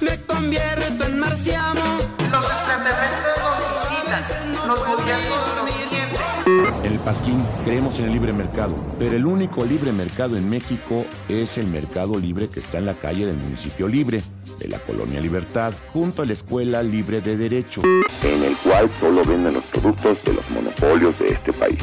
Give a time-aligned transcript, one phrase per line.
[0.00, 1.98] Me convierto en marciano.
[2.32, 3.58] Los extraterrestres nos
[3.90, 5.98] visitan, los gobiernos nos mienten.
[6.84, 11.04] En el Pasquín creemos en el libre mercado, pero el único libre mercado en México
[11.28, 14.20] es el mercado libre que está en la calle del municipio libre,
[14.58, 17.82] de la colonia Libertad, junto a la Escuela Libre de Derecho.
[18.24, 21.78] En el cual solo venden los productos de los monopolios de este país.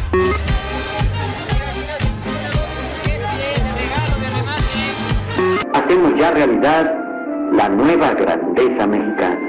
[5.73, 7.04] Hacemos ya realidad
[7.51, 9.39] la nueva grandeza mexicana.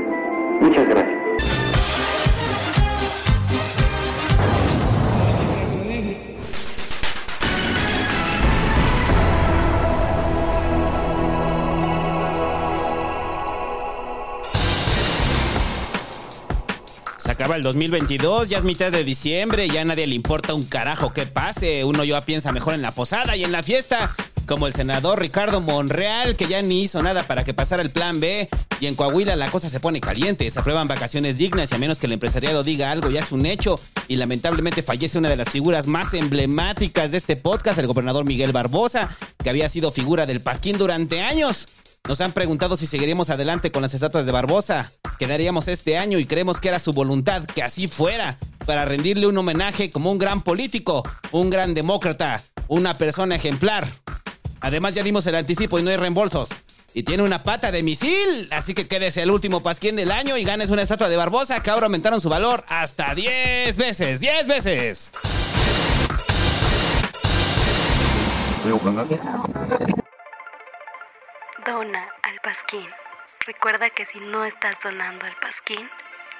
[0.60, 1.16] Muchas gracias.
[17.18, 20.62] Se acaba el 2022, ya es mitad de diciembre, ya a nadie le importa un
[20.62, 21.84] carajo que pase.
[21.84, 24.14] Uno ya piensa mejor en la posada y en la fiesta.
[24.46, 28.20] Como el senador Ricardo Monreal, que ya ni hizo nada para que pasara el plan
[28.20, 28.48] B.
[28.80, 30.48] Y en Coahuila la cosa se pone caliente.
[30.50, 33.44] Se aprueban vacaciones dignas y a menos que el empresariado diga algo, ya es un
[33.44, 33.74] hecho.
[34.06, 38.52] Y lamentablemente fallece una de las figuras más emblemáticas de este podcast, el gobernador Miguel
[38.52, 41.66] Barbosa, que había sido figura del Pasquín durante años.
[42.06, 44.92] Nos han preguntado si seguiríamos adelante con las estatuas de Barbosa.
[45.18, 49.36] Quedaríamos este año y creemos que era su voluntad que así fuera, para rendirle un
[49.38, 51.02] homenaje como un gran político,
[51.32, 53.88] un gran demócrata, una persona ejemplar.
[54.66, 56.48] Además ya dimos el anticipo y no hay reembolsos.
[56.92, 60.42] Y tiene una pata de misil, así que quédese el último pasquín del año y
[60.42, 65.12] ganes una estatua de Barbosa que ahora aumentaron su valor hasta 10 veces, 10 veces.
[71.64, 72.88] Dona al Pasquín.
[73.46, 75.88] Recuerda que si no estás donando al Pasquín,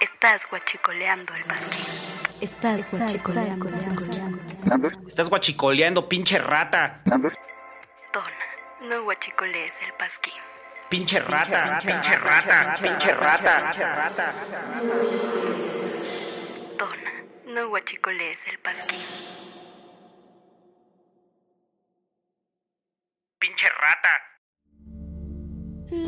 [0.01, 1.85] estás guachicoleando el Pasquín.
[2.41, 4.41] Estás guachicoleando el Pasquín.
[5.07, 7.03] Estás guachicoleando, pinche rata.
[8.17, 8.49] Dona,
[8.89, 10.33] no guachicolees el Pasquín.
[10.89, 13.75] Pinche rata, pinche rata, pinche rata.
[16.79, 17.13] Dona,
[17.45, 19.05] no guachicolees el Pasquín.
[23.39, 24.15] Pinche rata.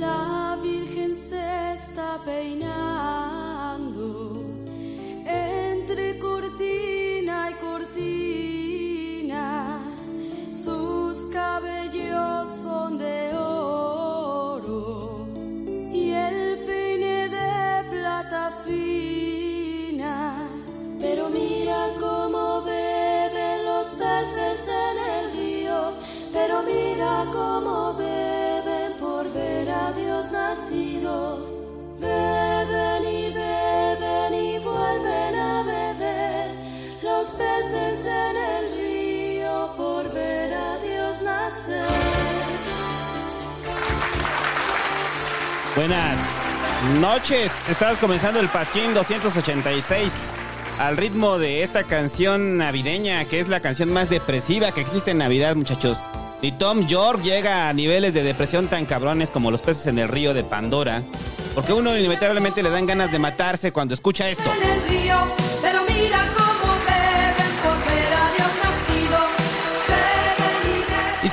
[0.00, 2.86] La Virgen se está peinando
[5.26, 8.18] entre cortina y cortina.
[10.50, 11.07] Sus
[11.38, 15.26] cabellos son de oro
[15.92, 17.54] y el peine de
[17.92, 20.16] plata fina.
[21.02, 25.78] Pero mira cómo beben los peces en el río.
[26.36, 31.16] Pero mira cómo beben por ver a Dios nacido.
[32.06, 36.48] Beben y beben y vuelven a beber
[37.08, 38.87] los peces en el río
[45.76, 46.18] Buenas
[47.00, 47.52] noches.
[47.68, 50.32] Estamos comenzando el Pasquín 286
[50.78, 55.18] al ritmo de esta canción navideña, que es la canción más depresiva que existe en
[55.18, 56.06] Navidad, muchachos.
[56.40, 60.08] Y Tom York llega a niveles de depresión tan cabrones como los peces en el
[60.08, 61.02] río de Pandora,
[61.54, 64.50] porque uno inevitablemente le dan ganas de matarse cuando escucha esto.
[64.62, 65.16] En el río,
[65.62, 66.47] pero mira cómo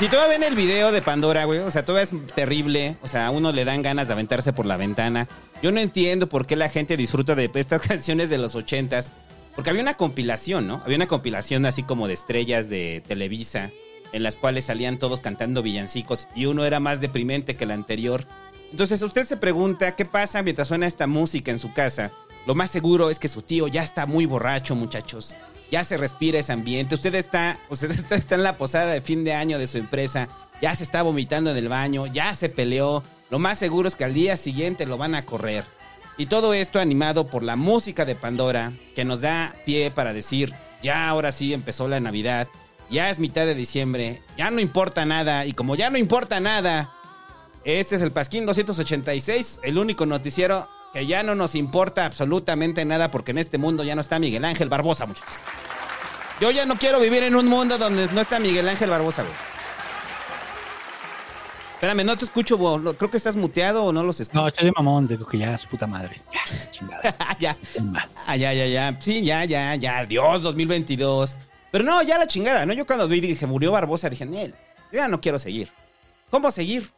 [0.06, 3.26] si todavía ven el video de Pandora, güey, o sea, todo es terrible, o sea,
[3.26, 5.28] a uno le dan ganas de aventarse por la ventana.
[5.64, 9.14] Yo no entiendo por qué la gente disfruta de estas canciones de los ochentas,
[9.56, 10.80] porque había una compilación, ¿no?
[10.86, 13.72] Había una compilación así como de estrellas de Televisa,
[14.12, 18.26] en las cuales salían todos cantando villancicos y uno era más deprimente que el anterior.
[18.70, 22.12] Entonces usted se pregunta qué pasa mientras suena esta música en su casa.
[22.46, 25.36] Lo más seguro es que su tío ya está muy borracho, muchachos.
[25.72, 26.96] Ya se respira ese ambiente.
[26.96, 30.30] Usted está, usted está, está en la posada de fin de año de su empresa.
[30.62, 32.08] Ya se está vomitando en el baño.
[32.08, 33.04] Ya se peleó.
[33.30, 35.66] Lo más seguro es que al día siguiente lo van a correr.
[36.18, 40.54] Y todo esto animado por la música de Pandora, que nos da pie para decir,
[40.82, 42.48] ya ahora sí empezó la Navidad,
[42.90, 46.94] ya es mitad de diciembre, ya no importa nada, y como ya no importa nada,
[47.66, 53.12] este es el Pasquín 286, el único noticiero que ya no nos importa absolutamente nada
[53.12, 55.36] porque en este mundo ya no está Miguel Ángel Barbosa, muchachos.
[56.40, 59.34] Yo ya no quiero vivir en un mundo donde no está Miguel Ángel Barbosa, güey.
[61.74, 62.58] Espérame, no te escucho.
[62.80, 64.42] Lo- creo que estás muteado o no los escucho.
[64.42, 66.22] No, estoy de mamón, digo que ya su puta madre.
[66.34, 67.16] Ya, chingada.
[67.40, 68.08] ya, Toma.
[68.26, 68.98] ah, ya, ya, ya.
[69.02, 70.06] Sí, ya, ya, ya.
[70.06, 71.40] Dios, 2022.
[71.72, 72.72] Pero no, ya la chingada, ¿no?
[72.72, 74.52] Yo cuando vi, dije, murió Barbosa, dije, Nel,
[74.94, 75.70] yo ya no quiero seguir.
[76.32, 76.90] ¿Cómo seguir?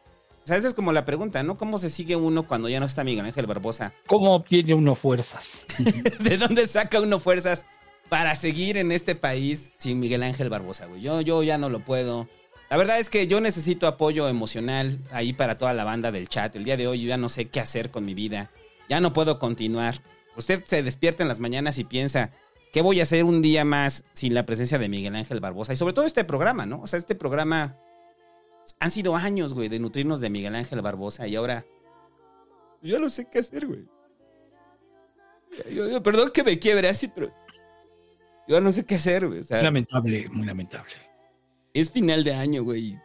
[0.48, 1.58] O sea, esa es como la pregunta, ¿no?
[1.58, 3.92] ¿Cómo se sigue uno cuando ya no está Miguel Ángel Barbosa?
[4.06, 5.66] ¿Cómo obtiene uno fuerzas?
[6.20, 7.66] ¿De dónde saca uno fuerzas
[8.08, 11.02] para seguir en este país sin Miguel Ángel Barbosa, güey?
[11.02, 12.28] Yo, yo ya no lo puedo.
[12.70, 16.56] La verdad es que yo necesito apoyo emocional ahí para toda la banda del chat.
[16.56, 18.50] El día de hoy yo ya no sé qué hacer con mi vida.
[18.88, 19.96] Ya no puedo continuar.
[20.34, 22.30] Usted se despierta en las mañanas y piensa,
[22.72, 25.74] ¿qué voy a hacer un día más sin la presencia de Miguel Ángel Barbosa?
[25.74, 26.80] Y sobre todo este programa, ¿no?
[26.80, 27.76] O sea, este programa...
[28.80, 31.64] Han sido años, güey, de nutrirnos de Miguel Ángel Barbosa y ahora...
[32.82, 33.84] Yo no sé qué hacer, güey.
[35.70, 37.32] Yo- yo- perdón que me quiebre así, pero...
[38.46, 39.40] Yo no sé qué hacer, güey.
[39.40, 40.92] O sea, lamentable, muy lamentable.
[41.74, 42.98] es final de año, güey.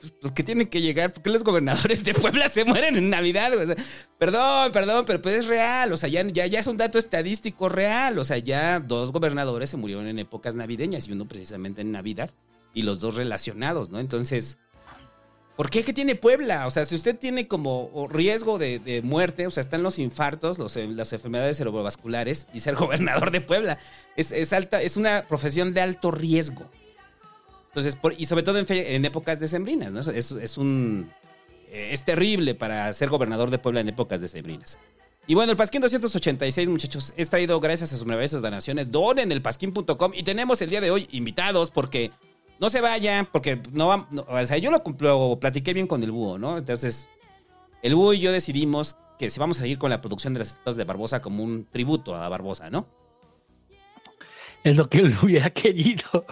[0.00, 1.12] Pues, ¿Por qué tienen que llegar?
[1.12, 3.52] ¿Por qué los gobernadores de Puebla se mueren en Navidad?
[3.52, 3.64] güey?
[3.70, 3.84] O sea,
[4.16, 5.92] perdón, perdón, pero pues es real.
[5.92, 8.18] O sea, ya, ya, ya es un dato estadístico real.
[8.18, 12.30] O sea, ya dos gobernadores se murieron en épocas navideñas y uno precisamente en Navidad.
[12.74, 13.98] Y los dos relacionados, ¿no?
[13.98, 14.58] Entonces,
[15.56, 15.82] ¿por qué?
[15.82, 16.66] ¿Qué tiene Puebla?
[16.66, 20.76] O sea, si usted tiene como riesgo de, muerte, o sea, están los infartos, los,
[20.76, 23.78] las enfermedades cerebrovasculares y ser gobernador de Puebla.
[24.16, 26.70] Es, es, alta, es una profesión de alto riesgo.
[27.68, 30.00] Entonces, y sobre todo en, fe- en épocas decembrinas, ¿no?
[30.00, 31.10] Es, es- un.
[31.70, 34.78] Es terrible para ser gobernador de Puebla en épocas decembrinas.
[35.26, 38.90] Y bueno, el Pasquín 286, muchachos, es traído gracias a sus maravillas donaciones.
[38.90, 42.10] Donen el pasquín.com y tenemos el día de hoy invitados porque
[42.60, 44.08] no se vayan, porque no va.
[44.12, 46.58] no, o sea, yo lo, lo platiqué bien con el búho, ¿no?
[46.58, 47.08] Entonces,
[47.82, 50.48] el búho y yo decidimos que si vamos a seguir con la producción de las
[50.48, 52.86] estatuas de Barbosa como un tributo a Barbosa, ¿no?
[54.64, 56.24] Es lo que él hubiera querido.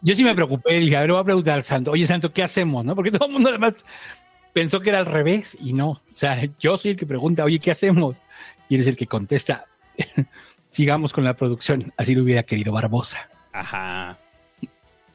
[0.00, 2.42] Yo sí me preocupé, dije, a ver, voy a preguntar al santo, oye santo, ¿qué
[2.42, 2.84] hacemos?
[2.84, 2.94] ¿No?
[2.94, 3.74] Porque todo el mundo además
[4.52, 5.90] pensó que era al revés y no.
[5.90, 8.20] O sea, yo soy el que pregunta, oye, ¿qué hacemos?
[8.68, 9.66] Y él es el que contesta,
[10.70, 13.28] sigamos con la producción, así lo hubiera querido Barbosa.
[13.54, 14.18] Ajá.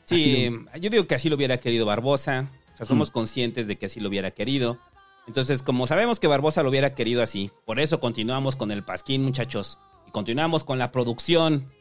[0.06, 0.50] Sí,
[0.80, 2.48] yo digo que así lo hubiera querido Barbosa.
[2.74, 4.80] O sea, somos conscientes de que así lo hubiera querido.
[5.28, 9.24] Entonces, como sabemos que Barbosa lo hubiera querido así, por eso continuamos con el Pasquín,
[9.24, 9.78] muchachos.
[10.08, 11.72] Y continuamos con la producción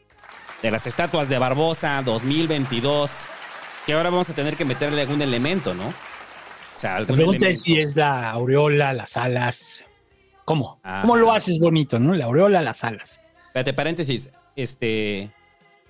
[0.61, 3.11] de las estatuas de Barbosa 2022.
[3.87, 5.87] Que ahora vamos a tener que meterle algún elemento, ¿no?
[5.89, 7.57] O sea, La algún pregunta elemento.
[7.57, 9.87] es si es la aureola, las alas.
[10.45, 10.81] ¿Cómo?
[10.83, 11.03] Ajá.
[11.03, 12.15] ¿Cómo lo haces bonito, no?
[12.15, 13.21] La aureola, las alas.
[13.47, 14.29] Espérate, paréntesis.
[14.57, 15.31] Este.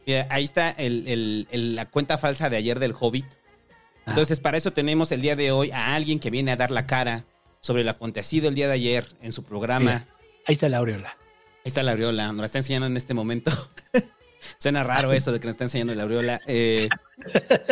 [0.09, 3.27] Mira, ahí está el- el- el- la cuenta falsa de ayer del Hobbit.
[3.27, 4.05] Ah.
[4.09, 6.87] Entonces, para eso tenemos el día de hoy a alguien que viene a dar la
[6.87, 7.25] cara
[7.61, 9.81] sobre lo acontecido el día de ayer en su programa.
[9.93, 10.07] Mira,
[10.47, 11.11] ahí está la aureola.
[11.11, 13.51] Ahí está la aureola, nos la está enseñando en este momento.
[14.59, 16.41] Suena raro eso de que nos está enseñando la aureola.
[16.47, 16.89] Eh,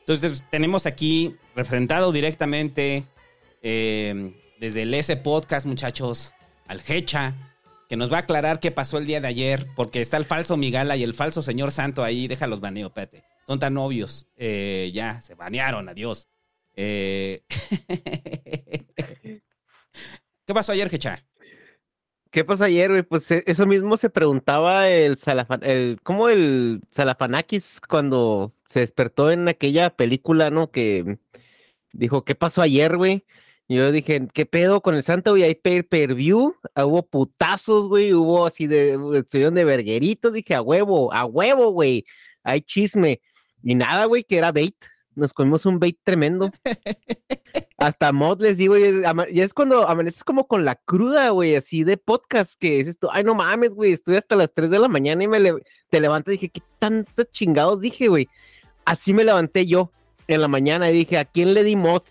[0.00, 3.04] entonces, tenemos aquí representado directamente
[3.62, 6.32] eh, desde el S Podcast, muchachos,
[6.66, 7.34] al Hecha,
[7.94, 10.56] que nos va a aclarar qué pasó el día de ayer, porque está el falso
[10.56, 12.26] Migala y el falso señor Santo ahí.
[12.26, 13.22] Déjalos baneo, espérate.
[13.46, 14.26] Son tan obvios.
[14.36, 16.26] Eh, ya, se banearon, adiós.
[16.74, 17.44] Eh,
[20.44, 21.24] ¿Qué pasó ayer, Hecha?
[22.32, 23.02] ¿Qué pasó ayer, güey?
[23.04, 29.30] Pues eh, eso mismo se preguntaba el Salafan, el, ¿cómo el Salafanakis cuando se despertó
[29.30, 30.72] en aquella película, ¿no?
[30.72, 31.18] Que
[31.92, 33.24] dijo, ¿qué pasó ayer, güey?
[33.68, 35.36] Yo dije, ¿qué pedo con el santo?
[35.38, 40.34] Y hay pay per view, ah, hubo putazos, güey, hubo así de, estuvieron de vergueritos,
[40.34, 42.04] dije, a huevo, a huevo, güey,
[42.42, 43.20] hay chisme.
[43.62, 44.76] Y nada, güey, que era bait,
[45.14, 46.50] nos comimos un bait tremendo.
[47.78, 48.96] Hasta mod les digo, y es,
[49.30, 53.08] y es cuando amaneces como con la cruda, güey, así de podcast, que es esto,
[53.12, 56.00] ay, no mames, güey, estoy hasta las 3 de la mañana y me le- te
[56.00, 58.28] levantas y dije, ¿qué tantos chingados dije, güey?
[58.84, 59.90] Así me levanté yo
[60.28, 62.02] en la mañana y dije, ¿a quién le di mod?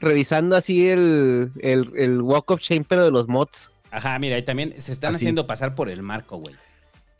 [0.00, 3.70] Revisando así el, el, el Walk of Shame, pero de los mods.
[3.90, 5.24] Ajá, mira, y también se están Así.
[5.24, 6.54] haciendo pasar por el marco, güey.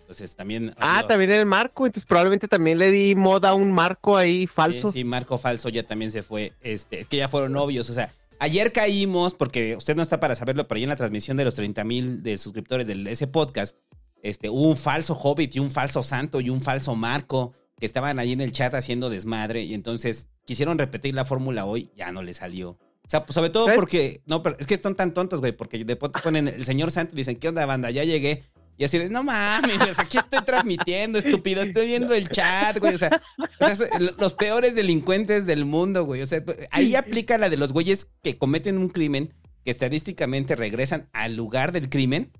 [0.00, 0.74] Entonces también.
[0.78, 4.46] Ah, digo, también el marco, entonces probablemente también le di mod a un marco ahí
[4.46, 4.90] falso.
[4.90, 6.52] Sí, sí, Marco Falso ya también se fue.
[6.62, 7.88] Este, es que ya fueron novios.
[7.90, 11.36] O sea, ayer caímos, porque usted no está para saberlo, pero ahí en la transmisión
[11.36, 13.76] de los 30 mil de suscriptores de ese podcast,
[14.22, 18.18] este, hubo un falso Hobbit y un falso Santo y un falso Marco que estaban
[18.18, 19.62] ahí en el chat haciendo desmadre.
[19.62, 22.70] Y entonces quisieron repetir la fórmula hoy, ya no le salió.
[22.70, 23.78] O sea, pues, sobre todo ¿Sabes?
[23.78, 24.20] porque.
[24.26, 27.14] No, pero es que están tan tontos, güey, porque después te ponen el señor Santo
[27.14, 27.92] y dicen, ¿qué onda, banda?
[27.92, 28.50] Ya llegué.
[28.76, 32.96] Y así de, no mames, aquí estoy transmitiendo, estúpido, estoy viendo el chat, güey.
[32.96, 33.22] O sea,
[33.60, 33.88] o sea,
[34.18, 36.20] los peores delincuentes del mundo, güey.
[36.22, 36.42] O sea,
[36.72, 39.32] ahí aplica la de los güeyes que cometen un crimen,
[39.64, 42.32] que estadísticamente regresan al lugar del crimen.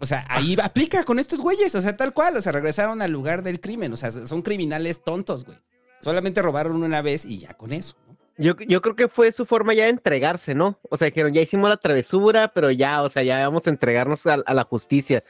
[0.00, 2.36] O sea, ahí aplica con estos güeyes, o sea, tal cual.
[2.36, 3.92] O sea, regresaron al lugar del crimen.
[3.92, 5.58] O sea, son criminales tontos, güey.
[6.00, 7.96] Solamente robaron una vez y ya con eso.
[8.06, 8.16] ¿no?
[8.36, 10.78] Yo, yo creo que fue su forma ya de entregarse, ¿no?
[10.90, 14.26] O sea, dijeron, ya hicimos la travesura, pero ya, o sea, ya vamos a entregarnos
[14.26, 15.24] a, a la justicia.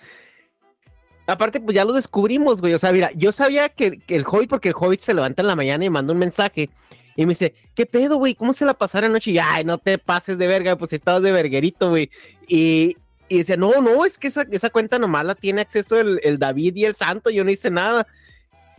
[1.27, 2.75] Aparte, pues ya lo descubrimos, güey.
[2.75, 5.49] O sea, mira, yo sabía que, que el Hobbit, porque el Hobbit se levanta en
[5.49, 6.71] la mañana y manda un mensaje
[7.17, 8.35] y me dice, ¿qué pedo, güey?
[8.35, 9.33] ¿Cómo se la pasaron anoche?
[9.33, 12.11] Y, ay, no te pases de verga, pues estabas de verguerito, güey.
[12.47, 12.97] Y,
[13.29, 16.39] y decía, no, no, es que esa, esa cuenta nomás la tiene acceso el, el
[16.39, 18.07] David y el Santo, yo no hice nada.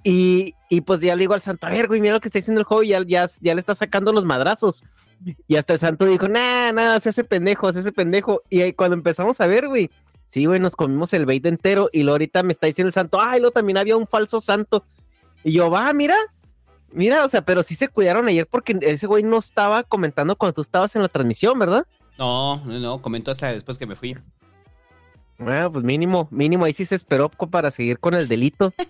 [0.04, 2.40] Y, y pues ya le digo al Santo, a ver, güey, mira lo que está
[2.40, 4.84] diciendo el Hobbit, ya, ya, ya le está sacando los madrazos.
[5.48, 8.42] Y hasta el Santo dijo, nah, nada, se hace pendejo, se hace pendejo.
[8.50, 9.92] Y ahí cuando empezamos a ver, güey,
[10.28, 11.90] sí, güey, nos comimos el bait entero.
[11.92, 14.86] Y luego ahorita me está diciendo el Santo, ay, lo también había un falso Santo.
[15.44, 16.16] Y yo, va, mira,
[16.92, 20.54] Mira, o sea, pero sí se cuidaron ayer porque ese güey no estaba comentando cuando
[20.54, 21.86] tú estabas en la transmisión, ¿verdad?
[22.18, 24.18] No, no, no, comentó hasta después que me fui.
[25.40, 28.74] Bueno, pues mínimo, mínimo, ahí sí se esperó para seguir con el delito.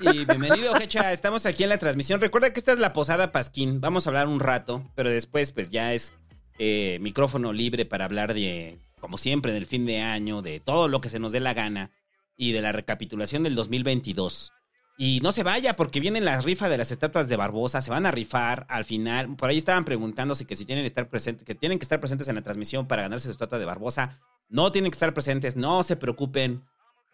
[0.00, 1.12] Y bienvenido, Hecha.
[1.12, 2.20] Estamos aquí en la transmisión.
[2.20, 3.80] Recuerda que esta es la Posada Pasquín.
[3.80, 6.14] Vamos a hablar un rato, pero después, pues ya es
[6.58, 11.00] eh, micrófono libre para hablar de, como siempre, del fin de año, de todo lo
[11.00, 11.90] que se nos dé la gana
[12.36, 14.52] y de la recapitulación del 2022.
[14.96, 18.06] Y no se vaya porque vienen las rifas de las estatuas de Barbosa, se van
[18.06, 19.34] a rifar al final.
[19.36, 22.28] Por ahí estaban preguntándose que si tienen que estar presentes, que tienen que estar presentes
[22.28, 24.20] en la transmisión para ganarse su estatua de Barbosa.
[24.48, 26.64] No tienen que estar presentes, no se preocupen.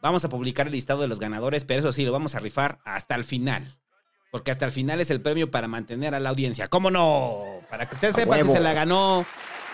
[0.03, 2.81] Vamos a publicar el listado de los ganadores, pero eso sí, lo vamos a rifar
[2.85, 3.79] hasta el final.
[4.31, 6.69] Porque hasta el final es el premio para mantener a la audiencia.
[6.69, 7.43] ¿Cómo no?
[7.71, 9.25] Para que usted sepa si se la ganó.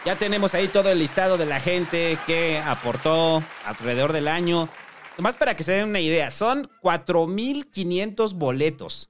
[0.04, 4.68] Ya tenemos ahí todo el listado de la gente que aportó alrededor del año.
[5.16, 9.08] Nomás para que se den una idea, son 4.500 boletos.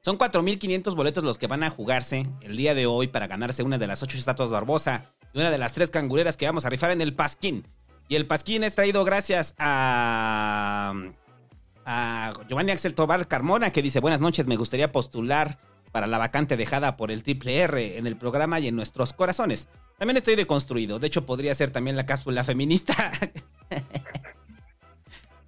[0.00, 3.78] Son 4.500 boletos los que van a jugarse el día de hoy para ganarse una
[3.78, 6.90] de las ocho estatuas Barbosa y una de las tres cangureras que vamos a rifar
[6.90, 7.66] en el Pasquín.
[8.08, 10.94] Y el Pasquín es traído gracias a,
[11.84, 15.58] a Giovanni Axel Tobar Carmona que dice, buenas noches, me gustaría postular
[15.92, 19.68] para la vacante dejada por el Triple R en el programa y en nuestros corazones.
[19.98, 23.12] También estoy deconstruido, de hecho podría ser también la cápsula feminista.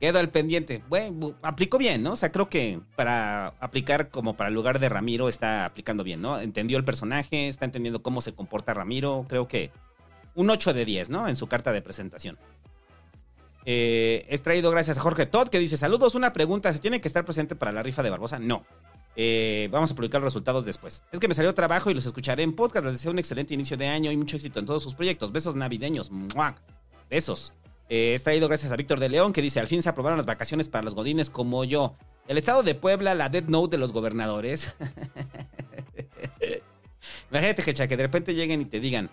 [0.01, 0.83] Quedo al pendiente.
[0.89, 2.13] Bueno, bu- aplicó bien, ¿no?
[2.13, 6.23] O sea, creo que para aplicar como para el lugar de Ramiro está aplicando bien,
[6.23, 6.41] ¿no?
[6.41, 9.27] Entendió el personaje, está entendiendo cómo se comporta Ramiro.
[9.29, 9.71] Creo que
[10.35, 11.29] un 8 de 10, ¿no?
[11.29, 12.39] En su carta de presentación.
[13.67, 16.73] Eh, es traído gracias a Jorge Todd que dice: Saludos, una pregunta.
[16.73, 18.39] ¿Se tiene que estar presente para la rifa de Barbosa?
[18.39, 18.65] No.
[19.17, 21.03] Eh, vamos a publicar los resultados después.
[21.13, 22.87] Es que me salió trabajo y los escucharé en podcast.
[22.87, 25.31] Les deseo un excelente inicio de año y mucho éxito en todos sus proyectos.
[25.31, 26.11] Besos navideños.
[26.11, 26.63] ¡Muac!
[27.11, 27.53] Besos.
[27.91, 30.25] Eh, es traído gracias a Víctor de León que dice, al fin se aprobaron las
[30.25, 31.97] vacaciones para los godines como yo.
[32.29, 34.77] El estado de Puebla, la dead note de los gobernadores.
[37.31, 39.11] Imagínate, Hecha, que de repente lleguen y te digan,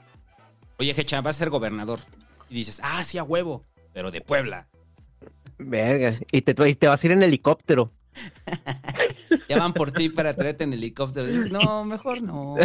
[0.78, 1.98] oye, Hecha, vas a ser gobernador.
[2.52, 4.68] Y dices, ah, sí, a huevo, pero de Puebla.
[5.58, 6.14] Verga.
[6.32, 7.92] Y te, y te vas a ir en helicóptero.
[9.50, 11.28] Ya van por ti para traerte en helicóptero.
[11.28, 12.56] Y dices, no, mejor no.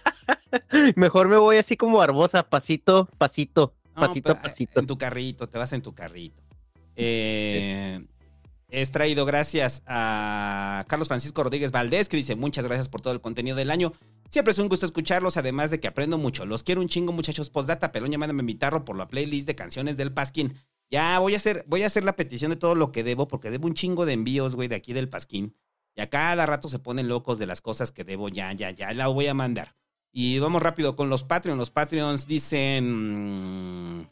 [0.96, 4.80] Mejor me voy así como Barbosa, pasito, pasito, No, pasito, pa- pasito.
[4.80, 6.42] En tu carrito, te vas en tu carrito.
[6.96, 8.04] Eh,
[8.68, 13.20] es traído gracias a Carlos Francisco Rodríguez Valdés, que dice muchas gracias por todo el
[13.20, 13.92] contenido del año.
[14.28, 16.46] Siempre es un gusto escucharlos, además de que aprendo mucho.
[16.46, 17.50] Los quiero un chingo, muchachos.
[17.50, 20.54] Postdata, pelón, mándame mi tarro por la playlist de canciones del Pasquín.
[20.88, 23.50] Ya voy a hacer, voy a hacer la petición de todo lo que debo, porque
[23.50, 25.54] debo un chingo de envíos, güey, de aquí del Pasquín.
[25.96, 28.92] Y a cada rato se ponen locos de las cosas que debo, ya, ya, ya,
[28.94, 29.74] la voy a mandar.
[30.12, 31.58] Y vamos rápido con los Patreons.
[31.58, 34.00] Los Patreons dicen...
[34.00, 34.06] mm,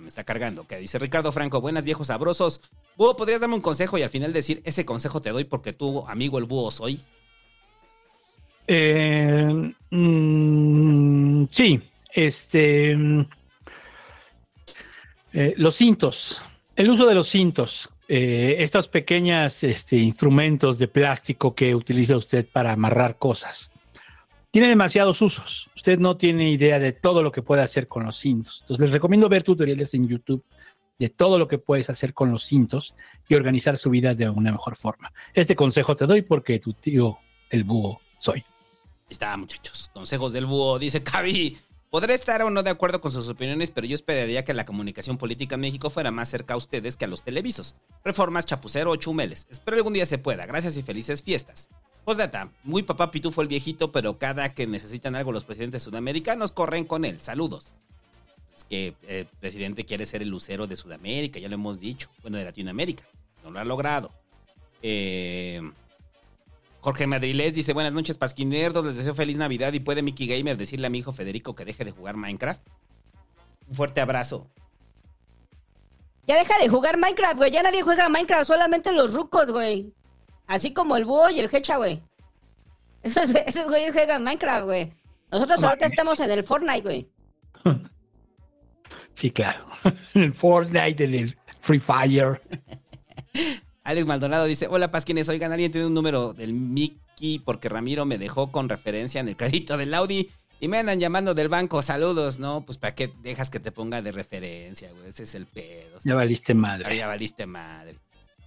[0.00, 0.66] Me está cargando.
[0.66, 2.60] Que dice Ricardo Franco, buenas viejos sabrosos.
[2.96, 6.04] Búho, ¿podrías darme un consejo y al final decir, ese consejo te doy porque tú,
[6.08, 7.00] amigo el búho, soy?
[8.66, 11.80] Eh, mm, sí,
[12.12, 12.96] este.
[12.96, 13.20] mm,
[15.34, 16.42] eh, los cintos.
[16.74, 17.88] El uso de los cintos.
[18.08, 23.70] eh, estos pequeños este, instrumentos de plástico que utiliza usted para amarrar cosas.
[24.56, 25.68] Tiene demasiados usos.
[25.76, 28.60] Usted no tiene idea de todo lo que puede hacer con los cintos.
[28.62, 30.42] Entonces les recomiendo ver tutoriales en YouTube
[30.98, 32.94] de todo lo que puedes hacer con los cintos
[33.28, 35.12] y organizar su vida de una mejor forma.
[35.34, 37.18] Este consejo te doy porque tu tío,
[37.50, 38.44] el búho, soy.
[39.10, 39.90] Está, muchachos.
[39.92, 40.78] Consejos del búho.
[40.78, 41.58] Dice Cavi.
[41.90, 45.18] Podré estar o no de acuerdo con sus opiniones, pero yo esperaría que la comunicación
[45.18, 47.76] política en México fuera más cerca a ustedes que a los televisos.
[48.02, 49.48] Reformas, chapucero o chumeles.
[49.50, 50.46] Espero algún día se pueda.
[50.46, 51.68] Gracias y felices fiestas.
[52.06, 56.84] Postdata, muy papá pitufo el viejito, pero cada que necesitan algo los presidentes sudamericanos corren
[56.84, 57.18] con él.
[57.18, 57.72] Saludos.
[58.56, 62.08] Es que el presidente quiere ser el lucero de Sudamérica, ya lo hemos dicho.
[62.22, 63.02] Bueno, de Latinoamérica.
[63.42, 64.12] No lo ha logrado.
[64.82, 65.60] Eh,
[66.80, 70.86] Jorge Madriles dice, buenas noches, Pasquinerdos, les deseo feliz Navidad y puede Mickey Gamer decirle
[70.86, 72.64] a mi hijo Federico que deje de jugar Minecraft.
[73.66, 74.46] Un fuerte abrazo.
[76.28, 77.50] Ya deja de jugar Minecraft, güey.
[77.50, 79.92] Ya nadie juega Minecraft, solamente los rucos, güey.
[80.46, 82.02] Así como el búho y el hecha, güey.
[83.02, 84.92] Esos, esos güeyes juegan Minecraft, güey.
[85.30, 87.08] Nosotros No ahorita estamos en el Fortnite, güey.
[89.14, 89.64] Sí, claro.
[90.12, 92.42] En el Fortnite, en el Free Fire.
[93.82, 97.38] Alex Maldonado dice, hola Pasquines, oigan, ¿alguien tiene un número del Mickey?
[97.38, 100.28] Porque Ramiro me dejó con referencia en el crédito del Audi
[100.60, 102.66] y me andan llamando del banco, saludos, ¿no?
[102.66, 105.08] Pues ¿para qué dejas que te ponga de referencia, güey?
[105.08, 105.98] Ese es el pedo.
[106.04, 106.96] Ya valiste Ah, madre.
[106.96, 107.98] Ya valiste madre.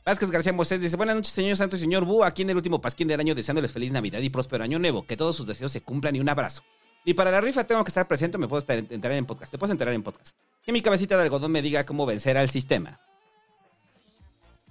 [0.09, 2.81] Vázquez García Mosés dice, buenas noches, señor santo y señor Bu, aquí en el último
[2.81, 5.81] pasquín del año deseándoles feliz Navidad y próspero año nuevo, que todos sus deseos se
[5.81, 6.63] cumplan y un abrazo.
[7.05, 9.59] Y para la rifa tengo que estar presente, me puedo estar, entrar en podcast, te
[9.59, 10.35] puedes entrar en podcast.
[10.63, 12.99] Que mi cabecita de algodón me diga cómo vencer al sistema.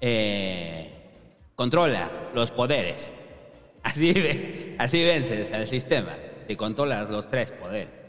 [0.01, 0.93] Eh,
[1.55, 3.13] controla los poderes.
[3.85, 4.13] Así,
[4.77, 6.17] así vences al sistema.
[6.49, 8.08] Y controlas los tres poderes.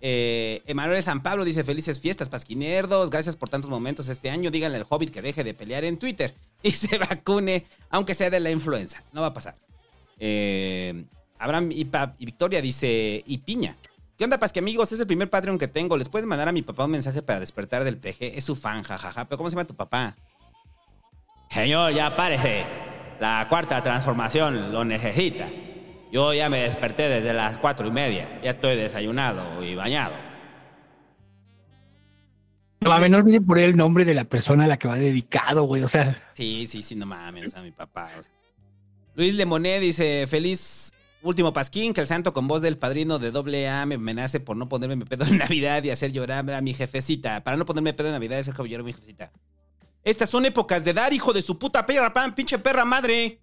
[0.00, 3.10] Eh, Emanuel San Pablo dice: Felices fiestas, pasquinerdos.
[3.10, 4.50] Gracias por tantos momentos este año.
[4.50, 8.40] Díganle al hobbit que deje de pelear en Twitter y se vacune, aunque sea de
[8.40, 9.02] la influenza.
[9.12, 9.56] No va a pasar.
[10.20, 11.04] Eh,
[11.38, 11.84] Abraham y,
[12.24, 13.76] Victoria dice: Y piña.
[14.16, 14.90] ¿Qué onda, Pasqui amigos?
[14.90, 15.96] Es el primer Patreon que tengo.
[15.96, 18.36] ¿Les pueden mandar a mi papá un mensaje para despertar del PG?
[18.36, 19.26] Es su fan, jajaja.
[19.26, 20.16] ¿Pero cómo se llama tu papá?
[21.50, 22.64] Señor, ya párese.
[23.20, 25.48] La cuarta transformación lo necesita.
[26.10, 28.40] Yo ya me desperté desde las cuatro y media.
[28.42, 30.14] Ya estoy desayunado y bañado.
[32.80, 35.64] No mames, no olviden poner el nombre de la persona a la que va dedicado,
[35.64, 35.82] güey.
[35.82, 38.10] O sea, Sí, sí, sí, no mames, a mi papá.
[38.18, 38.32] o sea.
[39.16, 43.68] Luis Lemoné dice, feliz último pasquín, que el santo con voz del padrino de doble
[43.68, 47.42] A me amenace por no ponerme pedo en Navidad y hacer llorar a mi jefecita.
[47.42, 49.32] Para no ponerme pedo en Navidad y hacer llorar a mi jefecita.
[50.04, 53.40] Estas son épocas de dar, hijo de su puta perra, pan, pinche perra madre.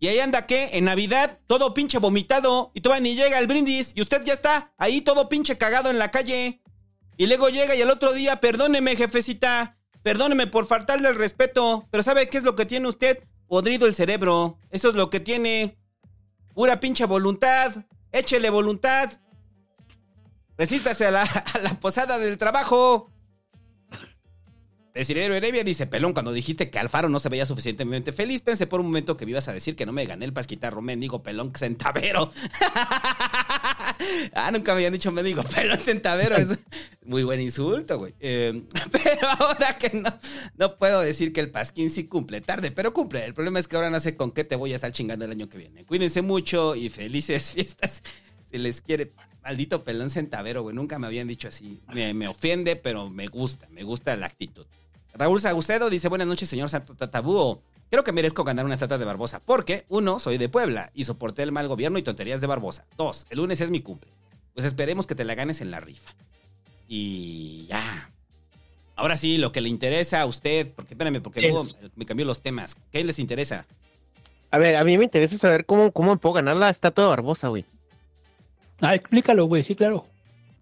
[0.00, 0.70] Y ahí anda, ¿qué?
[0.72, 2.70] En Navidad, todo pinche vomitado.
[2.74, 3.92] Y todavía ni llega el brindis.
[3.94, 6.62] Y usted ya está ahí todo pinche cagado en la calle.
[7.16, 9.78] Y luego llega y el otro día, perdóneme, jefecita.
[10.02, 11.86] Perdóneme por faltarle el respeto.
[11.90, 13.24] Pero ¿sabe qué es lo que tiene usted?
[13.46, 14.58] Podrido el cerebro.
[14.70, 15.78] Eso es lo que tiene.
[16.54, 17.72] Pura pinche voluntad.
[18.12, 19.12] Échele voluntad.
[20.58, 21.22] Resístase a la,
[21.54, 23.10] a la posada del trabajo.
[24.94, 28.78] Desidero Heredia dice, pelón, cuando dijiste que Alfaro no se veía suficientemente feliz, pensé por
[28.78, 31.52] un momento que me ibas a decir que no me gané el pasquitarro mendigo pelón
[31.52, 32.30] centavero.
[34.34, 36.36] ah, nunca me habían dicho mendigo pelón centavero.
[36.36, 36.60] Es
[37.04, 38.14] muy buen insulto, güey.
[38.20, 40.16] Eh, pero ahora que no,
[40.58, 43.24] no puedo decir que el pasquín sí cumple tarde, pero cumple.
[43.24, 45.32] El problema es que ahora no sé con qué te voy a estar chingando el
[45.32, 45.84] año que viene.
[45.84, 48.00] Cuídense mucho y felices fiestas.
[48.48, 49.10] Si les quiere,
[49.42, 50.76] maldito pelón centavero, güey.
[50.76, 51.80] Nunca me habían dicho así.
[51.92, 54.66] Me, me ofende, pero me gusta, me gusta la actitud.
[55.14, 57.62] Raúl Saucedo dice, buenas noches, señor Santo Tatabúo.
[57.90, 61.42] Creo que merezco ganar una estatua de Barbosa porque, uno, soy de Puebla y soporté
[61.42, 62.84] el mal gobierno y tonterías de Barbosa.
[62.96, 64.10] Dos, el lunes es mi cumple.
[64.54, 66.10] Pues esperemos que te la ganes en la rifa.
[66.88, 68.10] Y ya.
[68.96, 72.26] Ahora sí, lo que le interesa a usted, porque espérame, porque Es- luego me cambió
[72.26, 72.76] los temas.
[72.92, 73.66] ¿Qué les interesa?
[74.50, 77.10] A ver, a mí me interesa saber cómo, cómo me puedo ganar la estatua de
[77.10, 77.64] Barbosa, güey.
[78.80, 79.62] ah, explícalo, güey.
[79.62, 80.06] Sí, claro.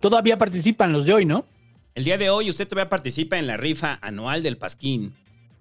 [0.00, 1.44] Todavía participan los de hoy, ¿no?
[1.94, 5.14] El día de hoy usted todavía participa en la rifa anual del Pasquín,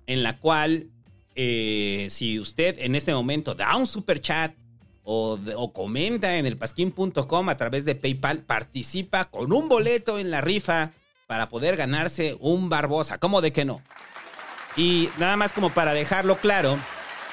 [0.08, 0.88] en la cual
[1.36, 4.54] eh, si usted en este momento da un super chat
[5.04, 10.32] o, o comenta en el pasquín.com a través de PayPal, participa con un boleto en
[10.32, 10.92] la rifa
[11.28, 13.18] para poder ganarse un Barbosa.
[13.18, 13.82] ¿Cómo de que no?
[14.78, 16.78] Y nada más como para dejarlo claro,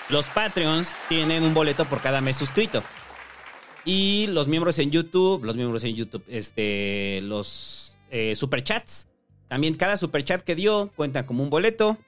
[0.08, 2.82] los Patreons tienen un boleto por cada mes suscrito.
[3.84, 7.77] Y los miembros en YouTube, los miembros en YouTube, este, los
[8.10, 9.08] eh, superchats.
[9.48, 11.98] También cada superchat que dio cuenta como un boleto.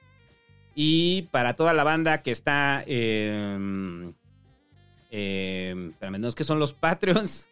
[0.75, 2.83] Y para toda la banda que está.
[2.87, 4.13] Eh,
[5.09, 7.49] eh, espérame, no es que son los Patreons.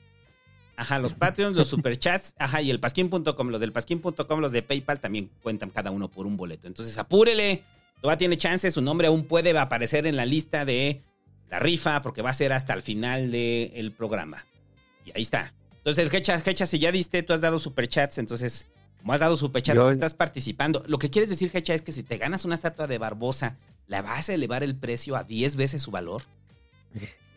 [0.78, 2.36] Ajá, los Patreons, los superchats.
[2.40, 3.50] Ajá, y el pasquín.com.
[3.50, 6.68] Los del pasquín.com, los de PayPal también cuentan cada uno por un boleto.
[6.68, 7.64] Entonces apúrele.
[8.02, 8.72] Todavía tiene chance.
[8.72, 11.04] Su nombre aún puede aparecer en la lista de
[11.50, 14.46] la rifa porque va a ser hasta el final del programa.
[15.04, 15.54] Y ahí está.
[15.80, 18.68] Entonces, Hecha, Hecha, si ya diste, tú has dado superchats, entonces,
[19.00, 20.84] como has dado superchats, Yo- estás participando.
[20.88, 24.02] Lo que quieres decir, Hecha, es que si te ganas una estatua de Barbosa, ¿la
[24.02, 26.22] vas a elevar el precio a 10 veces su valor?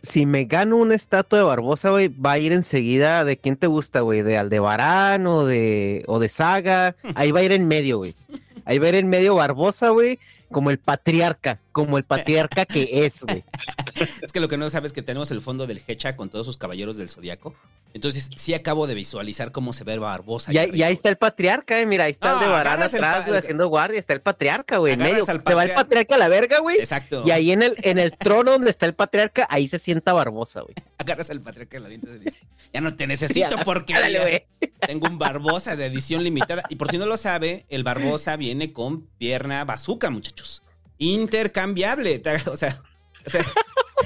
[0.02, 3.68] Si me gano una estatua de Barbosa, güey, va a ir enseguida de quién te
[3.68, 6.96] gusta, güey, de Aldebarán o de, o de Saga.
[7.14, 8.16] Ahí va a ir en medio, güey.
[8.64, 10.18] Ahí va a ir en medio Barbosa, güey,
[10.50, 13.44] como el patriarca, como el patriarca que es, güey.
[14.22, 16.46] Es que lo que no sabes es que tenemos el fondo del Hecha con todos
[16.46, 17.54] sus caballeros del zodiaco.
[17.94, 20.52] Entonces, sí acabo de visualizar cómo se ve Barbosa.
[20.52, 20.86] Y ahí, y arriba.
[20.86, 23.68] ahí está el patriarca, eh, mira, ahí está Ah, Aldebarán agarras el atrás, güey, haciendo
[23.68, 25.24] guardia, está el patriarca, güey, en medio.
[25.26, 26.14] Se va el patriarca.
[26.14, 26.78] a la verga, güey.
[26.78, 27.22] Exacto.
[27.26, 30.62] Y ahí en el, en el trono donde está el patriarca, ahí se sienta Barbosa,
[30.62, 30.74] güey.
[30.98, 32.38] Agarras al patriarca de la dientes y dice,
[32.72, 34.46] ya no te necesito porque
[34.86, 36.62] tengo un Barbosa de edición limitada.
[36.70, 40.62] Y por si no lo sabe, el Barbosa viene con pierna bazooka, muchachos.
[41.02, 42.22] Intercambiable.
[42.50, 42.82] O sea,
[43.26, 43.44] O sea,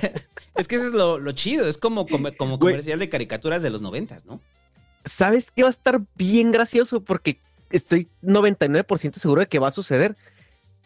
[0.55, 1.69] es que eso es lo, lo chido.
[1.69, 4.41] Es como, como, como comercial de caricaturas de los noventas, ¿no?
[5.05, 7.03] ¿Sabes qué va a estar bien gracioso?
[7.03, 10.17] Porque estoy 99% seguro de que va a suceder.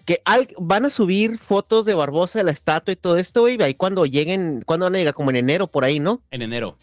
[0.04, 3.60] Que al- van a subir fotos de Barbosa, de la estatua y todo esto, güey.
[3.62, 6.22] Ahí cuando lleguen, cuando van a llegar, como en enero, por ahí, ¿no?
[6.30, 6.76] En enero.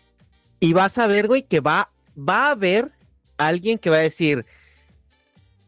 [0.59, 2.91] Y vas a ver, güey, que va, va a haber
[3.37, 4.45] alguien que va a decir,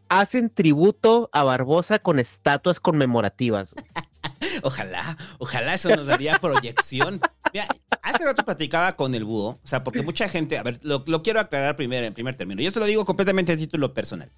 [0.09, 3.73] hacen tributo a Barbosa con estatuas conmemorativas.
[3.73, 3.85] güey".
[4.63, 7.21] Ojalá, ojalá eso nos daría proyección.
[7.53, 7.67] Mira,
[8.01, 11.39] hace rato platicaba con el búho, o sea, porque mucha gente, a ver, lo, quiero
[11.39, 12.61] aclarar primero, en primer término.
[12.61, 14.31] Yo se lo digo completamente a título personal.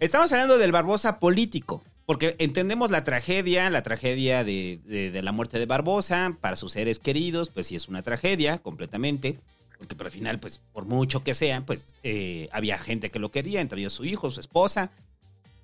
[0.00, 5.66] Estamos hablando del Barbosa político, porque entendemos la tragedia, la tragedia de la muerte de
[5.66, 9.38] Barbosa para sus seres queridos, pues sí es una tragedia completamente,
[9.82, 13.30] porque pero al final, pues por mucho que sea, pues eh, había gente que lo
[13.30, 14.92] quería, entre ellos su hijo, su esposa,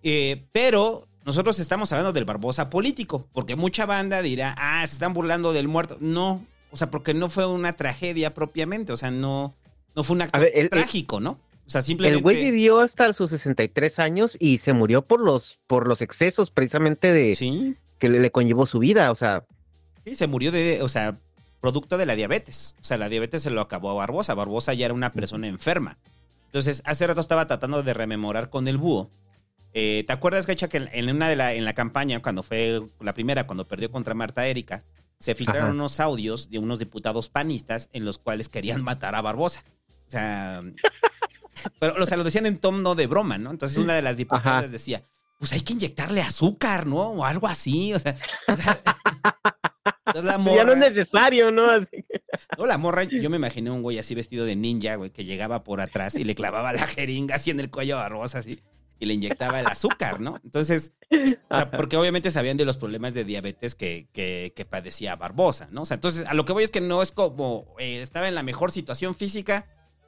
[0.02, 5.12] eh, pero nosotros estamos hablando del Barbosa político, porque mucha banda dirá, ah, se están
[5.14, 5.96] burlando del muerto.
[6.00, 9.54] No, o sea, porque no fue una tragedia propiamente, o sea, no,
[9.94, 11.38] no fue un acto ver, el- trágico, ¿no?
[11.66, 12.16] O sea, simplemente...
[12.16, 16.50] El güey vivió hasta sus 63 años y se murió por los, por los excesos
[16.50, 19.11] precisamente de que le, le conllevó su vida.
[19.11, 19.44] O sea,
[20.04, 21.18] Sí, se murió de, o sea,
[21.60, 22.74] producto de la diabetes.
[22.80, 24.34] O sea, la diabetes se lo acabó a Barbosa.
[24.34, 25.98] Barbosa ya era una persona enferma.
[26.46, 29.10] Entonces, hace rato estaba tratando de rememorar con el búho.
[29.74, 33.12] Eh, ¿Te acuerdas, Gacha, que en- una de la, en la campaña, cuando fue la
[33.12, 34.82] primera, cuando perdió contra Marta Erika,
[35.18, 35.74] se filtraron Ajá.
[35.74, 39.62] unos audios de unos diputados panistas en los cuales querían matar a Barbosa?
[40.06, 40.62] O sea,
[41.80, 43.50] pero o sea, lo decían en tono de broma, ¿no?
[43.50, 44.68] Entonces una de las diputadas Ajá.
[44.68, 45.02] decía,
[45.38, 47.10] pues hay que inyectarle azúcar, ¿no?
[47.10, 48.14] O algo así, o sea,
[48.48, 48.80] o sea,
[50.18, 51.70] entonces la ya no morra- es necesario, ¿no?
[51.70, 52.22] Así que-
[52.59, 55.64] no, la morra, yo me imaginé un güey así vestido de ninja, güey, que llegaba
[55.64, 58.61] por atrás y le clavaba la jeringa así en el cuello a Barbosa, así,
[59.00, 60.40] y le inyectaba el azúcar, ¿no?
[60.44, 60.92] Entonces,
[61.50, 65.68] o sea, porque obviamente sabían de los problemas de diabetes que, que, que padecía Barbosa,
[65.70, 65.83] ¿no?
[65.83, 68.35] O sea, entonces, a lo que voy es que no es como eh, estaba en
[68.35, 69.66] la mejor situación física,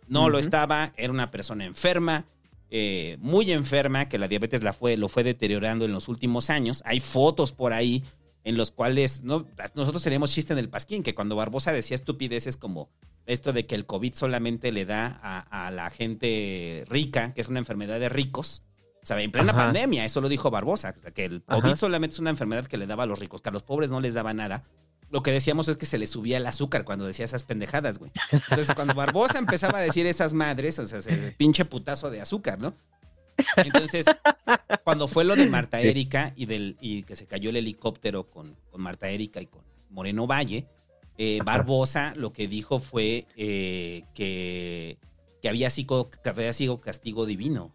[0.08, 2.26] no lo estaba, era una persona enferma,
[2.72, 6.82] eh, muy enferma, que la diabetes la fue, lo fue deteriorando en los últimos años.
[6.84, 8.02] Hay fotos por ahí
[8.44, 12.56] en los cuales no, nosotros teníamos chiste en el Pasquín, que cuando Barbosa decía estupideces
[12.56, 12.88] como
[13.26, 17.48] esto de que el COVID solamente le da a, a la gente rica, que es
[17.48, 18.62] una enfermedad de ricos.
[19.02, 19.64] O sea, en plena Ajá.
[19.64, 21.76] pandemia, eso lo dijo Barbosa, que el COVID Ajá.
[21.76, 24.00] solamente es una enfermedad que le daba a los ricos, que a los pobres no
[24.00, 24.64] les daba nada.
[25.10, 28.12] Lo que decíamos es que se le subía el azúcar cuando decía esas pendejadas, güey.
[28.30, 32.60] Entonces, cuando Barbosa empezaba a decir esas madres, o sea, se pinche putazo de azúcar,
[32.60, 32.74] ¿no?
[33.56, 34.06] Entonces,
[34.84, 35.88] cuando fue lo de Marta Sí.
[35.88, 39.62] Erika y, del, y que se cayó el helicóptero con, con Marta Erika y con
[39.90, 40.66] Moreno Valle,
[41.18, 44.98] eh, Barbosa lo que dijo fue eh, que,
[45.42, 47.74] que, había sido, que había sido castigo divino.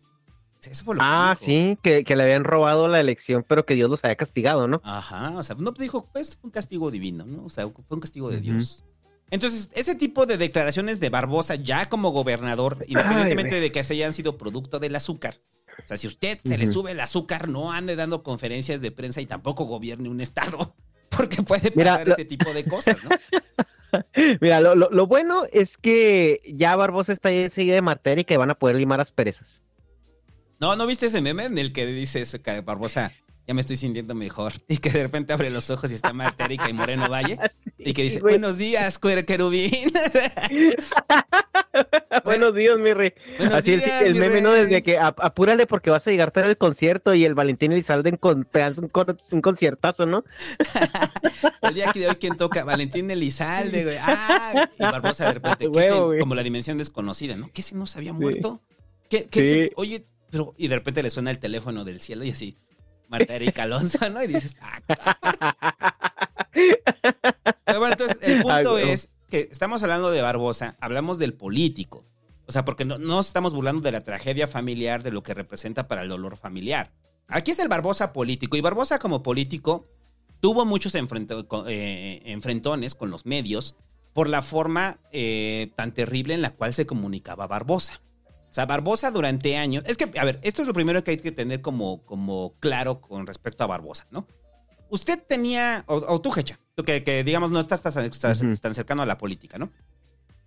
[0.69, 3.89] Eso fue lo Ah, sí, que, que le habían robado la elección, pero que Dios
[3.89, 4.81] los había castigado, ¿no?
[4.83, 7.45] Ajá, o sea, no dijo, pues fue un castigo divino, ¿no?
[7.45, 8.41] O sea, fue un castigo de.
[8.41, 8.83] Dios.
[9.31, 14.13] Entonces, ese tipo de declaraciones de Barbosa ya como gobernador, independientemente de que se hayan
[14.13, 15.35] sido producto del azúcar,
[15.83, 19.21] o sea, si usted se le sube el azúcar, no ande dando conferencias de prensa
[19.21, 20.75] y tampoco gobierne un estado,
[21.09, 23.09] porque puede Mira, pasar lo- ese tipo de cosas, ¿no?
[24.41, 28.25] Mira, lo, lo- lo bueno es que ya Barbosa está ahí enseguida de Martera y
[28.25, 29.63] que van a poder limar asperezas.
[30.59, 33.11] No, ¿no viste ese meme en el que dice eso, que Barbosa,
[33.47, 34.53] ya me estoy sintiendo mejor?
[34.67, 37.37] Y que de repente abre los ojos y está Marta Erika y Moreno Valle.
[37.77, 38.33] Y que dice, güey.
[38.35, 39.71] buenos días, querubín.
[42.23, 43.13] Buenos días, mi rey.
[43.37, 44.51] Buenos Así el- días, el, mi meme, ¿no?
[44.53, 48.09] Desde que ap- apúrale porque vas a llegar tarde al concierto y el Valentín Elizalde
[48.09, 48.47] en con,
[48.81, 50.23] un, con- un conciertazo, ¿no?
[51.61, 52.63] El día que de hoy, ¿quién toca?
[52.63, 53.97] Valentín Elizalde, güey.
[53.99, 57.49] Ah, y Barbosa de repente, ¿qué Huevo, como la dimensión desconocida, ¿no?
[57.53, 58.61] ¿Qué se nos había muerto?
[59.09, 59.53] ¿Qué, qué Sí.
[59.53, 62.57] se- oye, pero, y de repente le suena el teléfono del cielo y así,
[63.07, 64.23] Marta Erika Alonso, ¿no?
[64.23, 64.79] Y dices, ah,
[67.65, 68.91] Pero bueno, entonces el punto Ah, huevo.
[68.91, 72.05] es que estamos hablando de Barbosa, hablamos del político.
[72.47, 75.87] O sea, porque no, no estamos burlando de la tragedia familiar, de lo que representa
[75.87, 76.91] para el dolor familiar.
[77.27, 78.55] Aquí es el Barbosa político.
[78.55, 79.87] Y Barbosa como político
[80.41, 83.75] tuvo muchos enfrento- co- eh, enfrentones con los medios
[84.13, 88.01] por la forma eh, tan terrible en la cual se comunicaba Barbosa.
[88.55, 89.83] O sea, Barbosa durante años...
[89.85, 93.01] Es que, a ver, esto es lo primero que hay que tener como, como claro
[93.01, 94.25] con respecto a Barbosa, ¿no?
[94.87, 99.05] Usted tenía, o, o tú, Hecha, tú que, que, digamos no estás tan cercano a
[99.05, 99.71] la política, ¿no?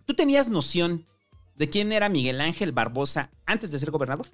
[0.07, 1.05] ¿Tú tenías noción
[1.57, 4.27] de quién era Miguel Ángel Barbosa antes de ser gobernador?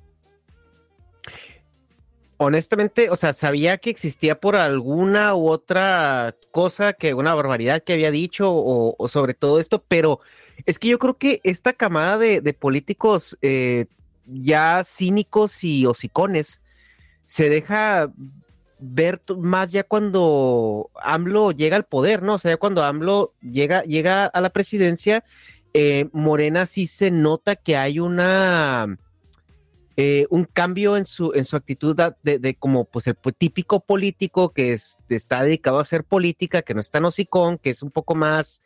[2.37, 7.95] Honestamente, o sea, sabía que existía por alguna u otra cosa, que una barbaridad que
[7.95, 10.21] había dicho o, o sobre todo esto, pero
[10.67, 13.87] es que yo creo que esta camada de, de políticos eh,
[14.27, 16.61] ya cínicos y hocicones
[17.27, 18.13] se deja
[18.79, 22.35] ver más ya cuando AMLO llega al poder, ¿no?
[22.35, 25.25] O sea, ya cuando AMLO llega, llega a la presidencia,
[25.73, 28.99] eh, Morena sí se nota que hay una
[29.97, 34.51] eh, un cambio en su, en su actitud de, de como pues el típico político
[34.51, 37.93] que es- está dedicado a hacer política, que no es tan hocicón, que es un
[37.93, 38.61] poco más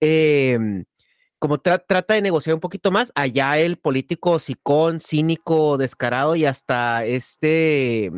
[0.00, 0.58] eh,
[1.40, 6.44] como tra- trata de negociar un poquito más, allá el político hocicón, cínico, descarado y
[6.44, 8.12] hasta este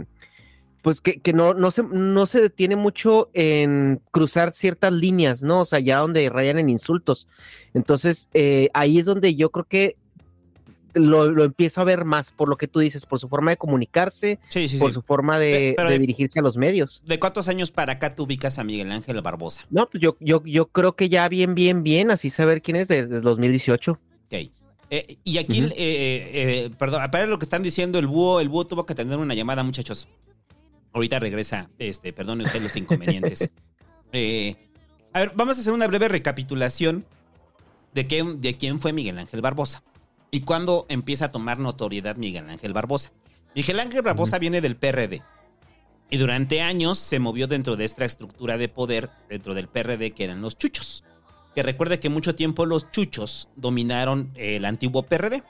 [0.83, 5.61] pues que, que no, no, se, no se detiene mucho en cruzar ciertas líneas, ¿no?
[5.61, 7.29] O sea, ya donde rayan en insultos.
[7.73, 9.97] Entonces, eh, ahí es donde yo creo que
[10.95, 13.57] lo, lo empiezo a ver más por lo que tú dices, por su forma de
[13.57, 14.95] comunicarse, Sí, sí, por sí.
[14.95, 17.03] su forma de, dirigirse a los medios.
[17.07, 19.63] ¿De cuántos años para acá tú ubicas a Miguel Ángel Barbosa?
[19.71, 22.89] No, pues yo, yo, yo creo que ya bien, bien, bien, así saber quién es
[22.89, 23.93] desde 2018.
[23.93, 24.35] Ok.
[24.95, 25.73] Eh, y aquí, Ujú.
[25.73, 28.95] eh, eh, eh, perdón, para lo que están diciendo el búho, el búho tuvo que
[28.95, 30.07] tener una llamada, muchachos.
[30.93, 33.49] Ahorita regresa, este, perdone usted los inconvenientes.
[34.15, 34.55] Eh,
[35.15, 37.07] a ver, vamos a hacer una breve recapitulación
[37.95, 39.83] de, qué, de quién fue Miguel Ángel Barbosa
[40.33, 43.13] y cuándo empieza a tomar notoriedad Miguel Ángel Barbosa.
[43.55, 45.23] Miguel Ángel Barbosa viene del PRD
[46.11, 50.25] y durante años se movió dentro de esta estructura de poder, dentro del PRD, que
[50.25, 51.05] eran los chuchos.
[51.55, 55.43] Que recuerde que mucho tiempo los chuchos dominaron el antiguo PRD.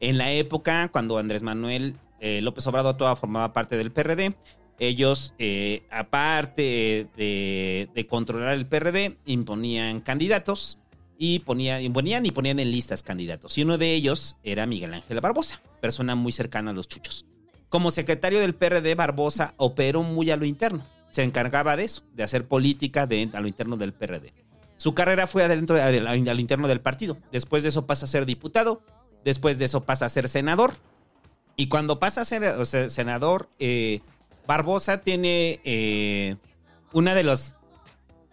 [0.00, 4.36] En la época, cuando Andrés Manuel eh, López Obrador toda formaba parte del PRD,
[4.78, 10.78] ellos, eh, aparte de, de controlar el PRD, imponían candidatos
[11.18, 13.56] y ponían, imponían y ponían en listas candidatos.
[13.58, 17.26] Y uno de ellos era Miguel Ángel Barbosa, persona muy cercana a los chuchos.
[17.68, 20.86] Como secretario del PRD, Barbosa operó muy a lo interno.
[21.10, 24.32] Se encargaba de eso, de hacer política de, a lo interno del PRD.
[24.76, 27.16] Su carrera fue adentro, al interno del partido.
[27.32, 28.82] Después de eso pasa a ser diputado.
[29.24, 30.74] Después de eso pasa a ser senador.
[31.56, 34.00] Y cuando pasa a ser senador, eh,
[34.46, 36.36] Barbosa tiene eh,
[36.92, 37.54] una de los.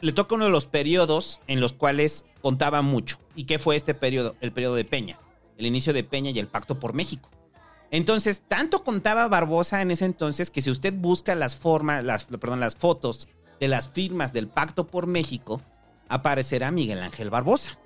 [0.02, 3.20] Le toca uno de los periodos en los cuales contaba mucho.
[3.36, 4.36] ¿Y qué fue este periodo?
[4.42, 5.18] El periodo de Peña.
[5.58, 7.30] El inicio de Peña y el pacto por México.
[7.90, 12.60] Entonces, tanto contaba Barbosa en ese entonces que si usted busca las formas, las, perdón,
[12.60, 13.30] las fotos
[13.62, 15.62] de las firmas del Pacto por México,
[16.10, 17.80] aparecerá Miguel Ángel Barbosa.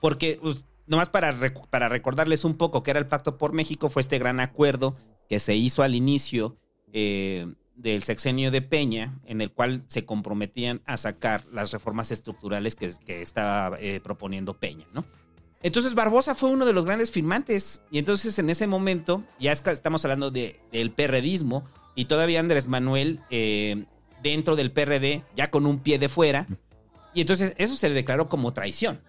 [0.00, 0.40] Porque,
[0.86, 1.38] nomás para,
[1.70, 4.96] para recordarles un poco que era el Pacto por México, fue este gran acuerdo
[5.28, 6.56] que se hizo al inicio
[6.92, 12.76] eh, del sexenio de Peña, en el cual se comprometían a sacar las reformas estructurales
[12.76, 15.04] que, estaba eh, proponiendo Peña, ¿no?
[15.62, 17.82] Entonces Barbosa fue uno de los grandes firmantes.
[17.90, 23.20] Y entonces en ese momento, ya estamos hablando de, del perredismo, y todavía Andrés Manuel
[23.30, 23.84] eh,
[24.22, 26.46] dentro del PRD, ya con un pie de fuera.
[27.14, 29.00] Y entonces eso se le declaró como traición.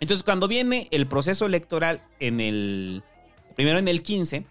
[0.00, 3.02] Entonces cuando viene el proceso electoral en el,
[3.56, 4.44] primero en el 15,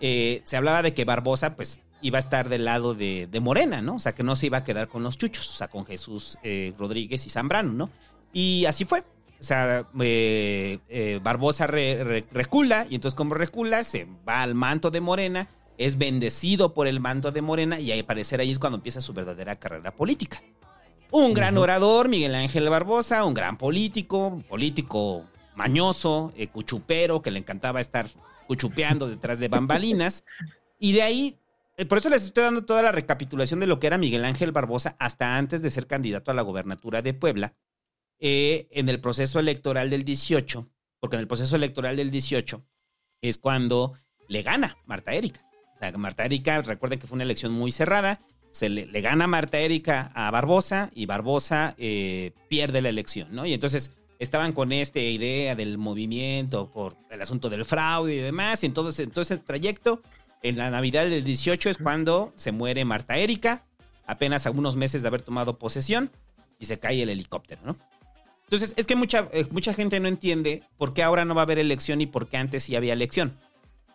[0.00, 3.80] eh, se hablaba de que Barbosa pues iba a estar del lado de, de Morena,
[3.80, 3.94] ¿no?
[3.96, 6.38] O sea, que no se iba a quedar con los chuchos, o sea, con Jesús
[6.42, 7.90] eh, Rodríguez y Zambrano, ¿no?
[8.32, 9.00] Y así fue.
[9.40, 14.54] O sea, eh, eh, Barbosa re- re- recula y entonces como recula se va al
[14.54, 18.58] manto de Morena, es bendecido por el manto de Morena y al parecer ahí es
[18.58, 20.42] cuando empieza su verdadera carrera política.
[21.10, 27.38] Un gran orador, Miguel Ángel Barbosa, un gran político, un político mañoso, cuchupero, que le
[27.38, 28.06] encantaba estar
[28.46, 30.24] cuchupeando detrás de bambalinas.
[30.78, 31.38] Y de ahí,
[31.88, 34.96] por eso les estoy dando toda la recapitulación de lo que era Miguel Ángel Barbosa
[34.98, 37.54] hasta antes de ser candidato a la gobernatura de Puebla,
[38.20, 42.64] eh, en el proceso electoral del 18, porque en el proceso electoral del 18
[43.22, 43.94] es cuando
[44.28, 45.44] le gana Marta Erika.
[45.74, 48.20] O sea, Marta Erika, recuerden que fue una elección muy cerrada,
[48.52, 53.44] se le, le gana Marta Erika a Barbosa y Barbosa eh, pierde la elección, ¿no?
[53.46, 58.62] Y entonces estaban con esta idea del movimiento por el asunto del fraude y demás,
[58.62, 60.02] y entonces, entonces el trayecto,
[60.44, 63.64] en la Navidad del 18 es cuando se muere Marta Erika,
[64.06, 66.10] apenas a unos meses de haber tomado posesión,
[66.58, 67.78] y se cae el helicóptero, ¿no?
[68.42, 71.44] Entonces, es que mucha, eh, mucha gente no entiende por qué ahora no va a
[71.44, 73.38] haber elección y por qué antes sí había elección.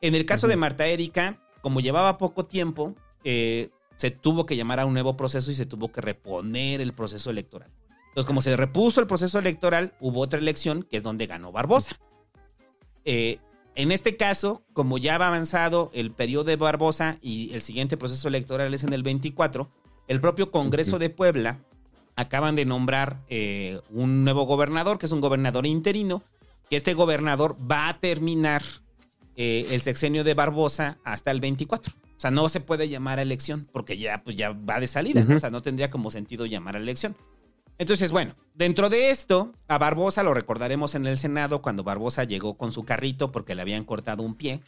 [0.02, 4.80] En el caso de Marta Erika, como llevaba poco tiempo, eh, se tuvo que llamar
[4.80, 7.70] a un nuevo proceso y se tuvo que reponer el proceso electoral.
[8.08, 11.96] Entonces, como se repuso el proceso electoral, hubo otra elección que es donde ganó Barbosa.
[13.06, 13.38] Eh,
[13.80, 18.28] en este caso, como ya va avanzado el periodo de Barbosa y el siguiente proceso
[18.28, 19.72] electoral es en el 24,
[20.10, 21.60] el propio Congreso de Puebla
[22.18, 26.24] acaban de nombrar eh, un nuevo gobernador, que es un gobernador interino,
[26.70, 28.64] que este gobernador va a terminar
[29.38, 31.94] eh, el sexenio de Barbosa hasta el 24.
[31.94, 35.24] O sea, no se puede llamar a elección porque ya, pues, ya va de salida,
[35.24, 35.38] ¿no?
[35.38, 37.16] O sea, no tendría como sentido llamar a elección.
[37.80, 42.58] Entonces, bueno, dentro de esto, a Barbosa lo recordaremos en el Senado cuando Barbosa llegó
[42.58, 44.60] con su carrito porque le habían cortado un pie.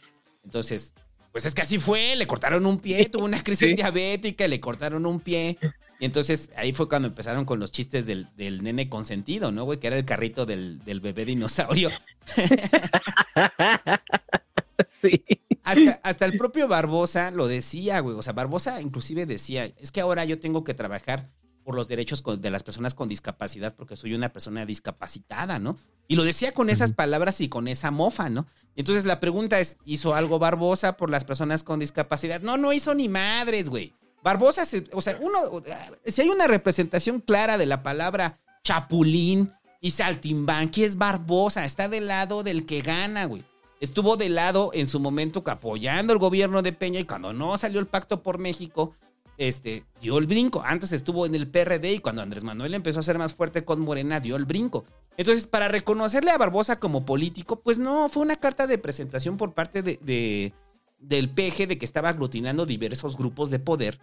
[0.44, 0.94] Entonces,
[1.30, 5.04] pues es que así fue, le cortaron un pie, tuvo una crisis diabética, le cortaron
[5.04, 5.58] un pie.
[6.00, 9.78] Y entonces ahí fue cuando empezaron con los chistes del, del nene consentido, ¿no, güey?
[9.78, 11.90] Que era el carrito del, del bebé dinosaurio.
[14.88, 15.22] sí.
[15.64, 18.16] Hasta, hasta el propio Barbosa lo decía, güey.
[18.16, 21.28] O sea, Barbosa inclusive decía, es que ahora yo tengo que trabajar
[21.64, 25.76] por los derechos de las personas con discapacidad porque soy una persona discapacitada, ¿no?
[26.08, 28.46] Y lo decía con esas palabras y con esa mofa, ¿no?
[28.76, 32.40] Entonces la pregunta es, ¿hizo algo Barbosa por las personas con discapacidad?
[32.40, 33.94] No, no hizo ni madres, güey.
[34.22, 35.62] Barbosa, se- o sea, uno,
[36.06, 42.06] si hay una representación clara de la palabra chapulín y saltimbanqui es Barbosa, está del
[42.08, 43.44] lado del que gana, güey.
[43.80, 47.80] Estuvo del lado en su momento apoyando el gobierno de Peña y cuando no salió
[47.80, 48.94] el pacto por México,
[49.38, 50.62] este, dio el brinco.
[50.64, 53.80] Antes estuvo en el PRD y cuando Andrés Manuel empezó a ser más fuerte con
[53.80, 54.84] Morena, dio el brinco.
[55.16, 59.52] Entonces, para reconocerle a Barbosa como político, pues no, fue una carta de presentación por
[59.54, 60.52] parte de, de-
[60.98, 63.98] del PG de que estaba aglutinando diversos grupos de poder.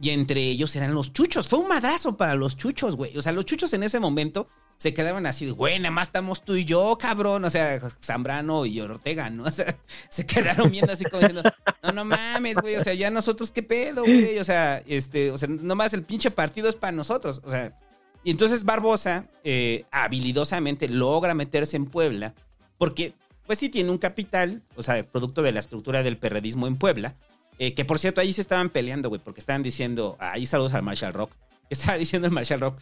[0.00, 1.48] Y entre ellos eran los chuchos.
[1.48, 3.16] Fue un madrazo para los chuchos, güey.
[3.16, 6.54] O sea, los chuchos en ese momento se quedaron así, güey, nada más estamos tú
[6.54, 7.44] y yo, cabrón.
[7.44, 9.44] O sea, Zambrano y Ortega, ¿no?
[9.46, 9.76] O sea,
[10.08, 11.42] se quedaron viendo así como diciendo,
[11.82, 12.76] no, no mames, güey.
[12.76, 14.38] O sea, ya nosotros qué pedo, güey.
[14.38, 17.40] O sea, este, o sea, nomás el pinche partido es para nosotros.
[17.44, 17.78] O sea,
[18.22, 22.34] y entonces Barbosa, eh, habilidosamente, logra meterse en Puebla,
[22.76, 23.14] porque,
[23.46, 27.14] pues sí tiene un capital, o sea, producto de la estructura del perredismo en Puebla.
[27.58, 30.82] eh, que por cierto, ahí se estaban peleando, güey, porque estaban diciendo, ahí saludos al
[30.82, 31.30] Marshall Rock.
[31.70, 32.80] Estaba diciendo el Marshall Rock,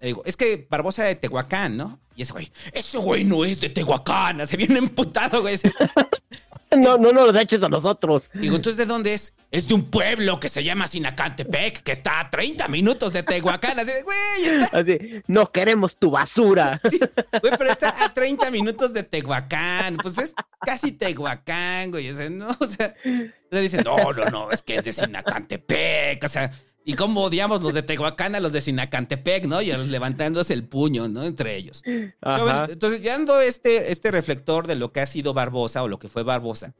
[0.00, 1.98] le digo, es que Barbosa de Tehuacán, ¿no?
[2.14, 5.58] Y ese güey, ese güey no es de Tehuacán, se viene emputado, güey.
[6.76, 8.30] No, no, no los eches a nosotros.
[8.34, 9.32] Digo, ¿entonces de dónde es?
[9.50, 13.78] Es de un pueblo que se llama Sinacantepec, que está a 30 minutos de Tehuacán.
[13.78, 16.78] Así de, güey, está, Así, no queremos tu basura.
[17.40, 19.96] güey, pero está a 30 minutos de Tehuacán.
[19.96, 22.10] Pues es casi Tehuacán, güey.
[22.10, 26.22] O sea, no, o sea, le dicen, no, no, no, es que es de Sinacantepec.
[26.22, 26.50] O sea,
[26.88, 29.60] y cómo odiamos los de Tehuacán a los de Sinacantepec, ¿no?
[29.60, 31.22] Y a los levantándose el puño, ¿no?
[31.22, 31.84] Entre ellos.
[32.22, 32.64] Ajá.
[32.66, 36.08] Entonces, ya dando este, este reflector de lo que ha sido Barbosa o lo que
[36.08, 36.74] fue Barbosa,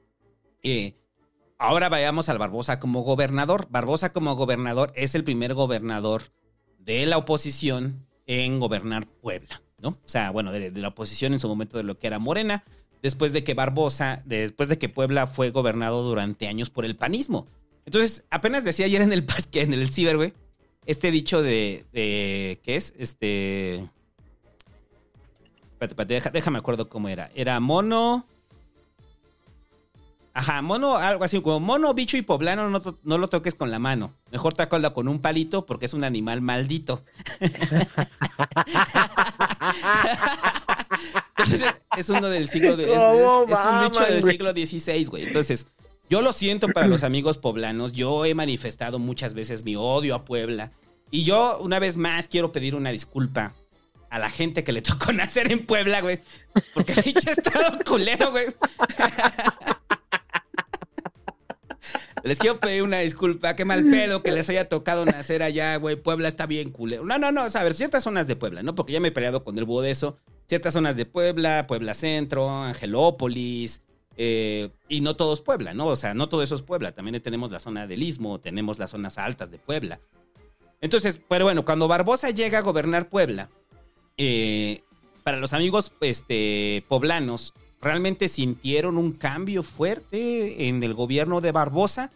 [0.63, 0.95] eh,
[1.59, 3.67] ahora vayamos al Barbosa como gobernador.
[3.69, 6.23] Barbosa como gobernador es el primer gobernador
[6.79, 9.91] de la oposición en gobernar Puebla, ¿no?
[9.91, 12.65] O sea, bueno, de, de la oposición en su momento de lo que era Morena,
[13.03, 17.47] después de que Barbosa, después de que Puebla fue gobernado durante años por el panismo.
[17.89, 20.35] Entonces, apenas decía ayer en el pasque, en el ciber, güey,
[20.85, 22.93] este dicho de, de ¿qué es?
[22.99, 23.77] Este...
[25.73, 27.31] Espérate, espérate, deja- déjame acuerdo cómo era.
[27.35, 28.27] Era mono...
[30.35, 33.71] Ajá, mono, algo así como mono, bicho y poblano, no, to- no lo toques con
[33.71, 34.13] la mano.
[34.33, 37.03] Mejor tácalo con un palito porque es un animal maldito.
[41.39, 45.05] Entonces, es uno del siglo de, es, es- ¿Cómo es un dicho del siglo XVI,
[45.07, 45.23] güey.
[45.25, 45.67] Entonces,
[46.11, 47.93] yo lo siento para los amigos poblanos.
[47.93, 50.73] Yo he manifestado muchas veces mi odio a Puebla.
[51.11, 53.55] Y yo, una vez más, quiero pedir una disculpa
[54.11, 56.21] a la gente que le tocó nacer en Puebla, güey.
[56.75, 58.47] Porque el bicho estado culero, güey.
[62.25, 63.57] Les quiero pedir una disculpa.
[63.57, 65.97] Qué mal pedo que les haya tocado nacer allá, güey.
[65.97, 67.05] Puebla está bien culero.
[67.05, 67.45] No, no, no.
[67.45, 68.75] O sea, a ver, ciertas zonas de Puebla, ¿no?
[68.75, 70.19] Porque ya me he peleado con el búho de eso.
[70.47, 73.83] Ciertas zonas de Puebla, Puebla Centro, Angelópolis.
[74.21, 75.87] Eh, y no todo es Puebla, ¿no?
[75.87, 76.91] O sea, no todo eso es Puebla.
[76.91, 80.01] También tenemos la zona del Istmo, tenemos las zonas altas de Puebla.
[80.81, 83.49] Entonces, pero bueno, cuando Barbosa llega a gobernar Puebla,
[84.17, 84.83] eh,
[85.23, 92.11] para los amigos este, poblanos, ¿realmente sintieron un cambio fuerte en el gobierno de Barbosa?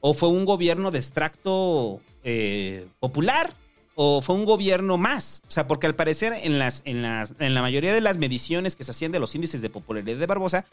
[0.00, 3.52] ¿O fue un gobierno de extracto eh, popular?
[3.96, 5.42] ¿O fue un gobierno más?
[5.48, 8.76] O sea, porque al parecer en, las, en, las, en la mayoría de las mediciones
[8.76, 10.66] que se hacían de los índices de popularidad de Barbosa,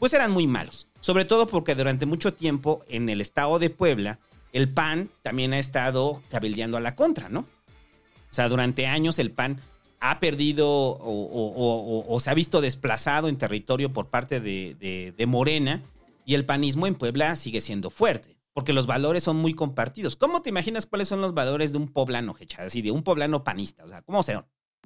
[0.00, 0.88] pues eran muy malos.
[0.98, 4.18] Sobre todo porque durante mucho tiempo en el estado de Puebla,
[4.52, 7.40] el PAN también ha estado cabildeando a la contra, ¿no?
[7.40, 9.60] O sea, durante años el PAN
[10.00, 15.82] ha perdido o, se ha visto desplazado en territorio por parte de, de- Morena
[16.24, 20.16] y el panismo en Puebla sigue siendo fuerte, porque los valores son muy compartidos.
[20.16, 22.62] ¿Cómo te imaginas cuáles son los valores de un poblano, Hecha?
[22.62, 24.38] Así, de un poblano panista, o sea, ¿cómo se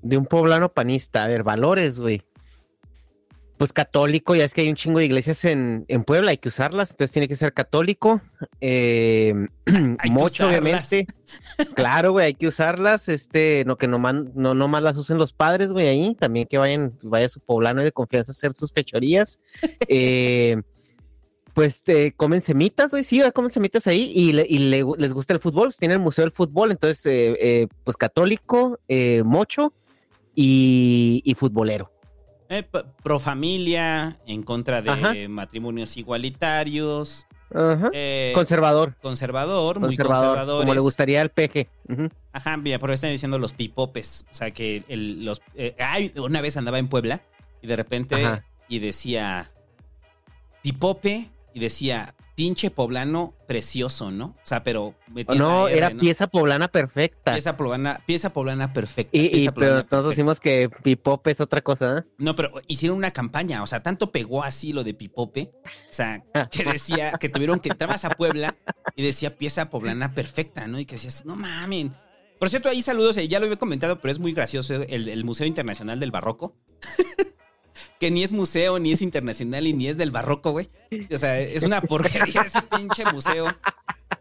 [0.03, 1.25] De un poblano panista.
[1.25, 2.23] A ver, valores, güey.
[3.57, 6.49] Pues católico, ya es que hay un chingo de iglesias en, en Puebla, hay que
[6.49, 8.21] usarlas, entonces tiene que ser católico.
[8.61, 9.33] Eh,
[10.11, 11.07] mocho, obviamente.
[11.75, 13.09] Claro, güey, hay que usarlas.
[13.09, 16.15] Este, no que no, man- no, no más las usen los padres, güey, ahí.
[16.15, 19.41] También que vayan, vaya su poblano de confianza a hacer sus fechorías.
[19.89, 20.61] Eh,
[21.55, 25.33] pues te comen semitas, güey, sí, comen semitas ahí y, le- y le- les gusta
[25.33, 29.73] el fútbol, pues tienen el Museo del Fútbol, entonces, eh, eh, pues católico, eh, mocho
[30.35, 31.93] y, y futbolero.
[32.59, 32.67] Eh,
[33.03, 35.13] pro familia, en contra de Ajá.
[35.29, 37.27] matrimonios igualitarios.
[37.55, 37.91] Ajá.
[37.93, 38.95] Eh, conservador.
[39.01, 41.69] Conservador, muy Conservador, como le gustaría al peje.
[41.89, 42.09] Ujú.
[42.33, 44.27] Ajá, mira, por ahí están diciendo los pipopes.
[44.33, 45.41] O sea, que el- los.
[45.55, 47.21] eh, ay, una vez andaba en Puebla
[47.63, 48.15] y de repente.
[48.17, 48.45] Ajá.
[48.69, 49.51] Y decía.
[50.63, 51.31] Pipope.
[51.53, 52.15] Y decía.
[52.35, 54.26] Pinche poblano precioso, ¿no?
[54.26, 54.95] O sea, pero.
[55.37, 56.01] No, R, era ¿no?
[56.01, 57.32] pieza poblana perfecta.
[57.32, 59.16] Pieza poblana, pieza poblana perfecta.
[59.16, 62.03] y, pero todos decimos que Pipop es otra cosa, ¿eh?
[62.18, 66.24] No, pero hicieron una campaña, o sea, tanto pegó así lo de Pipope, o sea,
[66.51, 68.57] que decía que tuvieron que entrabas a Puebla
[68.97, 70.80] y decía pieza poblana perfecta, ¿no?
[70.80, 71.93] Y que decías, no mamen.
[72.41, 75.24] Por cierto, ahí saludos, eh, ya lo había comentado, pero es muy gracioso el, el
[75.24, 76.57] Museo Internacional del Barroco.
[78.01, 80.68] que ni es museo, ni es internacional, y ni es del barroco, güey.
[81.12, 83.47] O sea, es una porquería ese pinche museo.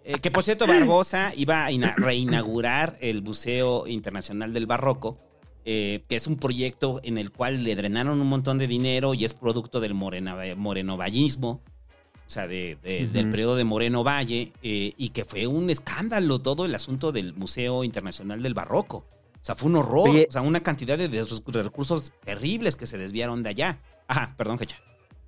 [0.05, 5.17] Eh, que por cierto, Barbosa iba a ina- reinaugurar el Museo Internacional del Barroco,
[5.65, 9.24] eh, que es un proyecto en el cual le drenaron un montón de dinero y
[9.24, 11.61] es producto del morena, morenovallismo,
[12.26, 16.39] o sea, de- de- del periodo de Moreno Valle, eh, y que fue un escándalo
[16.39, 19.05] todo el asunto del Museo Internacional del Barroco.
[19.44, 20.26] O sea, fue un horror, Oye.
[20.30, 23.80] o sea, una cantidad de recursos terribles que se desviaron de allá.
[24.08, 24.78] Ajá, perdón, Fecha.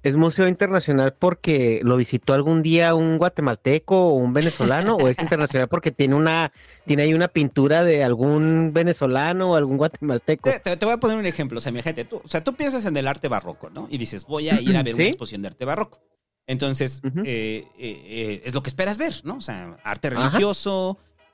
[0.03, 4.95] ¿Es museo internacional porque lo visitó algún día un guatemalteco o un venezolano?
[4.95, 6.53] ¿O es internacional porque tiene una,
[6.85, 10.49] tiene ahí una pintura de algún venezolano o algún guatemalteco?
[10.63, 12.85] Te, voy a poner un ejemplo, o sea, mi gente, tú, o sea, tú piensas
[12.85, 13.87] en el arte barroco, ¿no?
[13.89, 15.99] Y dices, voy a ir a ver una exposición de arte barroco.
[16.47, 19.37] Entonces, eh, eh, eh, es lo que esperas ver, ¿no?
[19.37, 20.39] O sea, arte Ajá.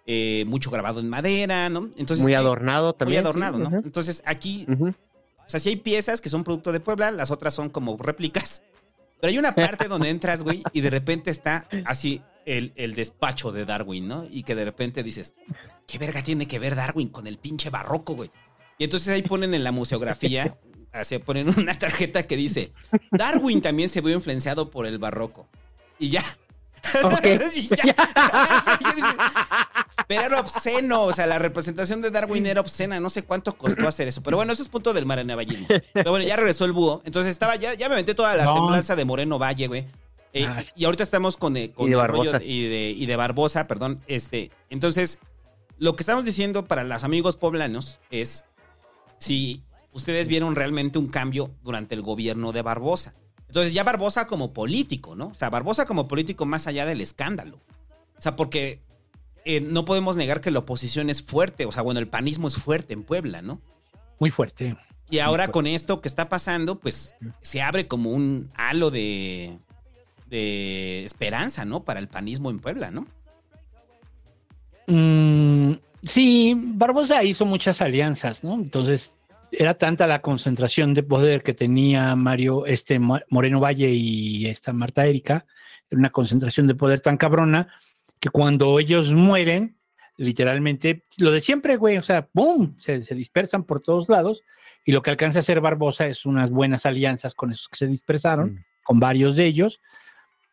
[0.06, 1.89] Eh, mucho grabado en madera, ¿no?
[1.97, 3.22] Entonces, Muy eh, adornado también.
[3.22, 3.78] Muy adornado, sí, ¿no?
[3.78, 4.93] Entonces, aquí, o
[5.45, 8.64] sea, sí hay piezas que son producto de Puebla, las otras son como réplicas.
[9.22, 13.52] Pero hay una parte donde entras, güey, y de repente está así el, el despacho
[13.52, 14.26] de Darwin, ¿no?
[14.30, 15.36] Y que de repente dices,
[15.86, 18.32] ¿qué verga tiene que ver Darwin con el pinche barroco, güey?
[18.80, 20.58] Y entonces ahí ponen en la museografía,
[20.91, 22.74] así ponen una tarjeta que dice,
[23.12, 25.47] Darwin también se vio influenciado por el barroco.
[25.99, 26.24] Y ya.
[27.84, 27.96] Ya.
[30.08, 33.88] Pero era obsceno, o sea, la representación de Darwin era obscena, no sé cuánto costó
[33.88, 34.22] hacer eso.
[34.22, 35.68] Pero bueno, eso es punto del maranevallismo.
[35.94, 37.02] Pero bueno, ya regresó el búho.
[37.06, 38.54] Entonces estaba, ya, ya me aventé toda la No.
[38.56, 39.86] semblanza de Moreno Valle, güey.
[40.34, 42.46] Eh, Ah, y ahorita estamos con, eh, con Y de el rollo Barbosa.
[42.46, 44.00] y de, y de Barbosa, perdón.
[44.08, 45.20] Este, entonces,
[45.78, 48.44] lo que estamos diciendo para los amigos poblanos es
[49.18, 49.64] si
[49.94, 53.14] ustedes vieron realmente un cambio durante el gobierno de Barbosa.
[53.52, 55.26] Entonces, ya Barbosa como político, ¿no?
[55.26, 57.58] O sea, Barbosa como político más allá del escándalo.
[58.18, 58.80] O sea, porque
[59.43, 61.66] eh, no podemos negar que la oposición es fuerte.
[61.66, 63.60] O sea, bueno, el panismo es fuerte en Puebla, ¿no?
[64.20, 64.78] Muy fuerte.
[65.10, 65.52] Y ahora fuerte.
[65.52, 69.58] con esto que está pasando, pues se abre como un halo de,
[70.30, 71.84] de esperanza, ¿no?
[71.84, 73.06] Para el panismo en Puebla, ¿no?
[74.88, 75.74] Mm,
[76.04, 78.54] sí, Barbosa hizo muchas alianzas, ¿no?
[78.54, 79.14] Entonces,
[79.52, 84.74] era tanta la concentración de poder que tenía Mario, este Mo- Moreno Valle y esta
[84.74, 85.45] Marta Erika,
[85.91, 87.68] una concentración de poder tan cabrona
[88.20, 89.78] que cuando ellos mueren,
[90.18, 92.76] literalmente, lo de siempre, güey, o sea, ¡boom!
[92.78, 94.43] Se, se dispersan por todos lados
[94.86, 97.88] y lo que alcanza a hacer Barbosa es unas buenas alianzas con esos que se
[97.88, 99.82] dispersaron, con varios de ellos,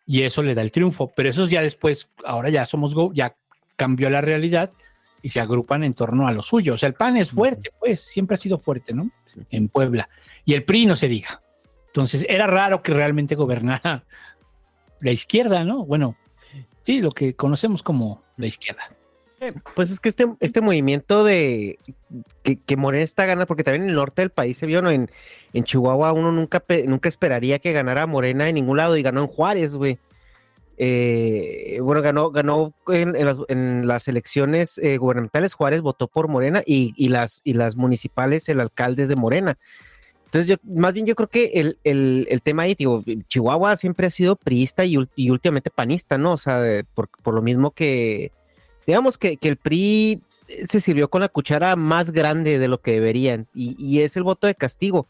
[0.06, 1.12] y eso le da el triunfo.
[1.14, 3.36] Pero esos ya después, ahora ya somos, go, ya
[3.76, 4.72] cambió la realidad
[5.22, 6.74] y se agrupan en torno a lo suyo.
[6.74, 9.10] O sea, el PAN es fuerte, pues, siempre ha sido fuerte, ¿no?
[9.50, 10.08] En Puebla.
[10.44, 11.42] Y el PRI no se diga.
[11.86, 14.04] Entonces, era raro que realmente gobernara
[15.00, 15.84] la izquierda, ¿no?
[15.84, 16.16] Bueno,
[16.82, 18.90] sí, lo que conocemos como la izquierda.
[19.76, 21.78] Pues es que este, este movimiento de
[22.42, 24.90] que, que Morena está ganando, porque también en el norte del país se vio, ¿no?
[24.90, 25.10] En,
[25.52, 29.28] en Chihuahua uno nunca, nunca esperaría que ganara Morena en ningún lado y ganó en
[29.28, 29.98] Juárez, güey.
[30.80, 37.08] Eh, bueno, ganó, ganó en, las, elecciones eh, gubernamentales, Juárez votó por Morena y, y
[37.08, 39.58] las, y las municipales, el alcalde es de Morena.
[40.26, 44.10] Entonces, yo, más bien yo creo que el, el, tema ahí, digo, Chihuahua siempre ha
[44.10, 46.34] sido priista y, y últimamente panista, ¿no?
[46.34, 48.30] O sea, por, por lo mismo que,
[48.86, 50.20] digamos que, que el PRI
[50.68, 54.22] se sirvió con la cuchara más grande de lo que deberían y, y es el
[54.22, 55.08] voto de castigo.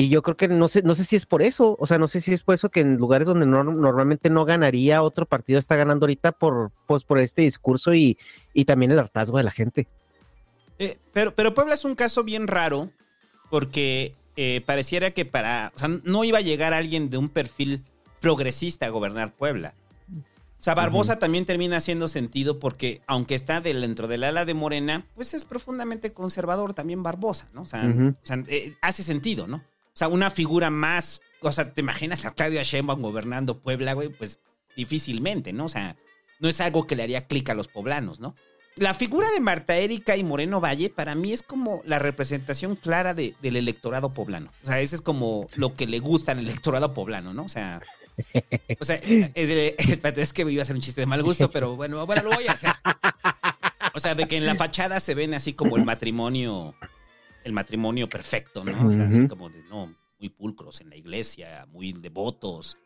[0.00, 2.06] Y yo creo que no sé, no sé si es por eso, o sea, no
[2.06, 5.58] sé si es por eso que en lugares donde no- normalmente no ganaría otro partido
[5.58, 8.16] está ganando ahorita por, pues, por este discurso y,
[8.54, 9.88] y también el hartazgo de la gente.
[10.78, 12.90] Eh, pero, pero Puebla es un caso bien raro
[13.50, 15.72] porque eh, pareciera que para.
[15.74, 17.82] O sea, no iba a llegar alguien de un perfil
[18.20, 19.74] progresista a gobernar Puebla.
[20.60, 24.54] O sea, Barbosa también termina haciendo sentido porque, aunque está de- dentro del ala de
[24.54, 27.62] Morena, pues es profundamente conservador también Barbosa, ¿no?
[27.62, 28.10] O sea, Ujú.
[28.10, 29.60] o sea, eh, hace sentido, ¿no?
[29.98, 31.20] O sea, una figura más.
[31.40, 34.10] O sea, ¿te imaginas a Claudia Sheinbaum gobernando Puebla, güey?
[34.10, 34.38] Pues
[34.76, 35.64] difícilmente, ¿no?
[35.64, 35.96] O sea,
[36.38, 38.36] no es algo que le haría clic a los poblanos, ¿no?
[38.76, 43.12] La figura de Marta Erika y Moreno Valle para mí es como la representación clara
[43.12, 44.52] de- del electorado poblano.
[44.62, 47.42] O sea, ese es como lo que le gusta al electorado poblano, ¿no?
[47.42, 47.82] O sea,
[48.80, 49.50] O sea, es,
[50.16, 52.46] es que iba a hacer un chiste de mal gusto, pero bueno, bueno, lo voy
[52.46, 52.70] a hacer.
[53.94, 56.76] O sea, de que en la fachada se ven así como el matrimonio,
[57.48, 58.86] el matrimonio perfecto, ¿no?
[58.86, 62.76] O sea, así como de, no, muy pulcros en la iglesia, muy devotos,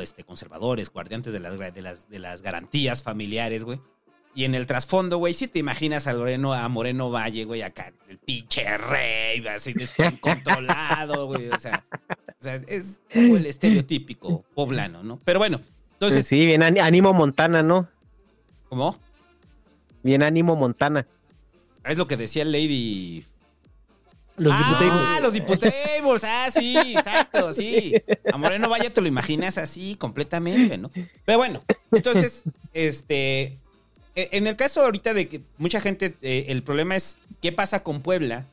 [0.00, 3.80] este, conservadores, guardiantes de las, de las, de las garantías familiares, güey.
[4.34, 7.92] Y en el trasfondo, güey, si te imaginas a Moreno, a Moreno Valle, güey, acá,
[8.08, 11.84] el pinche rey, así descontrolado, güey, o sea,
[12.40, 15.20] o sea, es- como el estereotípico poblano, ¿no?
[15.24, 15.60] Pero bueno,
[15.92, 17.88] entonces, sí, bien ánimo Montana, ¿no?
[18.70, 18.98] ¿cómo?
[20.02, 21.06] Bien ánimo Montana.
[21.84, 23.24] Es lo que decía Lady.
[24.36, 26.24] Los ah, los diputables.
[26.24, 27.94] Ah, sí, exacto, sí.
[28.32, 30.90] A Moreno Vaya te lo imaginas así completamente, ¿no?
[31.24, 33.58] Pero bueno, entonces, este.
[34.14, 37.82] e- En el caso ahorita de que mucha gente, eh, el problema es qué pasa
[37.82, 38.46] con Puebla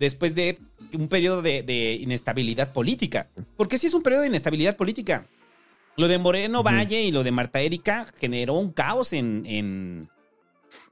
[0.00, 0.58] después de
[0.94, 3.28] un periodo de, de inestabilidad política.
[3.56, 5.26] Porque sí es un periodo de inestabilidad política.
[5.96, 10.08] Lo de Moreno Valle y lo de Marta Erika generó un caos en, en-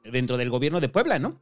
[0.05, 1.41] dentro del gobierno de Puebla, ¿no?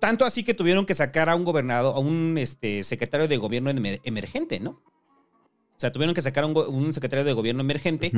[0.00, 3.70] Tanto así que tuvieron que sacar a un gobernador, a un este, secretario de gobierno
[3.70, 4.70] emer- emergente, ¿no?
[4.70, 8.12] O sea, tuvieron que sacar a un, secretario de gobierno emergente.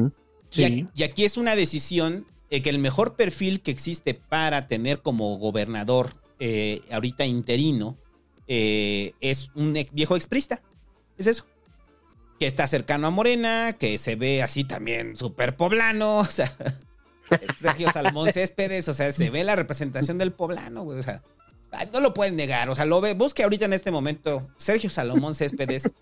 [0.50, 0.86] Sí.
[0.94, 5.38] y aquí es una decisión eh, que el mejor perfil que existe para tener como
[5.38, 6.10] gobernador
[6.40, 7.96] eh, ahorita interino
[8.48, 10.60] eh, es un ex- viejo exprista.
[11.18, 11.46] Es eso.
[12.38, 16.20] Que está cercano a Morena, que se ve así también súper poblano.
[16.20, 16.52] O sea,
[17.58, 20.98] Sergio Salmón Céspedes, o sea, se ve la representación del poblano, güey.
[20.98, 21.22] O sea,
[21.92, 22.68] no lo pueden negar.
[22.70, 25.92] O sea, lo ve, busque ahorita en este momento Sergio Salomón Céspedes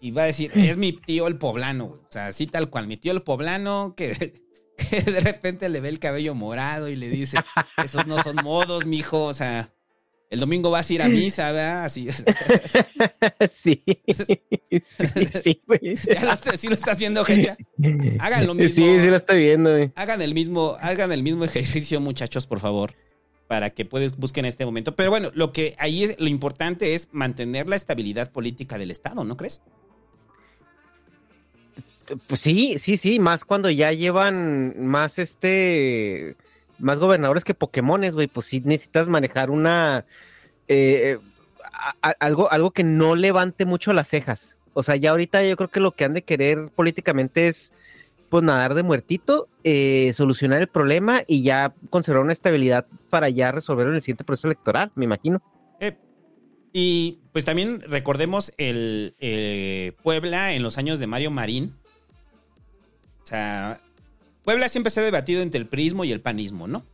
[0.00, 2.00] y va a decir, es mi tío el poblano, güey.
[2.00, 4.34] O sea, así tal cual, mi tío el poblano que,
[4.76, 7.38] que de repente le ve el cabello morado y le dice,
[7.82, 9.24] esos no son modos, mijo.
[9.24, 9.70] O sea,
[10.30, 11.84] el domingo vas a ir a misa, ¿verdad?
[11.84, 12.08] Así.
[13.50, 13.82] sí.
[14.14, 14.40] sí,
[15.42, 15.96] sí, güey.
[16.06, 17.56] Ya lo está- sí lo está haciendo, Hecha.
[18.20, 18.74] Hagan lo mismo.
[18.86, 19.92] Sí, sí lo estoy viendo, güey.
[19.96, 22.94] Hagan el mismo, hagan el mismo ejercicio, muchachos, por favor,
[23.50, 24.94] para que puedes busquen este momento.
[24.94, 29.24] Pero bueno, lo que ahí es lo importante es mantener la estabilidad política del Estado,
[29.24, 29.60] ¿no crees?
[32.28, 36.36] Pues sí, sí, sí, más cuando ya llevan más este,
[36.78, 40.06] más gobernadores que Pokémones, güey, pues sí necesitas manejar una,
[40.68, 41.18] eh,
[42.02, 44.54] a- algo, algo que no levante mucho las cejas.
[44.74, 47.72] O sea, ya ahorita yo creo que lo que han de querer políticamente es,
[48.30, 53.52] pues, nadar de muertito, eh, solucionar el problema y ya conservar una estabilidad para ya
[53.52, 55.42] resolverlo en el siguiente proceso electoral, me imagino.
[55.80, 55.98] Eh,
[56.72, 61.74] y pues también recordemos el eh, Puebla en los años de Mario Marín.
[63.24, 63.80] O sea,
[64.44, 66.84] Puebla siempre se ha debatido entre el prismo y el panismo, ¿no?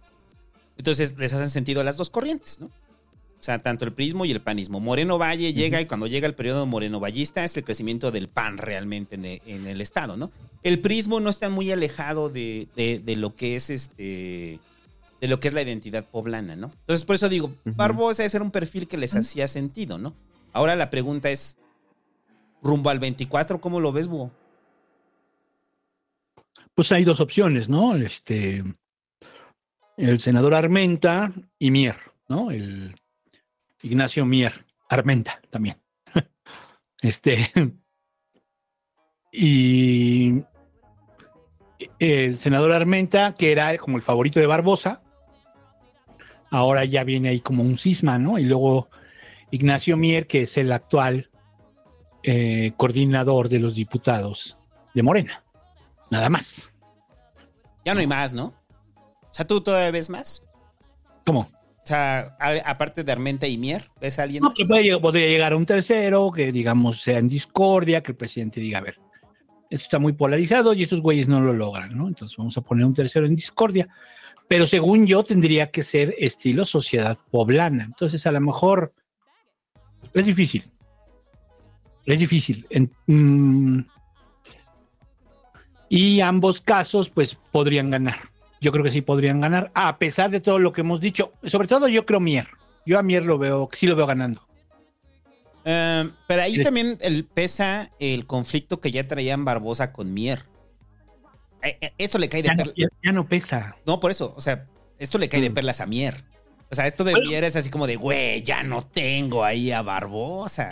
[0.79, 2.71] Entonces les hacen sentido las dos corrientes, ¿no?
[3.47, 4.81] O sea, tanto el prismo y el panismo.
[4.81, 8.59] Moreno Valle llega y cuando llega el periodo moreno vallista es el crecimiento del pan
[8.59, 10.33] realmente en en el, Estado, ¿no?
[10.65, 14.59] El prismo no está muy alejado de, de- de lo que es este
[15.21, 16.73] de lo que es la identidad poblana, ¿no?
[16.81, 20.13] Entonces, por eso digo, Barbosa ese era un perfil que les hacía sentido, ¿no?
[20.53, 21.57] Ahora la pregunta es,
[22.65, 24.33] rumbo al 24, ¿cómo lo ves, Búho?
[26.75, 27.95] Pues hay dos opciones, ¿no?
[27.95, 28.65] Este,
[29.97, 31.95] el senador Armenta y Mier,
[32.29, 32.51] ¿no?
[32.51, 32.97] El
[33.83, 35.81] Ignacio Mier, Armenta también.
[37.03, 37.53] Este,
[39.31, 40.43] y
[41.99, 45.03] el senador Armenta, que era como el favorito de Barbosa,
[46.51, 48.39] ahora ya viene ahí como un cisma, ¿no?
[48.39, 48.89] Y luego
[49.51, 51.31] Ignacio Mier, que es el actual
[52.23, 54.57] eh, coordinador de los diputados
[54.95, 55.45] de Morena.
[56.11, 56.73] Nada más.
[57.85, 58.55] Ya no hay más, ¿no?
[58.97, 60.43] O sea, ¿tú todavía ves más?
[61.25, 61.51] ¿Cómo?
[61.87, 64.57] O sea, a- aparte de Armenta y Mier, ¿ves a alguien No, más?
[64.59, 68.17] que puede lleg- podría llegar a un tercero, que digamos sea en discordia, que el
[68.17, 68.99] presidente diga, a ver,
[69.71, 72.09] esto está muy polarizado y estos güeyes no lo logran, ¿no?
[72.09, 73.89] Entonces vamos a poner un tercero en discordia.
[74.49, 77.85] Pero según yo tendría que ser estilo sociedad poblana.
[77.85, 78.93] Entonces a lo mejor
[80.13, 80.69] es difícil.
[82.05, 82.67] Es difícil.
[82.69, 83.81] En- mm,
[85.89, 88.17] y ambos casos pues podrían ganar.
[88.61, 91.33] Yo creo que sí podrían ganar, a pesar de todo lo que hemos dicho.
[91.45, 92.47] Sobre todo yo creo Mier.
[92.87, 94.43] Yo a Mier lo veo, sí lo veo ganando.
[95.65, 100.45] Eh, pero ahí también el, pesa el conflicto que ya traían Barbosa con Mier.
[101.63, 102.75] Eh, eh, Eso le cae de Ya no, perlas.
[102.77, 103.77] ya- ya no pesa.
[103.85, 104.67] No, por eso, o sea,
[104.99, 105.45] esto le cae Mm.
[105.45, 106.25] de perlas a Mier.
[106.71, 109.83] O sea, esto de Mier es así como de, güey, ya no tengo ahí a
[109.83, 110.71] Barbosa.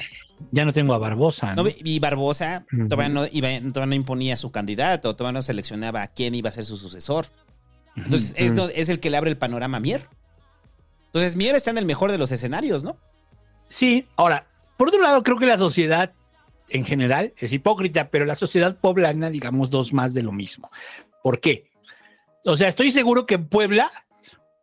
[0.50, 1.54] Ya no tengo a Barbosa.
[1.54, 1.70] No, ¿no?
[1.76, 6.34] y Barbosa todavía, no, iba- todavía no imponía su candidato, todavía no seleccionaba a quién
[6.34, 7.26] iba a ser su sucesor.
[7.96, 10.08] Entonces, es, no- es el que le abre el panorama a Mier.
[11.06, 12.96] Entonces, Mier está en el mejor de los escenarios, ¿no?
[13.68, 16.12] Sí, ahora, por otro lado, creo que la sociedad
[16.68, 20.70] en general es hipócrita, pero la sociedad poblana, digamos, dos más de lo mismo.
[21.22, 21.70] ¿Por qué?
[22.44, 23.90] O sea, estoy seguro que en Puebla,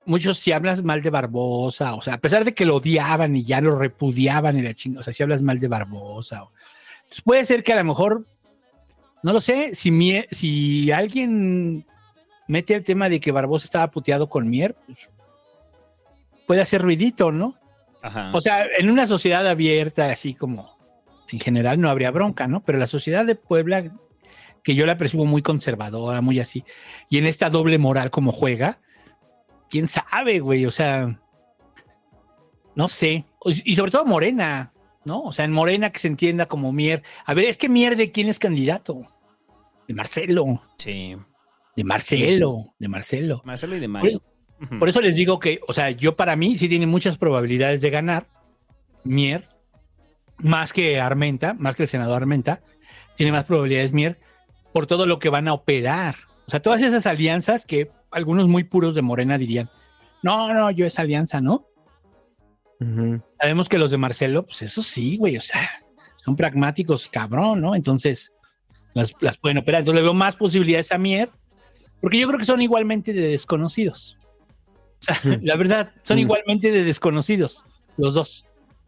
[0.05, 3.43] muchos si hablas mal de Barbosa, o sea, a pesar de que lo odiaban y
[3.43, 6.51] ya lo repudiaban y la chingada, o sea, si hablas mal de Barbosa, o-
[7.07, 8.25] pues puede ser que a lo mejor,
[9.23, 11.85] no lo sé, si, Mier- si alguien
[12.51, 15.09] mete el tema de que Barbosa estaba puteado con Mier, pues,
[16.45, 17.55] puede hacer ruidito, ¿no?
[18.01, 18.31] Ajá.
[18.33, 20.77] O sea, en una sociedad abierta, así como
[21.31, 22.61] en general, no habría bronca, ¿no?
[22.61, 23.85] Pero la sociedad de Puebla,
[24.63, 26.65] que yo la percibo muy conservadora, muy así,
[27.09, 28.81] y en esta doble moral como juega,
[29.69, 31.21] quién sabe, güey, o sea,
[32.75, 34.73] no sé, y sobre todo Morena,
[35.05, 35.21] ¿no?
[35.21, 37.01] O sea, en Morena que se entienda como Mier.
[37.25, 39.05] A ver, es que Mier de quién es candidato?
[39.87, 41.15] De Marcelo, Sí.
[41.75, 43.41] De Marcelo, de Marcelo.
[43.45, 44.23] Marcelo y de Por, Mario.
[44.79, 47.89] Por eso les digo que, o sea, yo para mí sí tiene muchas probabilidades de
[47.89, 48.27] ganar
[49.03, 49.47] Mier,
[50.37, 52.61] más que Armenta, más que el senador Armenta,
[53.15, 54.19] tiene más probabilidades Mier
[54.73, 56.15] por todo lo que van a operar.
[56.47, 59.69] O sea, todas esas alianzas que algunos muy puros de Morena dirían,
[60.21, 61.67] no, no, yo esa alianza, ¿no?
[63.39, 65.69] Sabemos que los de Marcelo, pues eso sí, güey, o sea,
[66.25, 67.75] son pragmáticos, cabrón, ¿no?
[67.75, 68.31] Entonces,
[68.93, 69.81] las, las pueden operar.
[69.81, 71.29] Entonces le veo más posibilidades a Mier,
[72.01, 74.17] porque yo creo que son igualmente de desconocidos.
[74.99, 76.21] O sea, la verdad, son Mm.
[76.21, 77.63] igualmente de desconocidos,
[77.97, 78.45] los dos,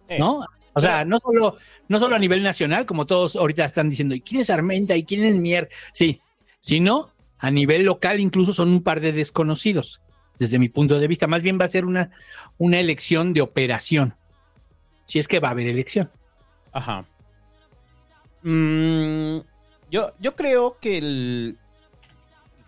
[0.07, 0.45] Eh, ¿no?
[0.73, 1.57] O sea, no solo,
[1.87, 4.95] no solo a nivel nacional, como todos ahorita están diciendo, ¿y quién es Armenta?
[4.97, 5.69] ¿Y quién es Mier?
[5.93, 6.19] Sí,
[6.59, 10.01] sino a nivel local incluso son un par de desconocidos,
[10.39, 11.27] desde mi punto de vista.
[11.27, 12.09] Más bien va a ser una,
[12.57, 14.15] una elección de operación,
[15.05, 16.09] si es que va a haber elección.
[16.71, 17.05] Ajá.
[18.41, 19.37] Mm,
[19.91, 21.57] yo, yo creo que el-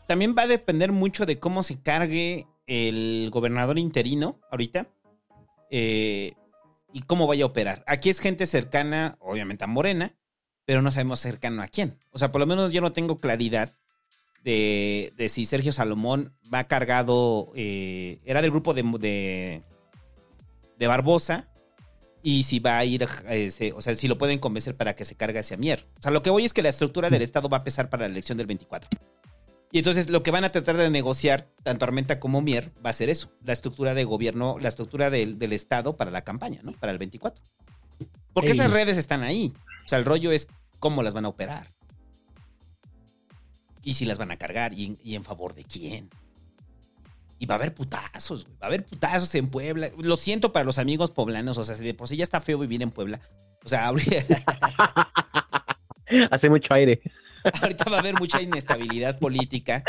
[0.07, 4.87] también va a depender mucho de cómo se cargue el gobernador interino ahorita
[5.69, 6.33] eh,
[6.93, 7.83] y cómo vaya a operar.
[7.87, 10.15] Aquí es gente cercana, obviamente a Morena,
[10.65, 11.97] pero no sabemos cercano a quién.
[12.11, 13.73] O sea, por lo menos yo no tengo claridad
[14.43, 19.63] de, si Sergio Salomón va cargado, eh, era del grupo de, de,
[20.77, 21.49] de Barbosa
[22.21, 25.15] y si va a ir, este, o sea, si lo pueden convencer para que se
[25.15, 25.85] cargue hacia Mier.
[25.99, 28.07] O sea, lo que voy es que la estructura del Estado va a pesar para
[28.07, 28.89] la elección del 24.
[29.71, 32.93] Y entonces lo que van a tratar de negociar, tanto Armenta como Mier, va a
[32.93, 36.71] ser eso, la estructura de gobierno, la estructura del, del Estado para la campaña, ¿no?
[36.73, 37.43] Para el 24.
[38.33, 38.57] Porque Ey.
[38.57, 39.53] esas redes están ahí.
[39.85, 40.47] O sea, el rollo es
[40.79, 41.73] cómo las van a operar.
[43.81, 46.09] Y si las van a cargar y en, y en favor de quién.
[47.37, 48.57] Y va a haber putazos, güey.
[48.57, 49.91] Va a haber putazos en Puebla.
[49.97, 51.57] Lo siento para los amigos poblanos.
[51.57, 53.19] O sea, si de por sí ya está feo vivir en Puebla.
[53.63, 53.89] O sea,
[56.31, 57.01] Hace mucho aire.
[57.61, 59.83] ahorita va a haber mucha inestabilidad política.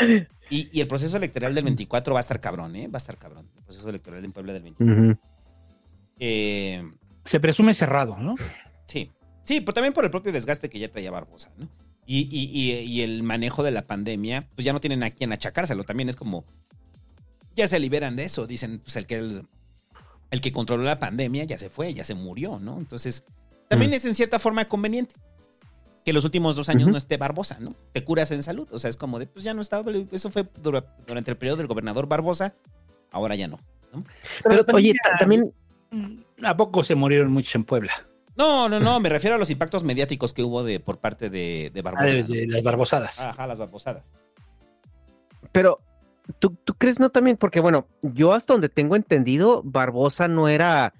[0.49, 2.87] Y, y el proceso electoral del 24 va a estar cabrón, ¿eh?
[2.87, 3.49] Va a estar cabrón.
[3.57, 5.03] El proceso electoral en Puebla del 24.
[5.03, 5.19] Ujú.
[6.19, 6.83] Eh,
[7.25, 8.35] Se presume cerrado, ¿no?
[8.87, 9.11] Sí.
[9.43, 11.69] Sí, pero también por el propio desgaste que ya traía Barbosa, ¿no?
[12.05, 15.33] Y, y- y- y el manejo de la pandemia, pues ya no tienen a quien
[15.33, 15.83] achacárselo.
[15.83, 16.45] También es como.
[17.55, 18.47] Ya se liberan de eso.
[18.47, 19.45] Dicen, pues el que el,
[20.31, 22.77] el que controló la pandemia ya se fue, ya se murió, ¿no?
[22.77, 23.23] Entonces,
[23.67, 23.95] también Mm.
[23.95, 25.15] es en cierta forma conveniente
[26.07, 27.75] que los últimos dos años no esté Barbosa, ¿no?
[27.91, 28.65] Te curas en salud.
[28.71, 29.91] O sea, es como de, pues ya no estaba.
[30.09, 32.55] Eso fue dura- durante el periodo del gobernador Barbosa,
[33.11, 33.59] ahora ya no.
[34.41, 35.53] Pero, también oye, ya- también,
[36.43, 37.91] ¿A poco se murieron muchos en Puebla?
[38.37, 41.71] No, no, no, me refiero a los impactos mediáticos que hubo de por parte de,
[41.73, 42.05] de Ah, Barbosa.
[42.05, 42.27] de, ¿no?
[42.29, 43.19] de las barbosadas.
[43.19, 44.13] Ajá, las barbosadas.
[45.51, 45.81] pero
[46.39, 47.35] ¿tú, tú crees no también?
[47.35, 50.93] Porque bueno, yo hasta donde tengo entendido, Barbosa no era,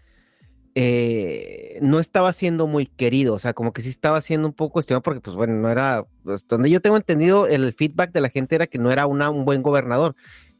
[0.79, 4.73] eh, no estaba siendo muy querido, o sea, como que sí estaba siendo un poco
[4.73, 8.29] cuestionado porque pues bueno, no era, pues, donde yo tengo entendido, el feedback de la
[8.29, 10.15] gente era que no era una, un buen gobernador.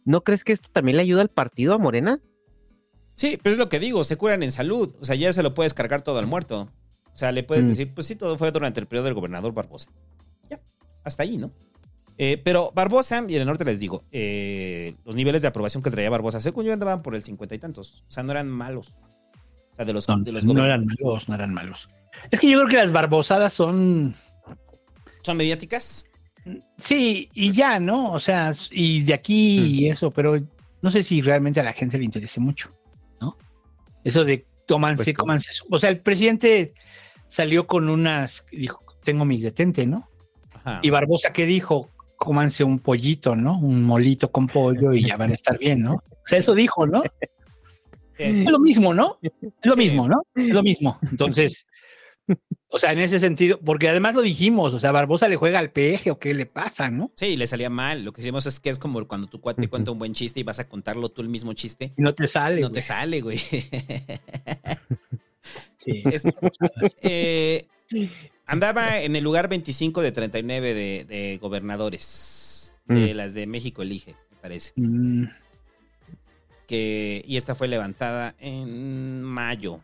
[0.05, 2.19] ¿No crees que esto también le ayuda al partido, a Morena?
[3.13, 4.95] Sí, pero es lo que digo, se curan en salud.
[4.99, 6.67] O sea, ya se lo puedes cargar todo al muerto.
[7.13, 7.69] O sea, le puedes Mm.
[7.69, 9.91] decir, pues sí, todo fue durante el periodo del gobernador Barbosa.
[10.49, 10.59] Ya,
[11.03, 11.51] hasta ahí, ¿no?
[12.17, 15.91] Eh, pero Barbosa, y en el norte les digo, eh, los niveles de aprobación que
[15.91, 18.03] traía Barbosa, según yo andaban por el cincuenta y tantos.
[18.09, 18.91] O sea, no eran malos.
[19.77, 21.87] Sea, de los, No, de los no eran malos, no eran malos.
[22.31, 24.15] Es que yo creo que las barbosadas son.
[25.21, 26.03] ¿Son mediáticas?
[26.77, 28.11] Sí, y ya, ¿no?
[28.13, 29.65] O sea, y de aquí Mm.
[29.67, 30.37] y eso, pero
[30.81, 32.71] no sé si realmente a la gente le interese mucho,
[33.21, 33.37] ¿no?
[34.03, 35.13] Eso de tómanse, Pues sí.
[35.13, 35.51] cómanse.
[35.69, 36.73] O sea, el presidente
[37.27, 38.45] salió con unas.
[38.51, 40.09] Dijo, tengo mis detente, ¿no?
[40.53, 40.79] Ajá.
[40.81, 41.89] Y Barbosa, ¿qué dijo?
[42.17, 43.59] Cómanse un pollito, ¿no?
[43.59, 45.95] Un molito con pollo y ya van a estar bien, ¿no?
[45.95, 47.03] O sea, eso dijo, ¿no?
[48.17, 49.17] Eh, Es lo mismo, ¿no?
[49.21, 49.31] Es
[49.63, 50.23] lo mismo, ¿no?
[50.35, 50.99] Es lo mismo.
[51.09, 51.67] Entonces,
[52.69, 55.71] o sea, en ese sentido, porque además lo dijimos, o sea, Barbosa le juega al
[55.71, 57.11] peje o qué le pasa, ¿no?
[57.15, 58.03] Sí, le salía mal.
[58.03, 60.43] Lo que hicimos es que es como cuando tu cuate cuenta un buen chiste y
[60.43, 61.93] vas a contarlo tú el mismo chiste.
[61.97, 62.61] Y no te sale.
[62.61, 62.73] No güey.
[62.73, 63.39] te sale, güey.
[65.77, 66.03] Sí.
[66.05, 66.23] Es-
[67.01, 67.65] eh,
[68.45, 72.75] Andaba en el lugar 25 de 39 de, de gobernadores.
[72.85, 73.17] De Mm.
[73.17, 74.71] las de México Elige, me parece.
[74.75, 75.25] Mm,
[76.67, 79.79] que y esta fue levantada en mayo.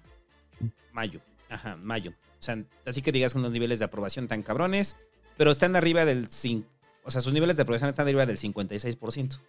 [0.91, 1.21] Mayo.
[1.49, 2.11] Ajá, mayo.
[2.11, 4.97] O sea, así que digas unos niveles de aprobación tan cabrones,
[5.37, 6.67] pero están arriba del 5,
[7.03, 9.39] o sea, sus niveles de aprobación están arriba del 56%.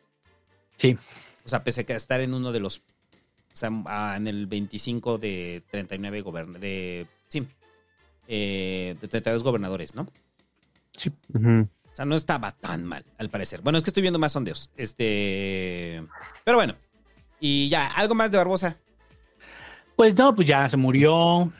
[0.76, 0.97] Sí.
[1.45, 2.82] O sea, pese a estar en uno de los
[3.55, 7.47] o sea, ah, en el 25 de 39 gobern de sí.
[8.26, 10.09] eh, de 32 gobernadores, ¿no?
[10.97, 11.12] Sí.
[11.32, 13.61] O sea, no estaba tan mal, al parecer.
[13.61, 14.70] Bueno, es que estoy viendo más sondeos.
[14.76, 16.05] Este.
[16.45, 16.74] Pero bueno.
[17.41, 18.76] Y ya, algo más de Barbosa.
[19.97, 21.53] Pues no, pues ya se murió.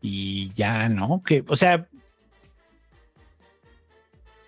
[0.00, 1.22] Y ya, ¿no?
[1.24, 1.86] Que, o sea.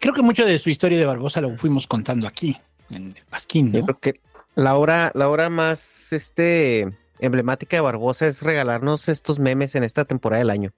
[0.01, 2.57] Creo que mucho de su historia de Barbosa lo fuimos contando aquí,
[2.89, 3.86] en el Pasquín, Yo ¿no?
[3.86, 4.20] creo que
[4.55, 10.05] la hora, la hora más este, emblemática de Barbosa es regalarnos estos memes en esta
[10.05, 10.72] temporada del año.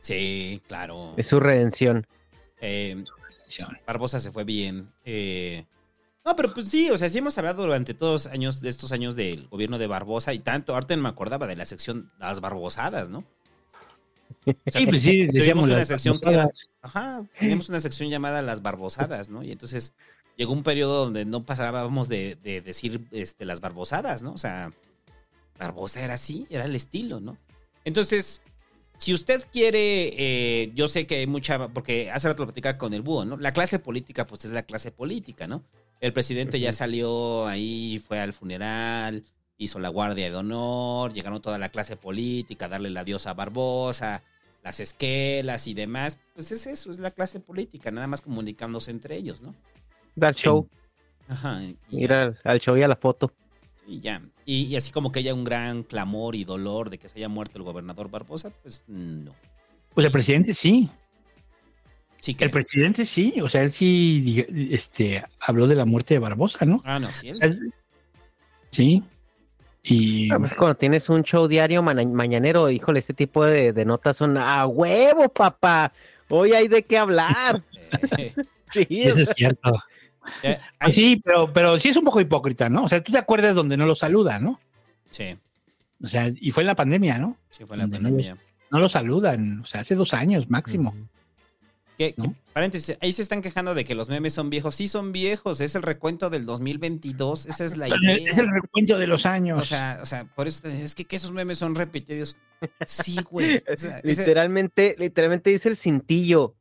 [0.00, 1.14] Sí, claro.
[1.16, 2.06] Es su redención.
[2.60, 3.02] Eh,
[3.86, 4.92] Barbosa se fue bien.
[5.04, 5.64] Eh,
[6.30, 9.16] no, pero pues sí, o sea, sí hemos hablado durante todos años de estos años
[9.16, 10.74] del gobierno de Barbosa y tanto.
[10.74, 13.18] Ahorita me acordaba de la sección Las Barbosadas, ¿no?
[14.46, 16.48] O sea, Sí, pues sí, decíamos una las sección era-
[16.82, 19.42] ajá, teníamos una sección llamada Las Barbosadas, ¿no?
[19.42, 19.92] Y entonces
[20.36, 24.32] llegó un periodo donde no pasábamos de, de decir este, las barbosadas, ¿no?
[24.32, 24.72] O sea,
[25.58, 27.36] Barbosa era así, era el estilo, ¿no?
[27.84, 28.40] Entonces,
[28.98, 32.94] si usted quiere, eh, yo sé que hay mucha, porque hace rato lo platicaba con
[32.94, 33.36] el búho, ¿no?
[33.36, 35.64] La clase política, pues es la clase política, ¿no?
[36.00, 39.24] El presidente ya salió ahí, fue al funeral,
[39.58, 43.34] hizo la guardia de honor, llegaron toda la clase política a darle la diosa a
[43.34, 44.22] Barbosa,
[44.62, 46.18] las esquelas y demás.
[46.34, 49.54] Pues es eso, es la clase política, nada más comunicándose entre ellos, ¿no?
[50.16, 50.68] Dar show,
[51.28, 51.60] Ajá.
[51.90, 53.32] Ir al, al show y a la foto.
[53.86, 54.22] y ya.
[54.46, 57.28] Y, y así como que haya un gran clamor y dolor de que se haya
[57.28, 59.32] muerto el gobernador Barbosa, pues no.
[59.94, 60.88] Pues el presidente sí.
[62.20, 62.44] Sí que.
[62.44, 63.34] El presidente sí.
[63.42, 66.80] O sea, él sí este, habló de la muerte de Barbosa, ¿no?
[66.84, 67.38] Ah, no, sí O es.
[67.38, 67.50] sea,
[68.70, 69.02] Sí.
[69.82, 74.16] Y Ah, pues cuando tienes un show diario mañanero, híjole, este tipo de, de notas
[74.18, 75.92] son a huevo, papá.
[76.28, 77.62] Hoy hay de qué hablar.
[78.72, 79.82] Sí, sí, eso es cierto.
[80.44, 82.84] eh, Pues sí, pero, pero sí es un poco hipócrita, ¿no?
[82.84, 84.60] O sea, tú te acuerdas donde no lo saluda, ¿no?
[85.10, 85.36] sí,
[86.00, 87.36] O sea, y fue en la pandemia, ¿no?
[87.50, 88.36] sí fue la Donde no pandemia.
[88.70, 90.94] No lo saludan, o sea, hace dos años máximo.
[92.00, 92.34] Que- ¿no?
[92.54, 94.74] paréntesis, ahí se están quejando de que los memes son viejos.
[94.74, 95.60] Sí, son viejos.
[95.60, 97.44] Es el recuento del 2022.
[97.46, 98.30] Esa es la idea.
[98.32, 99.60] Es el recuento de los años.
[99.60, 102.36] O sea, o sea, por eso te- es que, que esos memes son repetidos.
[102.86, 103.58] Sí, güey.
[103.58, 106.54] O sea, ese- Literalmente, literalmente dice el cintillo.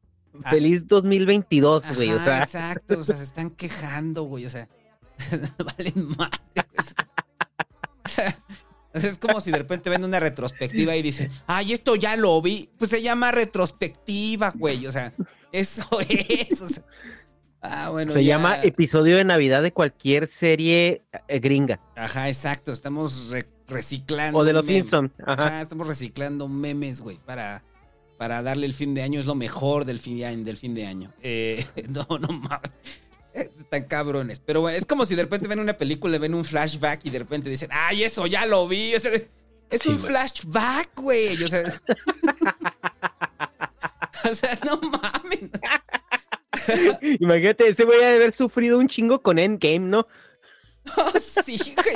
[0.43, 0.49] Ah.
[0.51, 2.11] Feliz 2022, güey.
[2.11, 2.99] O Ajá, sea, exacto.
[2.99, 4.45] O sea, se están quejando, güey.
[4.45, 4.67] O sea,
[5.57, 6.39] valen madre.
[8.05, 8.37] o sea,
[8.93, 12.69] es como si de repente ven una retrospectiva y dicen, ay, esto ya lo vi.
[12.77, 14.85] Pues se llama retrospectiva, güey.
[14.87, 15.13] O sea,
[15.51, 16.61] eso es.
[16.61, 16.83] o sea.
[17.61, 18.11] ah, bueno.
[18.11, 18.35] se ya.
[18.37, 21.79] llama episodio de Navidad de cualquier serie eh, gringa.
[21.95, 22.71] Ajá, exacto.
[22.71, 24.39] Estamos re- reciclando.
[24.39, 24.83] O de los memes.
[24.83, 25.13] Simpson.
[25.25, 25.33] Ajá.
[25.47, 27.63] Ajá, estamos reciclando memes, güey, para,
[28.17, 29.19] para darle el fin de año.
[29.19, 30.43] Es lo mejor del fin de año.
[30.43, 31.13] Del fin de año.
[31.21, 32.71] Eh, no, no mames.
[33.33, 34.39] Eh, Están cabrones.
[34.39, 37.19] Pero bueno, es como si de repente ven una película, ven un flashback y de
[37.19, 38.95] repente dicen, ¡ay, eso ya lo vi!
[38.95, 41.41] O sea, es Sí, un flashback, güey.
[41.43, 41.63] O sea,
[44.29, 45.49] o sea, no mames.
[47.19, 50.07] Imagínate, ese güey ha de haber sufrido un chingo con Endgame, ¿no?
[50.97, 51.93] Oh, sí, güey.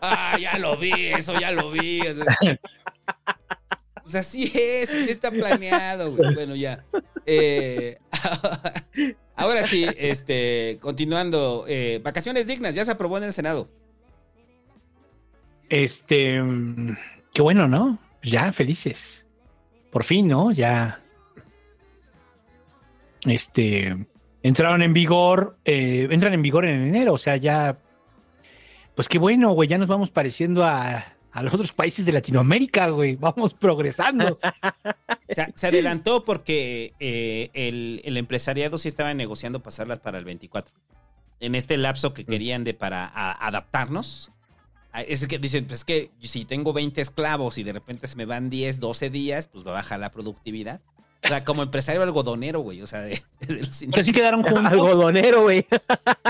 [0.00, 2.00] Ah, ya lo vi, eso ya lo vi.
[2.00, 2.58] O sea,
[4.02, 6.34] o sea, sí es, sí está planeado, güey.
[6.34, 6.82] Bueno, ya.
[7.26, 7.98] Eh,
[9.36, 11.64] ahora sí, este, continuando.
[11.68, 13.68] eh, vacaciones dignas, ya se aprobó en el Senado.
[15.68, 16.40] Este,
[17.32, 17.98] qué bueno, ¿no?
[18.22, 19.26] Ya, felices.
[19.90, 20.50] Por fin, ¿no?
[20.52, 21.00] Ya.
[23.26, 24.06] Este,
[24.42, 27.78] entraron en vigor, eh, entran en vigor en enero, o sea, ya.
[28.94, 32.88] Pues qué bueno, güey, ya nos vamos pareciendo a, a los otros países de Latinoamérica,
[32.88, 33.16] güey.
[33.16, 34.38] Vamos progresando.
[35.26, 40.24] O sea, se adelantó porque eh, el, el empresariado sí estaba negociando pasarlas para el
[40.24, 40.72] 24.
[41.40, 44.30] En este lapso que querían de para a- adaptarnos.
[45.08, 48.26] Es que dicen, pues es que si tengo 20 esclavos y de repente se me
[48.26, 50.82] van 10, 12 días, pues va a bajar la productividad.
[51.24, 52.80] O sea, como empresario algodonero, güey.
[52.82, 54.64] O sea, de, de los Pero sí quedaron juntos.
[54.66, 55.66] Algodonero, güey.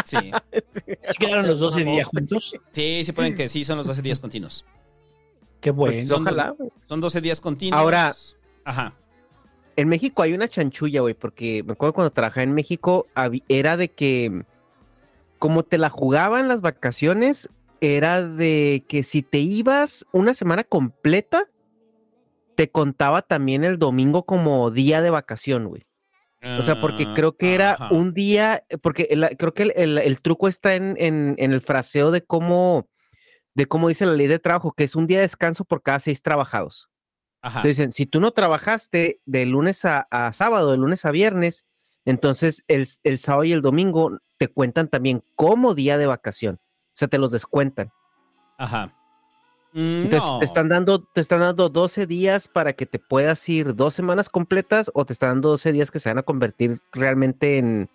[0.04, 0.16] Sí.
[1.02, 2.54] Sí quedaron los 12 días juntos.
[2.72, 4.64] Sí, sí pueden que sí, son los 12 días continuos.
[5.64, 5.94] Qué bueno.
[5.94, 7.80] Pues, son, ojalá, dos- son 12 días continuos.
[7.80, 8.14] Ahora-
[8.66, 8.92] Ajá.
[9.76, 13.06] En México hay una chanchulla, güey, porque me acuerdo cuando trabajaba en México,
[13.48, 14.44] era de que,
[15.38, 17.48] como te la jugaban las vacaciones,
[17.80, 21.46] era de que si te ibas una semana completa,
[22.56, 25.86] te contaba también el domingo como día de vacación, güey.
[26.58, 27.88] O sea, porque creo que era Ajá.
[27.90, 31.62] un día, porque el- creo que el, el- el truco está en, en- en el
[31.62, 32.86] fraseo de cómo,
[33.54, 36.00] de cómo dice la ley de trabajo, que es un día de descanso por cada
[36.00, 36.88] seis trabajados.
[37.40, 37.60] Ajá.
[37.60, 41.66] Entonces dicen, si tú no trabajaste de lunes a, a sábado, de lunes a viernes,
[42.04, 46.56] entonces el, el sábado y el domingo te cuentan también como día de vacación.
[46.56, 47.92] O sea, te los descuentan.
[48.58, 48.94] Ajá.
[49.72, 50.38] Mm, Entonces no.
[50.38, 54.28] te están dando, te están dando 12 días para que te puedas ir dos semanas
[54.28, 57.90] completas o te están dando 12 días que se van a convertir realmente en,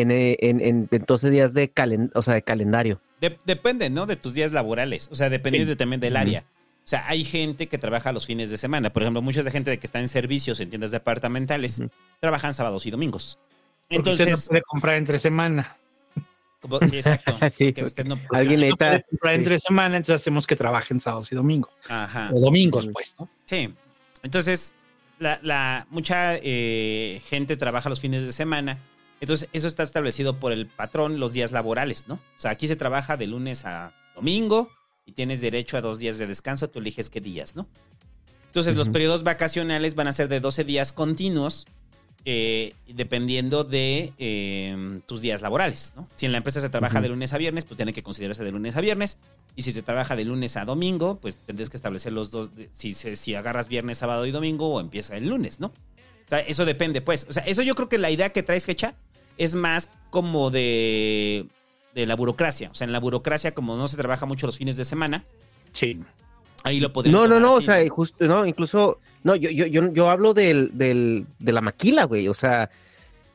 [0.00, 3.00] en, eh, en, en- en 12 días de, calen, o sea, de calendario.
[3.20, 4.06] De- depende, ¿no?
[4.06, 5.08] De tus días laborales.
[5.10, 6.44] O sea, depende de- también del área.
[6.84, 8.90] O sea, hay gente que trabaja los fines de semana.
[8.90, 11.82] Por ejemplo, mucha de gente que está en servicios en tiendas departamentales
[12.20, 13.38] trabajan sábados y domingos.
[13.88, 15.76] Porque usted no Entonces, puede comprar entre semana.
[16.60, 17.36] como- sí, exacto.
[17.50, 21.30] Sí, que usted no- alguien No puede comprar entre semana, entonces hacemos que trabajen sábados
[21.32, 21.70] y domingos.
[21.88, 22.30] Ajá.
[22.32, 23.28] O domingos, pues, ¿no?
[23.44, 23.72] Sí.
[24.22, 24.74] Entonces,
[25.18, 28.78] la, la- mucha eh, gente trabaja los fines de semana.
[29.20, 32.14] Entonces, eso está establecido por el patrón los días laborales, ¿no?
[32.14, 34.70] O sea, aquí se trabaja de lunes a domingo
[35.06, 36.68] y tienes derecho a dos días de descanso.
[36.68, 37.66] Tú eliges qué días, ¿no?
[38.46, 41.66] Entonces, los periodos vacacionales van a ser de 12 días continuos,
[42.24, 46.08] eh, dependiendo de eh, tus días laborales, ¿no?
[46.14, 48.52] Si en la empresa se trabaja de lunes a viernes, pues tiene que considerarse de
[48.52, 49.18] lunes a viernes.
[49.54, 52.92] Y si se trabaja de lunes a domingo, pues tendrás que establecer los dos, si,
[52.92, 55.68] si agarras viernes, sábado y domingo o empieza el lunes, ¿no?
[55.68, 57.26] O sea, eso depende, pues.
[57.28, 58.94] O sea, eso yo creo que la idea que traes, Hecha,
[59.38, 61.46] es más como de,
[61.94, 62.68] de la burocracia.
[62.70, 65.24] O sea, en la burocracia, como no se trabaja mucho los fines de semana,
[65.72, 66.00] Sí.
[66.64, 69.92] ahí lo podemos No, no, no, o sea, justo, no, incluso, no, yo, yo, yo,
[69.92, 72.68] yo hablo del, del, de la maquila, güey, o sea,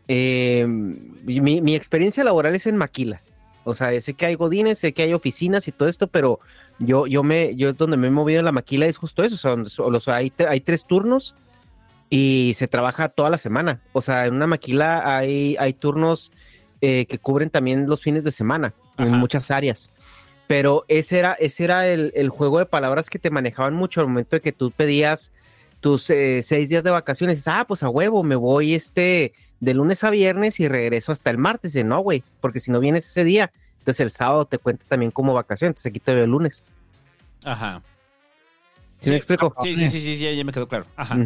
[0.07, 3.21] eh, mi, mi experiencia laboral es en maquila,
[3.63, 6.39] o sea, sé que hay godines, sé que hay oficinas y todo esto, pero
[6.79, 9.37] yo, yo me, yo donde me he movido en la maquila es justo eso, o
[9.37, 11.35] sea, donde- o sea, hay, hay tres turnos
[12.15, 16.31] y se trabaja toda la semana, o sea, en una maquila hay, hay turnos
[16.79, 19.17] eh, que cubren también los fines de semana en Ajá.
[19.17, 19.89] muchas áreas.
[20.45, 24.05] Pero ese era, ese era el, el juego de palabras que te manejaban mucho al
[24.05, 25.31] momento de que tú pedías
[25.79, 27.47] tus eh, seis días de vacaciones.
[27.47, 31.39] Ah, pues a huevo, me voy este de lunes a viernes y regreso hasta el
[31.39, 31.73] martes.
[31.73, 35.09] Dice, no, güey, porque si no vienes ese día, entonces el sábado te cuenta también
[35.09, 35.69] como vacación.
[35.69, 36.63] Entonces aquí te veo el lunes.
[37.43, 37.81] Ajá.
[38.99, 39.51] ¿Sí, me explico?
[39.63, 40.85] Sí, sí, sí, sí, sí, ya me quedó claro.
[40.95, 41.17] Ajá.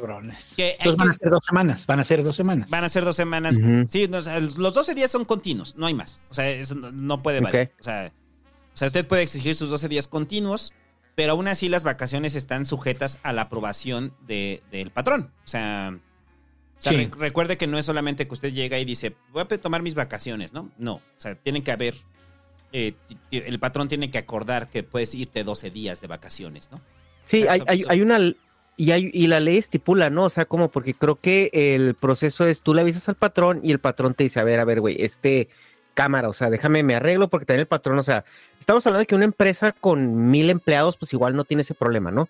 [0.00, 0.52] Cabrones.
[0.56, 1.86] Que Entonces van a ser dos semanas.
[1.86, 2.70] Van a ser dos semanas.
[2.70, 3.58] Van a ser dos semanas.
[3.88, 6.20] Sí, no, o sea, los 12 días son continuos, no hay más.
[6.30, 7.68] O sea, eso no, no puede valer.
[7.72, 7.80] Ok.
[7.80, 8.12] O, sea,
[8.74, 10.72] o sea, usted puede exigir sus 12 días continuos,
[11.14, 15.32] pero aún así las vacaciones están sujetas a la aprobación de- del patrón.
[15.44, 15.98] O sea,
[16.78, 16.98] o sea, Sí.
[16.98, 19.94] re- recuerde que no es solamente que usted llega y dice, voy a tomar mis
[19.94, 20.70] vacaciones, ¿no?
[20.76, 21.94] No, o sea, tienen que haber,
[22.72, 22.92] eh,
[23.30, 26.82] el patrón tiene que acordar que puedes irte 12 días de vacaciones, ¿no?
[27.24, 28.18] Sí, O sea, hay, hay, hay una
[28.76, 30.24] y hay y la ley estipula, ¿no?
[30.24, 33.70] O sea, como porque creo que el proceso es tú le avisas al patrón y
[33.72, 35.48] el patrón te dice, a ver, a ver, güey, este
[35.94, 38.24] cámara, o sea, déjame me arreglo porque también el patrón, o sea,
[38.60, 42.10] estamos hablando de que una empresa con mil empleados, pues igual no tiene ese problema,
[42.10, 42.28] ¿no?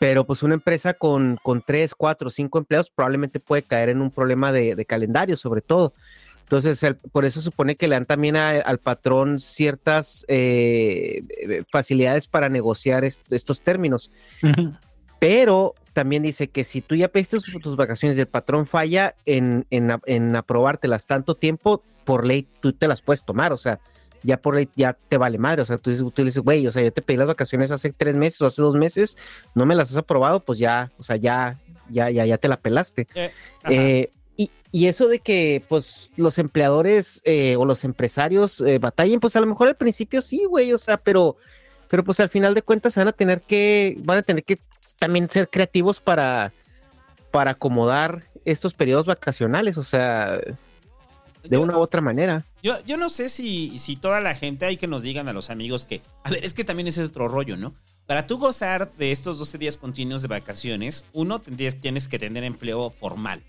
[0.00, 4.10] Pero pues una empresa con, con tres, cuatro, cinco empleados probablemente puede caer en un
[4.10, 5.92] problema de, calendario, sobre todo.
[6.40, 12.48] Entonces, por eso supone que le dan también al patrón ciertas eh, eh, facilidades para
[12.48, 14.10] negociar est- estos términos.
[14.42, 14.74] Ujú.
[15.18, 19.14] Pero también dice que si tú ya pediste tus, tus vacaciones y el patrón falla
[19.26, 23.80] en, en, en aprobártelas tanto tiempo, por ley tú te las puedes tomar, o sea,
[24.24, 26.72] ya por ley ya te vale madre, o sea, tú, dices, tú dices, güey, o
[26.72, 29.16] sea, yo te pedí las vacaciones hace tres meses o hace dos meses,
[29.54, 31.60] no me las has aprobado, pues ya, o sea, ya,
[31.90, 33.06] ya, ya, ya te la pelaste.
[33.14, 33.30] Eh.
[33.68, 39.20] Eh, y, y eso de que, pues, los empleadores eh, o los empresarios eh, batallen,
[39.20, 41.36] pues a lo mejor al principio sí, güey, o sea, pero,
[41.88, 44.58] pero pues al final de cuentas van a tener que, van a tener que
[44.98, 46.52] también ser creativos para,
[47.30, 50.56] para acomodar estos periodos vacacionales, o sea, de
[51.50, 52.44] Yo- una u otra manera.
[52.62, 55.50] Yo, yo no sé si, si toda la gente hay que nos digan a los
[55.50, 57.72] amigos que, a ver, es que también ese es otro rollo, ¿no?
[58.06, 62.44] Para tú gozar de estos 12 días continuos de vacaciones, uno tendrías, tienes que tener
[62.44, 63.42] empleo formal.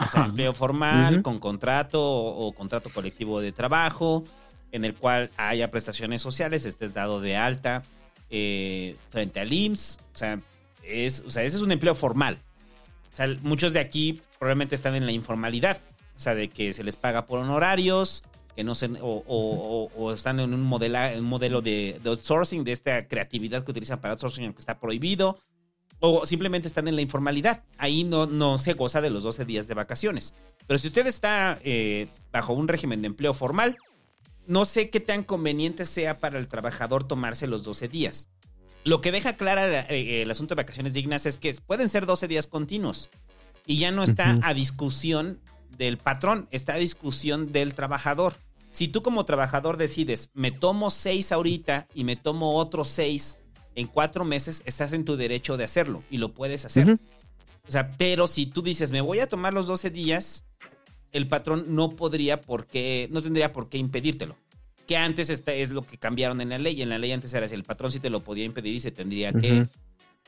[0.00, 4.22] O sea, empleo formal, con contrato o, o contrato colectivo de trabajo,
[4.70, 7.82] en el cual haya prestaciones sociales, estés dado de alta
[8.30, 9.98] eh, frente al IMSS.
[10.14, 10.40] O sea,
[10.88, 12.38] es, o sea, ese es un empleo formal.
[13.42, 15.80] Muchos de aquí probablemente están en la informalidad.
[16.16, 18.24] O sea, de que se les paga por honorarios,
[18.56, 23.06] que no se, o, o- están en un, un modelo de, de outsourcing, de esta
[23.06, 25.38] creatividad que utilizan para outsourcing, aunque está prohibido.
[26.00, 27.64] O simplemente están en la informalidad.
[27.76, 30.32] Ahí no, no se goza de los 12 días de vacaciones.
[30.66, 33.76] Pero si usted está eh, bajo un régimen de empleo formal,
[34.46, 38.28] no sé qué tan conveniente sea para el trabajador tomarse los 12 días.
[38.88, 42.06] Lo que deja clara la- eh, el asunto de vacaciones dignas es que pueden ser
[42.06, 43.10] 12 días continuos
[43.66, 45.40] y ya no está a discusión
[45.76, 48.34] del patrón, está a discusión del trabajador.
[48.70, 53.36] Si tú como trabajador decides, me tomo seis ahorita y me tomo otros seis
[53.74, 56.86] en cuatro meses, estás en tu derecho de hacerlo y lo puedes hacer.
[57.68, 60.46] O sea, pero si tú dices, me voy a tomar los 12 días,
[61.12, 64.34] el patrón no podría por qué, no tendría por qué impedírtelo.
[64.88, 66.82] Que antes este es lo que cambiaron en la ley.
[66.82, 68.90] En la ley antes era así, el patrón sí te lo podía impedir y se
[68.90, 69.66] tendría que,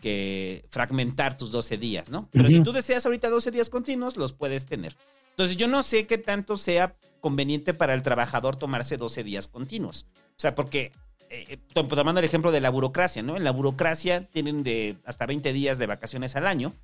[0.00, 2.28] que fragmentar tus 12 días, ¿no?
[2.30, 4.96] Pero si tú deseas ahorita 12 días continuos, los puedes tener.
[5.30, 10.06] Entonces yo no sé qué tanto sea conveniente para el trabajador tomarse 12 días continuos.
[10.14, 10.92] O sea, porque,
[11.30, 13.36] eh, to- tomando el ejemplo de la burocracia, ¿no?
[13.36, 16.74] En la burocracia tienen de hasta 20 días de vacaciones al año.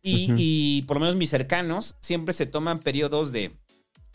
[0.00, 3.52] Y, y por lo menos mis cercanos siempre se toman periodos de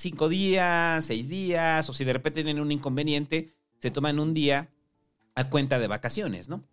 [0.04, 4.70] 5 días, 6 días, o si de repente tienen un inconveniente, se toman un día
[5.36, 6.64] a cuenta de vacaciones, ¿no?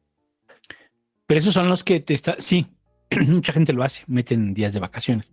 [1.26, 2.37] Pero esos son los que te está.
[2.39, 2.66] Sí,
[3.28, 5.31] mucha gente lo hace, meten días de vacaciones.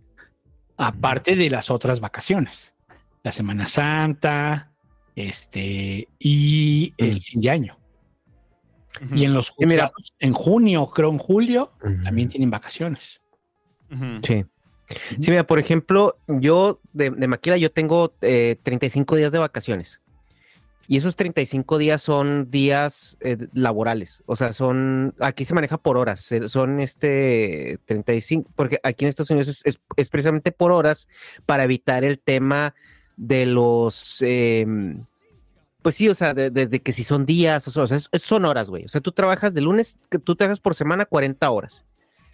[0.76, 2.72] Aparte de las otras vacaciones.
[3.24, 4.72] La Semana Santa,
[5.16, 7.78] este, y el fin de año.
[9.14, 11.72] Y en los mira- juzgados, en junio, creo en julio,
[12.04, 13.20] también tienen vacaciones.
[14.22, 14.44] Sí.
[14.88, 20.00] Sí, mira, por ejemplo, yo de, de Maquila yo tengo eh, 35 días de vacaciones.
[20.90, 24.22] Y esos 35 días son días eh, laborales.
[24.24, 26.32] O sea, son, aquí se maneja por horas.
[26.46, 31.08] Son este 35, porque aquí en Estados Unidos es, es- precisamente por horas
[31.44, 32.74] para evitar el tema
[33.18, 35.04] de los, em,
[35.82, 38.86] pues sí, o sea, de, de- que si son días, o sea, son horas, güey.
[38.86, 41.84] O sea, tú trabajas de lunes, tú trabajas por semana 40 horas.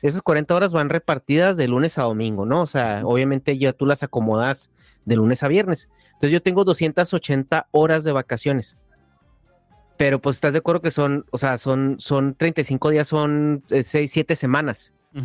[0.04, 2.60] Esas 40 horas van repartidas de lunes a domingo, ¿no?
[2.60, 4.70] O sea, obviamente ya tú las acomodas
[5.06, 5.88] de lunes a viernes.
[6.06, 8.76] Entonces yo tengo 280 horas de vacaciones.
[9.96, 14.10] Pero pues estás de acuerdo que son, o sea, son, son 35 días, son 6,
[14.10, 14.92] 7 semanas.
[15.16, 15.20] O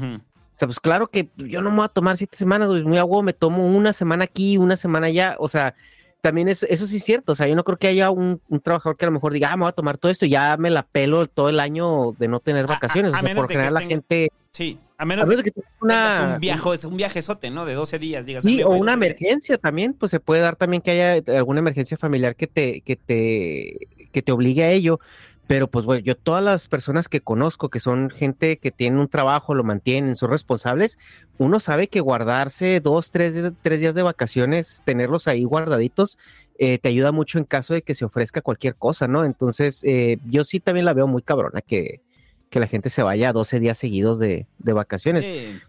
[0.56, 3.04] sea, pues claro que yo no me voy a tomar 7 semanas, güey, muy a
[3.04, 5.36] huevo, me tomo una semana aquí, una semana allá.
[5.40, 5.74] O sea,
[6.22, 7.32] también es, eso sí es cierto.
[7.32, 9.50] O sea, yo no creo que haya un, un trabajador que a lo mejor diga,
[9.52, 12.12] ah, me voy a tomar todo esto y ya me la pelo todo el año
[12.20, 13.14] de no tener A- a- vacaciones.
[13.14, 14.32] a o sea, por general la gente...
[14.52, 17.52] Sí, a A menos menos de que tengas tengas una, un viaje, es un viajezote,
[17.52, 17.66] ¿no?
[17.66, 18.44] De 12 días, digas.
[18.44, 18.96] Sí, "Oye, o una 12 días".
[19.22, 22.96] emergencia también, pues se puede dar también que haya alguna emergencia familiar que te, que
[22.96, 25.00] te, que te obligue a ello.
[25.48, 29.08] Pero pues bueno, yo todas las personas que conozco, que son gente que tiene un
[29.08, 31.00] trabajo, lo mantienen, son responsables,
[31.40, 33.34] uno sabe que guardarse dos, tres,
[33.64, 36.20] tres días de vacaciones, tenerlos ahí guardaditos,
[36.60, 39.26] eh, te ayuda mucho en caso de que se ofrezca cualquier cosa, ¿no?
[39.26, 42.02] Entonces, eh, yo sí también la veo muy cabrona que,
[42.50, 45.26] que la gente se vaya 12 días seguidos de, de vacaciones.
[45.26, 45.60] Sí.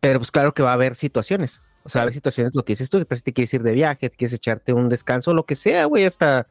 [0.00, 1.62] Pero pues claro que va a haber situaciones.
[1.84, 3.72] O sea, va a haber situaciones, lo que dices tú, que te quieres ir de
[3.72, 6.46] viaje, te quieres echarte un descanso, lo que sea, güey, hasta...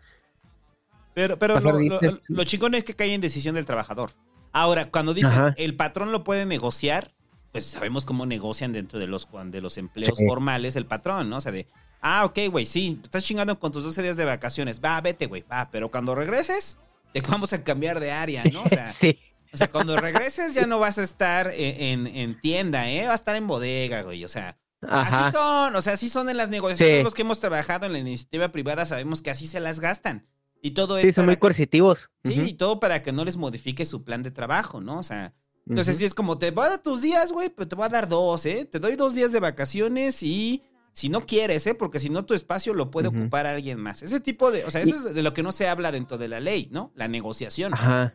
[1.14, 4.12] Pero, pero lo, lo- lo chingón es que cae en decisión del trabajador.
[4.52, 5.54] Ahora, cuando dicen Ajá.
[5.58, 7.14] el patrón lo puede negociar,
[7.52, 10.26] pues sabemos cómo negocian dentro de los, de los empleos Sí.
[10.28, 11.38] formales el patrón, ¿no?
[11.38, 11.68] O sea, de,
[12.02, 15.44] ah, ok, güey, sí, estás chingando con tus 12 días de vacaciones, va, vete, güey,
[15.50, 16.78] va, pero cuando regreses,
[17.14, 18.64] te vamos a cambiar de área, ¿no?
[18.64, 19.20] O sea, sí.
[19.56, 23.06] O sea, cuando regreses ya no vas a estar en, en- en tienda, ¿eh?
[23.08, 24.58] Va a estar en bodega, güey, o sea...
[24.88, 25.28] Ajá.
[25.28, 26.98] Así son, o sea, así son en las negociaciones.
[27.00, 27.04] Sí.
[27.04, 30.28] Los que hemos trabajado en la iniciativa privada sabemos que así se las gastan.
[30.62, 32.12] Y todo Sí, es son muy coercitivos.
[32.24, 35.00] Sí, y todo para que no les modifique su plan de trabajo, ¿no?
[35.00, 35.34] O sea,
[35.68, 37.90] entonces sí es como, te voy a dar tus días, güey, pero te voy a
[37.90, 38.66] dar dos, ¿eh?
[38.66, 41.74] Te doy dos días de vacaciones y si no quieres, ¿eh?
[41.74, 44.04] Porque si no tu espacio lo puede ocupar alguien más.
[44.04, 46.18] Ese tipo de, o sea, Y- eso es de lo que no se habla dentro
[46.20, 46.92] de la ley, ¿no?
[46.96, 47.74] La negociación.
[47.74, 48.14] Ajá.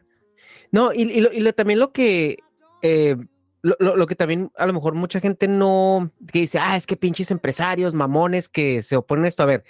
[0.73, 2.39] No, y, y lo- y también lo que...
[2.83, 3.17] eh,
[3.63, 6.11] lo, lo- lo que también a lo mejor mucha gente no...
[6.33, 9.43] Que dice, ah, es que pinches empresarios, mamones que se oponen a esto.
[9.43, 9.65] A ver,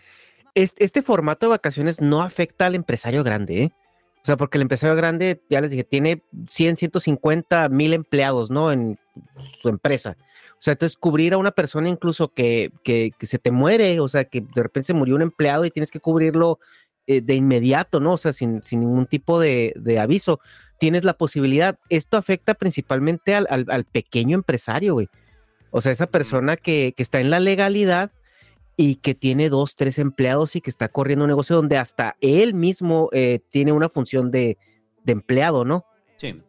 [0.55, 3.73] este, este formato de vacaciones no afecta al empresario grande, ¿eh?
[4.23, 8.71] O sea, porque el empresario grande, ya les dije, tiene 100, 150 mil empleados, ¿no?
[8.71, 8.99] En
[9.63, 10.19] su empresa.
[10.53, 14.09] O sea, entonces cubrir a una persona incluso que, que, que se te muere, o
[14.09, 16.59] sea, que de repente se murió un empleado y tienes que cubrirlo
[17.07, 18.13] eh, de inmediato, ¿no?
[18.13, 20.39] O sea, sin, sin ningún tipo de, de aviso.
[20.81, 21.79] Tienes la posibilidad.
[21.91, 25.09] Esto afecta principalmente al, al- al pequeño empresario, güey.
[25.71, 28.11] O sea, esa persona que, que está en la legalidad
[28.77, 32.55] y que tiene dos, tres empleados y que está corriendo un negocio donde hasta él
[32.55, 34.57] mismo eh, tiene una función de,
[35.05, 35.85] de empleado, ¿no?
[36.17, 36.41] Sí.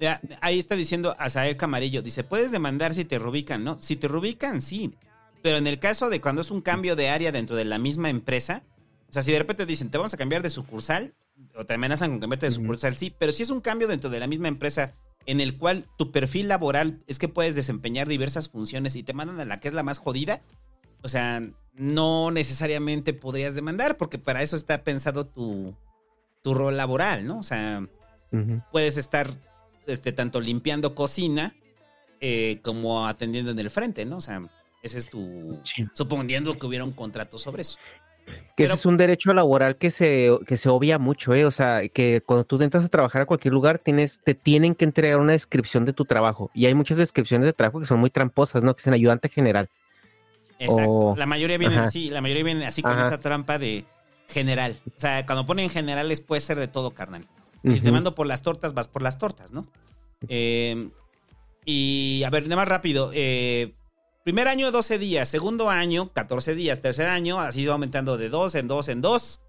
[0.00, 3.80] Ya, ahí está diciendo Azael Camarillo, dice, puedes demandar si te rubican, ¿no?
[3.80, 4.94] Si te rubican, sí.
[5.42, 8.08] Pero en el caso de cuando es un cambio de área dentro de la misma
[8.08, 8.62] empresa,
[9.08, 11.14] o sea, si de repente dicen, te vamos a cambiar de sucursal,
[11.54, 14.20] o te amenazan con cambiarte de sucursal, sí, pero si es un cambio dentro de
[14.20, 14.94] la misma empresa
[15.26, 19.40] en el cual tu perfil laboral es que puedes desempeñar diversas funciones y te mandan
[19.40, 20.42] a la que es la más jodida,
[21.02, 21.42] o sea,
[21.74, 25.76] no necesariamente podrías demandar, porque para eso está pensado tu,
[26.42, 27.38] tu rol laboral, ¿no?
[27.38, 27.86] O sea,
[28.72, 29.28] puedes estar
[29.86, 31.54] este, tanto limpiando cocina
[32.20, 34.16] eh, como atendiendo en el frente, ¿no?
[34.16, 34.42] O sea,
[34.82, 35.60] ese es tu...
[35.92, 37.78] Suponiendo que hubiera un contrato sobre eso.
[38.56, 41.44] Que ese es un derecho laboral que se, que se obvia mucho, ¿eh?
[41.44, 44.84] O sea, que cuando tú entras a trabajar a cualquier lugar, tienes, te tienen que
[44.84, 46.50] entregar una descripción de tu trabajo.
[46.54, 48.74] Y hay muchas descripciones de trabajo que son muy tramposas, ¿no?
[48.74, 49.68] Que dicen ayudante general.
[50.58, 50.90] Exacto.
[50.90, 51.88] O- La mayoría vienen Ajá.
[51.88, 53.06] así, la mayoría vienen así con Ajá.
[53.06, 53.84] esa trampa de
[54.28, 54.76] general.
[54.88, 57.24] O sea, cuando ponen generales puede ser de todo, carnal.
[57.68, 59.66] Si te mando por las tortas, vas por las tortas, ¿no?
[60.28, 60.90] Eh,
[61.64, 63.10] y a ver, nada más rápido.
[63.14, 63.74] eh,
[64.28, 65.26] primer año, 12 días.
[65.26, 66.80] Segundo año, 14 días.
[66.80, 69.40] Tercer año, así va aumentando de 2 en 2 en 2.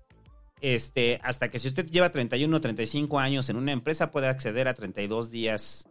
[0.61, 4.69] Este, hasta que si usted lleva 31 o 35 años en una empresa, puede acceder
[4.69, 5.89] a 32 días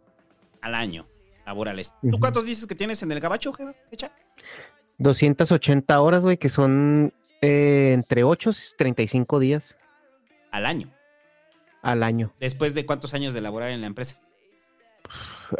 [0.61, 1.07] al año
[1.45, 1.93] laborales.
[2.01, 3.53] ¿Tú cuántos dices que tienes en el gabacho,
[3.91, 4.11] Jecha?
[4.97, 9.77] 280 horas, güey, que son eh, entre 8 y 35 días
[10.49, 10.91] Al año.
[11.83, 12.33] al año.
[12.39, 14.19] Después de cuántos años de laborar en la empresa.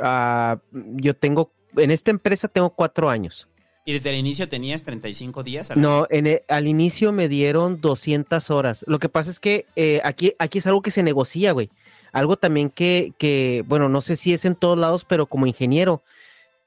[0.02, 3.48] Ah, yo tengo, en esta empresa tengo cuatro años.
[3.86, 7.82] Y desde el inicio tenías 35 días al No, en e- al inicio me dieron
[7.82, 8.84] 200 horas.
[8.88, 11.72] Lo que pasa es que eh, aquí, aquí es algo que se negocia, güey.
[12.12, 16.04] Algo también que, que, bueno, no sé si es en todos lados, pero como ingeniero,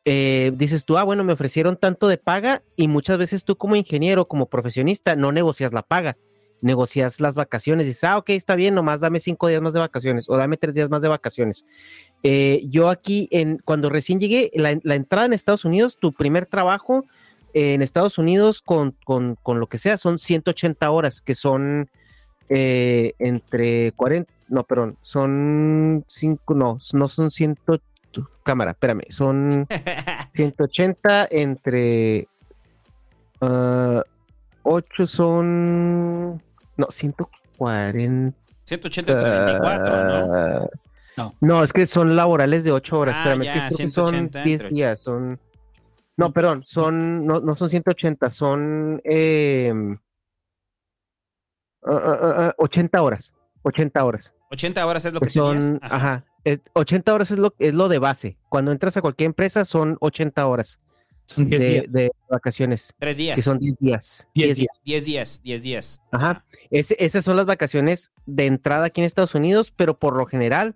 [0.04, 3.76] eh, dices tú, ah, bueno, me ofrecieron tanto de paga y muchas veces tú como
[3.76, 6.16] ingeniero, como profesionista, no negocias la paga,
[6.60, 7.86] negocias las vacaciones.
[7.86, 10.74] Dices, ah, ok, está bien, nomás dame cinco días más de vacaciones o dame tres
[10.74, 11.66] días más de vacaciones.
[12.22, 16.46] Eh, yo aquí, en, cuando recién llegué, la, la entrada en Estados Unidos, tu primer
[16.46, 17.04] trabajo
[17.54, 21.90] en Estados Unidos con, con, con lo que sea son 180 horas, que son
[22.48, 27.58] eh, entre 40, no, perdón, son 5, no, no son 100,
[28.42, 29.66] cámara, espérame, son
[30.32, 32.28] 180 entre
[33.40, 36.42] 8 son,
[36.76, 38.38] no, 140.
[38.64, 40.68] 180 entre 24, ¿no?
[41.16, 41.34] No.
[41.40, 43.14] No, es que son laborales de 8 horas.
[43.16, 45.00] Ah, Espérame, ya, es que creo que son 180 10 entre días.
[45.00, 45.40] Son.
[46.16, 47.26] No, perdón, son.
[47.26, 49.00] No, no son 180, son.
[49.04, 49.72] eh,
[51.86, 53.34] ah, ah, ah, 80 horas.
[53.62, 54.34] 80 horas.
[54.50, 55.66] 80 horas es lo que tenías.
[55.66, 55.78] son.
[55.82, 56.24] Ajá.
[56.44, 58.36] es- 80 horas es lo, es lo de base.
[58.48, 60.80] Cuando entras a cualquier empresa son 80 horas.
[61.26, 61.92] Son 10 de, días.
[61.92, 62.92] de vacaciones.
[62.98, 63.36] Tres días.
[63.36, 64.26] Que son 10 días.
[64.34, 64.72] 10 10 días.
[64.84, 66.02] 10 días, 10 días.
[66.10, 66.44] Ajá.
[66.70, 70.74] Ese- esas son las vacaciones de entrada aquí en Estados Unidos, pero por lo general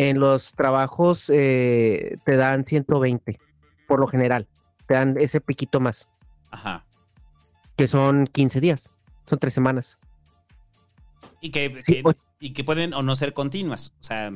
[0.00, 3.40] en los trabajos eh, te dan 120,
[3.88, 4.46] por lo general.
[4.86, 6.08] Te dan ese piquito más,
[6.52, 6.86] Ajá.
[7.76, 8.92] que son 15 días,
[9.26, 9.98] son tres semanas.
[11.40, 13.92] Y que, o- y que pueden o no ser continuas.
[14.00, 14.30] O sea,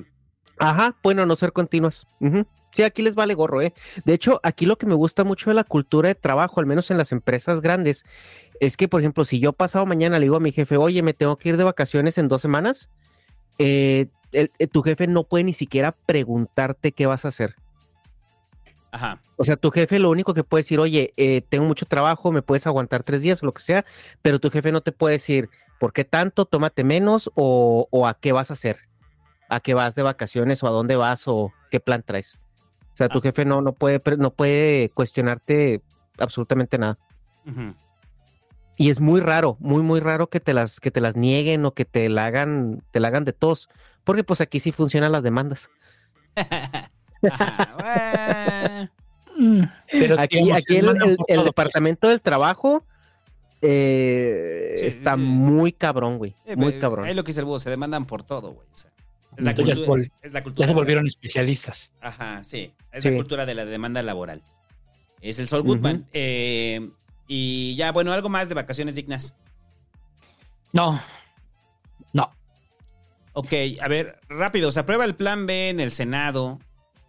[0.58, 2.06] Ajá, bueno, no ser continuas.
[2.20, 2.44] Ujú.
[2.72, 3.72] Sí, aquí les vale gorro, ¿eh?
[4.04, 6.90] De hecho, aquí lo que me gusta mucho de la cultura de trabajo, al menos
[6.90, 8.04] en las empresas grandes,
[8.60, 11.14] es que, por ejemplo, si yo pasado mañana le digo a mi jefe, oye, me
[11.14, 12.88] tengo que ir de vacaciones en dos semanas,
[13.58, 17.54] eh, el- eh, tu jefe no puede ni siquiera preguntarte qué vas a hacer.
[18.90, 19.20] ajá.
[19.36, 22.42] O sea, tu jefe lo único que puede decir, oye, eh, tengo mucho trabajo, me
[22.42, 23.84] puedes aguantar tres días o lo que sea,
[24.20, 25.48] pero tu jefe no te puede decir,
[25.80, 26.44] ¿por qué tanto?
[26.44, 28.78] Tómate menos o, o a qué vas a hacer,
[29.48, 32.38] a qué vas de vacaciones o a dónde vas o qué plan traes.
[32.92, 35.80] O sea, tu jefe no, no, puede, no puede cuestionarte
[36.18, 36.98] absolutamente nada.
[38.76, 41.72] Y es muy raro, muy, muy raro que te las, que te las nieguen o
[41.72, 43.68] que te la hagan, te la hagan de tos,
[44.04, 45.70] porque pues aquí sí funcionan las demandas.
[49.90, 52.84] Pero aquí aquí el, departamento del trabajo
[53.60, 55.20] eh, Sí, está sí.
[55.22, 56.34] muy cabrón, güey.
[56.46, 57.06] Eh, Muy eh, cabrón.
[57.06, 58.66] Ahí lo que dice el búho, se demandan por todo, güey.
[58.74, 58.90] O sea,
[59.36, 61.90] es, la cultura, es la Ya se volvieron especialistas.
[62.00, 62.72] Ajá, sí.
[62.90, 63.10] Es Sí.
[63.10, 64.42] la cultura de la demanda laboral.
[65.20, 65.62] Es el Sol.
[65.62, 66.08] Goodman.
[66.12, 66.90] Eh,
[67.28, 69.36] y ya, bueno, algo más de vacaciones dignas.
[70.72, 71.00] No.
[72.12, 72.30] No.
[73.34, 74.70] Ok, a ver, rápido.
[74.72, 76.58] Se aprueba el plan B en el Senado.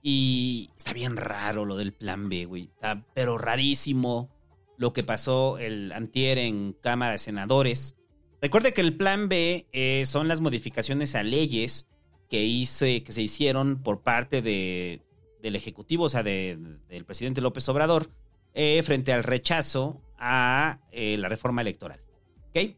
[0.02, 2.64] Y está bien raro lo del plan B, güey.
[2.64, 4.30] Está pero rarísimo
[4.78, 7.96] lo que pasó el antier en Cámara de Senadores.
[8.42, 11.88] Recuerde que el plan B eh, son las modificaciones a leyes
[12.30, 15.02] que, hice, que se hicieron por parte de,
[15.42, 16.58] del Ejecutivo, o sea, de-
[16.90, 18.10] del presidente López Obrador,
[18.54, 22.02] eh, frente al rechazo a eh, la reforma electoral.
[22.50, 22.76] ¿Ok?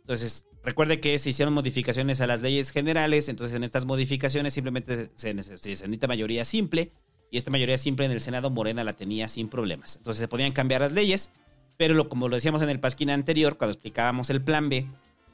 [0.00, 5.08] Entonces, recuerde que se hicieron modificaciones a las leyes generales, entonces en estas modificaciones simplemente
[5.14, 6.92] se, neces- se necesita mayoría simple,
[7.30, 9.96] y esta mayoría simple en el Senado Morena la tenía sin problemas.
[9.96, 11.30] Entonces se podían cambiar las leyes,
[11.78, 14.86] pero como lo decíamos en el pasquín anterior, cuando explicábamos el plan B,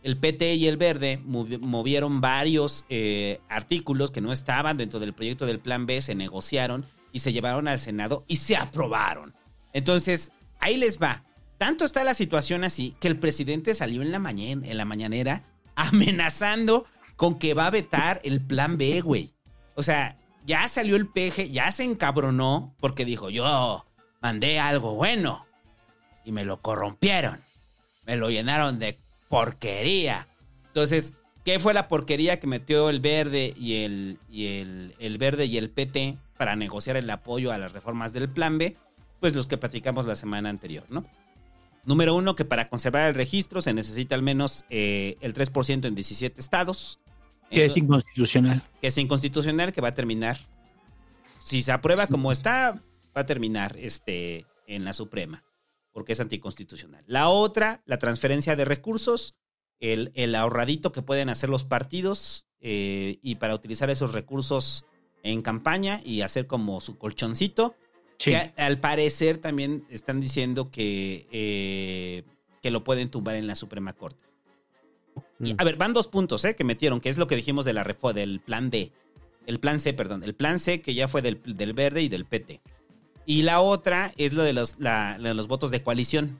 [0.03, 5.13] el PT y el Verde movi- movieron varios eh, artículos que no estaban dentro del
[5.15, 9.35] proyecto del plan B, se negociaron y se llevaron al Senado y se aprobaron.
[9.73, 11.25] Entonces, ahí les va.
[11.63, 15.45] Tanto está la situación así que el presidente salió en la, mañana, en la mañanera
[15.77, 19.33] amenazando con que va a vetar el plan B, güey.
[19.77, 23.85] O sea, ya salió el peje, ya se encabronó porque dijo, yo
[24.21, 25.47] mandé algo bueno
[26.25, 27.41] y me lo corrompieron.
[28.07, 28.99] Me lo llenaron de
[29.29, 30.27] porquería.
[30.67, 31.15] Entonces,
[31.45, 35.59] ¿qué fue la porquería que metió el verde y el, y el, el verde y
[35.59, 38.77] el PT para negociar el apoyo a las reformas del plan B?
[39.21, 41.05] Pues los que platicamos la semana anterior, ¿no?
[41.85, 45.95] Número uno, que para conservar el registro se necesita al menos eh, el 3% en
[45.95, 47.01] 17 estados.
[47.51, 48.63] Que es inconstitucional.
[48.81, 50.39] Que es inconstitucional, que va a terminar.
[51.39, 52.83] Si se aprueba como está,
[53.17, 55.45] va a terminar este, en la Suprema,
[55.93, 57.05] porque es anticonstitucional.
[57.07, 59.35] La otra, la transferencia de recursos,
[59.81, 64.87] el, el ahorradito que pueden hacer los partidos eh, y para utilizar esos recursos
[65.25, 67.75] en campaña y hacer como su colchoncito.
[68.23, 68.31] Sí.
[68.31, 72.23] Que al parecer también están diciendo que, eh,
[72.63, 74.27] que lo pueden tumbar en la Suprema Corte.
[75.41, 76.55] Y, a ver, van dos puntos ¿eh?
[76.55, 78.93] que metieron, que es lo que dijimos de la refo del plan D.
[79.47, 80.23] El plan C, perdón.
[80.23, 82.61] El plan C que ya fue del, del verde y del PT.
[83.27, 86.39] Y la otra es lo de los, la- la de los votos de coalición.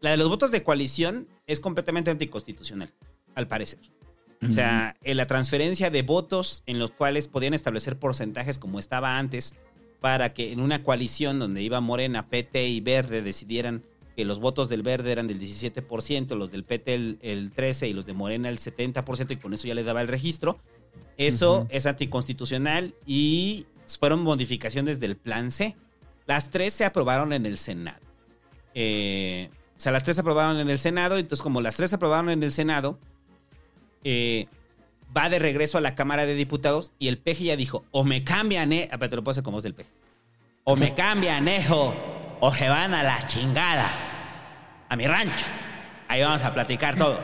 [0.00, 2.90] La de los votos de coalición es completamente anticonstitucional,
[3.34, 3.80] al parecer.
[4.46, 9.18] O sea, en la transferencia de votos en los cuales podían establecer porcentajes como estaba
[9.18, 9.54] antes,
[10.00, 13.82] para que en una coalición donde iba Morena, PT y Verde decidieran
[14.16, 17.92] que los votos del Verde eran del 17%, los del PT el, el 13% y
[17.92, 20.58] los de Morena el 70%, y con eso ya le daba el registro.
[21.16, 23.66] Eso es anticonstitucional y
[23.98, 25.76] fueron modificaciones del Plan C.
[26.26, 28.00] Las tres se aprobaron en el Senado.
[28.74, 31.96] Eh, o sea, las tres se aprobaron en el Senado, entonces como las tres se
[31.96, 32.98] aprobaron en el Senado,
[34.04, 34.46] eh,
[35.16, 38.24] va de regreso a la Cámara de Diputados y el peje ya dijo, o me
[38.24, 39.90] cambian, eh, pero te lo puedo hacer como voz del peje.
[40.64, 41.94] O me cambian, ejo,
[42.40, 43.88] o se van a la chingada,
[44.88, 45.46] a mi rancho.
[46.08, 47.20] Ahí vamos a platicar todos.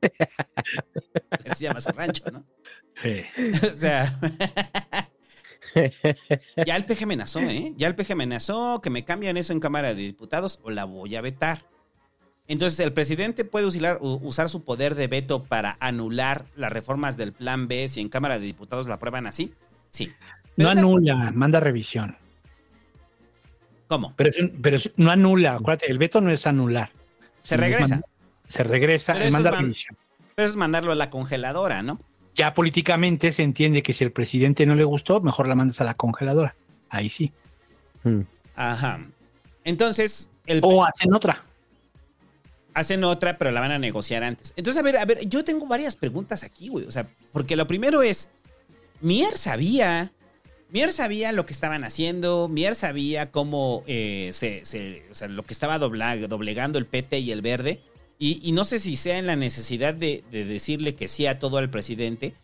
[1.44, 2.44] Ese se llama su rancho, ¿no?
[3.68, 4.18] o sea,
[6.66, 7.72] ya el PG amenazó, ¿eh?
[7.76, 11.16] Ya el PG amenazó que me cambian eso en Cámara de Diputados o la voy
[11.16, 11.64] a vetar.
[12.50, 17.32] Entonces, ¿el presidente puede usar, usar su poder de veto para anular las reformas del
[17.32, 19.54] Plan B si en Cámara de Diputados la aprueban así?
[19.90, 20.10] Sí.
[20.56, 22.16] No anula, manda revisión.
[23.86, 24.14] ¿Cómo?
[24.16, 26.90] Pero, pero no anula, acuérdate, el veto no es anular.
[27.40, 27.88] Se regresa.
[27.96, 28.06] manda-
[28.48, 29.96] se regresa, Pero y manda man- revisión.
[30.34, 32.00] Pero eso es mandarlo a la congeladora, ¿no?
[32.34, 35.84] Ya políticamente se entiende que si el presidente no le gustó, mejor la mandas a
[35.84, 36.56] la congeladora.
[36.88, 37.32] Ahí sí.
[38.56, 39.00] Ajá.
[39.62, 40.60] Entonces, el...
[40.64, 41.44] O hacen otra.
[42.74, 44.52] Hacen otra, pero la van a negociar antes.
[44.56, 46.86] Entonces, a ver, a ver, yo tengo varias preguntas aquí, güey.
[46.86, 48.30] O sea, porque lo primero es,
[49.00, 50.12] Mier sabía,
[50.70, 54.62] Mier sabía lo que estaban haciendo, Mier sabía cómo eh, se,
[55.10, 57.80] o sea, lo que estaba dobla- doblegando el PT y el verde.
[58.22, 61.56] Y, no sé si sea en la necesidad de, de decirle que sí a todo
[61.56, 62.34] al presidente,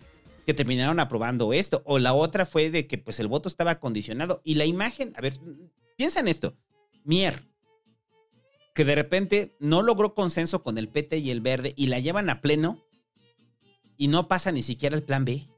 [0.47, 1.83] que terminaron aprobando esto.
[1.85, 4.41] O la otra fue de que pues el voto estaba condicionado.
[4.43, 5.35] Y la imagen, a ver,
[5.97, 6.57] piensa en esto.
[7.05, 7.43] Mier,
[8.77, 12.29] que de repente no logró consenso con el PT y el verde y la llevan
[12.29, 12.85] a pleno
[13.97, 15.49] y no pasa ni siquiera el plan B.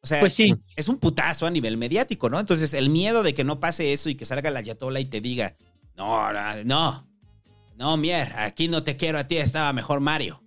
[0.00, 0.54] O sea, Pues sí.
[0.76, 2.40] es un putazo a nivel mediático, ¿no?
[2.40, 5.20] Entonces, el miedo de que no pase eso y que salga la Yatola y te
[5.20, 5.58] diga,
[5.98, 7.06] no, no, no,
[7.76, 10.42] no, Mier, aquí no te quiero a ti, estaba mejor Mario.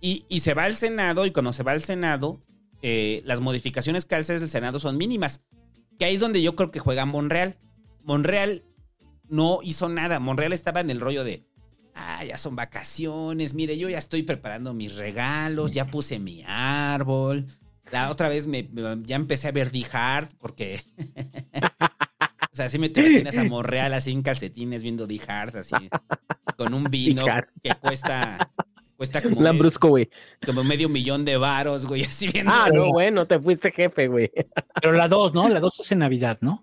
[0.00, 2.40] Y, y se va al Senado y cuando se va al Senado,
[2.82, 5.40] eh, las modificaciones que hace el Senado son mínimas.
[5.98, 7.58] Que ahí es donde yo creo que juega Monreal.
[8.04, 8.62] Monreal
[9.28, 10.18] no hizo nada.
[10.20, 11.44] Monreal estaba en el rollo de,
[11.94, 17.46] ah, ya son vacaciones, mire, yo ya estoy preparando mis regalos, ya puse mi árbol.
[17.92, 20.82] La otra vez me, me- ya empecé a ver Die Hard porque...
[22.52, 25.74] o sea, así me te imaginas a Monreal así en calcetines viendo Die Hard, así,
[26.56, 27.24] con un vino
[27.62, 28.50] que cuesta...
[28.96, 30.08] Cuesta como, Lambrusco, güey.
[30.46, 32.50] como medio millón de varos, güey, así viendo...
[32.50, 34.32] Ah, no, bueno, te fuiste jefe, güey.
[34.80, 35.50] Pero la 2, ¿no?
[35.50, 36.62] La 2 es en Navidad, ¿no?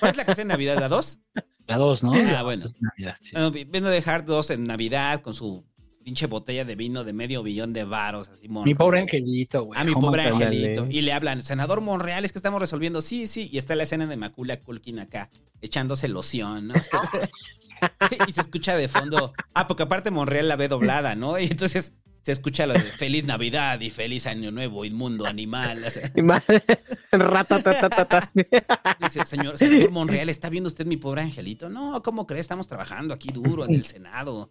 [0.00, 0.80] ¿Cuál es la que hace en Navidad?
[0.80, 1.20] ¿La 2?
[1.66, 2.12] La 2, ¿no?
[2.14, 2.66] Ah, bueno.
[2.80, 3.30] Navidad, sí.
[3.32, 5.64] Bueno, vi- viendo de Hard 2 en Navidad con su
[6.04, 9.80] pinche botella de vino de medio billón de varos, así Mi pobre angelito, güey.
[9.80, 10.86] Ah, mi ¿Cómo pobre angelito.
[10.90, 13.00] Y le hablan, senador Monreal, es que estamos resolviendo.
[13.00, 13.48] Sí, sí.
[13.50, 15.30] Y está la escena de Macula Culkin acá,
[15.62, 16.74] echándose loción, ¿no?
[18.28, 19.32] y se escucha de fondo.
[19.54, 21.38] Ah, porque aparte Monreal la ve doblada, ¿no?
[21.38, 21.94] Y entonces
[22.24, 25.84] se escucha lo de Feliz Navidad y Feliz Año Nuevo, inmundo animal.
[25.84, 26.10] O sea.
[29.00, 31.68] Dice, señor, senador Monreal, ¿está viendo usted mi pobre angelito?
[31.68, 32.40] No, ¿cómo cree?
[32.40, 34.50] Estamos trabajando aquí duro en el Senado.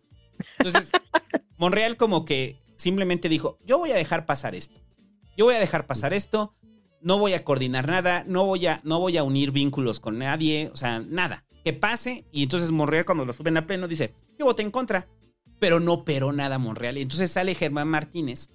[0.59, 0.91] Entonces,
[1.57, 4.79] Monreal como que simplemente dijo, yo voy a dejar pasar esto.
[5.35, 6.53] Yo voy a dejar pasar esto,
[7.01, 10.69] no voy a coordinar nada, no voy a, no voy a unir vínculos con nadie,
[10.71, 11.43] o sea, nada.
[11.65, 15.07] Que pase, y entonces Monreal cuando lo suben a pleno dice, yo voté en contra.
[15.63, 16.97] Pero no operó nada Monreal.
[16.97, 18.49] Y entonces sale Germán Martínez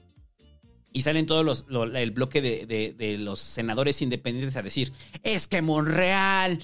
[0.93, 4.93] y salen todos los, lo- el bloque de, de- de los senadores independientes a decir,
[5.23, 6.63] es que Monreal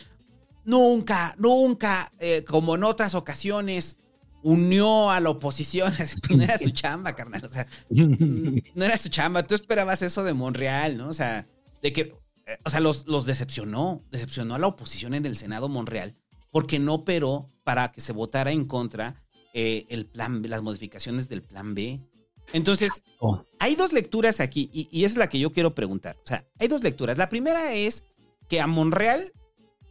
[0.67, 3.97] nunca, nunca, eh, como en otras ocasiones,
[4.43, 5.91] unió a la oposición.
[5.97, 7.43] Pues, no era su chamba, carnal.
[7.43, 9.45] O sea, no era su chamba.
[9.47, 11.09] Tú esperabas eso de Monreal, ¿no?
[11.09, 11.47] O sea,
[11.81, 12.01] de que,
[12.47, 14.03] eh, o sea, los, los decepcionó.
[14.11, 16.17] Decepcionó a la oposición en el Senado Monreal
[16.51, 19.24] porque no operó para que se votara en contra
[19.57, 22.01] eh, el plan, B, las modificaciones del plan B.
[22.53, 23.05] Entonces,
[23.61, 26.17] hay dos lecturas aquí y, es la que yo quiero preguntar.
[26.25, 27.17] O sea, hay dos lecturas.
[27.19, 28.05] La primera es
[28.49, 29.33] que a Monreal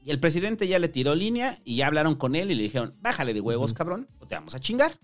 [0.06, 3.34] el presidente ya le tiró línea y ya hablaron con él y le dijeron, bájale
[3.34, 5.00] de huevos, cabrón, o te vamos a chingar.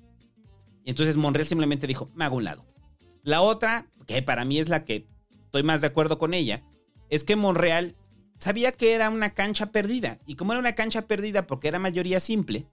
[0.84, 2.66] Y entonces Monreal simplemente dijo, me hago un lado.
[3.24, 5.08] La otra, que para mí es la que
[5.46, 6.64] estoy más de acuerdo con ella,
[7.10, 7.96] es que Monreal
[8.40, 10.20] sabía que era una cancha perdida.
[10.26, 12.68] Y como era una cancha perdida porque era mayoría simple,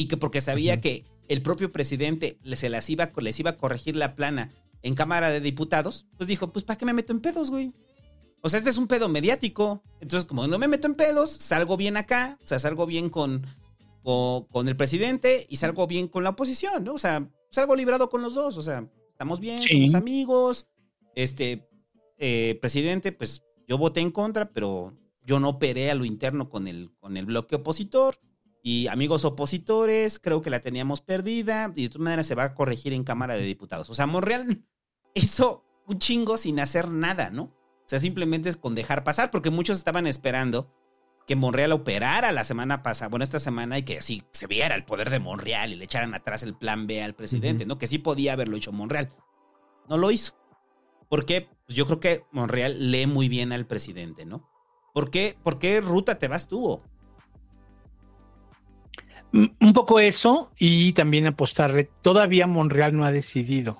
[0.00, 3.96] y que porque sabía que el propio presidente se las iba, les iba a corregir
[3.96, 4.50] la plana
[4.80, 7.74] en Cámara de Diputados, pues dijo, pues ¿para qué me meto en pedos, güey?
[8.40, 9.82] O sea, este es un pedo mediático.
[10.00, 13.46] Entonces, como no me meto en pedos, salgo bien acá, o sea, salgo bien con,
[14.02, 16.94] con, con el presidente y salgo bien con la oposición, ¿no?
[16.94, 19.68] O sea, salgo librado con los dos, o sea, estamos bien, Sí.
[19.68, 20.66] somos amigos.
[21.14, 21.68] Este,
[22.16, 24.94] eh, presidente, pues yo voté en contra, pero
[25.26, 28.18] yo no operé a lo interno con el, con el bloque opositor.
[28.62, 32.54] Y amigos opositores, creo que la teníamos perdida y de todas maneras se va a
[32.54, 33.88] corregir en Cámara de Diputados.
[33.88, 34.64] O sea, Monreal
[35.14, 37.44] hizo un chingo sin hacer nada, ¿no?
[37.44, 40.72] O sea, simplemente es con dejar pasar, porque muchos estaban esperando
[41.26, 44.84] que Monreal operara la semana pasada, bueno, esta semana, y que así se viera el
[44.84, 47.78] poder de Monreal y le echaran atrás el plan B al presidente, ¿no?
[47.78, 49.10] Que sí podía haberlo hecho Monreal.
[49.88, 50.34] No lo hizo.
[51.08, 51.48] ¿Por qué?
[51.66, 54.48] Pues yo creo que Monreal lee muy bien al presidente, ¿no?
[54.92, 56.80] ¿Por qué, ¿Por qué ruta te vas tú?
[59.32, 61.88] Mm, Un poco eso y también apostarle.
[62.02, 63.78] Todavía Monreal no ha decidido.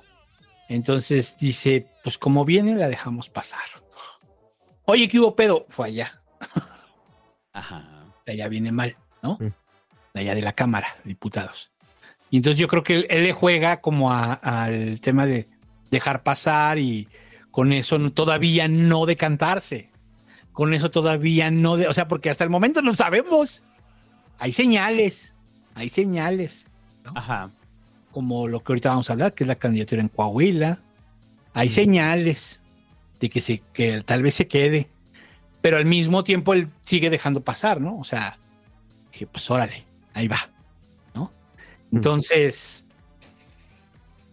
[0.68, 3.60] Entonces dice, pues como viene, la dejamos pasar.
[4.84, 5.66] Oye, ¿qué hubo pedo?
[5.68, 6.22] Fue allá.
[7.52, 8.04] Ajá.
[8.26, 9.38] De allá viene mal, ¿no?
[10.14, 11.70] De allá de la Cámara, diputados.
[12.30, 15.48] Y entonces yo creo que él, él le juega como a- al tema de
[15.90, 17.08] dejar pasar y
[17.50, 19.90] con eso todavía no decantarse.
[20.52, 23.64] Con eso todavía no, de- o sea, porque hasta el momento no sabemos.
[24.38, 25.34] Hay señales,
[25.80, 26.66] hay señales.
[27.04, 27.12] ¿no?
[27.14, 27.50] Ajá.
[28.12, 30.78] Como lo que ahorita vamos a hablar, que es la candidatura en Coahuila.
[31.54, 32.60] Hay señales
[33.18, 34.88] de que, se, que tal vez se quede,
[35.62, 37.98] pero al mismo tiempo él sigue dejando pasar, ¿no?
[37.98, 38.38] O sea,
[39.10, 39.84] que pues órale,
[40.14, 40.50] ahí va,
[41.14, 41.32] ¿no?
[41.92, 42.84] Entonces,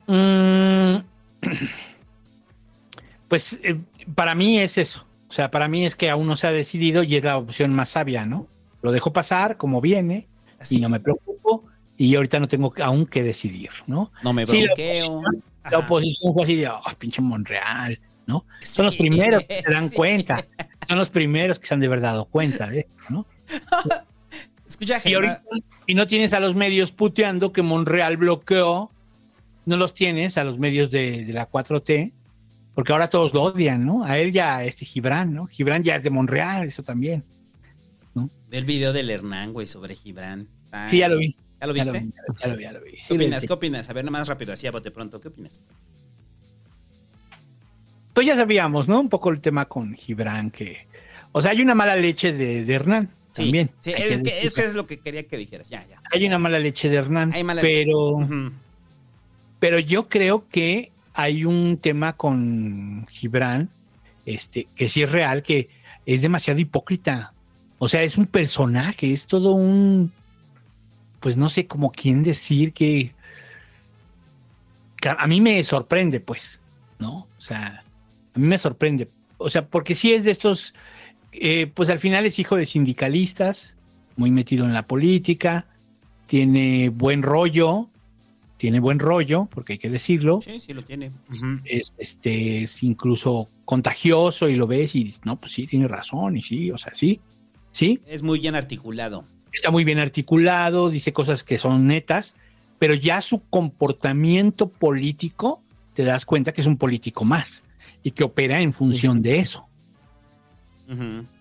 [0.06, 0.98] mm,
[3.28, 3.80] pues eh,
[4.16, 5.08] para mí es eso.
[5.30, 7.74] O sea, para mí es que aún no se ha decidido y es la opción
[7.74, 8.48] más sabia, ¿no?
[8.82, 10.28] Lo dejo pasar como viene
[10.70, 11.66] y no me preocupo
[11.98, 14.12] y ahorita no tengo aún que decidir, ¿no?
[14.24, 18.46] No me Sí, la oposición- la oposición fue así de, "Ah, pinche Monreal, ¿no?
[18.64, 19.96] Son los primeros que se dan sí.
[19.96, 20.46] cuenta.
[20.88, 23.26] Son los primeros que se han de verdad dado cuenta de esto, ¿no?
[24.68, 25.44] Escucha, Y, ahorita-
[25.86, 28.92] y no tienes a los medios puteando que Monreal bloqueó,
[29.66, 32.14] no los tienes a los medios de, de la 4T,
[32.74, 34.04] porque ahora todos lo odian, ¿no?
[34.04, 35.48] A él ya, este Gibran, ¿no?
[35.48, 37.24] Gibran ya es de Monreal, eso también.
[38.50, 40.48] Ve el video del Hernán, güey, sobre Gibran.
[40.72, 41.36] Ah, Sí, ya lo vi.
[41.60, 42.00] ¿Ya lo Ya viste?
[42.00, 42.92] lo vi, ya lo vi, ya lo vi.
[42.92, 43.46] ¿Qué Sí, opinas?
[43.46, 43.90] ¿Qué opinas?
[43.90, 45.20] A ver, nada más rápido, así a bote pronto.
[45.20, 45.64] ¿Qué opinas?
[48.14, 49.00] Pues ya sabíamos, ¿no?
[49.00, 50.88] Un poco el tema con Gibran, que.
[51.32, 53.70] O sea, hay una mala leche de, de Hernán Sí, también.
[53.82, 55.70] Sí, es, que, es que es lo que quería que dijeras.
[55.70, 56.02] Ya, ya.
[56.12, 58.52] Hay una mala leche de Hernán, Hay mala pero, Ujú.
[59.60, 63.70] pero yo creo que hay un tema con Gibran,
[64.26, 65.70] este, que sí es real, que
[66.06, 67.34] es demasiado hipócrita.
[67.80, 70.12] O sea, es un personaje, es todo un,
[71.20, 73.14] pues no sé como quién decir que,
[75.00, 76.60] que a- mí me sorprende, pues,
[77.00, 77.28] ¿no?
[77.38, 77.84] O sea,
[78.34, 79.10] a mí me sorprende.
[79.38, 80.74] O sea, porque sí es de estos,
[81.34, 83.76] eh, pues al final es hijo de sindicalistas,
[84.16, 85.68] muy metido en la política,
[86.26, 87.90] tiene buen rollo,
[88.58, 90.40] tiene buen rollo, porque hay que decirlo.
[90.42, 91.12] Sí, sí lo tiene.
[91.64, 96.42] Es, este, es incluso contagioso y lo ves y no, pues sí, tiene razón y
[96.42, 97.20] sí, o sea, sí,
[97.78, 98.02] sí.
[98.08, 99.24] Es muy bien articulado.
[99.52, 102.36] Está muy bien articulado, dice cosas que son netas,
[102.80, 105.62] pero ya su comportamiento político,
[105.94, 107.64] te das cuenta que es un político más
[108.04, 109.68] y que opera en función de eso.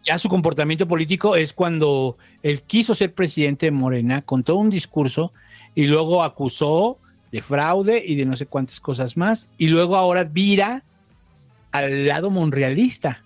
[0.02, 4.70] Ya su comportamiento político es cuando él quiso ser presidente de Morena con todo un
[4.70, 5.32] discurso
[5.74, 6.98] y luego acusó
[7.30, 10.82] de fraude y de no sé cuántas cosas más y luego ahora vira
[11.70, 13.22] al lado monrealista.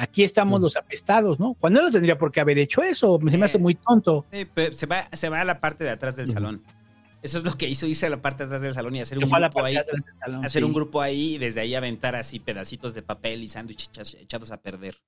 [0.00, 1.52] Aquí estamos los apestados, ¿no?
[1.60, 4.24] Cuando él no tendría por qué haber hecho eso, se me hace muy tonto.
[4.32, 6.62] Sí, pero se va, se va a la parte de atrás del salón.
[7.20, 9.18] Eso es lo que hizo irse a la parte de atrás del salón y hacer
[9.18, 9.76] un grupo ahí.
[10.14, 10.64] salón, hacer sí.
[10.64, 14.62] un grupo ahí y desde ahí aventar así pedacitos de papel y sándwiches echados a
[14.62, 15.02] perder.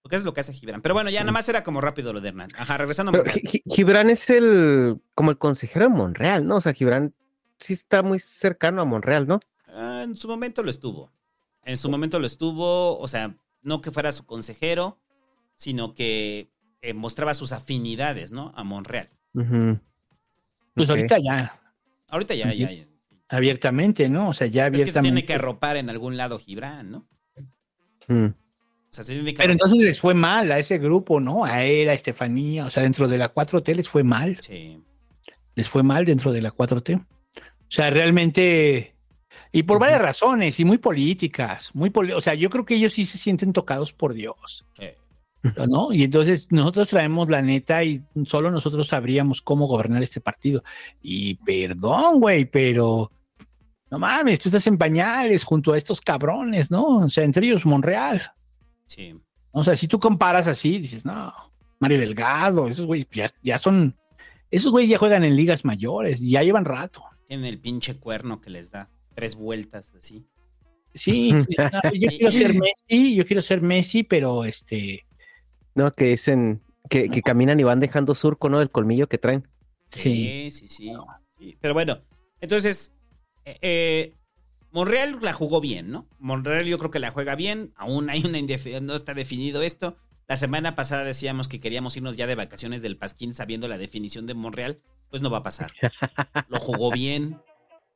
[0.00, 0.80] Porque eso es lo que hace Gibran.
[0.80, 2.48] Pero bueno, ya nada más era como rápido lo de Hernán.
[2.56, 3.62] Ajá, regresando a Pero Monreal.
[3.68, 6.56] Gibran es el como el consejero de Monreal, ¿no?
[6.56, 7.12] O sea, Gibran
[7.58, 9.40] sí está muy cercano a Monreal, ¿no?
[9.66, 11.12] Ah, en su momento lo estuvo.
[11.64, 13.36] En su momento lo estuvo, o sea,
[13.66, 14.98] no que fuera su consejero,
[15.56, 16.50] sino que
[16.82, 18.52] eh, mostraba sus afinidades, ¿no?
[18.56, 19.10] A Monreal.
[20.74, 21.60] Pues ahorita ya,
[22.08, 22.86] Ahorita ya, ya, ya.
[23.28, 24.28] abiertamente, ¿no?
[24.28, 25.08] O sea, ya Es que se abiertamente.
[25.08, 27.08] tiene que arropar en algún lado Gibran, ¿no?
[28.08, 28.32] O
[28.90, 31.44] sea, se tiene que Pero entonces les fue mal a ese grupo, ¿no?
[31.44, 34.38] A él, a Estefanía, o sea, dentro de la 4T les fue mal.
[34.40, 34.80] Sí.
[35.56, 37.00] Les fue mal dentro de la 4T.
[37.00, 37.04] O
[37.68, 38.95] sea, realmente.
[39.52, 42.92] Y por varias razones, y muy políticas, muy poli- o sea, yo creo que ellos
[42.92, 44.86] sí se sienten tocados por Dios, Sí.
[45.68, 45.92] ¿no?
[45.92, 50.62] Y entonces nosotros traemos la neta y solo nosotros sabríamos cómo gobernar este partido.
[51.00, 53.10] Y perdón, güey, pero
[53.90, 56.98] no mames, tú estás en pañales junto a estos cabrones, ¿no?
[56.98, 58.22] O sea, entre ellos Monreal.
[58.86, 59.14] Sí.
[59.52, 61.32] O sea, si tú comparas así, dices, no,
[61.78, 63.94] Mario Delgado, esos güeyes ya, ya son,
[64.50, 67.04] esos güeyes ya juegan en ligas mayores, ya llevan rato.
[67.28, 70.24] Tienen el pinche cuerno que les da tres vueltas así.
[70.94, 75.04] Sí, tú dices, "No, yo quiero ser Messi, yo quiero ser Messi, pero este,
[75.74, 78.60] No, que dicen que, que caminan y van dejando surco, ¿no?
[78.60, 79.48] Del colmillo que traen.
[79.90, 80.50] sí.
[80.50, 81.56] Sí, sí, sí.
[81.60, 82.02] Pero bueno,
[82.40, 82.92] entonces,
[83.44, 84.14] eh, eh,
[84.70, 86.06] Monreal la jugó bien, ¿no?
[86.18, 87.72] Monreal yo creo que la juega bien.
[87.76, 88.40] Aún hay una
[88.80, 89.96] no está definido esto.
[90.28, 94.26] La semana pasada decíamos que queríamos irnos ya de vacaciones del Pasquín sabiendo la definición
[94.26, 94.80] de Monreal.
[95.08, 95.72] Pues no va a pasar.
[96.48, 97.40] Lo jugó bien.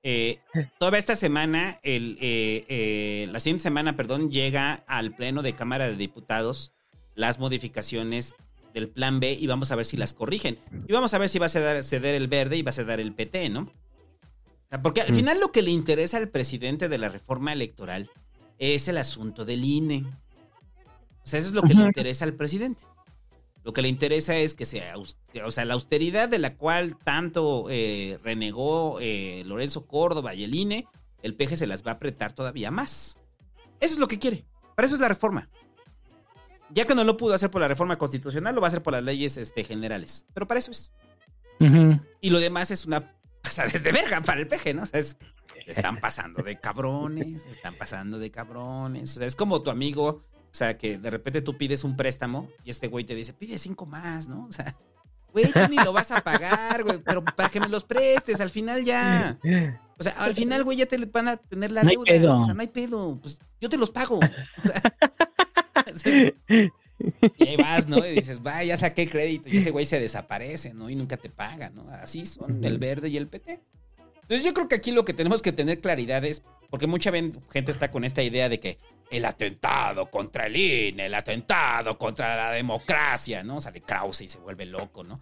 [0.02, 0.38] Eh,
[0.78, 5.86] toda esta semana, el, eh, eh, la siguiente semana, perdón, llega al Pleno de Cámara
[5.88, 6.72] de Diputados
[7.14, 8.36] las modificaciones
[8.72, 10.58] del plan B y vamos a ver si las corrigen.
[10.88, 13.00] Y vamos a ver si va a ceder, ceder el verde y va a ceder
[13.00, 13.62] el PT, ¿no?
[13.62, 15.16] O sea, porque al Mm.
[15.16, 18.08] final lo que le interesa al presidente de la reforma electoral
[18.58, 20.04] es el asunto del INE.
[21.24, 22.84] O sea, eso es lo que le interesa al presidente.
[23.62, 27.66] Lo que le interesa es que sea, o sea, la austeridad de la cual tanto
[27.68, 30.86] eh, renegó eh, Lorenzo Córdoba y el INE,
[31.22, 33.18] el PG se las va a apretar todavía más.
[33.80, 34.44] Eso es lo que quiere.
[34.74, 35.48] Para eso es la reforma.
[36.72, 38.92] Ya que no lo pudo hacer por la reforma constitucional, lo va a hacer por
[38.92, 40.24] las leyes este, generales.
[40.32, 40.92] Pero para eso es.
[41.58, 42.00] Ujú.
[42.20, 43.12] Y lo demás es una
[43.42, 44.82] pasadez de verga para el peje, ¿no?
[44.82, 45.18] O sea, es-
[45.66, 49.16] se están pasando de cabrones, se están pasando de cabrones.
[49.16, 52.48] O sea, es como tu amigo, o sea, que de repente tú pides un préstamo
[52.64, 54.46] y este güey te dice, pide cinco más, ¿no?
[54.46, 54.74] O sea,
[55.32, 58.50] güey, tú ni lo vas a pagar, güey, pero para que me los prestes, al
[58.50, 59.38] final ya.
[59.98, 62.06] O sea, al final, güey, ya te van a tener la No hay deuda.
[62.06, 62.38] pedo.
[62.38, 63.18] O sea, no hay pedo.
[63.20, 64.18] Pues yo te los pago.
[64.18, 64.82] O sea,
[65.94, 66.32] sí.
[67.38, 68.04] Y ahí vas, ¿no?
[68.06, 69.48] Y dices, va, ya saqué el crédito.
[69.50, 70.90] Y ese güey se desaparece, ¿no?
[70.90, 71.88] Y nunca te paga, ¿no?
[71.90, 73.60] Así son el verde y el PT.
[74.30, 77.72] Entonces yo creo que aquí lo que tenemos que tener claridad es, porque mucha gente
[77.72, 78.78] está con esta idea de que
[79.10, 83.60] el atentado contra el INE, el atentado contra la democracia, ¿no?
[83.60, 85.20] Sale Krause y se vuelve loco, ¿no?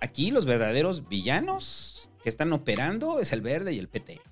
[0.00, 4.22] Aquí los verdaderos villanos que están operando es el verde y el PT.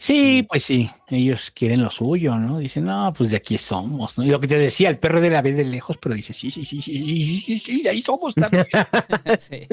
[0.00, 2.58] Sí, pues sí, ellos quieren lo suyo, ¿no?
[2.58, 4.24] Dicen, no, pues de aquí somos, ¿no?
[4.24, 6.50] Y lo que te decía, el perro de la ve de lejos, pero dice, sí,
[6.50, 8.64] sí, sí, sí, sí, sí, sí, de ahí somos también.
[9.38, 9.68] sí.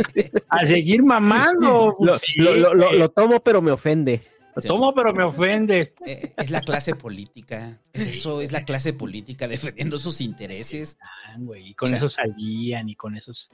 [0.49, 1.95] A seguir mamando.
[2.02, 4.22] Lo, pues lo, tomo, pero me ofende.
[4.54, 5.94] Lo tomo, pero me ofende.
[6.06, 7.80] Eh, es la clase política.
[7.94, 10.98] Es eso, es la clase política defendiendo sus intereses.
[11.02, 13.49] Ah, güey, y con o eso salían y con esos.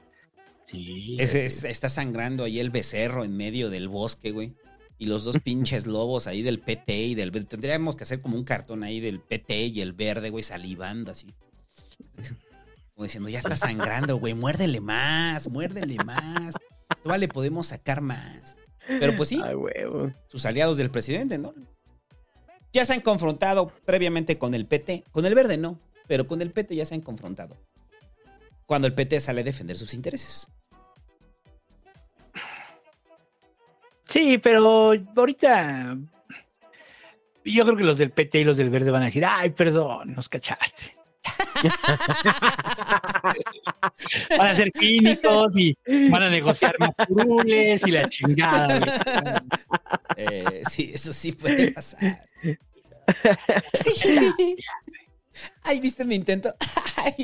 [0.64, 1.18] Sí.
[1.20, 4.54] Es, está sangrando ahí el becerro en medio del bosque, güey.
[4.98, 7.46] Y los dos pinches lobos ahí del PT y del verde.
[7.48, 11.34] Tendríamos que hacer como un cartón ahí del PT y el verde, güey, salivando así.
[12.94, 16.54] Como diciendo, ya está sangrando, güey, muérdele más, muérdele más.
[17.02, 18.58] Todavía le podemos sacar más.
[18.86, 20.12] Pero pues sí, Ay, huevo.
[20.28, 21.54] sus aliados del presidente, ¿no?
[22.72, 25.04] Ya se han confrontado previamente con el PT.
[25.10, 27.56] Con el verde no, pero con el PT ya se han confrontado.
[28.66, 30.48] Cuando el PT sale a defender sus intereses.
[34.14, 35.98] Sí, pero ahorita.
[37.44, 40.14] Yo creo que los del PT y los del verde van a decir, ay, perdón,
[40.14, 40.96] nos cachaste.
[44.38, 45.76] van a ser cínicos y
[46.10, 49.42] van a negociar más curules y la chingada.
[50.16, 52.24] Eh, sí, eso sí puede pasar.
[55.64, 56.54] Ay, ¿viste mi intento?
[56.96, 57.16] Ay,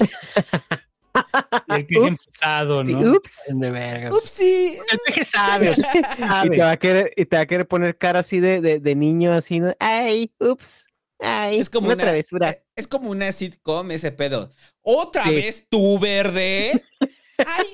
[1.68, 3.12] El peje empezado, Sí, ¿no?
[3.12, 3.42] ups.
[3.48, 4.10] De verga.
[4.14, 4.76] upsi.
[4.90, 6.56] El peje sabe, el peje Y sabe.
[6.56, 8.94] te va a querer, y te va a querer poner cara así de, de, de
[8.94, 9.74] niño, así, ¿no?
[9.78, 10.84] Ay, ups.
[11.18, 12.50] Ay, Es como una, una, travesura.
[12.50, 14.50] eh, es como una sitcom ese pedo.
[14.82, 15.34] Otra Sí.
[15.34, 16.82] vez tú, verde.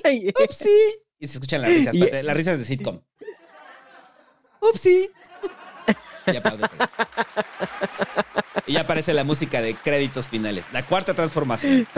[0.03, 0.69] Ay, upsi.
[1.19, 3.01] Y se escuchan las risas, Y- las risas de sitcom.
[4.61, 5.09] Upsi.
[6.33, 6.89] Y aplaude Chris.
[8.65, 10.65] Y ya aparece la música de créditos finales.
[10.73, 11.87] La cuarta transformación.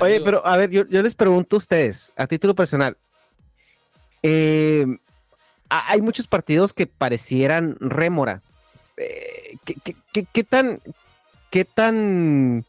[0.00, 2.96] Oye, pero a ver, yo, yo les pregunto a ustedes, a título personal.
[4.22, 4.86] eh,
[5.68, 8.42] ha- hay muchos partidos que parecieran rémora.
[8.96, 10.80] Eh, ¿qué, qué- qué- qué tan,
[11.50, 12.64] ¿Qué tan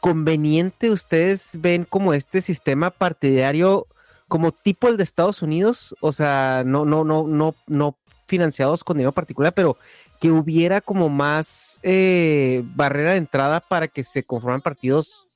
[0.00, 3.86] conveniente ustedes ven como este sistema partidario
[4.30, 5.94] como tipo el de Estados Unidos?
[6.00, 9.76] O sea, no, no, no, no, no financiados con dinero particular, pero
[10.20, 15.28] que hubiera como más eh, barrera de entrada para que se conforman partidos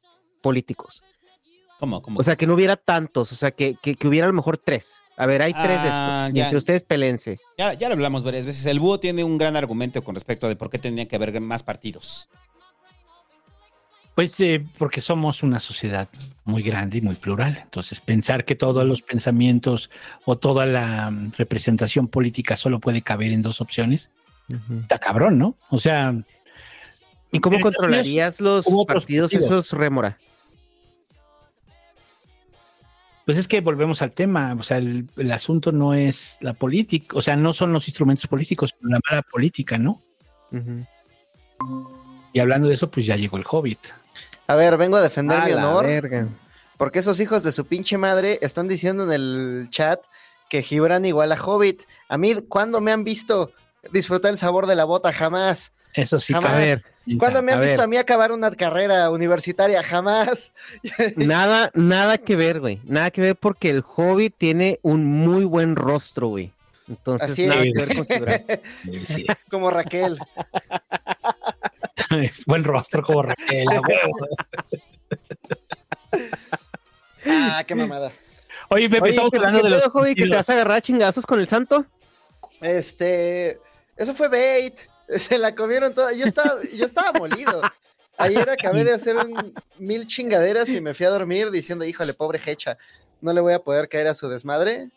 [0.43, 1.03] políticos.
[1.79, 2.01] ¿Cómo?
[2.01, 2.21] ¿Cómo?
[2.21, 4.57] O sea, que no hubiera tantos, o sea, que, que, que hubiera a lo mejor
[4.59, 4.97] tres.
[5.17, 6.37] A ver, hay tres de Ah, estos.
[6.37, 6.45] y ya.
[6.45, 7.39] entre ustedes pelense.
[7.59, 8.67] Ya, ya lo hablamos varias veces.
[8.67, 11.63] El búho tiene un gran argumento con respecto de por qué tendría que haber más
[11.63, 12.29] partidos.
[14.15, 16.09] Pues eh, porque somos una sociedad
[16.45, 17.59] muy grande y muy plural.
[17.63, 19.91] Entonces, pensar que todos los pensamientos
[20.25, 24.11] o toda la mm, representación política solo puede caber en dos opciones,
[24.83, 25.57] está cabrón, ¿no?
[25.71, 26.15] O sea.
[27.33, 30.19] ¿Y cómo controlarías los partidos esos rémora?
[33.25, 37.17] Pues es que volvemos al tema, o sea, el, el asunto no es la política,
[37.17, 40.03] o sea, no son los instrumentos políticos, sino la mala política, ¿no?
[42.35, 43.79] Y hablando de eso, pues ya llegó el Hobbit.
[44.47, 45.87] A ver, vengo a defender A mi honor.
[45.87, 46.29] verga.
[46.77, 50.01] Porque esos hijos de su pinche madre están diciendo en el chat
[50.51, 51.83] que Gibran igual a Hobbit.
[52.09, 53.53] A mí, ¿cuándo me han visto
[53.93, 55.13] disfrutar el sabor de la bota?
[55.13, 55.73] Jamás.
[55.95, 56.53] Eso sí, Jamás.
[56.53, 56.85] A ver,
[57.19, 57.85] ¿Cuándo me han a visto ver.
[57.85, 59.83] a mí acabar una carrera universitaria?
[59.83, 60.53] Jamás.
[61.17, 62.81] Nada, nada que ver, güey.
[62.85, 66.53] Nada que ver porque el Hobbit tiene un muy buen rostro, güey.
[66.89, 67.73] Entonces, Así nada es.
[67.73, 68.43] que ver con Gibran.
[69.07, 70.19] Sí, Como Raquel.
[72.23, 73.67] Es buen rostro como Raquel.
[77.27, 78.13] Ah, qué mamada.
[78.69, 80.83] Oye, Pepe, Oye, estamos ¿qué- hablando qué de los Hobbit, que te vas a agarrar
[80.83, 81.87] chingazos con el santo?
[82.61, 83.59] Este,
[83.97, 84.75] eso fue bait.
[85.19, 86.13] Se la comieron toda.
[86.13, 87.61] Yo estaba, yo estaba molido.
[88.17, 92.41] Ayer acabé de hacer un mil chingaderas y me fui a dormir diciendo, híjole, pobre
[92.45, 92.79] Hecha,
[93.21, 94.89] no le voy a poder caer a su desmadre.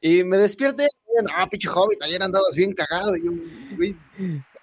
[0.00, 0.86] Y me despierto y
[1.22, 3.16] no, pinche hobbit, ayer andabas bien cagado.
[3.16, 3.32] Y yo,
[3.76, 3.96] güey,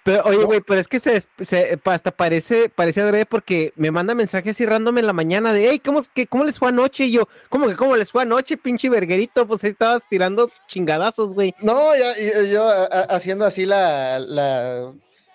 [0.04, 0.46] Pero, oye, No.
[0.46, 4.66] güey, pero es que se, se- hasta parece, parece adrede porque me manda mensajes así
[4.66, 7.04] random en la mañana de, hey, ¿cómo, es que, ¿cómo les fue anoche?
[7.06, 9.46] Y yo, ¿cómo que cómo les fue anoche, pinche verguerito?
[9.46, 11.54] Pues ahí estabas tirando chingadazos, güey.
[11.60, 14.92] No, yo, yo- yo, a- a- haciendo así la, la-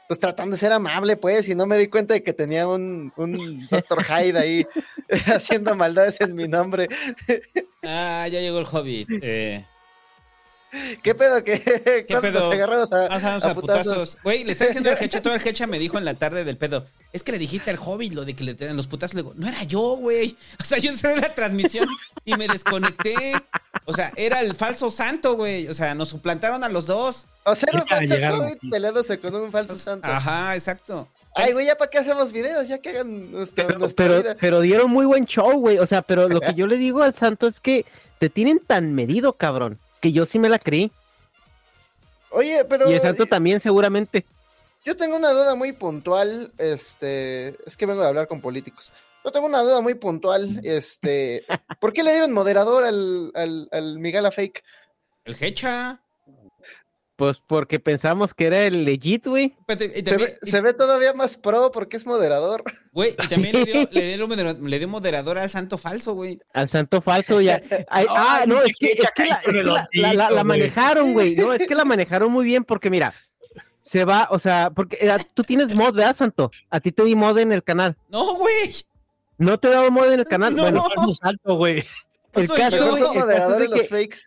[0.08, 3.12] Pues tratando de ser amable, pues, y no me di cuenta de que tenía un,
[3.16, 4.04] un Dr.
[4.04, 4.68] Hyde ahí
[5.28, 6.88] haciendo maldades en mi nombre.
[7.84, 9.08] Ah, ya llegó el Hobbit.
[9.22, 9.66] Eh,
[11.04, 11.44] ¿Qué pedo?
[11.44, 12.40] ¿Qué, ¿Qué ¿Cuándo pedo?
[12.40, 14.18] nos agarramos a, Vamos a a putazos?
[14.24, 16.58] Güey, le está diciendo al Hecha, todo el Hecha me dijo en la tarde del
[16.58, 16.86] pedo.
[17.12, 19.16] Es que le dijiste al Hobbit lo de que le den los putazos.
[19.16, 20.36] Le digo, no era yo, güey.
[20.62, 21.88] O sea, yo cerré la transmisión
[22.26, 23.34] y me desconecté.
[23.86, 25.68] O sea, era el falso santo, güey.
[25.68, 27.28] O sea, nos suplantaron a los dos.
[27.46, 30.08] O sea, era un falso Hobbit peleándose con un falso santo.
[30.08, 31.08] Ajá, exacto.
[31.36, 32.68] Ay, güey, ¿ya para qué hacemos videos?
[32.68, 34.36] Ya que hagan nuestra, Pero, nuestra pero, vida.
[34.40, 35.78] pero dieron muy buen show, güey.
[35.78, 37.86] O sea, pero lo que yo le digo al santo es que
[38.20, 40.92] te tienen tan medido, cabrón, que yo sí me la creí.
[42.32, 44.26] Oye, pero y el santo también, seguramente.
[44.86, 46.54] yo tengo una duda muy puntual.
[46.58, 48.92] Este, es que vengo a hablar con políticos.
[49.26, 50.62] Yo tengo una duda muy puntual.
[50.64, 51.46] Este,
[51.80, 54.64] ¿por qué le dieron moderador al, al, al Miguel Fake?
[55.26, 56.02] El Hecha.
[57.20, 59.54] Pues porque pensamos que era el legit, güey.
[59.68, 62.64] Se también- ve, se ve todavía más pro porque es moderador.
[62.94, 66.40] Güey, y también le dio, le dio modera- le dio moderador al santo falso, güey.
[66.54, 67.62] Al santo falso ya.
[67.90, 71.12] Ay, ah, no, es que, es que, la, es que la- la- la- la manejaron,
[71.12, 71.36] güey.
[71.36, 73.14] No, es que la manejaron muy bien porque mira,
[73.82, 76.52] se va, o sea, porque eh, tú tienes mod, ¿verdad, Santo?
[76.70, 77.98] A ti te di mod en el canal.
[78.08, 78.74] No, güey.
[79.38, 80.56] No te he dado mod en el canal.
[80.56, 80.62] No.
[80.64, 81.84] Bueno, Falso salto, güey.
[82.36, 84.20] el caso, el caso es moderadores de los que, fakes.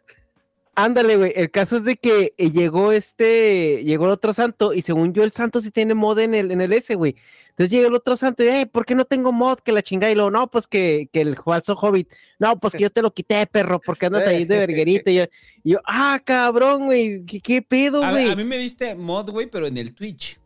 [0.75, 4.83] Ándale, güey, el caso es de que eh, llegó este, llegó el otro santo y
[4.83, 7.17] según yo el santo sí tiene mod en el, en el S, güey.
[7.51, 9.59] Entonces llega el otro santo y, eh, ¿por qué no tengo mod?
[9.59, 10.11] Que la chingada.
[10.11, 12.11] Y luego, no, pues que, que el falso hobbit.
[12.39, 15.11] No, pues que yo te lo quité, perro, porque andas ahí de verguerita.
[15.11, 15.25] Y yo,
[15.63, 18.31] y yo, ah, cabrón, güey, ¿qué, qué pedo, güey?
[18.31, 20.41] a mí me diste mod, güey, pero en el Twitch.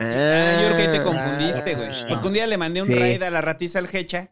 [0.00, 1.88] Ah, yo creo que ahí te confundiste, güey.
[1.88, 2.06] Ah.
[2.08, 2.94] Porque un día le mandé un Sí.
[2.94, 4.30] raid a la ratiza al Hecha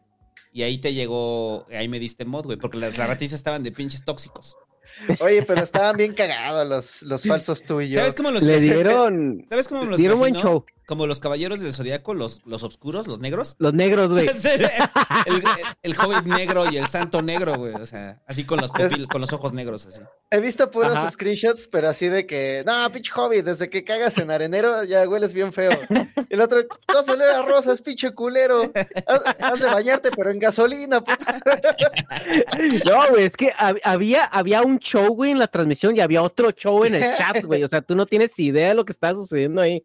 [0.51, 4.03] y ahí te llegó, ahí me diste mod, güey, porque las, ratizas estaban de pinches
[4.03, 4.57] tóxicos.
[5.19, 7.99] Oye, pero estaban bien cagados los, los falsos tú y yo.
[7.99, 10.65] ¿Sabes cómo los Le dieron, ¿Sabes cómo me los dieron buen show.
[10.87, 13.55] Como los caballeros del zodiaco, los, los oscuros, los negros.
[13.59, 14.27] Los negros, güey.
[15.25, 15.43] El, el,
[15.83, 17.73] el hobbit negro y el santo negro, güey.
[17.73, 20.01] O sea, así con los, pupil- con los ojos negros, así.
[20.31, 21.09] He visto puros Ajá.
[21.11, 25.33] screenshots, pero así de que, no, pinche hobby, desde que cagas en arenero ya hueles
[25.33, 25.71] bien feo.
[26.29, 28.61] El otro, vas a oler a rosas, pinche culero.
[29.07, 31.39] Has, has de bañarte, pero en gasolina, puta.
[32.85, 36.21] No, güey, es que hab- había, había un show, güey, en la transmisión y había
[36.21, 37.63] otro show en el chat, güey.
[37.63, 39.83] O sea, tú no tienes idea de lo que está sucediendo ahí.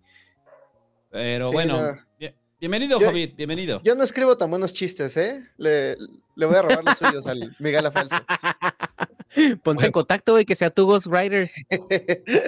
[1.13, 1.99] Pero Sí, bueno, no.
[2.19, 3.81] bien- bienvenido, Yo- hobbit, bienvenido.
[3.85, 5.47] Yo no escribo tan buenos chistes, ¿eh?
[5.59, 5.97] Le,
[6.37, 8.17] le voy a robar los suyos al Miguel Falso.
[9.63, 11.51] Ponte en contacto, güey, que sea tu Ghost Rider.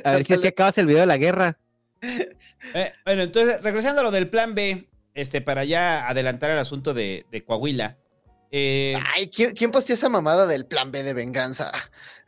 [0.04, 1.58] A ver si así acabas el video de la guerra.
[2.02, 6.92] Eh, bueno, entonces, regresando a lo del plan B, este, para ya adelantar el asunto
[6.94, 7.98] de, de Coahuila.
[8.50, 11.72] eh, Ay, ¿quién, quién posteó esa mamada del plan B de venganza?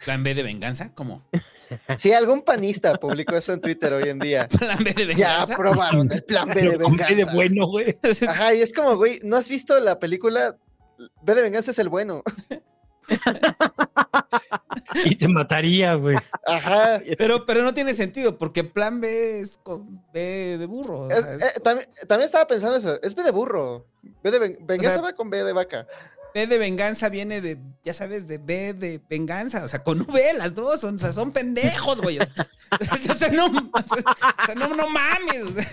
[0.05, 0.95] ¿Plan B de venganza?
[0.95, 1.27] ¿Cómo?
[1.97, 4.49] Sí, algún panista publicó eso en Twitter hoy en día.
[4.59, 5.55] ¿Plan B de Ya venganza?
[5.55, 7.15] aprobaron el plan B de venganza.
[7.15, 7.97] de bueno, güey.
[8.29, 10.57] Ajá, y es como, güey, ¿no has visto la película?
[11.23, 12.23] B de venganza es el bueno.
[15.05, 16.17] Y te mataría, güey.
[16.47, 17.01] Ajá.
[17.19, 21.11] Pero, pero no tiene sentido, porque plan B es con B de burro.
[21.11, 23.01] Es- eh, también, también estaba pensando eso.
[23.03, 23.87] Es B de burro.
[24.23, 25.87] B de ven- venganza sea, va con B de vaca.
[26.37, 29.65] B de venganza viene de, ya sabes, de B de venganza.
[29.65, 32.19] O sea, con V las dos, son, o sea, son pendejos, güey.
[32.19, 32.47] O sea,
[33.11, 35.43] o sea, no, o sea, no, no mames.
[35.45, 35.65] o sea,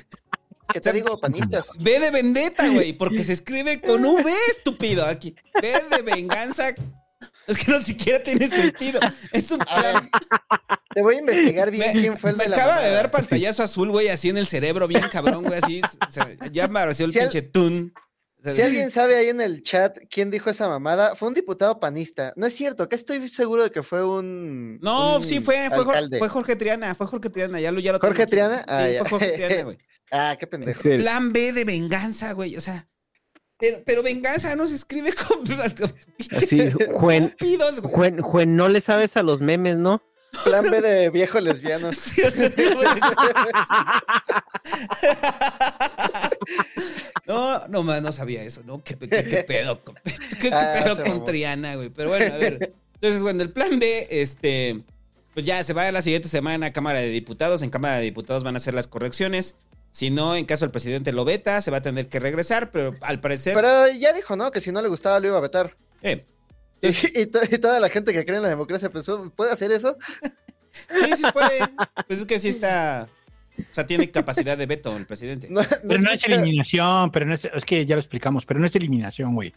[0.72, 1.68] ¿Qué te digo, panistas?
[1.82, 5.36] B de vendetta, güey, porque se escribe con V, estúpido, aquí.
[5.62, 6.74] B de venganza.
[7.46, 9.02] Es que no siquiera tiene sentido.
[9.34, 10.10] Es un ver, plan.
[10.96, 13.64] te voy a investigar bien quién fue el Me de la acaba de dar pantallazo
[13.64, 15.82] azul, güey, así en el cerebro, bien cabrón, güey, así.
[16.08, 17.94] o sea, ya me apareció el Si al- pinche tun.
[18.52, 22.34] Si alguien sabe ahí en el chat quién dijo esa mamada, fue un diputado panista.
[22.36, 24.80] No es cierto, que estoy seguro de que fue un.
[24.82, 26.20] No, un sí, fue, fue, Jor- alcalde.
[26.20, 28.60] fue Jorge Triana, fue Jorge Triana, ya lo, ya lo ¿Jorge tengo aquí.
[28.60, 28.66] Triana?
[28.68, 29.78] Ah, Sí, fue Jorge Triana, güey.
[30.12, 30.82] Ah, qué pendejo.
[30.82, 30.98] Sí.
[30.98, 32.88] Plan B de venganza, güey, o sea.
[33.58, 35.44] Pero, pero venganza no se escribe con.
[36.36, 37.34] Así, güey.
[37.82, 40.02] Juen, Juen, no le sabes a los memes, ¿no?
[40.44, 41.92] Plan B de viejo lesbiano.
[41.94, 42.88] Sí, o sea, güey.
[47.28, 48.84] No, no más, no sabía eso, ¿no?
[48.84, 49.96] ¿Qué, qué- qué pedo, con-
[50.42, 51.24] qué, Ah, pedo con mamó.
[51.24, 51.90] Triana, güey?
[51.90, 52.74] Pero bueno, a ver.
[52.96, 54.84] Entonces, bueno, el plan B, este,
[55.34, 57.62] pues ya se va a la siguiente semana a Cámara de Diputados.
[57.62, 59.56] En Cámara de Diputados van a hacer las correcciones.
[59.92, 62.96] Si no, en caso el presidente lo veta, se va a tener que regresar, pero
[63.02, 63.54] al parecer...
[63.54, 64.52] Pero ya dijo, ¿no?
[64.52, 65.76] Que si no le gustaba lo iba a vetar.
[66.02, 66.26] eh,
[66.84, 69.72] Y, y to- y toda la gente que cree en la democracia pensó, ¿puede hacer
[69.72, 69.98] eso?
[71.00, 71.60] sí, sí puede.
[72.08, 73.08] Pues es que sí está...
[73.58, 75.48] O sea, tiene capacidad de veto el presidente.
[75.50, 78.60] No, no Pero no es eliminación, pero no es, es que ya lo explicamos, pero
[78.60, 79.54] no es eliminación, güey.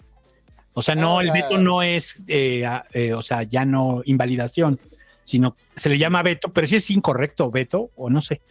[0.74, 3.64] O sea, Ah, no, o el veto no es, eh, a- eh, o sea, ya
[3.64, 4.78] no invalidación,
[5.24, 8.42] sino se le llama veto, pero si es incorrecto veto, o no sé.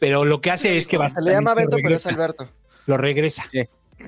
[0.00, 2.04] Pero lo que hace Sí, es que va Se le llama lo Beto, pero es
[2.06, 2.50] Alberto.
[2.86, 3.44] Lo regresa.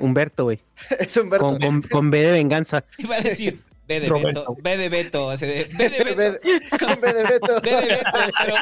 [0.01, 0.59] Humberto, güey.
[0.99, 1.47] Es Humberto.
[1.47, 2.85] Con, con, con B de venganza.
[2.99, 4.11] Iba a decir B de.
[4.11, 6.41] Beto, B de Beto, así de, B de Beto, B de-
[6.79, 7.61] con B de Beto.
[7.61, 8.57] B de Beto, pero,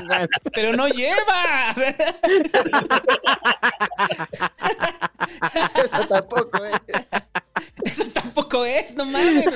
[0.55, 1.75] pero no lleva.
[5.85, 6.81] Eso tampoco es.
[7.85, 9.47] Eso tampoco es, no mames.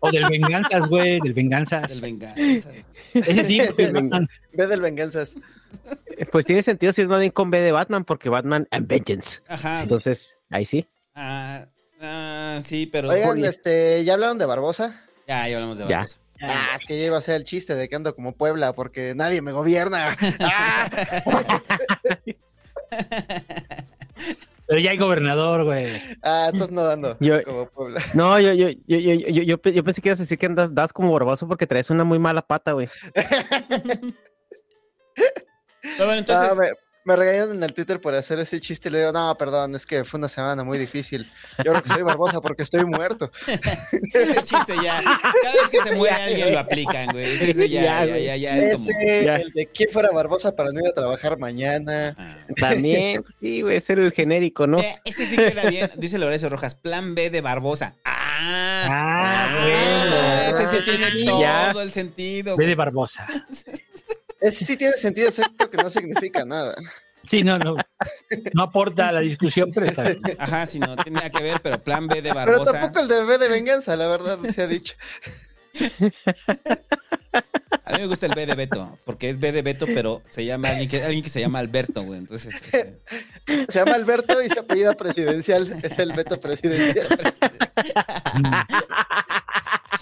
[0.00, 1.90] O del venganzas, güey, del venganzas.
[1.90, 2.70] Del venganza.
[3.14, 5.34] Ese sí, Batman- B del venganzas.
[6.30, 9.40] Pues tiene sentido si es más bien con B de Batman, porque Batman and Vengeance.
[9.48, 9.80] Ajá.
[9.82, 10.86] Entonces, ahí sí.
[11.14, 11.66] Ah,
[12.04, 15.02] ah, sí, pero Oigan, este, ¿ya hablaron de Barbosa?
[15.26, 15.96] ya, ya hablamos de Ya.
[15.98, 16.18] Barbosa.
[16.42, 19.14] Ah, es que ya iba a ser el chiste de que ando como Puebla porque
[19.14, 20.14] nadie me gobierna.
[20.40, 20.90] Ah,
[24.66, 25.86] Pero ya hay gobernador, güey.
[26.22, 28.00] ah, entonces no ando Yo- como Puebla.
[28.14, 30.46] No, yo, yo, yo, yo, yo, yo, pe- yo pensé que ibas a decir que
[30.46, 32.88] andas, das como barboso porque traes una muy mala pata, güey.
[33.14, 33.26] Pero
[36.06, 36.74] bueno, entonces, Ah,
[37.04, 39.86] me, regañaron en el Twitter por hacer ese chiste y le digo, no, perdón, es
[39.86, 41.30] que fue una semana muy difícil.
[41.58, 43.30] Yo creo que soy Barbosa porque estoy muerto.
[44.12, 45.00] ese chiste ya.
[45.02, 47.24] Cada vez que se muere alguien lo aplican, güey.
[47.24, 48.24] Ese ya, Ya, ya, güey.
[48.24, 48.90] ya, ya, es como.
[48.90, 49.36] Ese, Ya.
[49.36, 52.14] el de quién fuera Barbosa para no ir a trabajar mañana.
[52.18, 52.36] Ah.
[52.58, 54.78] También, sí, güey, ser el genérico, ¿no?
[54.80, 57.94] Eh, ese sí queda bien, dice Lorenzo Rojas, plan B de Barbosa.
[58.04, 60.58] Ah, Ah, bueno.
[60.66, 61.70] ese sí tiene todo Ya.
[61.70, 62.56] el sentido.
[62.56, 62.68] Güey.
[62.68, 63.26] de Barbosa.
[64.44, 66.76] Ese sí tiene sentido, excepto que no significa nada.
[67.26, 67.76] Sí, no, no.
[68.52, 70.20] No aporta a la discusión, pero está bien.
[70.38, 72.72] Ajá, sí, no tiene nada que ver, pero plan B de Pero Barbosa.
[72.72, 74.94] tampoco el de B de venganza, la verdad, se ha dicho.
[77.84, 80.44] A mí me gusta el B de Beto, porque es B de Beto, pero se
[80.44, 82.18] llama alguien que, alguien que se llama Alberto, güey.
[82.18, 83.00] Entonces, este,
[83.70, 85.80] Se llama Alberto y se apellida presidencial.
[85.82, 87.08] Es el veto presidencial.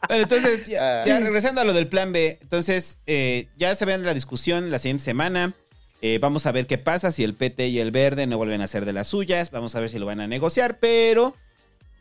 [0.07, 1.05] Bueno, entonces, ya, Ah.
[1.05, 4.79] ya regresando a lo del plan B, entonces, eh, ya se vean la discusión la
[4.79, 5.53] siguiente semana.
[6.01, 8.63] Eh, vamos a ver qué pasa si el PT y el verde no vuelven a
[8.65, 9.51] hacer de las suyas.
[9.51, 11.35] Vamos a ver si lo van a negociar, pero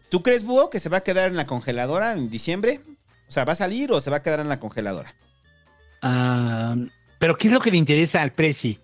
[0.09, 2.81] ¿tú crees, Búho, que se va a quedar en la congeladora en diciembre?
[3.29, 5.15] O sea, ¿va a salir o se va a quedar en la congeladora?
[6.03, 6.77] Ah,
[7.19, 8.79] pero ¿qué es lo que le interesa al Prezi?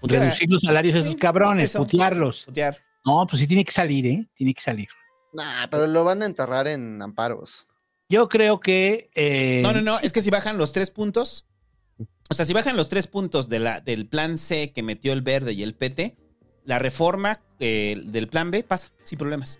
[0.00, 0.22] Putear.
[0.22, 1.78] Reducir los salarios a esos cabrones, eso.
[1.78, 2.44] putearlos.
[2.46, 2.78] Putear.
[3.06, 4.26] No, pues sí tiene que salir, ¿eh?
[4.34, 4.88] Tiene que salir.
[5.32, 7.66] Nah, pero lo van a enterrar en amparos.
[8.08, 9.10] Yo creo que.
[9.14, 11.46] eh, No, no, no, es que si bajan los tres puntos,
[12.30, 15.22] o sea, si bajan los tres puntos de la, del plan C que metió el
[15.22, 16.16] verde y el PT,
[16.64, 19.58] la reforma eh, del plan B pasa sin problemas.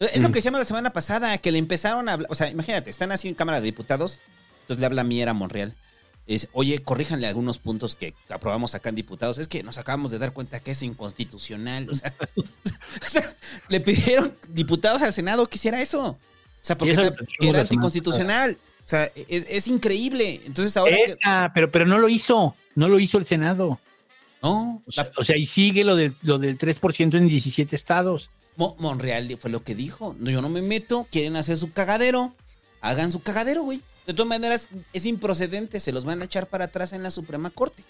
[0.00, 0.32] Es lo Mm.
[0.32, 3.28] que decíamos la semana pasada, que le empezaron a hablar, o sea, imagínate, están así
[3.28, 4.20] en Cámara de Diputados,
[4.62, 5.76] entonces le habla Miera Monreal.
[6.26, 9.38] Es, oye, corríjanle algunos puntos que aprobamos acá en diputados.
[9.38, 11.88] Es que nos acabamos de dar cuenta que es inconstitucional.
[11.90, 13.34] O sea, o sea,
[13.68, 16.18] le pidieron diputados al Senado que hiciera eso.
[16.62, 18.56] O sea, porque era la semana anticonstitucional.
[18.84, 20.40] O sea, es, es increíble.
[20.46, 21.16] Entonces ahora que...
[21.54, 22.54] pero, pero no lo hizo.
[22.74, 23.80] No lo hizo el Senado.
[24.42, 28.30] No, O sea, o sea, y sigue lo del, lo del 3% en 17 estados.
[28.56, 30.16] Mo- Monreal fue lo que dijo.
[30.18, 32.34] No, yo no me meto, quieren hacer su cagadero.
[32.80, 33.80] Hagan su cagadero, güey.
[34.06, 37.50] De todas maneras, es improcedente, se los van a echar para atrás en la Suprema
[37.50, 37.84] Corte.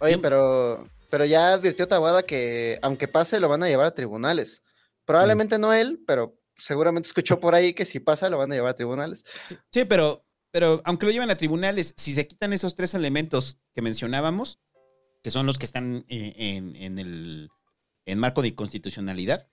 [0.00, 4.62] Oye, pero, pero ya advirtió Tabada que aunque pase lo van a llevar a tribunales.
[5.04, 8.70] Probablemente no él, pero seguramente escuchó por ahí que si pasa lo van a llevar
[8.72, 9.24] a tribunales.
[9.72, 13.82] Sí, pero, pero aunque lo lleven a tribunales, si se quitan esos tres elementos que
[13.82, 14.58] mencionábamos,
[15.22, 17.48] que son los que están eh, en, en el
[18.06, 19.48] en marco de constitucionalidad,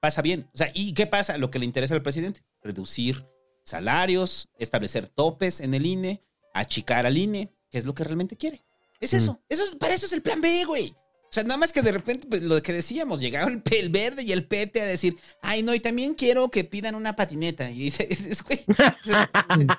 [0.00, 0.48] pasa bien.
[0.54, 1.38] O sea, ¿y qué pasa?
[1.38, 3.26] Lo que le interesa al presidente, reducir
[3.64, 6.22] salarios, establecer topes en el INE,
[6.54, 8.64] achicar al INE, que es lo que realmente quiere.
[9.00, 9.40] Es eso.
[9.48, 10.94] eso es- para eso es el plan B, güey.
[11.30, 14.32] O sea, nada más que de repente, pues, lo que decíamos, llegaron el, verde y
[14.32, 17.70] el PT a decir, ay, no, y también quiero que pidan una patineta.
[17.70, 18.64] Y dices, güey,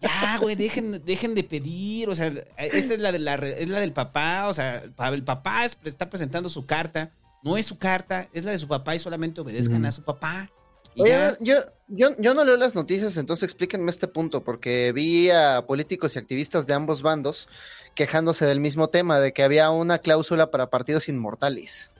[0.00, 2.08] ya, güey, dejen, dejen de pedir.
[2.10, 2.26] O sea,
[2.58, 4.48] esta es la, de la, es la del papá.
[4.48, 7.10] O sea, el papá es- está presentando su carta.
[7.42, 9.86] No es su carta, es la de su papá y solamente obedezcan Mm.
[9.86, 10.50] a su papá.
[10.94, 11.24] Y Oye, a ya.
[11.26, 11.54] ver, yo,
[11.88, 16.18] yo, yo no leo las noticias, entonces explíquenme este punto, porque vi a políticos y
[16.18, 17.48] activistas de ambos bandos
[17.94, 21.90] quejándose del mismo tema, de que había una cláusula para partidos inmortales.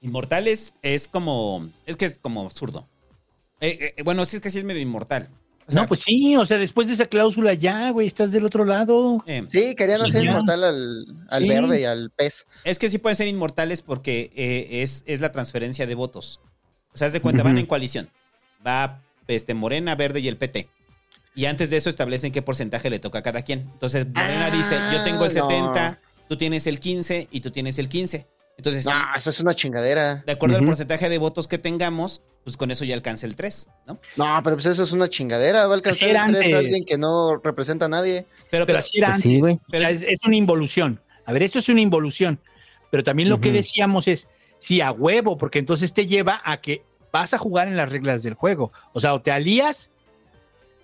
[0.00, 1.68] Inmortales es como.
[1.86, 2.86] Es que es como absurdo.
[3.60, 5.28] Eh, eh, bueno, sí es que sí es medio inmortal.
[5.66, 8.44] O sea, no, pues sí, o sea, después de esa cláusula ya, güey, estás del
[8.46, 9.22] otro lado.
[9.26, 10.30] eh, Sí, querían hacer ya.
[10.30, 11.48] inmortal al, al Sí.
[11.48, 12.46] verde y al pez.
[12.64, 16.40] Es que sí pueden ser inmortales porque eh, es, es la transferencia de votos.
[16.98, 18.10] O sea, haz de cuenta, van en coalición.
[18.66, 20.68] Va este, Morena, Verde y el PT.
[21.36, 23.60] Y antes de eso establecen qué porcentaje le toca a cada quien.
[23.72, 25.48] Entonces Morena Ah, dice, yo tengo el no.
[25.48, 28.26] 70, tú tienes el 15 y tú tienes el 15.
[28.56, 30.24] Entonces, No, sí, eso es una chingadera.
[30.26, 33.68] de acuerdo al porcentaje de votos que tengamos, pues con eso ya alcanza el 3,
[33.86, 34.00] ¿no?
[34.16, 35.68] No, pero pues eso es una chingadera.
[35.68, 36.52] Va a alcanzar el 3 antes.
[36.54, 38.26] a alguien que no representa a nadie.
[38.50, 39.30] Pero, Pero pero- así era Pues antes.
[39.30, 39.60] sí, güey.
[39.72, 41.00] O sea, es, es una involución.
[41.24, 42.40] A ver, esto es una involución.
[42.90, 44.26] Pero también lo que decíamos es,
[44.58, 46.82] sí, a huevo, porque entonces te lleva a que
[47.12, 48.72] vas a jugar en las reglas del juego.
[48.92, 49.90] O sea, o te alías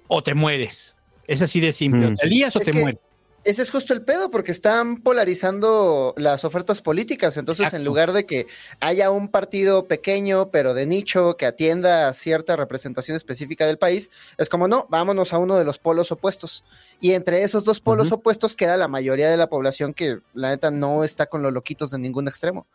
[0.08, 0.94] o te mueres.
[1.26, 2.06] Es así de simple.
[2.06, 2.14] O Mm.
[2.16, 3.00] te alías o Es te que- mueres.
[3.46, 7.36] Ese es justo el pedo, porque están polarizando las ofertas políticas.
[7.36, 7.76] Entonces, Exacto.
[7.76, 8.46] en lugar de que
[8.80, 14.10] haya un partido pequeño, pero de nicho, que atienda a cierta representación específica del país,
[14.38, 16.64] es como, no, vámonos a uno de los polos opuestos.
[17.00, 20.70] Y entre esos dos polos opuestos queda la mayoría de la población que, la neta,
[20.70, 22.66] no está con los loquitos de ningún extremo.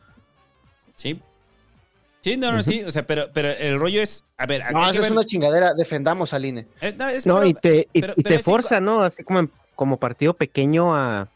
[0.95, 1.19] sí.
[2.21, 2.83] Sí, no, no, sí.
[2.83, 5.23] O sea, pero, pero el rollo es, a ver, No, que eso es ver- una
[5.25, 5.73] chingadera.
[5.73, 6.67] Defendamos al INE.
[6.81, 9.01] eh, no, es- No, pero- y te, y, pero- y pero te forza, ¿no?
[9.01, 11.29] Así como, en- como partido pequeño a.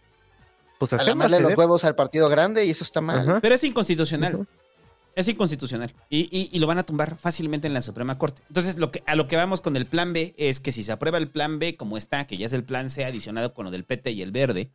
[0.79, 3.19] Pues A lamerle los huevos al partido grande y eso está mal.
[3.19, 3.39] Ajá.
[3.41, 4.45] Pero es inconstitucional.
[5.15, 5.93] Es inconstitucional.
[6.09, 8.41] Y, y- y lo van a tumbar fácilmente en la Suprema Corte.
[8.49, 10.91] Entonces, lo que, a lo que vamos con el plan B es que si se
[10.91, 13.71] aprueba el plan B como está, que ya es el plan C adicionado con lo
[13.71, 14.71] del PT y el verde,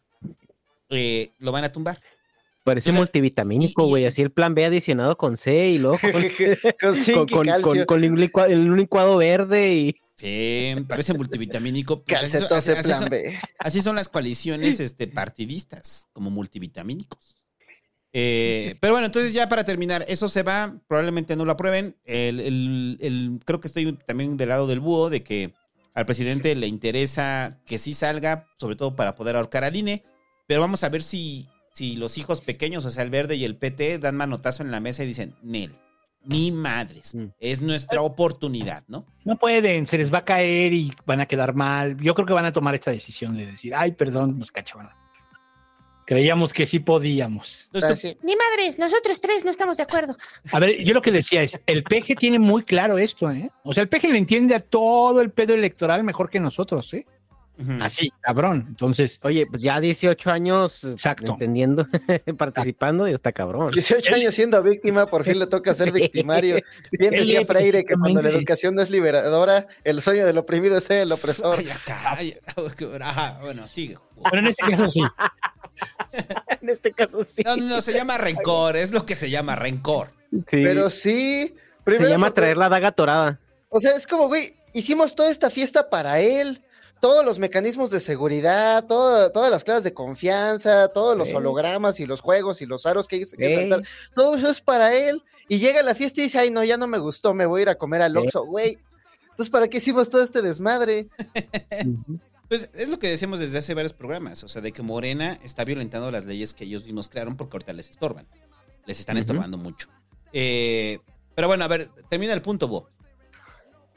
[0.90, 2.00] eh, lo van a tumbar.
[2.68, 4.06] Parece O sea, multivitamínico, güey.
[4.06, 6.12] Así el plan B adicionado con C y luego con,
[6.80, 9.96] con zinc con, y con, con- con un licuado, un licuado verde y.
[10.16, 12.02] Sí, parece multivitamínico.
[12.06, 13.38] Pues así, son, así- así plan son- B.
[13.58, 17.36] así son las coaliciones este, partidistas, como multivitamínicos.
[18.12, 21.96] Eh, pero bueno, entonces ya para terminar, eso se va, probablemente no lo aprueben.
[22.04, 25.52] El, el- el- creo que estoy también del lado del búho, de que
[25.94, 30.04] al presidente le interesa que sí salga, sobre todo para poder ahorcar al INE,
[30.46, 31.46] pero vamos a ver si,
[31.78, 34.80] si los hijos pequeños, o sea, el verde y el PT, dan manotazo en la
[34.80, 35.70] mesa y dicen, Nel,
[36.24, 37.26] ni madres, Mm.
[37.38, 39.06] es nuestra oportunidad, ¿no?
[39.24, 41.96] No pueden, se les va a caer y van a quedar mal.
[41.98, 44.90] Yo creo que van a tomar esta decisión de decir, ay, perdón, nos cachaban.
[46.04, 47.70] Creíamos que sí podíamos.
[48.22, 50.16] Ni madres, nosotros tres no estamos de acuerdo.
[50.50, 53.50] A ver, yo lo que decía es, el PG tiene muy claro esto, ¿eh?
[53.62, 57.06] O sea, el PG le entiende a todo el pedo electoral mejor que nosotros, ¿eh?
[57.80, 58.64] Así, cabrón.
[58.68, 59.18] Entonces.
[59.22, 61.32] Oye, pues ya 18 años Exacto.
[61.32, 61.86] entendiendo,
[62.38, 63.72] participando y está cabrón.
[63.72, 66.00] 18 años siendo víctima, por fin le toca ser Sí.
[66.00, 66.58] victimario.
[66.92, 70.84] Bien decía Freire que cuando la educación no es liberadora, el sueño del oprimido es
[70.84, 71.58] ser el opresor.
[73.00, 73.98] Ajá, bueno, sigue.
[74.24, 75.02] Pero en este caso sí.
[76.60, 77.42] en este caso sí.
[77.44, 80.08] No, no, se llama rencor, es lo que se llama rencor.
[80.32, 80.62] Sí.
[80.62, 81.54] Pero sí.
[81.54, 81.54] Se
[81.84, 83.40] primero llama porque- traer la daga torada.
[83.70, 86.62] O sea, es como, güey, hicimos toda esta fiesta para él.
[87.00, 91.34] Todos los mecanismos de seguridad, todo- todas las claves de confianza, todos los Sí.
[91.34, 93.36] hologramas y los juegos y los aros que hay que Sí.
[93.38, 93.82] enfrentar,
[94.14, 95.22] todo eso es para él.
[95.48, 97.60] Y llega a la fiesta y dice, ay, no, ya no me gustó, me voy
[97.60, 98.16] a ir a comer al.
[98.16, 98.78] Oxxo, güey.
[99.30, 101.08] Entonces, ¿para qué hicimos todo este desmadre?
[102.48, 105.64] Pues es lo que decimos desde hace varios programas, o sea, de que Morena está
[105.64, 108.26] violentando las leyes que ellos mismos crearon porque ahorita les estorban.
[108.86, 109.88] Les están estorbando mucho.
[110.32, 110.98] Eh,
[111.34, 112.88] pero bueno, a ver, termina el punto, Bo.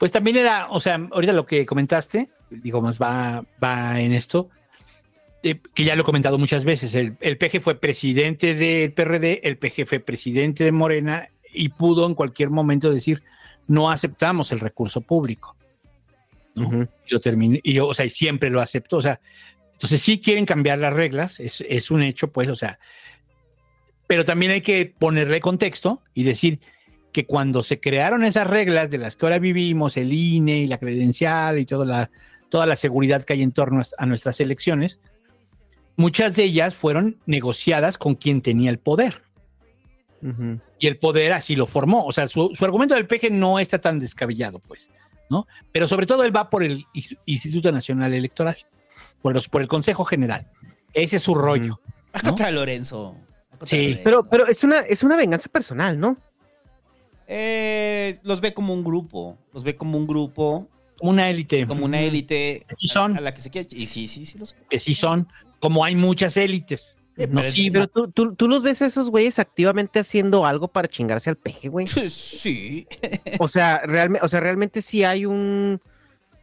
[0.02, 4.50] Pues también era, o sea, ahorita lo que comentaste, digo, más va, va en esto,
[5.44, 6.96] eh, que ya lo he comentado muchas veces.
[6.96, 12.04] El, el PG fue presidente del PRD, el PG fue presidente de Morena y pudo
[12.04, 13.22] en cualquier momento decir,
[13.68, 15.54] no aceptamos el recurso público.
[16.56, 18.96] Y lo terminé, y, o sea, y siempre lo aceptó.
[18.96, 19.20] O sea,
[19.74, 22.80] entonces sí quieren cambiar las reglas, es, es un hecho, pues, o sea,
[24.08, 26.58] pero también hay que ponerle contexto y decir
[27.12, 30.78] que cuando se crearon esas reglas de las que ahora vivimos, el INE y la
[30.78, 32.10] credencial y toda la,
[32.48, 34.98] toda la seguridad que hay en torno a, nuestras elecciones,
[35.96, 39.22] muchas de ellas fueron negociadas con quien tenía el poder.
[40.78, 42.04] Y el poder así lo formó.
[42.04, 44.88] O sea, su, su argumento del PG no está tan descabellado, pues,
[45.28, 45.48] ¿no?
[45.72, 46.86] Pero sobre todo él va por el
[47.26, 48.56] Instituto Nacional Electoral,
[49.20, 50.48] por, los, por el Consejo General.
[50.94, 51.80] Ese es su rollo.
[52.22, 53.16] Contra Lorenzo.
[53.50, 53.76] Contra Sí.
[53.78, 54.00] Lorenzo.
[54.04, 56.16] Pero, pero es una, es una venganza personal, ¿no?
[57.26, 60.68] Eh, los ve como un grupo, los ve como un grupo,
[60.98, 61.66] Como una élite.
[61.66, 63.16] como una élite Sí a- son.
[63.16, 63.68] a la que se quiere.
[63.72, 65.28] Y sí, sí, sí, los Que sí son,
[65.60, 66.96] como hay muchas élites.
[67.16, 70.68] Sí, No, sí, Pero tú, tú, tú los ves a esos güeyes activamente haciendo algo
[70.68, 71.86] para chingarse al peje, güey.
[72.10, 72.86] Sí.
[73.38, 75.80] O sea, realmente, o sea, realmente sí hay un,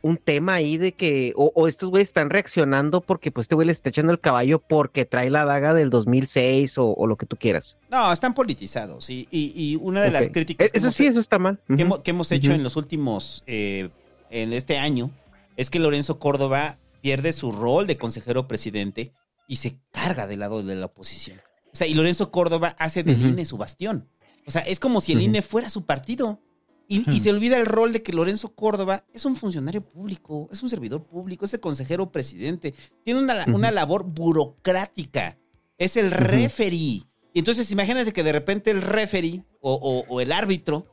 [0.02, 3.68] un tema ahí de que, o, o estos güeyes están reaccionando porque pues este güey
[3.68, 7.26] les está echando el caballo porque trae la daga del 2006 o, o lo que
[7.26, 7.78] tú quieras.
[7.90, 9.10] No, están politizados.
[9.10, 11.60] Y, y- y una de las críticas que Eso hemos- sí, eso está mal.
[11.76, 13.90] que, hemos, que hemos hecho en los últimos, eh,
[14.30, 15.12] en este año,
[15.58, 19.12] es que Lorenzo Córdoba pierde su rol de consejero presidente
[19.48, 21.38] y se carga del lado de la oposición.
[21.72, 23.28] O sea, y Lorenzo Córdoba hace del Ujú.
[23.30, 24.08] INE su bastión.
[24.48, 25.22] O sea, es como si el.
[25.22, 26.40] INE fuera su partido.
[26.92, 30.62] Y, y se olvida el rol de que Lorenzo Córdoba es un funcionario público, es
[30.64, 32.74] un servidor público, es el consejero presidente.
[33.06, 35.38] Tiene una, una labor burocrática.
[35.78, 37.04] Es el referee.
[37.32, 40.86] Y entonces imagínate que de repente el referee o, o- o el árbitro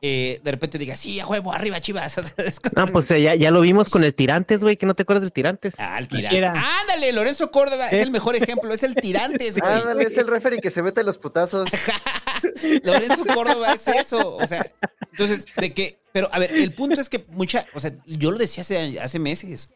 [0.00, 2.16] eh, de repente diga, sí, a huevo, arriba, chivas.
[2.76, 5.22] No, pues eh, ya, ya lo vimos con el Tirantes, güey, que no te acuerdas
[5.22, 5.74] del Tirantes.
[5.78, 6.38] Ah, el Así tirante.
[6.38, 6.64] era.
[6.80, 9.72] Ándale, Lorenzo Córdoba es el mejor ejemplo, es el tirantes, güey.
[9.72, 11.68] Ándale, es el referee que se mete los putazos.
[12.82, 14.36] Lorenzo Córdoba es eso.
[14.36, 14.70] O sea,
[15.12, 15.98] entonces, de que.
[16.12, 17.66] Pero, a ver, el punto es que mucha.
[17.74, 19.70] O sea, yo lo decía hace, hace meses.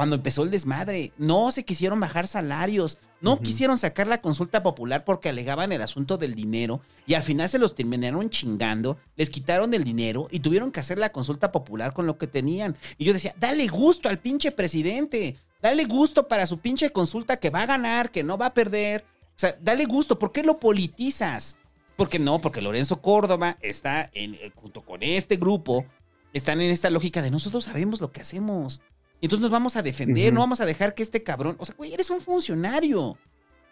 [0.00, 5.04] Cuando empezó el desmadre, no se quisieron bajar salarios, no quisieron sacar la consulta popular
[5.04, 9.74] porque alegaban el asunto del dinero y al final se los terminaron chingando, les quitaron
[9.74, 12.78] el dinero y tuvieron que hacer la consulta popular con lo que tenían.
[12.96, 17.50] Y yo decía, dale gusto al pinche presidente, dale gusto para su pinche consulta que
[17.50, 19.04] va a ganar, que no va a perder.
[19.36, 21.58] O sea, dale gusto, ¿por qué lo politizas?
[21.96, 25.84] Porque no, porque Lorenzo Córdoba está en, eh, junto con este grupo,
[26.32, 28.80] están en esta lógica de nosotros sabemos lo que hacemos.
[29.20, 31.56] Y entonces nos vamos a defender, no vamos a dejar que este cabrón.
[31.58, 33.18] O sea, güey, eres un funcionario.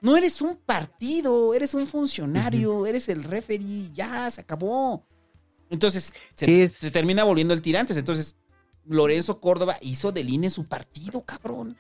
[0.01, 5.05] No eres un partido, eres un funcionario, eres el referee, ya, se acabó.
[5.71, 7.97] Entonces, se, es- termina volviendo el tirantes.
[7.97, 8.37] Entonces,
[8.87, 11.77] Lorenzo Córdoba hizo del INE su partido, cabrón.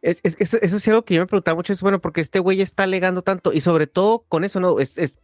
[0.00, 2.38] Es, es eso, eso sí algo que yo me preguntaba mucho, es bueno, porque este
[2.38, 5.16] güey está alegando tanto, y sobre todo con eso, no, es, es-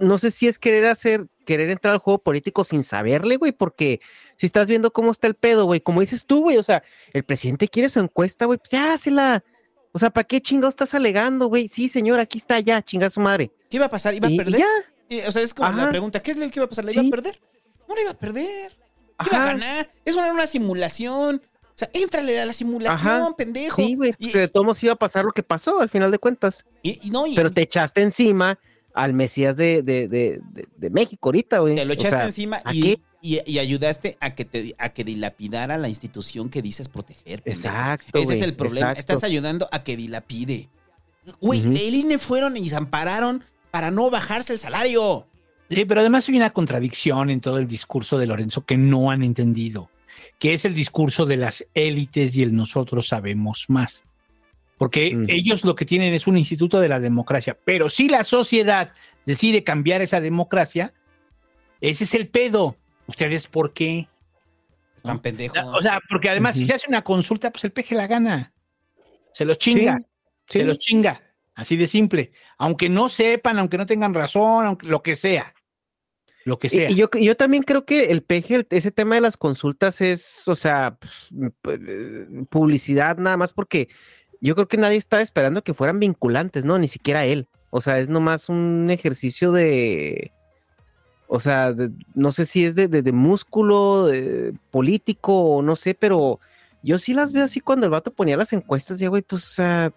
[0.00, 4.00] no sé si es querer hacer, querer entrar al juego político sin saberle, güey, porque
[4.36, 6.82] si estás viendo cómo está el pedo, güey, como dices tú, güey, o sea,
[7.12, 9.44] el presidente quiere su encuesta, güey, pues ya hazla.
[9.92, 11.68] O sea, ¿para qué chingados estás alegando, güey?
[11.68, 13.50] Sí, señor, aquí está, ya, chinga su madre.
[13.68, 14.14] ¿Qué iba a pasar?
[14.14, 14.60] ¿Iba a perder?
[14.60, 15.28] ya.
[15.28, 15.84] O sea, es como Ajá.
[15.84, 16.84] la pregunta, ¿qué es lo que iba a pasar?
[16.84, 17.08] ¿Le iba Sí.
[17.08, 17.40] a perder?
[17.88, 18.76] No le iba a perder.
[19.26, 19.90] Iba a ganar.
[20.04, 21.42] Es una, una simulación.
[21.64, 23.34] O sea, éntrale a la simulación, Ajá.
[23.36, 23.82] pendejo.
[23.82, 26.18] Sí, güey, Y- de todos modos iba a pasar lo que pasó al final de
[26.18, 26.64] cuentas.
[26.82, 28.58] Y, y no, y Pero te echaste encima
[28.94, 31.76] al Mesías de, de, de, de- de México ahorita, güey.
[31.76, 34.88] te lo O echaste sea, encima ¿a y, y- y ayudaste a que te a
[34.90, 37.42] que dilapidara la institución que dices proteger.
[37.42, 37.66] pendejo.
[37.68, 38.90] Exacto, Ese es el problema.
[38.92, 39.00] exacto.
[39.14, 40.68] Estás ayudando a que dilapide.
[41.40, 45.26] güey, el INE fueron y se ampararon para no bajarse el salario.
[45.68, 49.22] Sí, pero además hay una contradicción en todo el discurso de Lorenzo que no han
[49.22, 49.88] entendido,
[50.40, 54.02] que es el discurso de las élites y el nosotros sabemos más.
[54.80, 58.94] Porque ellos lo que tienen es un instituto de la democracia, pero si la sociedad
[59.26, 60.94] decide cambiar esa democracia,
[61.82, 62.76] ese es el pedo.
[63.06, 64.08] ¿Ustedes por qué?
[64.96, 65.58] Están pendejos.
[65.74, 68.54] O sea, porque además si se hace una consulta, pues el peje la gana.
[69.34, 69.98] Se los chinga.
[69.98, 70.04] Sí,
[70.48, 70.64] Se sí.
[70.64, 71.22] los chinga.
[71.54, 72.32] Así de simple.
[72.56, 75.52] Aunque no sepan, aunque no tengan razón, aunque lo que sea.
[76.46, 76.90] Lo que Y- sea.
[76.90, 80.54] Y, yo, yo también creo que el peje, ese tema de las consultas es, o
[80.54, 81.28] sea, pues,
[81.60, 83.88] p- publicidad nada más porque
[84.40, 86.78] yo creo que nadie estaba esperando que fueran vinculantes, ¿no?
[86.78, 87.46] Ni siquiera él.
[87.70, 90.32] O sea, es nomás un ejercicio de,
[91.28, 94.08] o sea, de- no sé si es de, de- músculo,
[94.70, 96.40] político, o no sé, pero
[96.82, 99.54] yo sí las veo así cuando el vato ponía las encuestas, ya, güey, pues, o
[99.54, 99.92] sea,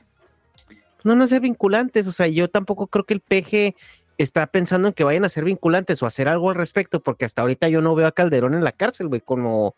[1.04, 3.76] no van a ser vinculantes, o sea, yo tampoco creo que el peje
[4.18, 7.42] está pensando en que vayan a ser vinculantes o hacer algo al respecto, porque hasta
[7.42, 9.76] ahorita yo no veo a Calderón en la cárcel, güey, como,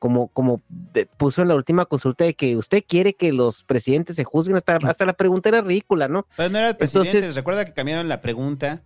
[0.00, 4.16] como, como de- puso en la última consulta de que usted quiere que los presidentes
[4.16, 6.26] se juzguen, hasta, hasta la pregunta era ridícula, ¿no?
[6.36, 7.10] Pero no era el presidente.
[7.10, 8.82] Entonces- Recuerda que cambiaron la pregunta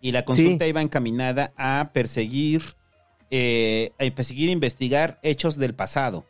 [0.00, 0.70] y la consulta Sí.
[0.70, 2.62] iba encaminada a perseguir,
[3.30, 6.24] eh, a perseguir e investigar hechos del pasado.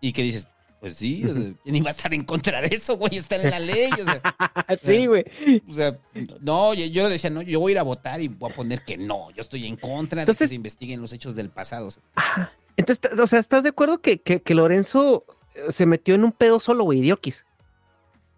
[0.00, 0.48] Y que dices,
[0.80, 3.16] pues sí, o sea, ¿quién iba a estar en contra de eso, güey?
[3.16, 3.88] Está en la ley.
[3.92, 4.20] O sea,
[4.78, 5.24] sí, güey.
[5.68, 5.98] O sea,
[6.42, 8.84] no, yo, yo decía, no, yo voy a ir a votar y voy a poner
[8.84, 9.30] que no.
[9.30, 11.86] Yo estoy en contra de Entonces- que se investiguen los hechos del pasado.
[11.86, 12.02] O sea,
[12.76, 15.24] Entonces, o sea, ¿estás de acuerdo que, que, que Lorenzo
[15.54, 17.44] eh, se metió en un pedo solo, güey, Diokis?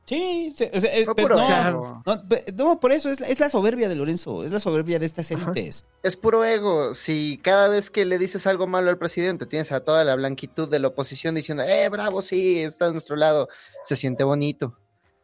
[0.05, 2.03] Sí, sí, o sea, es- Fue pero puro
[2.55, 5.33] no, por eso es, la- es la soberbia de Lorenzo, es la soberbia de estas
[5.33, 5.85] élites.
[6.05, 6.95] Es puro ego.
[6.95, 10.69] Si cada vez que le dices algo malo al presidente, tienes a toda la blanquitud
[10.69, 13.49] de la oposición diciendo, eh, bravo, sí, está a nuestro lado,
[13.83, 14.79] se siente bonito.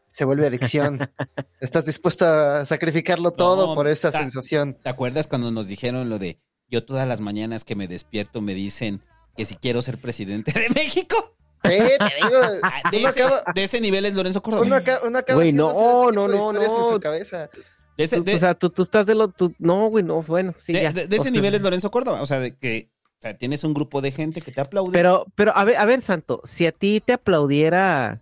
[0.09, 0.99] Se vuelve adicción.
[1.61, 4.75] Estás dispuesto a sacrificarlo todo No, por esa ta- sensación.
[4.75, 6.39] ¿Te acuerdas cuando nos dijeron lo de
[6.73, 9.03] yo todas las mañanas que me despierto me dicen
[9.37, 11.37] que si quiero ser presidente de México?
[11.65, 12.41] Sí, te digo.
[12.65, 14.67] Ah, De ese, acaba- de ese nivel es Lorenzo Córdoba.
[14.67, 16.89] Uno acaba, uno acaba Güey, haciéndose no, ese no, no, en no.
[16.91, 17.49] su cabeza.
[17.97, 19.29] De ese, Tú- de- o sea, tú, tú estás de lo...
[19.29, 20.93] tú- no, güey, no, bueno, sí, de- ya.
[20.93, 22.21] de- de O ese sea, nivel es Lorenzo Córdoba.
[22.23, 22.89] O sea, de que
[23.19, 24.91] o sea, tienes un grupo de gente que te aplaude.
[24.93, 28.21] Pero, pero, a ver, a ver, Santo, si a ti te aplaudiera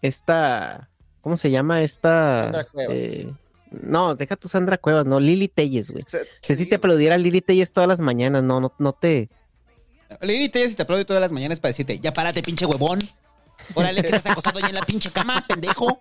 [0.00, 0.88] esta,
[1.20, 2.44] ¿cómo se llama esta?
[2.44, 2.96] Sandra Cuevas.
[2.96, 3.32] eh,
[3.70, 6.04] no, deja tu Sandra Cuevas, no, Lili Telles, güey.
[6.06, 9.28] Se- Si a ti te aplaudiera Lili Telles todas las mañanas, no, no, no te...
[10.22, 12.98] Lady Telles te aplaude todas las mañanas para decirte, ya párate, pinche huevón.
[13.74, 16.00] Órale, que estás acostado ahí en la pinche cama, pendejo.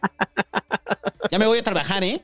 [1.29, 2.21] Ya me voy a trabajar, ¿eh?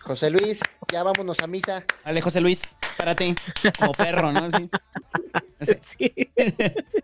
[0.00, 0.60] José Luis,
[0.92, 1.82] ya vámonos a misa.
[2.04, 2.62] Dale, José Luis,
[2.96, 3.34] párate.
[3.78, 4.46] Como perro, ¿no?
[5.58, 5.80] Ese-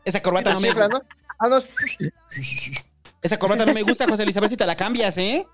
[0.05, 1.03] Esa corbata no me Chifla, ¿no?
[3.23, 4.37] Esa corbata no me gusta, José Luis.
[4.37, 5.45] A ver si te la cambias, ¿eh?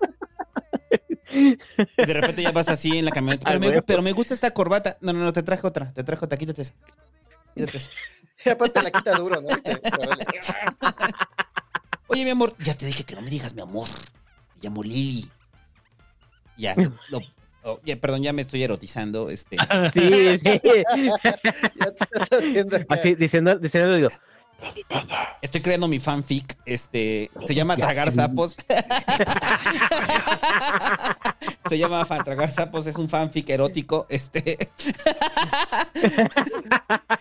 [1.31, 1.57] Y
[1.97, 3.45] de repente ya vas así en la camioneta.
[3.47, 3.81] Pero, me, huevo.
[3.85, 4.97] pero me gusta esta corbata.
[5.01, 5.91] No, no, no, te traje otra.
[5.93, 6.37] Te traje otra.
[6.37, 6.73] Quítate esa.
[7.55, 7.91] Quítate esa.
[8.45, 9.47] Y aparte la quita duro, ¿no?
[12.07, 12.53] Oye, mi amor.
[12.59, 13.87] Ya te dije que no me digas mi amor.
[14.55, 15.29] Me llamo Lili.
[16.57, 16.75] Ya.
[17.09, 17.21] lo-
[17.63, 19.29] oh, ya, perdón, ya me estoy erotizando.
[19.29, 19.57] Este.
[19.93, 20.61] Sí, sí.
[20.63, 22.85] Ya te estás haciendo acá.
[22.89, 24.09] Así, diciendo, diciendo, digo,
[25.41, 26.57] Estoy creando mi fanfic.
[26.65, 27.29] Este.
[27.45, 28.55] Se llama Tragar Sapos.
[31.69, 32.87] se llama Tragar Sapos.
[32.87, 34.05] Es un fanfic erótico.
[34.09, 34.69] Este.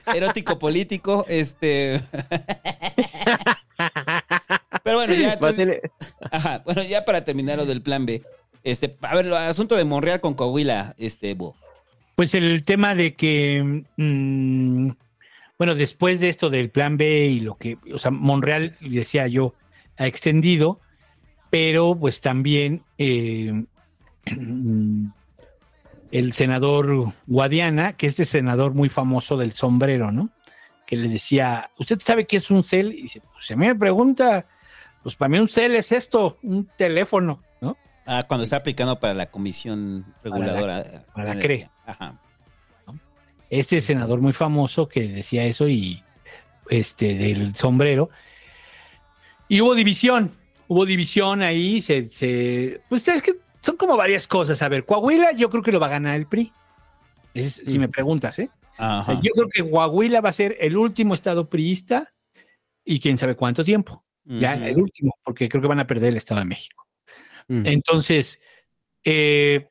[0.15, 1.25] erótico político.
[1.29, 2.03] Este.
[4.83, 5.33] Pero bueno, ya.
[5.35, 5.81] entonces-
[6.31, 8.23] Ajá, bueno, ya para terminar lo del plan B.
[8.63, 11.55] Este, a ver, el asunto de Monreal con Coahuila, este, Bo.
[12.17, 14.91] Pues el tema de que, mm,
[15.65, 19.55] bueno, después de esto del plan B y lo que, o sea, Monreal, decía yo,
[19.97, 20.79] ha extendido,
[21.49, 23.65] pero pues también eh,
[26.11, 30.29] el senador Guadiana, que es este senador muy famoso del sombrero, ¿no?
[30.87, 32.93] Que le decía, ¿usted sabe qué es un cel?
[32.93, 34.47] Y dice, pues a mí me pregunta,
[35.03, 37.79] pues para mí un cel es esto, un teléfono, ¿no?
[38.05, 41.07] Ah, cuando está aplicando para la comisión reguladora.
[41.15, 41.55] para la de CRE.
[41.55, 41.71] energía.
[41.87, 42.21] Ajá.
[43.59, 46.03] Este senador muy famoso que decía eso y
[46.71, 48.11] este del sombrero.
[49.49, 50.33] Y hubo división,
[50.69, 54.61] hubo división ahí, se, se- pues es que son como varias cosas.
[54.63, 56.53] A ver, Coahuila yo creo que lo va a ganar el PRI.
[57.35, 58.51] Es- si me preguntas, ¿eh?
[58.75, 59.21] O sea, Ajá.
[59.23, 62.13] yo creo que Coahuila va a ser el último estado priista
[62.85, 64.05] y quién sabe cuánto tiempo.
[64.27, 66.87] Ya, el último, porque creo que van a perder el Estado de México.
[67.47, 68.41] Entonces,
[69.05, 69.69] eh,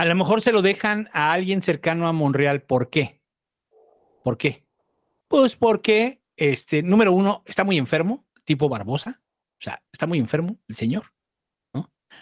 [0.00, 2.62] a lo mejor se lo dejan a alguien cercano a Monreal.
[2.62, 3.20] ¿Por qué?
[4.24, 4.64] ¿Por qué?
[5.28, 9.20] Pues porque, este, número uno, está muy enfermo, tipo Barbosa.
[9.20, 11.12] O sea, está muy enfermo el señor.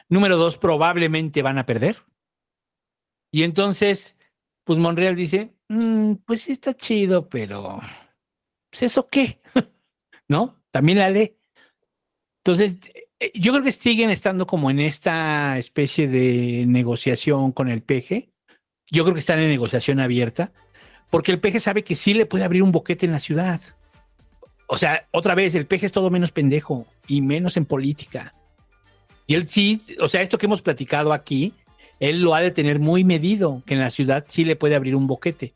[0.09, 1.99] Número dos, probablemente van a perder.
[3.31, 4.17] Y entonces,
[4.65, 7.79] pues Monreal dice, "Mm, pues sí está chido, pero
[8.71, 9.41] pues eso qué,
[10.29, 10.61] ¿no?
[10.73, 11.39] También la ley.
[12.39, 12.81] Entonces,
[13.35, 18.29] yo creo que siguen estando como en esta especie de negociación con el PG.
[18.91, 20.53] Yo creo que están en negociación abierta,
[21.11, 23.61] porque el PG sabe que sí le puede abrir un boquete en la ciudad.
[24.69, 28.33] O sea, otra vez, el PG es todo menos pendejo y menos en política.
[29.27, 31.55] Y él sí, o sea, esto que hemos platicado aquí,
[32.01, 34.95] él lo ha de tener muy medido, que en la ciudad sí le puede abrir
[34.95, 35.53] un boquete.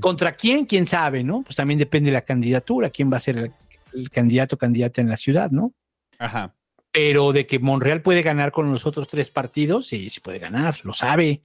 [0.00, 0.66] ¿Contra quién?
[0.66, 1.42] ¿Quién sabe, no?
[1.42, 3.52] Pues también depende de la candidatura, quién va a ser el,
[3.92, 5.74] el candidato o candidata en la ciudad, ¿no?
[6.18, 6.54] Ajá.
[6.92, 10.78] Pero de que Monreal puede ganar con los otros tres partidos, sí, sí puede ganar,
[10.84, 11.42] lo sabe.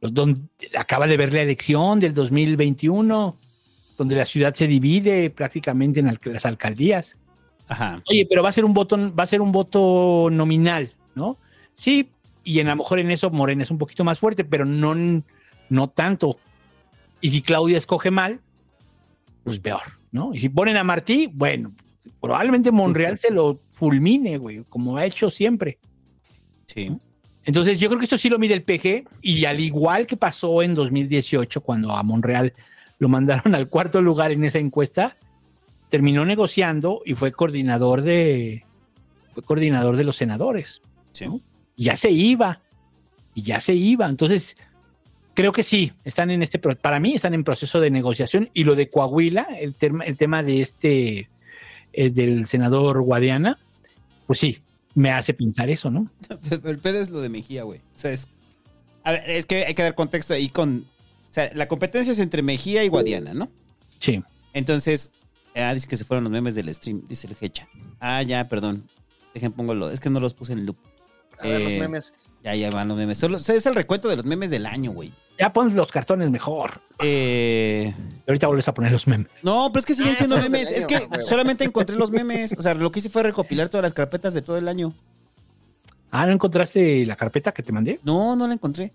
[0.00, 3.38] Los don- acaba de ver la elección del 2021,
[3.98, 7.16] donde la ciudad se divide prácticamente en al- las alcaldías.
[7.66, 8.02] Ajá.
[8.08, 11.38] Oye, pero va a ser un voto, va a ser un voto nominal, ¿no?
[11.74, 12.10] Sí,
[12.44, 14.94] y en, a lo mejor en eso Morena es un poquito más fuerte, pero no,
[15.70, 16.38] no tanto.
[17.20, 18.40] Y si Claudia escoge mal,
[19.42, 19.80] pues peor,
[20.12, 20.34] ¿no?
[20.34, 21.72] Y si ponen a Martí, bueno,
[22.24, 25.78] probablemente Monreal se lo fulmine, güey, como ha hecho siempre.
[26.66, 26.90] Sí.
[27.44, 30.62] Entonces, yo creo que esto sí lo mide el PG, y al igual que pasó
[30.62, 32.54] en 2018, cuando a Monreal
[32.98, 35.16] lo mandaron al cuarto lugar en esa encuesta,
[35.90, 38.64] terminó negociando y fue coordinador de
[39.34, 40.80] fue coordinador de los senadores.
[41.26, 41.40] ¿no?
[41.76, 42.62] Y ya se iba.
[43.34, 44.08] Y ya se iba.
[44.08, 44.56] Entonces,
[45.34, 48.48] creo que sí, están en este, para mí están en proceso de negociación.
[48.54, 51.28] Y lo de Coahuila, el, tema- el tema de este,
[51.96, 53.58] eh, del senador Guadiana,
[54.26, 54.60] pues sí,
[54.94, 56.08] me hace pensar eso, ¿no?
[56.64, 57.80] El pedo es lo de Mejía, güey.
[57.80, 58.28] O sea, es.
[59.02, 60.86] A ver, es que hay que dar contexto ahí con.
[61.30, 63.50] O sea, la competencia es entre Mejía y Guadiana, ¿no?
[63.98, 64.22] Sí.
[64.52, 65.10] Entonces.
[65.56, 67.68] Ah, dice que se fueron los memes del stream, dice el Hecha.
[68.00, 68.88] Ah, ya, perdón.
[69.34, 69.90] Dejen, póngalo.
[69.90, 70.76] Es que no los puse en loop.
[71.40, 72.12] A ver, los Eh, memes.
[72.42, 73.18] Ya, ya van los memes.
[73.18, 75.12] Solo, es el recuento de los memes del año, güey.
[75.38, 76.80] Ya pones los cartones mejor.
[77.00, 77.92] Eh.
[78.28, 79.28] Ahorita vuelves a poner los memes.
[79.42, 80.70] No, pero es que siguen Ah, siendo memes.
[80.70, 81.26] Es que huevo.
[81.26, 82.54] solamente encontré los memes.
[82.58, 84.92] O sea, lo que hice fue recopilar todas las carpetas de todo el año.
[86.10, 87.98] Ah, ¿no encontraste la carpeta que te mandé?
[88.04, 88.92] No, no la encontré.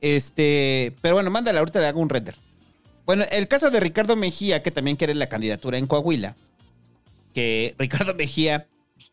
[0.00, 2.34] Este, pero bueno, mándala, ahorita le hago un render.
[3.06, 6.34] Bueno, el caso de Ricardo Mejía, que también quiere la candidatura en Coahuila,
[7.34, 8.66] que Ricardo Mejía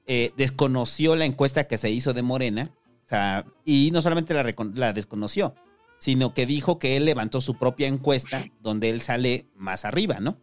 [0.07, 2.71] eh, desconoció la encuesta que se hizo de Morena,
[3.05, 5.53] o sea, y no solamente la, la desconoció,
[5.99, 10.37] sino que dijo que él levantó su propia encuesta donde él sale más arriba, ¿no?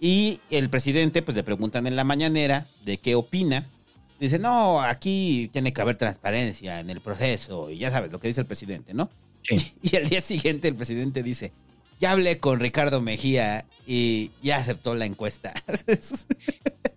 [0.00, 3.68] Y el presidente, pues le preguntan en la mañanera de qué opina.
[4.18, 7.70] Dice, no, aquí tiene que haber transparencia en el proceso.
[7.70, 9.10] Y ya sabes lo que dice el presidente, ¿no?
[9.82, 11.52] Y al día siguiente el presidente dice,
[12.00, 15.52] ya hablé con Ricardo Mejía y ya aceptó la encuesta.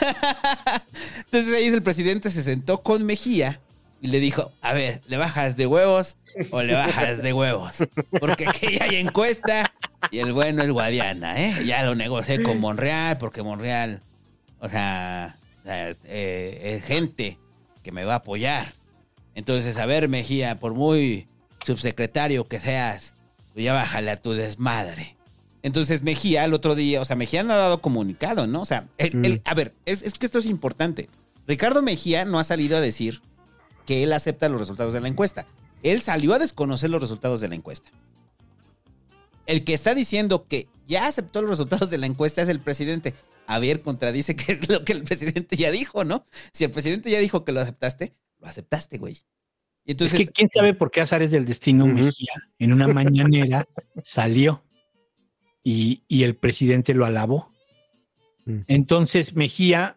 [1.24, 3.60] Entonces ahí el presidente se sentó con Mejía
[4.00, 6.16] y le dijo, a ver, ¿le bajas de huevos
[6.50, 7.84] o le bajas de huevos?
[8.18, 9.72] Porque aquí hay encuesta
[10.10, 11.64] y el bueno es Guadiana, ¿eh?
[11.64, 14.00] Ya lo negocié con Monreal porque Monreal,
[14.58, 17.38] o sea, eh, es gente
[17.82, 18.72] que me va a apoyar.
[19.34, 21.26] Entonces, a ver, Mejía, por muy
[21.64, 23.14] subsecretario que seas,
[23.54, 25.16] ya bájale a tu desmadre.
[25.62, 28.62] Entonces Mejía el otro día, o sea, Mejía no ha dado comunicado, ¿no?
[28.62, 31.08] O sea, él- él- a ver, es, es que esto es importante.
[31.46, 33.20] Ricardo Mejía no ha salido a decir
[33.86, 35.46] que él acepta los resultados de la encuesta.
[35.82, 37.90] Él salió a desconocer los resultados de la encuesta.
[39.46, 43.14] El que está diciendo que ya aceptó los resultados de la encuesta es el presidente.
[43.46, 46.24] A ver, contradice que lo que el presidente ya dijo, ¿no?
[46.52, 49.18] Si el presidente ya dijo que lo aceptaste, lo aceptaste, güey.
[49.84, 53.66] Y entonces, es que quién sabe por qué azares del destino Mejía en una mañanera
[54.04, 54.62] salió
[55.64, 57.50] y, y el presidente lo alabó.
[58.66, 59.96] Entonces Mejía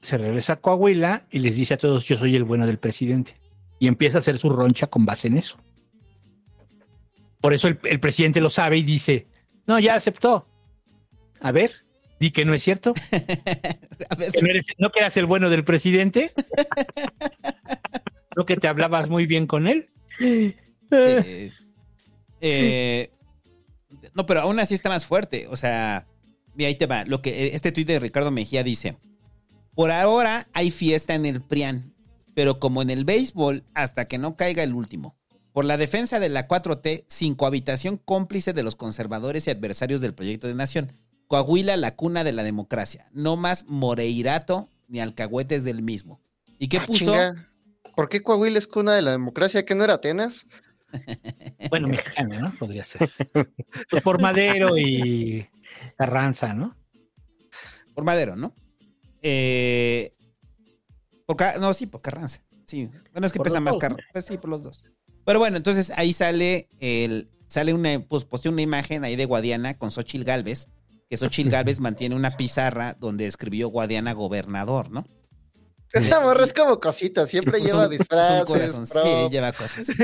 [0.00, 3.36] se regresa a Coahuila y les dice a todos, yo soy el bueno del presidente.
[3.78, 5.58] Y empieza a hacer su roncha con base en eso.
[7.40, 9.26] Por eso el, el presidente lo sabe y dice,
[9.66, 10.48] no, ya aceptó.
[11.40, 11.70] A ver,
[12.18, 12.94] di que no es cierto.
[13.12, 16.32] Que no, eres- no que eras el bueno del presidente.
[18.36, 19.88] no que te hablabas muy bien con él.
[20.18, 20.54] Sí.
[22.40, 23.10] Eh,
[24.16, 25.46] no, pero aún así está más fuerte.
[25.48, 26.06] O sea,
[26.54, 27.04] mira, ahí te va.
[27.04, 28.96] Lo que este tuit de Ricardo Mejía dice:
[29.74, 31.92] Por ahora hay fiesta en el PRIAN,
[32.34, 35.16] pero como en el béisbol, hasta que no caiga el último.
[35.52, 40.12] Por la defensa de la 4T, sin cohabitación cómplice de los conservadores y adversarios del
[40.14, 40.92] proyecto de nación.
[41.28, 43.08] Coahuila, la cuna de la democracia.
[43.12, 46.20] No más Moreirato ni alcahuetes del mismo.
[46.58, 46.98] ¿Y qué Ah, puso?
[47.06, 47.48] chinga.
[47.96, 49.64] ¿Por qué Coahuila es cuna de la democracia?
[49.64, 50.46] ¿Que no era Atenas?
[51.70, 52.54] Bueno, mexicana, ¿no?
[52.58, 53.10] Podría ser.
[53.90, 55.46] Pues por Madero y
[55.96, 56.76] Carranza, ¿no?
[57.94, 58.54] Por Madero, ¿no?
[59.22, 60.14] Eh,
[61.26, 62.40] por no, sí, por Carranza.
[62.66, 63.90] Sí, bueno, es que Por pesa más dos.
[63.90, 63.96] ¿no?
[64.12, 64.84] Pues sí, por los dos.
[65.24, 69.76] Pero bueno, entonces ahí sale el, sale una, pues posté una imagen ahí de Guadiana
[69.76, 70.68] con Xochil Galvez,
[71.10, 75.04] que Xochil Galvez mantiene una pizarra donde escribió Guadiana gobernador, ¿no?
[75.92, 78.44] Esa morra es como cosita, siempre lleva un- puso un disfraces.
[78.46, 78.86] corazón.
[78.86, 79.86] Sí, lleva cosas.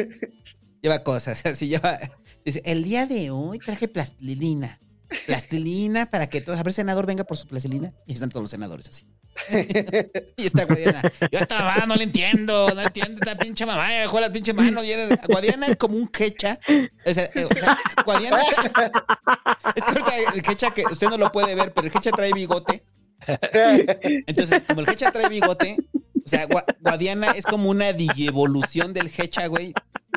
[0.82, 1.98] lleva cosas, así lleva.
[2.44, 4.80] Dice, el día de hoy traje plastilina.
[5.26, 7.92] Plastilina para que todos, a ver, senador, venga por su plastilina.
[8.06, 9.06] Y están todos los senadores así.
[10.36, 11.02] y está Guadiana.
[11.30, 14.80] Yo esta mamá no le entiendo, no entiendo esta pinche mamá, dejó la pinche mano.
[15.28, 16.58] Guadiana es como un quecha.
[17.06, 17.46] O sea, eh,
[18.04, 18.38] Guadiana
[19.74, 22.82] es ahorita el quecha que usted no lo puede ver, pero el quecha trae bigote.
[24.26, 29.10] Entonces, como el Hecha trae bigote, o sea, Gua- Guadiana es como una digievolución del
[29.16, 29.72] Hecha, güey,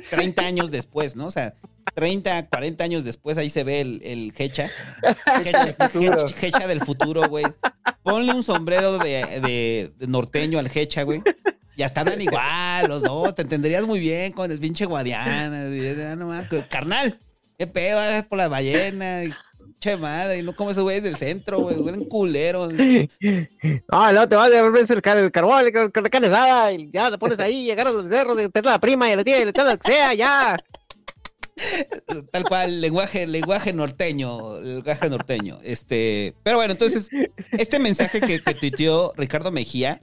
[0.10, 1.26] 30 años después, ¿no?
[1.28, 1.54] O sea,
[1.94, 4.70] 30, 40 años después ahí se ve el, el Hecha.
[5.46, 6.28] Hecha, futuro.
[6.28, 7.46] Hecha- Hecha del futuro, güey.
[8.04, 11.22] Ponle un sombrero de, de- de norteño al Hecha, güey.
[11.78, 13.36] Y hasta hablan igual, los dos.
[13.36, 15.68] Te entenderías muy bien con el pinche Guadiana.
[15.70, 16.30] y, ah, no
[16.70, 17.20] Carnal,
[17.58, 19.22] qué pedo, por la ballena.
[19.76, 21.78] Y, Che madre, y no como esos güeyes del centro, güey.
[21.78, 22.70] Huelen culero.
[23.90, 26.90] Ah, no, te vas a ver el, car el carbón, car- la carne asada, y
[26.92, 29.54] ya te pones ahí, y agarras el cerro, te la prima, y le tienes, le
[29.54, 30.58] traes lo que sea, ya.
[32.32, 35.60] Tal cual, lenguaje, lenguaje norteño, lenguaje norteño.
[35.64, 37.10] Este, pero bueno, entonces,
[37.52, 40.00] este mensaje que, que tuiteó Ricardo Mejía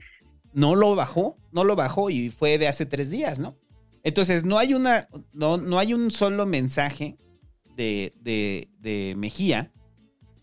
[0.53, 3.55] no lo bajó, no lo bajó y fue de hace tres días, ¿no?
[4.03, 7.17] Entonces, no hay una, no, no hay un solo mensaje
[7.75, 9.71] de, de, de Mejía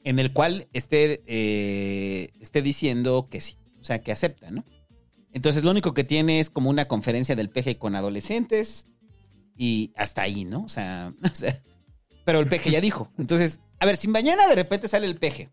[0.05, 4.65] en el cual esté, eh, esté diciendo que sí, o sea, que acepta, ¿no?
[5.33, 8.87] Entonces, lo único que tiene es como una conferencia del PG con adolescentes
[9.57, 10.65] y hasta ahí, ¿no?
[10.65, 11.15] O sea,
[12.25, 13.13] pero el peje ya dijo.
[13.19, 15.51] Entonces, a ver, si mañana de repente sale el peje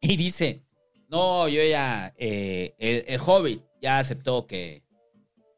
[0.00, 0.62] y dice,
[1.08, 4.84] no, yo ya, eh, el, el hobbit ya aceptó que,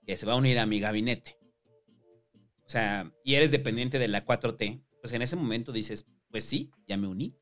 [0.07, 1.39] que se va a unir a mi gabinete.
[2.66, 6.70] O sea, y eres dependiente de la 4T, pues en ese momento dices, pues sí,
[6.89, 7.39] ya me uní.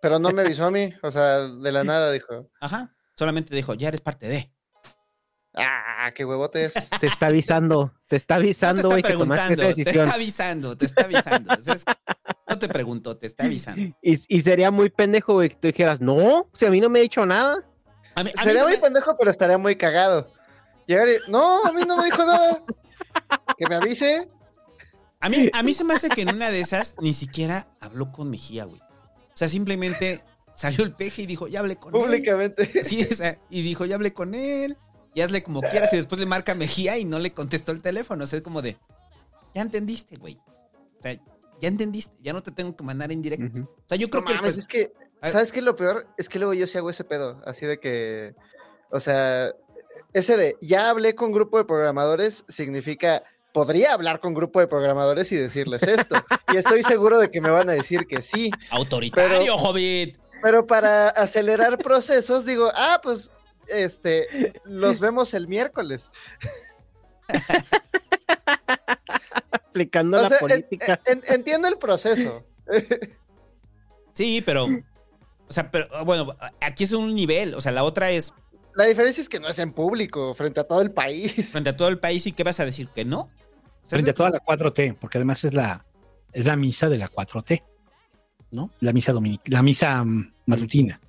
[0.00, 2.52] Pero no me avisó a mí, o sea, de la nada dijo.
[2.60, 4.54] Ajá, solamente dijo, ya eres parte de.
[5.54, 6.74] Ah, qué huevotes.
[7.00, 10.76] Te está avisando, te está No te avisando, está que tomaste preguntando, te está avisando,
[10.78, 11.54] te está avisando.
[11.54, 11.84] O sea, es-
[12.48, 13.82] no te preguntó, te está avisando.
[14.00, 17.00] Y, y sería muy pendejo, güey, que tú dijeras, no, si a mí no me
[17.00, 17.56] ha dicho nada.
[18.14, 20.32] A mí- a mí Sería se muy me- pendejo, pero estaría muy cagado.
[20.86, 22.62] Llegar y, no, a mí no me dijo nada.
[23.56, 24.30] Que me avise.
[25.20, 28.12] A mí, a mí se me hace que en una de esas ni siquiera habló
[28.12, 28.80] con Mejía, güey.
[28.80, 30.22] O sea, simplemente
[30.54, 32.70] salió el peje y dijo, ya hablé con Públicamente.
[32.74, 32.84] él.
[32.84, 34.76] Sí, o sea, y dijo, ya hablé con él.
[35.14, 35.92] Y hazle como quieras.
[35.92, 38.22] Y después le marca Mejía y no le contestó el teléfono.
[38.24, 38.76] O sea, es como de,
[39.54, 40.38] ya entendiste, güey.
[40.98, 41.14] O sea,
[41.60, 42.14] ya entendiste.
[42.20, 43.62] Ya no te tengo que mandar en directas.
[43.62, 44.32] O sea, yo creo No que...
[44.34, 44.92] el mames, pre- es que.
[45.28, 46.06] ¿sabes qué lo peor?
[46.18, 48.36] Es que luego yo sí hago ese pedo, así de que,
[48.92, 49.52] o sea,
[50.12, 55.30] ese de ya hablé con grupo de programadores significa podría hablar con grupo de programadores
[55.32, 56.16] y decirles esto.
[56.52, 58.50] y estoy seguro de que me van a decir que sí.
[58.70, 60.18] Autoritario, Pero- Hobbit.
[60.42, 63.28] Pero para acelerar procesos, digo, ah, pues,
[63.66, 66.10] este, los vemos el miércoles.
[69.50, 71.00] Aplicando O la sea, en- política.
[71.06, 72.44] en- entiendo el proceso.
[74.12, 74.66] Sí, pero...
[75.48, 77.54] O sea, pero bueno, aquí es un nivel.
[77.54, 78.34] O sea, la otra es
[78.74, 81.50] La diferencia es que no es en público, frente a todo el país.
[81.50, 82.88] frente a todo el país y ¿qué vas a decir?
[82.94, 83.30] ¿Que no?
[83.88, 85.84] Frente a toda la 4T, porque además es la,
[86.32, 87.62] es la misa de la 4T,
[88.52, 88.70] ¿no?
[88.80, 91.00] La misa dominic la misa mm, matutina.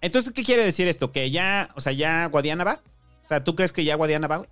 [0.00, 1.12] Entonces, ¿qué quiere decir esto?
[1.12, 2.80] ¿Que ya, o sea, ya Guadiana va?
[3.24, 4.48] O sea, ¿tú crees que ya Guadiana va, güey?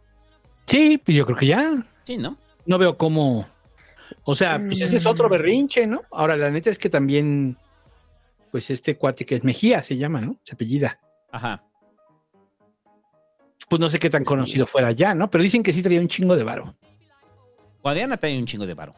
[0.66, 1.86] Sí, pues yo creo que ya.
[2.02, 2.36] Sí, ¿no?
[2.66, 3.46] No veo cómo.
[4.24, 6.02] O sea, pues ese es otro berrinche, ¿no?
[6.10, 7.56] Ahora, la neta es que también,
[8.50, 10.36] pues este cuate que es Mejía se llama, ¿no?
[10.44, 10.98] Se apellida.
[11.32, 11.64] Ajá.
[13.68, 15.30] Pues no sé qué tan conocido fuera ya, ¿no?
[15.30, 16.74] Pero dicen que sí traía un chingo de varo.
[17.88, 18.94] Guadiana trae un chingo de varo.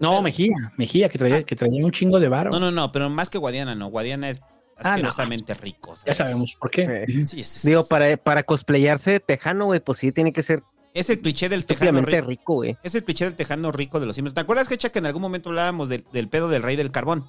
[0.00, 2.50] No, Mejía, Mejía, que traía, que traía un chingo de varo.
[2.50, 3.88] No, no, no, pero más que Guadiana, no.
[3.88, 4.40] Guadiana es
[4.76, 4.90] Ah, no.
[4.94, 5.94] asquerosamente rico.
[6.04, 6.82] Ya sabemos por qué.
[6.82, 10.62] Eh, Sí, es, Digo, para, para cosplayarse de tejano, güey, pues sí, tiene que ser
[10.94, 12.26] es el cliché del tejano rico.
[12.26, 12.76] rico, güey.
[12.82, 14.34] Es el cliché del tejano rico de los Simpsons.
[14.34, 17.24] ¿Te acuerdas, Hecha, que en algún momento hablábamos del, del pedo del rey del carbón?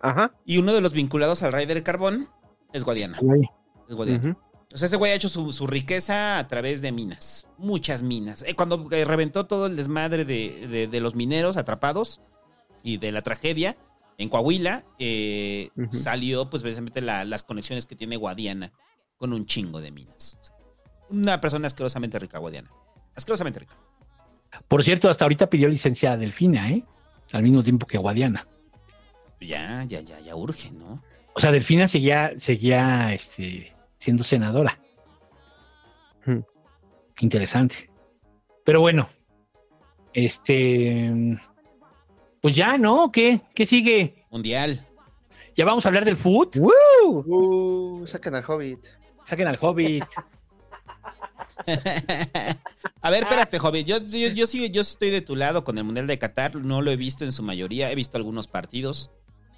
[0.00, 0.32] Ajá.
[0.44, 2.28] Y uno de los vinculados al rey del carbón
[2.72, 3.18] es Guadiana.
[3.88, 4.30] Es Guadiana.
[4.30, 4.38] Ujú.
[4.74, 7.46] O sea, ese güey ha hecho su, su riqueza a través de minas.
[7.58, 8.42] Muchas minas.
[8.42, 12.20] Eh, cuando eh, reventó todo el desmadre de, de- de los mineros atrapados
[12.82, 13.76] y de la tragedia
[14.18, 18.72] en Coahuila, eh, salió pues precisamente la- las conexiones que tiene Guadiana
[19.16, 20.36] con un chingo de minas.
[20.40, 20.56] O sea,
[21.08, 22.68] una persona asquerosamente rica, Guadiana.
[23.14, 23.76] Asquerosamente rica.
[24.66, 26.84] Por cierto, hasta ahorita pidió licencia a Delfina, ¿eh?
[27.32, 28.46] Al mismo tiempo que Guadiana.
[29.40, 31.02] Ya, ya, ya, ya urge, ¿no?
[31.34, 34.78] O sea, Delfina seguía, seguía este, siendo senadora.
[37.20, 37.90] Interesante.
[38.62, 39.08] Pero bueno,
[40.12, 41.10] este,
[42.42, 43.10] pues ya, ¿no?
[43.10, 43.40] ¿Qué?
[43.54, 44.26] ¿Qué sigue?
[44.30, 44.86] Mundial.
[45.54, 46.50] Ya vamos a hablar del food.
[46.58, 48.84] Uh, saquen al Hobbit.
[49.24, 50.04] Saquen al Hobbit.
[53.00, 53.86] A ver, espérate, joven.
[53.86, 56.56] Yo, yo, yo sí, yo estoy de tu lado con el Mundial de Qatar.
[56.56, 57.90] No lo he visto en su mayoría.
[57.90, 59.10] He visto algunos partidos.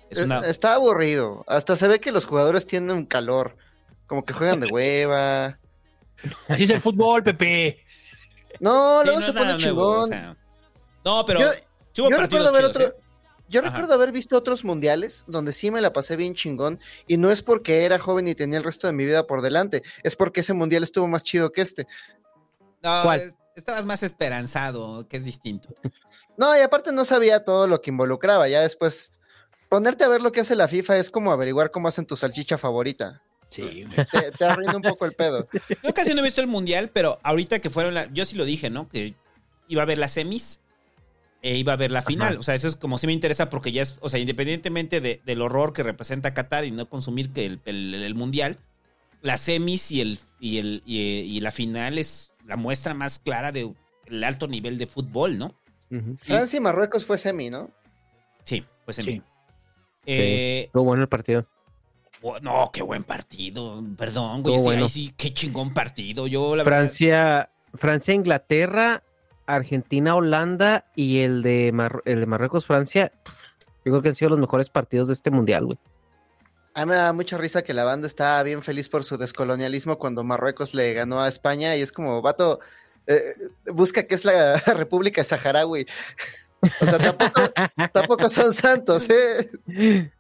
[0.09, 0.39] Es una...
[0.41, 1.45] Eh, Está aburrido.
[1.49, 3.57] Hasta se ve que los jugadores tienen un calor.
[4.07, 5.59] Como que juegan de hueva.
[6.49, 7.85] Así es el fútbol, Pepe.
[8.61, 10.01] No, Sí, luego no se pone nuevo, chingón.
[10.01, 10.37] o sea,
[11.05, 11.41] no, pero
[11.95, 12.85] Yo- recuerdo otro.
[12.87, 12.95] ¿eh?
[13.49, 13.71] Yo Ajá.
[13.71, 17.43] recuerdo haber visto otros mundiales donde sí me la pasé bien chingón y no es
[17.43, 20.53] porque era joven y tenía el resto de mi vida por delante, es porque ese
[20.53, 21.87] mundial estuvo más chido que este.
[22.83, 23.21] No, ¿Cuál?
[23.21, 25.69] es- estabas más esperanzado, que es distinto.
[26.37, 29.13] No, y aparte no sabía todo lo que involucraba, ya después
[29.69, 32.59] ponerte a ver lo que hace la FIFA es como averiguar cómo hacen tu salchicha
[32.59, 33.23] favorita.
[33.57, 33.85] Sí.
[34.13, 35.49] Te, te arruina un poco el pedo.
[35.83, 38.13] Yo casi no he visto el mundial, pero ahorita que fueron la.
[38.13, 38.89] Yo sí lo dije, ¿no?
[38.89, 39.15] Que
[39.69, 40.61] iba a ver las semis
[41.43, 42.29] e iba a ver la final.
[42.35, 42.41] Ajá.
[42.41, 43.99] O sea, eso es como sí me interesa porque ya es.
[44.01, 47.95] O sea, independientemente de- del horror que representa Qatar y no consumir que el, el-
[47.95, 48.59] el mundial,
[49.23, 53.51] las semis y, el, y, el, y, y la final es la muestra más clara
[53.53, 53.75] del
[54.25, 55.55] alto nivel de fútbol, ¿no?
[56.19, 57.71] Francia y Marruecos fue semi, ¿no?
[58.45, 59.23] Sí, pues en Sí.
[60.07, 61.47] Eh, Estuvo bueno el partido.
[62.27, 63.83] Bu- no, qué buen partido.
[63.97, 64.55] Perdón, güey.
[64.55, 64.89] Sí, ahí bueno.
[64.89, 66.27] sí, qué chingón partido.
[66.27, 66.79] Yo, la verdad.
[66.81, 69.03] Francia, Francia, Inglaterra,
[69.47, 73.13] Argentina, Holanda y el de, Mar- el de Marruecos, Francia.
[73.85, 75.79] Yo creo que han sido los mejores partidos de este mundial, güey.
[76.75, 79.99] A mí me da mucha risa que la banda está bien feliz por su descolonialismo
[79.99, 82.61] cuando Marruecos le ganó a España y es como, vato,
[83.07, 83.23] eh,
[83.73, 85.87] busca que es la República Saharaui.
[86.81, 87.41] O sea, tampoco,
[87.93, 89.49] tampoco son santos, ¿eh?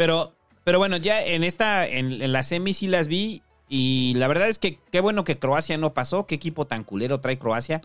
[0.00, 0.32] Pero,
[0.64, 3.42] pero bueno, ya en esta, en, en las semis sí las vi.
[3.68, 6.26] Y la verdad es que qué bueno que Croacia no pasó.
[6.26, 7.82] Qué equipo tan culero trae Croacia.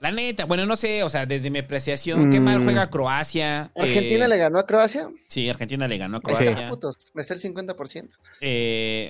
[0.00, 2.64] La neta, bueno, no sé, o sea, desde mi apreciación, qué mal Mm.
[2.64, 3.70] juega Croacia.
[3.76, 5.08] ¿Argentina Eh, le ganó a Croacia?
[5.28, 6.68] Sí, Argentina le ganó a Ahí está, Croacia.
[6.68, 8.16] putos, me sé el 50%.
[8.40, 9.08] Eh,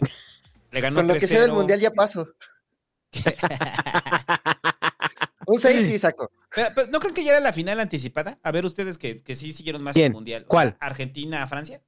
[0.71, 1.55] le ganó Con lo que sea del 3-0.
[1.55, 2.29] mundial ya paso.
[5.47, 6.31] Un 6 sí saco.
[6.55, 8.39] Pero, pero, ¿No creen que ya era la final anticipada?
[8.43, 10.07] A ver, ustedes que, que sí siguieron más ¿Quién?
[10.07, 10.45] el mundial.
[10.47, 10.77] ¿Cuál?
[10.81, 11.81] Argentina, Francia.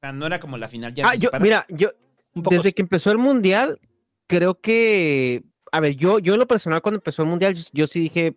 [0.00, 1.90] Sea, no era como la final ya Ah, yo, mira, yo,
[2.34, 3.78] poco desde que empezó el mundial,
[4.26, 7.86] creo que, a ver, yo, yo en lo personal cuando empezó el mundial, yo, yo
[7.86, 8.34] sí dije,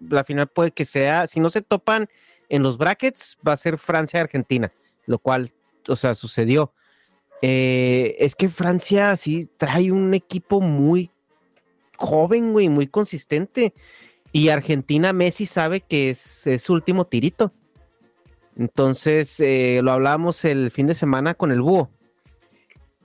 [0.00, 2.08] la final puede que sea, si no se topan
[2.48, 4.72] en los brackets, va a ser Francia-Argentina,
[5.06, 5.52] lo cual,
[5.88, 6.72] o sea, sucedió.
[7.42, 11.10] Eh, es que Francia sí trae un equipo muy
[11.98, 13.74] joven, güey, muy consistente.
[14.32, 17.52] Y Argentina, Messi sabe que es, es su último tirito.
[18.56, 21.90] Entonces, eh, lo hablábamos el fin de semana con el búho.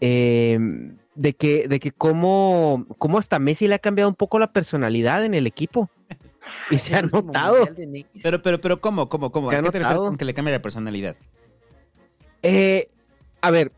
[0.02, 0.58] eh,
[1.20, 5.26] de que, de que cómo, cómo hasta Messi le ha cambiado un poco la personalidad
[5.26, 5.90] en el equipo.
[6.72, 7.68] Y se ha notado.
[8.24, 9.50] Pero, pero, pero, ¿cómo, cómo, cómo?
[9.50, 11.18] ¿Se ¿A qué te refieres con que le cambia la personalidad?
[12.42, 12.88] Eh,
[13.42, 13.74] a ver,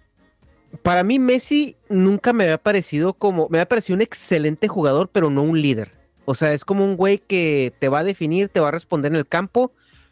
[0.83, 5.31] para mí Messi nunca me había parecido como, me había parecido un excelente jugador, pero
[5.31, 5.91] no un líder.
[6.25, 9.11] O sea, es como un güey que te va a definir, te va a responder
[9.11, 9.71] en el campo,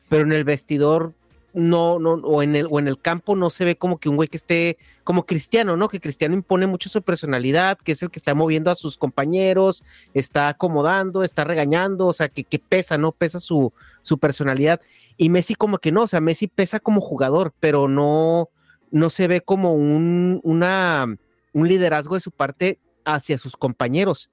[0.09, 1.13] pero en el vestidor
[1.59, 4.15] no, no, o en el, o en el campo no se ve como que un
[4.15, 5.89] güey que esté como Cristiano, ¿no?
[5.89, 9.83] Que Cristiano impone mucho su personalidad, que es el que está moviendo a sus compañeros,
[10.13, 13.11] está acomodando, está regañando, o sea, que, que pesa, ¿no?
[13.11, 14.81] Pesa su, su personalidad.
[15.17, 18.49] Y Messi como que no, o sea, Messi pesa como jugador, pero no,
[18.91, 21.05] no se ve como un, una,
[21.53, 24.29] un liderazgo de su parte hacia sus compañeros.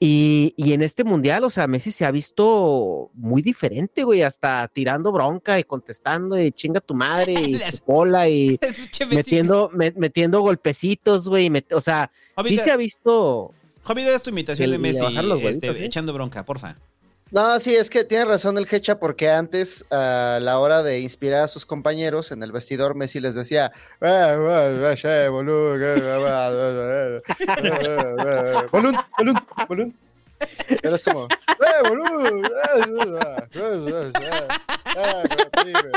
[0.00, 4.68] Y, y en este mundial, o sea, Messi se ha visto muy diferente, güey, hasta
[4.68, 8.58] tirando bronca y contestando y chinga tu madre y cola y
[9.10, 12.10] metiendo, me- metiendo golpecitos, güey, met- o sea,
[12.44, 13.52] sí se ha visto.
[13.84, 15.04] Javi, haz tu imitación El- de Messi
[15.48, 15.84] este, ¿sí?
[15.84, 16.76] echando bronca, porfa.
[17.34, 21.42] No, sí, es que tiene razón el Hecha porque antes a la hora de inspirar
[21.42, 25.32] a sus compañeros en el vestidor Messi les decía "Eh, eh, eh, eh, eh, eh,
[28.70, 29.96] balón, balón, balón".
[30.80, 34.12] Pero es como "Eh, boludo, eh, eh, eh,
[34.94, 35.92] eh, eh, sí, güey".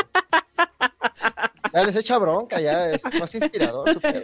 [1.72, 4.24] Ya les echa bronca, ya es más inspirador su pedo.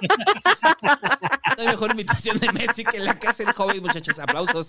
[0.00, 4.18] No hay mejor imitación de Messi que la que hace el Hobbit, muchachos.
[4.18, 4.68] Aplausos.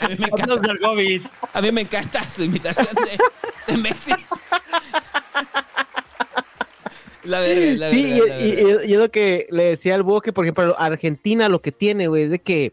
[0.00, 1.24] A mí me encanta, al Hobbit.
[1.52, 4.12] a mí me encanta su imitación de, de Messi.
[7.24, 8.84] La verga, la sí, verga, la y, y- verga.
[8.84, 11.70] y- y es lo que le decía al búho que, por ejemplo, Argentina lo que
[11.70, 12.72] tiene, güey, es de que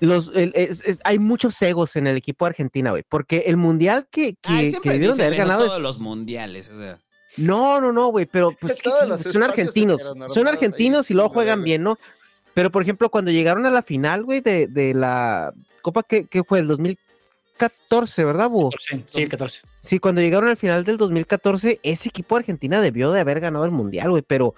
[0.00, 3.56] los, el- es- es- hay muchos egos en el equipo de Argentina, güey, porque el
[3.56, 6.68] mundial que, que, Ay, que debieron de haber ganado todos es- los mundiales.
[6.68, 6.98] o sea.
[7.36, 10.52] No, no, no, güey, pero pues es que Todos sí, los son argentinos, son ahí,
[10.54, 11.98] argentinos y luego juegan bien, ¿no?
[12.54, 15.52] Pero, por ejemplo, cuando llegaron a la final, güey, de, de la
[15.82, 16.66] Copa que, que fue el
[17.58, 18.50] 2014, ¿verdad?
[18.50, 19.60] 14, sí, el 14.
[19.80, 23.64] Sí, cuando llegaron al final del 2014, ese equipo de Argentina debió de haber ganado
[23.64, 24.54] el Mundial, güey, pero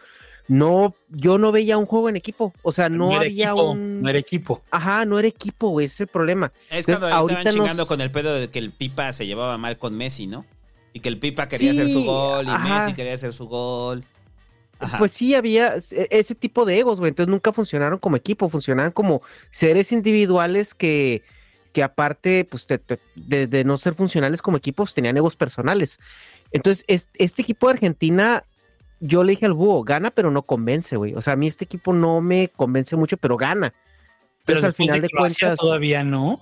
[0.48, 4.02] no, yo no veía un juego en equipo, o sea, no, había equipo, un...
[4.02, 4.62] No era equipo.
[4.70, 6.52] Ajá, no era equipo, güey, ese es el problema.
[6.70, 9.58] Es Entonces, cuando estaban chingando nos- con el pedo de que el Pipa se llevaba
[9.58, 10.44] mal con Messi, ¿no?
[10.92, 12.80] Y que el Pipa quería Sí, hacer su gol y ajá.
[12.80, 14.04] Messi quería hacer su gol.
[14.78, 14.98] Ajá.
[14.98, 17.10] Pues sí, había ese tipo de egos, güey.
[17.10, 21.22] Entonces nunca funcionaron como equipo, funcionaban como seres individuales que,
[21.72, 25.98] que aparte, pues, te- te- de, de no ser funcionales como equipos, tenían egos personales.
[26.50, 28.44] Entonces, es- este equipo de Argentina,
[29.00, 31.14] yo le dije al búho, gana, pero no convence, güey.
[31.14, 33.72] O sea, a mí este equipo no me convence mucho, pero gana.
[34.46, 35.58] Pero Entonces, al final de, cuentas.
[35.58, 36.40] todavía no.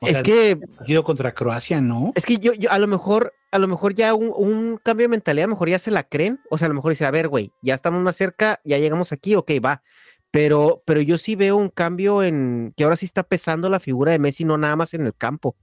[0.00, 2.12] O Es sea, que partido contra Croacia, ¿no?
[2.14, 5.08] Es que yo, yo a lo mejor, a lo mejor ya un, un cambio de
[5.08, 6.40] mentalidad, a lo mejor ya se la creen.
[6.50, 9.12] O sea, a lo mejor dice, a ver, güey, ya estamos más cerca, ya llegamos
[9.12, 9.82] aquí, ok, va.
[10.30, 14.12] Pero, pero yo sí veo un cambio en que ahora sí está pesando la figura
[14.12, 15.56] de Messi, no nada más en el campo.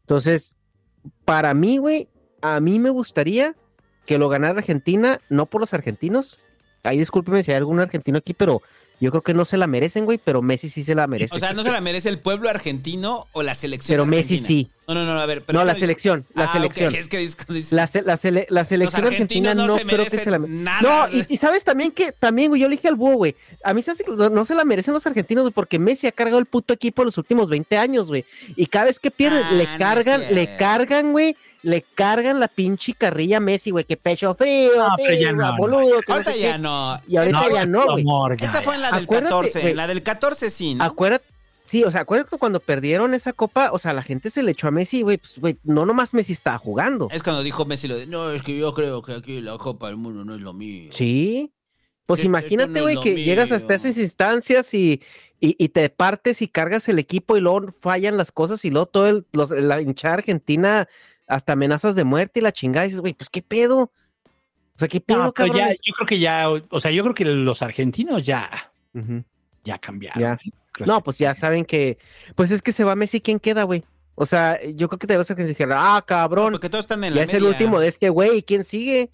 [0.00, 0.54] Entonces,
[1.24, 2.08] para mí, güey,
[2.40, 3.56] a mí me gustaría
[4.06, 6.38] que lo ganara Argentina, no por los argentinos.
[6.84, 8.62] Ahí discúlpeme si hay algún argentino aquí, pero
[9.02, 11.34] yo creo que no se la merecen, güey, pero Messi sí se la merece.
[11.34, 14.70] O sea, ¿no se la merece el pueblo argentino o la selección Pero Messi sí.
[14.88, 15.42] No, no, no, a ver.
[15.44, 16.94] Pero No, la selección, la Ah, selección.
[16.94, 20.04] es que dice- dice- La, se- la sele- la selección argentina no no, se creo
[20.04, 20.80] que se la nada.
[20.82, 23.34] No, y, y sabes también que, también, güey, yo le dije al búho, güey,
[23.64, 26.12] a mí se hace que no se la merecen los argentinos, güey, porque Messi ha
[26.12, 28.24] cargado el puto equipo en los últimos 20 años, güey.
[28.56, 32.48] Y cada vez que pierden, Ah, le no cargan, le cargan, güey, le cargan la
[32.48, 35.56] pinche carrilla a Messi, güey, que pecho frío, No, pero ya tío, no, no.
[35.56, 35.68] que
[36.08, 36.58] no Ahorita sé ya qué.
[36.58, 37.00] no.
[37.06, 38.04] Y ahorita Esa- ya no, güey.
[38.40, 39.60] Esa fue en la del Acuérdate, 14.
[39.60, 39.74] güey.
[39.74, 40.84] La del 14 sí, ¿no?
[40.84, 41.24] Acuérdate,
[41.64, 44.66] sí, o sea, acuérdate cuando perdieron esa copa, o sea, la gente se le echó
[44.68, 47.08] a Messi, güey, pues, güey, no nomás Messi estaba jugando.
[47.12, 49.86] Es cuando dijo Messi lo de, no, es que yo creo que aquí la Copa
[49.86, 50.90] del Mundo no es lo mío.
[50.92, 51.52] Sí.
[52.06, 55.00] Pues imagínate, no güey, que llegas hasta esas instancias y,
[55.40, 58.86] y, y te partes y cargas el equipo y luego fallan las cosas y luego
[58.86, 60.88] todo el, los- la hinchada argentina
[61.34, 62.86] hasta amenazas de muerte y la chingada.
[62.86, 63.90] Y dices, güey, pues qué pedo.
[64.74, 65.76] O sea, qué pedo, No, pero ya, cabrón.
[65.82, 68.72] yo creo que ya, o sea, yo creo que los argentinos ya,
[69.64, 70.20] ya cambiaron.
[70.20, 70.38] Ya.
[70.72, 71.98] Creo No, pues ya saben que,
[72.34, 73.84] pues es que se va Messi, ¿quién queda, güey?
[74.14, 77.04] O sea, yo creo que te vas a que dijeron, ah, cabrón, Porque todos están
[77.04, 79.10] en ya la es el último de este güey, ¿quién sigue?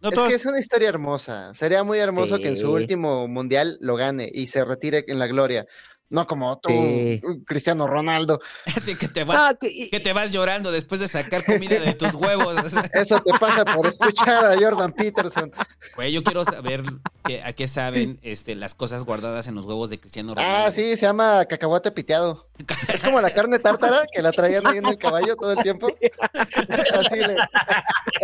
[0.00, 1.54] No, es todos- que es una historia hermosa.
[1.54, 5.26] Sería muy hermoso que en su último mundial lo gane y se retire en la
[5.26, 5.66] gloria.
[6.10, 7.20] No como tú, Sí.
[7.46, 8.40] Cristiano Ronaldo.
[8.76, 11.94] Así que te vas, Ah, que- que te vas llorando después de sacar comida de
[11.94, 12.54] tus huevos.
[12.92, 15.50] Eso te pasa por escuchar a Jordan Peterson.
[15.96, 16.82] Güey, yo quiero saber
[17.24, 20.66] que- a qué saben este, las cosas guardadas en los huevos de Cristiano Ronaldo.
[20.66, 22.46] Ah, sí, se llama cacahuate piteado.
[22.92, 25.88] Es como la carne tártara que la traían ahí en el caballo todo el tiempo.
[26.94, 27.36] Así, le,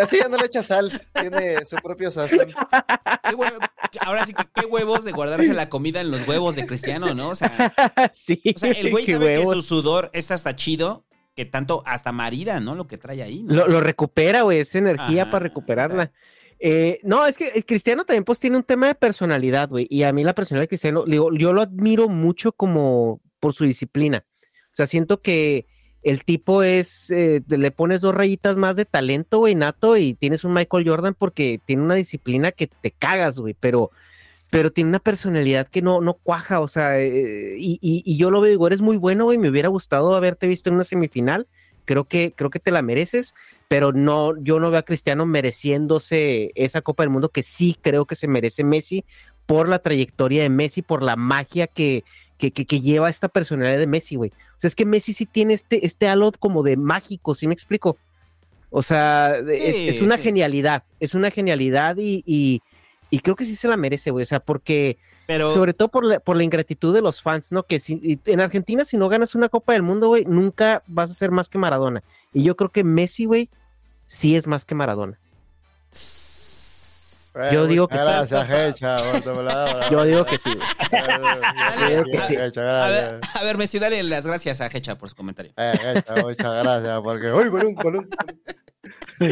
[0.01, 2.49] así ya no le echa sal, tiene su propio sazón.
[3.91, 7.15] Qué Ahora sí que qué huevos de guardarse la comida en los huevos de Cristiano,
[7.15, 7.31] ¿no?
[7.31, 7.51] O sea,
[8.13, 9.57] sí, o sea, el güey sabe que huevos.
[9.57, 11.05] su sudor es hasta chido,
[11.35, 12.75] que tanto hasta marida, ¿no?
[12.75, 13.55] Lo que trae ahí, ¿no?
[13.55, 16.13] Lo, lo recupera, güey, esa energía Ajá, para recuperarla.
[16.61, 20.05] Eh, no, es que el Cristiano también pues tiene un tema de personalidad, güey, y
[20.05, 24.25] a mí la personalidad de Cristiano, digo, yo lo admiro mucho como por su disciplina.
[24.73, 25.67] O sea, siento que
[26.03, 30.45] el tipo es, eh, le pones dos rayitas más de talento, güey, nato, y tienes
[30.45, 33.91] un Michael Jordan porque tiene una disciplina que te cagas, güey, pero,
[34.51, 38.41] pero tiene una personalidad que no, no cuaja, o sea, eh, y, y- yo lo
[38.41, 41.47] veo, digo, eres muy bueno, güey, me hubiera gustado haberte visto en una semifinal,
[41.85, 43.35] creo que, creo que te la mereces,
[43.69, 48.07] pero no, yo no veo a Cristiano mereciéndose esa Copa del Mundo que sí creo
[48.07, 49.05] que se merece Messi
[49.47, 52.05] por la trayectoria de Messi, por la magia que,
[52.41, 54.31] que, que, que lleva esta personalidad de Messi, güey.
[54.31, 57.55] O sea, es que Messi sí tiene este, este halo como de mágico, ¿sí me
[57.55, 57.99] explico?
[58.71, 60.23] O sea, es, Sí, es una sí.
[60.23, 62.63] genialidad, es una genialidad y, y,
[63.11, 64.23] y creo que sí se la merece, güey.
[64.23, 64.97] O sea, porque
[65.27, 67.65] Pero sobre todo por la, por la ingratitud de los fans, ¿no?
[67.65, 71.15] Que si, en Argentina, si no ganas una Copa del Mundo, güey, nunca vas a
[71.15, 72.03] ser más que Maradona.
[72.33, 73.51] Y yo creo que Messi, güey,
[74.07, 75.19] sí es más que Maradona.
[77.53, 78.05] Yo digo que sí.
[78.05, 78.97] Gracias, Hecha.
[79.91, 80.51] Yo digo que sí.
[80.91, 82.37] Yo digo que sí.
[82.37, 85.53] a ver, a ver, Messi, dale las gracias a Hecha por su comentario.
[85.57, 87.33] Eh, Hecha, muchas gracias, porque...
[87.33, 88.09] ¡Uy, balón, balón!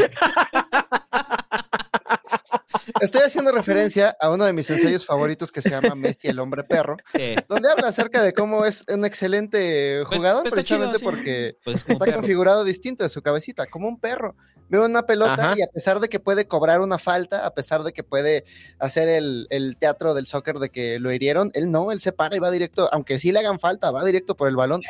[3.01, 6.65] Estoy haciendo referencia a uno de mis ensayos favoritos que se llama Messi el hombre
[6.65, 7.37] perro, Sí.
[7.49, 11.17] donde habla acerca de cómo es un excelente Pues- jugador, pues precisamente chido, sí.
[11.17, 12.17] porque Pues está perro.
[12.19, 14.35] configurado distinto de su cabecita, como un perro.
[14.69, 15.55] Ve una pelota Ajá.
[15.57, 18.45] y a pesar de que puede cobrar una falta, a pesar de que puede
[18.79, 22.37] hacer el, el teatro del soccer de que lo hirieron, él no, él se para
[22.37, 24.83] y va directo, aunque sí le hagan falta, va directo por el balón.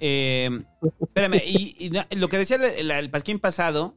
[0.00, 0.62] Eh,
[1.00, 3.94] espérame, y, lo que decía el, el- Pasquín pasado,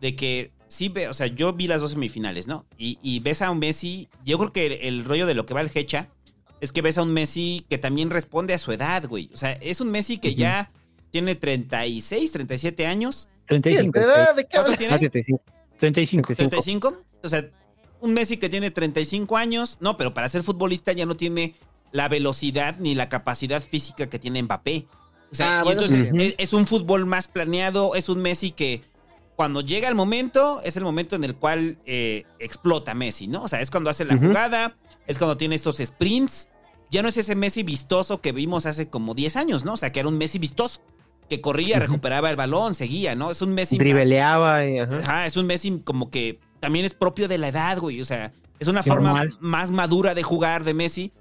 [0.00, 2.66] de que sí, ve, o sea, yo vi las dos semifinales, ¿no?
[2.76, 5.54] Y, y ves a un Messi, yo creo que el, el rollo de lo que
[5.54, 6.08] va el Hecha
[6.60, 9.30] es que ves a un Messi que también responde a su edad, güey.
[9.32, 10.70] O sea, es un Messi que ya
[11.10, 13.28] tiene 36, 37 años.
[13.46, 13.92] 35.
[13.92, 14.34] ¿Verdad?
[14.34, 14.78] ¿De qué ¿Cuántos hablas?
[14.78, 14.98] tiene?
[14.98, 15.42] 35.
[15.78, 16.34] 35.
[16.34, 17.02] 35.
[17.22, 17.44] O sea,
[18.00, 19.78] un Messi que tiene 35 años.
[19.80, 21.54] No, pero para ser futbolista ya no tiene
[21.92, 24.86] la velocidad ni la capacidad física que tiene Mbappé.
[25.30, 26.22] O sea, Ah, y bueno, entonces sí.
[26.22, 27.94] es, es un fútbol más planeado.
[27.94, 28.82] Es un Messi que
[29.36, 33.42] cuando llega el momento, es el momento en el cual eh, explota Messi, ¿no?
[33.42, 34.76] O sea, es cuando hace la jugada,
[35.06, 36.48] es cuando tiene estos sprints.
[36.90, 39.72] Ya no es ese Messi vistoso que vimos hace como 10 años, ¿no?
[39.72, 40.80] O sea, que era un Messi vistoso.
[41.28, 43.30] Que corría, recuperaba el balón, seguía, ¿no?
[43.30, 44.66] Es un Messi Dribeleaba.
[44.66, 44.98] y- ajá.
[44.98, 48.00] Ajá, es un Messi como que también es propio de la edad, güey.
[48.00, 49.36] O sea, es una Qué forma normal.
[49.40, 51.12] más madura de jugar de Messi,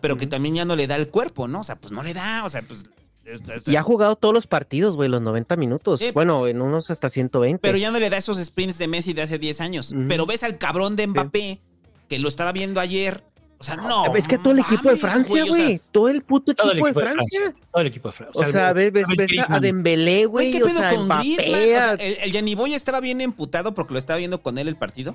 [0.00, 1.60] pero que también ya no le da el cuerpo, ¿no?
[1.60, 2.84] O sea, pues no le da, o sea, pues...
[3.24, 6.00] es- es- Y ha jugado todos los partidos, güey, los 90 minutos.
[6.00, 6.10] Sí.
[6.12, 7.60] Bueno, en unos hasta 120.
[7.60, 9.94] pero ya no le da esos sprints de Messi de hace 10 años.
[10.08, 11.60] Pero ves al cabrón de Mbappé,
[12.08, 13.22] que lo estaba viendo ayer.
[13.62, 14.16] O sea, no.
[14.16, 15.80] es que todo el equipo de Francia, güey, o sea, güey.
[15.92, 17.54] todo el puto Todo el equipo, de de Francia.
[17.70, 18.42] Todo el equipo de Francia.
[18.42, 19.60] O sea, ves, ves, ¿sabes ves a?
[19.60, 20.50] Dembélé, Güey.
[20.50, 21.22] ¿qué O pedo sea, con Mbappé.
[21.22, 21.52] Griezmann?
[21.60, 22.32] O sea, a- el, el
[22.74, 25.14] estaba bien emputado porque lo estaba viendo con él el partido.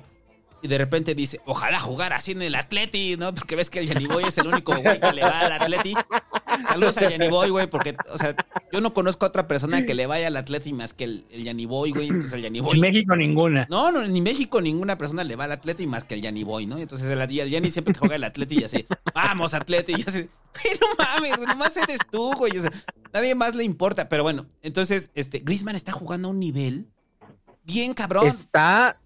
[0.60, 3.34] Y de repente dice, ojalá jugar así en el Atleti, ¿no?
[3.34, 5.94] Porque ves que el Yaniboy es el único güey que le va al Atleti.
[6.68, 8.34] Saludos al Yaniboy, güey, porque, o sea,
[8.72, 11.44] yo no conozco a otra persona que le vaya al Atleti más que el, el
[11.44, 12.08] Yaniboy, güey.
[12.08, 12.74] Entonces el Yaniboy...
[12.74, 13.66] En México ninguna.
[13.70, 16.66] No, no, ni México ninguna persona le va al Atleti más que el Yanni Boy,
[16.66, 16.78] ¿no?
[16.78, 20.28] Entonces el, el Yanni siempre que juega el Atleti y así, vamos Atleti, y así,
[20.52, 22.56] pero mames, güey, nomás eres tú, güey.
[22.58, 22.72] O sea,
[23.12, 24.08] nadie más le importa.
[24.08, 26.88] Pero bueno, entonces, este, Griezmann está jugando a un nivel
[27.64, 28.26] bien cabrón.
[28.26, 29.00] Está.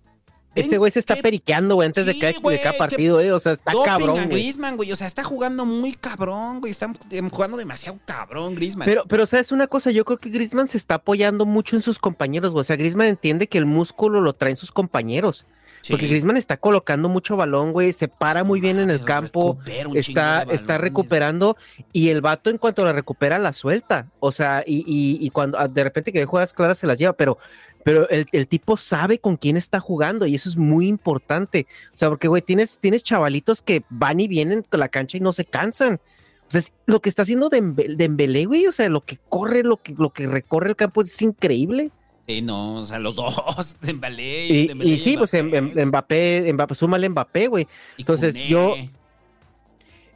[0.55, 3.33] Ese güey se está qué- periqueando, güey, antes de, cada, de cada partido, eh.
[3.33, 4.29] O sea, está cabrón, güey.
[4.29, 4.93] Griezmann, güey.
[4.93, 6.71] O sea, está jugando muy cabrón, güey.
[6.71, 6.93] Está
[7.31, 8.85] jugando demasiado cabrón, Griezmann.
[8.87, 9.91] Pero, pero, ¿sabes una cosa?
[9.91, 12.61] Yo creo que Griezmann se está apoyando mucho en sus compañeros, güey.
[12.61, 15.47] O sea, Griezmann entiende que el músculo lo traen sus compañeros.
[15.83, 15.93] Sí.
[15.93, 17.93] Porque Griezmann está colocando mucho balón, güey.
[17.93, 19.59] Se para muy bien en el campo.
[19.95, 21.57] Está, está recuperando.
[21.93, 24.09] Y el vato, en cuanto la recupera, la suelta.
[24.21, 26.99] O sea, y, y, y cuando ah, de repente que ve jugadas claras se las
[26.99, 27.15] lleva.
[27.15, 27.37] Pero,
[27.85, 30.25] pero el, el tipo sabe con quién está jugando.
[30.27, 31.67] Y eso es muy importante.
[31.93, 35.21] O sea, porque, güey, tienes, tienes chavalitos que van y vienen con la cancha y
[35.21, 36.01] no se cansan.
[36.47, 39.95] O sea, lo que está haciendo Dembélé, güey, o sea, lo que corre, lo que,
[39.97, 41.91] lo que recorre el campo es increíble.
[42.35, 45.89] Sí, no, o sea, los dos, Dembélé Y, Dembélé y sí, pues Mbappé, em- em-
[45.89, 47.69] Mbappé, Mbappé, súmale Mbappé, güey.
[47.99, 48.75] Entonces, yo,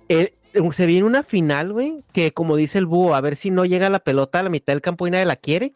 [0.08, 0.34] eh,
[0.72, 3.90] se viene una final, güey, que como dice el búho, a ver si no llega
[3.90, 5.74] la pelota a la mitad del campo y nadie la quiere.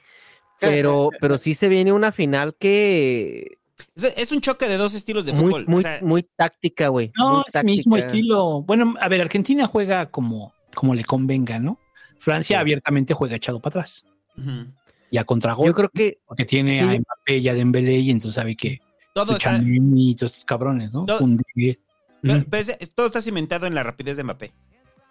[0.60, 3.58] Pero, pero sí se viene una final que
[3.96, 5.64] Es, es un choque de dos estilos de muy, fútbol.
[5.66, 7.12] muy, o sea, muy táctica, güey.
[7.16, 8.16] No, muy es el mismo táctica.
[8.16, 8.62] estilo.
[8.62, 11.78] Bueno, a ver, Argentina juega como, como le convenga, ¿no?
[12.18, 12.60] Francia Sí.
[12.60, 14.04] abiertamente juega echado para atrás.
[14.36, 14.66] ujú.
[15.10, 15.66] Y a contragol.
[15.66, 16.80] Yo creo que porque tiene sí.
[16.80, 18.80] a Mbappé y a Dembélé y entonces sabe que
[19.12, 21.04] todo está, Tchouaméni y todos estos cabrones, ¿no?
[21.06, 21.18] Todo-
[21.54, 22.44] pero- Ujú.
[22.50, 24.52] pero es- todo está cimentado en la rapidez de Mbappé.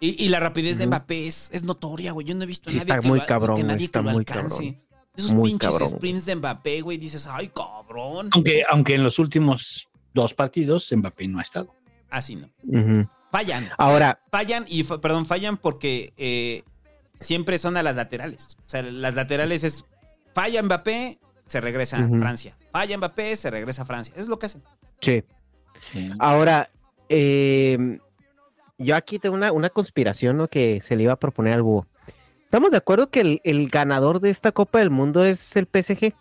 [0.02, 0.86] Y, y la rapidez de.
[0.86, 2.26] Mbappé es, es notoria, güey.
[2.26, 3.84] Yo no he visto a Sí, nadie está que muy lo, cabrón, que güey, nadie
[3.84, 4.64] está que lo muy alcance.
[4.64, 4.82] cabrón.
[5.16, 5.88] Esos Muy pinches cabrón.
[5.90, 8.30] sprints de Mbappé, güey, dices, ay, cabrón.
[8.32, 11.74] Aunque, aunque en los últimos dos partidos Mbappé no ha estado.
[12.08, 12.48] Así no.
[12.64, 13.06] Ujú.
[13.30, 13.68] Fallan.
[13.76, 16.62] Ahora, Fallan y, perdón, fallan porque eh,
[17.18, 18.56] siempre son a las laterales.
[18.64, 19.84] O sea, las laterales es,
[20.34, 22.08] falla Mbappé, se regresa a.
[22.08, 22.56] Francia.
[22.72, 24.14] Falla Mbappé, se regresa a Francia.
[24.16, 24.62] Es lo que hacen.
[25.00, 25.22] sí.
[25.80, 26.10] Sí.
[26.18, 26.68] Ahora,
[27.08, 27.98] eh,
[28.76, 30.48] yo aquí tengo una, una conspiración ¿no?
[30.48, 31.86] que se le iba a proponer al búho.
[32.44, 36.12] ¿Estamos de acuerdo que el, el ganador de esta Copa del Mundo es el PSG?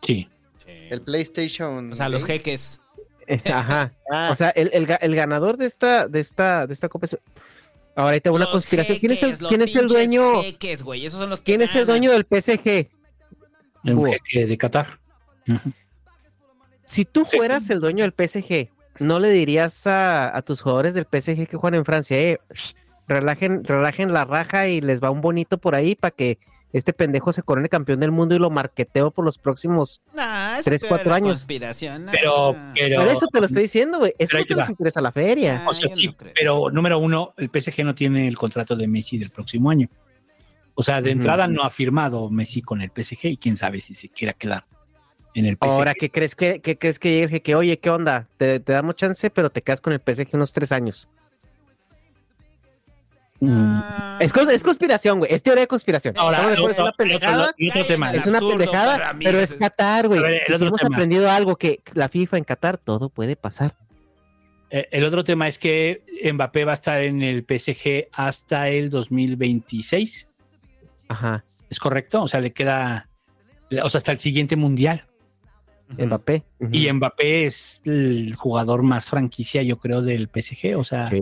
[0.00, 0.28] Sí.
[0.66, 1.92] El PlayStation.
[1.92, 2.80] O sea, los jeques.
[3.52, 3.92] Ajá.
[4.10, 7.18] Ah, O sea, el, el el ganador de esta, de esta, de esta Copa es...
[7.96, 8.98] Ahora ahí tengo una Los conspiración.
[8.98, 10.42] ¿Quién es el, quién es el dueño?
[10.42, 11.04] jeques, güey.
[11.04, 12.88] Esos son los que ¿Quién es el dueño del PSG?
[13.92, 14.12] Un Hugo.
[14.12, 14.98] jeque de Qatar.
[16.86, 18.68] Si tú fueras el dueño del PSG,
[19.00, 22.38] ¿no le dirías a, a tus jugadores del PSG que juegan en Francia, eh,
[23.08, 26.38] relajen, relajen la raja y les va un bonito por ahí para que
[26.72, 30.02] este pendejo se corone campeón del mundo y lo marqueteo por los próximos...
[30.12, 31.38] Nah, eso Tres, es cuatro la años.
[31.38, 32.12] Conspiración, nah.
[32.12, 32.54] Pero,
[33.10, 34.14] eso te lo estoy diciendo, güey.
[34.18, 35.62] Eso no les interesa la feria.
[35.64, 36.32] Ah, o sea, yo sí, no creo.
[36.36, 39.88] pero número uno, el PSG no tiene el contrato de Messi del próximo año.
[40.76, 43.94] O sea, de entrada no ha firmado Messi con el PSG y quién sabe si
[43.94, 44.64] se quiera quedar
[45.34, 45.64] en el PSG.
[45.70, 47.40] Ahora, ¿qué crees que, qué crees que llegue?
[47.42, 48.28] Que, oye, ¿qué onda?
[48.36, 51.08] Te, te damos chance, pero te quedas con el PSG unos tres años.
[53.40, 53.48] Mm.
[53.82, 55.32] Ah, Es, cons- es conspiración, güey.
[55.32, 56.14] Es teoría de conspiración.
[56.16, 57.50] Ahora, es una pendejada.
[57.50, 58.08] otro- otro Caen tema.
[58.08, 60.20] al Es una pendejada, mí, pero es- Qatar, güey.
[60.46, 60.96] Hemos tema.
[60.96, 63.76] aprendido algo que la FIFA en Qatar todo puede pasar.
[64.70, 68.88] Eh, El otro tema es que Mbappé va a estar en el PSG hasta el
[68.90, 70.28] 2026.
[71.08, 71.44] Ajá.
[71.70, 72.22] ¿Es correcto?
[72.22, 73.08] O sea, le queda,
[73.82, 75.04] o sea, hasta el siguiente mundial.
[75.88, 76.44] Mbappé.
[76.72, 80.76] Y Mbappé es el jugador más franquicia, yo creo, del PSG.
[80.76, 81.20] O sea, Sí.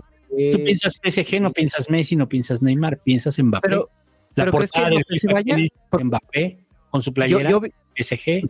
[0.51, 3.69] tú piensas PSG, no piensas Messi, no piensas Neymar, piensas Mbappé.
[3.69, 3.89] Pero-
[4.35, 5.57] la pero ¿crees que portada del Mbappé se vaya?
[6.03, 7.61] Mbappé con su playera yo
[7.95, 8.49] PSG.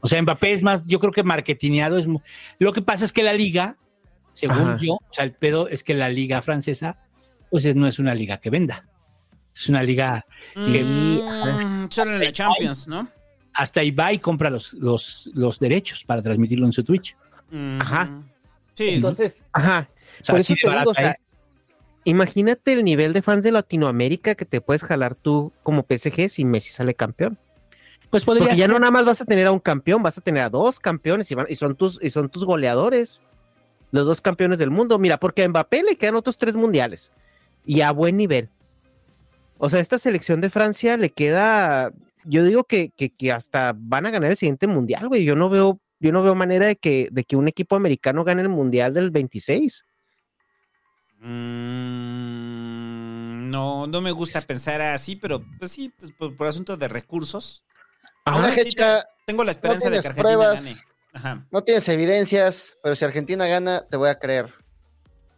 [0.00, 2.06] O sea, Mbappé es más, yo creo que marketineado es.
[2.58, 3.76] Lo que pasa es que la liga,
[4.32, 4.78] según Ajá.
[4.80, 6.98] yo, o sea, el pedo es que la liga francesa,
[7.50, 8.86] pues es- no es una liga que venda.
[9.58, 10.24] Es una liga
[10.54, 13.08] que Mm, solo en la Champions, ¿no?
[13.54, 17.16] hasta Ibai compra los, los, los derechos para transmitirlo en su Twitch.
[17.50, 18.22] Mm, Ajá.
[18.74, 19.88] Sí, Entonces, ajá.
[20.20, 21.18] O sea, Por eso te digo, o sea, es.
[22.04, 26.44] imagínate el nivel de fans de Latinoamérica que te puedes jalar tú como PSG si
[26.44, 27.38] Messi sale campeón.
[28.10, 28.70] Pues podría Porque ya ser.
[28.72, 31.30] no nada más vas a tener a un campeón, vas a tener a dos campeones
[31.30, 33.22] y, van- y son tus y son tus goleadores,
[33.90, 34.98] los dos campeones del mundo.
[34.98, 37.10] Mira, porque a Mbappé le quedan otros tres mundiales
[37.64, 38.50] y a buen nivel.
[39.58, 41.92] O sea, esta selección de Francia le queda,
[42.24, 45.24] yo digo que, que, que hasta van a ganar el siguiente mundial, güey.
[45.24, 48.42] Yo no veo, yo no veo manera de que, de que un equipo americano gane
[48.42, 49.84] el mundial del 26.
[51.20, 52.36] Mm,
[53.50, 57.64] no, no me gusta pensar así, pero pues sí, pues por, por asunto de recursos.
[58.24, 58.40] Ajá.
[58.40, 58.70] Ahora sí
[59.24, 60.64] tengo la esperanza de que Argentina pruebas.
[60.64, 60.76] gane.
[61.14, 61.46] Ajá.
[61.50, 64.52] No tienes evidencias, pero si Argentina gana, te voy a creer.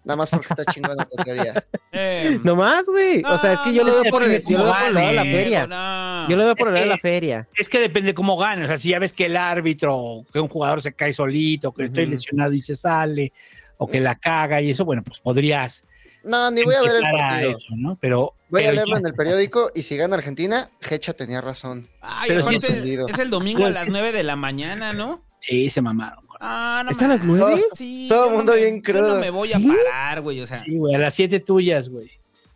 [0.08, 1.64] Nada más porque está chingona tu teoría.
[1.92, 3.22] Eh, No más, güey.
[3.24, 4.92] o sea, es que yo no, lo veo por el, yo lo veo cómo por
[4.92, 5.66] lado de la feria.
[5.66, 6.28] no.
[6.28, 7.48] Yo lo veo por el lado de la feria.
[7.56, 8.64] Es que depende cómo gane.
[8.64, 11.84] O sea, si ya ves que el árbitro, que un jugador se cae solito, que
[11.84, 13.32] estoy lesionado y se sale,
[13.78, 15.82] o que la caga y eso, bueno, pues podrías
[16.24, 17.50] No, ni voy a ver el partido.
[17.52, 17.96] eso, ¿no?
[18.00, 21.88] Pero, Voy a leerlo ya- en el periódico y si gana Argentina, Hecha tenía razón.
[22.00, 25.22] Ay, Pero aparte, sí es es el domingo a las 9 de la mañana, ¿no?
[25.38, 26.27] Sí, se mamaron.
[26.40, 27.64] Ah, no ¿Es a las nueve?
[27.72, 29.14] Sí, Todo yo no mundo me- bien Yo crudo.
[29.14, 29.66] no me voy a ¿Sí?
[29.68, 30.58] parar, güey, o sea.
[30.58, 32.10] Sí, güey, a las siete tuyas, güey.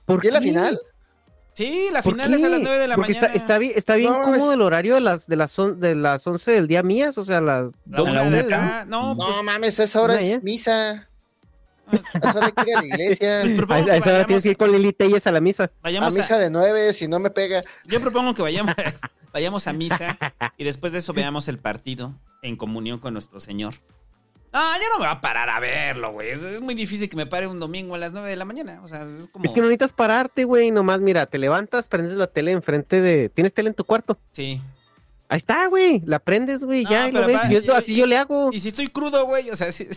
[0.05, 0.47] ¿Por ¿Y es la qué?
[0.49, 0.81] final?
[1.55, 2.65] Sí, la ¿Por final es a las qué?
[2.65, 3.27] 9 de la Porque mañana.
[3.27, 5.79] Está, está bien, está bien No, cómodo es- el horario de las, de, las on-
[5.81, 8.57] de las 11 del día mías, o sea, las La dos una una de la-
[8.57, 8.85] acá.
[8.87, 11.09] No, pues, No mames, esa hora es misa.
[11.89, 13.43] A esa hora hay que ir a la iglesia.
[13.67, 15.65] Pues, A, esa hora vayamos- tienes que ir con Lili Telles a la misa.
[15.65, 17.63] A vayamos misa a, de nueve, si no me pega.
[17.87, 18.75] yo propongo que vayamos,
[19.33, 20.19] vayamos a misa
[20.57, 23.75] y después de eso veamos el partido en comunión con nuestro Señor.
[24.55, 26.29] Ah, yo no me voy a parar a verlo, güey.
[26.31, 28.81] Es, es muy difícil que me pare un domingo a las 9 de la mañana.
[28.83, 29.47] O sea, es como.
[29.47, 33.31] Es que no necesitas pararte, güey, nomás mira, te levantas, prendes la tele enfrente de...
[33.31, 34.19] ¿Tienes tele en tu cuarto?
[34.33, 34.61] Sí.
[35.31, 37.37] Ahí está, güey, la prendes, güey, No, ya, y lo ves.
[37.39, 38.51] va- Yo, así yo le hago.
[38.53, 39.89] Y si estoy crudo, güey, o sea, si,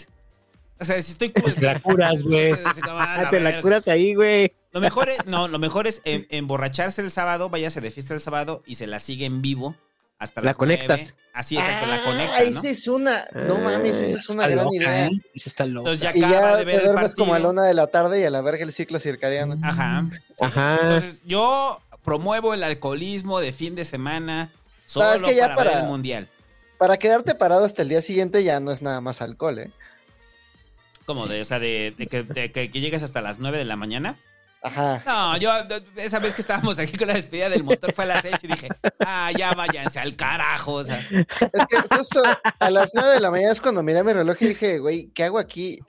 [0.80, 1.54] o sea, si estoy crudo.
[1.54, 2.54] Te la curas, güey.
[2.88, 4.54] Ah, te la curas ahí, güey.
[4.76, 8.20] Lo mejor es, no, lo mejor es em- emborracharse el sábado, váyase de fiesta el
[8.20, 9.76] sábado y se la sigue en vivo
[10.20, 11.16] hasta La las conectas.
[11.34, 12.60] Así es, que la Ah, conectas, ¿no?
[12.60, 13.26] esa es una.
[13.34, 15.06] No mames, esa es una Está gran loca, idea.
[15.08, 15.12] ¿eh?
[15.34, 15.90] Esa está loca.
[15.92, 17.16] Entonces ya Y ya de te ver duermes partido.
[17.16, 19.58] como a la una de la tarde y a la verga el ciclo circadiano.
[19.64, 20.06] Ajá.
[20.42, 20.78] Ajá.
[20.82, 24.52] Entonces yo promuevo el alcoholismo de fin de semana
[24.86, 26.28] solo es que ya para, ver el mundial.
[26.78, 29.72] Para quedarte parado hasta el día siguiente ya no es nada más alcohol, ¿eh?
[31.06, 33.66] Como de, o sea, de, de que, de que- que llegues hasta las 9 de
[33.66, 34.18] la mañana.
[34.66, 35.04] Ajá.
[35.06, 35.52] No, yo
[35.98, 38.48] esa vez que estábamos aquí con la despedida del motor fue a las 6 y
[38.48, 38.70] dije,
[39.06, 40.74] ah, ya váyanse al carajo.
[40.74, 42.24] O sea, Es que justo
[42.60, 45.26] a las nueve de la mañana es cuando miré mi reloj y dije, güey, ¿qué
[45.26, 45.80] hago aquí?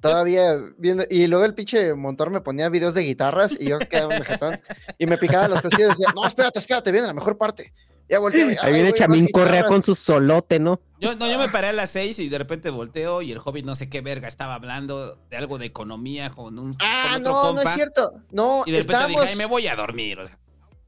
[0.00, 1.04] Todavía viendo.
[1.08, 4.60] Y luego el pinche motor me ponía videos de guitarras y yo quedaba un vegetón.
[4.98, 7.72] Y me picaban los costillos y decía, no, espérate, espérate, viene la mejor parte.
[8.08, 8.56] Ya volteé.
[8.62, 10.80] Ahí viene Chamín Correa con su solote, ¿no?
[11.00, 13.64] yo, no, yo me paré a las 6 y de repente volteo y el hobbit
[13.64, 17.32] no sé qué verga estaba hablando de algo de economía con un Ah, con otro
[17.32, 17.64] no, compa.
[17.64, 18.12] no es cierto.
[18.30, 19.20] No, Y de repente estábamos...
[19.22, 20.20] dije, ay, me voy a dormir.
[20.20, 20.38] O sea,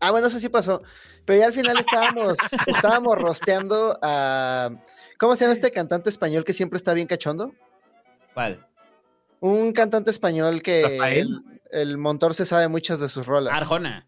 [0.01, 0.81] Ah, bueno, eso sí pasó.
[1.25, 4.71] Pero ya al final estábamos, estábamos rosteando a.
[5.19, 7.53] ¿Cómo se llama este cantante español que siempre está bien cachondo?
[8.33, 8.65] ¿Cuál?
[9.41, 11.41] Un cantante español que ¿Rafael?
[11.73, 13.57] el, el montor se sabe muchas de sus rolas.
[13.61, 14.07] Arjona.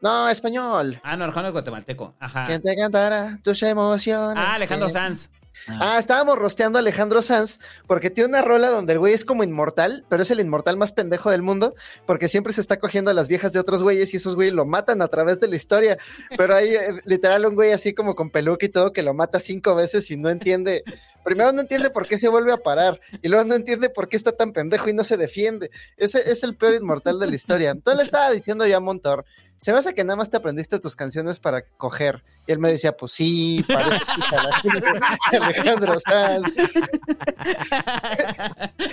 [0.00, 1.00] No, español.
[1.02, 2.14] Ah, no, Arjona es guatemalteco.
[2.20, 2.46] Ajá.
[2.46, 4.44] ¿Quién te cantará tus emociones?
[4.44, 4.88] Ah, Alejandro.
[4.88, 5.30] Sanz.
[5.66, 9.44] Ah, estábamos rosteando a Alejandro Sanz porque tiene una rola donde el güey es como
[9.44, 11.74] inmortal, pero es el inmortal más pendejo del mundo
[12.06, 14.66] porque siempre se está cogiendo a las viejas de otros güeyes y esos güeyes lo
[14.66, 15.96] matan a través de la historia.
[16.36, 19.40] Pero hay eh, literal un güey así como con peluca y todo que lo mata
[19.40, 20.84] cinco veces y no entiende.
[21.24, 24.16] Primero no entiende por qué se vuelve a parar y luego no entiende por qué
[24.16, 25.70] está tan pendejo y no se defiende.
[25.96, 27.70] Ese es el peor inmortal de la historia.
[27.70, 29.24] Entonces le estaba diciendo yo a Montor,
[29.56, 32.22] se me hace que nada más te aprendiste tus canciones para coger.
[32.46, 36.52] Y él me decía, pues sí, escucha la- Alejandro Sanz.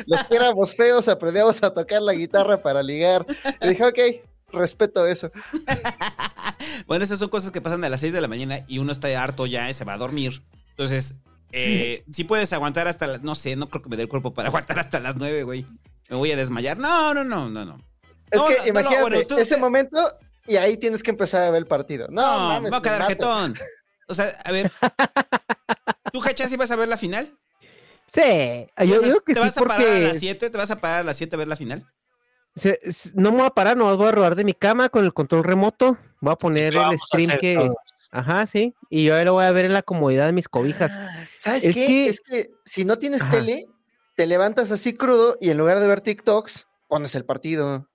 [0.05, 3.25] Los que éramos feos aprendíamos a tocar la guitarra para ligar.
[3.61, 3.99] Y dije, ok,
[4.53, 5.31] respeto eso.
[6.87, 9.07] Bueno, esas son cosas que pasan a las 6 de la mañana y uno está
[9.21, 10.43] harto ya y se va a dormir.
[10.69, 11.15] Entonces,
[11.51, 14.33] eh, si puedes aguantar hasta las, no sé, no creo que me dé el cuerpo
[14.33, 15.65] para aguantar hasta las 9, güey.
[16.09, 16.77] Me voy a desmayar.
[16.77, 17.77] No, no, no, no, no.
[18.29, 21.41] Es No, que no, no, imagínate bueno, tú- ese momento y ahí tienes que empezar
[21.43, 22.07] a ver el partido.
[22.09, 23.55] No, No, mames, va a quedar jetón.
[24.07, 24.71] O sea, a ver.
[26.11, 27.37] ¿Tú, Hacha, si vas a ver la final?
[28.07, 28.21] Sí,
[28.85, 30.49] yo O sea, digo que ¿Te sí vas a parar a porque las 7?
[30.49, 31.85] ¿Te vas a parar a las 7 a ver la final?
[32.55, 32.77] se-
[33.15, 35.45] no me voy a parar, no voy a robar de mi cama con el control
[35.45, 35.97] remoto.
[36.19, 37.55] Voy a poner el stream que.
[37.55, 37.75] todos.
[38.11, 38.73] Ajá, sí.
[38.89, 40.97] Y yo ahí lo voy a ver en la comodidad de mis cobijas.
[41.37, 41.87] ¿Sabes Es qué?
[41.87, 43.31] que- Es que si no tienes Ajá.
[43.31, 43.65] tele,
[44.17, 47.87] te levantas así crudo y en lugar de ver TikToks, pones el partido.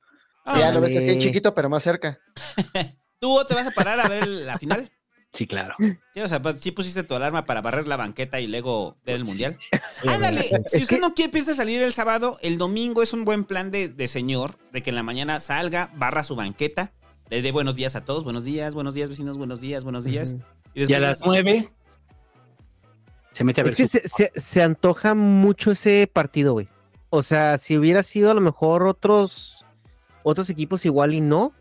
[0.55, 2.19] Y ya lo ves así en chiquito, pero más cerca.
[3.21, 4.91] ¿Tú te vas a parar a ver la final?
[5.33, 5.75] Sí, claro.
[6.15, 9.17] Sí, o sea, pues, sí pusiste tu alarma para barrer la banqueta y luego ver
[9.17, 9.59] el mundial.
[10.09, 13.27] Ándale, si usted que- no quiere empieza a salir el sábado, el domingo es un
[13.27, 16.95] buen plan de, de señor, de que en la mañana salga, barra su banqueta,
[17.31, 20.35] le dé buenos días a todos, buenos días, buenos días vecinos, buenos días, buenos días.
[20.35, 20.43] Ujú.
[20.75, 21.69] Y Y a las 9
[23.33, 26.69] se mete a ver Es que su- se, se- se antoja mucho ese partido, güey.
[27.11, 29.65] O sea, si hubiera sido a lo mejor otros,
[30.23, 31.53] otros equipos igual y no,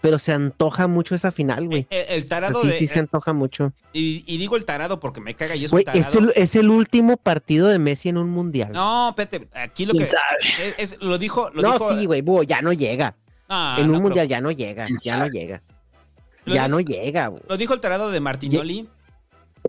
[0.00, 1.86] pero se antoja mucho esa final, güey.
[1.90, 2.72] el, el O sea, tarado sí, de...
[2.74, 3.72] sí se antoja mucho.
[3.92, 6.32] y, y digo el tarado porque me caga y es Güey, un es tarado.
[6.34, 8.72] el, es el último partido de Messi en un mundial.
[8.72, 10.10] No, espérate, aquí lo ¿Quién que...
[10.10, 10.74] sabe?
[10.78, 11.50] Es, es- lo dijo...
[11.50, 13.16] Lo No, dijo- sí, güey, búho, ya no llega.
[13.50, 14.02] Ah, en no un creo.
[14.02, 15.62] mundial ya no llega, ¿Quién ya no llega.
[16.46, 17.42] Lo Ya no llega, güey.
[17.48, 18.88] Lo dijo el tarado de Martinoli.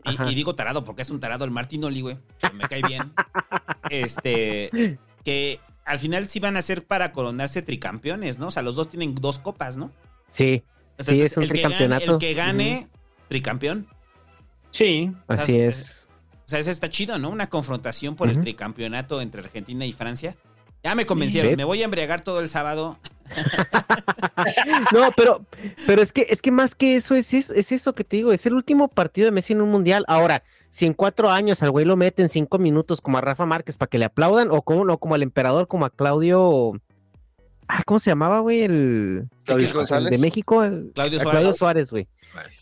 [0.05, 2.17] Y, y digo tarado porque es un tarado el Martinoli, güey.
[2.53, 3.11] Me cae bien.
[3.89, 4.97] este.
[5.23, 8.47] Que al final sí van a ser para coronarse tricampeones, ¿no?
[8.47, 9.91] O sea, los dos tienen dos copas, ¿no?
[10.29, 10.63] Sí,
[10.97, 12.11] O sea, sí, entonces, es un el que gane- tricampeonato.
[12.13, 12.87] el que gane,
[13.27, 13.87] tricampeón.
[14.71, 16.07] Sí, Así sea, es.
[16.45, 17.29] O sea, ese está chido, ¿no?
[17.29, 20.37] Una confrontación por el tricampeonato entre Argentina y Francia.
[20.83, 21.51] Ya me convencieron.
[21.51, 21.57] Sí.
[21.57, 22.97] Me voy a embriagar todo el sábado.
[24.93, 25.45] No, pero,
[25.85, 28.31] pero es que, es que más que eso es, es, es eso que te digo,
[28.31, 30.03] es el último partido de Messi en un mundial.
[30.07, 33.77] Ahora, si en cuatro años al güey lo meten cinco minutos como a Rafa Márquez
[33.77, 36.73] para que le aplaudan, o como no, como al emperador, como a Claudio.
[37.67, 38.63] Ah, ¿cómo se llamaba, güey?
[38.63, 41.31] El, Claudio el de México, el- Claudio Suárez.
[41.31, 42.07] Claudio Suárez, güey.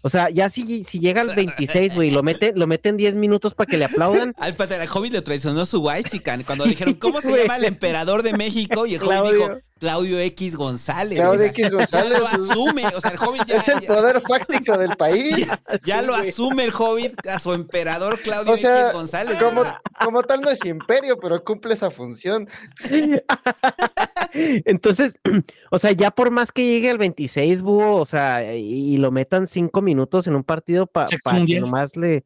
[0.01, 3.15] O sea, ya si, si llega al 26, güey, y lo meten, lo meten 10
[3.15, 4.33] minutos para que le aplaudan.
[4.39, 8.23] Al el Hobbit le traicionó su Whitezican cuando Sí, dijeron, ¿cómo se llama el emperador
[8.23, 8.85] de México?
[8.85, 9.31] Y el Claudio.
[9.31, 11.17] dijo, Claudio X González.
[11.17, 12.11] Claudio O sea, X González.
[12.13, 15.37] Ya lo asume, o sea, el Hobbit ya, es el ya- poder fáctico del país.
[15.47, 16.29] ya- ya Sí, lo güey.
[16.29, 19.41] asume el Hobbit a su emperador Claudio O sea, X González.
[19.41, 22.47] como, o sea, como tal no es imperio, pero cumple esa función.
[24.33, 25.15] Entonces,
[25.71, 29.11] o sea, ya por más que llegue al 26, búho, o sea, y, y lo
[29.11, 32.25] metan cinco minutos en un partido para que nomás le.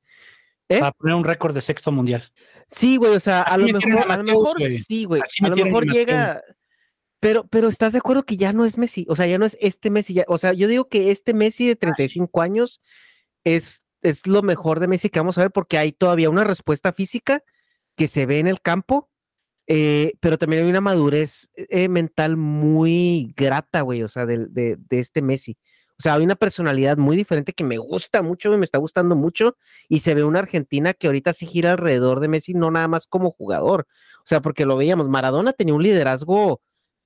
[0.69, 0.79] ¿Eh?
[0.79, 2.23] para poner un récord de sexto mundial.
[2.67, 4.71] Sí, güey, o sea, a lo mejor, a a lo mejor güey.
[4.71, 5.21] sí, güey.
[5.21, 6.07] Así A lo mejor Mateus.
[7.23, 9.57] Pero, pero estás de acuerdo que ya no es Messi, o sea, ya no es
[9.61, 12.81] este Messi, ya, o sea, yo digo que este Messi de 35 años
[13.45, 16.91] es, es lo mejor de Messi que vamos a ver porque hay todavía una respuesta
[16.91, 17.41] física
[17.95, 19.09] que se ve en el campo,
[19.67, 24.99] eh, pero también hay una madurez eh, mental muy grata, güey, o sea, de, de
[24.99, 25.57] este Messi.
[25.97, 29.55] O sea, hay una personalidad muy diferente que me gusta mucho, me está gustando mucho,
[29.87, 33.07] y se ve una Argentina que ahorita sí gira alrededor de Messi, no nada más
[33.07, 33.87] como jugador.
[34.17, 36.59] O sea, porque lo veíamos, Maradona tenía un liderazgo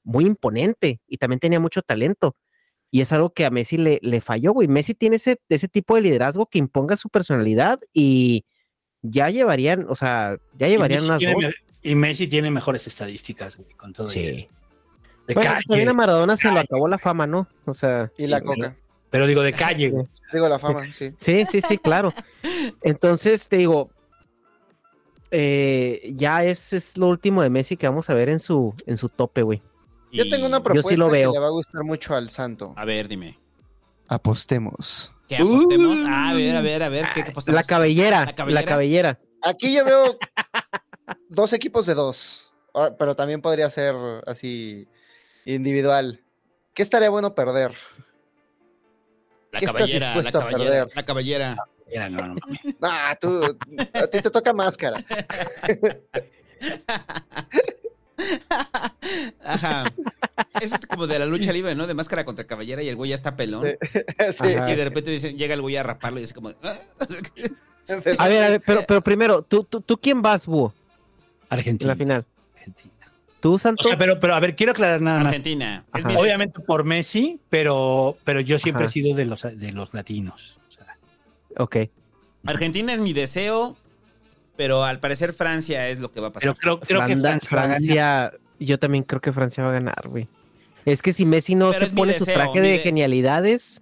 [0.07, 2.33] muy imponente y también tenía mucho talento.
[2.89, 4.69] Y es algo que a Messi le, le falló, güey.
[4.69, 8.45] Messi tiene ese, ese tipo de liderazgo que imponga su personalidad y
[9.01, 11.53] ya llevarían, o sea, ya llevarían unas dos.
[11.83, 14.07] y Messi tiene mejores estadísticas, güey, con todo.
[14.07, 14.47] Sí.
[15.27, 15.63] De Bueno, pues calle.
[15.67, 17.49] también a Maradona se lo acabó la fama, ¿no?
[17.65, 18.77] O sea, Y la coca.
[19.09, 20.05] Pero digo, de calle, güey.
[20.31, 21.11] Digo la fama, sí.
[21.17, 22.13] Sí, sí, sí, claro.
[22.81, 23.89] Entonces, te digo,
[25.31, 28.95] eh, ya es, es lo último de Messi que vamos a ver en su, en
[28.95, 29.61] su tope, güey.
[30.17, 31.31] Yo tengo una Yo propuesta sí lo veo.
[31.31, 32.73] que le va a gustar mucho al santo.
[32.75, 33.37] A ver, dime.
[34.07, 35.11] Apostemos.
[35.27, 35.99] ¿Qué apostemos?
[36.05, 37.55] Ah, a ver, a ver, a ver, ¿qué, qué apostemos?
[37.55, 39.19] La cabellera, ¿La la cabellera?
[39.43, 40.17] Aquí yo veo
[41.29, 44.87] dos equipos de dos, ah, pero también podría ser así
[45.45, 46.21] individual.
[46.73, 47.73] ¿Qué estaría bueno perder?
[49.51, 50.95] La ¿Qué estás caballera, la dispuesto a caballera, perder?
[50.95, 51.57] la caballera.
[51.89, 52.59] Era, no, no, mames.
[52.81, 53.43] Ah, tú,
[53.93, 55.03] a ti te toca máscara.
[59.43, 59.93] Ajá.
[60.61, 61.87] Es como de la lucha libre, ¿no?
[61.87, 63.65] De máscara contra caballera y el güey ya está pelón.
[64.31, 64.43] Sí.
[64.67, 66.49] Y de repente dicen, llega el güey a raparlo y es como.
[66.63, 66.75] "Ah".
[68.19, 70.73] A ver, a ver, pero, pero primero, ¿tú, tú, tú quién vas, Búho,
[71.49, 71.93] en Argentina.
[71.93, 72.25] la final?
[72.57, 72.93] Argentina.
[73.39, 73.87] ¿Tú, O Santo?
[73.87, 75.27] sea, pero, pero a ver, quiero aclarar nada más.
[75.27, 75.85] Argentina.
[75.93, 76.09] Ajá.
[76.19, 80.57] Obviamente por Messi, pero, pero yo siempre he sido de los, de los latinos.
[80.67, 80.97] O sea,
[81.59, 81.77] Ok.
[82.45, 83.77] Argentina es mi deseo,
[84.57, 86.61] pero al parecer Francia es lo que va a pero pasar.
[86.61, 90.27] creo, creo que Francia, yo también creo que Francia va a ganar, güey.
[90.85, 93.81] Es que si Messi no Pero se pone su traje de de- genialidades,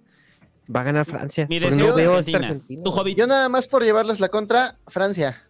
[0.74, 1.46] va a ganar Francia.
[1.48, 2.38] Mi deseo no es veo a Argentina.
[2.48, 2.82] Argentina.
[3.16, 5.42] Yo nada más por llevarles la contra, Francia.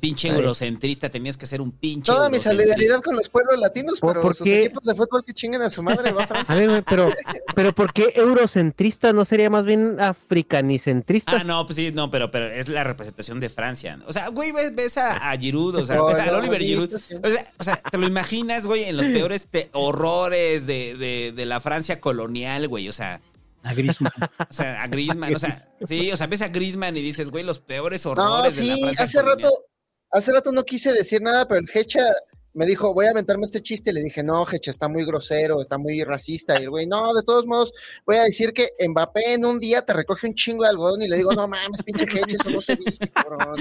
[0.00, 0.34] Pinche Está bien.
[0.36, 4.22] eurocentrista, tenías que ser un pinche Toda mi solidaridad con los pueblos latinos, ¿Por- pero
[4.22, 4.64] por sus qué?
[4.64, 6.54] equipos de fútbol que chinguen a su madre, va a Francia.
[6.54, 7.10] A ver, pero,
[7.54, 9.12] pero ¿por qué eurocentrista?
[9.12, 11.32] ¿No sería más bien africanicentrista?
[11.40, 13.98] Ah, no, pues sí, no, pero, pero es la representación de Francia.
[14.06, 16.92] O sea, güey, ves, ves a, a Giroud, o sea, No, al no, Oliver Giroud.
[16.94, 17.18] O sea,
[17.58, 21.60] o sea, te lo imaginas, güey, en los peores te- horrores de, de, de la
[21.60, 22.88] Francia colonial, güey.
[22.88, 23.20] O sea,
[23.62, 24.12] A Griezmann.
[24.50, 27.44] o sea, a Griezmann, o sea, sí, o sea, ves a Griezmann y dices, güey,
[27.44, 29.50] los peores No, horrores de la sí, Francia hace colonial.
[29.50, 29.64] rato,
[30.12, 32.04] hace rato no quise decir nada, pero el Hecha
[32.52, 35.78] me dijo, voy a aventarme este chiste, le dije, no, Hecha, está muy grosero, está
[35.78, 37.72] muy racista, y el güey, no, de todos modos,
[38.04, 41.08] voy a decir que Mbappé en un día te recoge un chingo de algodón, y
[41.08, 43.56] le digo, no mames, pinche Hecha, eso no se dice, cabrón,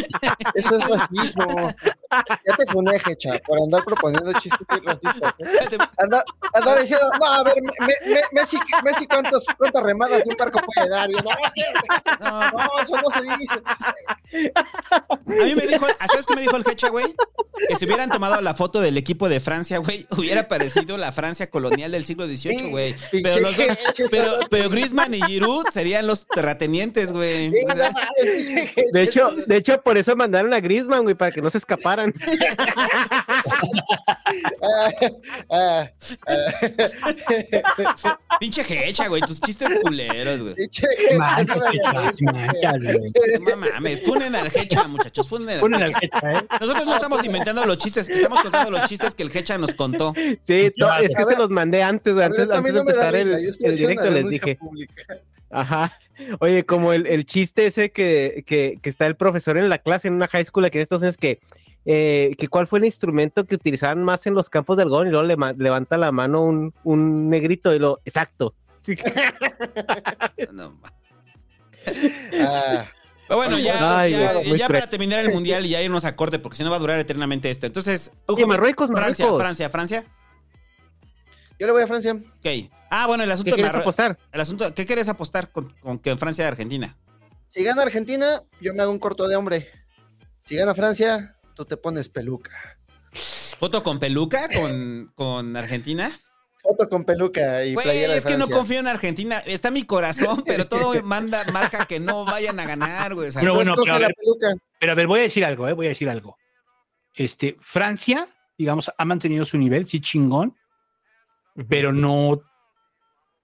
[0.55, 1.45] eso es racismo,
[2.11, 5.77] ya te funé, Hecha, por andar proponiendo chistes racistas, ¿eh?
[5.97, 10.35] Anda, anda diciendo, no, a ver, me- me- me- Messi, Messi ¿cuántos, cuántas remadas un
[10.37, 11.21] barco puede dar, y yo,
[12.21, 13.61] no, no, eso no se dice,
[15.05, 17.15] A mí me dijo, ¿sabes qué me dijo el Hecha, güey?
[17.67, 21.49] Que si hubieran tomado la foto del equipo de Francia, güey, hubiera parecido la Francia
[21.49, 22.95] colonial del siglo XVIII, güey.
[23.11, 23.77] Pero, los dos-
[24.49, 27.49] pero, Griezmann y Giroud serían los terratenientes, güey.
[27.69, 27.91] O sea,
[28.93, 32.13] De hecho, de hecho, por eso mandaron a Griezmann, güey, para que no se escaparan.
[35.49, 35.89] Ah,
[38.39, 40.55] Pinche Hecha, güey, tus chistes culeros, güey.
[43.41, 45.91] No mames, funen al Hecha, muchachos, funen al.
[46.01, 46.47] Hecha, ¿eh?
[46.59, 50.13] Nosotros no estamos inventando los chistes, estamos contando los chistes que el Hecha nos contó.
[50.41, 54.09] Sí, es que se los mandé antes, ver, antes, antes de no empezar el, directo
[54.09, 54.55] les dije.
[54.55, 55.17] pública.
[55.49, 55.97] Ajá.
[56.39, 60.07] Oye, como el, el chiste ese que, que, que está el profesor en la clase
[60.07, 61.39] en una high school aquí en Estados Unidos que,
[61.85, 65.11] eh, que cuál fue el instrumento que utilizaban más en los campos de algodón y
[65.11, 68.53] luego le levanta la mano un, un negrito y lo, exacto.
[68.77, 68.95] Sí.
[70.51, 70.79] No,
[72.33, 72.85] Ah,
[73.29, 74.11] Pero bueno, ya, Ay,
[74.57, 76.77] ya, pre- para terminar el mundial y ya irnos a corte, porque si no va
[76.77, 77.67] a durar eternamente esto.
[77.67, 79.41] Entonces, Oye, Marruecos, Francia, Marruecos.
[79.43, 80.05] Francia, Francia.
[81.59, 82.13] yo le voy a Francia.
[82.13, 82.71] Ok.
[82.89, 84.17] Ah, bueno, el asunto ¿Qué de quieres apostar?
[84.31, 86.97] El asunto, ¿qué quieres apostar con, con que Francia y Argentina?
[87.49, 89.69] Si gana Argentina, yo me hago un corto de hombre.
[90.41, 92.79] Si gana Francia, tú te pones peluca.
[93.11, 96.11] ¿Foto con peluca con, con Argentina?
[96.61, 99.39] Foto con peluca y Güey, playera de es que no confío en Argentina.
[99.39, 103.29] Está mi corazón, pero todo manda, marca que no vayan a ganar, güey.
[103.29, 104.53] O sea, Pero bueno, pero a la ver, peluca.
[104.79, 105.73] Pero a ver, voy a decir algo, ¿eh?
[105.73, 106.37] Voy a decir algo.
[107.15, 110.55] Este, Francia, digamos, ha mantenido su nivel, sí chingón,
[111.67, 112.41] pero no,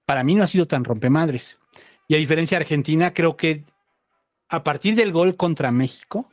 [0.05, 1.57] para mí no ha sido tan rompemadres.
[2.07, 3.65] Y a diferencia de Argentina, creo que
[4.49, 6.29] a partir del gol contra México.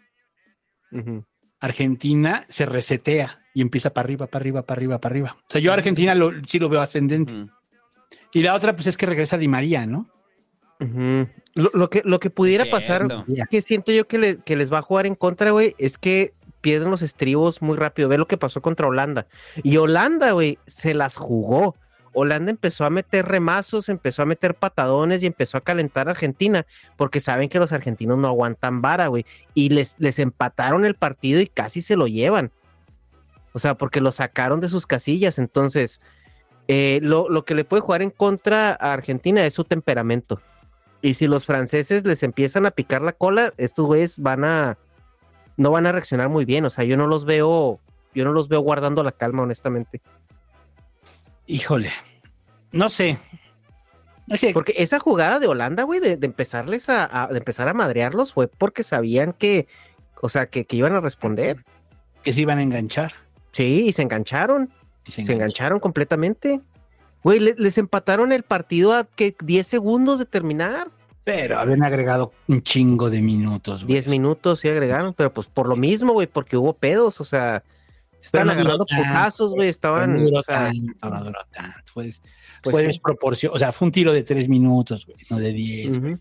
[1.59, 5.36] Argentina se resetea y empieza para arriba, para arriba, para arriba, para arriba.
[5.40, 7.32] O sea, yo a Argentina lo- sí lo veo ascendente.
[7.32, 7.50] Mm.
[8.32, 10.08] Y la otra, pues es que regresa Di María, ¿no?
[11.55, 12.76] Lo, lo que, lo que pudiera Cierto.
[13.24, 15.97] pasar, que siento yo que, le- que les va a jugar en contra, güey, es
[15.97, 18.08] que pierden los estribos muy rápido.
[18.08, 19.26] Ve lo que pasó contra Holanda.
[19.62, 21.76] Y Holanda, güey, se las jugó.
[22.14, 26.66] Holanda empezó a meter remazos, empezó a meter patadones y empezó a calentar a Argentina,
[26.97, 29.24] porque saben que los argentinos no aguantan vara, güey.
[29.55, 32.50] Y les, les empataron el partido y casi se lo llevan.
[33.52, 35.39] O sea, porque lo sacaron de sus casillas.
[35.39, 36.00] Entonces,
[36.68, 40.40] eh, lo, lo que le puede jugar en contra a Argentina es su temperamento.
[41.00, 44.78] Y si los franceses les empiezan a picar la cola, estos güeyes van a
[45.56, 46.64] no van a reaccionar muy bien.
[46.64, 47.78] O sea, yo no los veo,
[48.14, 50.00] yo no los veo guardando la calma, honestamente.
[51.47, 51.90] Híjole,
[52.70, 53.18] no sé.
[54.26, 54.52] No sé.
[54.55, 58.32] Porque esa jugada de Holanda, güey, de, de empezarles a, a- de empezar a madrearlos,
[58.32, 59.66] fue porque sabían que,
[60.20, 61.64] o sea, que, que iban a responder.
[62.22, 63.12] Que se iban a enganchar.
[63.52, 64.70] Sí, y se engancharon.
[65.06, 66.60] Y Se engancharon completamente.
[67.22, 70.90] Güey, le- les empataron el partido a que 10 segundos de terminar.
[71.24, 73.84] Pero habían agregado un chingo de minutos.
[73.84, 73.94] güey.
[73.94, 77.62] 10 minutos sí agregaron, pero pues por lo mismo, güey, porque hubo pedos, o sea,
[78.20, 81.78] estaban no agarrando putazos, güey, estaban, no duró o sea, tanto, no duró tanto.
[81.92, 82.86] Fue, Pues fue sí.
[82.89, 83.52] desproporción.
[83.55, 86.00] O sea, fue un tiro de tres minutos, güey, no de diez.
[86.00, 86.16] güey.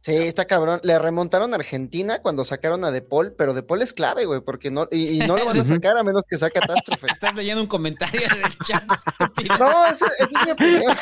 [0.00, 0.80] Sí, está cabrón.
[0.84, 4.40] Le remontaron a Argentina cuando sacaron a De Paul, pero De Paul es clave, güey,
[4.40, 7.06] porque no, y, y no lo van a sacar a menos que sea catástrofe.
[7.10, 8.84] Estás leyendo un comentario del chat.
[9.58, 10.82] No, esa esa es mi opinión.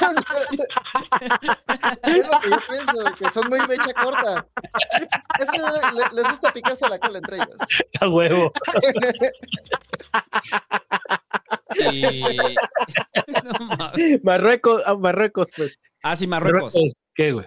[2.02, 4.46] es lo que yo pienso, que son muy mecha corta.
[5.38, 7.56] Es que le- les gusta picarse la cola entre ellos.
[8.00, 8.52] A huevo.
[11.74, 12.56] Y-
[13.42, 14.24] No mames.
[14.24, 15.78] Marruecos, ah, Marruecos, pues.
[16.02, 16.74] Ah, sí, Marruecos.
[17.14, 17.46] ¿Qué, güey?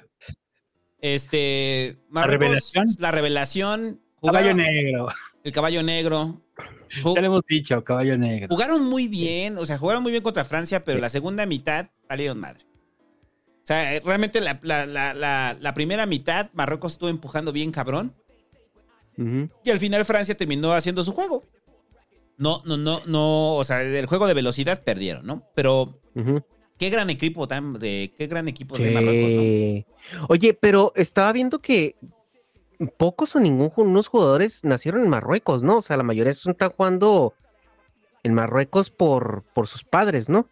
[1.01, 1.97] Este.
[2.09, 2.85] Marruecos, revelación?
[2.99, 4.01] La revelación.
[4.21, 5.07] Caballo negro.
[5.43, 6.41] El caballo negro.
[7.15, 8.47] Ya le hemos dicho, caballo negro.
[8.49, 12.39] Jugaron muy bien, o sea, jugaron muy bien contra Francia, pero la segunda mitad salieron
[12.39, 12.65] madre.
[13.63, 17.71] O sea, eh, realmente la, la- la- la- la primera mitad Marruecos estuvo empujando bien
[17.71, 18.13] cabrón.
[19.63, 21.43] Y al final Francia terminó haciendo su juego.
[22.37, 25.43] No, no, no, no, o sea, el juego de velocidad perdieron, ¿no?
[25.55, 25.99] Pero
[26.79, 30.29] qué gran equipo tan de qué gran equipo de Marruecos.
[30.29, 31.95] Oye, pero estaba viendo que
[32.97, 35.77] pocos o ningunos jugadores nacieron en Marruecos, ¿no?
[35.77, 37.33] O sea, la mayoría son- están jugando
[38.23, 40.47] en Marruecos por, por sus padres, ¿no?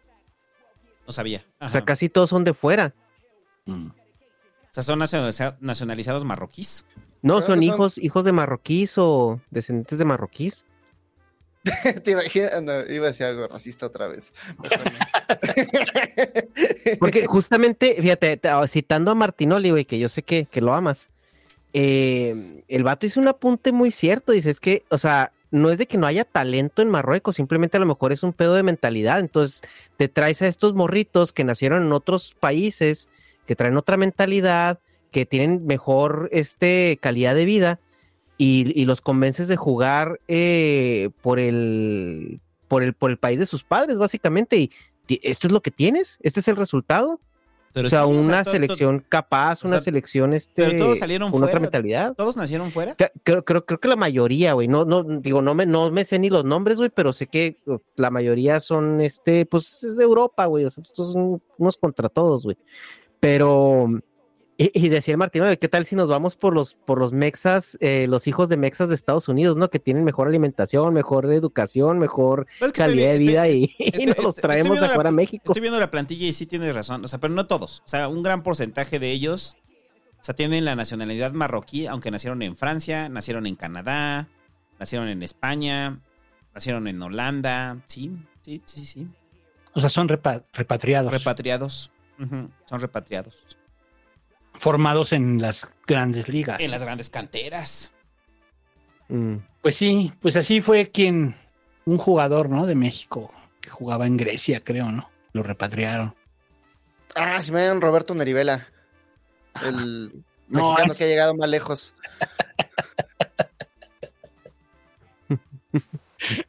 [1.06, 1.44] No sabía.
[1.60, 2.94] O sea, casi todos son de fuera.
[3.66, 3.72] O
[4.72, 6.84] sea, son nacionaliza- nacionalizados marroquíes.
[7.22, 10.66] No, son- hijos, hijos de marroquíes o descendientes de marroquíes.
[12.04, 14.32] Te imaginas, no, iba a decir algo racista otra vez.
[16.98, 20.74] Porque justamente, fíjate, te- ah, citando a Martinoli, güey, que yo sé que, que lo
[20.74, 21.08] amas,
[21.72, 25.78] eh, el vato hizo un apunte muy cierto, dice, es que, o sea, no es
[25.78, 28.62] de que no haya talento en Marruecos, simplemente a lo mejor es un pedo de
[28.62, 29.62] mentalidad, entonces
[29.96, 33.08] te traes a estos morritos que nacieron en otros países,
[33.46, 34.78] que traen otra mentalidad,
[35.10, 37.80] que tienen mejor este, calidad de vida,
[38.38, 43.46] y, y los convences de jugar eh, por el por el por el país de
[43.46, 44.70] sus padres básicamente y
[45.22, 47.20] esto es lo que tienes este es el resultado
[47.72, 50.78] Pero o sea sí, o sea, una selección capaz o una sea, selección este Pero
[50.84, 51.50] todos salieron con fuera.
[51.50, 52.94] otra mentalidad ¿Todos nacieron fuera?
[52.94, 54.68] Creo, creo, creo que la mayoría, güey.
[54.68, 57.56] No, no, digo, no me, no me sé ni los nombres, güey, pero sé que
[57.66, 60.64] uh, la mayoría son, este, pues, es de Europa, güey.
[60.64, 62.56] O sea, son unos contra todos, güey.
[63.20, 63.88] Pero,
[64.58, 67.78] y, y decía el Martín, ¿qué tal si nos vamos por los, por los mexas,
[67.80, 69.70] eh, los hijos de mexas de Estados Unidos, ¿no?
[69.70, 73.46] Que tienen mejor alimentación, mejor educación, mejor Pero es que estoy calidad de vi- vida
[73.46, 75.42] estoy- y, y estoy- nos los traemos viendo a jugar la- a México.
[75.46, 77.04] Estoy viendo la plantilla y sí tienes razón.
[77.04, 77.82] O sea, pero no todos.
[77.86, 79.56] O sea, un gran porcentaje de ellos.
[80.20, 84.26] O sea, tienen la nacionalidad marroquí, aunque nacieron en Francia, nacieron en Canadá,
[84.80, 86.00] nacieron en España,
[86.52, 87.78] nacieron en Holanda.
[87.86, 88.10] Sí,
[88.42, 89.06] sí, sí, sí.
[89.74, 91.12] O sea, son repa- repatriados.
[91.12, 91.92] Repatriados.
[92.18, 93.56] Ujú, Son repatriados.
[94.58, 96.60] Formados en las grandes ligas.
[96.60, 97.90] En las grandes canteras.
[99.08, 99.36] Mm.
[99.62, 101.36] Pues sí, pues así fue quien,
[101.84, 102.66] un jugador, ¿no?
[102.66, 105.10] De México, que jugaba en Grecia, creo, ¿no?
[105.32, 106.14] Lo repatriaron.
[107.14, 108.68] Ah, se me llaman Roberto Nerivela.
[109.64, 110.12] El
[110.48, 111.94] No, mexicano es- que ha llegado más lejos.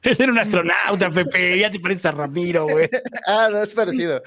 [0.02, 1.60] Ese era un astronauta, Pepe.
[1.60, 2.90] Ya te pareces a Ramiro, güey.
[3.28, 4.22] ah, no, es parecido.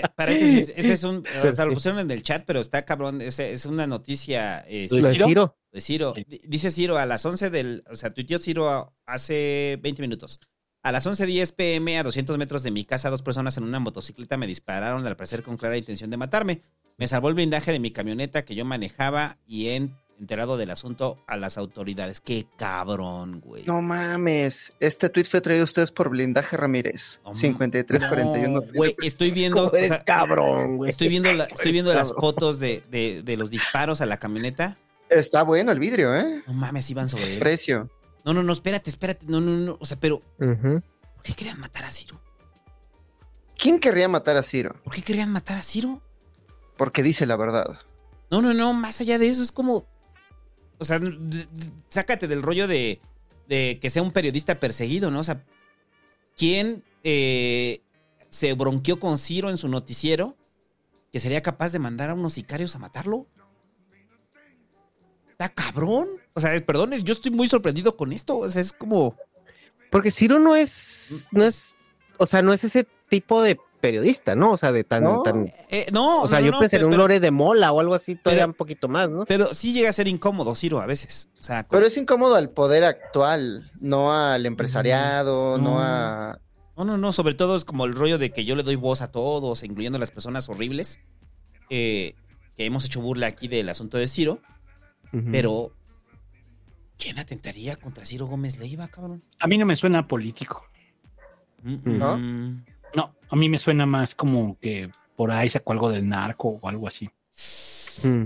[0.00, 1.24] Paréntesis, ese es un.
[1.44, 3.20] O sea, lo pusieron en el chat, pero está cabrón.
[3.20, 4.64] ese es una noticia.
[4.66, 5.56] eh, Lo de Ciro.
[5.70, 6.12] de Ciro.
[6.12, 7.84] D- Dice Ciro a las 11 del.
[7.90, 10.40] O sea, tuiteó Ciro hace 20 minutos.
[10.84, 14.36] A las 11.10 pm, a 200 metros de mi casa, dos personas en una motocicleta
[14.36, 16.62] me dispararon, al parecer con clara intención de matarme.
[16.98, 19.90] Me salvó el blindaje de mi camioneta que yo manejaba y he
[20.20, 22.20] enterado del asunto a las autoridades.
[22.20, 23.64] Qué cabrón, güey.
[23.64, 24.72] No mames.
[24.80, 27.20] Este tweet fue traído a ustedes por Blindaje Ramírez.
[27.32, 28.48] 5341.
[28.48, 29.64] No, güey, estoy viendo.
[29.66, 30.90] ¿Cómo eres o sea, cabrón, güey?
[30.90, 34.78] Estoy viendo, la- estoy viendo las fotos de, de- de los disparos a la camioneta.
[35.10, 36.42] Está bueno el vidrio, ¿eh?
[36.46, 37.38] No mames, iban sobre él.
[37.38, 37.90] Precio.
[38.24, 39.26] No, no, no, espérate, espérate.
[39.28, 39.76] No, no, no.
[39.80, 40.22] O sea, pero.
[40.38, 40.82] ¿por
[41.22, 42.20] qué querían matar a Ciro?
[43.58, 44.74] ¿Quién querría matar a Ciro?
[44.82, 46.00] ¿Por qué querían matar a Ciro?
[46.76, 47.78] Porque dice la verdad.
[48.30, 49.86] No, no, no, más allá de eso es como.
[50.82, 51.00] O sea,
[51.88, 53.00] sácate del rollo de,
[53.46, 55.20] de que sea un periodista perseguido, ¿no?
[55.20, 55.44] O sea,
[56.36, 57.82] ¿quién eh,
[58.28, 60.36] se bronqueó con Ciro en su noticiero
[61.12, 63.28] que sería capaz de mandar a unos sicarios a matarlo?
[65.30, 66.08] Está cabrón.
[66.34, 68.38] O sea, perdón, yo estoy muy sorprendido con esto.
[68.38, 69.16] O sea, es como.
[69.88, 71.76] Porque Ciro no es, no es,
[72.18, 74.52] o sea, no es ese tipo de periodista, ¿no?
[74.52, 75.22] O sea, de tan, No.
[75.22, 77.30] tan, eh, no, o sea, no, yo no, pensé en pero- un pero- lore de
[77.30, 79.26] mola o algo así, todavía pero- un poquito más, ¿no?
[79.26, 81.28] Pero sí llega a ser incómodo, Ciro, a veces.
[81.40, 85.78] O sea, con- Pero es incómodo al poder actual, no al empresariado, no, No.
[85.80, 86.38] a...
[86.76, 89.02] No, no, no, sobre todo es como el rollo de que yo le doy voz
[89.02, 91.00] a todos, incluyendo a las personas horribles,
[91.68, 92.14] eh,
[92.56, 94.40] que hemos hecho burla aquí del asunto de Ciro,
[95.30, 95.72] pero
[96.98, 99.22] ¿quién atentaría contra Ciro Gómez Leiva, cabrón?
[99.38, 100.64] A mí no me suena político.
[101.62, 102.16] ¿No?
[102.16, 102.64] Mm,
[102.94, 106.68] No, a mí me suena más como que por ahí sacó algo del narco o
[106.68, 107.08] algo así.
[108.04, 108.24] Mm.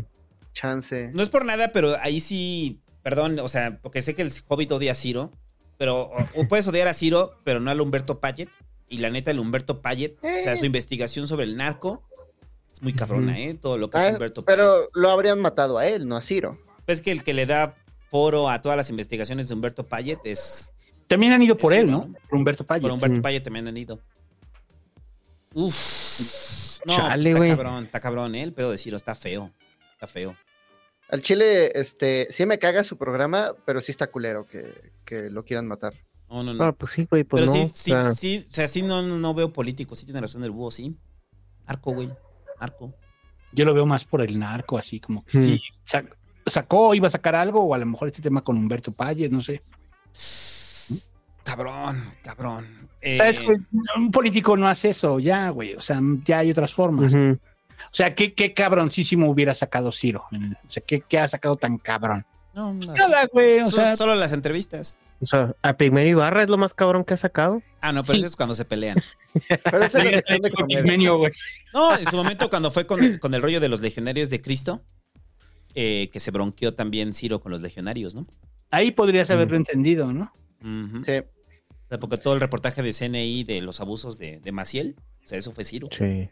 [0.53, 1.11] Chance.
[1.13, 4.73] No es por nada, pero ahí sí, perdón, o sea, porque sé que el Hobbit
[4.73, 5.31] odia a Ciro,
[5.77, 8.49] pero o, o puedes odiar a Ciro, pero no al Humberto Payet.
[8.89, 10.59] Y la neta, el Humberto Payet, o sea, Eh.
[10.59, 12.03] su investigación sobre el narco
[12.73, 13.55] es muy cabrona, ¿eh?
[13.55, 14.57] Todo lo que es Ah, Humberto Payet.
[14.59, 16.59] pero lo habrían matado a él, no a Ciro.
[16.87, 17.75] Es que el que le da
[18.11, 20.73] foro a todas las investigaciones de Humberto Payet es.
[21.09, 22.07] También han ido por él, ¿no?
[22.07, 22.15] ¿no?
[22.29, 22.83] Por Humberto Payet.
[22.83, 23.23] Por Humberto Mm.
[23.23, 24.01] Payet también han ido.
[25.57, 26.21] Uf.
[26.85, 27.51] No, pues Chale, está güey.
[27.51, 28.43] cabrón, está cabrón, ¿eh?
[28.43, 29.53] El pedo de Ciro está feo.
[29.95, 30.37] Está feo.
[31.09, 35.45] Al Chile, este, sí me caga su programa, pero sí está culero que, que lo
[35.45, 35.95] quieran matar.
[36.29, 36.65] No, no, no.
[36.65, 37.59] Ah, pues sí, güey, pues Pero no.
[37.59, 40.43] sí, o sí, sea, sí, o sea, sí no, no veo político, sí tiene razón
[40.45, 40.97] el búho, sí.
[41.65, 42.11] Arco, güey.
[42.59, 42.93] Arco.
[43.53, 45.45] Yo lo veo más por el narco, así como que Hmm.
[45.47, 45.63] sí.
[45.89, 46.15] sac-
[46.47, 49.41] sacó, iba a sacar algo, o a lo mejor este tema con Humberto Paye, no
[49.41, 49.63] sé.
[51.47, 52.89] Cabrón, cabrón.
[53.01, 53.57] ¿Sabes, Eh?
[53.97, 55.75] Un político no hace eso, ya, güey.
[55.75, 57.15] O sea, ya hay otras formas.
[57.15, 57.39] O
[57.93, 60.25] sea, ¿qué, qué cabroncísimo hubiera sacado Ciro.
[60.33, 62.27] O sea, ¿qué, qué ha sacado tan cabrón?
[62.53, 63.61] no, no, Nada, güey.
[63.61, 64.99] O solo, sea, solo las entrevistas.
[65.21, 67.63] O sea, a Pigmenio Ibarra es lo más cabrón que ha sacado.
[67.81, 69.03] Ah, no, pero eso es cuando se pelean.
[69.65, 70.51] Pero esa es la sección de.
[70.51, 71.33] Pigmenio, güey.
[71.73, 74.83] No, en su momento cuando fue con, con el rollo de los legionarios de Cristo,
[75.75, 78.27] eh, que se bronqueó también Ciro con los legionarios, ¿no?
[78.71, 80.33] Ahí podrías haberlo entendido, ¿no?
[81.05, 81.23] Sí.
[81.87, 85.29] O sea, porque todo el reportaje de CNI de los abusos de, de Maciel, o
[85.29, 85.89] sea, eso fue Ciro.
[85.97, 86.29] Sí.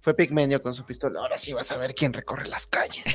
[0.00, 1.20] Fue Pigmenio con su pistola.
[1.20, 3.04] Ahora sí vas a ver quién recorre las calles.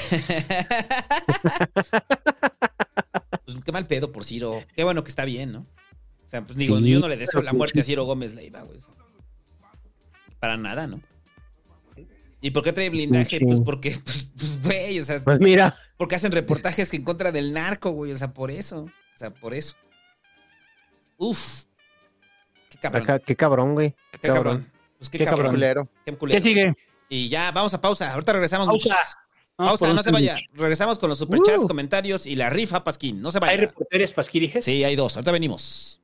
[3.46, 4.64] Pues qué mal pedo por Ciro.
[4.76, 5.60] Qué bueno que está bien, ¿no?
[5.62, 8.36] O sea, pues digo, Sí, yo no le deseo la muerte a pinche- Ciro Gómez
[8.36, 8.80] Leiva, güey.
[10.40, 11.02] Para nada, ¿no?
[12.42, 13.40] ¿Y por qué trae blindaje?
[13.42, 17.32] Pues porque, pues, pues, güey, o sea, Pues mira, porque hacen reportajes que en contra
[17.32, 18.12] del narco, güey.
[18.12, 18.82] O sea, por eso.
[18.84, 19.76] O sea, por eso.
[21.18, 21.64] Uf.
[22.80, 23.02] Qué cabrón.
[23.04, 23.92] acá, qué cabrón, güey.
[24.12, 24.44] Qué, Qué cabrón.
[24.44, 24.72] cabrón.
[24.98, 25.52] Pues qué, Qué cabrón.
[25.52, 25.88] Culero.
[26.06, 26.38] Qué culero.
[26.38, 26.76] ¿Qué sigue?
[27.10, 28.12] Y ya, vamos a pausa.
[28.14, 28.68] Ahorita regresamos.
[28.68, 28.96] Pausa.
[29.56, 30.38] Pausa, no se vaya.
[30.54, 31.68] Regresamos con los superchats, Uh.
[31.68, 33.22] comentarios y la rifa, Pasquín.
[33.22, 33.58] No se ¿Hay vaya.
[33.58, 34.64] reporteros pasquirijes?
[34.64, 35.18] Sí, hay dos.
[35.18, 36.02] Ahorita venimos.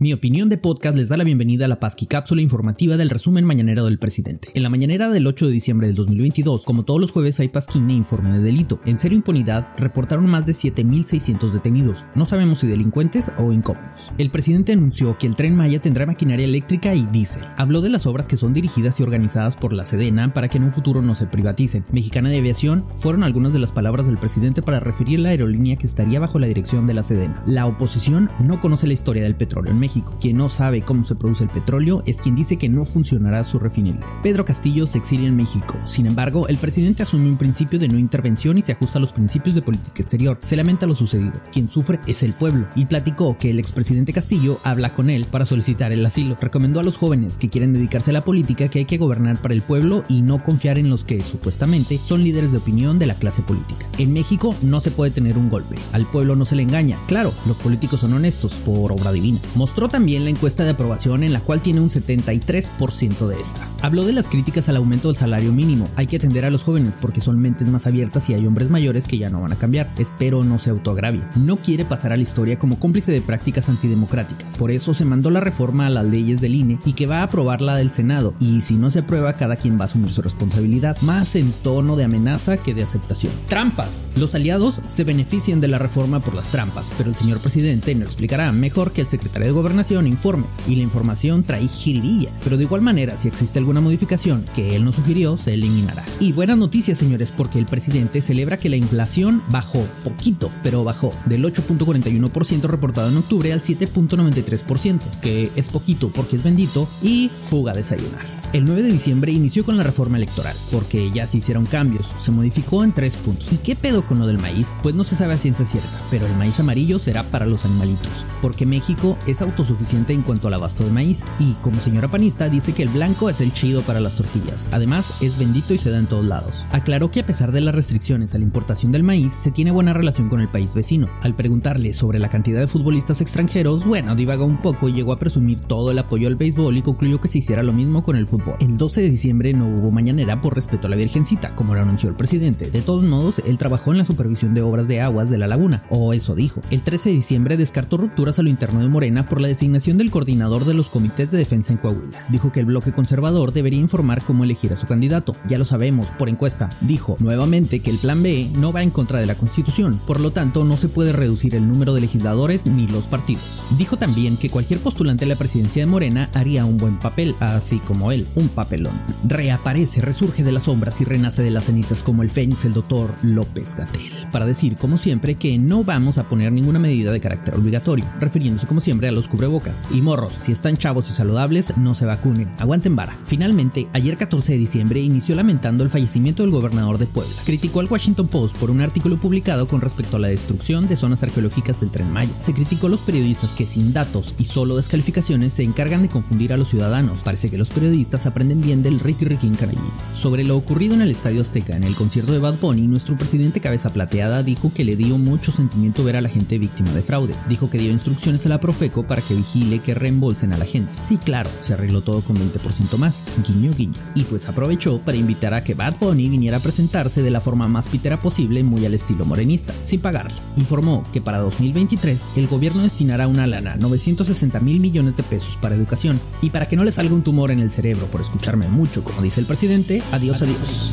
[0.00, 3.44] Mi opinión de podcast les da la bienvenida a la Pasqui cápsula informativa del resumen
[3.44, 4.48] mañanero del presidente.
[4.54, 7.90] En la mañanera del 8 de diciembre del 2022, como todos los jueves, hay pasquín
[7.90, 8.80] e informe de delito.
[8.84, 11.98] En serio impunidad, reportaron más de 7.600 detenidos.
[12.14, 14.12] No sabemos si delincuentes o incómodos.
[14.18, 17.42] El presidente anunció que el tren Maya tendrá maquinaria eléctrica y diésel.
[17.56, 20.64] Habló de las obras que son dirigidas y organizadas por la Sedena para que en
[20.64, 21.84] un futuro no se privaticen.
[21.90, 25.88] Mexicana de Aviación fueron algunas de las palabras del presidente para referir la aerolínea que
[25.88, 27.42] estaría bajo la dirección de la Sedena.
[27.46, 29.87] La oposición no conoce la historia del petróleo en México.
[30.20, 33.58] Quien no sabe cómo se produce el petróleo es quien dice que no funcionará su
[33.58, 34.06] refinería.
[34.22, 35.78] Pedro Castillo se exilia en México.
[35.86, 39.12] Sin embargo, el presidente asume un principio de no intervención y se ajusta a los
[39.12, 40.38] principios de política exterior.
[40.42, 41.32] Se lamenta lo sucedido.
[41.52, 45.46] Quien sufre es el pueblo y platicó que el expresidente Castillo habla con él para
[45.46, 46.36] solicitar el asilo.
[46.40, 49.54] Recomendó a los jóvenes que quieren dedicarse a la política que hay que gobernar para
[49.54, 53.14] el pueblo y no confiar en los que supuestamente son líderes de opinión de la
[53.14, 53.86] clase política.
[53.98, 55.76] En México no se puede tener un golpe.
[55.92, 56.96] Al pueblo no se le engaña.
[57.06, 59.40] Claro, los políticos son honestos por obra divina.
[59.54, 63.68] Mostró también la encuesta de aprobación en la cual tiene un 73% de esta.
[63.80, 65.88] Habló de las críticas al aumento del salario mínimo.
[65.94, 69.06] Hay que atender a los jóvenes porque son mentes más abiertas y hay hombres mayores
[69.06, 69.88] que ya no van a cambiar.
[69.96, 71.22] Espero no se autoagravie.
[71.36, 74.56] No quiere pasar a la historia como cómplice de prácticas antidemocráticas.
[74.56, 77.24] Por eso se mandó la reforma a las leyes del INE y que va a
[77.24, 78.34] aprobar la del Senado.
[78.40, 80.96] Y si no se aprueba, cada quien va a asumir su responsabilidad.
[81.02, 83.32] Más en tono de amenaza que de aceptación.
[83.48, 84.06] Trampas.
[84.16, 88.04] Los aliados se benefician de la reforma por las trampas, pero el señor presidente no
[88.04, 89.67] explicará mejor que el secretario de Gobernación
[90.06, 90.46] informe.
[90.66, 92.30] Y la información trae jiribilla.
[92.44, 96.04] Pero de igual manera, si existe alguna modificación que él no sugirió, se eliminará.
[96.20, 101.12] Y buenas noticias, señores, porque el presidente celebra que la inflación bajó poquito, pero bajó
[101.26, 107.72] del 8.41% reportado en octubre al 7.93%, que es poquito porque es bendito y fuga
[107.72, 108.38] a desayunar.
[108.54, 112.30] El 9 de diciembre inició con la reforma electoral, porque ya se hicieron cambios, se
[112.30, 113.52] modificó en tres puntos.
[113.52, 114.74] ¿Y qué pedo con lo del maíz?
[114.82, 118.08] Pues no se sabe a ciencia cierta, pero el maíz amarillo será para los animalitos,
[118.40, 122.72] porque México es autosuficiente en cuanto al abasto de maíz, y como señora panista dice
[122.72, 125.98] que el blanco es el chido para las tortillas, además es bendito y se da
[125.98, 126.64] en todos lados.
[126.72, 129.92] Aclaró que a pesar de las restricciones a la importación del maíz, se tiene buena
[129.92, 131.10] relación con el país vecino.
[131.20, 135.18] Al preguntarle sobre la cantidad de futbolistas extranjeros, bueno, divagó un poco y llegó a
[135.18, 138.26] presumir todo el apoyo al béisbol y concluyó que se hiciera lo mismo con el
[138.26, 138.37] fútbol.
[138.60, 142.08] El 12 de diciembre no hubo mañanera por respeto a la Virgencita, como lo anunció
[142.08, 142.70] el presidente.
[142.70, 145.84] De todos modos, él trabajó en la supervisión de obras de aguas de la laguna,
[145.90, 146.60] o eso dijo.
[146.70, 150.10] El 13 de diciembre descartó rupturas a lo interno de Morena por la designación del
[150.10, 152.18] coordinador de los comités de defensa en Coahuila.
[152.28, 155.34] Dijo que el bloque conservador debería informar cómo elegir a su candidato.
[155.48, 156.70] Ya lo sabemos, por encuesta.
[156.80, 160.30] Dijo nuevamente que el plan B no va en contra de la Constitución, por lo
[160.30, 163.42] tanto no se puede reducir el número de legisladores ni los partidos.
[163.76, 167.78] Dijo también que cualquier postulante a la presidencia de Morena haría un buen papel, así
[167.80, 168.92] como él, un papelón.
[169.24, 173.14] Reaparece, resurge de las sombras y renace de las cenizas como el fénix el doctor
[173.22, 177.54] López Gatel, para decir como siempre que no vamos a poner ninguna medida de carácter
[177.54, 179.84] obligatorio, refiriéndose como siempre a los cubrebocas.
[179.92, 182.50] Y morros, si están chavos y saludables, no se vacunen.
[182.58, 183.16] Aguanten vara.
[183.24, 187.34] Finalmente, ayer 14 de diciembre inició lamentando el fallecimiento del gobernador de Puebla.
[187.44, 191.22] Criticó al Washington Post por un artículo publicado con respecto a la destrucción de zonas
[191.22, 192.32] arqueológicas del Tren Maya.
[192.40, 196.52] Se criticó a los periodistas que sin datos y solo descalificaciones se encargan de confundir
[196.52, 197.20] a los ciudadanos.
[197.22, 199.80] Parece que los periodistas aprenden bien del Ricky Ricky Carayín.
[200.14, 203.60] Sobre lo ocurrido en el Estadio Azteca en el concierto de Bad Bunny, nuestro presidente
[203.60, 207.34] Cabeza Plateada dijo que le dio mucho sentimiento ver a la gente víctima de fraude.
[207.48, 210.90] Dijo que dio instrucciones a la Profeco para que vigile que reembolsen a la gente.
[211.06, 213.22] Sí, claro, se arregló todo con 20% más.
[213.46, 213.94] Guiño, guiño.
[214.14, 217.68] Y pues aprovechó para invitar a que Bad Bunny viniera a presentarse de la forma
[217.68, 220.36] más pitera posible, muy al estilo morenista, sin pagarle.
[220.56, 225.74] Informó que para 2023 el gobierno destinará una lana, 960 mil millones de pesos para
[225.74, 226.20] educación.
[226.42, 229.22] Y para que no le salga un tumor en el cerebro por escucharme mucho, como
[229.22, 230.90] dice el presidente, adiós, adiós.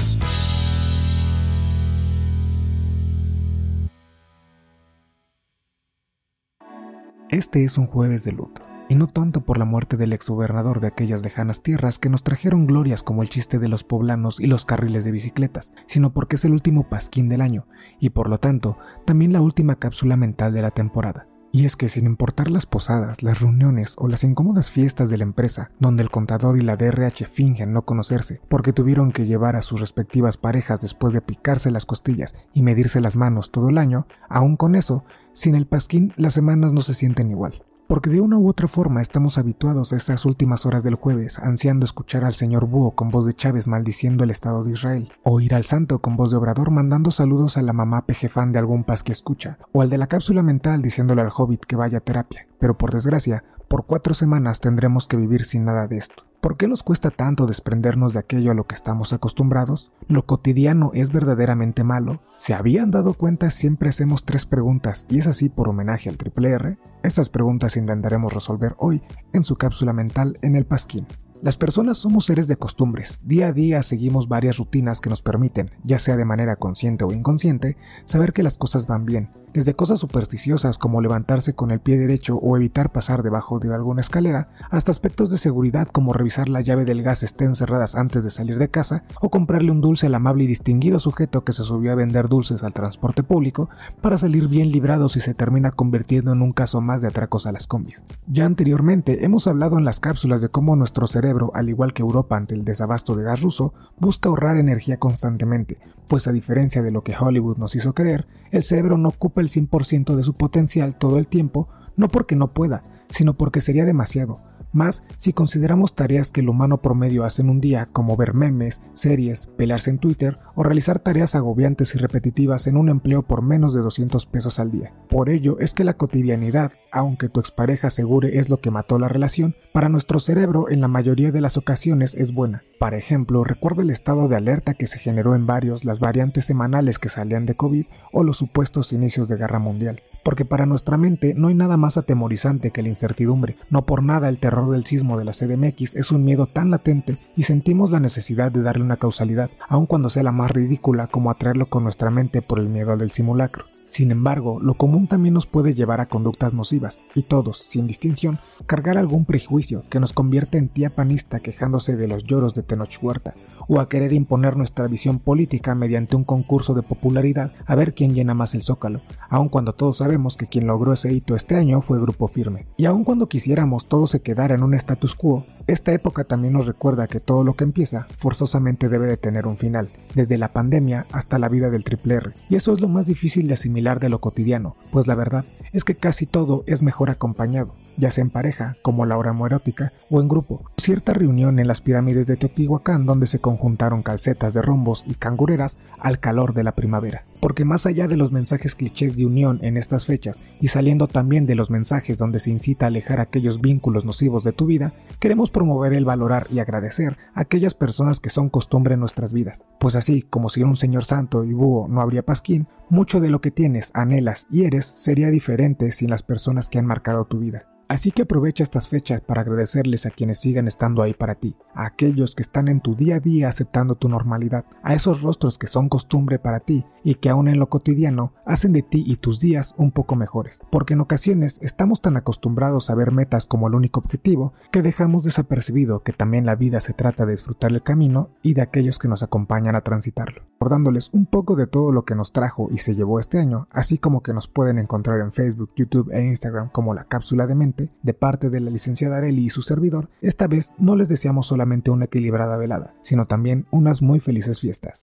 [7.29, 10.87] Este es un jueves de luto, y no tanto por la muerte del exgobernador de
[10.87, 14.63] aquellas lejanas tierras que nos trajeron glorias como el chiste de los poblanos y los
[14.63, 17.67] carriles de bicicletas, sino porque es el último pasquín del año,
[17.99, 21.27] y por lo tanto, también la última cápsula mental de la temporada.
[21.55, 25.23] Y es que sin importar las posadas, las reuniones o las incómodas fiestas de la
[25.23, 29.61] empresa, donde el contador y la DRH fingen no conocerse porque tuvieron que llevar a
[29.61, 34.05] sus respectivas parejas después de picarse las costillas y medirse las manos todo el año,
[34.27, 38.37] aún con eso, sin el pasquín las semanas no se sienten igual porque de una
[38.37, 42.65] u otra forma estamos habituados a estas últimas horas del jueves, ansiando escuchar al señor
[42.65, 46.17] Búho con voz de Chávez maldiciendo el Estado de Israel, o ir al santo con
[46.17, 49.81] voz de Obrador mandando saludos a la mamá pejefán de algún paz que escucha, o
[49.81, 52.47] al de la cápsula mental diciéndole al hobbit que vaya a terapia.
[52.59, 56.23] Pero por desgracia, por cuatro semanas tendremos que vivir sin nada de esto.
[56.41, 59.91] ¿Por qué nos cuesta tanto desprendernos de aquello a lo que estamos acostumbrados?
[60.07, 62.21] ¿Lo cotidiano es verdaderamente malo?
[62.37, 66.51] ¿Se habían dado cuenta siempre hacemos tres preguntas y es así por homenaje al Triple
[66.51, 66.77] R?
[67.01, 69.01] Estas preguntas intentaremos resolver hoy
[69.33, 71.07] en su cápsula mental en el Pasquín.
[71.41, 73.19] Las personas somos seres de costumbres.
[73.23, 77.11] Día a día seguimos varias rutinas que nos permiten, ya sea de manera consciente o
[77.11, 79.29] inconsciente, saber que las cosas van bien.
[79.55, 84.01] Desde cosas supersticiosas como levantarse con el pie derecho o evitar pasar debajo de alguna
[84.01, 88.31] escalera, hasta aspectos de seguridad como revisar la llave del gas estén cerradas antes de
[88.31, 91.93] salir de casa o comprarle un dulce al amable y distinguido sujeto que se subió
[91.93, 93.69] a vender dulces al transporte público
[94.01, 97.53] para salir bien librado si se termina convirtiendo en un caso más de atracos a
[97.53, 98.03] las combis.
[98.27, 102.35] Ya anteriormente hemos hablado en las cápsulas de cómo nuestro cerebro al igual que Europa
[102.35, 105.77] ante el desabasto de gas ruso, busca ahorrar energía constantemente,
[106.09, 109.44] pues a diferencia de lo que Hollywood nos hizo creer, el cerebro no ocupa el
[109.49, 114.37] 100% de su potencial todo el tiempo, no porque no pueda, sino porque sería demasiado,
[114.75, 118.81] más si consideramos tareas que el humano promedio hace en un día, como ver memes,
[118.93, 123.73] series, pelearse en Twitter o realizar tareas agobiantes y repetitivas en un empleo por menos
[123.73, 124.93] de 200 pesos al día.
[125.09, 129.07] Por ello es que la cotidianidad, aunque tu expareja asegure es lo que mató la
[129.07, 132.63] relación, para nuestro cerebro en la mayoría de las ocasiones es buena.
[132.79, 136.99] Por ejemplo, recuerda el estado de alerta que se generó en varios las variantes semanales
[136.99, 140.01] que salían de COVID o los supuestos inicios de guerra mundial.
[140.25, 143.57] Porque para nuestra mente no hay nada más atemorizante que la incertidumbre.
[143.69, 147.19] No por nada el terror del sismo de la CDMX es un miedo tan latente
[147.37, 151.29] y sentimos la necesidad de darle una causalidad, aun cuando sea la más ridícula como
[151.29, 153.65] atraerlo con nuestra mente por el miedo del simulacro.
[153.85, 158.39] Sin embargo, lo común también nos puede llevar a conductas nocivas, y todos, sin distinción,
[158.65, 162.97] cargar algún prejuicio que nos convierte en tía panista quejándose de los lloros de Tenoch
[163.01, 163.35] Huerta,
[163.67, 168.13] o a querer imponer nuestra visión política mediante un concurso de popularidad a ver quién
[168.13, 171.81] llena más el zócalo, aun cuando todos sabemos que quien logró ese hito este año
[171.81, 172.65] fue Grupo Firme.
[172.77, 176.67] Y aun cuando quisiéramos todo se quedara en un status quo, esta época también nos
[176.67, 181.07] recuerda que todo lo que empieza forzosamente debe de tener un final, desde la pandemia
[181.11, 184.09] hasta la vida del triple R, y eso es lo más difícil de asimilar de
[184.09, 188.29] lo cotidiano, pues la verdad es que casi todo es mejor acompañado, ya sea en
[188.29, 190.63] pareja, como la hora homoerótica, o en grupo.
[190.77, 195.77] Cierta reunión en las pirámides de Teotihuacán donde se conjuntaron calcetas de rombos y cangureras
[195.99, 197.25] al calor de la primavera.
[197.41, 201.45] Porque más allá de los mensajes clichés de unión en estas fechas y saliendo también
[201.45, 205.49] de los mensajes donde se incita a alejar aquellos vínculos nocivos de tu vida, queremos
[205.49, 209.65] promover el valorar y agradecer a aquellas personas que son costumbre en nuestras vidas.
[209.77, 213.41] Pues así como si un señor santo y búho no habría pasquín, mucho de lo
[213.41, 217.65] que tienes, anhelas y eres sería diferente sin las personas que han marcado tu vida.
[217.87, 221.85] Así que aprovecha estas fechas para agradecerles a quienes sigan estando ahí para ti, a
[221.85, 225.67] aquellos que están en tu día a día aceptando tu normalidad, a esos rostros que
[225.67, 229.39] son costumbre para ti y que aún en lo cotidiano hacen de ti y tus
[229.39, 233.75] días un poco mejores, porque en ocasiones estamos tan acostumbrados a ver metas como el
[233.75, 238.29] único objetivo que dejamos desapercibido que también la vida se trata de disfrutar el camino
[238.41, 240.43] y de aquellos que nos acompañan a transitarlo.
[240.53, 243.99] recordándoles un poco de todo lo que nos trajo y se llevó este año, así
[243.99, 247.74] como que nos pueden encontrar en Facebook, YouTube e Instagram como la cápsula de mente,
[247.75, 251.91] de parte de la licenciada Areli y su servidor, esta vez no les deseamos solamente
[251.91, 255.05] una equilibrada velada, sino también unas muy felices fiestas.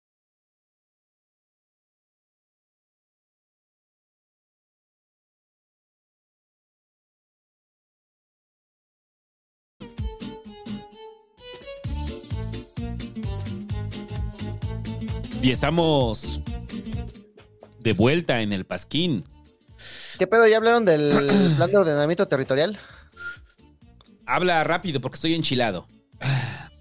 [15.42, 16.42] Y estamos
[17.80, 19.24] de vuelta en el Pasquín.
[20.20, 20.46] ¿Qué pedo?
[20.46, 21.10] ¿Ya hablaron del
[21.56, 22.78] plan de ordenamiento territorial?
[24.26, 25.88] Habla rápido porque estoy enchilado.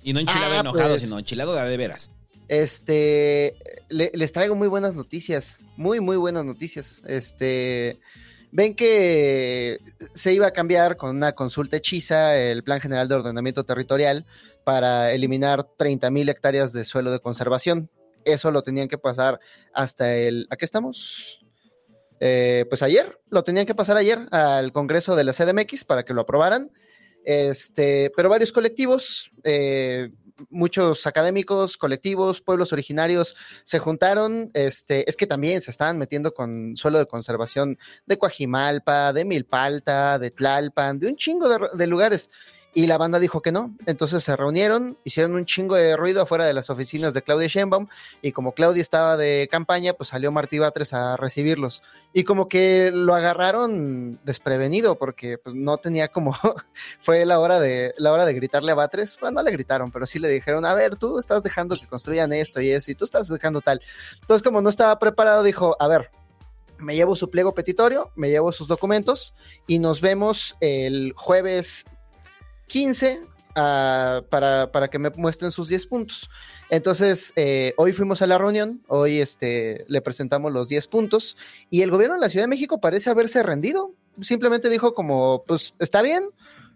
[0.03, 1.01] Y no enchilado Ah, enojado, pues.
[1.03, 2.11] sino enchilado de, veras.
[2.49, 3.55] Este,
[3.87, 7.01] le- les traigo muy buenas noticias, muy, muy buenas noticias.
[7.07, 8.01] Este,
[8.51, 9.79] ven que
[10.13, 14.25] se iba a cambiar con una consulta hechiza el Plan General de Ordenamiento Territorial
[14.65, 17.89] para eliminar 30 mil hectáreas de suelo de conservación.
[18.25, 19.39] Eso lo tenían que pasar
[19.73, 21.38] hasta el, ¿a qué estamos?
[22.19, 26.13] Eh, pues ayer, lo tenían que pasar ayer al Congreso de la CDMX para que
[26.13, 26.71] lo aprobaran.
[27.23, 30.11] Este, pero varios colectivos, eh,
[30.49, 34.49] muchos académicos, colectivos, pueblos originarios se juntaron.
[34.53, 40.19] Este, es que también se estaban metiendo con suelo de conservación de Coajimalpa, de Milpalta,
[40.19, 42.29] de Tlalpan, de un chingo de, de lugares.
[42.73, 43.75] Y la banda dijo que no.
[43.85, 47.87] Entonces se reunieron, hicieron un chingo de ruido afuera de las oficinas de Claudia Sheinbaum.
[48.21, 51.81] Y como Claudia estaba de campaña, pues salió Martí Batres a recibirlos.
[52.13, 56.35] Y como que lo agarraron desprevenido porque pues, no tenía como
[56.99, 60.05] fue la hora de la hora de gritarle a Batres, bueno, no le gritaron, pero
[60.05, 63.05] sí le dijeron, a ver, tú estás dejando que construyan esto y eso, y tú
[63.05, 63.81] estás dejando tal.
[64.21, 66.11] Entonces, como no estaba preparado, dijo, a ver,
[66.79, 69.33] me llevo su pliego petitorio, me llevo sus documentos
[69.67, 71.85] y nos vemos el jueves
[72.69, 73.21] 15
[73.55, 76.29] ah, para, para que me muestren sus 10 puntos.
[76.69, 81.35] Entonces, eh, hoy fuimos a la reunión, hoy este, le presentamos los 10 puntos
[81.69, 83.93] y el gobierno de la Ciudad de México parece haberse rendido.
[84.21, 86.29] Simplemente dijo como, pues está bien,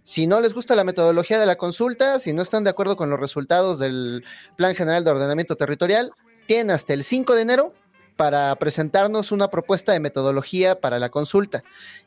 [0.03, 3.09] si no les gusta la metodología de la consulta, si no están de acuerdo con
[3.09, 4.25] los resultados del
[4.57, 6.11] Plan General de Ordenamiento Territorial,
[6.45, 7.73] tienen hasta el 5 de enero
[8.15, 11.63] para presentarnos una propuesta de metodología para la consulta.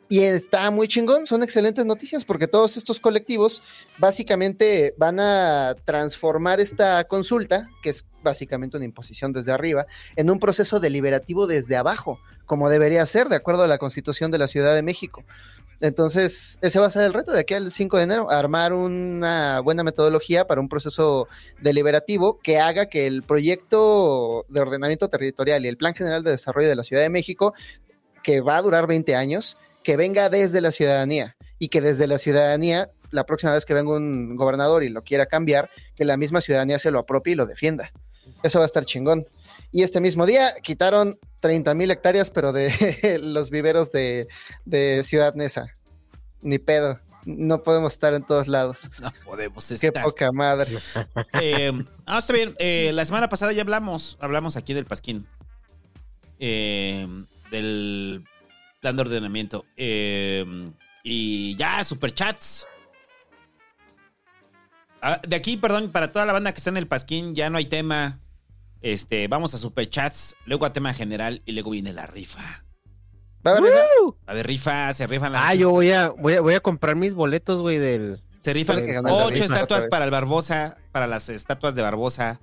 [0.08, 3.60] Y está muy chingón, son excelentes noticias porque todos estos colectivos
[3.98, 10.38] básicamente van a transformar esta consulta, que es básicamente una imposición desde arriba, en un
[10.38, 14.76] proceso deliberativo desde abajo, como debería ser de acuerdo a la Constitución de la Ciudad
[14.76, 15.24] de México.
[15.80, 19.60] Entonces, ese va a ser el reto de aquí al 5 de enero, armar una
[19.60, 21.28] buena metodología para un proceso
[21.60, 26.68] deliberativo que haga que el proyecto de ordenamiento territorial y el Plan General de Desarrollo
[26.68, 27.54] de la Ciudad de México,
[28.22, 32.18] que va a durar 20 años, que venga desde la ciudadanía y que desde la
[32.18, 36.40] ciudadanía, la próxima vez que venga un gobernador y lo quiera cambiar, que la misma
[36.40, 37.92] ciudadanía se lo apropie y lo defienda.
[38.42, 39.24] Eso va a estar chingón.
[39.70, 44.26] Y este mismo día quitaron 30 mil hectáreas, pero de los viveros de,
[44.64, 45.68] de Ciudad Neza.
[46.42, 46.98] Ni pedo.
[47.24, 48.90] No podemos estar en todos lados.
[48.98, 50.02] No podemos Qué estar.
[50.02, 50.72] poca madre.
[51.40, 51.70] Eh,
[52.06, 52.56] ah, está bien.
[52.58, 55.28] Eh, la semana pasada ya hablamos, hablamos aquí del Pasquín.
[56.40, 57.06] Eh,
[57.52, 58.24] del
[58.80, 59.64] plan de ordenamiento.
[59.76, 60.44] Eh,
[61.02, 62.66] y ya, superchats.
[65.00, 67.58] Ah, de aquí, perdón, para toda la banda que está en el Pasquín, ya no
[67.58, 68.18] hay tema.
[68.82, 72.64] Este, vamos a superchats, luego a tema general y luego viene la rifa.
[73.46, 73.84] ¿Va a haber rifa?
[74.26, 76.96] A ver, rifa, se rifan las Ah, yo voy a, voy a, voy a comprar
[76.96, 78.18] mis boletos, güey, del...
[78.42, 82.40] Se rifan ocho rifa estatuas para el Barbosa, para las estatuas de Barbosa.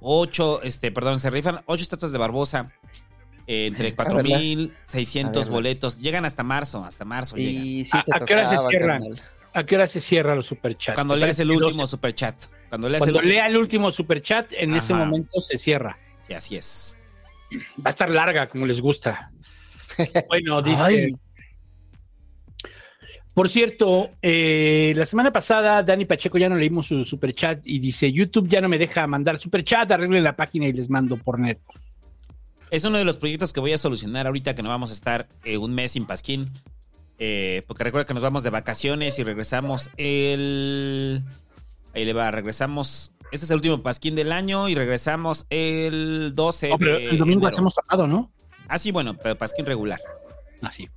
[0.00, 2.72] Ocho, este, perdón, se rifan ocho estatuas de Barbosa.
[3.46, 4.40] Eh, entre A verlas.
[4.42, 5.48] 4.600 verlas.
[5.48, 5.98] boletos.
[5.98, 7.64] Llegan hasta marzo, hasta marzo llegan.
[7.64, 9.02] Y sí ¿A, te a qué hora se cierran?
[9.52, 10.96] ¿A qué hora se cierra los superchats?
[10.96, 12.46] Cuando leas el último superchat.
[12.68, 15.96] Cuando leas Cuando el lea el último superchat, en ese momento se cierra.
[16.26, 16.98] Sí, así es.
[17.78, 19.30] Va a estar larga, como les gusta.
[20.28, 20.82] Bueno, dice.
[20.82, 21.12] Ay.
[23.32, 28.10] Por cierto, eh, la semana pasada Dani Pacheco ya no leímos su superchat y dice:
[28.10, 31.58] YouTube ya no me deja mandar superchat, arreglen la página y les mando por net.
[32.74, 35.28] Es uno de los proyectos que voy a solucionar ahorita que no vamos a estar
[35.44, 36.50] eh, un mes sin Pasquín.
[37.20, 41.22] Eh, porque recuerda que nos vamos de vacaciones y regresamos el.
[41.94, 43.12] Ahí le va, regresamos.
[43.30, 47.18] Este es el último Pasquín del año y regresamos el 12 No, pero de el
[47.18, 47.54] domingo enero.
[47.54, 48.32] hacemos tapado, ¿no?
[48.66, 50.00] Ah, sí, bueno, pero Pasquín regular.
[50.60, 50.88] Así.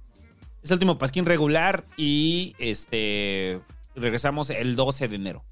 [0.64, 3.62] Es el último Pasquín regular y este.
[3.96, 5.46] Regresamos el 12 de enero.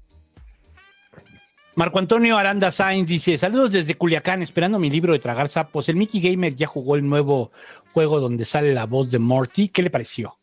[1.76, 5.90] Marco Antonio Aranda Sainz dice: Saludos desde Culiacán, esperando mi libro de tragar sapos.
[5.90, 7.52] El Mickey Gamer ya jugó el nuevo
[7.92, 9.68] juego donde sale la voz de Morty.
[9.68, 10.38] ¿Qué le pareció?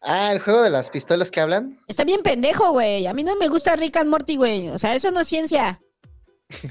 [0.00, 1.78] Ah, el juego de las pistolas que hablan.
[1.86, 3.06] Está bien pendejo, güey.
[3.06, 4.68] A mí no me gusta Rick and Morty, güey.
[4.68, 5.80] O sea, eso no es ciencia.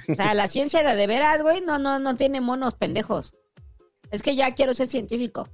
[0.09, 3.35] O sea, la ciencia de de veras, güey, no, no, no tiene monos pendejos.
[4.11, 5.47] Es que ya quiero ser científico.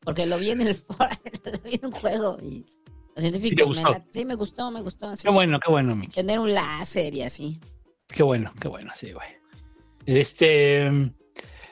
[0.00, 0.68] Porque lo vi en el
[1.44, 2.64] lo vi en un juego y
[3.16, 5.12] los científicos me la- sí me gustó, me gustó.
[5.20, 6.12] Qué bueno, qué bueno, Miki.
[6.14, 7.58] Tener un láser y así.
[8.08, 9.28] Qué bueno, qué bueno, sí, güey.
[10.04, 10.90] Este.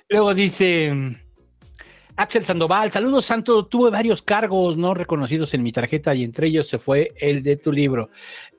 [0.08, 0.92] Luego dice.
[2.16, 6.68] Axel Sandoval, saludos Santo, tuve varios cargos no reconocidos en mi tarjeta y entre ellos
[6.68, 8.08] se fue el de tu libro.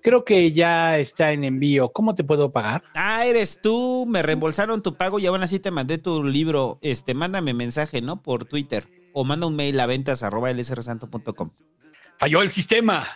[0.04, 1.90] Creo que ya está en envío.
[1.94, 2.84] ¿Cómo te puedo pagar?
[2.96, 6.80] Ah, eres tú, me reembolsaron tu pago y aún así te mandé tu libro.
[6.82, 8.22] Este, mándame mensaje, ¿no?
[8.22, 8.90] Por Twitter.
[9.14, 11.50] O manda un mail a ventas arroba lsrsanto.com.
[12.18, 13.08] Falló el sistema.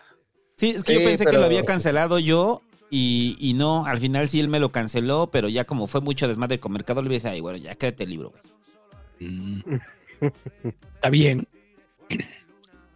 [0.55, 3.99] Sí, es que Sí, yo pensé que lo había cancelado yo y, y no, al
[3.99, 7.15] final sí él me lo canceló, pero ya como fue mucho desmadre con Mercado Libre,
[7.17, 9.71] dije, ay, bueno, ya quédate el libro, güey.
[10.95, 11.47] Está bien.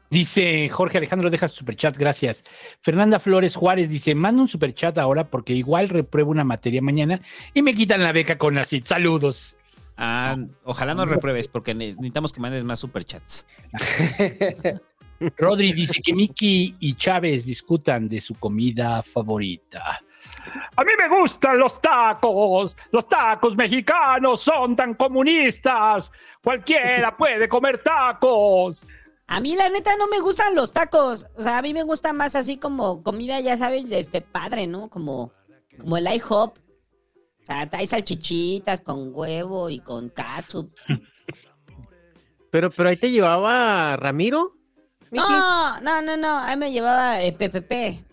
[0.09, 2.43] Dice Jorge Alejandro, deja su superchat, gracias.
[2.81, 7.19] Fernanda Flores Juárez dice, manda un superchat ahora porque igual repruebo una materia mañana
[7.53, 8.85] y me quitan la beca con la CIT.
[8.85, 9.55] Saludos.
[9.97, 13.45] Ah, ojalá no repruebes porque ne- necesitamos que mandes más superchats.
[15.37, 20.01] Rodri dice que Miki y Chávez discutan de su comida favorita.
[20.75, 22.75] A mí me gustan los tacos.
[22.91, 26.11] Los tacos mexicanos son tan comunistas.
[26.43, 28.85] Cualquiera puede comer tacos.
[29.27, 31.27] A mí la neta no me gustan los tacos.
[31.35, 34.67] O sea, a mí me gusta más así como comida, ya saben, de este padre,
[34.67, 34.89] ¿no?
[34.89, 35.31] Como,
[35.79, 36.57] como el IHOP.
[36.57, 40.73] O sea, hay salchichitas con huevo y con katsup.
[42.51, 44.53] Pero, pero ahí te llevaba Ramiro.
[45.13, 45.23] Miki.
[45.31, 46.39] No, no, no, no.
[46.39, 48.03] Ahí me llevaba eh, PPP.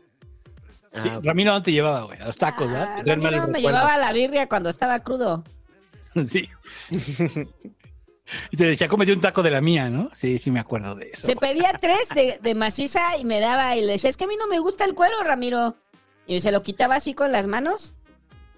[1.03, 3.03] Sí, Ramiro no te llevaba, güey, a los tacos, ¿verdad?
[3.07, 5.45] Ramiro malos me llevaba la birria cuando estaba crudo.
[6.27, 6.49] Sí.
[8.51, 10.11] Y te decía, cómete un taco de la mía, ¿no?
[10.13, 11.25] Sí, sí me acuerdo de eso.
[11.25, 14.27] Se pedía tres de, de maciza y me daba y le decía, es que a
[14.27, 15.77] mí no me gusta el cuero, Ramiro.
[16.27, 17.95] Y se lo quitaba así con las manos.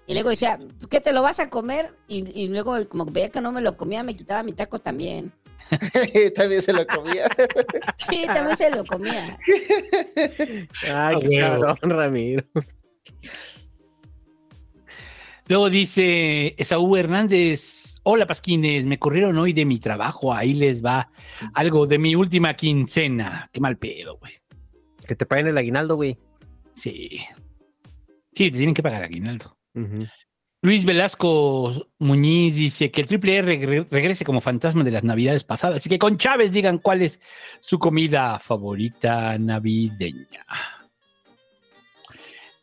[0.07, 1.95] Y luego decía, ¿qué te lo vas a comer?
[2.07, 5.31] Y, y luego, como veía que no me lo comía, me quitaba mi taco también.
[6.35, 7.27] También se lo comía.
[8.09, 9.37] Sí, también se lo comía.
[9.47, 12.43] Ay, Ah, qué cabrón, Ramiro.
[15.47, 21.09] Luego dice Esaú Hernández, hola Pasquines, me corrieron hoy de mi trabajo, ahí les va
[21.53, 23.49] algo de mi última quincena.
[23.51, 24.33] Qué mal pedo, güey.
[25.05, 26.17] Que te paguen el aguinaldo, güey.
[26.75, 27.19] Sí.
[28.35, 29.57] Sí, te tienen que pagar aguinaldo.
[30.63, 35.43] Luis Velasco Muñiz dice que el triple R regre- regrese como fantasma de las navidades
[35.43, 35.75] pasadas.
[35.77, 37.19] Así que con Chávez digan cuál es
[37.59, 40.45] su comida favorita navideña.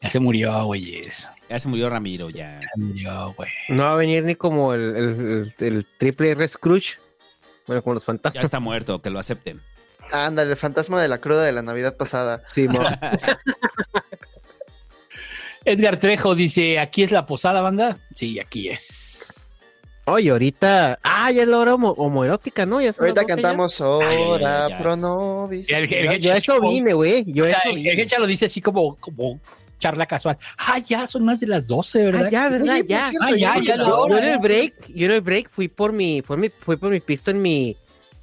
[0.01, 1.29] Ya se murió, güeyes.
[1.51, 2.59] Ya se murió Ramiro, ya.
[2.62, 3.51] Ya se murió, güey.
[3.69, 6.99] No va a venir ni como el, el- el- el triple R Scrooge.
[7.67, 8.45] Bueno, como los Ya fantasmas.
[8.45, 9.61] está muerto, que lo acepten.
[10.11, 12.43] Ándale, el fantasma de la cruda de la Navidad pasada.
[12.51, 12.67] Sí,
[15.73, 17.99] Edgar Trejo dice, ¿aquí es la posada, banda?
[18.15, 19.50] Sí, aquí es.
[20.07, 20.99] Oye, ahorita.
[21.02, 22.81] Ah, ya es la hora homo- homoerótica, ¿no?
[22.81, 23.49] Ya son Ahorita las 12 ya.
[23.49, 24.78] cantamos ay, Hora ay, ya.
[24.78, 24.97] pro
[25.78, 27.24] el- Yo, el- yo a eso vine, güey.
[27.32, 27.90] Yo o a sea, eso vine.
[27.92, 29.40] el Hecha lo dice así como, como
[29.78, 30.36] charla casual.
[30.58, 32.24] Ah, ya, son más de las 12, ¿verdad?
[32.26, 32.74] Ah, ya, ¿verdad?
[32.74, 33.08] Oye, por ya.
[33.08, 34.39] cierto, Ah, ya, ya ya la yo, hora, yo en el ya.
[34.39, 37.40] break, yo en el break fui por mi, fue mi, fui por mi pisto en
[37.42, 37.76] mi,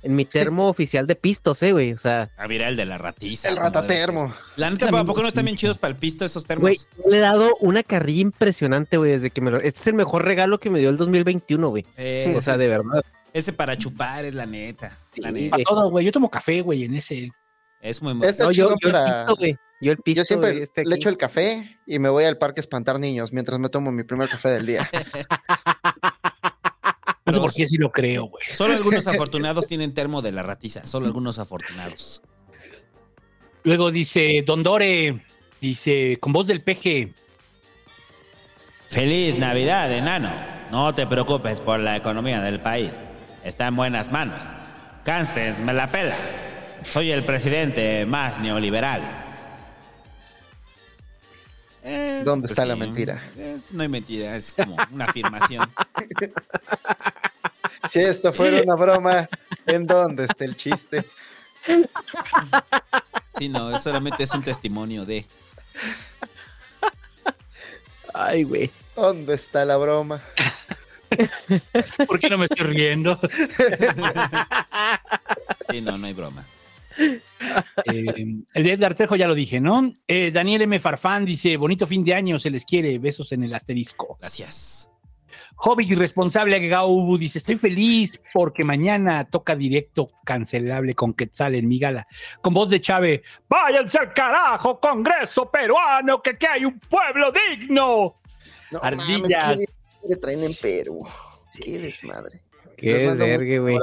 [0.03, 1.93] en mi termo oficial de pistos, eh, güey.
[1.93, 3.49] O sea, Ah, mira, el de la ratiza.
[3.49, 4.33] El ratatermo.
[4.55, 6.61] La neta, ¿a poco no están bien chidos para el pisto esos termos?
[6.63, 9.87] güey, yo le he dado una carrilla impresionante, güey, desde que me lo, este es
[9.87, 11.85] el mejor regalo que me dio el 2021, güey.
[11.97, 13.03] Eh, o sea, de es- verdad.
[13.33, 14.97] Ese para chupar es la neta.
[15.17, 15.51] La neta.
[15.51, 16.05] Para todo, güey.
[16.05, 17.29] Yo tomo café, güey, en ese.
[17.81, 19.57] Es muy Este No, yo, yo el pisto, güey.
[19.79, 21.01] Yo el pisto, Yo siempre güey, este le aquí.
[21.01, 24.03] echo el café y me voy al parque a espantar niños mientras me tomo mi
[24.03, 24.89] primer café del día.
[27.27, 28.43] No sé por qué sí lo creo, güey.
[28.55, 30.85] Solo algunos afortunados tienen termo de la ratiza.
[30.85, 32.21] Solo algunos afortunados.
[33.63, 35.25] Luego dice Don Dore,
[35.59, 37.13] dice, con voz del peje,
[38.89, 40.31] Feliz Navidad, enano.
[40.71, 42.89] No te preocupes por la economía del país.
[43.43, 44.41] Está en buenas manos.
[45.03, 46.15] Cánstens me la pela.
[46.83, 49.26] Soy el presidente más neoliberal.
[51.89, 53.21] Eh, ¿Dónde está la mentira?
[53.37, 55.71] es- no hay mentira, es como una afirmación.
[57.89, 59.29] Si esto fuera una broma,
[59.65, 61.05] ¿en dónde está el chiste?
[63.37, 65.25] Sí, no, solamente es un testimonio de.
[68.13, 68.71] Ay, güey.
[68.95, 70.21] ¿Dónde está la broma?
[72.07, 73.19] ¿por qué no me estoy riendo?
[75.69, 76.45] Sí, no, no hay broma.
[76.97, 78.05] Eh,
[78.53, 79.93] el de Edgar Trejo ya lo dije, ¿no?
[80.07, 80.79] Eh, Daniel M.
[80.79, 84.17] Farfán dice, bonito fin de año, se les quiere, besos en el asterisco.
[84.19, 84.89] Gracias.
[85.59, 91.79] Hobby irresponsable Gaubu dice, estoy feliz porque mañana toca directo cancelable con Quetzal en mi
[91.79, 92.05] gala.
[92.41, 98.21] Con voz de Chávez, váyanse al carajo, Congreso peruano, que aquí hay un pueblo digno.
[98.71, 99.45] No Ardillas.
[99.45, 99.73] mames,
[100.07, 101.07] ¿qué traen en Perú?
[101.59, 102.41] Qué desmadre.
[102.75, 103.79] Qué vergue, güey.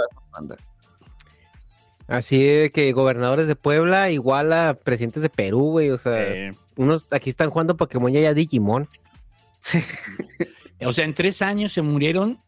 [2.06, 5.90] Así de que gobernadores de Puebla igual a presidentes de Perú, güey.
[5.90, 8.88] O sea, Eh, unos aquí están jugando Pokémon y allá Digimon.
[10.84, 12.38] O sea, en tres años se murieron.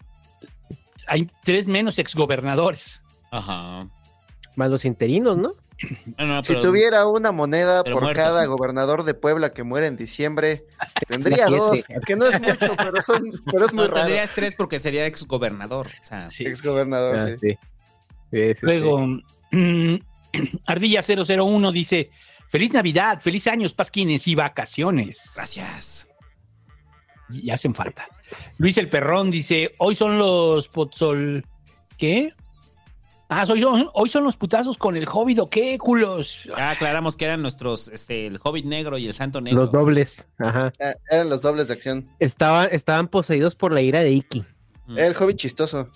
[1.07, 3.03] Hay tres menos exgobernadores.
[3.31, 3.89] Ajá.
[4.57, 5.55] Más los interinos, ¿no?
[6.19, 8.25] No, no, Si pero- tuviera una moneda por muertos.
[8.25, 10.65] cada gobernador de Puebla que muere en diciembre,
[11.09, 14.01] tendría dos, que no es mucho, pero son, pero es muy no, raro.
[14.07, 15.87] tendrías tres porque sería exgobernador.
[16.03, 17.35] O sea, Ex gobernador, Ah, sí.
[17.41, 17.59] sí.
[18.33, 19.07] Sí, sí, Luego,
[20.67, 22.11] Ardilla 001 dice:
[22.49, 25.33] Feliz Navidad, feliz años, pasquines y vacaciones.
[25.35, 26.09] Gracias.
[27.31, 28.07] Y hacen falta.
[28.59, 31.45] Luis el Perrón dice: Hoy son los Potzol.
[31.99, 32.33] ¿Qué?
[33.29, 36.45] Ah, soy yo- hoy son los putazos con el Hobbit, ¿o qué, culos?
[36.57, 39.63] Ya aclaramos que eran nuestros, este, el Hobbit negro y el Santo negro.
[39.63, 40.29] Los dobles.
[40.39, 40.73] Ajá.
[40.81, 42.09] Ah, Eran los dobles de acción.
[42.21, 44.45] Estaban, estaban poseídos por la ira de Iki.
[44.87, 44.99] Mm.
[44.99, 45.89] Era el hobby chistoso.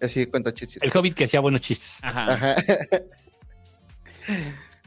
[0.00, 0.82] Así cuenta chistes.
[0.82, 1.98] El Hobbit que hacía buenos chistes.
[2.02, 2.32] Ajá.
[2.32, 2.56] Ajá.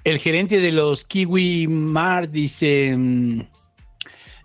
[0.04, 3.42] El gerente de los Kiwi Mar dice: mm,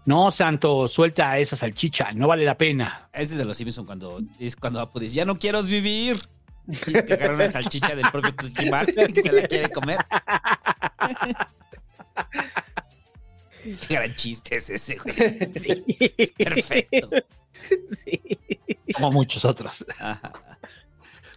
[0.07, 3.09] No, Santo, suelta a esa salchicha, no vale la pena.
[3.13, 6.19] Ese es de los Simpson cuando es cuando Apu dice, ya no quiero vivir.
[6.67, 9.99] Y que agarra una salchicha del propio Cookie Martin y se la quiere comer.
[13.87, 15.15] Qué gran chiste es ese, güey.
[15.55, 15.85] Sí,
[16.17, 17.11] es perfecto.
[18.95, 19.85] Como muchos otros.
[19.99, 20.54] Ajá.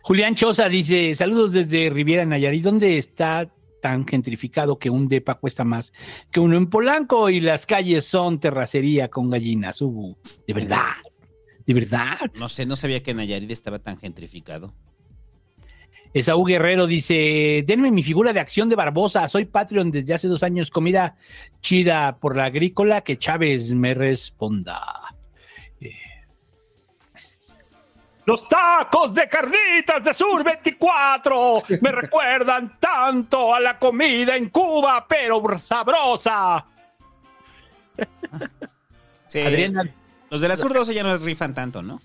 [0.07, 2.63] Julián Choza dice: Saludos desde Riviera Nayarit.
[2.63, 5.91] ¿Dónde está tan gentrificado que un depa cuesta más
[6.31, 9.81] que uno en Polanco y las calles son terracería con gallinas?
[9.81, 10.15] Uh,
[10.47, 10.93] de verdad,
[11.65, 12.31] de verdad.
[12.39, 14.73] No sé, no sabía que Nayarit estaba tan gentrificado.
[16.13, 19.27] Esaú Guerrero dice: Denme mi figura de acción de Barbosa.
[19.27, 20.71] Soy Patreon desde hace dos años.
[20.71, 21.17] Comida
[21.59, 23.01] chida por la agrícola.
[23.01, 24.79] Que Chávez me responda.
[25.81, 25.91] Eh,
[28.27, 35.05] Los tacos de carnitas de Sur 24 me recuerdan tanto a la comida en Cuba,
[35.07, 36.65] pero sabrosa.
[39.27, 39.89] Sí, Adriana-
[40.29, 42.01] los de la Sur 12 ya no rifan tanto, ¿no?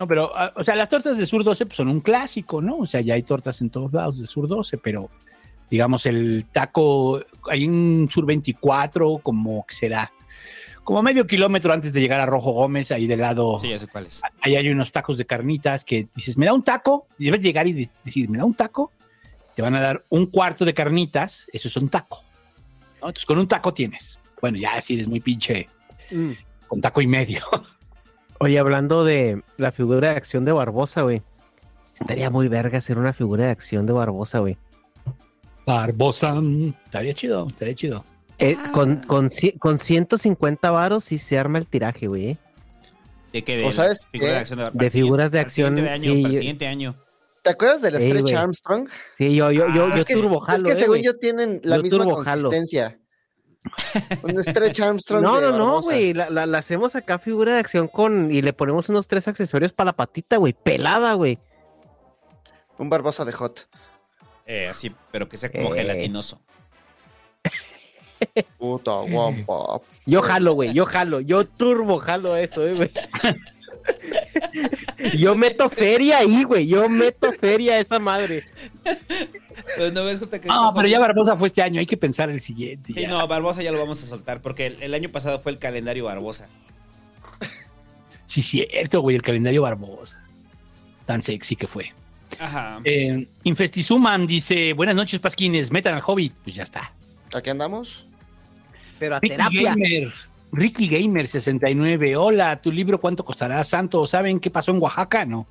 [0.00, 2.78] No, pero, ah, o sea, las tortas de Sur 12 pues, son un clásico, ¿no?
[2.78, 5.10] O sea, ya hay tortas en todos lados de Sur 12, pero
[5.70, 10.10] digamos, el taco, hay un Sur 24, como que será,
[10.86, 13.88] como medio kilómetro antes de llegar a Rojo Gómez, ahí del lado, Sí, ya sé
[13.88, 14.22] cuál es.
[14.40, 17.66] ahí hay unos tacos de carnitas que dices, me da un taco, y debes llegar
[17.66, 18.92] y de- decir, me da un taco,
[19.56, 22.22] te van a dar un cuarto de carnitas, eso es un taco.
[23.00, 23.08] ¿no?
[23.08, 24.20] Entonces, con un taco tienes.
[24.40, 25.68] Bueno, ya si eres muy pinche,
[26.68, 27.42] con taco y medio.
[28.38, 31.20] Oye, hablando de la figura de acción de Barbosa, güey.
[31.98, 34.56] Estaría muy verga hacer una figura de acción de Barbosa, güey.
[35.66, 38.04] Barbosa, mm, estaría chido, estaría chido.
[38.38, 42.30] Eh, con, con, ci- con 150 varos sí se arma el tiraje, güey.
[42.30, 42.38] ¿eh?
[43.32, 43.64] ¿De qué?
[43.64, 44.18] ¿O De sabes qué?
[44.20, 46.38] de acción de, De figuras de acción, Para el siguiente sí, año, para el yo-
[46.38, 46.94] siguiente año.
[47.42, 48.32] ¿Te acuerdas del Stretch.
[48.34, 48.88] Armstrong?
[49.16, 51.60] Sí, yo, yo, yo, Ah, yo es que, turbo es que eh, según yo tienen
[51.62, 52.42] la Yo misma turbo jalo.
[52.50, 52.98] consistencia.
[54.22, 55.22] Un Stretch Armstrong.
[55.22, 56.12] No, de no, no, güey.
[56.12, 58.32] La, la- la hacemos acá figura de acción con.
[58.32, 60.52] Y le ponemos unos tres accesorios para la patita, güey.
[60.54, 61.38] Pelada, güey.
[62.78, 63.68] Un Barbosa de Hot.
[64.46, 65.78] Eh, así, pero que sea como Eh.
[65.82, 66.40] gelatinoso.
[68.58, 69.80] Puta guapa.
[70.06, 70.72] Yo jalo, güey.
[70.72, 71.20] Yo jalo.
[71.20, 72.90] Yo turbo jalo eso, eh, güey.
[75.18, 76.66] Yo meto feria ahí, güey.
[76.66, 78.44] Yo meto feria a esa madre.
[79.76, 82.40] Pues no ves que- Ah, pero ya Barbosa fue este año, hay que pensar el
[82.40, 82.92] siguiente.
[82.94, 83.08] Sí, ya.
[83.08, 86.04] no, Barbosa ya lo vamos a soltar, porque el, el año pasado fue el calendario
[86.04, 86.48] Barbosa.
[88.26, 90.18] Sí, cierto, güey, el calendario Barbosa.
[91.04, 91.92] Tan sexy que fue.
[92.38, 92.80] Ajá.
[92.84, 96.34] Eh, Infestizuman dice, buenas noches, Pasquines, metan al Hobbit.
[96.44, 96.92] Pues ya está.
[97.36, 98.04] ¿Aquí andamos?
[98.98, 99.70] Pero a Ricky terapia.
[99.74, 100.12] Gamer,
[100.52, 102.16] Ricky Gamer 69.
[102.16, 104.06] Hola, tu libro cuánto costará, Santo?
[104.06, 105.26] ¿Saben qué pasó en Oaxaca?
[105.26, 105.46] No.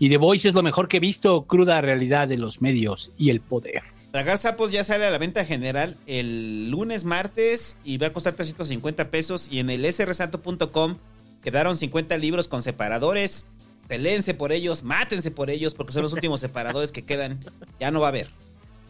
[0.00, 3.30] Y The Voice es lo mejor que he visto, cruda realidad de los medios y
[3.30, 3.82] el poder.
[4.10, 8.34] Tragar sapos ya sale a la venta general el lunes, martes y va a costar
[8.34, 9.48] 350 pesos.
[9.48, 10.96] Y en el srsanto.com
[11.42, 13.46] quedaron 50 libros con separadores.
[13.86, 17.38] Peléense por ellos, mátense por ellos, porque son los últimos separadores que quedan.
[17.78, 18.28] Ya no va a haber.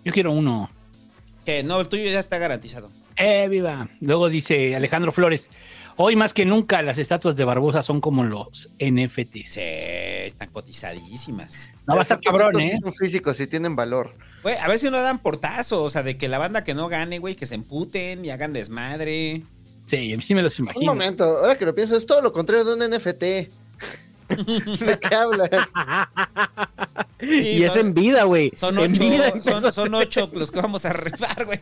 [0.02, 0.70] Yo quiero uno.
[1.48, 2.90] Que no, el tuyo ya está garantizado.
[3.16, 3.88] ¡Eh, viva!
[4.02, 5.48] Luego dice Alejandro Flores,
[5.96, 9.48] hoy más que nunca las estatuas de Barbosa son como los NFTs.
[9.48, 11.70] Sí, están cotizadísimas.
[11.86, 12.76] No va a estar cabrón, ¿eh?
[12.82, 14.14] Son físicos y tienen valor.
[14.42, 16.86] Güey, a ver si no dan portazo, o sea, de que la banda que no
[16.90, 19.40] gane, güey, que se emputen y hagan desmadre.
[19.86, 20.92] Sí, sí me los Un imagino.
[20.92, 23.50] momento, ahora que lo pienso, es todo lo contrario de un NFT.
[24.80, 25.50] ¿De qué hablas?
[27.20, 27.26] Sí,
[27.58, 28.52] y es en vida, güey.
[28.56, 29.42] Son En ocho, vida
[29.72, 31.58] son, a ocho los que vamos a rifar, güey.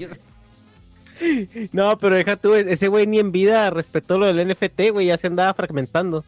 [1.73, 5.17] No, pero deja tú, ese güey ni en vida respetó lo del NFT, güey, ya
[5.17, 6.25] se andaba fragmentando.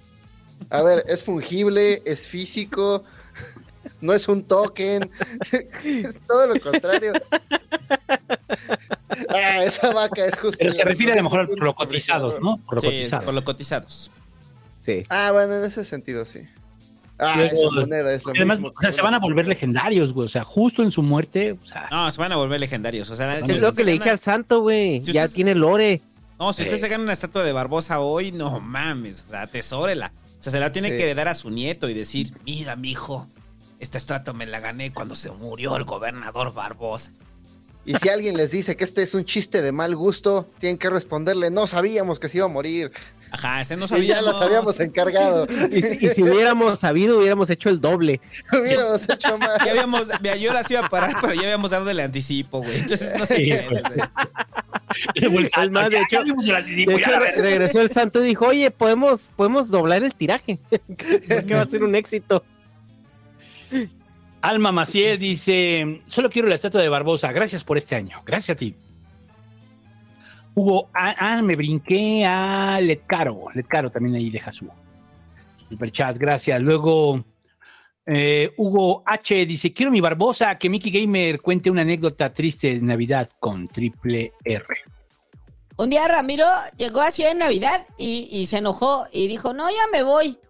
[0.70, 3.04] A ver, es fungible, es físico,
[4.00, 5.10] no es un token,
[5.84, 7.12] es todo lo contrario.
[9.28, 10.56] Ah, esa vaca es justo.
[10.58, 12.58] Pero se refiere a lo mejor por lo cotizados, ¿no?
[12.64, 13.24] Por lo Sí, cotizados.
[13.24, 14.10] por lo cotizados.
[14.88, 15.02] Sí.
[15.10, 16.40] Ah, bueno, en ese sentido sí.
[17.18, 18.72] Ah, Luego, esa moneda es lo además, mismo.
[18.74, 20.24] o sea, se van a volver legendarios, güey.
[20.26, 23.10] O sea, justo en su muerte, o sea, No, se van a volver legendarios.
[23.10, 25.04] O sea, si Es lo que le dije gana- al santo, güey.
[25.04, 26.00] Si Ya usted- tiene lore.
[26.38, 26.78] No, si usted Eh.
[26.78, 29.24] se gana una estatua de Barbosa hoy, no mames.
[29.26, 30.12] O sea, atesórela.
[30.38, 30.96] O sea, se la tiene Sí.
[30.96, 33.26] que dar a su nieto y decir, mira, mijo,
[33.80, 37.10] esta estatua me la gané cuando se murió el gobernador Barbosa.
[37.84, 40.88] Y si alguien les dice que este es un chiste de mal gusto, tienen que
[40.90, 42.92] responderle, no sabíamos que se iba a morir.
[43.30, 44.16] Ajá, ese no Y sabía.
[44.16, 45.46] ya las habíamos encargado.
[45.70, 48.20] Y si, y si hubiéramos sabido, hubiéramos hecho el doble.
[48.52, 49.58] hubiéramos hecho más.
[49.64, 52.78] Ya habíamos, mira, yo sí iba a parar, pero ya habíamos dado el anticipo, güey.
[52.78, 53.66] Entonces no sé Sí, qué.
[53.68, 53.82] güey.
[55.46, 57.10] o sea, Es más, de hecho, el anticipo, de hecho,
[57.42, 60.58] regresó el santo y dijo, oye, podemos, podemos doblar el tiraje.
[60.96, 62.44] que va a ser un éxito.
[64.40, 67.32] Alma Maciel dice: Solo quiero la estatua de Barbosa.
[67.32, 68.22] Gracias por este año.
[68.24, 68.74] Gracias a ti.
[70.58, 73.46] Hugo, ah, ah, me brinqué a Letcaro.
[73.54, 74.68] Letcaro también ahí deja su
[75.68, 76.18] superchat.
[76.18, 76.60] Gracias.
[76.60, 77.24] Luego,
[78.04, 80.58] eh, Hugo H dice: Quiero mi Barbosa.
[80.58, 84.64] Que Mickey Gamer cuente una anécdota triste de Navidad con triple R.
[85.76, 86.46] Un día Ramiro
[86.76, 90.40] llegó así en Navidad y, y se enojó y dijo, no, ya me voy.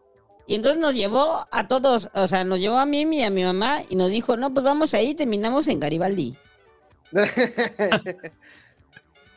[0.46, 3.44] Y entonces nos llevó a todos, o sea, nos llevó a mí y a mi
[3.44, 6.34] mamá y nos dijo, no, pues vamos ahí, terminamos en Garibaldi.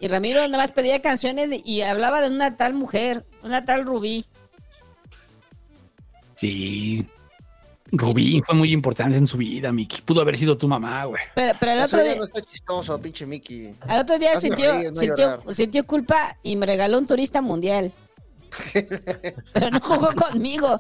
[0.02, 4.26] Y Ramiro nada más pedía canciones y hablaba de una tal mujer, una tal Rubí.
[6.36, 7.08] Sí.
[7.92, 10.02] Rubí fue muy importante en su vida, Mickey.
[10.02, 11.22] Pudo haber sido tu mamá, güey.
[11.36, 13.76] Pero, pero el otro día, no está chistoso, pinche Mickey.
[13.82, 15.54] al otro día sintió, reír, no sintió, llorar.
[15.54, 17.94] sintió culpa y me regaló un turista mundial.
[19.54, 20.80] Pero no jugó conmigo.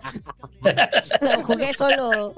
[1.21, 2.33] Lo jugué solo.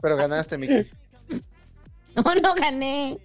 [0.00, 0.90] Pero ganaste, Mickey.
[2.16, 3.18] No, no gané.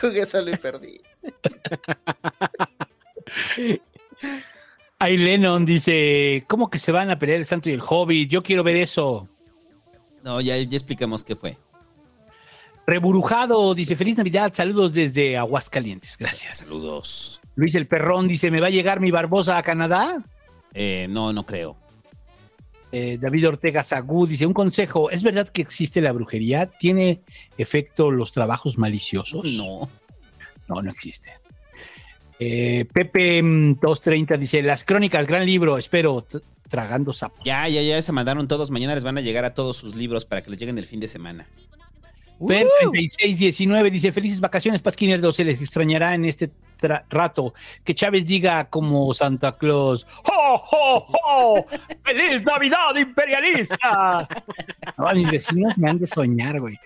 [0.00, 1.00] Jugué solo y perdí.
[4.98, 8.30] Ahí Lennon dice, ¿cómo que se van a pelear el santo y el hobbit?
[8.30, 9.28] Yo quiero ver eso.
[10.22, 11.58] No, ya, ya explicamos qué fue.
[12.86, 16.16] Reburujado dice, feliz Navidad, saludos desde Aguascalientes.
[16.16, 16.58] Gracias.
[16.58, 17.40] Saludos.
[17.54, 20.22] Luis el Perrón dice, ¿me va a llegar mi Barbosa a Canadá?
[20.72, 21.76] Eh, no, no creo.
[22.92, 26.66] Eh, David Ortega Sagú dice, un consejo, ¿es verdad que existe la brujería?
[26.66, 27.22] ¿Tiene
[27.56, 29.54] efecto los trabajos maliciosos?
[29.54, 29.88] No.
[30.68, 31.32] No, no existe.
[32.38, 36.26] Eh, Pepe mm, 230 dice, las crónicas, gran libro, espero,
[36.68, 37.40] tragando sapos.
[37.44, 38.70] Ya, ya, ya se mandaron todos.
[38.70, 41.00] Mañana les van a llegar a todos sus libros para que les lleguen el fin
[41.00, 41.46] de semana.
[42.46, 45.32] Per 3619 dice: Felices vacaciones, Pasquinerdo.
[45.32, 46.50] Se les extrañará en este
[46.88, 47.54] rato.
[47.84, 51.66] Que Chávez diga como Santa Claus: ¡Ho, ho, ho!
[52.04, 54.28] ¡Feliz Navidad, imperialista!
[54.98, 56.78] No, mis vecinos me han de soñar, güey.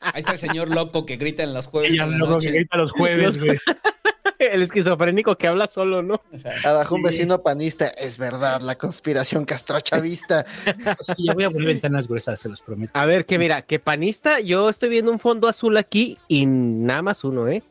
[0.00, 1.92] Ahí está el señor loco que grita en los jueves.
[1.92, 2.48] En la loco noche.
[2.48, 3.58] que grita los jueves, güey.
[4.38, 6.22] El esquizofrénico que habla solo, ¿no?
[6.64, 7.88] Abajo un vecino panista.
[7.88, 10.46] Es verdad, la conspiración castrochavista.
[11.02, 12.92] Sí, ya voy a poner ventanas gruesas, se los prometo.
[12.94, 17.02] A ver, que mira, que panista, yo estoy viendo un fondo azul aquí y nada
[17.02, 17.62] más uno, ¿eh?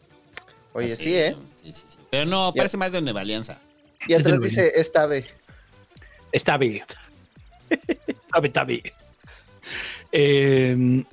[0.73, 1.35] Oye, Así, sí, ¿eh?
[1.63, 1.97] Sí, sí, sí.
[2.09, 3.59] Pero no, parece más de Nueva Alianza.
[4.07, 5.25] Y atrás dice, esta ave.
[6.31, 6.83] Está bien.
[8.43, 8.81] Está bien.
[10.11, 11.03] Eh,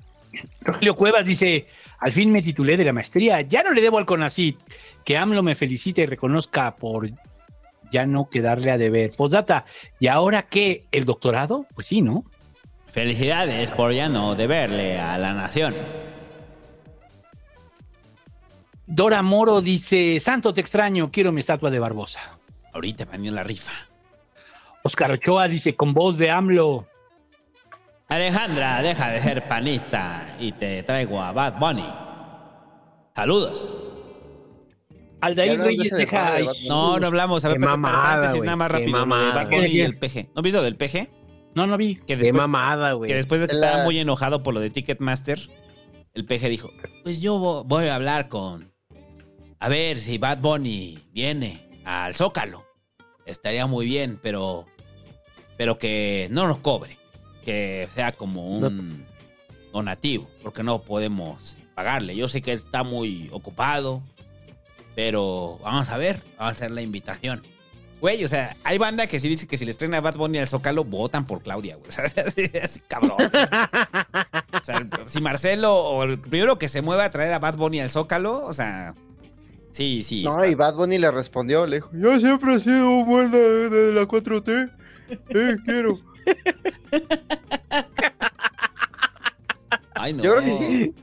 [0.61, 1.67] Rogelio Cuevas dice:
[1.99, 3.41] Al fin me titulé de la maestría.
[3.43, 4.59] Ya no le debo al CONACIT.
[5.05, 7.11] Que AMLO me felicite y reconozca por
[7.93, 9.13] ya no quedarle a deber.
[9.13, 9.65] Postdata,
[10.01, 10.87] ¿y ahora qué?
[10.91, 11.67] ¿El doctorado?
[11.75, 12.25] Pues sí, ¿no?
[12.87, 15.75] Felicidades por ya no deberle a la nación.
[18.87, 22.39] Dora Moro dice: Santo, te extraño, quiero mi estatua de Barbosa.
[22.73, 23.73] Ahorita me la rifa.
[24.83, 26.87] Oscar Ochoa dice: Con voz de AMLO.
[28.09, 31.93] Alejandra, deja de ser panista y te traigo a Bad Bunny.
[33.15, 33.73] Saludos.
[35.25, 36.33] Aldair de Reyes deja.
[36.33, 36.47] de.
[36.69, 37.45] No, no hablamos.
[37.45, 38.87] A ver, paréntesis nada más rápido.
[38.87, 39.45] de mamada.
[39.45, 40.29] Bunny y el PG.
[40.35, 41.11] ¿No viste lo del PG?
[41.55, 41.97] No, no vi.
[41.97, 43.09] Que Qué mamada, güey.
[43.09, 45.39] que después de que La- estaba muy enojado por lo de Ticketmaster,
[46.15, 46.71] el PG dijo,
[47.05, 48.73] pues yo vo- voy a hablar con...
[49.61, 52.65] A ver si Bad Bunny viene al Zócalo.
[53.25, 54.67] Estaría muy bien, pero...
[55.57, 56.99] Pero que no nos cobre.
[57.45, 59.05] Que sea como un
[59.73, 62.17] donativo, porque no podemos pagarle.
[62.17, 64.03] Yo sé que él está muy ocupado,
[64.95, 67.43] pero vamos a ver, vamos a hacer la invitación.
[68.01, 70.37] Güey, o sea, hay banda que sí dice que si les traen a Bad Bunny
[70.39, 71.87] al Zócalo, votan por Claudia, güey.
[71.89, 73.13] O sea, así, así, cabrón.
[73.19, 77.81] O sea, si Marcelo o el primero que se mueva a traer a Bad Bunny
[77.81, 78.95] al Zócalo, o sea,
[79.71, 80.23] sí, sí.
[80.25, 83.31] No, está- y Bad Bunny le respondió, le dijo, yo siempre he sido un buen
[83.31, 84.71] de, de la 4T.
[85.31, 85.99] Eh, quiero.
[89.95, 90.23] Ay, no.
[90.23, 90.95] Yo creo que sí.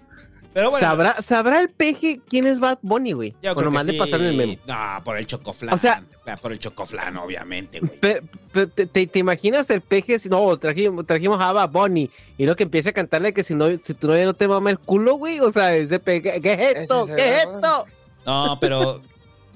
[0.53, 3.35] Pero bueno, ¿Sabrá, ¿Sabrá el peje quién es Bad Bunny, güey?
[3.41, 4.38] yo O creo nomás que le pasaron el sí.
[4.38, 4.55] memo.
[4.67, 5.73] No, por el chocoflan.
[5.73, 7.97] O sea- Ah, por el chocoflan, obviamente, güey.
[7.99, 8.21] Pero,
[8.53, 12.45] pero te, te- te imaginas el peje si no, trajimos, trajimos a Bad Bunny y
[12.45, 14.77] lo que empiece a cantarle que si no, si tu novia no te mama el
[14.80, 17.05] culo, güey, o sea, es de peje, ¿qué es esto?
[17.07, 17.85] ¿Qué es esto?
[18.25, 19.01] No, pero,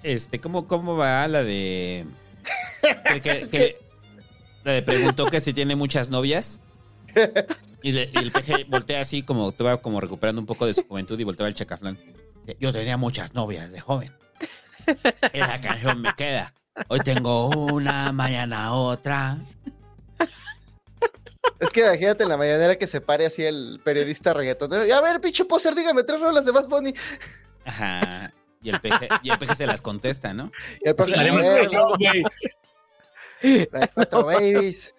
[0.01, 2.05] este, ¿cómo, cómo va la de.
[3.13, 3.77] que- que- que-
[4.63, 6.59] la de preguntó que si tiene muchas novias.
[7.85, 10.73] Y, le- y el peje voltea así como, te va como recuperando un poco de
[10.73, 11.99] su juventud y voltea al chacaflán.
[12.59, 14.11] Yo tenía muchas novias de joven.
[15.33, 16.51] Esa canción me queda.
[16.87, 19.37] Hoy tengo una, mañana otra.
[21.59, 24.83] Es que imagínate en la mañanera que se pare así el periodista reggaetonero.
[24.87, 26.91] Y a ver, pinche poser, dígame tres rolas de Bad Bunny.
[27.65, 28.33] Ajá.
[28.63, 30.51] Y el peje, y el peje se las contesta, ¿no?
[30.83, 31.23] Y el la
[33.79, 34.95] de cuatro babies.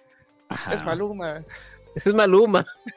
[0.49, 0.73] Ajá.
[0.73, 1.43] Es Maluma.
[1.97, 2.65] Ese es Maluma.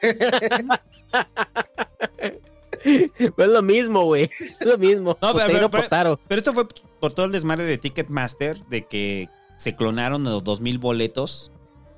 [2.84, 4.30] es lo mismo, güey.
[4.60, 5.16] Es lo mismo.
[5.20, 6.20] No, pero- pero-.
[6.28, 6.66] Pero esto fue
[7.00, 11.50] por todo el desmadre de Ticketmaster, de que se clonaron los 2000 boletos.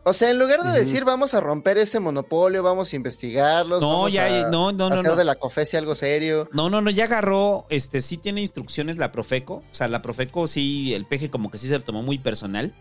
[0.04, 3.88] O sea, en lugar de decir vamos a romper ese monopolio, vamos a investigarlos, No,
[3.88, 5.16] vamos ya, a no, no, no, hacer no.
[5.16, 6.48] de la COFESI algo serio.
[6.52, 9.62] No, no, no, ya agarró, este, sí tiene instrucciones la Profeco.
[9.70, 12.72] O sea, la Profeco sí, el peje como que sí se lo tomó muy personal.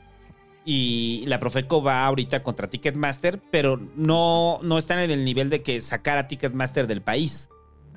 [0.63, 5.63] Y la Profeco va ahorita contra Ticketmaster, pero no, no están en el nivel de
[5.63, 7.49] que sacar a Ticketmaster del país,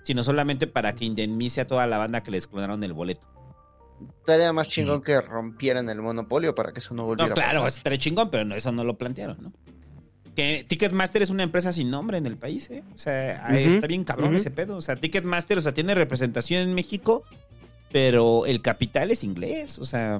[0.03, 3.27] sino solamente para que indemnice a toda la banda que les clonaron el boleto.
[4.21, 7.63] Estaría más chingón que rompieran el monopolio para que eso no volviera No, a claro,
[7.63, 7.79] pasar.
[7.79, 9.53] estaría chingón, pero no, eso no lo plantearon, ¿no?
[10.35, 12.83] Que Ticketmaster es una empresa sin nombre en el país, ¿eh?
[12.95, 14.77] O sea, Ujú, está bien cabrón ese pedo.
[14.77, 17.23] O sea, Ticketmaster, o sea, tiene representación en México,
[17.93, 20.19] pero el capital es inglés, o sea,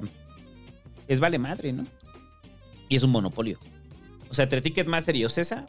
[1.07, 1.85] es vale madre, ¿no?
[2.89, 3.59] Y es un monopolio.
[4.29, 5.65] O sea, entre Ticketmaster y Ocesa,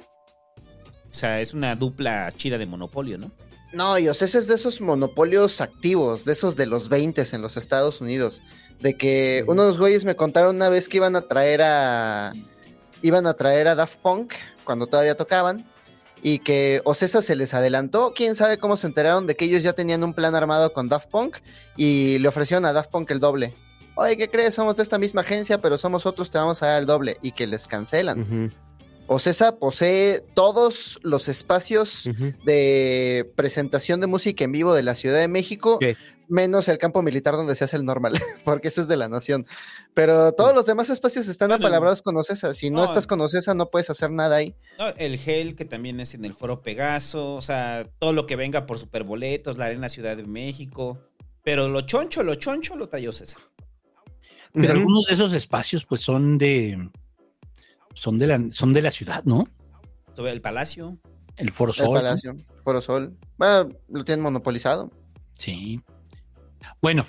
[1.10, 3.30] o sea, es una dupla chida de monopolio, ¿no?
[3.72, 7.22] No, y o sea, ese es de esos monopolios activos, de esos de los 20
[7.32, 8.42] en los Estados Unidos.
[8.80, 12.32] De que unos güeyes me contaron una vez que iban a traer a.
[13.02, 15.70] Iban a traer a Daft Punk cuando todavía tocaban.
[16.22, 18.12] Y que Ocesa se les adelantó.
[18.14, 21.10] Quién sabe cómo se enteraron de que ellos ya tenían un plan armado con Daft
[21.10, 21.38] Punk.
[21.76, 23.54] Y le ofrecieron a Daft Punk el doble.
[23.96, 24.54] Oye, ¿qué crees?
[24.54, 27.16] Somos de esta misma agencia, pero somos otros, te vamos a dar el doble.
[27.22, 28.20] Y que les cancelan.
[28.20, 28.54] Ujú,
[29.08, 32.08] Ocesa posee todos los espacios
[32.44, 35.78] de presentación de música en vivo de la Ciudad de México,
[36.28, 39.46] menos el campo militar donde se hace el normal, porque ese es de la nación.
[39.94, 42.52] Pero todos los demás espacios están Bueno, apalabrados con Ocesa.
[42.52, 42.84] Si no, no.
[42.84, 44.56] estás con Ocesa, no puedes hacer nada ahí.
[44.76, 48.34] No, el Gel, que también es en el Foro Pegaso, o sea, todo lo que
[48.34, 50.98] venga por superboletos, la Arena Ciudad de México.
[51.44, 53.38] Pero lo choncho, lo choncho lo trae Ocesa.
[54.60, 56.90] Pero algunos de esos espacios, pues, son de.
[57.94, 59.48] Son de la, son de la ciudad, ¿no?
[60.14, 60.98] Sobre el Palacio.
[61.36, 61.86] El Foro El Sol.
[61.88, 61.94] ¿no?
[61.94, 63.16] Palacio, Foro Sol.
[63.36, 64.90] Bueno, lo tienen monopolizado.
[65.34, 65.80] Sí.
[66.80, 67.06] Bueno.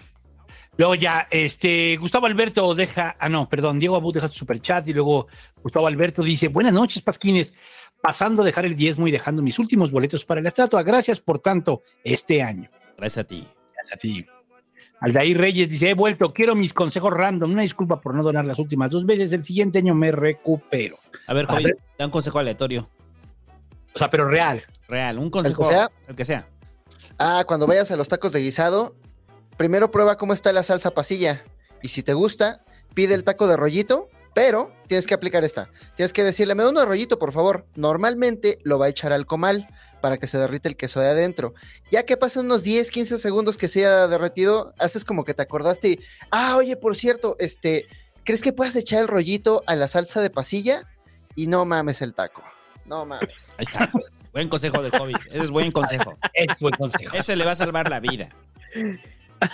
[0.78, 4.94] Luego ya, este, Gustavo Alberto deja, ah, no, perdón, Diego Abud deja su superchat y
[4.94, 5.26] luego
[5.64, 7.56] Gustavo Alberto dice, buenas noches, Pasquines,
[8.00, 10.84] pasando a dejar el diezmo y dejando mis últimos boletos para la estatua.
[10.84, 12.70] Gracias por tanto este año.
[12.96, 13.48] Gracias a ti.
[13.74, 14.26] Gracias a ti.
[15.00, 17.52] Aldair Reyes dice, he vuelto, quiero mis consejos random.
[17.52, 19.32] Una disculpa por no donar las últimas dos veces.
[19.34, 20.98] El siguiente año me recupero.
[21.28, 21.78] A ver, ver.
[21.98, 22.90] da un consejo aleatorio.
[23.94, 24.64] O sea, pero real.
[24.88, 25.64] Real, un consejo.
[25.64, 25.92] sea?
[26.08, 26.48] El que sea.
[27.20, 28.96] Ah, cuando vayas a los tacos de guisado,
[29.56, 31.44] primero prueba cómo está la salsa pasilla.
[31.82, 35.70] Y si te gusta, pide el taco de rollito, pero tienes que aplicar esta.
[35.96, 37.66] Tienes que decirle, me da uno de rollito, por favor.
[37.76, 39.68] Normalmente lo va a echar al comal
[40.02, 41.54] para que se derrite el queso de adentro.
[41.92, 45.42] Ya que pasan unos 10, 15 segundos que se haya derretido, haces como que te
[45.42, 46.00] acordaste y,
[46.32, 47.88] ah, oye, por cierto, este,
[48.24, 50.84] ¿crees que puedas echar el rollito a la salsa de pasilla?
[51.36, 52.44] Y no mames el taco.
[52.86, 53.54] No mames.
[53.58, 53.92] Ahí está.
[54.34, 55.16] buen consejo del COVID.
[55.32, 56.18] Ese es buen consejo.
[56.34, 57.16] Ese es buen consejo.
[57.16, 58.30] Ese le va a salvar la vida.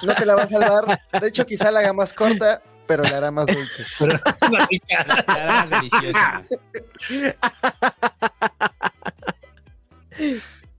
[0.02, 1.02] No te la va a salvar.
[1.20, 3.86] De hecho, quizá la haga más corta, pero la hará más dulce.
[4.00, 4.18] Pero
[4.70, 5.06] rica.
[5.08, 6.44] La hará más deliciosa.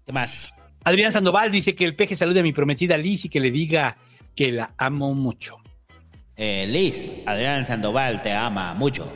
[0.07, 0.51] ¿Qué más?
[0.85, 3.97] Adrián Sandoval dice que el peje salude a mi prometida Liz y que le diga
[4.37, 5.57] que la amo mucho.
[6.37, 9.11] Eh, Liz, Adrián Sandoval te ama mucho.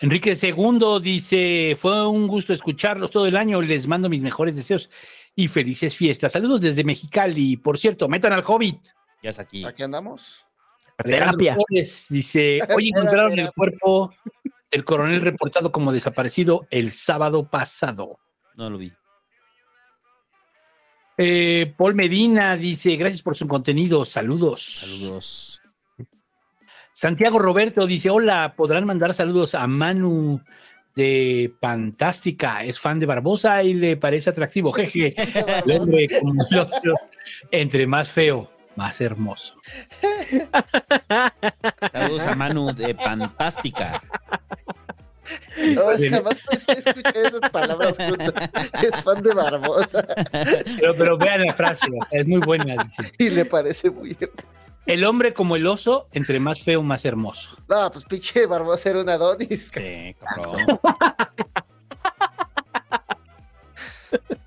[0.00, 4.88] Enrique II dice, fue un gusto escucharlos todo el año, les mando mis mejores deseos
[5.36, 6.32] y felices fiestas.
[6.32, 7.58] Saludos desde Mexicali.
[7.58, 8.80] Por cierto, metan al Hobbit.
[9.22, 9.64] Ya es aquí.
[9.64, 10.46] Aquí andamos.
[11.04, 11.54] Terapia.
[11.54, 14.14] Flores dice, hoy encontraron el cuerpo
[14.70, 18.18] del coronel reportado como desaparecido el sábado pasado.
[18.54, 18.92] No lo vi.
[21.18, 24.62] Eh, Paul Medina dice, gracias por su contenido, saludos.
[24.62, 25.60] Saludos.
[26.94, 30.40] Santiago Roberto dice, hola, podrán mandar saludos a Manu
[30.94, 35.14] de Fantástica, es fan de Barbosa y le parece atractivo, jeje.
[35.66, 36.68] El el
[37.50, 39.54] entre más feo, más hermoso.
[41.92, 44.02] Saludos a Manu de Fantástica.
[45.74, 48.50] No, es que jamás pensé escuchar esas palabras juntas.
[48.82, 50.04] Es fan de Barbosa.
[50.78, 52.82] Pero, pero vean la frase, o sea, es muy buena.
[52.82, 53.12] Dice.
[53.18, 54.72] Y le parece muy hermoso.
[54.86, 57.58] El hombre como el oso, entre más feo, más hermoso.
[57.68, 59.70] No, pues pinche Barbosa era un Adonis.
[59.72, 60.80] Sí, cabrón.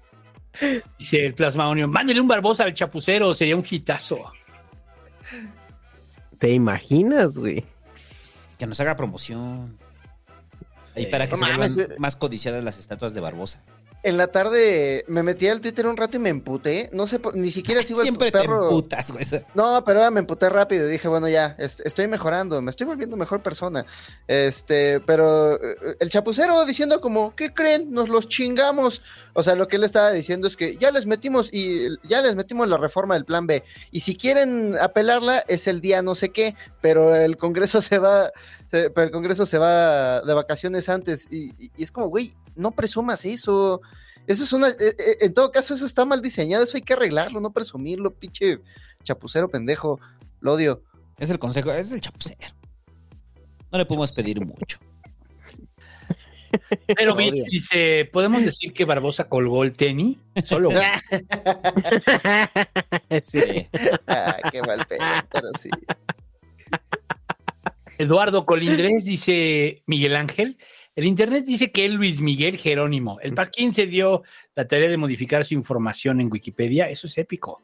[0.97, 4.31] Dice el Plasma Onion, mándele un Barbosa al chapucero, sería un hitazo.
[6.37, 7.63] ¿Te imaginas, güey?
[8.57, 9.77] Que nos haga promoción.
[10.95, 11.99] Ahí para que No se mames, vuelvan eh.
[11.99, 13.63] más codiciadas las estatuas de Barbosa.
[14.03, 16.89] En la tarde me metí al Twitter un rato y me emputé.
[16.91, 18.63] No sé, ni siquiera sigo el Siempre te perro.
[18.65, 19.25] emputas, güey.
[19.55, 20.85] No, pero ahora me emputé rápido.
[20.87, 23.85] Dije, bueno, ya, est- estoy mejorando, me estoy volviendo mejor persona.
[24.27, 27.91] Este, pero eh, el chapucero diciendo como, ¿qué creen?
[27.91, 29.01] Nos los chingamos.
[29.33, 32.35] O sea, lo que él estaba diciendo es que ya les metimos y ya les
[32.35, 33.63] metimos la reforma del plan B.
[33.91, 38.31] Y si quieren apelarla, es el día no sé qué, pero el Congreso se va,
[38.73, 41.27] se- pero el Congreso se va de vacaciones antes.
[41.31, 43.81] Y, y- y es como, güey, no presumas eso.
[44.25, 46.93] Eso es una, eh, eh, en todo caso, eso está mal diseñado, eso hay que
[46.93, 48.59] arreglarlo, no presumirlo, pinche
[49.03, 49.99] chapucero pendejo,
[50.39, 50.81] lo odio.
[51.19, 52.39] Es el consejo, es el chapucero.
[53.71, 54.79] No le podemos pedir mucho.
[56.95, 57.31] Pero Odio.
[57.31, 60.17] Vic dice, ¿podemos decir que Barbosa colgó el tenis?
[60.43, 60.69] Solo.
[63.23, 63.67] Sí.
[64.07, 65.69] Ah, qué mal pedo, pero sí.
[67.97, 70.57] Eduardo Colindres dice Miguel Ángel.
[70.95, 73.19] El internet dice que es Luis Miguel Jerónimo.
[73.21, 74.23] El Pasquín se dio
[74.55, 76.87] la tarea de modificar su información en Wikipedia.
[76.89, 77.63] Eso es épico.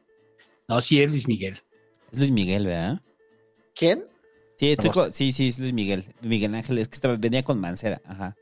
[0.67, 1.59] No, sí es Luis Miguel.
[2.11, 3.01] Es Luis Miguel, ¿verdad?
[3.75, 4.03] ¿Quién?
[4.57, 5.07] Sí, estoy Barbosa.
[5.09, 6.03] co- sí, sí, es Luis Miguel.
[6.21, 8.01] Miguel Ángel, es que estaba, venía con Mancera.
[8.05, 8.35] Ajá.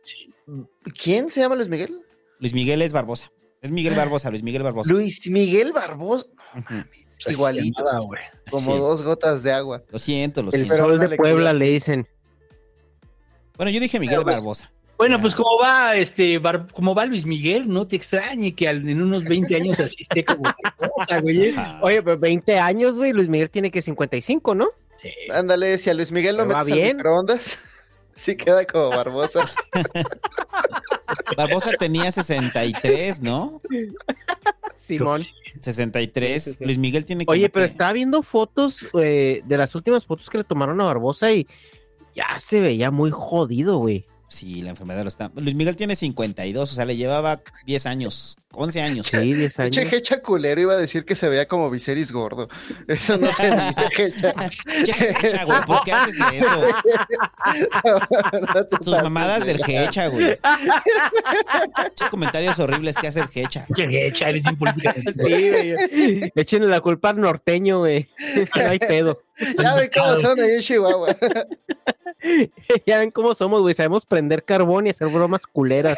[1.01, 1.99] ¿Quién se llama Luis Miguel?
[2.40, 3.32] Luis Miguel es Barbosa.
[3.61, 4.92] Es Miguel Barbosa, Luis Miguel Barbosa.
[4.92, 6.27] Luis Miguel Barbosa,
[7.27, 8.22] igualitos, llamaba, güey.
[8.52, 8.80] como Sí.
[8.80, 9.84] dos gotas de agua.
[9.90, 10.74] Lo siento, lo El siento.
[10.74, 12.08] Pero sol no de Puebla le dicen.
[13.58, 14.72] Bueno, yo dije Miguel pues, Barbosa.
[14.98, 18.88] Bueno, pues como va este Bar- como va Luis Miguel, no te extrañe que al-
[18.88, 20.44] en unos 20 años así esté como
[20.95, 21.53] cosa, güey.
[21.82, 23.14] Oye, pero 20 años, güey.
[23.14, 24.69] Luis Miguel tiene que 55, ¿no?
[24.98, 25.10] Sí.
[25.32, 26.98] Ándale, si a Luis Miguel lo metes al bien.
[26.98, 27.60] microondas,
[28.18, 29.46] sí queda como Barbosa.
[31.38, 33.62] Barbosa tenía 63, ¿no?
[34.76, 35.22] Simón.
[35.62, 36.44] 63.
[36.44, 36.66] Sí, sí, sí.
[36.66, 40.30] Luis Miguel tiene como Oye, pero que- estaba viendo fotos eh, de las últimas fotos
[40.30, 41.48] que le tomaron a Barbosa y
[42.14, 44.06] ya se veía muy jodido, güey.
[44.30, 45.32] Sí, la enfermedad lo está.
[45.36, 49.08] Luis Miguel tiene 52, o sea, le llevaba 10 años, 11 años.
[49.08, 49.76] Sí, 10 años.
[49.76, 52.50] Che, Hecha culero iba a decir que se veía como Viserys gordo.
[52.90, 54.34] Eso no se dice, Hecha.
[54.86, 56.48] Hecha, güey, ¿por qué haces eso?
[58.54, 59.62] No pases, mamadas del.
[59.66, 60.32] Hecha, güey.
[61.96, 63.66] Esos comentarios horribles que hace el Hecha.
[63.74, 64.94] Che, echa, eres bien política.
[65.18, 66.32] Sí, güey.
[66.36, 68.10] Échenle la culpa al norteño, güey.
[68.56, 69.22] No hay pedo.
[69.62, 71.16] Ya ven cómo son ahí en Chihuahua.
[72.86, 73.76] ya ven cómo somos, güey.
[73.76, 75.98] Sabemos prender carbón y hacer bromas culeras.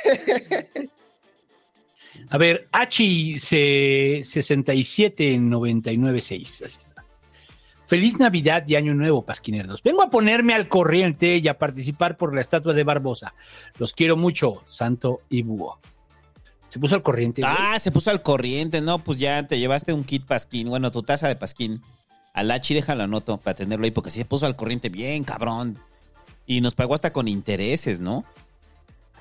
[2.30, 6.62] A ver, H se 67996.
[6.64, 7.04] Así está.
[7.86, 9.82] Feliz Navidad y Año Nuevo, Pasquinerdos.
[9.82, 13.34] Vengo a ponerme al corriente y a participar por la estatua de Barbosa.
[13.80, 15.80] Los quiero mucho, Santo y Búho.
[16.68, 17.42] Se puso al corriente.
[17.42, 17.52] güey.
[17.58, 21.02] Ah, se puso al corriente, no, pues ya te llevaste un kit pasquín, bueno, tu
[21.02, 21.82] taza de pasquín.
[22.34, 25.80] Al Hachi déjalo anoto para tenerlo ahí, porque sí se puso al corriente bien, cabrón.
[26.50, 28.26] Y nos pagó hasta con intereses, ¿no?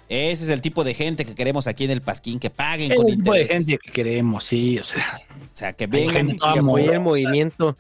[0.09, 2.97] Ese es el tipo de gente que queremos aquí en el Pasquín, que paguen Es
[2.97, 3.67] con el tipo de intereses.
[3.67, 4.79] gente que queremos, sí.
[4.79, 6.31] O sea, O sea, que vengan.
[6.31, 7.77] Y apoya el movimiento.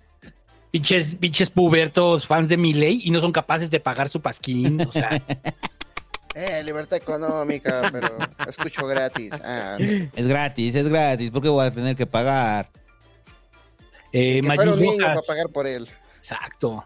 [0.71, 4.83] pinches, pinches pubertos, fans de mi ley y no son capaces de pagar su pasquín.
[4.83, 5.11] O sea,
[6.35, 9.33] Eh, libertad económica, pero escucho gratis.
[9.43, 9.77] Ah,
[10.15, 12.71] Es gratis, es gratis, porque voy a tener que pagar.
[14.13, 15.27] eh, que fuera Mayus un niño para Rojas.
[15.27, 15.89] pagar por él.
[16.17, 16.85] Exacto.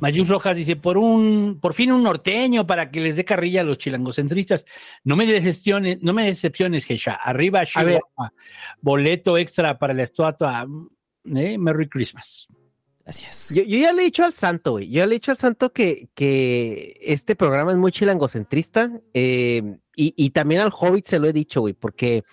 [0.00, 3.64] Mayus Rojas dice, por un, por fin un norteño para que les dé carrilla a
[3.64, 4.64] los chilangocentristas.
[5.04, 7.12] No me decepciones, no me decepciones, Gesha.
[7.12, 8.00] Arriba, A ver.
[8.00, 8.32] Chihuahua.
[8.80, 10.66] Boleto extra para la estatua.
[11.34, 11.58] ¿eh?
[11.58, 12.48] Merry Christmas.
[13.04, 13.52] Gracias.
[13.54, 14.88] Yo, yo ya le he dicho al santo, güey.
[14.88, 18.90] Yo ya le he dicho al santo que, que este programa es muy chilangocentrista.
[19.12, 22.24] eh, y, y también al Hobbit se lo he dicho, güey, porque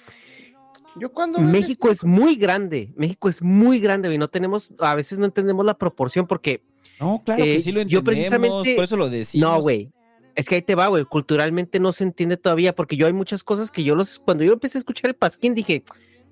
[0.96, 2.94] Yo cuando México es muy grande.
[2.96, 4.18] México es muy grande, güey.
[4.18, 6.64] No tenemos, a veces no entendemos la proporción porque
[7.00, 9.50] No, claro que Eh, sí lo yo entendemos, precisamente- por eso lo decimos.
[9.50, 9.92] No, güey.
[10.36, 11.04] Es que ahí te va, güey.
[11.06, 14.20] Culturalmente no se entiende todavía, porque yo hay muchas cosas que yo los.
[14.20, 15.84] Cuando yo empecé a escuchar el Pasquín, dije,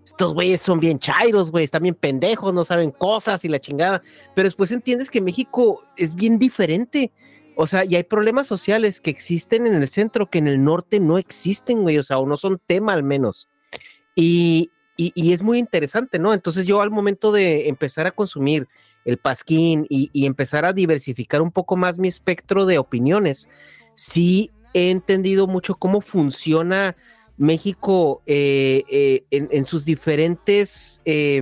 [0.05, 4.01] estos güeyes son bien chairos, güey, están bien pendejos, no saben cosas y la chingada.
[4.35, 7.11] Pero después entiendes que México es bien diferente.
[7.57, 10.99] O sea, y hay problemas sociales que existen en el centro que en el norte
[10.99, 11.97] no existen, güey.
[11.97, 13.49] O sea, o no son tema al menos.
[14.15, 16.33] Y, y- y es muy interesante, ¿no?
[16.33, 18.67] Entonces yo al momento de empezar a consumir
[19.07, 23.47] el pasquín y, empezar a diversificar un poco más mi espectro de opiniones,
[23.95, 26.95] sí he entendido mucho cómo funciona
[27.37, 31.41] México eh, eh, en, sus diferentes eh,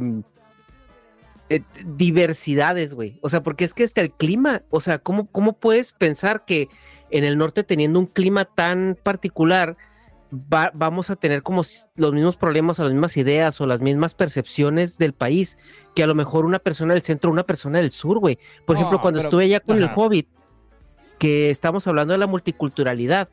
[1.49, 3.17] eh, diversidades, güey.
[3.21, 6.69] O sea, porque es que hasta el clima, o sea, ¿cómo, ¿cómo puedes pensar que
[7.09, 9.75] en el norte teniendo un clima tan particular,
[10.35, 11.63] va- vamos a tener como
[11.95, 15.57] los mismos problemas o las mismas ideas o las mismas percepciones del país
[15.95, 18.37] que a lo mejor una persona del centro o una persona del sur, güey.
[18.65, 19.93] Por ejemplo, cuando pero- estuve allá con el ajá.
[19.95, 20.27] Hobbit,
[21.17, 23.29] que estamos hablando de la multiculturalidad,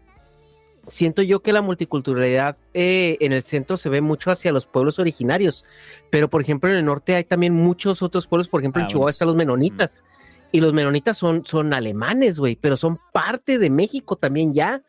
[0.86, 4.98] siento yo que la multiculturalidad eh, en el centro se ve mucho hacia los pueblos
[4.98, 5.64] originarios,
[6.10, 8.88] pero por ejemplo en el norte hay también muchos otros pueblos, por ejemplo Ah, en
[8.90, 10.04] Chihuahua están los menonitas,
[10.50, 14.82] y los menonitas son, son alemanes, güey, pero son parte de México también ya.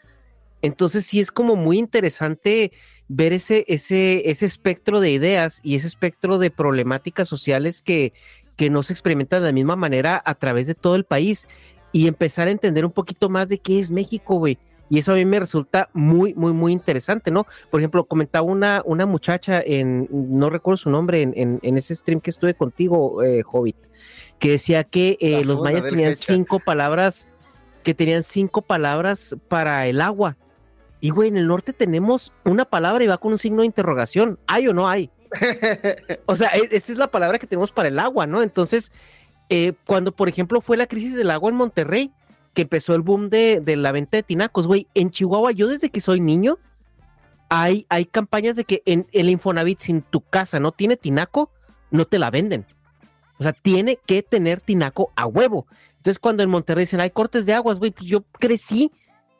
[0.63, 2.71] Entonces sí es como muy interesante
[3.07, 8.13] ver ese, ese, ese espectro de ideas y ese espectro de problemáticas sociales que,
[8.55, 11.47] que no se experimentan de la misma manera a través de todo el país
[11.91, 14.57] y empezar a entender un poquito más de qué es México, güey.
[14.89, 17.45] Y eso a mí me resulta muy, muy, muy interesante, ¿no?
[17.69, 21.95] Por ejemplo, comentaba una, una muchacha en, no recuerdo su nombre, en, en- en ese
[21.95, 23.75] stream que estuve contigo, eh, Hobbit,
[24.39, 27.27] que decía que eh, los mayas tenían cinco palabras,
[27.83, 30.37] que tenían cinco palabras para el agua.
[31.03, 34.39] Y, güey, en el norte tenemos una palabra y va con un signo de interrogación.
[34.47, 35.11] ¿Hay o no hay?
[36.27, 38.41] O sea, e- esa es la palabra que tenemos para el agua, ¿no?
[38.41, 38.89] Entonces,
[39.49, 42.13] eh, cuando, por ejemplo, fue la crisis del agua en Monterrey,
[42.53, 45.89] que empezó el boom de, de la venta de tinacos, güey, en Chihuahua, yo desde
[45.89, 46.57] que soy niño,
[47.49, 51.51] hay, hay campañas de que en el Infonavit, si en tu casa no tiene tinaco,
[51.91, 52.65] no te la venden.
[53.39, 55.67] O sea, tiene que tener tinaco a huevo.
[55.97, 58.89] Entonces, cuando en Monterrey dicen, hay cortes de aguas, güey, pues yo crecí,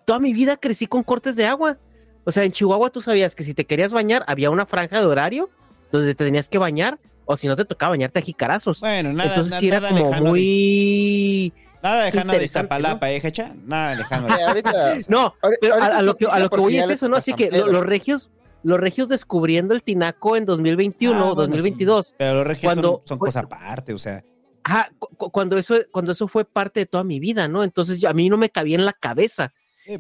[0.06, 1.78] toda mi vida crecí con cortes de agua.
[2.26, 5.06] O sea, en Chihuahua tú sabías que si te querías bañar, había una franja de
[5.06, 5.50] horario
[5.92, 8.80] donde te tenías que bañar, o si no te tocaba bañarte a jicarazos.
[8.80, 11.54] Bueno, nada, Entonces na- sí era nada como lejano de- muy...
[11.84, 13.54] Nada lejano de Iztapalapa, ¿eh, Hecha?
[13.66, 17.10] Nada lejano de ahorita, No, pero a, lo que, a lo que voy es eso,
[17.10, 17.18] ¿no?
[17.18, 18.32] Así que lo- los regios,
[18.64, 22.08] los regios descubriendo el tinaco en 2021 Ah, o bueno, 2022.
[22.08, 22.16] sí.
[22.18, 24.24] Pero los regios Cuando son, son cosa aparte, o sea.
[24.64, 27.66] Ajá, cu- cu- cuando eso, cuando eso fue parte de toda mi vida, ¿no?
[27.66, 29.54] Entonces yo- a mí no me cabía en la cabeza.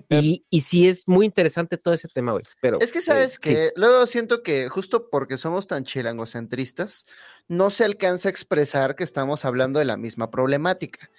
[0.10, 2.44] Y, y sí es muy interesante todo ese tema, güey.
[2.62, 3.72] Pero Es que sabes eh, que sí.
[3.76, 7.06] luego siento que justo porque somos tan chilangocentristas,
[7.48, 11.10] no se alcanza a expresar que estamos hablando de la misma problemática.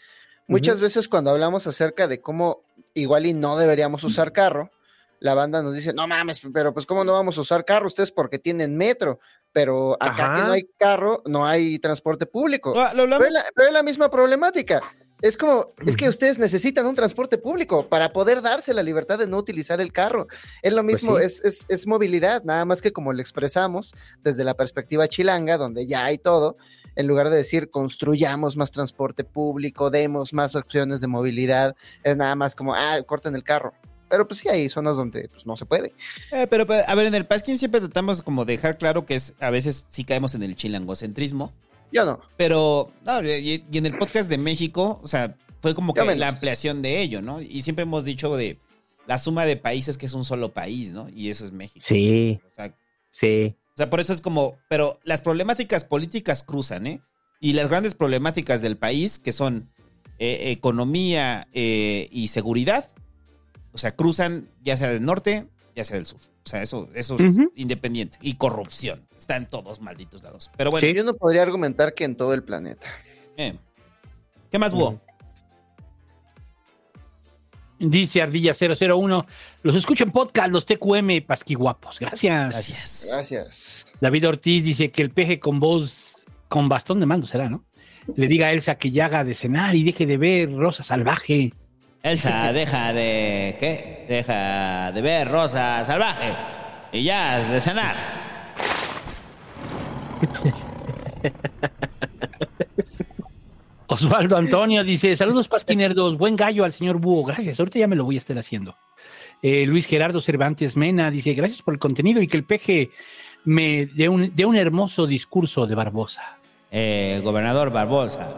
[0.47, 2.63] Muchas veces cuando hablamos acerca de cómo
[2.95, 4.71] igual y no deberíamos usar carro,
[5.21, 8.11] la banda nos dice, no mames, pero pues cómo no vamos a usar carro ustedes
[8.11, 9.21] porque tienen metro,
[9.53, 12.75] pero acá que no hay carro, no hay transporte público.
[12.75, 14.83] Lo- lo hablamos- Pero es la, pero es la misma problemática.
[15.23, 19.27] Es como, es que ustedes necesitan un transporte público para poder darse la libertad de
[19.27, 20.27] no utilizar el carro.
[20.61, 21.25] Es lo Pues mismo, sí.
[21.25, 25.87] es, es, es movilidad, nada más que como lo expresamos desde la perspectiva chilanga, donde
[25.87, 26.57] ya hay todo,
[26.97, 32.35] en lugar de decir construyamos más transporte público, demos más opciones de movilidad, es nada
[32.35, 33.73] más como, ah, corten el carro.
[34.09, 35.93] Pero pues sí, hay zonas donde pues, no se puede.
[36.31, 39.35] Eh, pero, a ver, en el Pasquín siempre tratamos como de dejar claro que es,
[39.41, 41.53] a veces sí caemos en el chilangocentrismo.
[41.95, 42.21] Yo no.
[42.37, 46.29] Pero, no, y, y en el podcast de México, o sea, fue como que la
[46.29, 47.41] ampliación de ello, ¿no?
[47.41, 48.59] Y siempre hemos dicho de
[49.07, 51.09] la suma de países que es un solo país, ¿no?
[51.09, 51.81] Y eso es México.
[51.81, 52.77] Sí, O sea,
[53.09, 53.57] sí.
[53.69, 57.01] o sea, por eso es como, pero las problemáticas políticas cruzan, ¿eh?
[57.41, 59.71] Y las grandes problemáticas del país, que son
[60.19, 62.91] eh, economía eh, y seguridad,
[63.73, 66.19] o sea, cruzan ya sea del norte, ya sea del sur.
[66.45, 68.19] O sea, eso, eso es independiente.
[68.21, 69.05] Y corrupción.
[69.19, 70.51] Está en todos malditos lados.
[70.57, 72.87] Pero bueno, Yo no podría argumentar que en todo el planeta.
[73.37, 73.59] eh.
[74.51, 75.01] ¿qué más hubo?
[77.81, 79.27] Dice Ardilla 001,
[79.63, 81.99] los escucho en podcast, los TQM pasquiguapos.
[81.99, 82.53] Gracias.
[82.53, 83.11] Gracias.
[83.13, 83.95] Gracias.
[84.01, 86.15] David Ortiz dice que el peje con voz,
[86.49, 87.65] con bastón de mando será, ¿no?
[88.17, 91.53] Le diga a Elsa que ya haga de cenar y deje de ver Rosa Salvaje.
[92.05, 93.57] Elsa, deja de.
[93.59, 94.05] ¿Qué?
[94.09, 96.33] Deja de ver Rosa Salvaje.
[96.93, 97.97] Y ya has de cenar.
[103.87, 108.05] Osvaldo Antonio dice, saludos pasquinerdos, buen gallo al señor Búho, gracias, ahorita ya me lo
[108.05, 108.77] voy a estar haciendo.
[109.43, 112.91] Eh, Luis Gerardo Cervantes Mena dice, gracias por el contenido y que el peje
[113.45, 116.39] me dé un, dé un hermoso discurso de Barbosa.
[116.71, 118.35] Eh, gobernador Barbosa,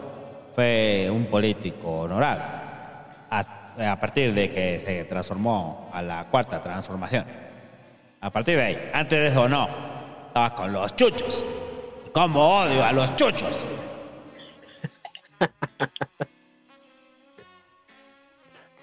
[0.53, 2.56] fue un político honorable.
[3.77, 7.25] A, partir de que se transformó a la cuarta transformación.
[8.21, 8.89] A partir de ahí.
[8.93, 9.69] Antes de eso no.
[10.27, 11.45] Estaba con los chuchos.
[12.13, 13.65] ¿Cómo odio a los chuchos?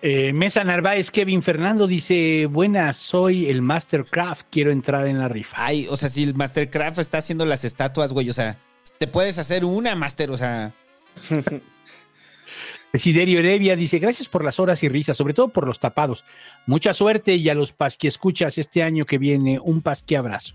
[0.07, 5.57] Eh, Mesa Narváez, Kevin Fernando dice, buenas, soy el Mastercraft, quiero entrar en la rifa.
[5.59, 8.59] Ay, o sea, si el Mastercraft está haciendo las estatuas, güey, o sea,
[8.99, 10.75] te puedes hacer una Master, o sea...
[12.95, 16.25] Desiderio Heredia dice, gracias por las horas y risas, sobre todo por los tapados.
[16.65, 20.55] Mucha suerte y a los pasqui escuchas este año que viene, un pasqui abrazo.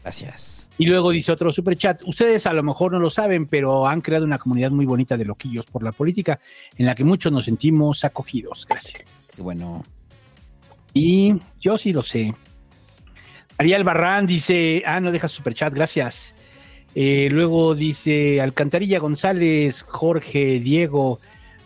[0.00, 0.70] Gracias.
[0.78, 4.24] Y luego dice otro superchat, ustedes a lo mejor no lo saben, pero han creado
[4.24, 6.38] una comunidad muy bonita de loquillos por la política,
[6.78, 8.68] en la que muchos nos sentimos acogidos.
[8.70, 9.32] Gracias.
[9.34, 9.82] Qué bueno.
[10.94, 12.32] Y yo sí lo sé.
[13.58, 16.36] Ariel Barrán dice, ah, no deja superchat, gracias.
[16.94, 21.18] Eh, luego dice Alcantarilla González, Jorge, Diego.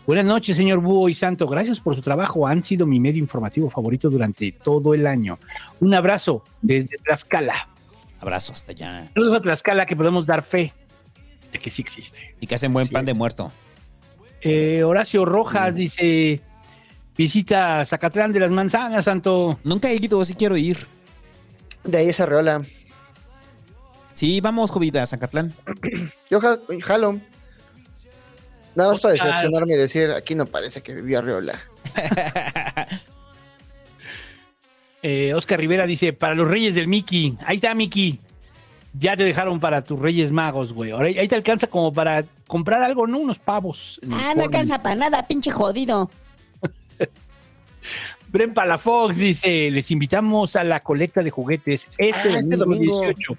[0.05, 1.47] Buenas noches, señor Búho y Santo.
[1.47, 2.45] Gracias por su trabajo.
[2.45, 5.39] Han sido mi medio informativo favorito durante todo el año.
[5.79, 7.69] Un abrazo desde Tlaxcala.
[8.19, 9.05] Abrazo hasta allá.
[9.13, 10.73] Saludos a Tlaxcala que podemos dar fe
[11.51, 12.35] de que sí existe.
[12.39, 13.51] Y que hacen buen pan de muerto.
[14.41, 16.39] Eh, Horacio Rojas dice:
[17.17, 19.59] Visita Zacatlán de las Manzanas, Santo.
[19.63, 20.85] Nunca he ido, sí quiero ir.
[21.83, 22.61] De ahí esa reola.
[24.13, 25.51] Sí, vamos, Jovita, a Zacatlán.
[26.29, 27.19] Yo ja- jalo.
[28.75, 31.59] Nada más para decepcionarme y decir, aquí no parece que vivía Reola.
[35.07, 37.37] Eh, Oscar Rivera dice: Para los Reyes del Mickey.
[37.45, 38.19] Ahí está, Mickey.
[38.97, 40.89] Ya te dejaron para tus Reyes Magos, güey.
[40.89, 43.19] Ahora ahí te alcanza como para comprar algo, ¿no?
[43.19, 43.99] Unos pavos.
[44.11, 46.09] Ah, no alcanza para nada, pinche jodido.
[48.29, 53.13] Bren Palafox dice, les invitamos a la colecta de juguetes este, Ah, este domingo, domingo.
[53.13, 53.37] 18,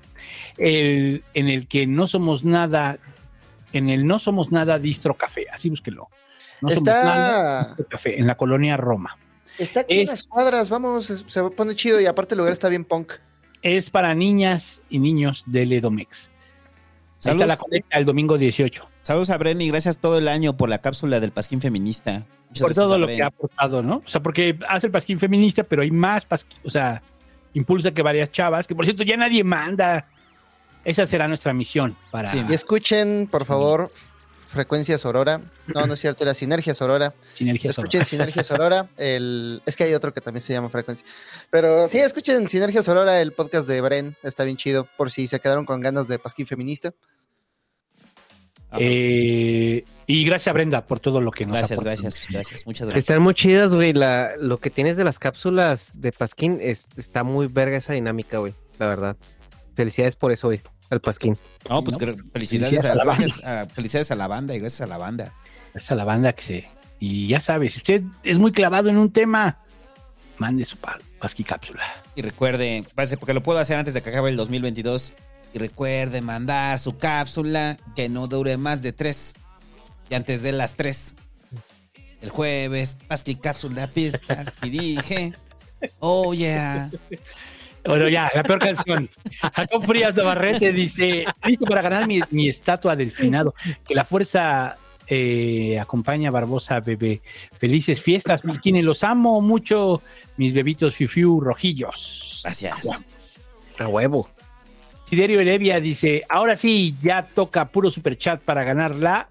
[0.59, 2.99] el, en el que no somos nada,
[3.77, 6.09] en el no somos nada distro café, así búsquelo.
[6.61, 9.17] No somos Está- nada distro café, en la colonia Roma.
[9.59, 12.85] Está aquí Es- unas cuadras, vamos, se pone chido y aparte el lugar está bien
[12.85, 13.15] punk.
[13.63, 16.31] Es para niñas y niños del Edomex.
[17.25, 18.89] Ahí está la colecta el domingo 18.
[19.03, 22.25] Saludos a Bren y gracias todo el año por la cápsula del Pasquín Feminista.
[22.49, 24.03] Muchas Por todo lo que ha aportado, ¿no?
[24.05, 27.03] O sea, porque hace el pasquín feminista, pero hay más pasquín, o sea,
[27.55, 30.07] impulsa que varias chavas, que por cierto ya nadie manda.
[30.87, 32.31] Esa será nuestra misión para...
[32.35, 33.91] Y escuchen, por favor,
[34.47, 35.41] Frecuencia Sorora.
[35.67, 37.13] No, no es cierto, era Sinergia Sorora.
[37.35, 38.05] Sinergia Escuchen Sorora.
[38.09, 38.89] Sinergia Sorora.
[38.97, 39.63] El...
[39.67, 41.05] Es que hay otro que también se llama Frecuencia.
[41.51, 44.17] Pero sí, escuchen Sinergia Sorora, el podcast de Bren.
[44.23, 46.95] Está bien chido, por si se quedaron con ganas de pasquín feminista.
[48.79, 52.67] Eh, y gracias Brenda por todo lo que nos Gracias, gracias, gracias.
[52.67, 53.05] Muchas gracias.
[53.05, 53.93] Están muy chidas, güey.
[53.93, 58.39] La, lo que tienes de las cápsulas de Pasquín es- está muy verga esa dinámica,
[58.39, 58.55] güey.
[58.79, 59.17] La verdad.
[59.75, 60.61] Felicidades por eso, güey.
[60.91, 61.37] Al Pasquín.
[61.69, 64.81] No, pues felicidades, Felicidades a, a la gracias a- felicidades a la banda y gracias
[64.83, 65.33] a la banda.
[65.73, 66.69] Gracias a la banda que se...
[67.01, 69.59] Y ya sabes, si usted es muy clavado en un tema,
[70.39, 71.83] mande su pa- pasqui cápsula.
[72.15, 75.13] Y recuerde, parece porque lo puedo hacer antes de que acabe el 2022.
[75.55, 79.35] Y recuerde mandar su cápsula que no dure más de tres.
[80.09, 81.17] Y antes de las tres.
[82.23, 85.33] El jueves, Pasqui cápsula, pispas, y dije.
[86.01, 86.91] Oh, yeah.
[87.87, 89.09] Bueno, ya, la peor canción.
[89.55, 93.55] Jacob Frías Navarrete dice, listo para ganar mi, mi estatua del finado.
[93.87, 97.23] Que la fuerza eh, acompaña a Barbosa Bebé.
[97.59, 98.85] Felices fiestas, Pasquines.
[98.85, 100.03] Los amo mucho,
[100.37, 102.41] mis bebitos fifiu rojillos.
[102.43, 103.03] Gracias.
[103.79, 104.29] A huevo.
[105.09, 109.29] Siderio Heredia dice, ahora sí, ya toca puro superchat para ganarla.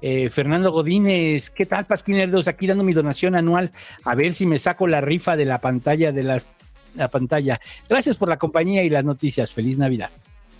[0.00, 2.48] Eh, Fernando Godínez, ¿qué tal, Pasquinerdos?
[2.48, 3.70] Aquí dando mi donación anual.
[4.04, 6.52] A ver si me saco la rifa de la pantalla de las,
[6.94, 7.60] la pantalla.
[7.88, 9.52] Gracias por la compañía y las noticias.
[9.52, 10.10] Feliz Navidad.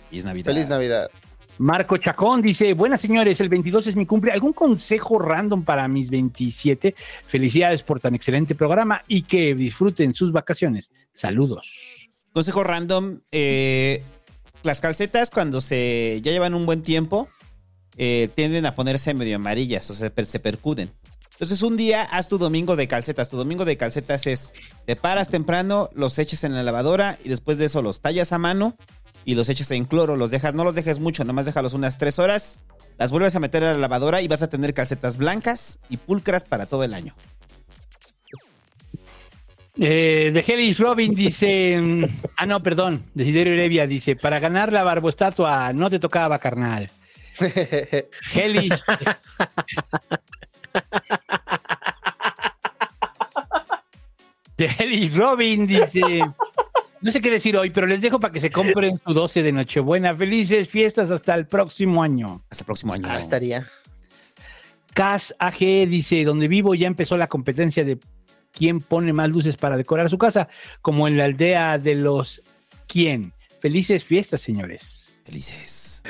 [0.09, 0.53] Feliz Navidad.
[0.53, 1.11] Feliz Navidad.
[1.57, 4.31] Marco Chacón dice, buenas señores, el 22 es mi cumple.
[4.31, 6.93] ¿Algún consejo random para mis 27?
[7.27, 10.91] Felicidades por tan excelente programa y que disfruten sus vacaciones.
[11.13, 11.71] Saludos.
[12.33, 13.21] Consejo random.
[13.31, 14.03] eh,
[14.63, 17.29] las calcetas cuando se ya llevan un buen tiempo
[17.97, 20.89] eh, tienden a ponerse medio amarillas, o sea, se percuden.
[21.35, 23.29] Entonces un día haz tu domingo de calcetas.
[23.29, 24.51] Tu domingo de calcetas es,
[24.85, 28.37] te paras temprano, los echas en la lavadora y después de eso los tallas a
[28.37, 28.77] mano
[29.25, 30.15] y los echas en cloro.
[30.15, 32.57] Los dejas, no los dejes mucho, nomás déjalos unas tres horas.
[32.97, 36.45] Las vuelves a meter a la lavadora y vas a tener calcetas blancas y pulcras
[36.45, 37.13] para todo el año.
[39.77, 42.05] Eh, de Hellis Robin dice, mm,
[42.37, 46.89] ah no, perdón, Desiderio Heredia dice, para ganar la barboestatua no te tocaba, carnal.
[48.33, 48.71] Hellis.
[54.57, 56.21] de Robin dice,
[57.01, 59.51] no sé qué decir hoy, pero les dejo para que se compren su 12 de
[59.51, 60.15] Nochebuena.
[60.15, 62.41] Felices fiestas hasta el próximo año.
[62.49, 63.07] Hasta el próximo año.
[63.07, 63.67] Ah, estaría.
[64.93, 67.99] Cas AG dice, donde vivo ya empezó la competencia de
[68.53, 70.47] quién pone más luces para decorar su casa,
[70.81, 72.41] como en la aldea de los
[72.87, 73.33] quién.
[73.59, 75.19] Felices fiestas, señores.
[75.25, 76.01] Felices.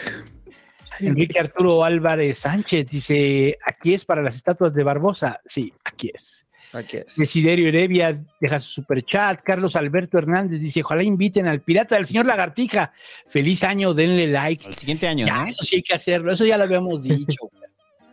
[0.99, 5.41] Enrique Arturo Álvarez Sánchez dice, aquí es para las estatuas de Barbosa.
[5.45, 6.45] Sí, aquí es.
[6.73, 7.15] Aquí es.
[7.15, 9.41] Desiderio Heredia deja su superchat.
[9.43, 12.91] Carlos Alberto Hernández dice, ojalá inviten al pirata del señor Lagartija.
[13.27, 14.65] Feliz año, denle like.
[14.67, 15.47] El siguiente año, Ya, ¿no?
[15.47, 17.49] eso sí hay que hacerlo, eso ya lo habíamos dicho.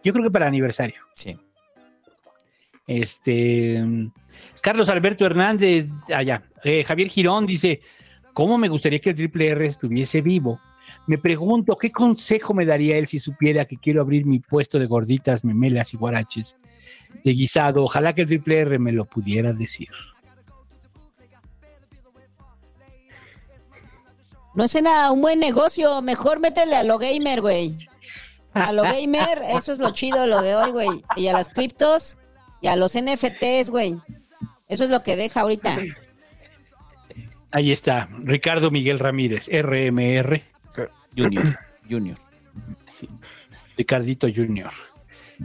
[0.04, 1.00] Yo creo que para aniversario.
[1.14, 1.36] Sí.
[2.86, 3.82] Este
[4.60, 6.42] Carlos Alberto Hernández, allá.
[6.86, 7.80] Javier Girón dice:
[8.32, 10.60] ¿Cómo me gustaría que el Triple R estuviese vivo?
[11.06, 14.86] Me pregunto qué consejo me daría él si supiera que quiero abrir mi puesto de
[14.86, 16.56] gorditas, memelas y guaraches
[17.24, 17.84] de guisado.
[17.84, 19.88] Ojalá que el Triple R me lo pudiera decir.
[24.54, 26.02] No es nada, un buen negocio.
[26.02, 27.76] Mejor métele a lo gamer, güey.
[28.52, 30.90] A lo gamer, eso es lo chido, lo de hoy, güey.
[31.16, 32.16] Y a las criptos
[32.60, 33.96] y a los NFTs, güey.
[34.68, 35.78] Eso es lo que deja ahorita.
[37.50, 40.51] Ahí está, Ricardo Miguel Ramírez, RMR.
[41.16, 41.58] Junior,
[41.88, 42.18] Junior.
[42.90, 43.08] Sí,
[43.76, 44.72] Ricardito Junior.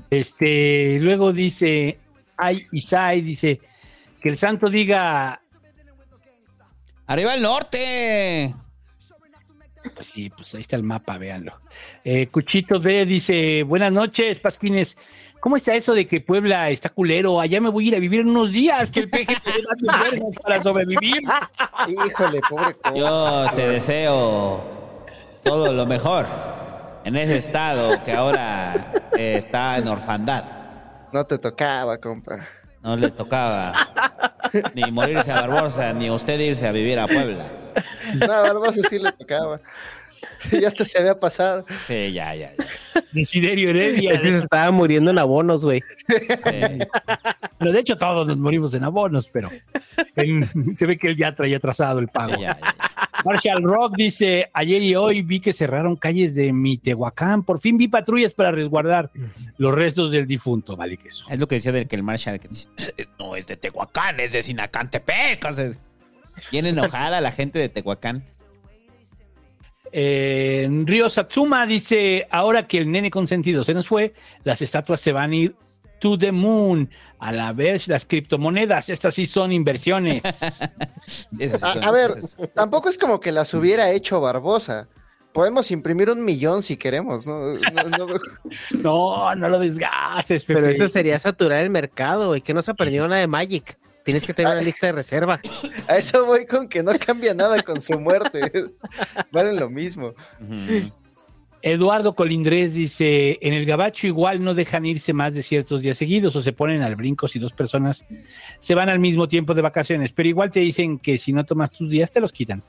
[0.10, 1.98] Este, luego dice,
[2.38, 3.60] ay, Isai dice,
[4.22, 5.42] que el santo diga,
[7.08, 8.54] ¡Arriba el norte!
[9.96, 11.54] pues sí, pues ahí está el mapa, véanlo.
[12.04, 14.98] Eh, Cuchito D dice, buenas noches, Pasquines.
[15.40, 17.40] ¿Cómo está eso de que Puebla está culero?
[17.40, 20.42] Allá me voy a ir a vivir en unos días, que el peje te da
[20.44, 21.22] para sobrevivir.
[21.88, 24.87] Híjole, pobre co- Yo te deseo
[25.48, 26.28] todo lo mejor
[27.04, 30.44] en ese estado que ahora eh, está en orfandad.
[31.14, 32.40] No te tocaba, compa.
[32.84, 33.74] No le tocaba
[34.74, 37.46] ni morirse a Barbosa, ni usted irse a vivir a Puebla.
[38.16, 39.60] No, a Barbosa sí le tocaba.
[40.52, 41.66] Ya hasta se había pasado.
[41.86, 42.66] Sí, ya, ya, ya.
[43.12, 44.14] Desiderio Heredia.
[44.14, 45.82] Es que se estaba muriendo en abonos, güey.
[47.58, 49.50] Pero de hecho todos nos morimos en abonos, pero
[50.16, 52.36] él- se ve que él ya traía trazado el pago.
[52.36, 52.76] Sí, ya, ya.
[53.26, 57.44] Marshall Rock dice, ayer y hoy vi que cerraron calles de Mitehuacán.
[57.44, 59.12] Por fin vi patrullas para resguardar
[59.58, 60.76] los restos del difunto.
[60.76, 61.26] Vale que eso.
[61.30, 62.70] Es lo que decía del que el Marshall que dice,
[63.20, 65.46] no es de Tehuacán, es de Sinacantepec.
[65.46, 65.72] O sea,
[66.52, 68.24] bien enojada la gente de Tehuacán.
[69.92, 74.14] Eh, Río Satsuma dice, ahora que el nene consentido se nos fue,
[74.44, 75.56] las estatuas se van a ir
[76.00, 76.90] to the moon.
[77.20, 80.22] A la vez, las criptomonedas, estas sí son inversiones.
[81.08, 84.88] Sí A, son- a ver, esas- tampoco es como que las hubiera hecho Barbosa.
[85.34, 87.54] Podemos imprimir un millón si queremos, ¿no?
[87.56, 88.20] No, no-
[88.82, 90.60] No, no lo desgastes, Pepe.
[90.62, 92.42] Pero eso sería saturar el mercado, güey.
[92.42, 93.78] Que no se aprendió nada de Magic.
[94.04, 95.40] Tienes que tener una lista de reserva.
[95.88, 98.52] a eso voy con que no cambia nada con su muerte.
[99.32, 100.14] Valen lo mismo.
[101.62, 106.36] Eduardo Colindrés dice, en el gabacho igual no dejan irse más de ciertos días seguidos
[106.36, 108.06] o se ponen al brinco si dos personas
[108.60, 111.72] se van al mismo tiempo de vacaciones, pero igual te dicen que si no tomas
[111.72, 112.64] tus días te los quitan.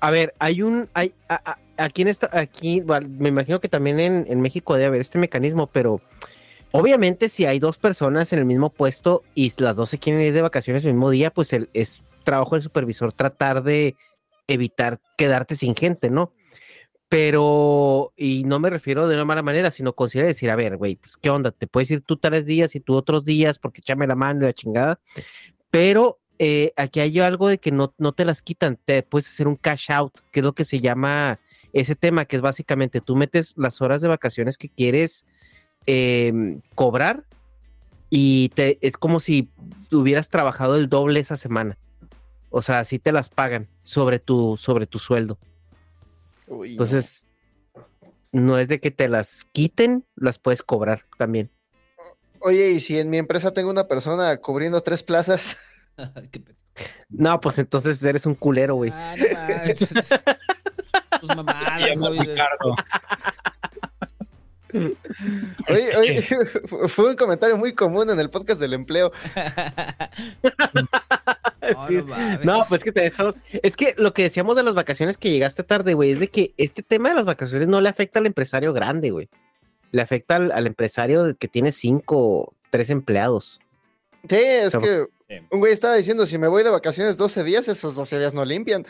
[0.00, 0.88] A ver, hay un.
[0.94, 2.08] Hay, a- aquí en.
[2.32, 2.82] Aquí,
[3.18, 6.00] me imagino que también en, en México debe haber este mecanismo, pero
[6.72, 10.32] obviamente si hay dos personas en el mismo puesto y las dos se quieren ir
[10.32, 13.94] de vacaciones el mismo día, pues el, es trabajo del supervisor tratar de
[14.48, 16.32] evitar quedarte sin gente, ¿no?
[17.10, 20.94] Pero, y no me refiero de una mala manera, sino considera decir, a ver, güey,
[20.94, 24.06] pues qué onda, te puedes ir tú tales días y tú otros días porque échame
[24.06, 25.00] la mano y la chingada.
[25.72, 29.48] Pero eh, aquí hay algo de que no, no te las quitan, te puedes hacer
[29.48, 31.40] un cash out, que es lo que se llama
[31.72, 35.26] ese tema, que es básicamente tú metes las horas de vacaciones que quieres
[35.86, 37.24] eh, cobrar
[38.08, 39.50] y es como si
[39.90, 41.76] hubieras trabajado el doble esa semana.
[42.50, 45.38] O sea, así te las pagan sobre tu, sobre tu sueldo.
[46.50, 46.72] Uy.
[46.72, 47.26] Entonces,
[48.32, 51.50] no es de que te las quiten, las puedes cobrar también.
[52.40, 55.58] Oye, y si en mi empresa tengo una persona cubriendo tres plazas,
[57.08, 58.90] No, pues entonces eres un culero, güey.
[58.94, 59.78] Ah, no mames.
[61.20, 62.18] Tus mamadas, güey.
[62.20, 62.74] Ricardo.
[65.68, 66.22] oye, oye,
[66.88, 69.12] fue un comentario muy común en el podcast del empleo.
[71.74, 72.44] No, Sí, no mames.
[72.46, 73.36] No, pues que te estamos.
[73.62, 76.52] Es que lo que decíamos de las vacaciones que llegaste tarde, güey, es de que
[76.56, 79.28] este tema de las vacaciones no le afecta al empresario grande, güey.
[79.92, 83.60] Le afecta al, al empresario que tiene cinco, tres empleados.
[84.28, 85.36] Sí, es Pero- que Sí.
[85.52, 88.44] un güey estaba diciendo, si me voy de vacaciones 12 días, esos 12 días no
[88.44, 88.84] limpian.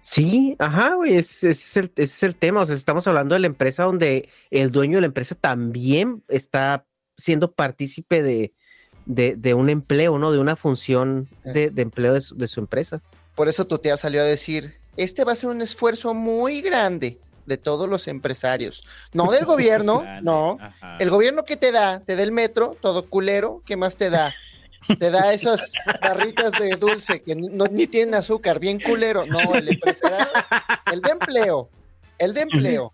[0.00, 2.60] Sí, ajá, güey, ese es el, ese es el tema.
[2.62, 6.86] O sea, estamos hablando de la empresa donde el dueño de la empresa también está
[7.18, 8.54] siendo partícipe de,
[9.10, 10.30] de, de un empleo, ¿no?
[10.30, 13.00] De una función de, de empleo de su, de su empresa.
[13.34, 17.18] Por eso tu tía salió a decir, este va a ser un esfuerzo muy grande
[17.46, 18.84] de todos los empresarios.
[19.12, 20.58] No del gobierno, no.
[20.60, 20.96] Ajá.
[21.00, 24.32] El gobierno que te da, te da el metro, todo culero, ¿qué más te da?
[24.98, 29.26] Te da esas barritas de dulce que no, ni tienen azúcar, bien culero.
[29.26, 30.30] No, el empresarial,
[30.92, 31.68] el de empleo,
[32.18, 32.92] el de empleo.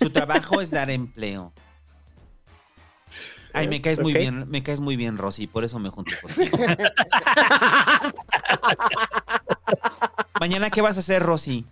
[0.00, 1.52] Su trabajo es dar empleo.
[3.54, 6.58] Ay, me caes muy bien, me caes muy bien, Rosy, por eso me junto contigo.
[10.40, 11.64] Mañana, ¿qué vas a hacer, Rosy?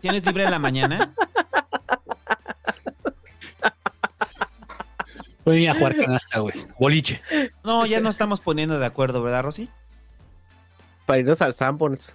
[0.00, 1.14] ¿Tienes libre en la mañana?
[5.46, 6.54] Voy a ir a jugar canasta, güey.
[6.78, 7.22] Boliche.
[7.64, 9.70] No, ya no estamos poniendo de acuerdo, ¿verdad, Rosy?
[11.06, 12.14] Para irnos al Sanborns.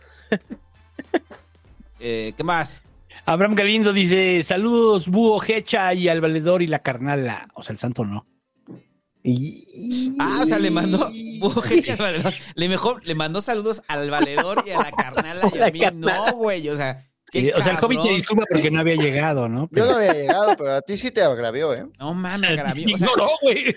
[1.99, 2.81] Eh, ¿Qué más?
[3.25, 7.47] Abraham Galindo dice: Saludos, Búho, Hecha y al valedor y la carnala.
[7.53, 8.25] O sea, el santo no.
[10.19, 12.33] Ah, o sea, le mandó Bujecha al valedor.
[12.55, 16.31] Le, mejor, le mandó saludos al valedor y a la carnala y a mí carnala.
[16.31, 16.67] no, güey.
[16.69, 19.67] O sea, qué o sea, el COVID se disculpa porque no había llegado, ¿no?
[19.71, 21.85] Yo no había llegado, pero a ti sí te agravió, ¿eh?
[21.99, 22.83] No mames, agravió.
[22.93, 23.75] O sea, Ignoró, güey.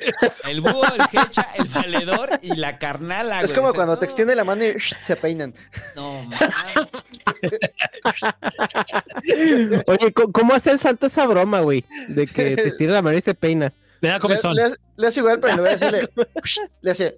[0.48, 3.54] el búho, el hecha, el valedor y la carnala, Es güey.
[3.56, 5.54] como O sea, cuando no, te extiende la mano y se peinan.
[5.96, 6.40] No, mames.
[9.86, 11.84] Oye, ¿cómo- ¿cómo hace el santo esa broma, güey?
[12.08, 13.72] De que te estira la mano y se peina.
[14.04, 16.08] Le da Le, le hace- le hace igual, pero en lugar de decirle,
[16.82, 17.16] le hace.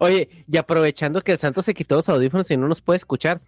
[0.00, 3.40] Oye, y aprovechando que el santo se quitó los audífonos y no nos puede escuchar,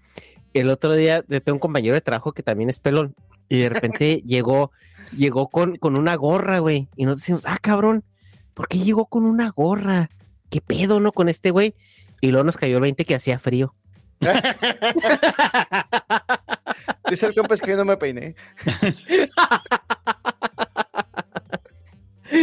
[0.54, 3.14] el otro día tengo un compañero de trabajo que también es pelón
[3.48, 4.72] y de repente llegó,
[5.16, 8.04] llegó con, con una gorra, güey, y nos decimos, ah, cabrón,
[8.54, 10.10] ¿por qué llegó con una gorra?
[10.50, 11.74] ¿Qué pedo, no, con este güey?
[12.20, 13.74] Y luego nos cayó el 20 que hacía frío.
[17.10, 18.34] Dice el compa es que yo no me peiné.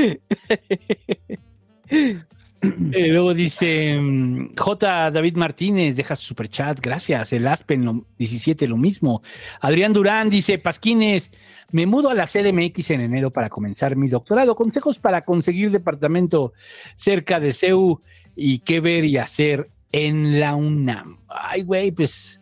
[2.93, 5.11] Eh, luego dice mm, J.
[5.11, 7.33] David Martínez, deja su superchat, gracias.
[7.33, 9.21] El Aspen lo- 17, lo mismo.
[9.59, 11.29] Adrián Durán dice: Pasquines,
[11.71, 14.55] me mudo a la CDMX en enero para comenzar mi doctorado.
[14.55, 16.53] Consejos para conseguir departamento
[16.95, 18.01] cerca de CEU
[18.33, 21.17] y qué ver y hacer en la UNAM.
[21.35, 22.41] Ay, güey, pues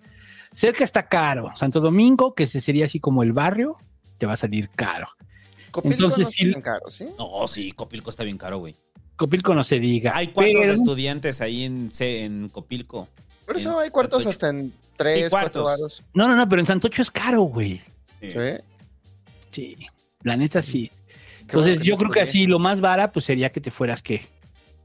[0.52, 1.52] cerca está caro.
[1.56, 3.78] Santo Domingo, que ese sería así como el barrio,
[4.18, 5.08] te va a salir caro.
[5.72, 7.08] Copilco Entonces, no sí- tan caro, ¿sí?
[7.18, 8.76] No, sí, Copilco está bien caro, güey.
[9.16, 10.11] Copilco no se diga.
[10.16, 13.08] Hay cuartos de pero- estudiantes ahí en, C- en Copilco.
[13.45, 14.30] Por eso En hay cuartos Santocho.
[14.30, 15.64] hasta en tres, Sí, cuatro cuartos.
[15.64, 16.03] varos.
[16.14, 17.82] No, no, no, pero en Santocho es caro, güey.
[18.20, 18.30] Sí.
[19.52, 19.78] Sí,
[20.24, 20.92] la neta sí.
[21.08, 24.02] Qué Entonces bueno yo creo que así lo más vara pues sería que te fueras
[24.02, 24.22] que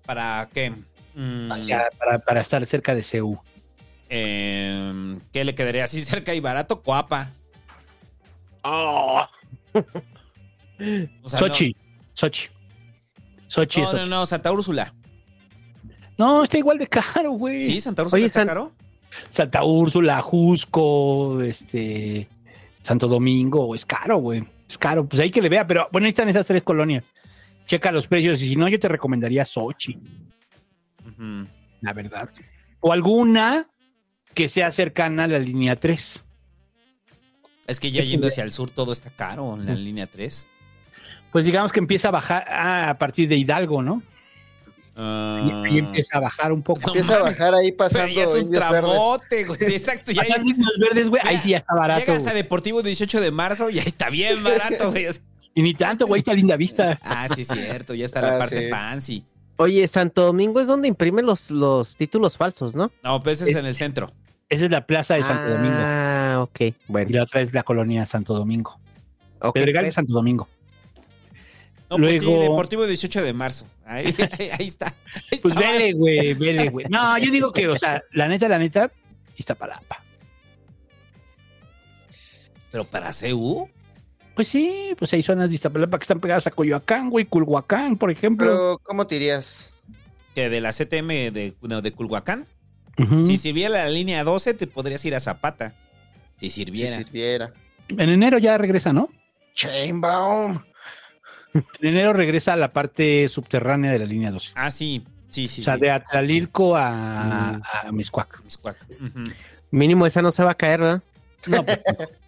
[0.05, 0.73] ¿Para qué?
[1.15, 3.41] Mm, hacia- para, para estar cerca de CEU.
[4.09, 6.83] Em, ¿Qué le quedaría así cerca y barato?
[6.83, 7.31] Coapa.
[8.62, 9.26] Oh.
[11.23, 11.76] O sea, Sochi,
[12.15, 12.49] Sochi.
[13.49, 14.10] Sochi No, es no, Sochi.
[14.10, 14.94] no, Santa Úrsula.
[16.18, 17.60] No, está igual de caro, güey.
[17.62, 18.73] Sí, Santa Úrsula Oye, está San- caro.
[19.31, 22.28] Santa Úrsula, Jusco, este,
[22.83, 24.44] Santo Domingo, es caro, güey.
[24.68, 27.12] Es caro, pues ahí que le vea, pero bueno, ahí están esas tres colonias.
[27.67, 29.99] Checa los precios y si no, yo te recomendaría Sochi,
[31.81, 32.31] la verdad.
[32.81, 33.67] O alguna
[34.36, 36.23] que sea cercana a la línea 3.
[37.66, 40.47] Es que ya yendo hacia el sur todo está caro en la línea 3.
[41.32, 44.02] Pues digamos que empieza a bajar ah, a partir de Hidalgo, ¿no?
[44.98, 46.81] Y, y empieza a bajar un poco.
[46.82, 49.58] No Empieza a bajar ahí Pero pasando ya es un tramote, güey.
[49.60, 50.12] Sí, exacto.
[50.12, 52.00] Ya, Pasando Indios verdes, güey, ahí sí ya está barato.
[52.00, 52.34] llegas a.
[52.34, 55.06] Deportivo 18 de marzo y ahí está bien barato, güey.
[55.55, 56.98] Y ni tanto, güey, está linda vista.
[57.02, 57.94] Ah, sí, es cierto.
[57.94, 58.70] Ya está la Ah, parte sí.
[58.70, 59.24] fancy.
[59.56, 62.92] Oye, Santo Domingo es donde imprimen los, los títulos falsos, ¿no?
[63.02, 64.12] No, pues es en el centro.
[64.49, 65.76] Esa es la plaza de Santo Domingo.
[65.78, 67.10] Ah, ok, Y bueno.
[67.10, 68.78] la otra es la colonia Santo Domingo.
[69.41, 69.94] ok, Pedregal de pues.
[69.94, 70.49] Santo Domingo.
[71.91, 73.66] No, pues sí, Luego- Deportivo 18 de marzo.
[73.84, 74.07] Ahí,
[74.39, 74.86] ahí, ahí está.
[75.31, 75.60] Ahí Pues estaba.
[75.73, 76.86] vele, güey, vele, güey.
[76.89, 78.91] No, yo digo que, o sea, la neta, la neta,
[79.36, 80.02] Iztapalapa.
[82.70, 83.68] Pero para CU.
[84.34, 88.10] Pues sí, pues hay zonas de Iztapalapa que están pegadas a Coyoacán, güey, Culhuacán, por
[88.10, 88.47] ejemplo.
[88.47, 89.73] Pero, ¿cómo te irías?
[90.34, 92.47] Que de la CTM de, no, de Culhuacán.
[93.26, 95.75] Si sirviera la línea 12, te podrías ir a Zapata.
[96.39, 97.52] Si Si sirviera.
[97.89, 99.08] En enero ya regresa, ¿no?
[99.55, 100.58] Chainbaum.
[101.55, 104.52] En enero regresa a la parte subterránea de la línea 12.
[104.55, 105.05] Ah, sí.
[105.31, 105.60] Sí, sí.
[105.60, 105.81] o sea, sí.
[105.81, 107.62] de Atlalilco a, Mm.
[107.89, 108.42] a Miscuac.
[108.44, 108.78] Miscuac.
[109.70, 111.02] Mínimo esa no se va a caer, ¿verdad?
[111.47, 111.81] No, pues,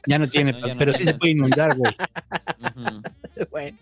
[0.07, 1.95] ya no tiene, No, ya no pero sí se puede inundar, güey.
[3.51, 3.79] Bueno.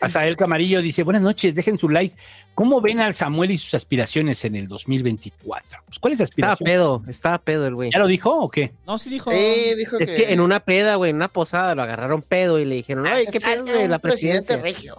[0.00, 2.16] Asael Camarillo dice, buenas noches, dejen su like.
[2.54, 5.80] ¿Cómo ven al Samuel y sus aspiraciones en el 2024?
[5.86, 6.74] Pues, ¿Cuáles Estaba aspiraciones?
[6.74, 7.90] pedo, estaba pedo el güey.
[7.90, 8.72] ¿Ya lo dijo o qué?
[8.86, 9.30] No, sí dijo.
[9.30, 12.64] Sí, dijo Es que en una peda, güey, en una posada lo agarraron pedo y
[12.64, 14.56] le dijeron, ay, ¿qué pedo de la presidencia?
[14.56, 14.96] regio.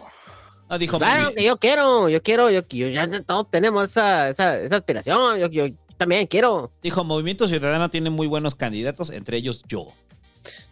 [0.69, 0.97] No, dijo.
[0.99, 5.39] Claro que yo quiero, yo quiero, yo, yo ya todos tenemos esa, esa, esa aspiración,
[5.39, 5.65] yo, yo,
[5.97, 6.71] También quiero.
[6.83, 9.87] Dijo, Movimiento Ciudadano tiene muy buenos candidatos, entre ellos yo.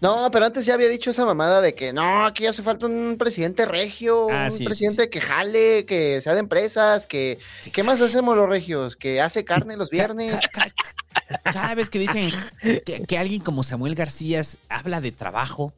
[0.02, 3.16] No, pero antes ya había dicho esa mamada de que no, aquí hace falta un
[3.18, 7.40] presidente regio, Ah, un sí, sí, presidente que jale, que sea de empresas, que
[7.72, 8.96] ¿qué más hacemos los regios?
[8.96, 10.36] Que hace carne los viernes.
[11.44, 12.30] Cada vez que dicen
[12.62, 15.74] que, que alguien como Samuel García habla de trabajo,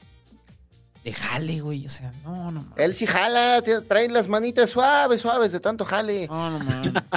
[1.04, 1.86] de jale, güey.
[1.86, 2.66] O sea, no, no.
[2.76, 6.28] Él sí jala, trae las manitas suaves, suaves de tanto jale.
[6.28, 7.08] No, no, man.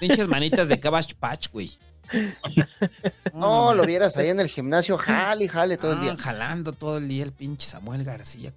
[0.00, 1.70] Pinches manitas de Cabbage Patch, güey.
[3.34, 6.16] No, lo vieras ahí en el gimnasio, jale, y jale todo el día.
[6.16, 8.52] Jalando todo el día el pinche Samuel García.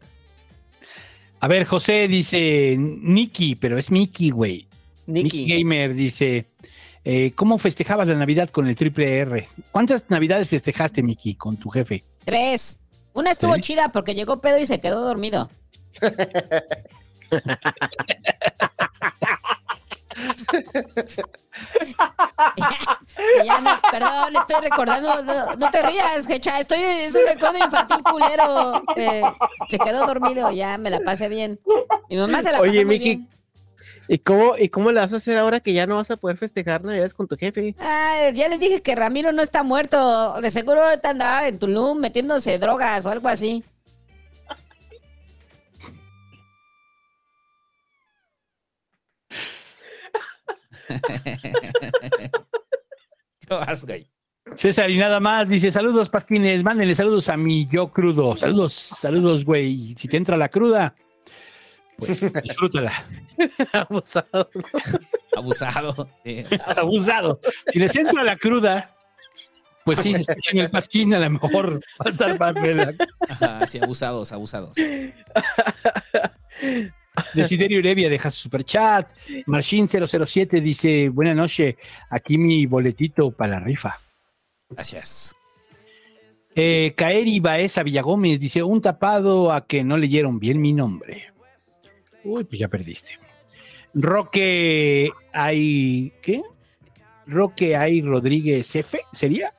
[1.39, 4.67] A ver, José dice Nicky, pero es Mickey, güey.
[5.07, 5.47] Nicky.
[5.47, 6.47] Gamer dice,
[7.03, 9.47] eh, ¿cómo festejabas la Navidad con el triple R?
[9.71, 12.03] ¿Cuántas Navidades festejaste, Mickey, con tu jefe?
[12.25, 12.77] Tres.
[13.13, 13.61] Una estuvo ¿Sí?
[13.61, 15.49] chida porque llegó pedo y se quedó dormido.
[22.57, 27.57] Y ya no, perdón, estoy recordando, no, no te rías, Hecha, estoy, es un recuerdo
[27.63, 28.83] infantil culero.
[28.95, 29.21] Eh,
[29.67, 31.59] se quedó dormido, ya me la pasé bien.
[32.09, 33.29] Mi mamá se la Oye, pasó muy Miki, bien.
[34.07, 36.37] ¿y cómo, ¿y cómo le vas a hacer ahora que ya no vas a poder
[36.37, 37.75] festejar Navidades con tu jefe?
[37.79, 40.39] Ah, ya les dije que Ramiro no está muerto.
[40.41, 43.63] De seguro ahorita andaba en Tulum metiéndose drogas o algo así.
[53.39, 54.09] ¿Qué vas, güey?
[54.55, 58.37] César y nada más dice, saludos, Paquines, mándenle saludos a mi yo crudo.
[58.37, 59.95] Saludos, saludos, güey.
[59.97, 60.95] Si te entra la cruda,
[61.97, 62.93] pues disfrútala.
[63.73, 64.49] Abusado.
[65.35, 66.09] Abusado.
[66.23, 67.39] sí, Abusado.
[67.67, 68.95] Si les entra la cruda,
[69.83, 72.97] pues sí, escuchen el pasquín, a lo mejor estar más relax.
[73.29, 74.77] Ajá, sí, abusados, abusados.
[77.33, 79.11] Desiderio Urevia deja su superchat.
[79.45, 81.77] Marchin 007 dice, buena noche,
[82.09, 83.99] aquí mi boletito para la rifa.
[84.69, 85.35] Gracias.
[86.55, 91.31] Eh, Kaeri Baeza Villagómez dice, un tapado a que no leyeron bien mi nombre.
[92.23, 93.19] Uy, pues ya perdiste.
[93.93, 96.41] Roque hay, ¿qué?
[97.25, 99.51] Roque hay Rodríguez F, ¿sería?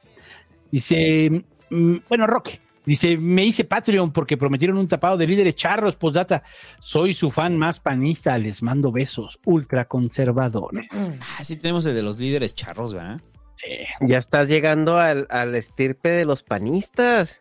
[0.70, 2.60] Dice, mm, bueno, Roque.
[2.88, 6.42] Dice, me hice Patreon porque prometieron un tapado de líderes charros, postdata.
[6.80, 10.88] Soy su fan más panista, les mando besos, ultra conservadores.
[11.20, 13.20] Ah, sí tenemos el de los líderes charros, ¿verdad?
[13.56, 13.76] Sí.
[14.00, 17.40] Ya estás llegando al, al estirpe de los panistas.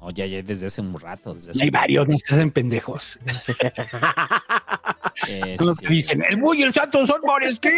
[0.00, 1.34] O ya, ya desde hace un rato.
[1.34, 3.18] Desde hace Hay un- varios, no se hacen pendejos.
[5.26, 7.72] Eh, Son los sí, que dicen, el Bull y el Santo son Moreskin.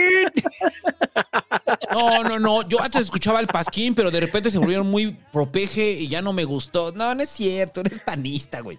[1.90, 2.68] No, no, no.
[2.68, 6.34] Yo antes escuchaba el Pasquín, pero de repente se volvieron muy propeje y ya no
[6.34, 6.92] me gustó.
[6.92, 7.80] No, no es cierto.
[7.80, 8.78] Eres panista, güey.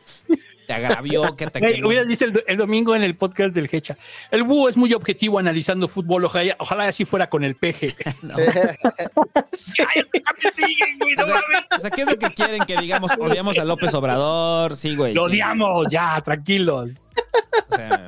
[0.71, 1.87] Te agravió que Güey, ataquemos.
[1.87, 3.97] hubieras visto el, el domingo en el podcast del Hecha.
[4.29, 6.25] El búho es muy objetivo analizando fútbol.
[6.25, 7.95] Ojalá, ojalá así fuera con el peje.
[8.21, 8.35] No.
[8.35, 8.47] Güey,
[11.15, 11.65] no O sea, mames.
[11.75, 12.61] o sea, ¿qué es lo que quieren?
[12.65, 14.75] Que digamos, odiamos a López Obrador.
[14.75, 15.13] Sí, güey.
[15.13, 15.31] Lo sí.
[15.31, 16.91] odiamos, ya, tranquilos.
[17.71, 18.07] O sea,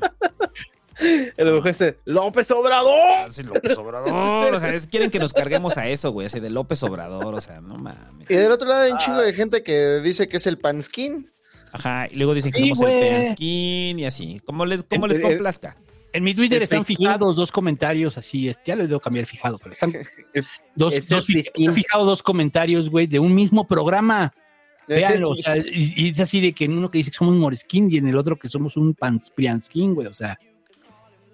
[1.38, 3.32] El mejor es el López Obrador.
[3.32, 4.53] sí, López Obrador.
[4.53, 6.27] O sea, es- quieren que nos carguemos a eso, güey.
[6.27, 7.33] Así de López Obrador.
[7.35, 8.30] O sea, no mames.
[8.30, 11.32] Y del otro lado hay un chingo de gente que dice que es el panskin.
[11.74, 12.08] Ajá.
[12.10, 13.00] Y luego dicen que Sí, somos el güey.
[13.02, 14.40] Peanskin y así.
[14.45, 15.76] Como les, como les complazca.
[16.14, 16.98] En mi Twitter El están pesquín.
[16.98, 18.48] fijados dos comentarios así.
[18.48, 19.92] Este, ya lo debo cambiar fijado, pero están
[20.76, 24.32] dos, Es dos están fijados dos comentarios, güey, de un mismo programa.
[24.88, 27.34] Véanlo, o sea, y, y es así de que en uno que dice que somos
[27.34, 30.38] un Moreskin y en el otro que somos un Pansprianskin, güey, o sea.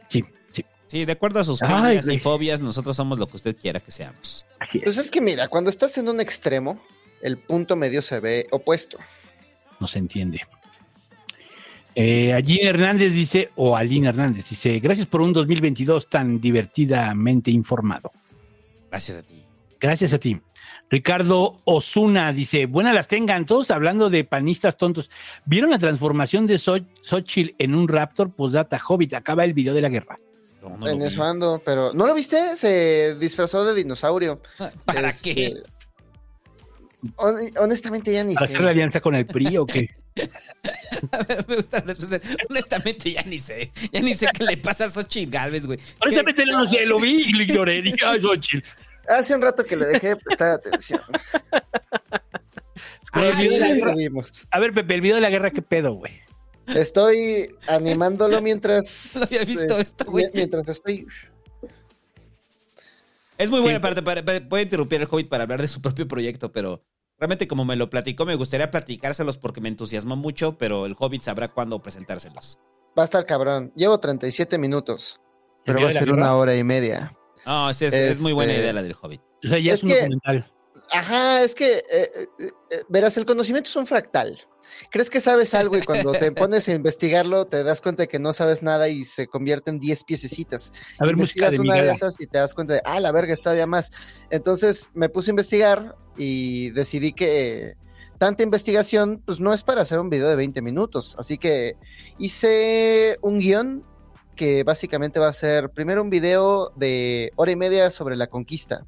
[0.08, 3.36] Sí, sí, Sí, de acuerdo a sus Ay, filias y fobias, nosotros somos lo que
[3.38, 4.46] usted quiera que seamos.
[4.60, 4.84] así es.
[4.86, 6.80] Pues es que mira, cuando estás en un extremo,
[7.22, 8.98] el punto medio se ve opuesto.
[9.80, 10.42] No se entiende.
[11.96, 18.12] Eh, allí Hernández dice, o Alina Hernández dice, gracias por un 2022 tan divertidamente informado.
[18.90, 19.44] Gracias a ti.
[19.80, 20.40] Gracias a ti.
[20.90, 25.10] Ricardo Osuna dice, buenas las tengan, todos hablando de panistas tontos.
[25.46, 28.32] ¿Vieron la transformación de So- Xochitl en un Raptor?
[28.32, 30.18] Postdata Hobbit, acaba el video de la guerra.
[30.62, 32.56] No, en eso ando, pero ¿no lo viste?
[32.56, 34.42] Se disfrazó de dinosaurio.
[34.86, 35.64] ¿Para Este, qué?
[37.18, 38.54] Hon- honestamente ya ni ¿Para sé.
[38.54, 39.90] hacer la alianza con el PRI o qué?
[41.12, 42.20] A ver, me gusta la respuesta.
[42.50, 43.72] Honestamente, ya ni sé.
[43.92, 45.80] Ya ni sé qué le pasa a Xochitl Galvez, güey.
[46.02, 47.82] Honestamente no sé, lo vi y lo ignoré.
[47.82, 48.66] Dije, ay, Xochitl.
[49.08, 51.02] Hace un rato que le dejé de prestar atención.
[53.14, 53.68] La guerra.
[53.70, 54.48] estuvimos.
[54.52, 56.14] A ver, Pepe, el video de la guerra, ¿qué pedo, güey?
[56.68, 59.16] Estoy animándolo mientras.
[59.16, 60.26] No había visto es- esto, güey.
[60.34, 61.08] Mientras estoy.
[63.40, 64.04] Es muy buena parte.
[64.04, 66.84] Para, para- puede interrumpir el Hobbit para hablar de su propio proyecto, pero
[67.18, 71.22] realmente, como me lo platicó, me gustaría platicárselos porque me entusiasmó mucho, pero el Hobbit
[71.24, 72.60] sabrá cuándo presentárselos.
[72.98, 73.72] Va a estar cabrón.
[73.76, 75.20] Llevo 37 minutos.
[75.66, 77.16] Pero va a ser una hora y media.
[77.46, 79.22] No, sí, es, es muy buena Este, idea la del Hobbit.
[79.44, 80.52] O sea, ya es, Es un que- documental.
[80.92, 82.28] Ajá, es que, eh, eh,
[82.72, 84.40] eh, verás, el conocimiento es un fractal.
[84.92, 88.20] Crees que sabes algo y cuando te pones a investigarlo te das cuenta de que
[88.20, 90.72] no sabes nada y se convierte en 10 piececitas.
[90.98, 93.34] A ver, música de una de esas y te das cuenta de, ah, la verga,
[93.34, 93.92] es todavía más.
[94.30, 97.76] Entonces me puse a investigar y decidí que
[98.18, 101.16] tanta investigación, pues no es para hacer un video de 20 minutos.
[101.18, 101.76] Así que
[102.18, 103.84] hice un guion
[104.40, 108.86] que básicamente va a ser primero un video de hora y media sobre la conquista,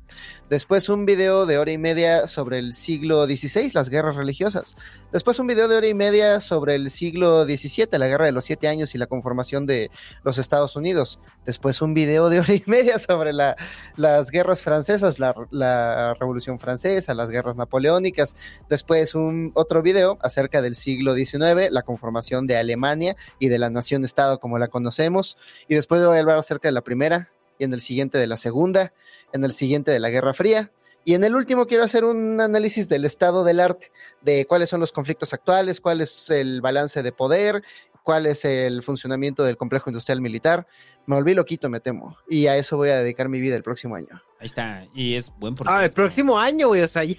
[0.49, 4.77] después un video de hora y media sobre el siglo XVI, las guerras religiosas,
[5.11, 8.45] después un video de hora y media sobre el siglo XVII, la guerra de los
[8.45, 9.91] siete años y la conformación de
[10.23, 13.55] los Estados Unidos, después un video de hora y media sobre la-
[13.97, 18.35] las guerras francesas, la, la Revolución Francesa, las guerras napoleónicas,
[18.69, 23.69] después un otro video acerca del siglo XIX, la conformación de Alemania y de la
[23.69, 27.73] nación-estado como la conocemos, y después voy a hablar acerca de la primera, y en
[27.73, 28.91] el siguiente de la segunda,
[29.33, 30.71] en el siguiente de la Guerra Fría,
[31.05, 34.79] y en el último quiero hacer un análisis del estado del arte, de cuáles son
[34.79, 37.63] los conflictos actuales, cuál es el balance de poder,
[38.03, 40.67] cuál es el funcionamiento del complejo industrial militar.
[41.07, 43.95] Me volví loquito, me temo, y a eso voy a dedicar mi vida el próximo
[43.95, 44.21] año.
[44.39, 44.85] Ahí está.
[44.93, 47.15] Y es buen por Ah, el próximo año, güey, o sea, ya-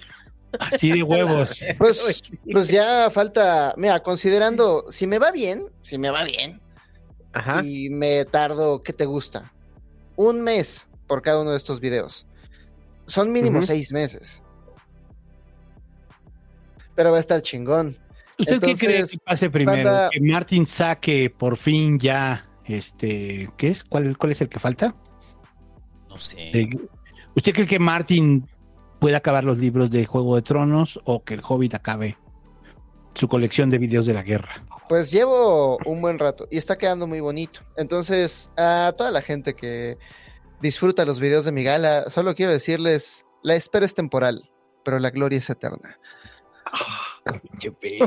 [0.59, 1.63] Así de huevos.
[1.79, 6.61] Pues, pues ya falta, mira, considerando, si me va bien, si me va bien,
[7.33, 7.63] Ajá.
[7.65, 9.51] y me tardo, ¿qué te gusta?
[10.15, 12.27] Un mes por cada uno de estos videos.
[13.07, 14.41] Son mínimo seis meses.
[16.95, 17.97] Pero va a estar chingón.
[18.39, 19.75] ¿Usted qué cree que pase primero?
[19.77, 23.83] banda- Que Martin saque por fin ya, este, ¿qué es?
[23.83, 24.95] ¿Cuál, cuál es el que falta?
[26.09, 26.51] No sé.
[27.35, 28.47] ¿Usted cree que Martin
[28.99, 32.17] puede acabar los libros de Juego de Tronos o que el Hobbit acabe
[33.15, 34.63] su colección de videos de la guerra?
[34.89, 37.61] Pues llevo un buen rato y está quedando muy bonito.
[37.77, 39.97] Entonces, a toda la gente que
[40.61, 44.49] disfruta los videos de mi gala, solo quiero decirles, la espera es temporal,
[44.83, 45.97] pero la gloria es eterna.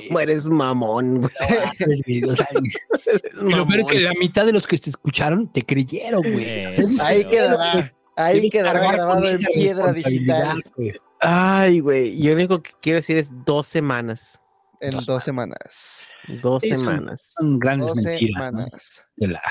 [0.09, 2.23] ¿Cómo eres mamón, güey?
[2.29, 5.63] O sea, y lo peor es que la mitad de los que te escucharon te
[5.63, 6.67] creyeron, güey.
[7.03, 10.93] Ahí quedará, ahí quedará grabado en piedra digital güey.
[11.21, 14.39] Ay, güey, yo lo único que quiero decir es dos semanas.
[14.81, 16.09] en Dos dos semanas.
[16.43, 17.35] Dos Sí, son- semanas.
[17.39, 18.53] Son grandes Dos mentiras.
[18.53, 18.59] ¿no?
[18.61, 19.05] semanas.
[19.17, 19.43] De la,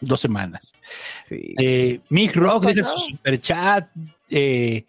[0.00, 0.74] dos semanas.
[1.26, 1.54] Sí.
[1.58, 3.88] Eh, Mick Rock dice su superchat.
[4.30, 4.84] Eh,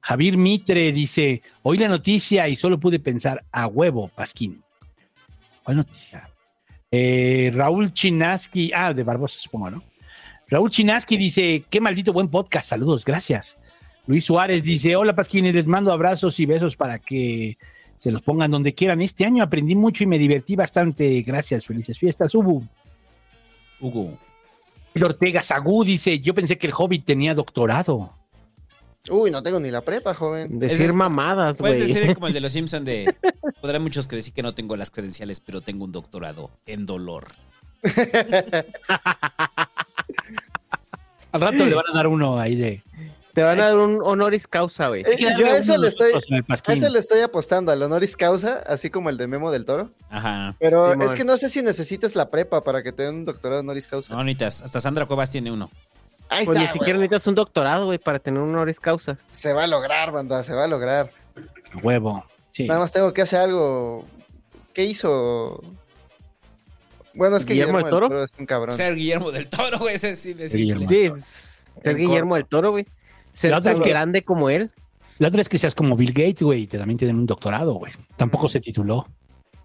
[0.00, 4.62] Javier Mitre dice: Oí la noticia y solo pude pensar a huevo, Pasquín.
[5.62, 6.30] ¿Cuál noticia?
[6.90, 9.84] Eh, Raúl Chinaski, ah, de Barbosa, supongo, ¿no?
[10.48, 13.56] Raúl Chinaski dice: Qué maldito buen podcast, saludos, gracias.
[14.06, 17.58] Luis Suárez dice: Hola, Pasquín, y les mando abrazos y besos para que
[17.96, 19.02] se los pongan donde quieran.
[19.02, 21.20] Este año aprendí mucho y me divertí bastante.
[21.20, 22.62] Gracias, felices fiestas, Hugo.
[23.78, 24.18] Hugo.
[24.94, 28.12] Luis Ortega Sagú dice: Yo pensé que el Hobbit tenía doctorado.
[29.08, 30.58] Uy, no tengo ni la prepa, joven.
[30.58, 31.94] Decir es- mamadas, Puedes güey.
[31.94, 33.14] decir como el de los Simpson de.
[33.60, 37.28] Podrán muchos que decir que no tengo las credenciales, pero tengo un doctorado en dolor.
[41.32, 42.82] Al rato le van a dar uno ahí de.
[43.34, 45.02] Te van a dar un honoris causa, güey.
[45.02, 48.90] Eh, yo a eso le estoy, a eso le estoy apostando, al honoris causa, así
[48.90, 49.90] como el de Memo del Toro.
[50.10, 50.56] Ajá.
[50.58, 51.06] Pero Simón.
[51.08, 53.86] es que no sé si necesitas la prepa para que te den un doctorado honoris
[53.86, 54.14] causa.
[54.14, 54.62] No, necesitas.
[54.62, 55.70] Hasta Sandra Cuevas tiene uno.
[56.28, 59.18] Ahí Pues ni siquiera necesitas un doctorado, güey, para tener un honoris causa.
[59.30, 61.10] Se va a lograr, banda, se va a lograr.
[61.82, 62.24] Huevo.
[62.52, 62.66] Sí.
[62.66, 64.04] Nada más tengo que hacer algo.
[64.72, 65.62] ¿Qué hizo?
[67.14, 68.08] Bueno, es que ¿Guillermo Guillermo, del Toro?
[68.08, 68.76] Toro es un cabrón.
[68.76, 69.94] Ser Guillermo del Toro, güey.
[69.96, 70.88] Ese sí es Guillermo.
[70.88, 71.20] simple.
[71.20, 71.52] Sí,
[71.82, 72.86] ser Guillermo del Toro, güey.
[73.32, 74.70] Ser tan es que- grande como él.
[75.18, 77.74] La otra es que seas como Bill Gates, güey, y te también tienen un doctorado,
[77.74, 77.92] güey.
[78.16, 79.06] Tampoco se tituló.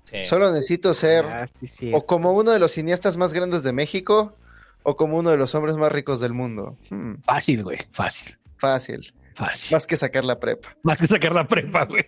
[0.03, 0.25] Sí.
[0.27, 1.91] Solo necesito ser Ah, sí, sí.
[1.93, 4.35] o como uno de los cineastas más grandes de México
[4.83, 6.77] o como uno de los hombres más ricos del mundo.
[6.89, 7.79] Hmm, Fácil, güey.
[7.91, 8.37] Fácil.
[8.57, 9.13] fácil.
[9.33, 9.73] Fácil.
[9.75, 10.75] Más que sacar la prepa.
[10.83, 12.05] Más que sacar la prepa, güey.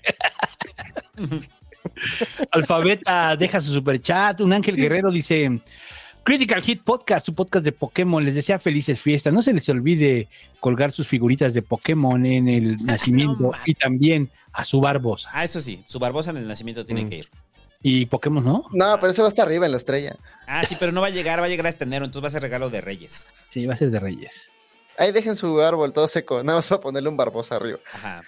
[2.52, 4.42] Alfabeta deja su superchat.
[4.42, 5.62] Un Ángel Guerrero dice:
[6.28, 8.22] Critical Hit Podcast, su podcast de Pokémon.
[8.26, 9.32] Les desea felices fiestas.
[9.34, 10.28] No se les olvide
[10.60, 15.30] colgar sus figuritas de Pokémon en el nacimiento y también a su Barbosa.
[15.32, 15.86] Ah, eso sí.
[15.88, 17.10] Su Barbosa en el nacimiento tiene Mm.
[17.10, 17.30] que ir.
[17.82, 18.66] Y Pokémon, ¿no?
[18.74, 20.18] No, pero ese va hasta arriba en la estrella.
[20.48, 22.32] Ah, sí, pero no va a llegar, va a llegar hasta enero, entonces va a
[22.32, 23.26] ser regalo de Reyes.
[23.54, 24.52] Sí, va a ser de Reyes.
[24.98, 27.80] Ahí dejen su árbol todo seco, nada más para ponerle un barbosa arriba.
[27.94, 28.24] Ajá.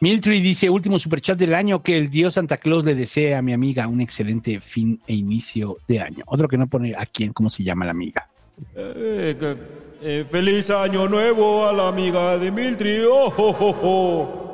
[0.00, 3.52] Miltry dice, último superchat del año, que el dios Santa Claus le desea a mi
[3.52, 6.22] amiga un excelente fin e inicio de año.
[6.26, 8.28] Otro que no pone a quién, cómo se llama la amiga.
[8.76, 13.06] Eh, feliz año nuevo a la amiga de Mildred.
[13.08, 14.48] Oh, oh, oh, oh.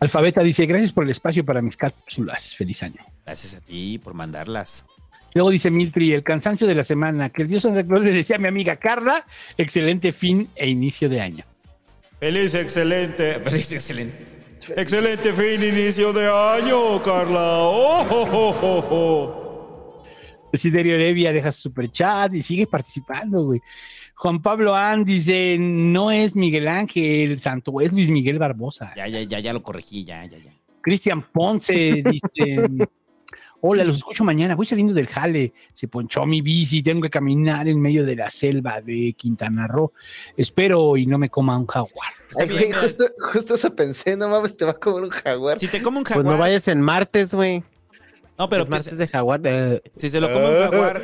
[0.00, 2.54] Alfabeta dice, gracias por el espacio para mis cápsulas.
[2.54, 3.02] Feliz año.
[3.24, 4.84] Gracias a ti por mandarlas.
[5.32, 8.36] Luego dice Miltri, el cansancio de la semana, que el dios Santa Claus le decía
[8.36, 9.24] a mi amiga Carla,
[9.56, 11.44] excelente fin e inicio de año.
[12.20, 13.40] Feliz, excelente.
[13.44, 14.26] Feliz, excelente.
[14.76, 17.58] Excelente fin, inicio de año, Carla.
[17.60, 20.04] Oh, oh, oh, oh, oh.
[20.52, 23.60] Desiderio Levia deja su super chat y sigue participando, güey.
[24.14, 28.92] Juan Pablo An dice, no es Miguel Ángel Santo, es Luis Miguel Barbosa.
[28.96, 30.52] Ya, ya, ya, ya lo corregí, ya, ya, ya.
[30.80, 32.68] Cristian Ponce dice,
[33.60, 37.66] hola, los escucho mañana, voy saliendo del jale, se ponchó mi bici, tengo que caminar
[37.68, 39.92] en medio de la selva de Quintana Roo,
[40.36, 42.12] espero y no me coma un jaguar.
[42.38, 45.58] Ay, güey, justo, justo eso pensé, no mames, te va a comer un jaguar.
[45.58, 46.34] Si te come un Pues jaguar.
[46.34, 47.64] no vayas en martes, güey.
[48.38, 49.40] No, pero Los pues, martes de jaguar.
[49.44, 49.82] eh.
[49.96, 51.02] si se lo come un jaguar.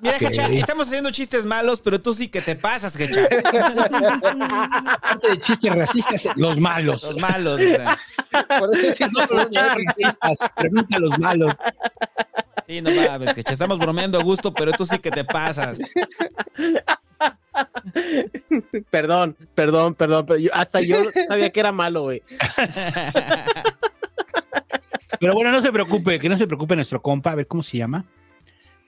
[0.00, 0.18] Mira, Ok.
[0.18, 2.96] Jecha, estamos haciendo chistes malos, pero tú sí que te pasas.
[4.40, 7.04] Aparte de chistes racistas, los malos.
[7.04, 7.60] Los malos.
[7.60, 7.98] o sea.
[8.58, 11.54] Por eso sí No son los chistes racistas, pregunta a los malos.
[12.66, 13.52] Sí, no mames, Jecha.
[13.52, 15.78] Estamos bromeando a gusto, pero tú sí que te pasas.
[18.90, 20.96] Perdón, perdón, perdón, pero yo- hasta yo
[21.28, 22.22] sabía que era malo, güey.
[25.18, 27.78] Pero bueno, no se preocupe, que no se preocupe nuestro compa, a ver cómo se
[27.78, 28.04] llama.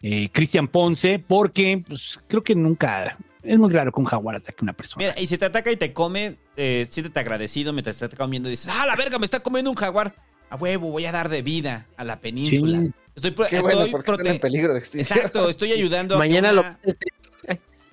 [0.03, 3.17] Eh, Cristian Ponce, porque pues, creo que nunca.
[3.43, 5.05] Es muy raro que un jaguar ataque a una persona.
[5.07, 8.49] Mira, y si te ataca y te come, eh, siéntete agradecido mientras te está comiendo
[8.49, 10.15] y dices, ¡ah, la verga, me está comiendo un jaguar!
[10.51, 12.81] A huevo, voy a dar de vida a la península.
[12.81, 12.93] Sí.
[13.17, 15.19] Estoy, pro- Qué bueno, estoy prote- en peligro de extinción.
[15.19, 16.65] Exacto, estoy ayudando a Mañana lo.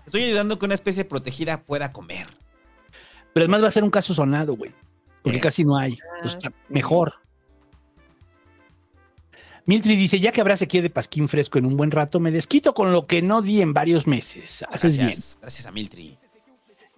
[0.05, 2.27] Estoy ayudando a que una especie protegida pueda comer.
[3.33, 4.73] Pero además va a ser un caso sonado, güey.
[5.21, 5.41] Porque Eh.
[5.41, 5.97] casi no hay.
[6.21, 6.37] Pues,
[6.67, 7.13] mejor.
[9.69, 12.73] Miltri dice, ya que habrá sequía de pasquín fresco en un buen rato, me desquito
[12.73, 14.65] con lo que no di en varios meses.
[14.67, 15.09] Haces bien.
[15.09, 16.17] Gracias, gracias a Miltri.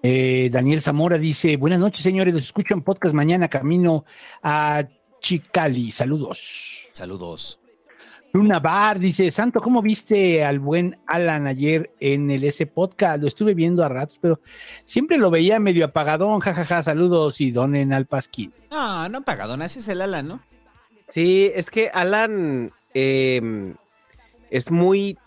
[0.01, 4.06] Eh, Daniel Zamora dice, buenas noches, señores, los escucho en podcast mañana, camino
[4.41, 4.85] a
[5.19, 5.91] Chicali.
[5.91, 6.88] Saludos.
[6.93, 7.59] Saludos.
[8.32, 13.22] Luna Bar dice, Santo, ¿cómo viste al buen Alan ayer en el S Podcast?
[13.22, 14.40] Lo estuve viendo a ratos, pero
[14.85, 18.53] siempre lo veía medio apagadón, jajaja, saludos y donen al pasquín.
[18.72, 20.40] No, no pagadón, así es el ala, ¿no?
[21.11, 23.73] Sí, es que Alan eh,
[24.49, 25.17] es muy.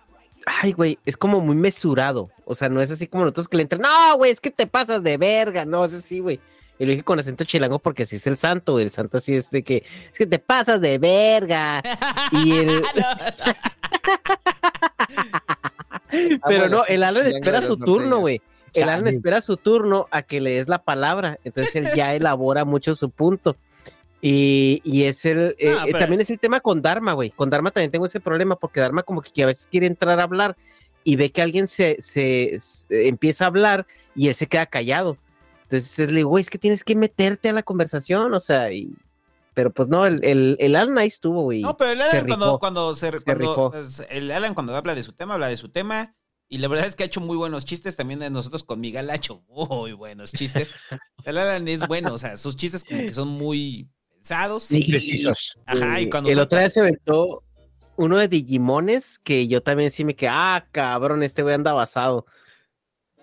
[0.46, 2.30] Ay, güey, es como muy mesurado.
[2.44, 3.82] O sea, no es así como nosotros que le entran.
[3.82, 5.64] No, güey, es que te pasas de verga.
[5.64, 6.40] No, es así, güey.
[6.78, 8.84] Y lo dije con acento chilango porque así es el santo, güey.
[8.84, 9.84] El santo así es de que.
[10.10, 11.82] Es que te pasas de verga.
[12.32, 12.82] Y el.
[16.46, 18.40] Pero no, el Alan espera su turno, güey.
[18.72, 21.38] El Alan espera su turno a que le des la palabra.
[21.44, 23.56] Entonces él ya elabora mucho su punto.
[24.26, 25.54] Y, y es el.
[25.58, 27.28] eh, eh, también es el tema con Dharma, güey.
[27.30, 30.22] Con Dharma también tengo ese problema porque Dharma, como que a veces quiere entrar a
[30.22, 30.56] hablar
[31.04, 35.18] y ve que alguien se, se, se- empieza a hablar y él se queda callado.
[35.64, 38.94] Entonces le digo, güey, es que tienes que meterte a la conversación, o sea, y.
[39.52, 41.60] Pero pues no, el, el, el Alan ahí estuvo, güey.
[41.60, 42.58] No, pero el se Alan cuando, rifó.
[42.60, 45.68] cuando se, Se cuando- pues, el Alan cuando habla de su tema, habla de su
[45.68, 46.16] tema.
[46.48, 49.10] Y la verdad es que ha hecho muy buenos chistes también de nosotros con Miguel
[49.10, 50.74] ha hecho muy buenos chistes.
[51.24, 53.88] El Alan es bueno, o sea, sus chistes como que son muy
[54.24, 54.70] pensados.
[54.70, 55.58] Muy precisos.
[55.66, 57.42] Ajá, y cuando el otro día se aventó
[57.96, 62.26] uno de Digimones que yo también sí me quedé, ah, cabrón, este güey anda basado.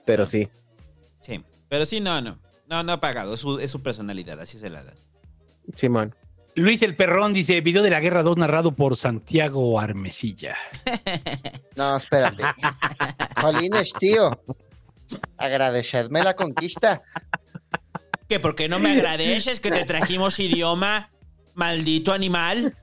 [0.06, 0.48] Pero sí.
[1.22, 2.40] Sí, pero sí, no, no.
[2.68, 4.94] No, no ha pagado, es su, es su personalidad, así es el Alan.
[5.76, 6.16] Simón.
[6.56, 10.56] Luis el Perrón dice, video de la Guerra 2 narrado por Santiago Armesilla.
[11.78, 12.44] No, espérate.
[13.42, 14.38] Jolines, tío.
[15.38, 17.02] Agradecedme la conquista.
[18.32, 21.12] ¿Que por qué no me agradeces que te trajimos idioma,
[21.54, 22.78] maldito animal?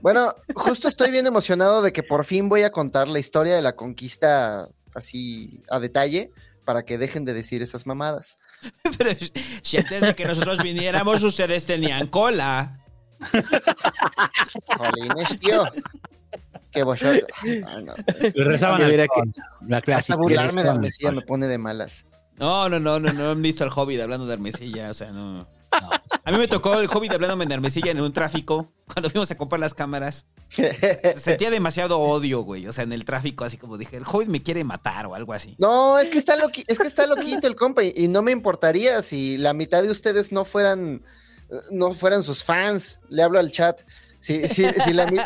[0.00, 3.60] Bueno, justo estoy bien emocionado de que por fin voy a contar la historia de
[3.60, 6.30] la conquista así a detalle
[6.64, 8.38] para que dejen de decir esas mamadas.
[8.96, 9.10] Pero
[9.60, 12.80] si antes de que nosotros viniéramos ustedes tenían cola.
[14.78, 15.62] Jolines, tío.
[16.70, 17.26] Que vosotros.
[17.66, 19.30] Ah, no, pues, rezaban Que mira sol,
[19.68, 21.16] la burlarme le de rezaban al Armesilla sol.
[21.16, 22.06] me pone de malas.
[22.38, 25.46] No, no, no, no, no han visto al Hobbit hablando de Hermesilla, o sea, no.
[26.24, 29.36] A mí me tocó el Hobbit hablándome de Hermesilla en un tráfico cuando fuimos a
[29.36, 30.26] comprar las cámaras.
[31.16, 34.42] Sentía demasiado odio, güey, o sea, en el tráfico, así como dije, el Hobbit me
[34.42, 35.54] quiere matar o algo así.
[35.58, 38.32] No, es que está loqui- es que está loquito el compa y, y no me
[38.32, 41.02] importaría si la mitad de ustedes no fueran
[41.70, 43.00] no fueran sus fans.
[43.08, 43.82] Le hablo al chat.
[44.26, 45.18] Si, si, si la mi-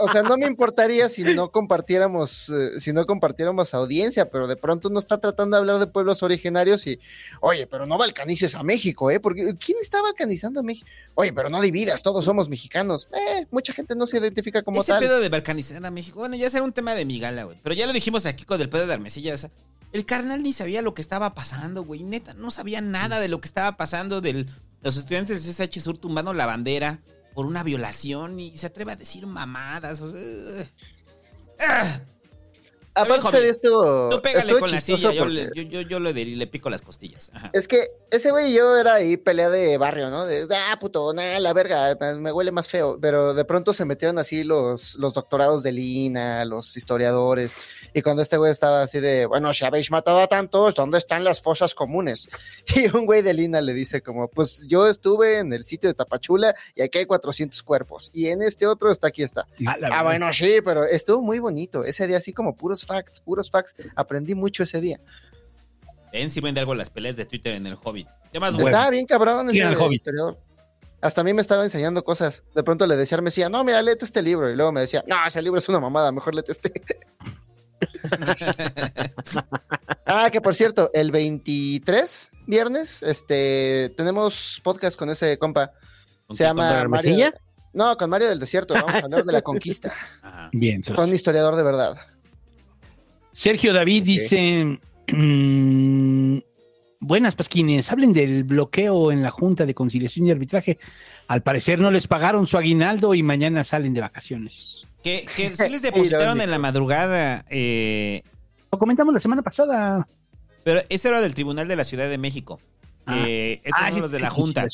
[0.00, 4.46] o, o sea, no me importaría si no compartiéramos eh, si no compartiéramos audiencia, pero
[4.46, 7.00] de pronto uno está tratando de hablar de pueblos originarios y,
[7.40, 9.18] oye, pero no balcanices a México, ¿eh?
[9.20, 10.88] Porque ¿quién está balcanizando a México?
[11.14, 13.08] Oye, pero no dividas, todos somos mexicanos.
[13.12, 15.00] Eh, mucha gente no se identifica como Ese tal.
[15.00, 17.58] pedo de balcanizar a México, bueno, ya será un tema de migala, güey.
[17.62, 19.50] Pero ya lo dijimos aquí con el pedo de Hermesilla, o sea,
[19.92, 22.04] el carnal ni sabía lo que estaba pasando, güey.
[22.04, 24.46] Neta, no sabía nada de lo que estaba pasando de
[24.82, 27.00] los estudiantes de CSH Sur tumbando la bandera.
[27.34, 30.02] por una violación y se atreve a decir mamadas.
[32.94, 36.00] Aparte día estuvo, Tú pégale estuvo con la chistoso silla, yo, porque- yo, yo, yo
[36.00, 37.30] le, le pico las costillas.
[37.32, 37.50] Ajá.
[37.52, 40.26] Es que ese güey y yo era ahí pelea de barrio, ¿no?
[40.26, 42.98] De, ah, puto, nah, la verga, me, huele más feo.
[43.00, 47.54] Pero de pronto se metieron así los, los doctorados de Lina, los historiadores.
[47.94, 51.22] Y cuando este güey estaba así de, bueno, si habéis matado a tantos, ¿dónde están
[51.24, 52.28] las fosas comunes?
[52.74, 55.94] Y un güey de Lina le dice como, pues yo estuve en el sitio de
[55.94, 58.10] Tapachula y aquí hay 400 cuerpos.
[58.12, 59.46] Y en este otro está aquí está.
[59.66, 61.84] Ah, Ah, bueno, sí, pero estuvo muy bonito.
[61.84, 63.74] Ese día así como puros facts, puros facts.
[63.96, 65.00] Aprendí mucho ese día.
[66.12, 68.08] Ven, sirven de algo las peleas de Twitter en el Hobbit.
[68.32, 68.66] ¿Qué más, güey?
[68.66, 69.94] Estaba bien cabrón ese al Hobbit.
[69.94, 70.38] historiador.
[71.00, 72.42] Hasta a mí me estaba enseñando cosas.
[72.54, 74.50] De pronto le decía, me decía, no, mira, léete este libro.
[74.50, 76.72] Y luego me decía, no, ese libro es una mamada, mejor léete este.
[80.06, 85.72] ah, que por cierto, el 23, viernes, este, tenemos podcast con ese compa.
[86.26, 87.32] ¿Con Se llama la Mario.
[87.72, 88.74] No, con Mario del Desierto.
[88.74, 89.94] Vamos a hablar de la conquista.
[90.22, 90.50] Ajá.
[90.52, 90.82] Bien.
[90.82, 91.96] Con un historiador de verdad.
[93.32, 94.78] Sergio David dice:
[95.12, 96.38] mm,
[97.00, 97.90] Buenas, Pasquines.
[97.90, 100.78] Hablen del bloqueo en la Junta de Conciliación y Arbitraje.
[101.28, 104.86] Al parecer no les pagaron su aguinaldo y mañana salen de vacaciones.
[105.02, 107.44] Que, que sí les depositaron en la madrugada.
[107.48, 108.22] eh,
[108.72, 110.06] Lo comentamos la semana pasada.
[110.64, 112.58] pero ese era del Tribunal de la Ciudad de México.
[113.06, 113.16] Ah.
[113.26, 114.66] Eh, estos Ah, son sí, los de la Junta.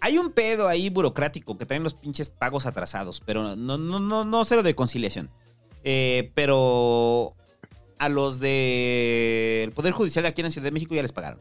[0.00, 4.24] Hay un pedo ahí burocrático que traen los pinches pagos atrasados, pero no, no, no,
[4.24, 5.28] no cero de conciliación.
[5.84, 7.34] Eh, pero
[7.98, 11.40] a los del Poder Judicial aquí en la Ciudad de México ya les pagaron.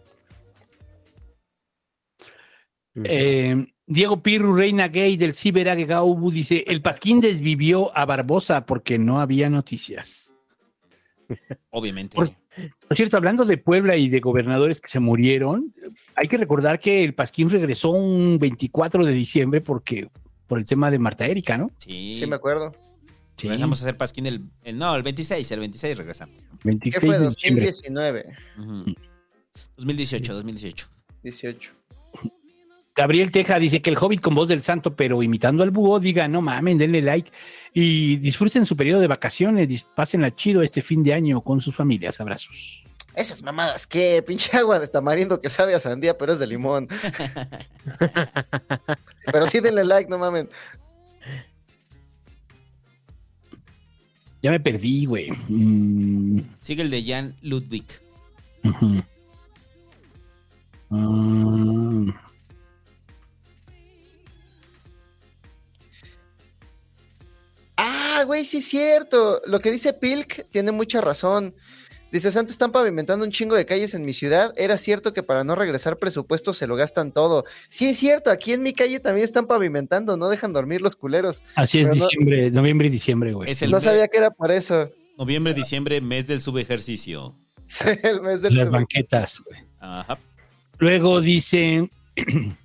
[3.03, 8.97] Eh, Diego Pirru, reina gay del Ciber Gaubu, dice: El Pasquín desvivió a Barbosa porque
[8.97, 10.33] no había noticias.
[11.69, 12.15] Obviamente.
[12.15, 12.31] Por-
[12.87, 15.75] Por cierto, hablando de Puebla y de gobernadores que se murieron,
[16.15, 20.09] hay que recordar que el Pasquín regresó un 24 de diciembre porque
[20.47, 21.69] por el tema de Marta Erika, ¿no?
[21.77, 22.15] Sí.
[22.17, 22.73] Sí, me acuerdo.
[23.37, 26.35] Sí, Regresamos a hacer Pasquín el, el- No, el 26, el 26 regresamos.
[26.63, 27.19] 26 ¿Qué fue?
[27.19, 27.65] de diciembre.
[27.67, 28.25] 2019,
[28.59, 28.95] Ujú.
[29.77, 30.87] 2018, 2018.
[31.23, 31.71] 18.
[32.95, 36.27] Gabriel Teja dice que el Hobbit con voz del santo, pero imitando al búho, diga,
[36.27, 37.31] no mamen, denle like
[37.71, 42.19] y disfruten su periodo de vacaciones, pásenla chido este fin de año con sus familias.
[42.19, 42.81] Abrazos.
[43.13, 44.23] Esas mamadas, ¿qué?
[44.25, 46.87] Pinche agua de tamarindo que sabe a sandía, pero es de limón.
[49.31, 50.49] pero sí denle like, no mamen.
[54.47, 55.29] Ya me perdí, güey.
[55.49, 57.83] Mm, Sigue el de Jan Ludwig.
[67.75, 69.41] Ah, güey, sí es cierto.
[69.45, 71.53] Lo que dice Pilk tiene mucha razón.
[72.11, 74.53] Dice, Santos están pavimentando un chingo de calles en mi ciudad.
[74.55, 77.43] Era cierto que para no regresar presupuesto se lo gastan todo.
[77.69, 81.43] Sí es cierto, aquí en mi calle también están pavimentando, no dejan dormir los culeros.
[81.55, 83.51] así es Pero no- diciembre, noviembre y diciembre, güey.
[83.51, 84.89] Es el No mes- sabía que era por eso.
[85.17, 87.35] noviembre, diciembre, mes del subejercicio.
[88.03, 89.59] El mes del Las sub- banquetas, güey.
[89.79, 90.17] Ajá.
[90.79, 91.89] Luego dice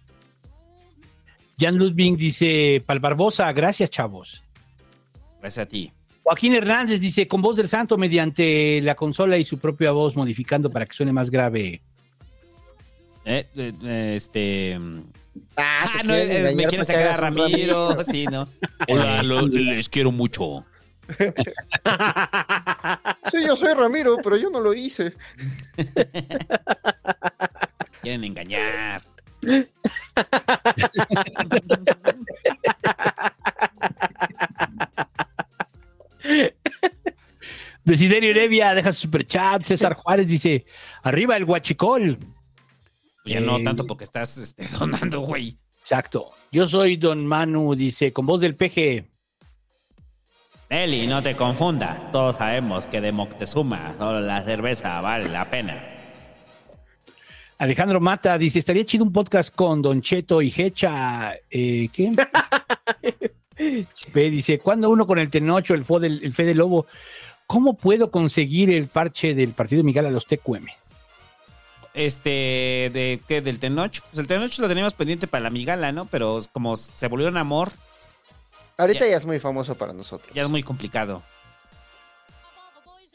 [1.59, 4.43] Jan Ludwig dice Pal Barbosa, gracias chavos.
[5.41, 5.93] Gracias a ti.
[6.23, 10.71] Joaquín Hernández dice con voz del santo mediante la consola y su propia voz modificando
[10.71, 11.83] para que suene más grave.
[13.25, 14.79] Eh, eh, eh, este.
[15.57, 18.03] Ah, Ah, no, eh, me que sacar a Ramiro.
[18.05, 18.49] Sí, ¿no?
[18.89, 20.65] Hola, lo- les quiero mucho.
[23.31, 25.15] Sí, yo soy Ramiro, pero yo no lo hice.
[28.03, 29.03] Quieren engañar.
[37.85, 39.65] Desiderio Heredia deja su superchat.
[39.65, 40.65] César Juárez dice
[41.03, 42.17] arriba el guachicol.
[42.17, 45.59] Pues ya no Eh, tanto porque estás este, donando, güey.
[45.77, 46.31] Exacto.
[46.53, 49.09] Yo soy Don Manu, dice con voz del peje.
[50.69, 52.11] Eli, no te confundas.
[52.13, 55.89] Todos sabemos que de Moctezuma solo la cerveza vale la pena.
[57.59, 61.35] Alejandro Mata dice, estaría chido un podcast con Don Cheto y Hecha.
[61.51, 62.13] Eh, ¿Qué?
[64.13, 66.87] Pe dice, ¿cuándo uno con el Tenocho, el, Fo del, el Fede Lobo?
[67.47, 70.67] ¿Cómo puedo conseguir el parche del partido Miguel a los TQM?
[71.95, 73.43] Este, ¿de qué?
[73.43, 74.01] ¿Del Tenoch?
[74.01, 76.07] Pues el Tenoch lo teníamos pendiente para la migala, ¿no?
[76.07, 77.71] Pero como se volvió un amor,
[78.79, 80.33] Ahorita ya es muy famoso para nosotros.
[80.35, 81.23] ya es muy complicado.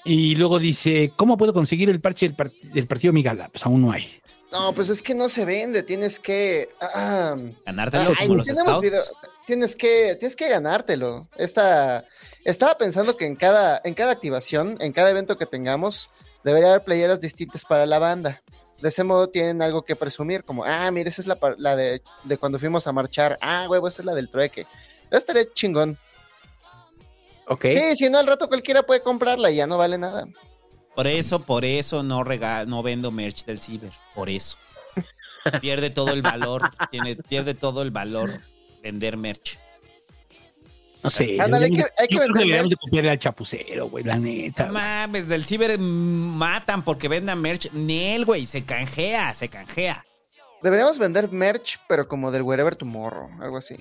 [0.07, 3.49] Y luego dice, ¿cómo puedo conseguir el parche del, par- del partido Migala?
[3.49, 4.07] Pues aún no hay.
[4.51, 6.69] No, pues es que no se vende, tienes que...
[6.79, 8.81] ah, Ganártelo ay, como los tenemos scouts.
[8.81, 9.03] video-
[9.45, 11.27] tienes que tienes que ganártelo.
[11.37, 12.05] Esta,
[12.45, 16.09] estaba pensando que en cada, en cada activación, en cada evento que tengamos,
[16.43, 18.41] debería haber playeras distintas para la banda.
[18.81, 22.37] De ese modo tienen algo que presumir, como, ah, mira, esa es la, de, de
[22.37, 23.37] cuando fuimos a marchar.
[23.41, 24.61] Ah, huevo, esa es la del trueque.
[25.09, 25.97] Eso estaría chingón.
[27.47, 27.65] Ok.
[27.71, 30.25] Sí, si no, al rato cualquiera puede comprarla y ya no vale nada.
[30.95, 33.91] Por eso, por eso no rega- no vendo merch del ciber.
[34.15, 34.57] Por eso.
[35.61, 36.69] Pierde todo el valor.
[36.91, 38.41] Tiene, pierde todo el valor
[38.81, 39.57] vender merch.
[41.03, 41.37] No sé.
[41.39, 44.65] Ándale, hay que- hay que vender de copiarle al chapucero, güey, la neta.
[44.65, 47.71] No mames, del ciber matan porque vendan merch.
[47.71, 50.03] Nel, güey, se canjea, se canjea.
[50.63, 53.75] Deberíamos vender merch, pero como del Wherever Tomorrow, algo así.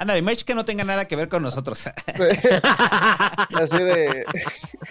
[0.00, 1.86] Ándale, merch que no tenga nada que ver con nosotros.
[3.54, 4.24] Así de,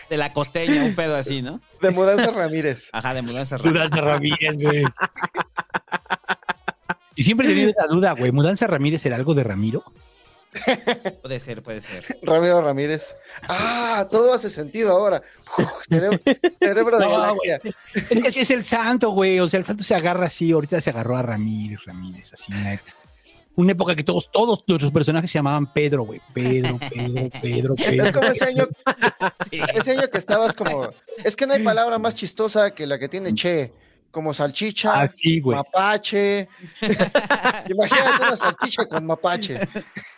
[0.07, 1.59] De la costeña, un pedo así, ¿no?
[1.81, 2.89] de Mudanza Ramírez.
[2.93, 4.83] Ajá, de mudanza Mudanza Ramírez, güey.
[7.15, 8.31] Y siempre he tenido esa duda, güey.
[8.31, 9.83] ¿Mudanza Ramírez era algo de Ramiro?
[11.23, 12.05] Puede ser, puede ser.
[12.21, 13.15] Ramiro Ramírez.
[13.47, 15.23] Ah, todo hace sentido ahora.
[15.57, 16.19] Uf, cerebro,
[16.59, 17.59] cerebro de No, galaxia.
[17.95, 19.39] Es que así es el santo, güey.
[19.39, 20.51] O sea, el santo se agarra así.
[20.51, 22.51] Ahorita se agarró a Ramírez, Ramírez, así.
[23.55, 26.21] Una, época que todos, todos nuestros personajes se llamaban Pedro, güey.
[26.33, 28.03] Pedro, Pedro, Pedro, Pedro.
[28.05, 28.67] Es como ese año,
[29.51, 29.59] Sí.
[29.73, 30.89] ese año que estabas como,
[31.23, 33.73] es que no hay palabra más chistosa que la que tiene che,
[34.11, 35.57] como salchicha, Ah, sí, güey.
[35.57, 36.47] mapache.
[37.69, 39.59] Imagínate una salchicha con mapache.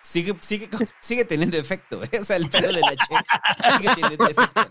[0.02, 0.70] Sigue, sigue,
[1.02, 2.20] sigue teniendo efecto, ¿eh?
[2.20, 4.62] O sea, el pedo de la che sigue teniendo efecto.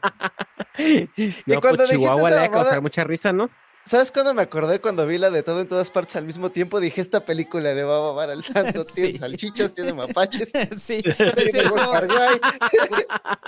[1.47, 3.50] No, cuando pues dijiste Chihuahua le ha causar mucha risa, ¿no?
[3.84, 6.78] ¿Sabes cuándo me acordé cuando vi la de todo en todas partes al mismo tiempo?
[6.81, 8.84] Dije, esta película le va a babar al santo.
[8.94, 10.50] Tiene salchichas, tiene mapaches.
[10.78, 11.92] Sí, es eso.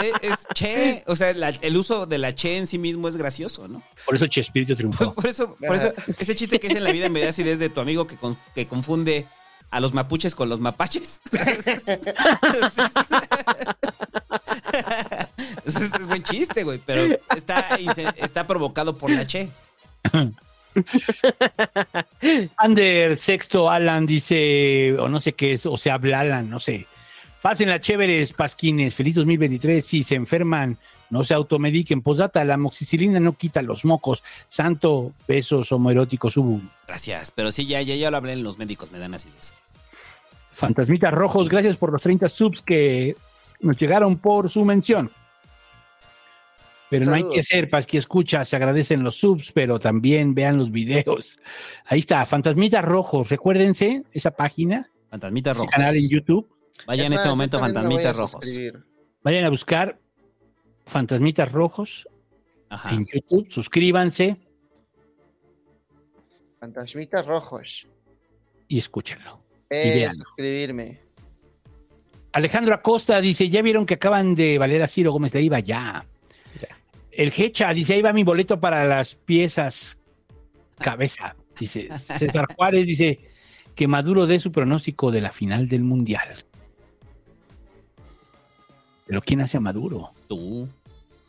[0.01, 3.17] Es, es che, o sea, la- el uso de la che en sí mismo es
[3.17, 3.83] gracioso, ¿no?
[4.07, 5.15] Por eso Chespirito triunfó.
[5.15, 7.69] Por eso, por eso, ese chiste que es en la vida me da así desde
[7.69, 9.27] tu amigo que, con- que confunde
[9.70, 11.20] a los mapuches con los mapaches.
[15.65, 17.77] Ese es, es buen chiste, güey, pero está,
[18.17, 19.51] está provocado por la che.
[22.56, 26.86] Ander Sexto Alan dice, o no sé qué es, o sea, Alan, no sé.
[27.42, 28.94] Pásenla chéveres, pasquines.
[28.94, 29.84] Feliz 2023.
[29.84, 30.78] Si se enferman,
[31.10, 32.00] no se automediquen.
[32.00, 34.22] Posdata, la moxicilina no quita los mocos.
[34.47, 36.60] Santo, besos homoeróticos hubo.
[36.86, 39.28] Gracias, pero sí, ya, ya, ya lo hablé en los médicos, me dan así.
[40.52, 43.16] Fantasmitas Rojos, gracias por los 30 subs que
[43.60, 45.10] nos llegaron por su mención.
[46.93, 50.71] Pero no hay que ser, Pasqui escucha, se agradecen los subs, pero también vean los
[50.71, 51.39] videos.
[51.87, 55.71] Ahí está, Fantasmitas Rojos, recuérdense esa página, Fantasmitas ese rojos.
[55.73, 56.49] canal en YouTube.
[56.87, 58.45] Vaya en Es este momento fantasmitas rojos.
[58.45, 58.85] suscribir.
[59.23, 59.99] Vayan a buscar
[60.87, 62.09] Fantasmitas Rojos
[62.69, 62.95] Ajá.
[62.95, 64.37] en YouTube, suscríbanse
[66.61, 67.87] Fantasmitas rojos.
[68.69, 69.41] y escúchenlo.
[69.71, 70.25] Eh, véanlo.
[70.25, 71.01] suscribirme.
[72.33, 75.61] Alejandro Acosta dice, ¿ya vieron que acaban de valer a Ciro Gómez Leiva?
[75.61, 76.07] Ya.
[77.12, 79.99] El Hecha dice, ahí va mi boleto para las piezas
[80.78, 81.36] cabeza.
[81.58, 83.20] Dice, César Juárez dice
[83.74, 86.44] que Maduro dé su pronóstico de la final del Mundial.
[89.07, 90.10] Pero ¿quién hace a Maduro?
[90.28, 90.66] Tú.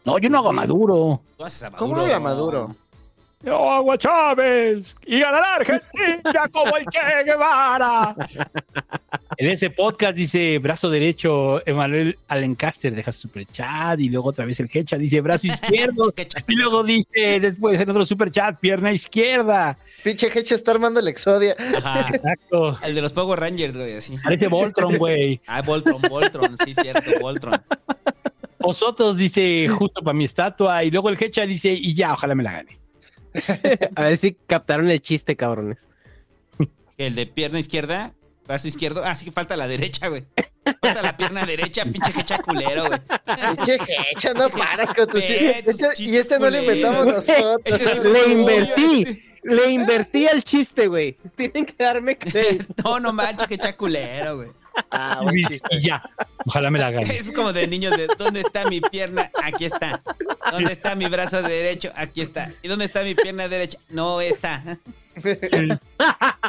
[0.05, 1.21] No, yo no hago a Maduro.
[1.37, 2.01] Tú haces a ¿Cómo Maduro.
[2.13, 2.75] habla Maduro?
[3.43, 8.15] Yo hago a Chávez y ganará Argentina como el Che Guevara.
[9.35, 14.61] En ese podcast dice brazo derecho, Emanuel Alencaster deja su superchat y luego otra vez
[14.61, 16.13] el Hecha dice brazo izquierdo
[16.47, 19.77] y luego dice después en otro superchat pierna izquierda.
[20.03, 21.55] Pinche Hecha está armando el Exodia.
[21.77, 22.07] Ajá.
[22.09, 22.77] Exacto.
[22.81, 24.15] El de los Power Rangers, güey, así.
[24.23, 25.41] Parece Voltron, güey.
[25.47, 27.61] Ah, Voltron, Voltron, sí, cierto, Voltron.
[28.59, 32.43] Osotos dice justo para mi estatua y luego el Hecha dice y ya, ojalá me
[32.43, 32.82] la gane.
[33.95, 35.87] A ver si captaron el chiste, cabrones.
[36.97, 38.13] El de pierna izquierda,
[38.45, 39.03] brazo izquierdo.
[39.03, 40.23] Ah, sí, falta la derecha, güey.
[40.81, 42.99] Falta la pierna derecha, pinche hecha culero, güey.
[43.55, 43.77] Pinche
[44.11, 47.59] Hecha, no paras con tus Este- Y chistes este no lo inventamos nosotros.
[47.65, 49.23] Este es Le invertí, este.
[49.43, 51.17] le invertí al chiste, güey.
[51.35, 52.65] Tienen que darme crédito.
[52.83, 54.49] No, no manches, que echa culero, güey.
[54.91, 55.75] Ah, buen Y, chiste.
[55.75, 56.01] y ya,
[56.45, 57.15] ojalá me la gane.
[57.15, 59.31] Es como de niños de ¿dónde está mi pierna?
[59.41, 60.01] Aquí está.
[60.51, 61.91] ¿Dónde está mi brazo derecho?
[61.95, 62.51] Aquí está.
[62.61, 63.77] ¿Y dónde está mi pierna derecha?
[63.89, 64.79] No está.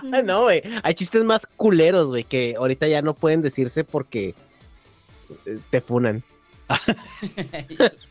[0.03, 0.63] no, güey.
[0.83, 4.35] Hay chistes más culeros, güey, que ahorita ya no pueden decirse porque
[5.47, 6.23] eh, te funan.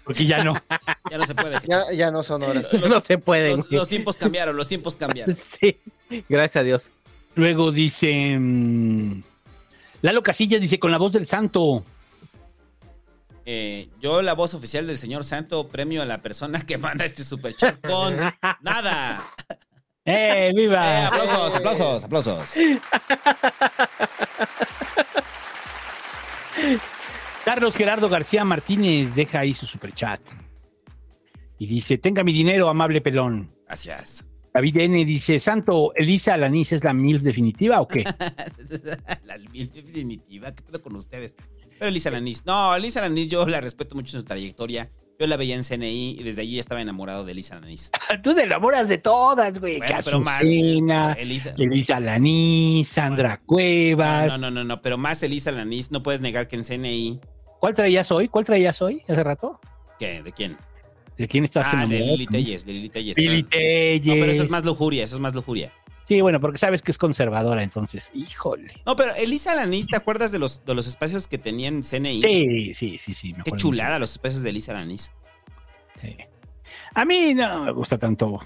[0.03, 0.53] Porque ya no.
[1.09, 1.57] Ya no se puede.
[1.67, 2.71] Ya, ya no son horas.
[2.87, 3.57] no se pueden.
[3.57, 5.35] Los, los tiempos cambiaron, los tiempos cambiaron.
[5.35, 5.79] Sí,
[6.29, 6.91] gracias a Dios.
[7.33, 8.37] Luego dice.
[8.37, 9.23] mm,
[10.03, 11.85] Lalo Casillas dice con la voz del santo.
[13.45, 17.23] Eh, yo, la voz oficial del señor Santo, premio a la persona que manda este
[17.23, 18.17] superchat con
[18.61, 19.23] nada.
[20.05, 21.03] ¡Eh, viva!
[21.03, 22.53] Eh, aplausos, aplausos, aplausos.
[27.45, 30.19] Carlos Gerardo García Martínez deja ahí su superchat.
[31.57, 33.55] Y dice: Tenga mi dinero, amable pelón.
[33.65, 34.25] Gracias.
[34.53, 38.03] David N dice, Santo, ¿Elisa Alanis es la MILF definitiva o qué?
[39.25, 41.33] la mil definitiva, ¿qué pedo con ustedes?
[41.79, 44.91] Pero Elisa Lanis, no, Elisa Lanis yo la respeto mucho en su trayectoria.
[45.19, 47.91] Yo la veía en CNI y desde allí estaba enamorado de Elisa Lanis.
[48.23, 49.77] Tú te enamoras de todas, güey.
[49.79, 54.27] Bueno, más, Elisa- Elisa Alanis, Sandra Cuevas.
[54.27, 57.19] No, no, no, no, pero más Elisa Lanis, no puedes negar que en CNI.
[57.59, 58.27] ¿Cuál traías hoy?
[58.27, 59.59] ¿Cuál traías hoy hace rato?
[59.99, 60.21] ¿Qué?
[60.23, 60.57] ¿De quién?
[61.17, 62.11] ¿De quién estás Ah, de enamorado?
[62.17, 63.17] Lili Telles, de Lili Telles.
[63.17, 63.65] Lili claro.
[64.05, 65.71] No, pero eso es más lujuria, eso es más lujuria.
[66.07, 68.73] Sí, bueno, porque sabes que es conservadora, entonces, híjole.
[68.85, 72.21] No, pero Elisa Lanis, ¿te acuerdas de los, de los espacios que tenía en CNI?
[72.21, 73.31] Sí, sí, sí, sí.
[73.45, 75.11] Qué chulada los espacios de Elisa Lanis.
[76.01, 76.17] Sí.
[76.95, 78.39] A mí no me gusta tanto.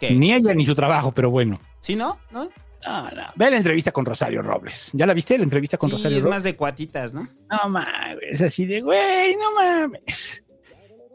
[0.00, 0.12] ¿Qué?
[0.12, 1.60] Ni ella ni su trabajo, pero bueno.
[1.80, 2.18] ¿Sí, no?
[2.30, 2.48] ¿No?
[2.86, 3.22] No, no.
[3.36, 4.90] Ve la entrevista con Rosario Robles.
[4.94, 6.36] ¿Ya la viste la entrevista con Sí, Rosario es Robles?
[6.36, 7.28] más de cuatitas, ¿no?
[7.50, 10.42] No mames, es así de, güey, no mames.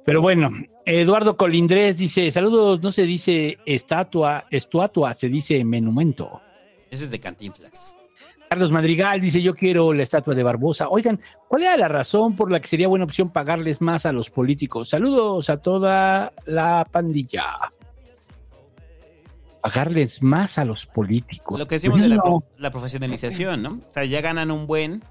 [0.06, 0.51] Pero bueno,
[0.85, 6.41] Eduardo Colindrés dice, saludos, no se dice estatua, estatua, se dice monumento.
[6.91, 7.95] Ese es de Cantinflas.
[8.49, 10.88] Carlos Madrigal dice, yo quiero la estatua de Barbosa.
[10.90, 14.30] Oigan, ¿cuál era la razón por la que sería buena opción pagarles más a los
[14.30, 14.90] políticos?
[14.90, 17.45] Saludos a toda la pandilla.
[19.61, 21.57] Pagarles más a los políticos.
[21.57, 22.43] Lo que decimos Pues de no.
[22.57, 23.80] la profesionalización, ¿no?
[23.90, 25.01] O sea, ya ganan un buen.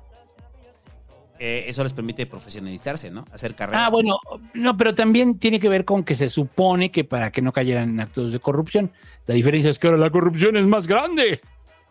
[1.44, 3.24] Eh, eso les permite profesionalizarse, ¿no?
[3.32, 3.86] Hacer carrera.
[3.86, 4.20] Ah, bueno,
[4.54, 7.90] no, pero también tiene que ver con que se supone que para que no cayeran
[7.90, 8.92] en actos de corrupción.
[9.26, 11.40] La diferencia es que ahora la corrupción es más grande.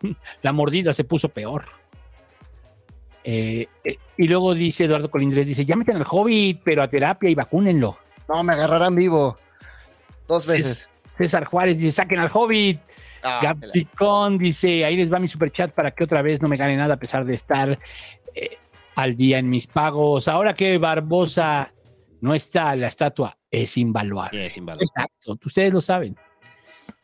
[0.42, 1.66] La mordida se puso peor.
[3.24, 7.28] Eh, eh, y luego dice Eduardo Colindres, dice, ya meten al hobbit, pero a terapia
[7.28, 7.98] y vacúnenlo.
[8.30, 9.36] No, me agarrarán vivo.
[10.26, 10.88] Dos veces.
[11.18, 12.80] César Juárez dice, saquen al hobbit.
[13.22, 16.74] Ah, Gapsicón dice, ahí les va mi superchat para que otra vez no me gane
[16.74, 17.78] nada a pesar de estar
[18.34, 18.56] eh,
[18.94, 20.28] al día en mis pagos.
[20.28, 21.72] Ahora que Barbosa
[22.20, 24.38] no está, la estatua es invaluable.
[24.38, 24.86] Sí, es invaluable.
[24.94, 26.16] Exacto, ustedes lo saben.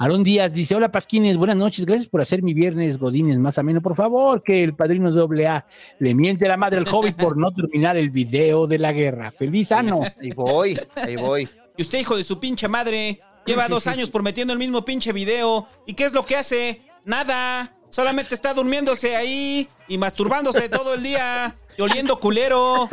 [0.00, 3.81] Aarón Díaz dice, hola Pasquines, buenas noches, gracias por hacer mi viernes Godines más ameno.
[3.81, 5.67] Por favor, que el padrino doble A
[5.99, 9.33] le miente la madre al hobbit por no terminar el video de la guerra.
[9.33, 10.00] Feliz ano.
[10.23, 11.49] Ahí voy, ahí voy.
[11.76, 15.67] Y usted, hijo de su pinche madre, lleva dos años prometiendo el mismo pinche video.
[15.84, 16.83] ¿Y qué es lo que hace?
[17.05, 17.75] Nada.
[17.91, 22.89] Solamente está durmiéndose ahí y masturbándose todo el día y oliendo culero.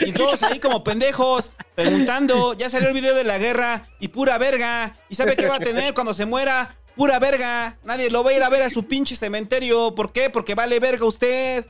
[0.00, 4.38] Y todos ahí como pendejos preguntando, ya salió el video de la guerra y pura
[4.38, 4.96] verga.
[5.08, 6.74] ¿Y sabe qué va a tener cuando se muera?
[6.96, 7.76] Pura verga.
[7.84, 9.94] Nadie lo va a ir a ver a su pinche cementerio.
[9.94, 10.30] ¿Por qué?
[10.30, 11.66] Porque vale verga usted.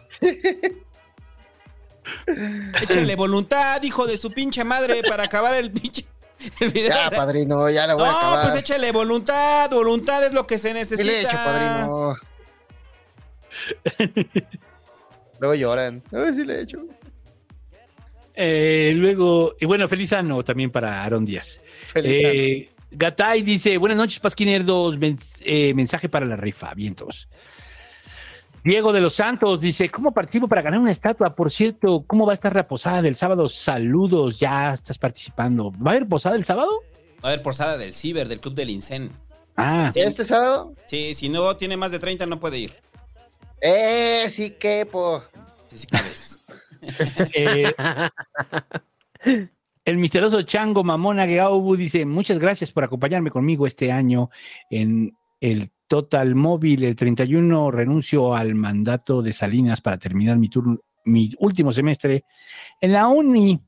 [2.80, 6.04] Échale voluntad, hijo de su pinche madre, para acabar el pinche
[6.60, 6.90] el video.
[6.90, 8.42] Ya, padrino, ya la voy a No, acabar.
[8.48, 11.04] pues échale voluntad, voluntad es lo que se necesita.
[11.04, 12.16] le he hecho, padrino.
[15.42, 16.04] Luego lloran.
[16.12, 16.78] A sí le he hecho.
[18.32, 21.60] Eh, luego, y bueno, feliz ano también para Aaron Díaz.
[21.88, 27.28] Feliz Eh, Gatay dice, buenas noches, Pasquinerdos, men- eh, mensaje para la rifa, vientos.
[28.62, 31.34] Diego de los Santos dice, ¿cómo participo para ganar una estatua?
[31.34, 33.48] Por cierto, ¿cómo va a estar la posada del sábado?
[33.48, 35.72] Saludos, ya estás participando.
[35.72, 36.70] ¿Va a haber posada el sábado?
[37.16, 39.10] Va a haber posada del Ciber, del Club del Incen.
[39.56, 40.72] Ah, ¿Este sábado?
[40.86, 42.72] Sí, si no tiene más de 30 no puede ir.
[43.60, 45.22] Eh, sí quepo.
[45.72, 46.38] Sí, sí cabes.
[47.34, 47.72] Eh,
[49.84, 54.30] el misterioso Chango Mamona Geaubu dice: Muchas gracias por acompañarme conmigo este año
[54.68, 56.82] en el Total Móvil.
[56.84, 62.24] El 31 renuncio al mandato de Salinas para terminar mi, turno, mi último semestre
[62.80, 63.60] en la Uni.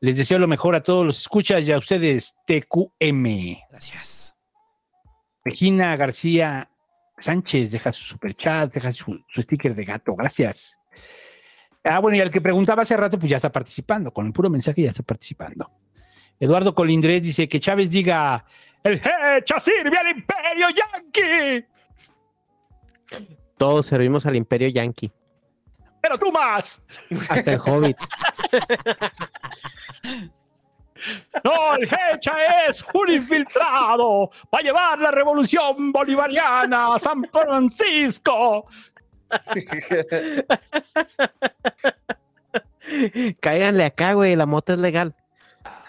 [0.00, 3.58] Les deseo lo mejor a todos los escuchas y a ustedes, TQM.
[3.70, 4.34] Gracias.
[5.44, 6.68] Regina García
[7.16, 10.14] Sánchez deja su superchat, deja su, su sticker de gato.
[10.16, 10.76] Gracias.
[11.88, 14.12] Ah, bueno, y al que preguntaba hace rato, pues ya está participando.
[14.12, 15.70] Con el puro mensaje ya está participando.
[16.38, 18.44] Eduardo Colindrés dice que Chávez diga:
[18.82, 21.64] ¡El hecha sirve al imperio yanqui!
[23.56, 25.10] Todos servimos al imperio yankee.
[26.00, 26.82] ¡Pero tú más!
[27.30, 27.96] Hasta el hobbit.
[31.44, 34.30] ¡No, el hecha es un infiltrado!
[34.54, 38.66] ¡Va a llevar la revolución bolivariana a San Francisco!
[43.40, 45.14] Cáiganle acá, güey, la mota es legal.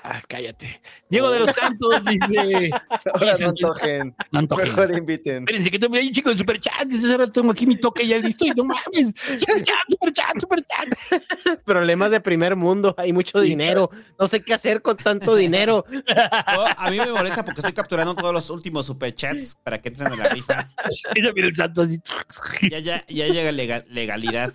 [0.10, 0.80] Ah, cállate.
[1.10, 2.70] Diego de los Santos dice.
[3.14, 4.16] Ahora no antojen.
[4.32, 4.68] no antojen.
[4.70, 5.38] Mejor inviten.
[5.40, 6.90] Espérense, que tengo- hay un chico de superchat.
[6.94, 9.14] Hace rato tengo aquí mi toque ya listo y no mames.
[9.38, 11.60] Superchat, superchat, superchat.
[11.66, 13.90] Problemas de primer mundo, hay mucho dinero.
[14.18, 15.84] No sé qué hacer con tanto dinero.
[15.90, 20.14] No, a mí me molesta porque estoy capturando todos los últimos superchats para que entren
[20.14, 20.70] a la rifa.
[21.16, 22.00] Mira, mira el santo así.
[22.72, 24.54] Ya, ya, ya llega lega- legalidad.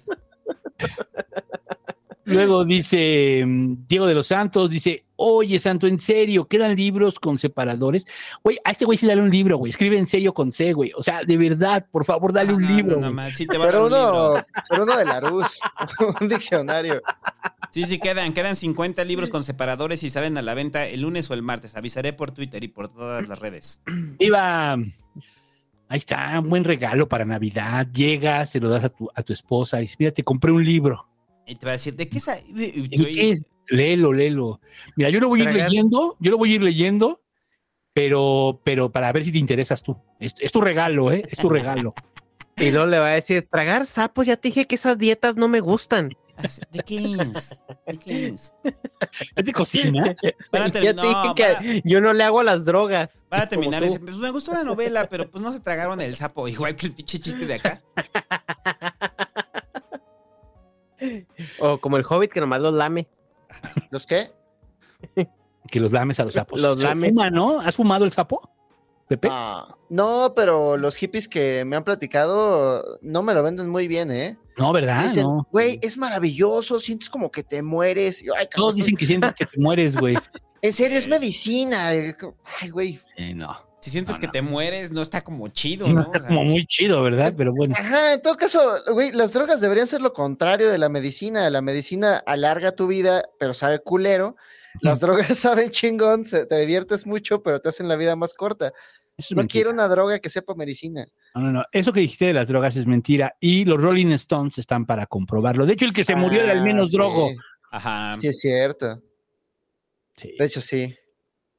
[2.25, 7.39] Luego dice mm, Diego de los Santos, dice, oye Santo, en serio, ¿quedan libros con
[7.39, 8.07] separadores?
[8.44, 10.92] Güey, a este güey sí dale un libro, güey, escribe en serio con C, güey.
[10.97, 12.97] O sea, de verdad, por favor, dale un libro.
[12.97, 13.15] No, güey.
[13.15, 14.33] más, sí te va a dar Pero un libro.
[14.33, 15.60] uno, pero uno de la Rus,
[16.20, 17.02] un diccionario.
[17.70, 21.31] Sí, sí, quedan, quedan 50 libros con separadores y salen a la venta el lunes
[21.31, 21.75] o el martes.
[21.76, 23.81] Avisaré por Twitter y por todas las redes.
[24.18, 27.86] Iba, ahí está, un buen regalo para Navidad.
[27.92, 30.65] Llegas, se lo das a tu, a tu esposa y dices, mira, te compré un
[30.65, 31.09] libro.
[31.47, 32.29] Y te va a decir, ¿de qué es?
[32.29, 33.43] ¿En qué es?
[33.69, 34.61] Léelo, léelo.
[34.97, 37.23] Mira, yo lo voy a ir leyendo, yo lo voy a ir leyendo,
[37.93, 39.97] pero, pero para ver si te interesas tú.
[40.19, 41.23] Es, es tu regalo, ¿eh?
[41.31, 41.95] Es tu regalo.
[42.59, 45.49] Y luego le va a decir, tragar sapos, ya te dije que esas dietas no
[45.49, 46.11] me gustan.
[46.71, 47.61] ¿De qué es?
[47.87, 48.55] ¿De qué es?
[49.37, 50.17] Es de cocina.
[50.51, 53.23] Van a ya te dije que yo no le hago a las drogas.
[53.31, 56.17] Van a terminar ese, pues me gustó la novela, pero pues no se tragaron el
[56.17, 57.83] sapo, igual que el pinche chiste de acá.
[61.60, 63.08] O como el hobbit que nomás los lame.
[63.90, 64.31] ¿Los qué?
[65.70, 66.60] Que los lames a los sapos.
[66.60, 67.10] Los lames.
[67.10, 67.60] fuma, ¿no?
[67.60, 68.50] ¿Has fumado el sapo?
[69.08, 69.28] Pepe.
[69.31, 74.10] Ah, no, pero los hippies que me han platicado no me lo venden muy bien,
[74.10, 74.39] ¿eh?
[74.56, 75.05] No, ¿verdad?
[75.05, 75.47] Dicen, No.
[75.50, 78.22] güey, es maravilloso, sientes como que te mueres.
[78.22, 80.16] Yo, Ay, Todos dicen que sientes que te mueres, güey.
[80.64, 81.89] En serio, es medicina.
[81.89, 83.00] Ay, güey.
[83.16, 83.52] Sí, no.
[83.83, 86.01] Si sientes que te mueres, no está como chido, No ¿no?
[86.02, 87.35] está O sea, como muy chido, ¿verdad?
[87.36, 87.75] Pero bueno.
[87.77, 91.51] Ajá, en todo caso, güey, las drogas deberían ser lo contrario de la medicina.
[91.51, 94.36] La medicina alarga tu vida, pero sabe culero.
[94.81, 98.73] Las drogas saben chingón, se- te diviertes mucho, pero te hacen la vida más corta.
[99.19, 99.52] Eso No mentira.
[99.52, 101.05] quiero una droga que sepa medicina.
[101.35, 101.65] No, no, no.
[101.73, 103.35] Eso que dijiste de las drogas es mentira.
[103.41, 105.67] Y los Rolling Stones están para comprobarlo.
[105.67, 106.97] De hecho, el que se murió era el Ah, menos sí.
[106.97, 107.31] drogo.
[107.73, 108.15] Ajá.
[108.20, 109.02] Sí, es cierto.
[110.17, 110.35] Sí.
[110.39, 110.94] De hecho, sí.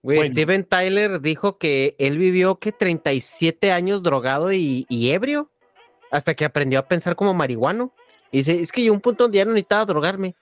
[0.04, 0.34] Güey, Bueno.
[0.34, 5.50] Steven Tyler dijo que él vivió que 37 años drogado y, y ebrio
[6.12, 7.94] hasta que aprendió a pensar como marihuano.
[8.32, 10.36] Y dice, es que llegó un punto donde ya no necesitaba drogarme.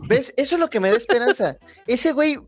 [0.00, 0.32] ¿Ves?
[0.36, 1.56] Eso es lo que me da esperanza.
[1.86, 2.38] Ese güey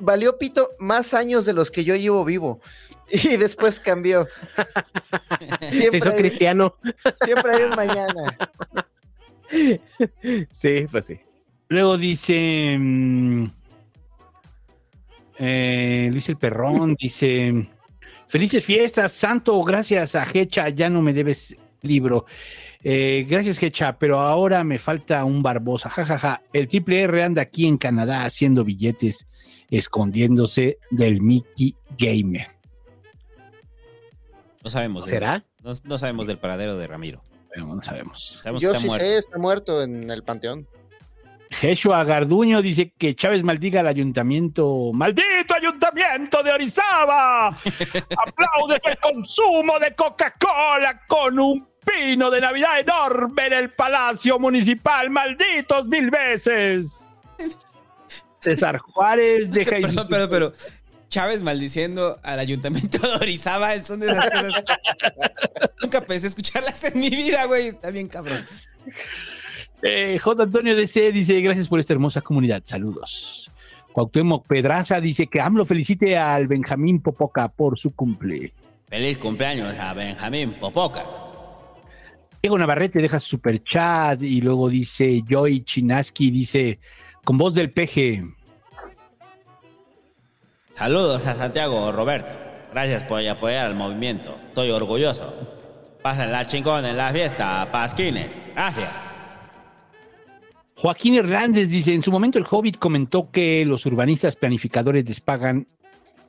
[0.00, 2.60] valió pito más años de los que yo llevo vivo.
[3.08, 4.26] Y después cambió.
[5.60, 6.74] Se hizo Siempre hay, cristiano.
[7.24, 8.38] siempre hay un mañana.
[10.50, 11.20] Sí, pues sí.
[11.68, 12.76] Luego dice.
[12.76, 13.46] mm,
[15.38, 17.68] eh, Luis el Perrón dice:
[18.28, 22.26] Felices fiestas, Santo, gracias a Hecha, ya no me debes libro.
[22.82, 25.90] Eh, gracias, Hecha, pero ahora me falta un Barbosa.
[25.90, 29.26] jajaja El triple R anda aquí en Canadá haciendo billetes,
[29.70, 32.48] escondiéndose del Mickey Gamer.
[34.62, 35.04] No sabemos.
[35.04, 35.44] de- ¿Será?
[35.62, 37.22] no, no sabemos del paradero de Ramiro.
[37.56, 38.38] No sabemos.
[38.42, 39.06] Sabemos Yo que está sí muerto.
[39.06, 40.66] sé, está muerto en el panteón.
[41.50, 44.92] Jeshua Garduño dice que Chávez maldiga al ayuntamiento.
[44.92, 47.48] ¡Maldito ayuntamiento de Orizaba!
[48.26, 55.10] ¡Aplaudes el consumo de Coca-Cola con un pino de Navidad enorme en el Palacio Municipal!
[55.10, 57.00] ¡Malditos mil veces!
[58.40, 60.52] César Juárez deja Perdón, pero, pero
[61.08, 64.64] Chávez maldiciendo al ayuntamiento de Orizaba son de esas cosas.
[65.80, 67.68] Nunca pensé escucharlas en mi vida, güey.
[67.68, 68.46] Está bien cabrón.
[69.82, 70.42] Eh, J.
[70.42, 72.62] Antonio DC dice: Gracias por esta hermosa comunidad.
[72.64, 73.50] Saludos.
[73.92, 78.52] Cuauhtémoc Pedraza dice que AMLO felicite al Benjamín Popoca por su cumple.
[78.88, 81.04] Feliz cumpleaños a Benjamín Popoca.
[82.42, 86.78] Diego Navarrete deja su super chat y luego dice Joy Chinaski, dice
[87.24, 88.22] con voz del peje.
[90.76, 92.34] Saludos a Santiago Roberto.
[92.72, 94.36] Gracias por apoyar al movimiento.
[94.48, 95.34] Estoy orgulloso.
[96.02, 98.38] Pasen la chingón en la fiesta, Pasquines.
[98.54, 99.05] Gracias.
[100.76, 105.66] Joaquín Hernández dice, en su momento el Hobbit comentó que los urbanistas planificadores les pagan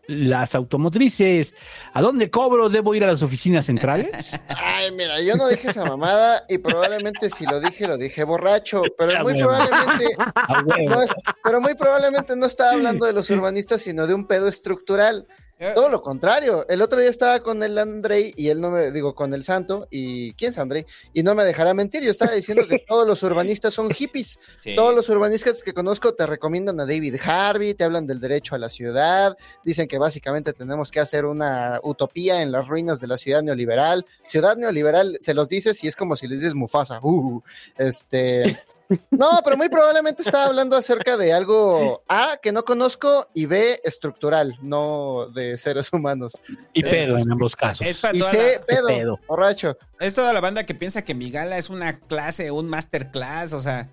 [0.07, 1.53] las automotrices.
[1.93, 2.69] ¿A dónde cobro?
[2.69, 4.39] ¿Debo ir a las oficinas centrales?
[4.47, 8.83] Ay, mira, yo no dije esa mamada y probablemente si lo dije, lo dije borracho,
[8.97, 10.89] pero A muy probablemente A huevo.
[10.95, 14.47] no es- pero muy probablemente no estaba hablando de los urbanistas, sino de un pedo
[14.47, 15.27] estructural.
[15.73, 16.65] Todo lo contrario.
[16.69, 19.87] El otro día estaba con el Andrei y él no me digo con el Santo
[19.89, 22.03] y quién es Andrei y no me dejará mentir.
[22.03, 24.39] Yo estaba diciendo que todos los urbanistas son hippies.
[24.59, 24.75] Sí.
[24.75, 28.59] Todos los urbanistas que conozco te recomiendan a David Harvey, te hablan del derecho a
[28.59, 33.17] la ciudad, dicen que básicamente tenemos que hacer una utopía en las ruinas de la
[33.17, 34.05] ciudad neoliberal.
[34.27, 36.99] Ciudad neoliberal se los dices y es como si les dices Mufasa.
[37.01, 37.41] Uh,
[37.77, 38.55] este,
[39.11, 43.79] no, pero muy probablemente estaba hablando acerca de algo A que no conozco y B
[43.83, 46.33] estructural, no de seres humanos.
[46.73, 47.85] Y pedo en ambos casos.
[47.85, 49.19] Es para Y toda C, la- pedo, pedo.
[49.27, 49.77] borracho.
[49.99, 53.61] Es toda la banda que piensa que mi gala es una clase, un masterclass, o
[53.61, 53.89] sea,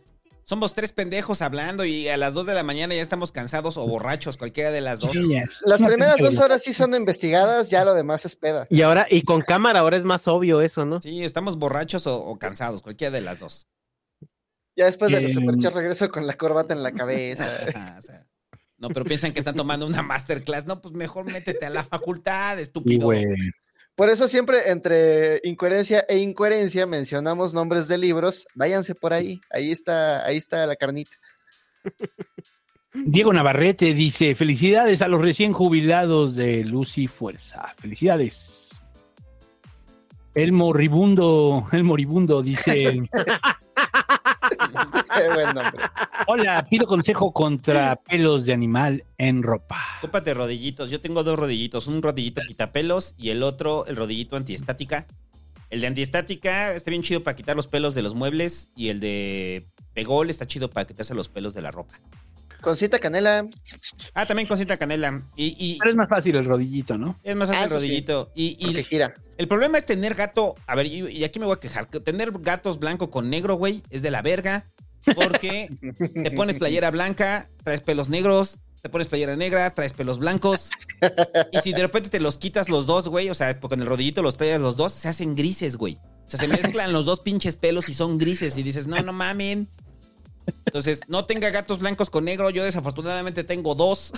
[0.47, 3.87] somos tres pendejos hablando y a las dos de la mañana ya estamos cansados o
[3.87, 5.17] borrachos, cualquiera de las dos.
[5.65, 8.67] Las primeras dos horas sí son investigadas, ya lo demás es peda.
[8.69, 11.01] Y ahora, y con cámara ahora es más obvio eso, ¿no?
[11.01, 13.67] Sí, estamos borrachos o, o cansados, cualquiera de las dos.
[14.77, 17.44] Ya después de los Eh, superchats regreso con la corbata en la cabeza.
[17.75, 18.27] Ajá, o sea,
[18.78, 20.67] no, pero piensan que están tomando una masterclass.
[20.67, 23.11] No, pues mejor métete a la facultad, estúpido.
[23.94, 28.47] Por eso siempre entre incoherencia e incoherencia mencionamos nombres de libros.
[28.55, 29.41] Váyanse por ahí.
[29.51, 31.12] Ahí está, ahí está la carnita.
[32.93, 37.73] Diego Navarrete dice: Felicidades a los recién jubilados de Luz y Fuerza.
[37.78, 38.70] Felicidades.
[40.35, 43.03] El moribundo, el moribundo dice:
[45.23, 45.84] Qué buen nombre.
[46.26, 49.81] Hola, pido consejo contra pelos de animal en ropa.
[50.01, 50.91] Cópate rodillitos.
[50.91, 51.86] Yo tengo dos rodillitos.
[51.86, 55.07] Un rodillito quitapelos y el otro, el rodillito antiestática.
[55.70, 59.01] El de antiestática está bien chido para quitar los pelos de los muebles y el
[59.01, 61.99] de pegol está chido para quitarse los pelos de la ropa.
[62.60, 63.47] Con cita canela.
[64.15, 65.20] Ah, también con cinta canela.
[65.36, 67.18] Y, y Pero es más fácil el rodillito, ¿no?
[67.23, 67.86] es más fácil Ah, el eso sí.
[67.89, 68.33] rodillito.
[68.34, 69.15] Y, y Porque gira.
[69.36, 70.55] el problema es tener gato.
[70.67, 71.89] A ver, y, y aquí me voy a quejar.
[71.89, 74.67] que Tener gatos blanco con negro, güey, es de la verga.
[75.15, 75.68] Porque
[76.23, 80.70] te pones playera blanca, traes pelos negros, te pones playera negra, traes pelos blancos.
[81.52, 83.86] Y si de repente te los quitas los dos, güey, o sea, porque en el
[83.86, 85.99] rodillito los traes los dos, se hacen grises, güey.
[86.26, 88.57] O sea, se mezclan los dos pinches pelos y son grises.
[88.57, 89.68] Y dices, no, no mamen.
[90.66, 92.50] Entonces, no tenga gatos blancos con negro.
[92.50, 94.12] Yo desafortunadamente tengo dos.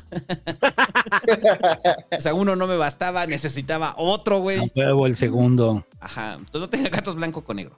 [2.17, 4.73] o sea, uno no me bastaba, necesitaba otro, güey.
[4.75, 5.87] Huevo el segundo.
[6.01, 6.35] Ajá.
[6.35, 7.77] Entonces no tenga gatos blanco con negro.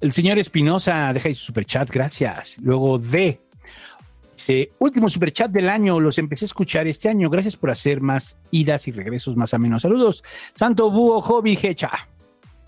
[0.00, 2.58] El señor Espinosa deja ahí su superchat, gracias.
[2.62, 3.40] Luego D.
[4.34, 7.28] Dice, último superchat del año, los empecé a escuchar este año.
[7.28, 9.82] Gracias por hacer más idas y regresos más a menos.
[9.82, 10.24] Saludos.
[10.54, 11.90] Santo Búho Hobby Hecha.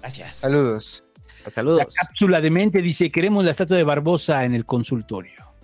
[0.01, 0.37] Gracias.
[0.37, 1.03] Saludos.
[1.47, 1.95] La Saludos.
[1.95, 5.55] cápsula de mente dice, queremos la estatua de Barbosa en el consultorio.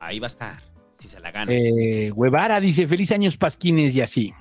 [0.00, 0.60] Ahí va a estar,
[0.98, 1.52] si se la gana.
[1.52, 4.34] Eh, Guevara dice, feliz años pasquines y así.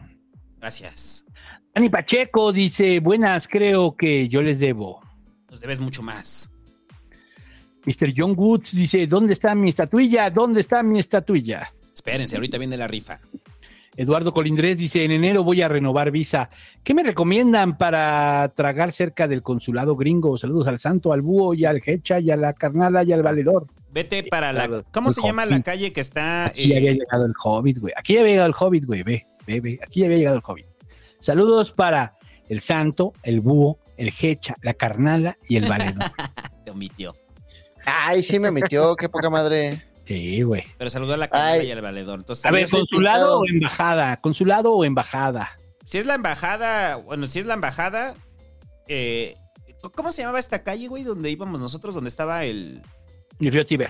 [0.60, 1.26] Gracias.
[1.74, 5.02] Dani Pacheco dice, buenas, creo que yo les debo.
[5.50, 6.52] Nos debes mucho más.
[7.86, 8.14] Mr.
[8.16, 10.30] John Woods dice, ¿dónde está mi estatuilla?
[10.30, 11.72] ¿Dónde está mi estatuilla?
[11.94, 13.20] Espérense, ahorita viene la rifa.
[13.98, 16.50] Eduardo Colindrés dice, en enero voy a renovar visa.
[16.84, 20.38] ¿Qué me recomiendan para tragar cerca del consulado gringo?
[20.38, 23.68] Saludos al santo, al búho y al hecha y a la carnala y al valedor.
[23.92, 24.84] Vete para la.
[24.92, 26.48] ¿Cómo El se llama la calle que está?
[26.48, 27.94] Aquí ya eh, había llegado el hobbit, güey.
[27.96, 29.04] Aquí ya había llegado el hobbit, güey.
[29.04, 29.80] Ve, ve, ve.
[29.82, 30.66] Aquí ya había llegado el hobbit.
[31.22, 32.18] Saludos para
[32.50, 36.04] el santo, el búho, el hecha, la carnala y el valedor.
[36.66, 37.14] Te omitió.
[37.86, 39.84] Ay, sí me metió, qué poca madre.
[40.06, 40.64] Sí, güey.
[40.78, 41.68] Pero saludó a la Ay.
[41.68, 42.20] y al valedor.
[42.20, 44.18] Entonces, A ver, consulado o embajada.
[44.22, 45.58] Consulado o embajada.
[45.86, 48.16] si es la embajada, bueno, si es la embajada,
[48.88, 49.36] eh,
[49.96, 51.04] ¿cómo se llamaba esta calle, güey?
[51.04, 52.82] Donde íbamos nosotros, donde estaba el.
[53.40, 53.90] Río Tiber.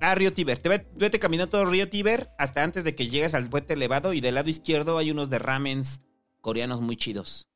[0.00, 0.58] Ah, Río Tíber.
[0.58, 4.12] Te ve- vete caminando todo Río Tíber hasta antes de que llegues al puente elevado
[4.14, 6.02] y del lado izquierdo hay unos de ramens
[6.40, 7.46] coreanos muy chidos.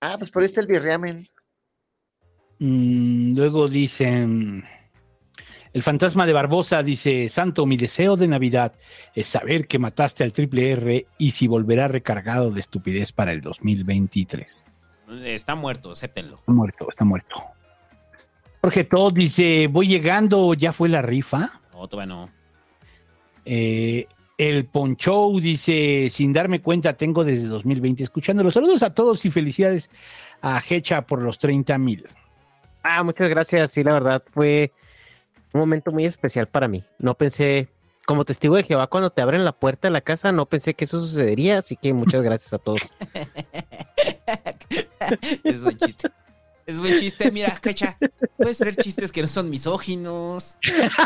[0.00, 1.28] Ah, pues por ahí está el birriamen.
[2.60, 4.64] Mm, luego dicen.
[5.72, 8.72] El fantasma de Barbosa dice: Santo, mi deseo de Navidad
[9.14, 13.40] es saber que mataste al triple R y si volverá recargado de estupidez para el
[13.40, 14.66] 2023.
[15.24, 16.36] Está muerto, acéptenlo.
[16.36, 17.42] Está muerto, está muerto.
[18.60, 21.60] Jorge Todd dice: Voy llegando, ya fue la rifa.
[21.72, 22.30] No, todavía no.
[23.44, 24.06] Eh,
[24.36, 28.50] el Ponchou dice: Sin darme cuenta, tengo desde 2020 escuchándolo.
[28.50, 29.90] Saludos a todos y felicidades
[30.40, 32.06] a Hecha por los 30 mil.
[32.82, 33.70] Ah, muchas gracias.
[33.70, 34.72] Sí, la verdad fue
[35.52, 36.84] un momento muy especial para mí.
[36.98, 37.68] No pensé,
[38.06, 40.84] como testigo de Jehová, cuando te abren la puerta de la casa, no pensé que
[40.84, 41.58] eso sucedería.
[41.58, 42.80] Así que muchas gracias a todos.
[45.44, 46.10] es buen chiste.
[46.66, 47.30] Es buen chiste.
[47.32, 47.96] Mira, Cacha,
[48.36, 50.58] puedes hacer chistes que no son misóginos,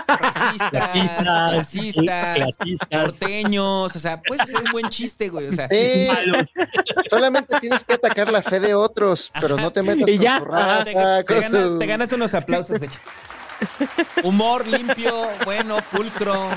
[0.09, 2.89] racistas, Clasistas, clasistas, clasistas.
[2.91, 3.95] porteños.
[3.95, 5.47] O sea, puedes hacer un buen chiste, güey.
[5.47, 6.09] O sea, Sí,
[7.09, 10.39] solamente tienes que atacar la fe de otros, pero no te metas Y con ya,
[10.41, 10.93] su raza, te,
[11.33, 12.99] con ganas, su- te ganas unos aplausos, Cacha.
[14.23, 16.51] Humor limpio, bueno, pulcro.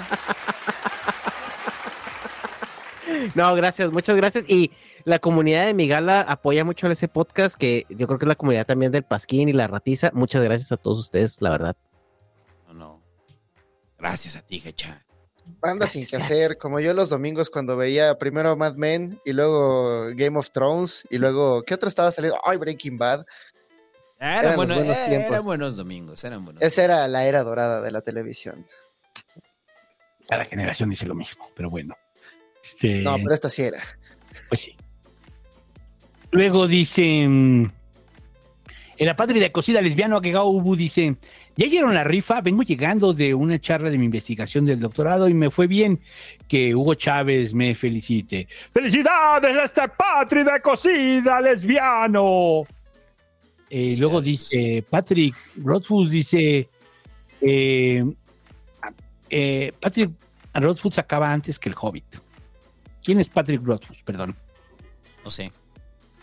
[3.33, 4.45] No, gracias, muchas gracias.
[4.47, 4.71] Y
[5.03, 8.65] la comunidad de Migala apoya mucho ese podcast, que yo creo que es la comunidad
[8.65, 10.11] también del Pasquín y la Ratiza.
[10.13, 11.75] Muchas gracias a todos ustedes, la verdad.
[12.67, 13.03] No, no.
[13.97, 15.05] Gracias a ti, Cacha.
[15.61, 20.07] Banda sin que hacer, como yo los domingos cuando veía primero Mad Men y luego
[20.15, 22.39] Game of Thrones y luego, ¿qué otro estaba saliendo?
[22.43, 23.25] Ay, Breaking Bad.
[24.19, 25.29] Eran, buenos, buenos eh, tiempos.
[25.29, 26.63] eran buenos domingos, eran buenos.
[26.63, 28.65] Esa era la era dorada de la televisión.
[30.27, 31.95] Cada generación dice lo mismo, pero bueno.
[32.63, 33.79] Este, No, pero esta sí era.
[34.49, 34.75] Pues sí.
[36.31, 37.27] Luego dice.
[37.27, 37.65] mm,
[38.97, 41.15] En la patria de cocida lesbiano Agegao Ubu dice:
[41.57, 45.33] Ya hicieron la rifa, vengo llegando de una charla de mi investigación del doctorado y
[45.33, 45.99] me fue bien
[46.47, 48.47] que Hugo Chávez me felicite.
[48.73, 52.63] ¡Felicidades a esta patria de cocida lesbiano!
[53.77, 56.69] Eh, luego dice Patrick Rothfuss dice:
[57.41, 58.05] Eh,
[59.29, 60.11] eh, Patrick
[60.53, 62.05] Rothfuss acaba antes que el Hobbit.
[63.03, 64.01] ¿Quién es Patrick Rothfuss?
[64.05, 64.33] Perdón.
[65.25, 65.51] No sé.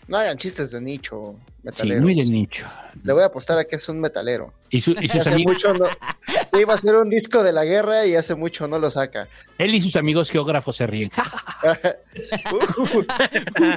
[0.07, 2.01] No hagan chistes de nicho, Sí, metalero.
[2.01, 2.65] muy de nicho.
[3.03, 4.53] Le voy a apostar a que es un metalero.
[4.69, 5.85] Y, su- y sus Hace amigos, mucho no.
[6.59, 9.27] Iba a ser un disco de la guerra y hace mucho no lo saca.
[9.57, 11.09] él y sus amigos geógrafos se ríen.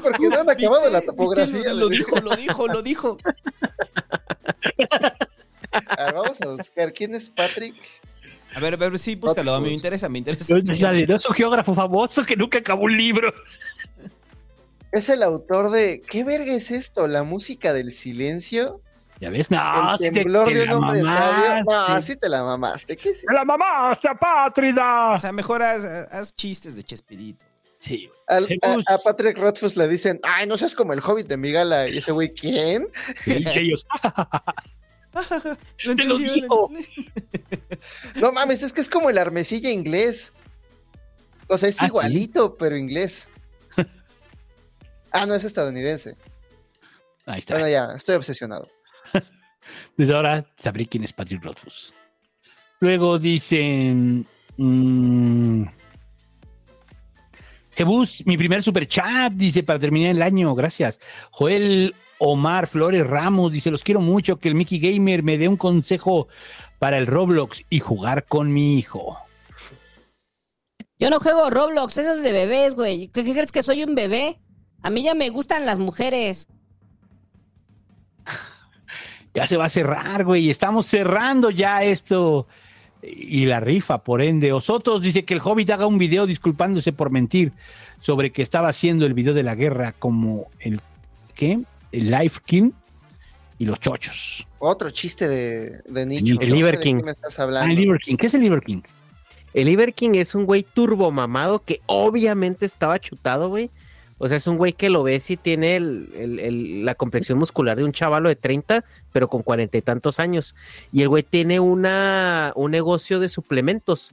[0.02, 1.72] Porque no han acabado la topografía.
[1.72, 3.18] Lo, lo dijo, lo dijo, lo dijo.
[5.72, 7.74] A ver, vamos a buscar quién es Patrick.
[8.54, 9.54] A ver, a ver, sí, búscalo.
[9.54, 10.56] A mí me interesa, me interesa.
[10.56, 13.32] Es la- es un geógrafo famoso que nunca acabó un libro.
[14.96, 16.00] Es el autor de.
[16.08, 17.06] ¿Qué verga es esto?
[17.06, 18.80] ¿La música del silencio?
[19.20, 19.50] ¿Ya ves?
[19.50, 21.48] No, el sí te- temblor te de un la hombre sabio.
[21.60, 22.02] No, mamaste.
[22.12, 22.96] sí te la mamaste.
[22.96, 25.12] ¿Qué es ¡Me la mamaste, Pátrida!
[25.12, 27.44] O sea, mejor haz, haz chistes de Chespirito.
[27.78, 28.10] Sí.
[28.26, 31.88] Al- a, a Patrick Rothfuss le dicen, ay, no seas como el hobbit de Migala.
[31.88, 32.88] Y ese güey, ¿quién?
[33.26, 33.86] Y ellos,
[35.84, 36.70] Lo te lo dijo.
[38.16, 40.32] No mames, es que es como el armecilla inglés.
[41.48, 41.86] O sea, es ¿Ah, sí?
[41.86, 43.28] igualito, pero inglés.
[45.16, 46.14] Ah, no, es estadounidense.
[47.24, 47.54] Ahí está.
[47.54, 48.68] Bueno, ya, estoy obsesionado.
[49.96, 51.94] Desde ahora sabré quién es Patrick Rothfuss.
[52.80, 54.26] Luego dicen.
[54.58, 55.64] mm,
[57.70, 61.00] Jebus, mi primer super chat, dice, para terminar el año, gracias.
[61.30, 65.56] Joel Omar Flores Ramos dice, los quiero mucho, que el Mickey Gamer me dé un
[65.56, 66.28] consejo
[66.78, 69.18] para el Roblox y jugar con mi hijo.
[70.98, 73.08] Yo no juego Roblox, eso es de bebés, güey.
[73.08, 74.40] ¿Qué, qué crees que soy un bebé?
[74.86, 76.46] A mí ya me gustan las mujeres.
[79.34, 80.48] Ya se va a cerrar, güey.
[80.48, 82.46] Estamos cerrando ya esto.
[83.02, 84.52] Y la rifa, por ende.
[84.54, 87.52] Osotos dice que el Hobbit haga un video disculpándose por mentir
[88.00, 90.80] sobre que estaba haciendo el video de la guerra como el.
[91.34, 91.60] ¿Qué?
[91.92, 92.70] El Life King
[93.58, 94.46] y los chochos.
[94.58, 96.24] Otro chiste de, de nicho.
[96.24, 96.96] El no sé Liver de King.
[96.96, 97.74] qué me estás Ah, hablando.
[97.74, 98.16] el Liver King.
[98.16, 98.80] ¿Qué es el Liver King?
[99.52, 103.70] El Liver King es un güey turbo mamado que obviamente estaba chutado, güey.
[104.18, 107.38] O sea, es un güey que lo ves y tiene el- el- el- la complexión
[107.38, 110.54] muscular de un chavalo de 30, pero con cuarenta y tantos años.
[110.92, 114.12] Y el güey tiene una, un negocio de suplementos.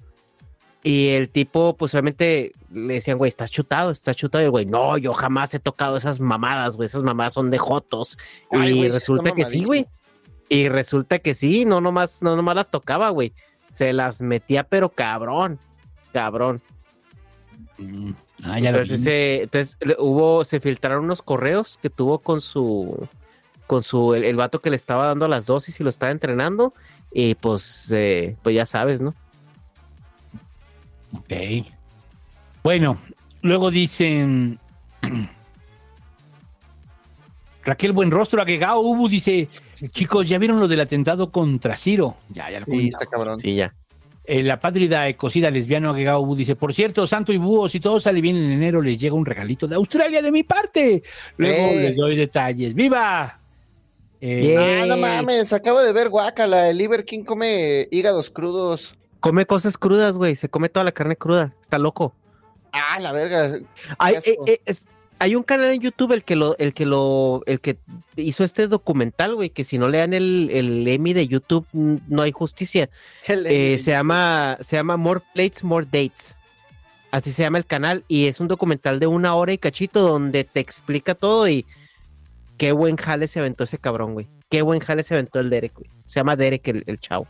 [0.85, 4.41] Y el tipo, pues obviamente le decían, güey, estás chutado, estás chutado.
[4.41, 7.57] Y el güey, no, yo jamás he tocado esas mamadas, güey, esas mamadas son de
[7.57, 8.17] jotos.
[8.51, 9.85] Ay, y güey, resulta que sí, güey.
[10.49, 13.31] Y resulta que sí, no nomás, no nomás las tocaba, güey.
[13.71, 15.57] Se las metía, pero cabrón,
[16.11, 16.61] cabrón.
[17.83, 18.13] Mm,
[18.45, 19.47] Ah, ya entonces, ese-
[19.99, 23.07] hubo, se filtraron unos correos que tuvo con su,
[23.67, 26.73] con su, el, el vato que le estaba dando las dosis y lo estaba entrenando.
[27.11, 29.13] Y pues, eh, pues ya sabes, ¿no?
[31.13, 31.65] Ok.
[32.63, 32.97] Bueno,
[33.41, 34.59] luego dicen.
[37.65, 39.47] Raquel Buenrostro, Agegao Ubu dice:
[39.91, 42.17] Chicos, ¿ya vieron lo del atentado contra Ciro?
[42.29, 43.39] Ya, ya lo Sí, está cabrón.
[43.39, 43.73] Sí, ya.
[44.25, 48.21] Eh, la pátrida ecocida lesbiano Ubu dice: Por cierto, Santo y Búho, si todo sale
[48.21, 51.03] bien en enero, les llega un regalito de Australia de mi parte.
[51.37, 51.75] Luego Eh.
[51.81, 52.73] les doy detalles.
[52.73, 53.39] ¡Viva!
[54.21, 56.69] Eh, Ah, no mames, acabo de ver Guacala.
[56.69, 58.95] El Liver King come hígados crudos.
[59.19, 60.35] Come cosas crudas, güey.
[60.35, 61.53] Se come toda la carne cruda.
[61.61, 62.15] Está loco.
[62.71, 63.47] Ah, la verga.
[63.57, 63.61] Eh,
[64.47, 64.87] eh, es-
[65.19, 67.77] hay un canal en YouTube el que lo, el que lo, el que
[68.15, 72.21] hizo este documental, güey, que si no le dan el, el Emmy de YouTube, no
[72.21, 72.89] hay justicia.
[73.27, 76.35] El Eh, se llama, se llama More Plates, More Dates.
[77.11, 78.03] Así se llama el canal.
[78.07, 81.65] Y es un documental de una hora y cachito donde te explica todo y
[82.57, 84.27] qué buen jale se aventó ese cabrón, güey.
[84.49, 85.89] Qué buen jale se aventó el Derek, güey.
[86.05, 87.27] Se llama Derek el, el chavo.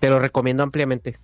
[0.00, 1.18] Te lo recomiendo ampliamente.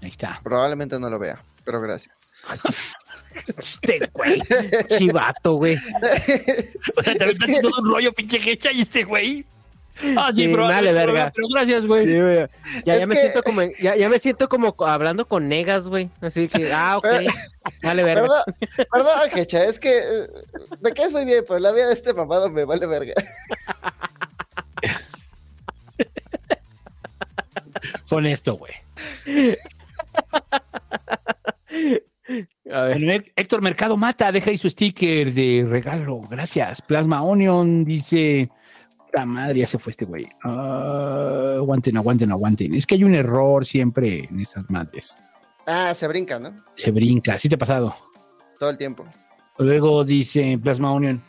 [0.00, 0.40] Ahí está.
[0.42, 2.16] Probablemente no lo vea, pero gracias.
[3.58, 4.42] Este güey.
[4.98, 5.76] Chivato, güey.
[6.96, 9.44] O sea, te aventaste todo un rollo, pinche hecha y este güey.
[10.16, 11.32] Ah, sí, Sí, bro, vale, pero- verga.
[11.34, 12.06] Pero gracias, güey.
[12.06, 12.46] Sí, güey.
[12.84, 15.48] Ya, Es ya me que- siento como, ya, ya me siento como co- hablando con
[15.48, 16.10] negas, güey.
[16.20, 17.06] Así que, ah, ok.
[17.82, 18.22] Vale, verga.
[18.22, 18.42] Perdón,
[18.92, 20.28] perdón, Hecha, es que eh,
[20.82, 23.14] me caes muy bien, pero la vida de este mamado me vale verga.
[28.04, 28.74] Son esto, güey.
[32.72, 32.98] A ver.
[32.98, 36.20] Bueno, Hé- Héctor Mercado Mata, deja ahí su sticker de regalo.
[36.28, 36.82] Gracias.
[36.82, 38.50] Plasma Onion dice.
[39.12, 40.26] La madre, ya se fue este güey.
[40.44, 42.74] Ah, aguanten, aguanten, aguanten.
[42.74, 45.14] Es que hay un error siempre en estas madres.
[45.66, 46.52] Ah, se brinca, ¿no?
[46.74, 47.38] Se brinca.
[47.38, 47.94] ¿Sí te ha pasado?
[48.58, 49.04] Todo el tiempo.
[49.58, 51.22] Luego dice Plasma Onion.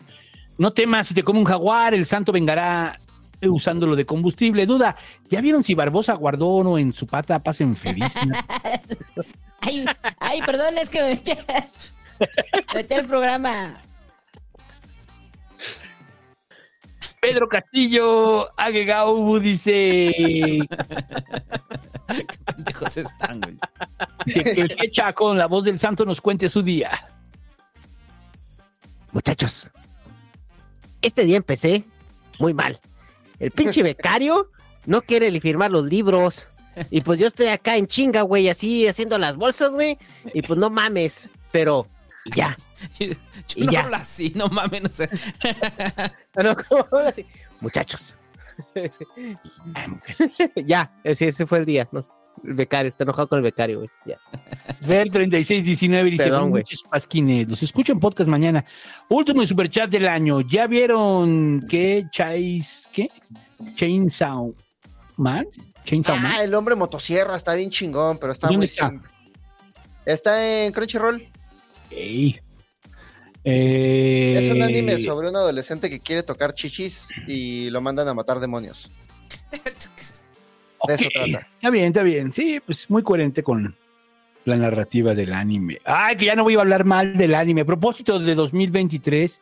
[0.58, 3.00] No temas, si te come un jaguar, el santo vengará
[3.42, 4.66] usándolo de combustible.
[4.66, 4.96] Duda,
[5.30, 7.40] ¿ya vieron si Barbosa guardó oro en su pata?
[7.40, 8.12] Pasen feliz.
[9.62, 9.86] Ay,
[10.20, 11.32] ay, perdón, es que me metí,
[12.20, 13.82] me metí al programa.
[17.20, 20.60] Pedro Castillo Agegau dice,
[22.46, 23.58] Pendejos están, güey.
[24.26, 27.08] dice que el Hecha con la voz del santo nos cuente su día.
[29.12, 29.70] Muchachos,
[31.02, 31.84] este día empecé
[32.40, 32.80] muy mal.
[33.40, 34.52] El pinche becario
[34.86, 36.48] no quiere ni firmar los libros.
[36.90, 39.98] Y pues yo estoy acá en chinga, güey, así haciendo las bolsas, güey.
[40.34, 41.88] Y pues no mames, pero
[42.36, 42.58] ya.
[43.00, 43.08] Yo
[43.56, 43.82] Y no ya.
[43.82, 45.10] hablo así, no mames, no sé.
[46.44, 47.26] No, ¿cómo habla así?
[47.62, 48.16] Muchachos.
[50.66, 51.88] ya, ese, ese fue el día.
[51.92, 52.02] ¿no?
[52.44, 53.90] El becario, está enojado con el becario, güey.
[54.06, 54.18] Ya.
[54.82, 56.62] Ver 3619 dice, Perdón, "Buenas güey.
[56.62, 57.50] noches, Pasquines.
[57.50, 58.64] Los escucho en podcast mañana.
[59.10, 60.42] Último superchat del año.
[60.42, 63.10] ¿Ya vieron qué Chais, qué?
[63.74, 64.54] Chainsaw
[65.18, 65.46] Man?
[65.88, 66.26] Chainsaw Man.
[66.36, 68.90] Ah, el hombre motosierra está bien chingón, pero está ¿Dónde muy está?
[68.90, 69.10] simple.
[70.06, 71.28] Está en Crunchyroll.
[71.90, 72.38] Ey.
[73.44, 78.14] Eh, Es un anime sobre un adolescente que quiere tocar chichis y lo mandan a
[78.14, 78.92] matar demonios.
[80.88, 81.48] De eso trata.
[81.54, 82.34] Está bien, está bien.
[82.34, 83.76] Sí, pues muy coherente con
[84.46, 85.80] la narrativa del anime.
[85.86, 87.62] Ay, que ya no voy a hablar mal del anime.
[87.62, 89.42] A propósito de 2023,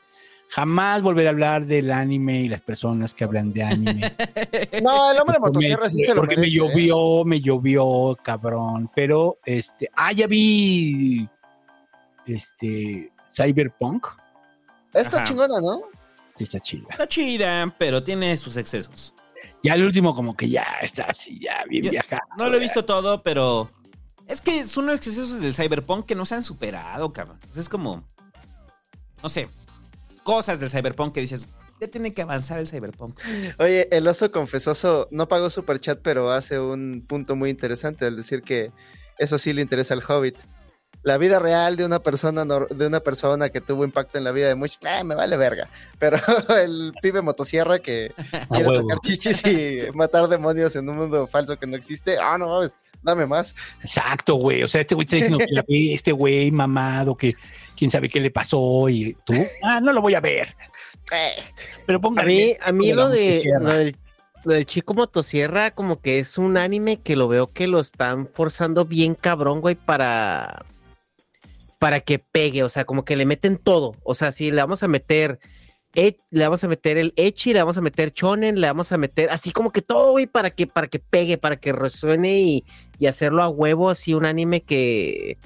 [0.49, 4.01] jamás volveré a hablar del anime y las personas que hablan de anime.
[4.83, 6.41] No, el hombre Porque motosierra sí se lo porque merece.
[6.41, 6.69] me ¿eh?
[6.69, 8.90] llovió, me llovió, cabrón.
[8.93, 11.27] Pero, este, ah, ya vi,
[12.25, 14.07] este, Cyberpunk.
[14.93, 15.25] Está Ajá.
[15.27, 15.82] chingona, ¿no?
[16.38, 16.88] Sí, está chida.
[16.90, 19.14] Está chida, pero tiene sus excesos.
[19.64, 22.22] Ya el último como que ya está así, ya bien Yo- viajado.
[22.38, 23.69] No lo he visto todo, pero
[24.27, 27.40] es que son los excesos del Cyberpunk que no se han superado, cabrón.
[27.56, 28.03] Es como,
[29.24, 29.48] no sé,
[30.25, 31.47] cosas del Cyberpunk que dices,
[31.79, 33.19] ya tiene que avanzar el Cyberpunk.
[33.59, 38.15] Oye, el oso confesoso no pagó super chat, pero hace un punto muy interesante al
[38.17, 38.71] decir que
[39.19, 40.35] eso sí le interesa al Hobbit.
[41.03, 44.31] La vida real de una persona nor- de una persona que tuvo impacto en la
[44.31, 45.69] vida de muchos, eh, me vale verga.
[45.99, 46.17] Pero
[46.59, 48.11] el pibe motosierra que
[48.49, 48.81] quiere huevo.
[48.81, 52.75] tocar chichis y matar demonios en un mundo falso que no existe, ah, no mames,
[53.03, 53.53] dame más.
[53.81, 54.63] Exacto, güey.
[54.63, 57.35] O sea, este güey está diciendo que la ve, este güey mamado, que
[57.77, 60.55] quién sabe qué le pasó y tú, ah, no lo voy a ver.
[61.85, 62.27] Pero A póngale.
[62.27, 63.95] mí, a mí de la lo, de, lo del,
[64.43, 68.27] lo del chico motosierra, como que es un anime que lo veo que lo están
[68.33, 70.65] forzando bien cabrón, güey, para,
[71.79, 72.63] para que pegue.
[72.63, 73.95] O sea, como que le meten todo.
[74.03, 75.39] O sea, si le vamos a meter.
[75.93, 78.97] e- le vamos a meter el Echi, le vamos a meter Chonen, le vamos a
[78.97, 82.63] meter así como que todo, güey, para que, para que pegue, para que resuene y,
[82.99, 85.37] y hacerlo a huevo, así un anime que.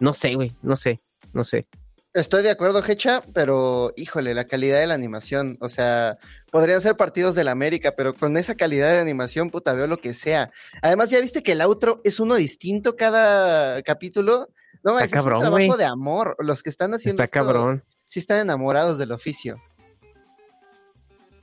[0.00, 0.98] No sé, güey, no sé,
[1.34, 1.66] no sé.
[2.14, 6.16] Estoy de acuerdo, Hecha, pero híjole, la calidad de la animación, o sea,
[6.52, 9.96] podrían ser partidos de la América, pero con esa calidad de animación, puta, veo lo
[9.98, 10.52] que sea.
[10.80, 14.48] Además, ya viste que el outro es uno distinto cada capítulo.
[14.84, 16.36] No, Está es cabrón, un trabajo de amor.
[16.38, 17.82] Los que están haciendo Está esto cabrón.
[18.06, 19.60] sí están enamorados del oficio.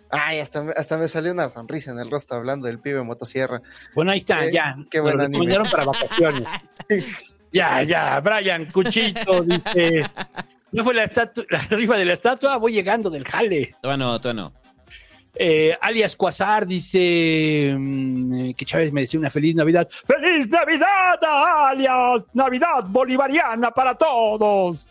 [0.09, 3.61] Ay, hasta, me- hasta me salió una sonrisa en el rostro hablando del pibe motosierra.
[3.95, 4.75] Bueno, ahí está, Qué- ya.
[4.89, 6.43] qué Me buen lo recomendaron para vacaciones.
[7.51, 8.19] ya, ya.
[8.19, 10.03] Brian Cuchito dice:
[10.71, 11.09] ¿No fue la,
[11.49, 12.57] la rifa de la estatua?
[12.57, 13.75] Voy llegando del jale.
[13.81, 14.53] Todavía no.
[15.33, 19.87] Eh, alias Quasar dice mm, eh, que Chávez me decía una feliz Navidad.
[20.05, 22.23] ¡Feliz Navidad, alias!
[22.33, 24.89] ¡Navidad bolivariana para todos!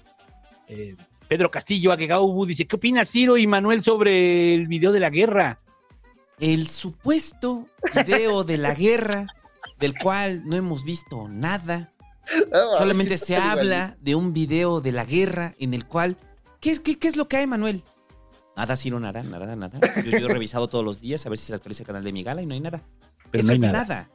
[0.67, 0.97] Eh,
[1.29, 5.61] Pedro Castillo Agegaubu dice: ¿Qué opina Ciro y Manuel sobre el video de la guerra?
[6.39, 7.67] El supuesto
[8.07, 9.27] video de la guerra,
[9.79, 11.93] del cual no hemos visto nada.
[12.79, 16.17] Solamente se habla de un video de la guerra en el cual.
[16.61, 17.83] ¿Qué es, qué, qué es lo que hay, Manuel?
[18.57, 19.81] Nada, Ciro, nada, nada, nada.
[20.05, 22.13] Yo, yo he revisado todos los días a ver si se actualiza el canal de
[22.13, 22.83] mi gala y no hay nada.
[23.31, 23.79] Pero Eso no hay es nada.
[23.85, 24.11] nada.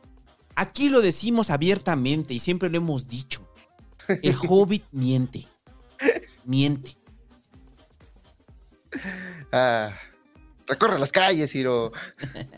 [0.56, 3.48] Aquí lo decimos abiertamente y siempre lo hemos dicho.
[4.08, 5.46] El hobbit miente.
[6.46, 6.98] Miente.
[9.52, 9.92] Ah,
[10.68, 11.92] recorre las calles, Ciro.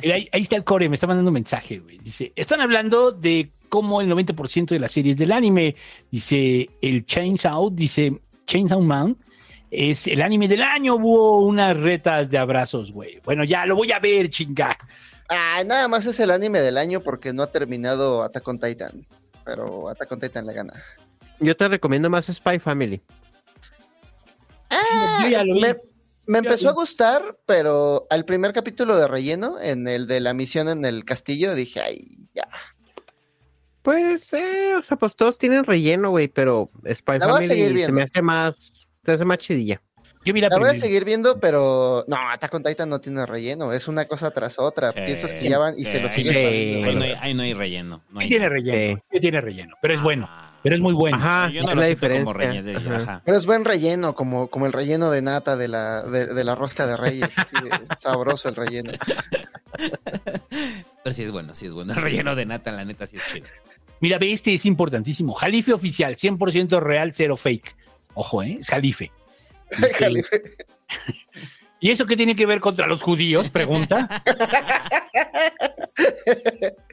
[0.04, 1.98] Ahí, ahí está el core, me está mandando un mensaje, güey.
[2.00, 5.76] Dice, están hablando de cómo el 90% de las series del anime,
[6.12, 9.18] dice el Chainsaw, dice Chainsaw Man,
[9.70, 13.20] es el anime del año, hubo unas retas de abrazos, güey.
[13.24, 14.78] Bueno, ya lo voy a ver, chinga.
[15.30, 19.06] Ah, nada más es el anime del año porque no ha terminado Attack on Titan.
[19.44, 20.74] Pero Attack on Titan le gana.
[21.40, 23.02] Yo te recomiendo más Spy Family.
[25.24, 25.36] Vi.
[25.60, 25.76] Me,
[26.28, 30.70] me empezó a gustar, pero al primer capítulo de relleno, en el de la misión
[30.70, 32.48] en el castillo, dije, ay, ya.
[33.82, 37.68] Pues, eh, o sea, pues todos tienen relleno, güey, pero Spy La voy a seguir
[37.68, 39.82] Family se me hace más, se hace más chidilla.
[40.26, 43.26] Yo vi la, La voy a seguir viendo, pero no, Attack on Titan no tiene
[43.26, 44.92] relleno, es una cosa tras otra.
[44.92, 46.88] Piensas que ya van y se lo Sí, siguen ahí, poniendo.
[46.90, 48.04] ahí no hay, ahí no hay relleno.
[48.10, 48.56] no Sí hay tiene nada.
[48.56, 50.30] relleno, sí tiene relleno, pero es bueno.
[50.68, 51.18] Pero es muy bueno.
[51.18, 52.62] Ajá, Yo no es lo la siento como diferencia.
[52.62, 52.96] relleno, Ajá.
[52.98, 53.22] ajá.
[53.24, 56.56] Pero es buen relleno, como, como el relleno de nata de la, de, de la
[56.56, 57.30] rosca de reyes.
[57.98, 58.92] sabroso el relleno.
[61.04, 61.94] Pero sí es bueno, sí es bueno.
[61.94, 63.48] El relleno de nata, la neta, sí es chido.
[64.02, 65.34] Mira, ve, este es importantísimo.
[65.34, 67.76] Jalife oficial, 100% real, cero fake.
[68.14, 68.58] Ojo, ¿eh?
[68.60, 69.12] Es Jalife.
[70.00, 70.42] Jalife.
[71.80, 73.50] ¿Y eso qué tiene que ver contra los judíos?
[73.50, 74.22] Pregunta.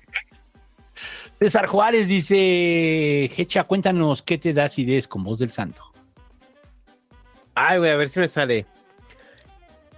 [1.44, 5.82] César Juárez dice, Hecha, cuéntanos qué te das ideas con voz del santo.
[7.54, 8.64] Ay, güey, a ver si me sale.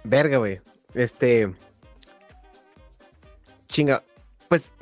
[0.03, 0.59] Verga, güey.
[0.93, 1.49] Este.
[3.69, 4.03] Chinga.
[4.49, 4.73] Pues.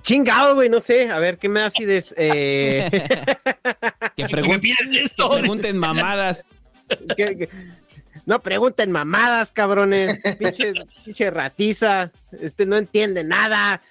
[0.00, 1.10] Chingado, güey, no sé.
[1.10, 2.14] A ver, ¿qué me da acidez?
[2.16, 2.88] Eh...
[4.16, 5.28] Que, pregun- que esto.
[5.32, 6.46] pregunten mamadas.
[7.14, 7.48] ¿Qué- qué?
[8.24, 10.18] No pregunten mamadas, cabrones.
[10.38, 10.72] Pinche,
[11.04, 12.10] pinche ratiza.
[12.40, 13.82] Este no entiende nada.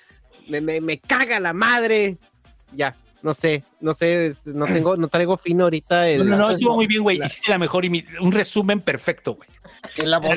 [0.47, 2.17] Me, me, me caga la madre.
[2.75, 6.09] Ya, no sé, no sé, no tengo, no traigo fino ahorita.
[6.09, 7.17] El, No, no, estuvo muy bien, güey.
[7.17, 9.49] la- Hiciste la mejor, un resumen perfecto, güey.
[9.95, 10.29] Que la voz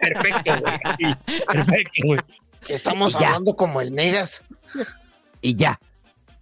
[0.00, 0.74] perfecto, güey.
[0.98, 1.04] Sí,
[1.46, 2.20] perfecto, güey.
[2.68, 4.42] Estamos hablando como el Negas.
[5.40, 5.78] Y ya.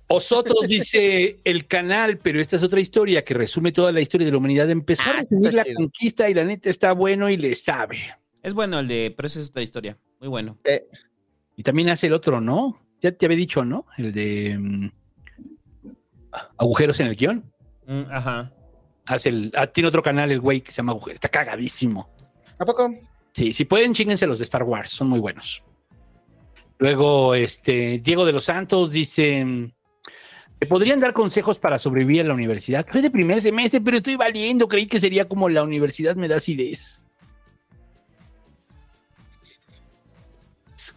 [0.09, 4.33] Osotros dice el canal, pero esta es otra historia que resume toda la historia de
[4.33, 4.69] la humanidad.
[4.71, 5.77] Empezó a Ah, está la chido.
[5.77, 7.99] conquista y la neta está bueno y le sabe.
[8.43, 9.97] Es bueno el de, pero esa es otra historia.
[10.21, 10.59] Muy bueno.
[10.65, 10.85] Eh,
[11.57, 12.81] Y también hace el otro, ¿no?
[13.01, 13.87] Ya te había dicho, ¿no?
[13.97, 14.89] El de mm,
[16.59, 17.53] agujeros en el guion.
[17.87, 18.53] Mm, ajá.
[19.07, 21.17] Hace el, ah, tiene otro canal el güey que se llama Agujeros.
[21.17, 22.09] Está cagadísimo.
[22.59, 22.95] ¿A poco?
[23.33, 25.63] Sí, si pueden, chinguense los de Star Wars, son muy buenos.
[26.79, 32.35] Luego, este, Diego de los Santos dice: ¿Me podrían dar consejos para sobrevivir a la
[32.35, 32.87] universidad?
[32.91, 34.69] Soy de primer semestre, pero estoy valiendo.
[34.69, 37.04] Creí que sería como la universidad me da acidez.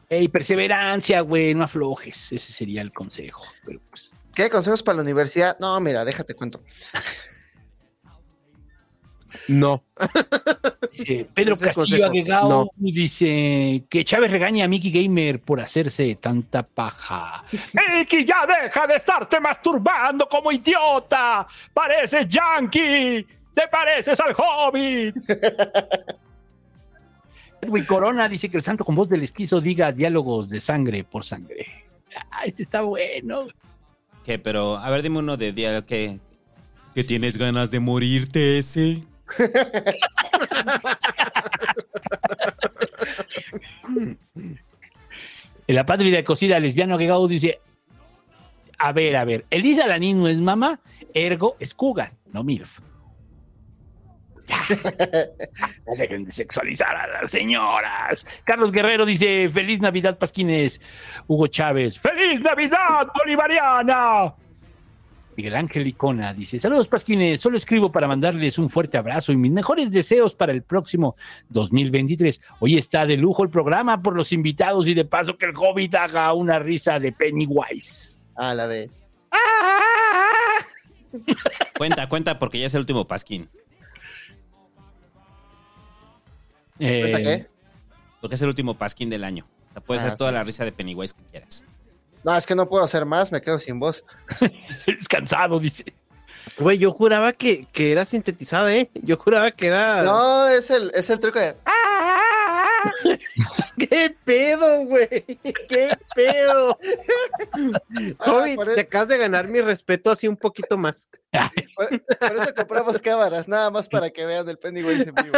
[0.09, 2.31] Ey, perseverancia, güey, no aflojes.
[2.31, 3.43] Ese sería el consejo.
[3.65, 5.57] Pero pues, ¿Qué consejos para la universidad?
[5.59, 6.61] No, mira, déjate cuento.
[9.47, 9.83] No.
[10.91, 12.11] dice Pedro Ese Castillo
[12.43, 12.69] no.
[12.75, 17.43] dice que Chávez regaña a Mickey Gamer por hacerse tanta paja.
[17.95, 21.47] Mickey, ya deja de estarte masturbando como idiota.
[21.73, 23.25] Pareces yankee.
[23.53, 25.15] Te pareces al hobbit.
[27.61, 31.23] Edwin Corona dice que el santo con voz del esquizo diga diálogos de sangre por
[31.23, 31.65] sangre.
[32.31, 33.47] Ah, este está bueno.
[34.23, 34.39] ¿Qué?
[34.39, 36.19] Pero, a ver, dime uno de día que.
[36.93, 39.01] ¿Que tienes ganas de morirte ese?
[45.67, 47.59] En la patria de cocida lesbiano agregado dice:
[48.79, 50.79] A ver, a ver, Elisa Lanín no es mamá,
[51.13, 52.79] ergo es cougar, no MILF.
[54.47, 54.63] Ya.
[55.85, 58.25] No Dejen de sexualizar a las señoras.
[58.43, 60.81] Carlos Guerrero dice: Feliz Navidad, Pasquines.
[61.27, 64.33] Hugo Chávez: ¡Feliz Navidad, Bolivariana!
[65.35, 67.39] Miguel Ángel Icona dice: Saludos, Pasquines.
[67.39, 71.15] Solo escribo para mandarles un fuerte abrazo y mis mejores deseos para el próximo
[71.49, 72.41] 2023.
[72.59, 75.93] Hoy está de lujo el programa por los invitados y de paso que el Hobbit
[75.95, 78.17] haga una risa de Pennywise.
[78.35, 78.89] Ah, la de.
[81.77, 83.49] Cuenta, cuenta, porque ya es el último pasquín.
[86.77, 87.47] ¿Cuenta Eh, qué?
[88.21, 89.45] Porque es el último pasquín del año.
[89.69, 90.33] O sea, puedes Ah, hacer toda sí.
[90.35, 91.65] la risa de Pennywise que quieras.
[92.23, 94.03] No, es que no puedo hacer más, me quedo sin voz.
[94.87, 95.93] Es cansado, dice.
[96.59, 98.89] Güey, yo juraba que, que era sintetizada, ¿eh?
[99.03, 100.01] Yo juraba que era.
[100.03, 101.55] No, es el, es el truco de.
[103.89, 105.07] ¿Qué pedo, güey?
[105.69, 106.77] ¿Qué pedo?
[108.17, 111.07] Joven, por te eso- acabas de ganar mi respeto así un poquito más.
[111.75, 115.37] Por, por eso compramos cámaras, nada más para que vean el Pennywise en vivo.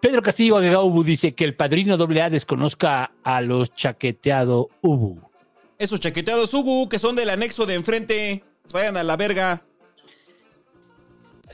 [0.00, 5.20] Pedro Castillo Agregado Ubu dice que el padrino AA desconozca a los chaqueteado Ubu.
[5.78, 8.44] Esos chaqueteados Ubu que son del anexo de enfrente.
[8.64, 9.62] Se vayan a la verga.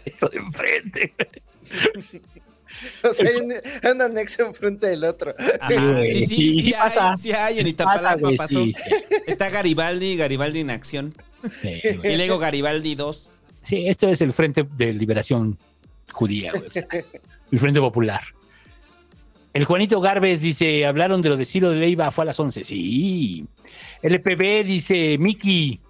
[0.05, 1.15] Eso de enfrente.
[3.03, 5.35] O sea, hay un, hay un anexo enfrente del otro.
[5.61, 5.69] Ajá,
[6.05, 7.17] sí, sí, sí, Sí, hay, pasa.
[7.17, 8.63] sí hay, en Sí Iztapalapa pasa, güey, pasó.
[8.65, 8.95] sí, sí.
[9.27, 11.15] Está Garibaldi, Garibaldi en acción.
[11.63, 11.73] Sí,
[12.05, 13.33] Y luego Garibaldi 2.
[13.63, 15.59] Sí, esto es el Frente de Liberación
[16.13, 16.87] Judía, güey, o sea,
[17.51, 18.21] el Frente Popular.
[19.55, 22.65] El Juanito Garbes dice, hablaron de lo de Ciro de Leiva, fue a las 11.
[22.65, 23.45] Sí.
[24.03, 25.81] LPB dice, Miki,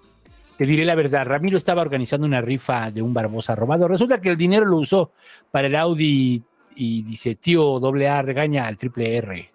[0.59, 3.87] te diré la verdad, Ramiro estaba organizando una rifa de un Barbosa robado.
[3.87, 5.13] Resulta que el dinero lo usó
[5.51, 6.43] para el Audi
[6.75, 9.53] y dice, tío AA regaña al triple R.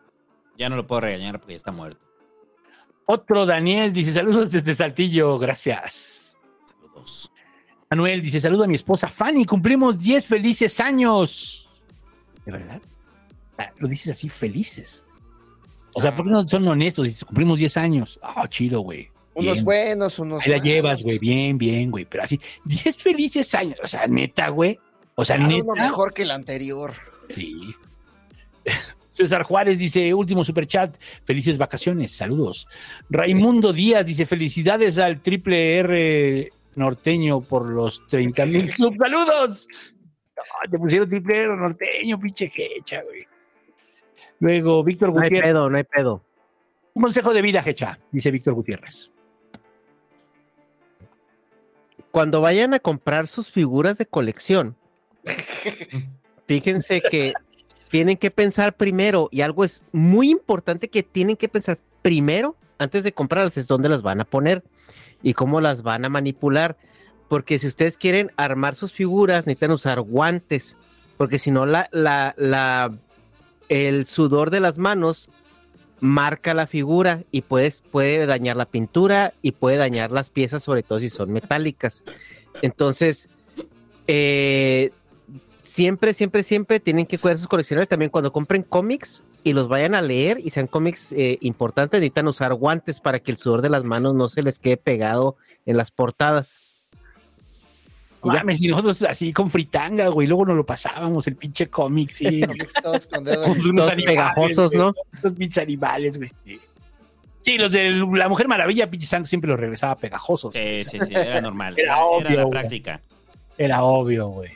[0.57, 2.01] Ya no lo puedo regañar porque ya está muerto.
[3.05, 6.39] Otro Daniel dice, saludos desde Saltillo, gracias.
[6.71, 7.31] Saludos.
[7.91, 11.69] Manuel dice, saludo a mi esposa Fanny, cumplimos 10 felices años.
[12.47, 12.81] ¿De verdad?
[13.77, 15.05] Lo dices así, felices.
[15.93, 17.05] O sea, ¿por qué no son honestos?
[17.05, 18.19] Dices, cumplimos 10 años.
[18.23, 19.13] Ah, chido, güey.
[19.35, 19.65] Unos Bien.
[19.65, 20.73] buenos, unos Ahí la malos.
[20.73, 22.05] llevas, güey, bien, bien, güey.
[22.05, 23.79] Pero así, 10 felices años.
[23.83, 24.79] O sea, neta, güey.
[25.17, 25.65] O sea, Cada neta.
[25.65, 26.95] uno mejor que el anterior.
[27.35, 27.75] Sí.
[29.11, 32.67] César Juárez dice, último superchat, felices vacaciones, saludos.
[33.11, 39.69] Raimundo Díaz dice, felicidades al triple R norteño por los 30 mil sub, saludos.
[40.37, 43.25] No, te pusieron triple R norteño, pinche hecha, güey.
[44.41, 45.49] Luego, Víctor No hay Gutiérrez.
[45.51, 46.25] pedo, no hay pedo.
[46.95, 49.11] Un consejo de vida, hecha, dice Víctor Gutiérrez.
[52.15, 54.77] Cuando vayan a comprar sus figuras de colección,
[56.47, 57.33] fíjense que
[57.91, 63.03] tienen que pensar primero, y algo es muy importante que tienen que pensar primero antes
[63.03, 64.63] de comprarlas, es dónde las van a poner
[65.25, 66.77] y cómo las van a manipular.
[67.27, 70.79] Porque si ustedes quieren armar sus figuras, necesitan usar guantes,
[71.17, 72.97] porque si no, la, la, la,
[73.69, 75.31] el sudor de las manos
[76.01, 80.83] marca la figura y puedes, puede dañar la pintura y puede dañar las piezas, sobre
[80.83, 82.05] todo si son metálicas.
[82.63, 83.29] Entonces,
[84.07, 84.91] eh,
[85.63, 87.89] siempre, siempre, siempre tienen que cuidar sus colecciones.
[87.89, 92.29] También cuando compren cómics y los vayan a leer y sean cómics eh, importantes, necesitan
[92.29, 95.77] usar guantes para que el sudor de las manos no se les quede pegado en
[95.77, 96.74] las portadas.
[98.25, 102.11] No Mames, y nosotros así con fritanga, güey, luego nos lo pasábamos, el pinche cómic,
[102.11, 102.41] sí.
[102.83, 103.49] Todos con dedos.
[103.49, 104.93] Unos animales, pegajosos, güey, ¿no?
[105.23, 106.33] Los pinches animales, güey.
[107.43, 107.59] Sí.
[107.59, 110.55] Los de la Mujer Maravilla, pinche santo, siempre los regresaba pegajosos.
[110.55, 111.75] Sí, sí, sí, era normal.
[111.77, 112.51] Era Era, obvio, la güey.
[112.51, 113.01] práctica.
[113.59, 114.51] Era obvio, güey.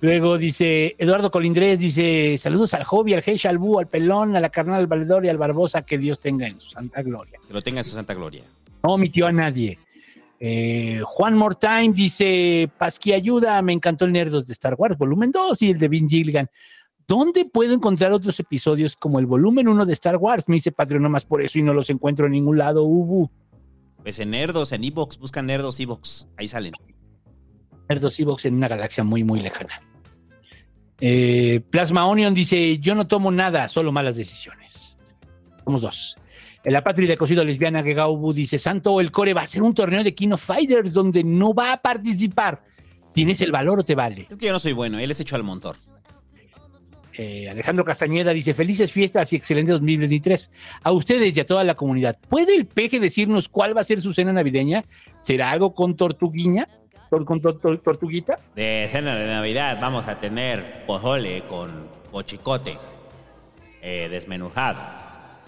[0.00, 4.40] Luego dice Eduardo Colindrés, dice, saludos al hobby, al Heish, al Bú, al Pelón, a
[4.40, 7.38] la carnal, al Valedor y al Barbosa, que Dios tenga en su santa gloria.
[7.46, 8.42] Que lo tenga en su santa gloria.
[8.82, 9.78] No omitió a nadie.
[10.44, 15.62] Eh, Juan Mortime dice, Pasqui ayuda, me encantó el Nerdos de Star Wars, volumen 2
[15.62, 16.50] y el de Vin Gilligan.
[17.06, 20.48] ¿Dónde puedo encontrar otros episodios como el volumen 1 de Star Wars?
[20.48, 23.30] Me dice Patreon nomás por eso y no los encuentro en ningún lado, Ubu.
[24.02, 26.26] Pues en Nerdos, en Evox, buscan Nerdos Evox.
[26.36, 26.72] Ahí salen.
[27.88, 29.80] Nerdos Evox en una galaxia muy, muy lejana.
[30.98, 34.96] Eh, Plasma Onion dice: Yo no tomo nada, solo malas decisiones.
[35.64, 36.16] Somos dos.
[36.64, 40.04] La patria de cocido lesbiana Gegaubu dice: Santo, el core va a ser un torneo
[40.04, 42.62] de Kino Fighters donde no va a participar.
[43.12, 44.26] ¿Tienes el valor o te vale?
[44.30, 45.76] Es que yo no soy bueno, él es hecho al montor.
[47.18, 50.50] Eh, Alejandro Castañeda dice: Felices fiestas y excelente 2023.
[50.82, 52.16] A ustedes y a toda la comunidad.
[52.28, 54.84] ¿Puede el peje decirnos cuál va a ser su cena navideña?
[55.20, 56.68] ¿Será algo con tortuguiña?
[57.10, 58.38] ¿Tor- ¿Con tor- tor- tortuguita?
[58.56, 62.78] De cena de Navidad vamos a tener pozole con bochicote
[63.82, 64.78] eh, desmenuzado,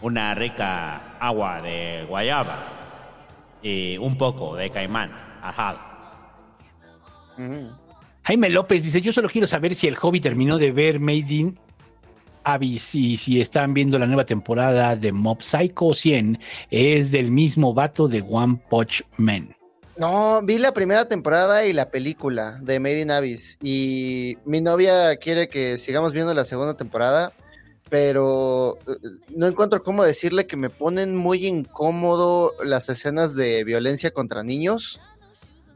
[0.05, 5.11] una rica agua de guayaba y un poco de caimán
[5.43, 5.79] ajado.
[8.23, 11.59] Jaime López dice, yo solo quiero saber si el hobby terminó de ver Made in
[12.45, 16.39] Abyss y si están viendo la nueva temporada de Mob Psycho 100.
[16.71, 19.57] Es del mismo vato de One Punch Man.
[19.97, 23.59] No, vi la primera temporada y la película de Made in Abyss.
[23.63, 27.33] Y mi novia quiere que sigamos viendo la segunda temporada,
[27.91, 28.93] pero eh,
[29.37, 35.01] no encuentro cómo decirle que me ponen muy incómodo las escenas de violencia contra niños.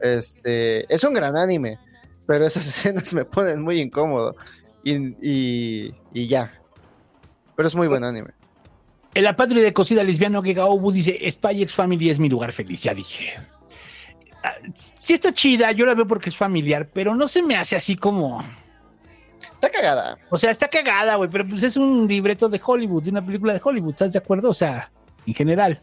[0.01, 1.79] Este, es un gran anime,
[2.27, 4.35] pero esas escenas me ponen muy incómodo.
[4.83, 6.53] Y, y, y ya.
[7.55, 8.31] Pero es muy buen anime.
[9.13, 12.51] En la patria de cocida lesbiano que Gaobu dice, Spy X Family es mi lugar
[12.53, 13.33] feliz, ya dije.
[14.43, 14.53] Ah,
[14.99, 17.95] Sí está chida, yo la veo porque es familiar, pero no se me hace así
[17.95, 18.43] como...
[19.61, 20.17] Está cagada.
[20.29, 23.53] O sea, está cagada, güey, pero pues es un libreto de Hollywood, de una película
[23.53, 24.49] de Hollywood, ¿estás de acuerdo?
[24.49, 24.89] O sea,
[25.27, 25.81] en general,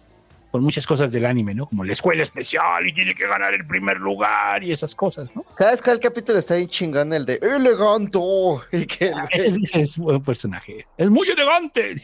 [0.51, 1.67] con muchas cosas del anime, ¿no?
[1.67, 5.45] Como la escuela especial y tiene que ganar el primer lugar y esas cosas, ¿no?
[5.59, 7.13] ¿Sabes cuál capítulo está bien chingón?
[7.13, 8.63] El de Eleganto.
[8.73, 10.87] Y que el- Ese, ese es buen personaje.
[10.97, 11.95] Es muy elegante.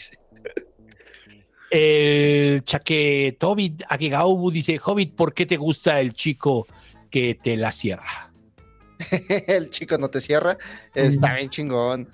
[1.71, 6.67] El chaque Tobit Akegaubu dice, Hobbit, ¿por qué te gusta el chico
[7.11, 8.31] que te la cierra?
[9.47, 10.57] el chico no te cierra,
[10.95, 12.09] está bien chingón.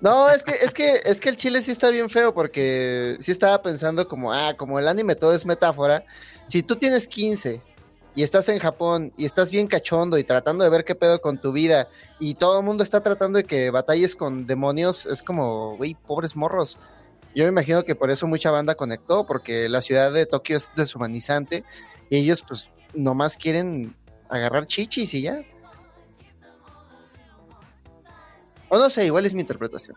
[0.00, 3.32] No, es que, es que, es que el chile sí está bien feo porque sí
[3.32, 6.04] estaba pensando como, ah, como el anime todo es metáfora.
[6.46, 7.60] Si tú tienes 15
[8.14, 11.40] y estás en Japón y estás bien cachondo y tratando de ver qué pedo con
[11.40, 11.88] tu vida
[12.18, 16.36] y todo el mundo está tratando de que batalles con demonios, es como, güey, pobres
[16.36, 16.78] morros.
[17.34, 20.70] Yo me imagino que por eso mucha banda conectó, porque la ciudad de Tokio es
[20.76, 21.64] deshumanizante
[22.08, 23.94] y ellos pues nomás quieren
[24.28, 25.40] agarrar chichis y ya.
[28.70, 29.96] O no sé, igual es mi interpretación.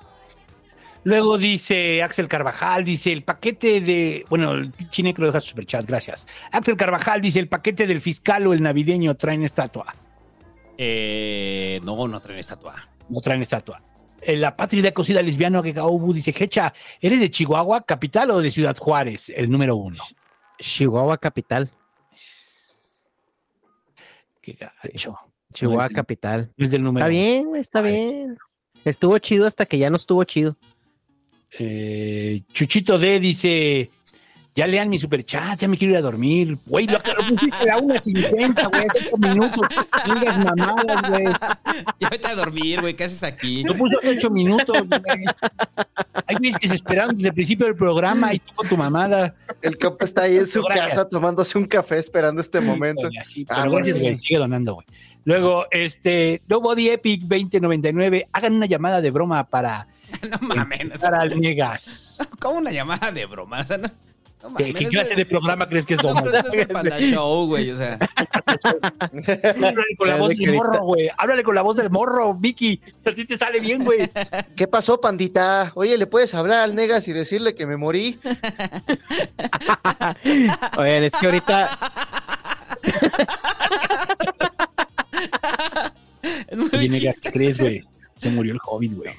[1.06, 4.26] Luego dice Axel Carvajal, dice el paquete de.
[4.30, 6.26] Bueno, el chine que lo deja su superchat, gracias.
[6.52, 9.93] Axel Carvajal dice el paquete del fiscal o el navideño traen estatua.
[10.77, 12.76] Eh, no, no traen estatua.
[13.10, 13.82] No traen estatua.
[14.22, 18.50] eh, la patria cocida lesbiano que Gaubu dice, Hecha, ¿eres de Chihuahua, capital o de
[18.50, 19.30] Ciudad Juárez?
[19.35, 20.02] El número uno.
[20.60, 21.69] Chihuahua capital.
[24.42, 25.18] Qué gacho.
[25.53, 26.52] Chihuahua No capital.
[26.58, 28.38] es del número Está bien, güey, está bien.
[28.86, 30.56] Estuvo chido hasta que ya no estuvo chido.
[31.60, 33.92] Eh, Chuchito D dice,
[34.56, 36.58] ya lean mi superchat, ya me quiero ir a dormir.
[36.66, 39.68] Güey, lo, lo pusiste a la 1.50, güey, hace ocho minutos.
[40.08, 41.26] No digas mamadas, güey.
[42.00, 42.95] Ya vete a dormir, güey.
[42.95, 43.64] ¿Qué haces aquí?
[43.64, 45.26] Lo puso hace ocho minutos, güey.
[46.26, 49.36] Hay güeyes que se esperaron desde el principio del programa y tú con tu mamada.
[49.62, 50.90] El compa está ahí en su Gracias.
[50.90, 53.08] casa tomándose un café esperando este momento.
[53.24, 54.88] Sí, Ah, pero güey, sigue donando, güey.
[55.26, 59.88] Luego, este, Nobody Epic 2099, hagan una llamada de broma para
[60.42, 60.85] No mames.
[60.93, 62.18] o sea, para al Megas.
[62.40, 63.61] ¿Cómo una llamada de broma?
[63.61, 63.88] O sea, no.
[64.43, 66.22] no ¿Qué, mames, qué clase de programa crees que es No, Domo?
[66.24, 67.72] pero esto es el Panda Show, güey.
[67.72, 71.10] O sea, Háblale con la voz del morro, güey.
[71.18, 72.82] Háblale con la voz del morro, Vicky.
[73.06, 74.09] A ti te sale bien, güey.
[74.56, 75.72] ¿Qué pasó, pandita?
[75.75, 78.20] Oye, ¿le puedes hablar al Negas y decirle que me morí?
[80.77, 81.80] Oigan, es que ahorita,
[86.48, 87.22] es muy Oye, negas, chistoso.
[87.22, 87.84] ¿qué crees, güey?
[88.16, 89.11] Se murió el Hobbit, güey.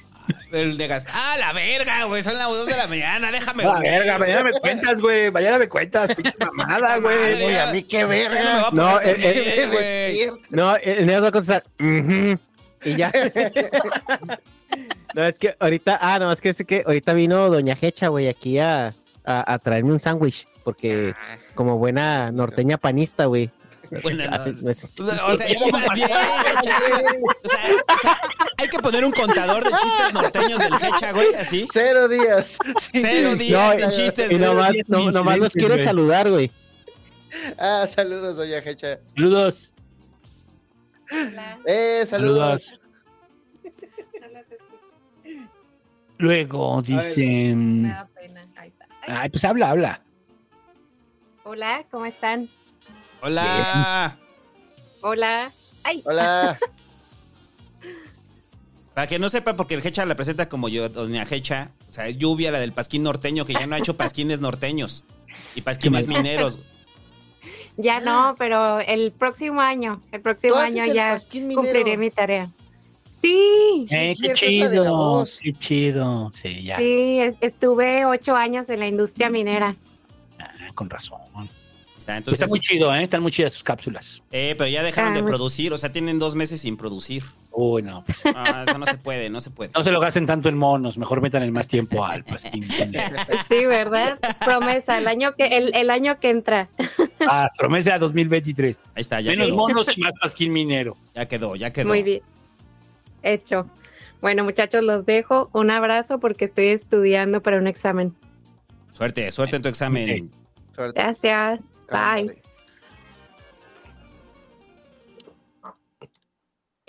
[0.51, 1.05] El de gas.
[1.13, 2.23] ¡Ah, la verga, güey!
[2.23, 3.91] Son las 2 de la mañana, déjame Ah, dormir.
[3.91, 5.29] verga, mañana me cuentas, güey.
[5.29, 7.55] Mañana me cuentas, pinche mamada, güey.
[7.57, 8.61] A mí qué Ya no me verga.
[8.61, 9.45] va a No, Me güey.
[9.45, 10.37] despierto.
[10.49, 11.63] no, el Neo va a contestar,
[12.83, 13.11] y ya.
[15.13, 18.27] no, es que ahorita, ah, no, es que es que ahorita vino Doña Hecha, güey,
[18.27, 18.93] aquí a,
[19.25, 21.13] a, a traerme un sándwich, porque
[21.53, 23.51] como buena norteña panista, güey.
[24.03, 26.77] Buena hace- no- hace- O sea, ibas bien, Hecha.
[27.43, 27.59] O sea,
[27.95, 28.21] o sea,
[28.57, 31.65] hay que poner un contador de chistes norteños del Hecha, güey, así.
[31.71, 32.57] Cero días.
[32.79, 32.89] Sí.
[33.01, 35.85] Cero días No, sin chistes, y nomás, días no- nomás nos incidentes, quiere güey.
[35.85, 36.51] saludar, güey.
[37.57, 38.99] Ah, saludos, doña Hecha.
[39.15, 39.73] Saludos.
[41.11, 41.59] Hola.
[41.65, 42.63] Eh, saludos.
[42.63, 42.81] Saludos.
[46.17, 47.93] Luego dicen.
[49.07, 50.01] Ay, pues habla, habla.
[51.43, 52.49] Hola, ¿cómo están?
[53.25, 54.17] Hola.
[55.01, 55.51] Hola.
[55.83, 56.59] Ay, Hola.
[58.93, 61.71] Para que no sepa, porque el Hecha la presenta como yo, Doña Hecha.
[61.89, 65.05] O sea, es lluvia la del pasquín norteño, que ya no ha hecho pasquines norteños.
[65.55, 66.59] Y pasquines mineros.
[67.77, 71.17] ya no, pero el próximo año, el próximo ¿Tú haces año el ya
[71.55, 72.51] cumpliré mi tarea.
[73.19, 75.25] Sí, Sí, eh, es qué chido.
[75.41, 76.31] Qué chido.
[76.31, 76.77] Sí, ya.
[76.77, 79.75] sí, es- estuve ocho años en la industria minera.
[80.39, 81.21] Ah, con razón.
[82.05, 83.01] Está, entonces, Está muy chido, ¿eh?
[83.01, 84.21] Están muy chidas sus cápsulas.
[84.31, 87.23] eh, pero ya dejaron Ah, de producir, o sea, tienen dos meses sin producir.
[87.49, 88.03] Uy, no.
[88.03, 89.71] pues, Ah, eso no se puede, no se puede.
[89.75, 90.99] no se lo gasten tanto en monos.
[90.99, 92.67] Mejor metan el más tiempo al pasquín.
[93.49, 94.19] Sí, ¿verdad?
[94.45, 96.69] Promesa, el año que, el, el año que entra.
[97.21, 98.83] Ah, promesa 2023.
[98.93, 99.55] Ahí está, ya Menos quedó.
[99.55, 100.95] monos y más pasquín minero.
[101.15, 101.87] Ya quedó, ya quedó.
[101.87, 102.21] Muy bien.
[103.23, 103.67] Hecho.
[104.21, 105.49] Bueno, muchachos, los dejo.
[105.53, 108.15] Un abrazo porque estoy estudiando para un examen.
[108.91, 110.29] Suerte, suerte en tu examen.
[110.75, 111.01] Suerte.
[111.01, 111.71] Gracias.
[111.89, 112.41] Bye.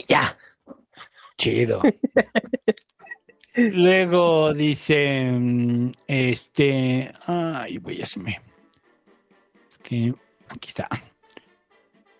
[0.08, 0.36] Ya.
[1.36, 1.82] Chido.
[3.56, 8.40] Luego dice, mm, este, ay, ya se me.
[9.68, 10.14] Es que
[10.48, 10.88] aquí está.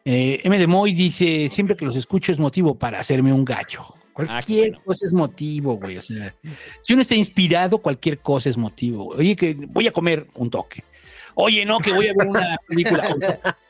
[0.05, 3.83] Eh, M de Moy dice, siempre que los escucho es motivo para hacerme un gallo.
[4.15, 4.85] Cualquier bueno.
[4.85, 5.99] cosa es motivo, güey.
[5.99, 6.35] O sea,
[6.81, 9.09] si uno está inspirado, cualquier cosa es motivo.
[9.09, 10.85] Oye, que voy a comer un toque.
[11.39, 13.07] Oye, no, que voy a ver una película.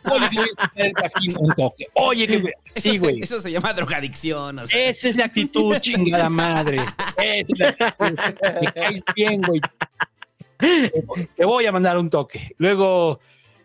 [0.05, 1.87] Oye, que voy a escuchar el pasquín, un toque.
[1.95, 3.21] Oye, que Eso, sí, se- güey.
[3.21, 4.59] eso se llama drogadicción.
[4.61, 6.77] O sea, Esa es la actitud, chingada madre.
[7.17, 8.19] Esa es la actitud.
[8.63, 9.61] Me caes bien, güey.
[11.37, 12.53] Te voy a mandar un toque.
[12.59, 13.21] Luego,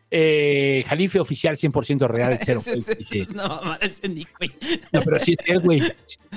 [0.09, 3.19] eh, Jalife oficial 100% real, cero ese- ese- fake, dice.
[3.21, 4.51] ese- no, mamá, ese Nick, güey.
[4.91, 5.81] No, pero sí es él, güey.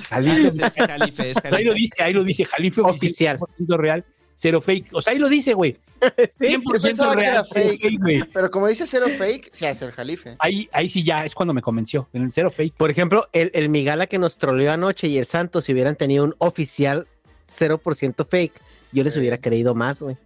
[0.07, 0.47] Jalife.
[0.47, 1.73] Es- es Jalife, es Ahí lo Jalife.
[1.73, 2.45] dice, ahí lo dice.
[2.45, 3.67] Jalife oficial Oficial.
[3.67, 4.89] 100% real, cero fake.
[4.91, 5.77] O sea, ahí lo dice, güey.
[6.29, 7.81] Sí, 100% Yo pensaba que era real, cero fake.
[7.81, 8.23] fake, güey.
[8.31, 10.35] Pero como dice cero fake, se hace el jalife.
[10.39, 12.07] Ahí, ahí sí ya es cuando me convenció.
[12.13, 12.75] En el cero fake.
[12.75, 16.23] Por ejemplo, el, el Migala que nos troleó anoche y el Santos, si hubieran tenido
[16.23, 17.07] un oficial
[17.47, 18.53] 0% fake,
[18.91, 20.17] yo les hubiera creído más, güey.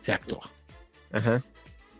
[0.00, 0.40] Exacto.
[1.12, 1.42] Ajá.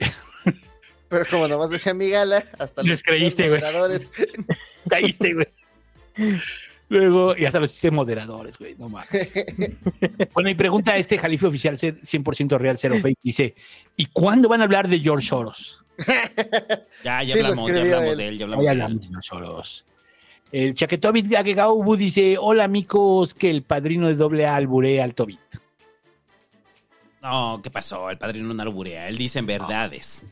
[1.08, 3.62] Pero como nomás decía mi gala, hasta Les los creíste, güey.
[4.88, 5.48] Caíste, güey.
[6.90, 9.34] Luego, y hasta los hice moderadores, güey, no mames.
[10.32, 13.54] Bueno, y pregunta a este Jalife oficial 100% real, cero fake, dice,
[13.96, 15.84] ¿y cuándo van a hablar de George Soros?
[17.04, 18.16] Ya, ya Sí, hablamos, ya hablamos él.
[18.16, 18.78] de él, ya hablamos de él.
[18.78, 19.84] de George Soros.
[20.50, 25.38] El Chaquetobit Agegaubu dice, hola amigos, que el padrino de doble A alburea al Tobit.
[27.22, 28.08] No, ¿qué pasó?
[28.10, 29.08] El padrino no alburea.
[29.08, 30.24] Él dice verdades.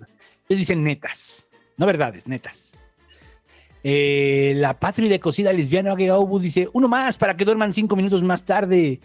[0.48, 2.65] Ellos dicen netas, no verdades, netas.
[3.88, 8.20] Eh, la patria de cocida lesbiana Ageubu dice, uno más para que duerman cinco minutos
[8.20, 8.98] más tarde.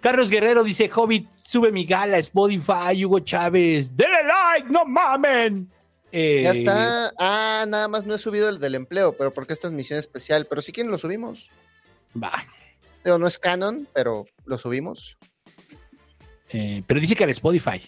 [0.00, 5.70] Carlos Guerrero dice, Hobbit, sube mi gala, Spotify, Hugo Chávez, denle like, no mamen.
[6.10, 7.12] Eh, Ya está.
[7.20, 10.46] Ah, nada más no he subido el del empleo, pero porque esta es misión especial.
[10.50, 11.48] Pero si quieren lo subimos.
[12.20, 12.44] Va.
[13.04, 15.16] Digo, no es canon, pero lo subimos.
[16.50, 17.80] eh, pero dice que al Spotify.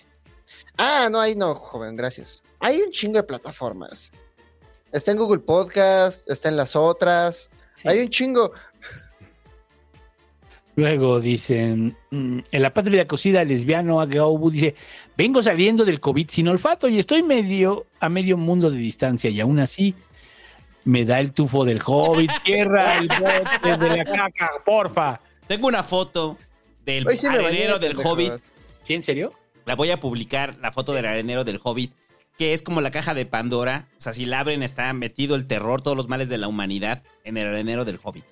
[0.78, 2.44] Ah, no, ahí no, joven, gracias.
[2.60, 4.12] Hay un chingo de plataformas.
[4.94, 7.50] Está en Google Podcast, está en las otras.
[7.82, 8.52] Hay un chingo.
[10.76, 14.76] Luego dicen, mm, en la patria de cocida lesbiano Ageubu dice,
[15.16, 19.40] vengo saliendo del COVID sin olfato y estoy medio a medio mundo de distancia y
[19.40, 19.96] aún así
[20.84, 25.20] me da el tufo del hobbit, cierra el bote de la caca, porfa.
[25.48, 26.38] Tengo una foto
[26.84, 27.98] del sí bañé, arenero del.
[27.98, 28.34] Hobbit.
[28.84, 29.32] ¿Sí, en serio?
[29.64, 31.92] La voy a publicar, la foto del arenero del Hobbit,
[32.38, 33.88] que es como la caja de Pandora.
[33.96, 37.02] O sea, si la abren está metido el terror, todos los males de la humanidad
[37.24, 38.24] en el arenero del Hobbit.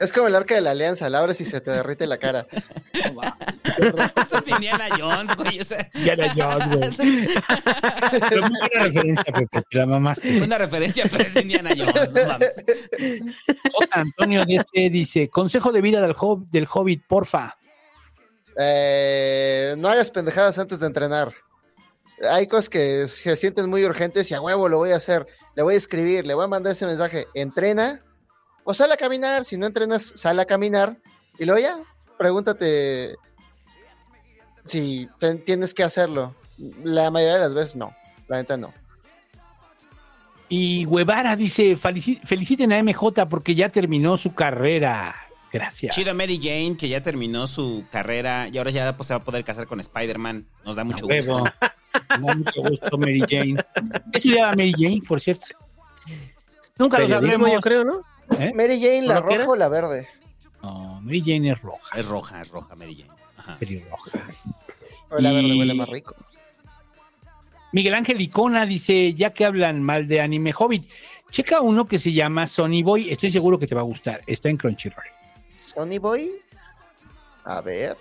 [0.00, 2.46] Es como el arca de la alianza, la abres y se te derrite la cara.
[2.94, 5.60] Eso es Indiana Jones, güey.
[5.60, 6.90] o sea- Indiana Jones, güey.
[8.28, 10.42] Pero muy buena referencia, Pepe, te la mamaste.
[10.42, 12.54] Una referencia, pero es Indiana Jones, no mames.
[13.72, 13.88] J.
[13.92, 17.56] Antonio DC dice, consejo de vida del, hob- del hobbit, porfa.
[18.58, 21.32] Eh, no hagas pendejadas antes de entrenar.
[22.30, 25.26] Hay cosas que se sienten muy urgentes y a huevo lo voy a hacer.
[25.56, 27.26] Le voy a escribir, le voy a mandar ese mensaje.
[27.34, 28.00] Entrena
[28.64, 29.44] o sal a caminar.
[29.44, 30.96] Si no entrenas, sal a caminar.
[31.38, 31.78] Y luego ya,
[32.18, 33.16] pregúntate
[34.66, 36.34] si te- tienes que hacerlo.
[36.84, 37.94] La mayoría de las veces no.
[38.28, 38.72] La neta no.
[40.48, 45.16] Y Guevara dice, "Felici- feliciten a MJ porque ya terminó su carrera.
[45.52, 45.94] Gracias.
[45.94, 49.24] Chido Mary Jane, que ya terminó su carrera y ahora ya pues, se va a
[49.24, 50.46] poder casar con Spider-Man.
[50.64, 51.44] Nos da mucho gusto.
[52.20, 53.56] Me da mucho gusto, Mary Jane.
[54.12, 55.46] ¿Qué estudiaba Mary Jane, por cierto?
[56.78, 57.50] Nunca lo sabremos.
[57.52, 58.00] yo creo, ¿no?
[58.38, 58.52] ¿Eh?
[58.54, 60.08] Mary Jane, la roja o la verde.
[60.62, 61.98] No, Mary Jane es roja.
[61.98, 63.10] Es roja, es roja Mary Jane.
[63.36, 63.56] Ajá.
[63.58, 64.10] Pelirroja.
[65.10, 66.14] O la Y- verde huele más rico.
[67.72, 70.88] Miguel Ángel Icona dice, ya que hablan mal de anime Hobbit,
[71.30, 74.48] checa uno que se llama Sony Boy, estoy seguro que te va a gustar, está
[74.48, 75.04] en Crunchyroll.
[75.60, 76.30] Sony Boy.
[77.44, 77.96] A ver.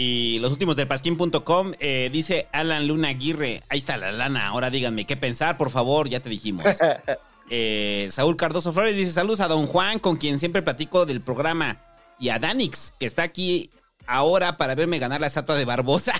[0.00, 3.64] Y los últimos de pasquín.com eh, dice Alan Luna Aguirre.
[3.68, 4.46] Ahí está la lana.
[4.46, 6.08] Ahora díganme qué pensar, por favor.
[6.08, 6.64] Ya te dijimos.
[7.50, 11.80] Eh, Saúl Cardoso Flores dice: Saludos a don Juan, con quien siempre platico del programa.
[12.18, 13.70] Y a Danix, que está aquí
[14.06, 16.12] ahora para verme ganar la estatua de Barbosa.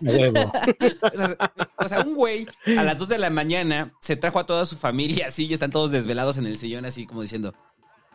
[0.00, 0.52] Huevo.
[1.00, 1.36] o, sea,
[1.78, 2.44] o sea, un güey
[2.76, 5.70] a las 2 de la mañana se trajo a toda su familia así y están
[5.70, 7.54] todos desvelados en el sillón, así como diciendo.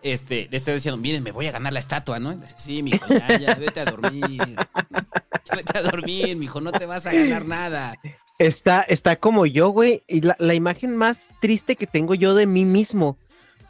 [0.03, 2.35] Este, le está diciendo, miren, me voy a ganar la estatua, ¿no?
[2.57, 4.55] Sí, mijo, ya, ya, vete a dormir.
[5.55, 7.95] Vete a dormir, mijo, no te vas a ganar nada.
[8.39, 10.01] Está, está como yo, güey.
[10.07, 13.17] Y la, la imagen más triste que tengo yo de mí mismo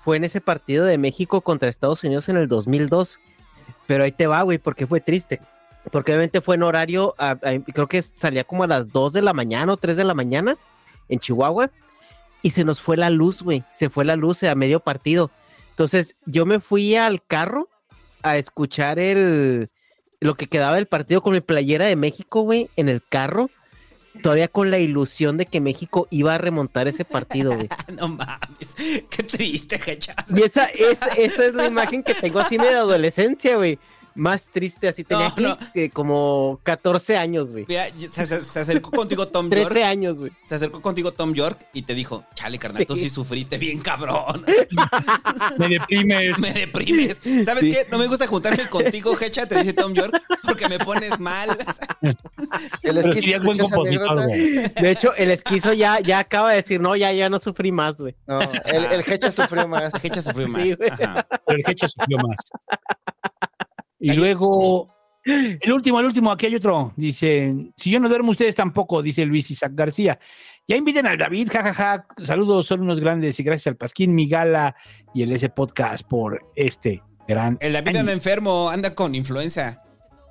[0.03, 3.19] fue en ese partido de México contra Estados Unidos en el 2002.
[3.88, 5.42] Pero ahí te va, güey, porque fue triste.
[5.92, 7.35] Porque obviamente fue en horario, a-
[7.74, 10.58] creo que salía como a las 2 de la mañana o 3 de la mañana
[11.10, 11.72] en Chihuahua.
[12.44, 13.64] Y se nos fue la luz, güey.
[13.72, 15.31] Se fue la luz a medio partido.
[15.81, 17.67] Entonces yo me fui al carro
[18.22, 19.67] a escuchar el
[20.19, 23.49] lo que quedaba del partido con mi playera de México, güey, en el carro
[24.22, 27.67] todavía con la ilusión de que México iba a remontar ese partido, güey.
[27.97, 28.76] No mames,
[29.10, 30.38] qué triste, jechazo.
[30.38, 33.80] Y esa, esa, esa es la imagen que tengo así de adolescencia, güey.
[34.15, 35.58] Más triste, así tenía No, que, no.
[35.74, 37.65] que como 14 años, güey.
[37.97, 39.69] Se, se- se acercó contigo Tom York.
[39.69, 40.31] 13 años, güey.
[40.45, 42.85] Se acercó contigo Tom York y te dijo, chale, carnal, Sí.
[42.85, 44.44] tú sí sufriste bien cabrón.
[45.58, 46.40] Me deprimes.
[46.40, 47.19] Me deprimes.
[47.45, 47.72] ¿Sabes Sí.
[47.72, 47.88] qué?
[47.92, 50.13] No me gusta juntarme contigo, Hecha, te dice Tom York,
[50.44, 51.49] porque me pones mal.
[52.83, 54.26] El esquizo sí es buen compositor.
[54.27, 57.97] De hecho, el esquizo ya, ya acaba de decir, no, ya, ya no sufrí más,
[57.97, 58.15] güey.
[58.27, 59.94] No, el, el Hecha sufrió más.
[60.03, 60.67] Hecha sufrió más.
[60.92, 61.27] Ajá.
[61.45, 62.49] Pero el Hecha sufrió más.
[64.01, 64.89] Y luego,
[65.23, 66.91] el último, el último, aquí hay otro.
[66.97, 70.19] Dice, si yo no duermo, ustedes tampoco, dice Luis Isaac García.
[70.67, 72.05] Ya inviten al David, jajaja.
[72.23, 74.75] Saludos, son unos grandes y gracias al Pasquín, Migala
[75.13, 77.57] y el S Podcast por este gran.
[77.61, 77.99] El David año.
[78.01, 79.83] anda enfermo, anda con influenza.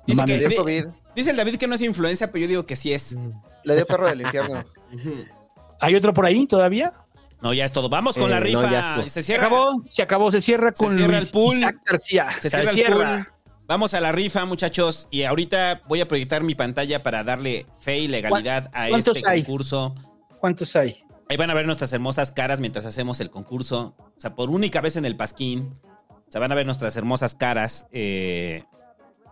[0.07, 0.35] Dice, mames.
[0.35, 0.85] que, Le dio di- COVID.
[1.15, 3.17] dice el David que no es influenza, pero yo digo que sí es.
[3.63, 4.63] Le dio perro del infierno.
[5.79, 6.93] ¿Hay otro por ahí todavía?
[7.41, 7.89] No, ya es todo.
[7.89, 9.03] Vamos con Eh, la no, rifa.
[9.03, 9.47] se Se cierra.
[9.47, 11.55] acabó, se acabó, se cierra Se con cierra Luis el pool.
[11.57, 12.27] Isaac García.
[12.39, 13.27] Se cierra el pool.
[13.71, 15.07] Vamos a la rifa, muchachos.
[15.11, 19.29] Y ahorita voy a proyectar mi pantalla para darle fe y legalidad a ¿Cuántos este
[19.29, 19.43] hay?
[19.43, 19.95] concurso.
[20.41, 21.05] ¿Cuántos hay?
[21.29, 23.95] Ahí van a ver nuestras hermosas caras mientras hacemos el concurso.
[23.97, 25.73] O sea, por única vez en el Pasquín.
[26.09, 27.85] O sea, van a ver nuestras hermosas caras.
[27.93, 28.65] Eh,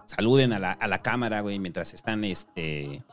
[0.05, 3.03] saluden a la, a la cámara, güey, mientras están, este...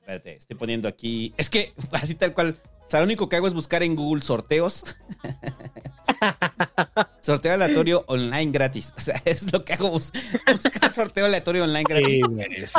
[0.00, 1.34] Espérate, estoy poniendo aquí...
[1.36, 4.22] Es que así tal cual O sea, lo único que hago es buscar en Google
[4.22, 4.96] sorteos.
[7.20, 8.92] sorteo aleatorio online gratis.
[8.96, 9.90] O sea, es lo que hago.
[9.90, 10.12] bus-
[10.52, 12.20] buscar sorteo aleatorio online gratis.
[12.26, 12.72] Sí, es.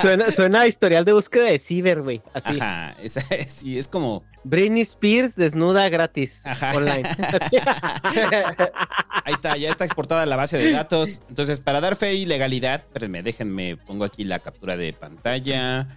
[0.00, 2.20] Suena, suena a historial de búsqueda de ciber, güey.
[2.34, 2.58] Así.
[2.60, 4.24] Ajá, es, sí, es como.
[4.42, 6.40] Britney Spears desnuda gratis.
[6.46, 6.72] Ajá.
[6.74, 7.02] Online.
[7.08, 7.56] Así.
[9.24, 11.20] Ahí está, ya está exportada la base de datos.
[11.28, 15.88] Entonces, para dar fe y legalidad, espérenme, déjenme, pongo aquí la captura de pantalla.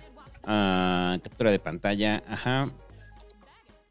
[0.46, 2.70] Ah, captura de pantalla, ajá.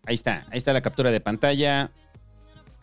[0.04, 1.90] Ahí está, ahí está la captura de pantalla.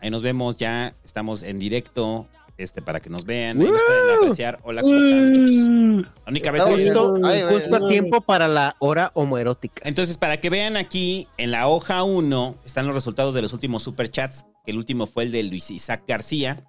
[0.00, 2.26] Ahí nos vemos ya, estamos en directo.
[2.56, 4.58] Este, para que nos vean, ahí nos pueden apreciar.
[4.62, 6.10] Hola, ¿cómo están, muchachos?
[6.26, 7.14] La única vez que Justo,
[7.48, 9.80] justo a tiempo para la hora homoerótica.
[9.86, 13.82] Entonces, para que vean aquí, en la hoja 1 están los resultados de los últimos
[13.82, 14.44] superchats.
[14.66, 16.62] Que el último fue el de Luis Isaac García,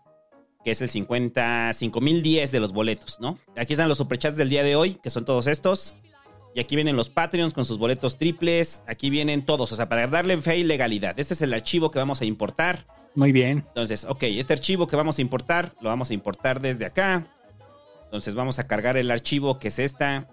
[0.63, 3.37] que es el 50, 5010 de los boletos, ¿no?
[3.57, 5.93] Aquí están los superchats del día de hoy, que son todos estos.
[6.53, 8.83] Y aquí vienen los Patreons con sus boletos triples.
[8.87, 11.19] Aquí vienen todos, o sea, para darle fe y legalidad.
[11.19, 12.85] Este es el archivo que vamos a importar.
[13.15, 13.65] Muy bien.
[13.67, 17.27] Entonces, ok, este archivo que vamos a importar, lo vamos a importar desde acá.
[18.05, 20.27] Entonces vamos a cargar el archivo que es esta.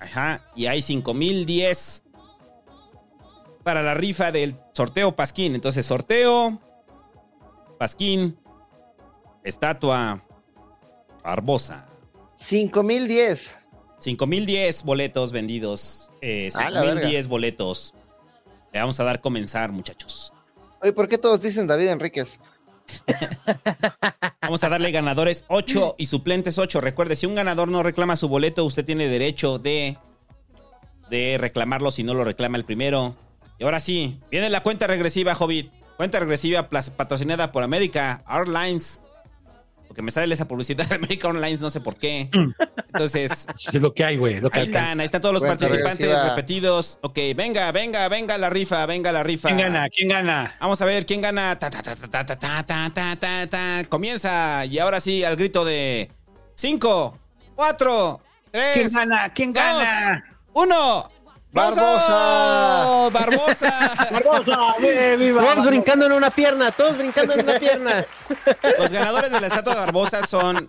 [0.00, 2.04] Ajá, y hay 5010
[3.62, 5.54] para la rifa del sorteo Pasquín.
[5.54, 6.58] Entonces, sorteo
[7.78, 8.38] Pasquín,
[9.44, 10.24] estatua
[11.22, 11.86] Barbosa.
[12.36, 13.59] 5010.
[14.00, 16.10] 5010 boletos vendidos.
[16.20, 17.00] Eh, Ah, la verga.
[17.02, 17.94] 5010 boletos.
[18.72, 20.32] Le vamos a dar comenzar, muchachos.
[20.82, 22.38] Oye, ¿por qué todos dicen David Enríquez?
[24.42, 26.80] Vamos a darle ganadores 8 y suplentes 8.
[26.80, 29.96] Recuerde, si un ganador no reclama su boleto, usted tiene derecho de,
[31.08, 33.14] de reclamarlo si no lo reclama el primero.
[33.58, 35.70] Y ahora sí, viene la cuenta regresiva, Hobbit.
[35.96, 39.00] Cuenta regresiva patrocinada por América Airlines.
[39.90, 42.30] Porque me sale esa publicidad de América Airlines, no sé por qué.
[42.92, 44.36] Entonces, Es lo que hay, güey.
[44.36, 44.62] Ahí hay.
[44.62, 46.28] están, ahí están todos los Cuenta participantes regresiva.
[46.36, 46.98] repetidos.
[47.02, 49.48] Ok, venga, venga, venga la rifa, venga la rifa.
[49.48, 49.88] ¿Quién gana?
[49.88, 50.54] ¿Quién gana?
[50.60, 51.58] Vamos a ver quién gana.
[51.58, 53.84] Ta, ta, ta, ta, ta, ta, ta, ta, ta, ta, ta.
[53.88, 54.64] Comienza.
[54.64, 56.08] Y ahora sí, al grito de
[56.54, 57.18] 5,
[57.56, 58.20] 4,
[58.52, 58.72] 3.
[58.74, 59.32] ¿Quién gana?
[59.34, 60.24] ¿Quién gana?
[60.52, 61.10] 1.
[61.52, 63.08] Barbosa.
[63.12, 64.08] Barbosa.
[64.12, 65.42] Barbosa, ¡eh, viva!
[65.42, 68.06] Todos brincando en una pierna, todos brincando en una pierna.
[68.78, 70.66] Los ganadores de la estatua de Barbosa son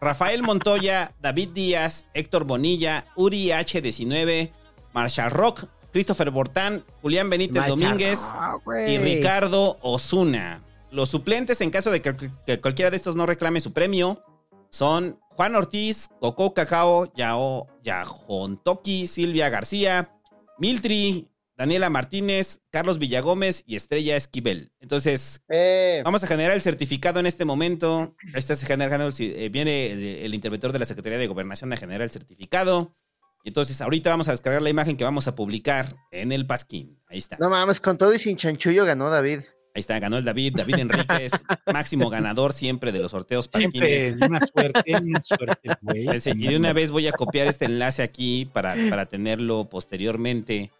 [0.00, 4.50] Rafael Montoya, David Díaz, Héctor Bonilla, Uri H19,
[4.92, 10.62] Marshall Rock, Christopher Bortán, Julián Benítez Marshall Domínguez Rock, y Ricardo Osuna.
[10.90, 14.24] Los suplentes, en caso de que, que cualquiera de estos no reclame su premio,
[14.70, 20.12] son Juan Ortiz, Coco Cacao, Yao, Yajontoki, Silvia García,
[20.58, 24.72] Miltri, Daniela Martínez, Carlos Villagómez y Estrella Esquivel.
[24.80, 28.16] Entonces, Eh, Vamos a generar el certificado en este momento.
[28.34, 32.02] Este se genera, eh, viene el, el interventor de la Secretaría de Gobernación a generar
[32.02, 32.96] el certificado.
[33.44, 37.00] Y entonces ahorita vamos a descargar la imagen que vamos a publicar en el Pasquín.
[37.06, 37.36] Ahí está.
[37.38, 39.42] no mames, con todo y sin chanchullo ganó David.
[39.78, 41.30] Ahí está, ganó el David, David Enríquez,
[41.72, 46.08] máximo ganador siempre de los sorteos Siempre, una suerte, una suerte, güey.
[46.08, 50.72] Ese- Y de una vez voy a copiar este enlace aquí para, para tenerlo posteriormente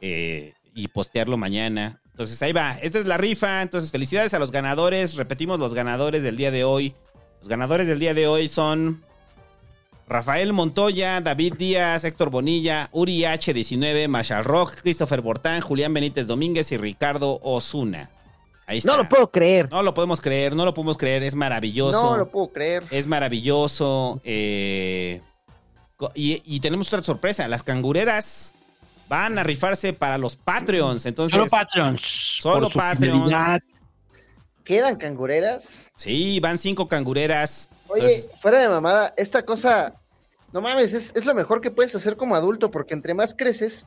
[0.00, 2.00] eh, y postearlo mañana.
[2.10, 3.60] Entonces ahí va, esta es la rifa.
[3.60, 5.16] Entonces felicidades a los ganadores.
[5.16, 6.94] Repetimos los ganadores del día de hoy.
[7.40, 9.04] Los ganadores del día de hoy son
[10.08, 16.72] Rafael Montoya, David Díaz, Héctor Bonilla, Uri H19, Marshall Rock, Christopher Bortán, Julián Benítez Domínguez
[16.72, 18.10] y Ricardo Osuna.
[18.68, 18.92] Ahí está.
[18.92, 19.68] No lo puedo creer.
[19.70, 22.02] No lo podemos creer, no lo podemos creer, es maravilloso.
[22.02, 22.84] No lo puedo creer.
[22.90, 24.20] Es maravilloso.
[24.24, 25.20] eh,
[26.14, 27.48] y, y tenemos otra sorpresa.
[27.48, 28.54] Las cangureras
[29.08, 31.06] van a rifarse para los Patreons.
[31.06, 32.02] Entonces, Solo Patreons.
[32.02, 33.18] Solo por su Patreons.
[33.24, 33.60] fidelidad.
[34.64, 35.88] ¿Quedan cangureras?
[35.96, 37.70] sí, van cinco cangureras.
[37.88, 39.94] Oye, Entonces, fuera de mamada, esta cosa,
[40.52, 43.86] no mames, es, es lo mejor que puedes hacer como adulto, porque entre más creces,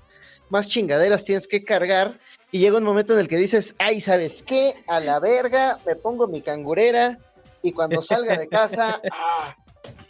[0.50, 2.20] más chingaderas tienes que cargar.
[2.52, 4.74] Y llega un momento en el que dices, ay, ¿sabes qué?
[4.88, 7.18] A la verga, me pongo mi cangurera.
[7.64, 9.56] Y cuando salga de casa, ah,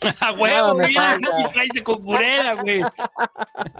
[0.02, 1.02] ¡A Nada huevo, me mira!
[1.02, 1.30] falta.
[1.40, 2.82] Y traes de concurrera, güey.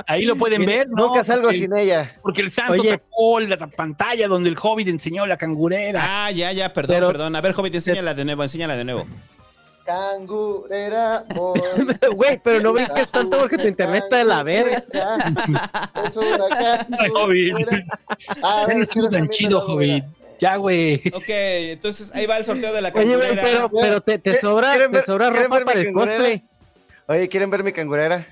[0.08, 1.08] Ahí lo pueden ver, ¿no?
[1.08, 2.16] nunca salgo Porque- sin ella.
[2.22, 2.92] Porque el santo Oye.
[2.92, 6.26] sacó la pantalla donde el hobbit enseñó la cangurera.
[6.26, 7.36] ah, ya, ya, perdón, Pero- perdón.
[7.36, 9.08] A ver, Hobbit, enséñala de nuevo, enséñala de nuevo.
[9.92, 11.26] Cangurera.
[12.16, 14.84] Güey, pero no brinques tanto porque tu internet está de la verga.
[16.06, 16.48] Es una
[16.98, 17.84] cangurera.
[18.42, 20.04] Ah, Ya no es que tan chido, hobbit.
[20.40, 21.02] Ya, güey.
[21.14, 23.42] Ok, entonces ahí va el sorteo de la Oye, güey, cangurera.
[23.44, 26.18] pero, pero te, te ¿Qué- sobra, te sobra ropa para el cangurera?
[26.18, 26.44] cosplay.
[27.08, 28.26] Oye, ¿quieren ver mi cangurera?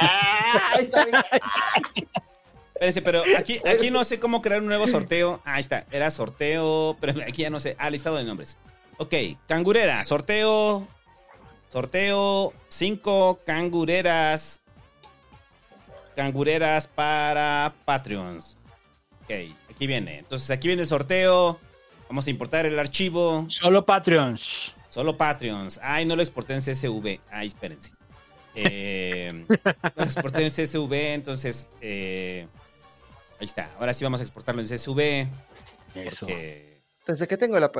[0.00, 1.16] Ah, ahí está bien.
[2.74, 5.40] Espérense, pero aquí, aquí no sé cómo crear un nuevo sorteo.
[5.44, 7.74] Ah, ahí está, era sorteo, pero aquí ya no sé.
[7.78, 8.58] Ah, listado de nombres.
[8.98, 9.14] Ok,
[9.46, 10.86] cangurera, sorteo.
[11.70, 14.60] Sorteo, cinco cangureras.
[16.14, 18.56] cangureras para Patreons.
[19.24, 19.30] Ok,
[19.70, 20.18] aquí viene.
[20.18, 21.58] Entonces aquí viene el sorteo.
[22.08, 23.46] Vamos a importar el archivo.
[23.48, 24.76] Solo Patreons.
[24.88, 25.80] Solo Patreons.
[25.82, 27.20] Ay, no lo exporté en CSV.
[27.30, 27.90] Ay, espérense.
[28.56, 31.66] Eh, no lo exporté en CSV, entonces...
[31.80, 32.46] eh,
[33.40, 33.68] ahí está.
[33.80, 35.26] Ahora sí vamos a exportarlo en CSV.
[35.96, 36.26] Eso.
[36.26, 36.73] porque-
[37.06, 37.70] Desde que tengo la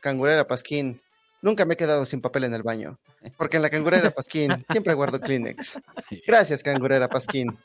[0.00, 1.00] cangurera Pasquín,
[1.42, 2.98] nunca me he quedado sin papel en el baño.
[3.36, 5.78] Porque en la cangurera Pasquín siempre guardo Kleenex.
[6.26, 7.56] Gracias, cangurera Pasquín.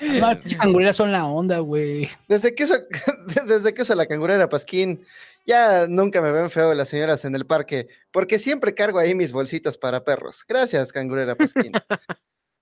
[0.00, 2.08] Las cangureras son la onda, güey.
[2.28, 2.74] Desde que uso,
[3.46, 5.04] desde que uso la cangurera Pasquín,
[5.46, 9.32] ya nunca me ven feo las señoras en el parque, porque siempre cargo ahí mis
[9.32, 10.44] bolsitas para perros.
[10.48, 11.72] Gracias, cangurera Pasquín.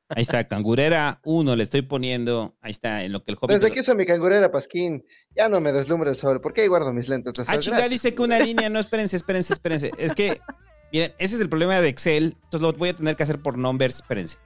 [0.08, 2.54] Ahí está, cangurera 1 le estoy poniendo.
[2.60, 3.50] Ahí está, en lo que el hobbit...
[3.56, 5.04] Desde que uso mi cangurera Pasquín,
[5.34, 7.32] ya no me deslumbra el sol, porque ahí guardo mis lentes.
[7.48, 7.90] Ah, chinga, Gracias.
[7.90, 8.68] dice que una línea.
[8.68, 9.90] No, espérense, espérense, espérense.
[9.96, 10.38] Es que,
[10.92, 12.36] miren, ese es el problema de Excel.
[12.44, 13.96] Entonces lo voy a tener que hacer por numbers.
[13.96, 14.36] Espérense.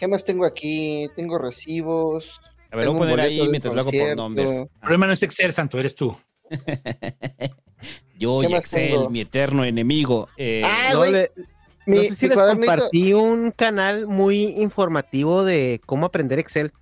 [0.00, 1.06] ¿Qué más tengo aquí?
[1.14, 2.40] Tengo recibos.
[2.72, 4.50] A ver, voy a poner ahí mientras lo hago por numbers.
[4.56, 6.16] El problema no es Excel, Santo, eres tú.
[8.18, 9.10] Yo ¿Qué y Excel, tengo?
[9.10, 10.28] mi eterno enemigo.
[10.36, 11.30] Eh, Ah, No, le-
[11.86, 16.72] mi- no sé si les cuadernito- compartí un canal muy informativo de cómo aprender Excel.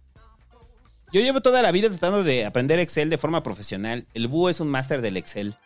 [1.12, 4.06] Yo llevo toda la vida tratando de aprender Excel de forma profesional.
[4.14, 5.56] El búho es un máster del Excel,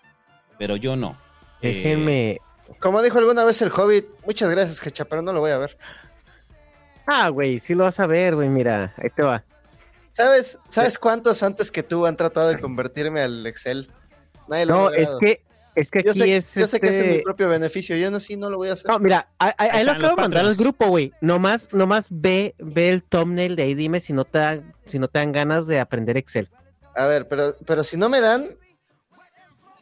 [0.58, 1.16] pero yo no.
[1.62, 2.38] Eh, Déjenme.
[2.80, 5.78] Como dijo alguna vez el Hobbit, muchas gracias, Hecha, pero no lo voy a ver.
[7.06, 9.44] Ah, güey, sí lo vas a ver, güey, mira, ahí te va.
[10.10, 13.88] ¿Sabes, ¿Sabes cuántos antes que tú han tratado de convertirme al Excel?
[14.48, 15.42] Nadie lo No, es que,
[15.76, 16.54] es que Yo aquí sé, es.
[16.54, 17.96] yo sé que es en mi este- propio beneficio.
[17.96, 18.90] Yo no, sí, no lo voy a hacer.
[18.90, 21.12] No, mira, ahí, lo acabo de mandar al grupo, güey.
[21.20, 25.06] Nomás, nomás ve, ve el thumbnail de ahí, dime si no te dan, si no
[25.08, 26.48] te dan ganas de aprender Excel.
[26.94, 28.48] A ver, pero, pero si no me dan,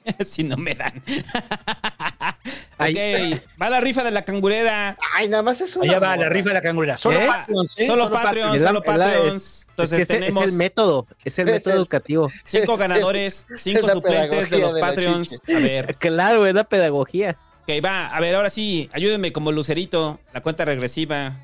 [0.21, 1.03] si no me dan.
[2.79, 4.97] Ahí- ok, va la rifa de la cangurera.
[5.17, 5.91] ay, nada más es una.
[5.93, 6.97] Allá va la rifa de la cangurera.
[6.97, 7.27] Solo ¿Eh?
[7.27, 7.87] Patreons, ¿eh?
[7.87, 9.37] Solo Patreons, solo es la- Patreons.
[9.43, 12.31] es- Entonces es, que ese- tenemos es el método, es el Es método el- educativo.
[12.45, 15.41] cinco es- ganadores, cinco suplentes de los de Patreons.
[15.49, 17.37] A ver, Claro, es la pedagogía.
[17.63, 18.07] ok, va.
[18.07, 21.37] A ver, ahora sí, ayúdenme como lucerito, la cuenta regresiva.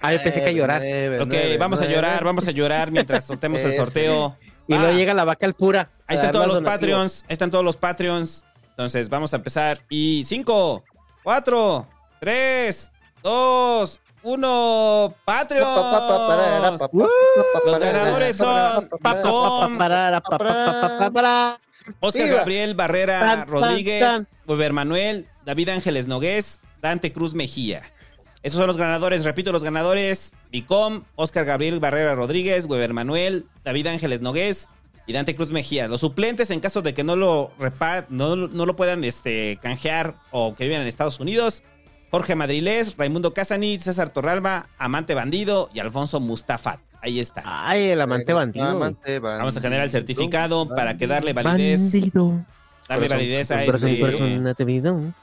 [0.00, 0.80] Ah, yo pensé que a llorar.
[0.80, 4.36] Nueve, Ok, nueve, vamos a llorar, vamos a llorar mientras soltemos el sorteo.
[4.66, 5.90] Y luego llega la vaca al pura.
[6.06, 6.78] Ahí están todos los donativos.
[6.80, 7.24] Patreons.
[7.28, 8.44] Ahí están todos los Patreons.
[8.80, 9.84] Entonces vamos a empezar.
[9.90, 10.84] Y 5,
[11.22, 15.14] 4, 3, 2, 1.
[15.22, 16.80] Patreons.
[17.66, 21.60] Los ganadores son Tom, Parara, pa, pa, pa, pa, pa, para.
[22.00, 22.26] Oscar.
[22.26, 24.24] Gabriel Barrera Rodríguez.
[24.46, 27.82] Weber Manuel, David Ángeles Nogués, Dante Cruz Mejía.
[28.42, 33.88] Esos son los ganadores, repito, los ganadores: Vicom, Oscar Gabriel Barrera Rodríguez, Weber Manuel, David
[33.88, 34.68] Ángeles Nogués
[35.10, 35.88] y Dante Cruz Mejía.
[35.88, 37.50] Los suplentes, en caso de que no lo
[38.10, 41.64] no, no lo puedan este, canjear o que vivan en Estados Unidos,
[42.12, 46.78] Jorge Madrilés, Raimundo Casani, César Torralba, Amante Bandido y Alfonso Mustafat.
[47.02, 47.42] Ahí está.
[47.44, 48.66] Ay, el amante bandido.
[48.66, 48.76] güey.
[48.76, 49.38] Amante bandido.
[49.38, 52.46] Vamos a generar el certificado para que darle validez, Bandido.
[52.88, 55.14] darle Corazón, validez a Corazón, este, corazón.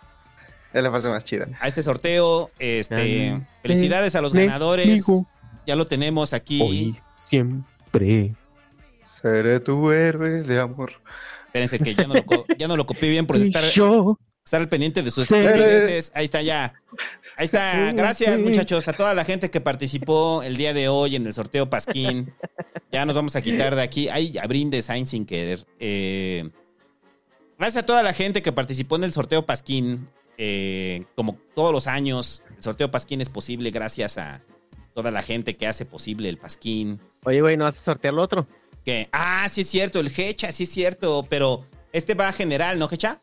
[0.74, 1.48] Es la parte más chida.
[1.62, 2.52] a este sorteo.
[2.60, 5.06] Este, felicidades a los ganadores.
[5.66, 6.62] Ya lo tenemos aquí.
[6.62, 8.36] Hoy siempre.
[9.22, 10.94] Seré tu héroe de amor.
[11.48, 14.62] Espérense que ya no lo, co- ya no lo copié bien por estar, yo estar
[14.62, 16.12] al pendiente de sus estupideces.
[16.14, 16.74] Ahí está ya.
[17.36, 17.92] Ahí está.
[17.96, 21.70] Gracias, muchachos, a toda la gente que participó el día de hoy en el sorteo
[21.70, 22.34] Pasquín.
[22.92, 24.08] Ya nos vamos a quitar de aquí.
[24.10, 25.66] Ay, ya brinde Sainz sin querer.
[25.80, 26.50] Eh,
[27.58, 30.08] gracias a toda la gente que participó en el sorteo Pasquín.
[30.38, 34.42] Eh, como todos los años, el sorteo Pasquín es posible gracias a
[34.94, 37.00] toda la gente que hace posible el Pasquín.
[37.26, 38.48] Oye, güey, ¿no vas a sortear lo otro?
[38.88, 42.80] Que, ah, sí es cierto, el Hecha, sí es cierto, pero este va a general,
[42.80, 43.20] ¿no, Hecha?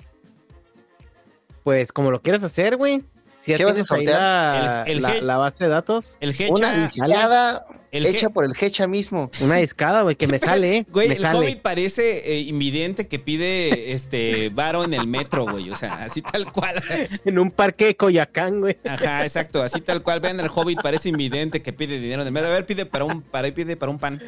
[1.63, 3.03] Pues como lo quieres hacer, güey.
[3.39, 4.21] Si ya ¿Qué vas a sortear?
[4.21, 5.25] la, El- el la- Hecha.
[5.25, 6.51] la base de datos, El Hecha.
[6.51, 9.31] Una discada el hecha He- por el Hecha mismo.
[9.41, 10.87] una discada, güey, que me sale, ¿eh?
[10.91, 11.39] Güey, me el sale.
[11.39, 15.71] Hobbit parece eh, invidente que pide este varo en el metro, güey.
[15.71, 16.77] O sea, así tal cual.
[16.79, 18.77] o sea, En un parque de Coyacán, güey.
[18.87, 20.21] ajá, exacto, así tal cual.
[20.21, 22.49] Vean, el Hobbit parece invidente que pide dinero en el metro.
[22.51, 24.21] A ver, pide para un, para, pide para un pan.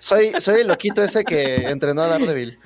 [0.00, 2.58] Soy, soy el loquito ese que entrenó a Daredevil.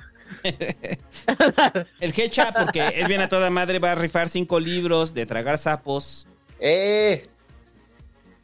[1.99, 5.57] El Hecha, porque es bien a toda madre, va a rifar cinco libros de tragar
[5.57, 6.27] sapos.
[6.59, 7.27] ¡Eh!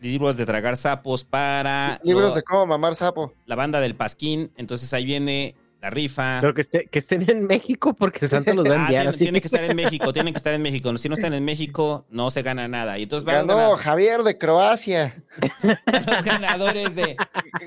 [0.02, 3.34] Libros de tragar sapos para Libros lo- de cómo mamar sapo.
[3.46, 4.52] la banda del Pasquín.
[4.56, 6.40] Entonces ahí viene la rifa.
[6.42, 9.02] Pero que, esté, que estén en México porque el santo los va a Ah, enviar
[9.04, 9.24] tiene, así.
[9.26, 10.98] tiene que estar en México, tienen que estar en México.
[10.98, 12.98] Si no están en México, no se gana nada.
[12.98, 15.24] Y entonces van a Ganó ganar Javier de Croacia.
[15.62, 17.16] los ganadores de.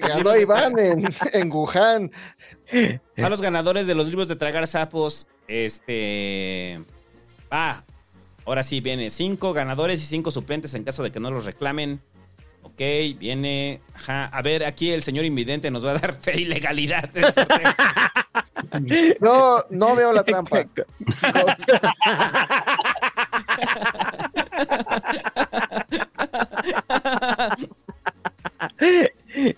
[0.01, 2.11] Ganó Iván en, en Wuhan.
[3.17, 5.27] A los ganadores de los libros de tragar sapos.
[5.49, 6.83] Este.
[7.53, 7.85] Va.
[8.45, 12.01] Ahora sí viene cinco ganadores y cinco suplentes en caso de que no los reclamen.
[12.63, 12.81] Ok,
[13.19, 13.81] viene.
[13.95, 14.27] Ajá.
[14.27, 17.75] A ver, aquí el señor invidente nos va a dar fe y legalidad del sorteo.
[19.21, 20.67] No, no veo la trampa.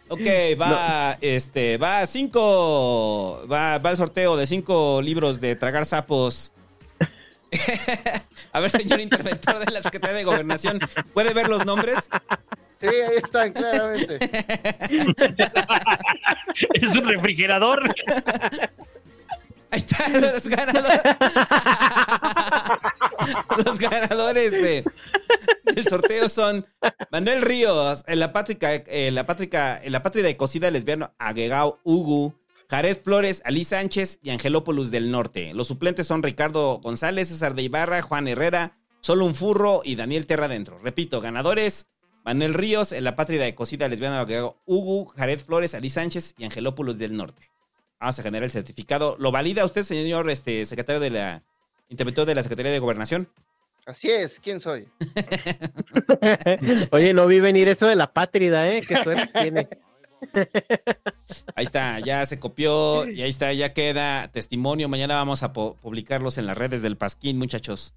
[0.09, 0.27] Ok,
[0.61, 3.47] va, este, va a cinco.
[3.51, 6.53] Va, va el sorteo de cinco libros de tragar sapos.
[8.53, 10.81] a ver, señor interventor de la Secretaría de Gobernación,
[11.13, 12.09] ¿puede ver los nombres?
[12.85, 14.19] Sí, ahí están, claramente.
[16.75, 17.83] es un refrigerador.
[19.71, 21.01] Ahí están los ganadores.
[23.65, 24.85] los ganadores de,
[25.65, 26.67] del sorteo son
[27.11, 31.81] Manuel Ríos, en la pátrica, en la pátrica, en la patria de cocida lesbiano Agegao
[31.85, 32.35] Ugu,
[32.69, 35.55] Jared Flores, Ali Sánchez y Angelópolis del Norte.
[35.55, 40.25] Los suplentes son Ricardo González, César de Ibarra, Juan Herrera, Solo un Furro y Daniel
[40.25, 40.79] Terra Adentro.
[40.79, 41.89] Repito, ganadores
[42.25, 46.45] Manuel Ríos, en la patria de cocida lesbiano Agegao Ugu, Jared Flores, Ali Sánchez y
[46.45, 47.51] Angelópolis del Norte.
[48.01, 49.17] Vamos a generar el certificado.
[49.19, 51.43] ¿Lo valida usted, señor este, secretario de la
[51.89, 53.29] interventor de la Secretaría de Gobernación?
[53.87, 54.89] Así es, ¿quién soy?
[56.91, 58.81] Oye, no vi venir eso de la pátrida, ¿eh?
[58.87, 59.69] Qué suerte tiene.
[61.55, 64.89] Ahí está, ya se copió y ahí está, ya queda testimonio.
[64.89, 67.95] Mañana vamos a pu- publicarlos en las redes del Pasquín, muchachos.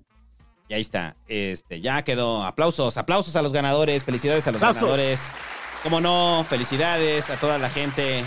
[0.69, 2.44] Y ahí está, este, ya quedó.
[2.44, 4.82] Aplausos, aplausos a los ganadores, felicidades a los Aplausos.
[4.82, 5.32] ganadores.
[5.83, 8.26] Cómo no, felicidades a toda la gente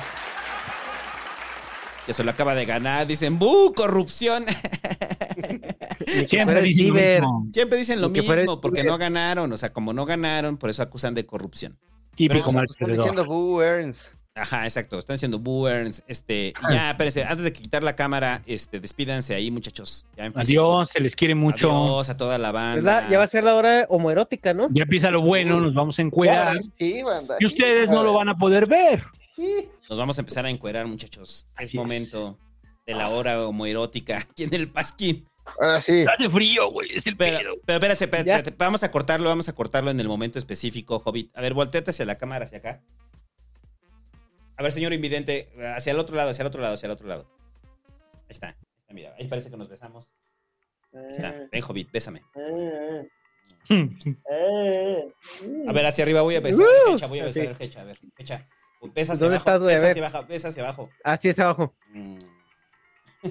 [2.07, 3.07] que se lo acaba de ganar.
[3.07, 3.75] Dicen, ¡bu!
[3.75, 4.47] Corrupción.
[6.27, 7.21] Siempre dicen lo ciber.
[7.23, 7.47] mismo.
[7.53, 9.53] Siempre dicen lo mismo, porque no ganaron.
[9.53, 11.79] O sea, como no ganaron, por eso acusan de corrupción.
[12.15, 14.13] Típico Pero mal diciendo Boo Earns.
[14.41, 14.99] Ajá, exacto.
[14.99, 16.03] Están diciendo Burns.
[16.07, 20.07] Este, ya, espérense, antes de quitar la cámara, este, despídanse ahí, muchachos.
[20.17, 20.33] Ya en.
[20.39, 21.71] Adiós, se les quiere mucho.
[21.71, 23.03] Adiós a toda la banda.
[23.03, 24.69] la- ya va a ser la hora homoerótica, ¿no?
[24.71, 26.55] Ya empieza lo bueno, nos vamos a encuerar.
[26.79, 27.37] Sí, banda.
[27.41, 29.05] Y ustedes no lo van a poder ver.
[29.89, 31.47] Nos vamos a empezar a encuerar, muchachos.
[31.59, 31.83] Es Así es.
[31.83, 32.39] momento
[32.87, 35.27] de la hora homoerótica aquí en el Pasquín.
[35.61, 36.05] Ahora sí.
[36.13, 37.55] Hace frío, güey, es el Pero, pedo.
[37.65, 38.37] pero espérate, espérate, Ya.
[38.37, 38.57] espérate.
[38.63, 41.35] Vamos a cortarlo, vamos a cortarlo en el momento específico, Hobbit.
[41.37, 42.83] A ver, volteate hacia la cámara, hacia acá.
[44.61, 47.07] A ver, señor invidente, hacia el otro lado, hacia el otro lado, hacia el otro
[47.09, 47.27] lado.
[48.13, 48.49] Ahí está.
[48.49, 50.13] Ahí está, mira, ahí parece que nos besamos.
[50.93, 51.35] Ahí está.
[51.51, 52.21] Ven, Hobbit, bésame.
[55.67, 57.55] A ver, hacia arriba voy a besar Uh, el hecha, voy a besar así.
[57.59, 57.81] el hecha.
[57.81, 58.47] A ver, hecha.
[58.95, 59.75] Besa hacia ¿Dónde abajo, estás, güey?
[59.77, 60.91] Besa hacia abajo, besa hacia abajo.
[61.05, 61.75] Así es abajo.
[61.95, 62.19] Mm.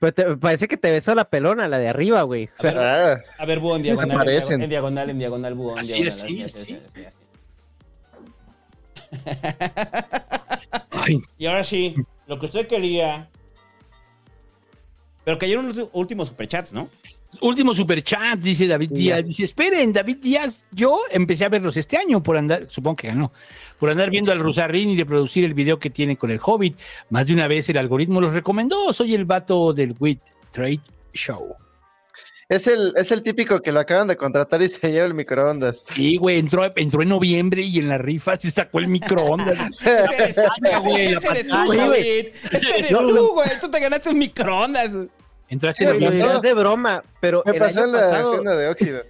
[0.00, 2.48] Pero te- parece que te besó la pelona, la de arriba, güey.
[2.58, 4.10] O sea, ver, A ver, búho en diagonal.
[4.10, 5.72] en diagonal, En diagonal, en diagonal, búho.
[5.74, 6.74] En Así, diagonal, así, así, así.
[6.84, 7.18] así, así.
[10.90, 11.94] Ay, Y ahora sí,
[12.26, 13.28] lo que usted quería.
[15.24, 16.88] Pero cayeron los últimos superchats, ¿no?
[17.40, 18.90] Último superchat, dice David.
[18.92, 19.24] Díaz.
[19.24, 23.32] Dice, esperen, David Díaz, yo empecé a verlos este año por andar, supongo que ganó,
[23.78, 26.78] por andar viendo al Rosarín y reproducir el video que tiene con el Hobbit.
[27.10, 28.92] Más de una vez el algoritmo los recomendó.
[28.92, 30.20] Soy el vato del Wit
[30.52, 30.80] Trade
[31.12, 31.56] Show.
[32.54, 35.84] Es, el, es el típico que lo acaban de contratar y se lleva el microondas.
[35.94, 39.58] Sí, güey, entró, entró en noviembre y en la rifa se sacó el microondas.
[39.80, 42.32] Ese eres, pantalla, güey, la ese eres tú, güey.
[42.52, 43.48] Ese eres tú, güey.
[43.60, 44.96] Tú te ganaste un microondas.
[45.48, 46.10] Entraste en pasó.
[46.12, 49.02] dirás de broma, pero Me el pasó año en la pasado, de óxido.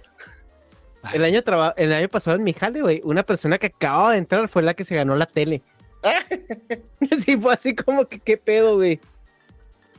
[1.13, 4.17] el año, traba- el año pasado en mi jale, güey, una persona que acababa de
[4.17, 5.61] entrar fue la que se ganó la tele.
[7.25, 8.99] sí, fue así como que qué pedo, güey.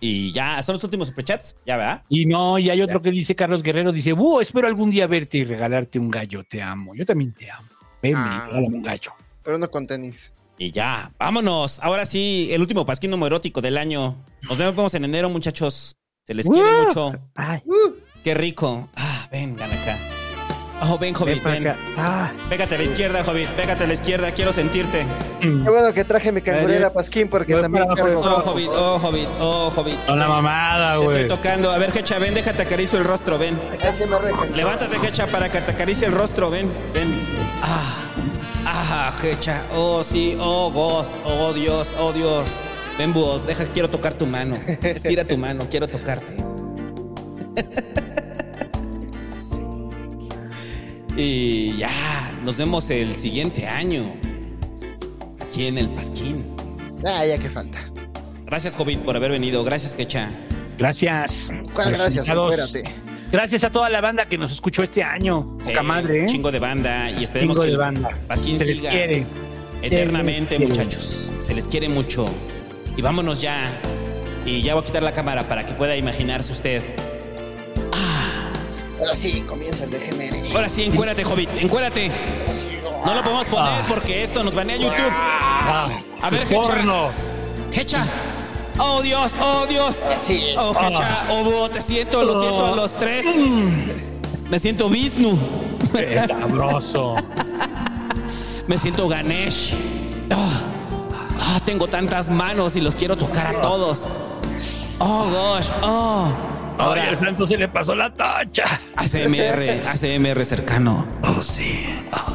[0.00, 1.56] Y ya, son los últimos superchats.
[1.66, 2.02] Ya, ¿verdad?
[2.08, 5.38] Y no, y hay otro que dice Carlos Guerrero, dice, "Buh, espero algún día verte
[5.38, 6.94] y regalarte un gallo, te amo.
[6.94, 7.68] Yo también te amo.
[8.02, 8.42] Venme, Ah.
[8.46, 9.12] regálame un gallo.
[9.42, 10.32] Pero no con tenis.
[10.58, 11.80] Y ya, vámonos.
[11.80, 14.16] Ahora sí, el último pasquín homoerótico del año.
[14.42, 15.96] Nos vemos en enero, muchachos.
[16.26, 16.86] Se les quiere ¡Uh!
[16.88, 17.12] mucho.
[17.34, 17.62] Ay,
[18.24, 18.88] Qué rico.
[18.96, 19.96] Ah, vengan acá.
[20.82, 21.74] Oh, ven, Hobbit, ven.
[21.96, 23.48] Ah, Pégate a la izquierda, Hobbit.
[23.50, 24.30] Pégate a la izquierda.
[24.32, 25.06] Quiero sentirte.
[25.40, 26.90] Qué bueno que traje mi cangurera.
[26.92, 28.20] Pasquín porque Voy también para cargo.
[28.20, 30.06] Oh, Hobbit, oh, Hobbit, oh, Hobbit.
[30.06, 31.22] Con la mamada, Te güey.
[31.22, 31.70] estoy tocando.
[31.70, 33.58] A ver, Hecha, ven, déjate acaricio el rostro, ven.
[33.58, 34.56] Me.
[34.56, 37.20] Levántate, Hecha, para que te acaricie el rostro, ven, ven.
[37.62, 37.94] Ah,
[38.66, 39.64] ah, Hecha.
[39.74, 42.50] Oh, sí, oh, Dios, oh, Dios, oh, Dios.
[42.98, 44.56] Ven, búho, deja, quiero tocar tu mano.
[44.82, 46.34] Estira tu mano, quiero tocarte.
[51.16, 51.88] y ya,
[52.44, 54.14] nos vemos el siguiente año.
[55.40, 56.44] Aquí en el Pasquín.
[57.06, 57.78] Ah, ya que falta.
[58.44, 59.64] Gracias, Hobbit, por haber venido.
[59.64, 60.30] Gracias, Hecha.
[60.78, 61.50] Gracias.
[61.72, 62.28] ¿Cuál gracias?
[62.28, 62.84] Espérate.
[63.32, 65.58] Gracias a toda la banda que nos escuchó este año.
[65.64, 66.26] Poca madre, ¿eh?
[66.28, 67.10] Chingo de banda.
[67.10, 68.10] Y esperemos Chingo que de el banda.
[68.28, 69.26] Pasquín Se les siga quiere.
[69.82, 70.84] eternamente, Se les quiere.
[70.84, 71.32] muchachos.
[71.40, 72.26] Se les quiere mucho.
[72.96, 73.68] Y vámonos ya.
[74.44, 76.82] Y ya voy a quitar la cámara para que pueda imaginarse usted.
[78.98, 80.54] Ahora sí, comienza el DGMR.
[80.54, 82.10] Ahora sí, encuérate, Hobbit, encuérate.
[83.04, 85.12] No lo podemos poner porque esto nos banea YouTube.
[85.12, 85.88] Ah,
[86.22, 87.10] A ver, Hecha.
[87.72, 88.04] Hecha.
[88.78, 89.96] Oh Dios, oh Dios.
[90.18, 90.54] Sí.
[90.58, 91.26] Oh, Hecha.
[91.30, 93.24] Oh, te siento, lo siento a los tres.
[94.50, 95.38] Me siento Vishnu.
[95.92, 97.14] Qué sabroso.
[98.66, 99.74] Me siento Ganesh.
[100.30, 100.60] Ah,
[101.40, 104.06] ah, tengo tantas manos y los quiero tocar a todos.
[104.98, 106.28] Oh gosh, oh.
[106.78, 108.80] Ahora Ahora al santo se le pasó la tacha.
[108.96, 111.06] ACMR, ACMR cercano.
[111.22, 111.86] Oh, sí.
[112.12, 112.32] Ah.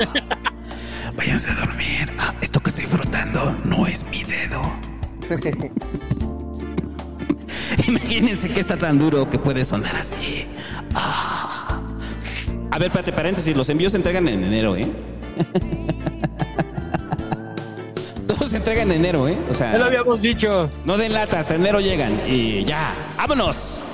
[1.15, 2.11] Váyanse a dormir.
[2.17, 4.61] Ah, esto que estoy frotando no es mi dedo.
[7.87, 10.45] Imagínense que está tan duro que puede sonar así.
[10.95, 11.67] Ah.
[12.71, 14.87] A ver, espérate, paréntesis, los envíos se entregan en enero, ¿eh?
[18.27, 19.37] Todos se entregan en enero, ¿eh?
[19.49, 20.69] O sea, Ya lo habíamos dicho.
[20.85, 22.19] no den lata, hasta enero llegan.
[22.27, 23.85] Y ya, vámonos.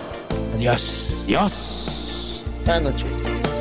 [0.58, 1.24] Adiós.
[1.28, 2.44] Dios.
[2.66, 3.57] Buenas noches.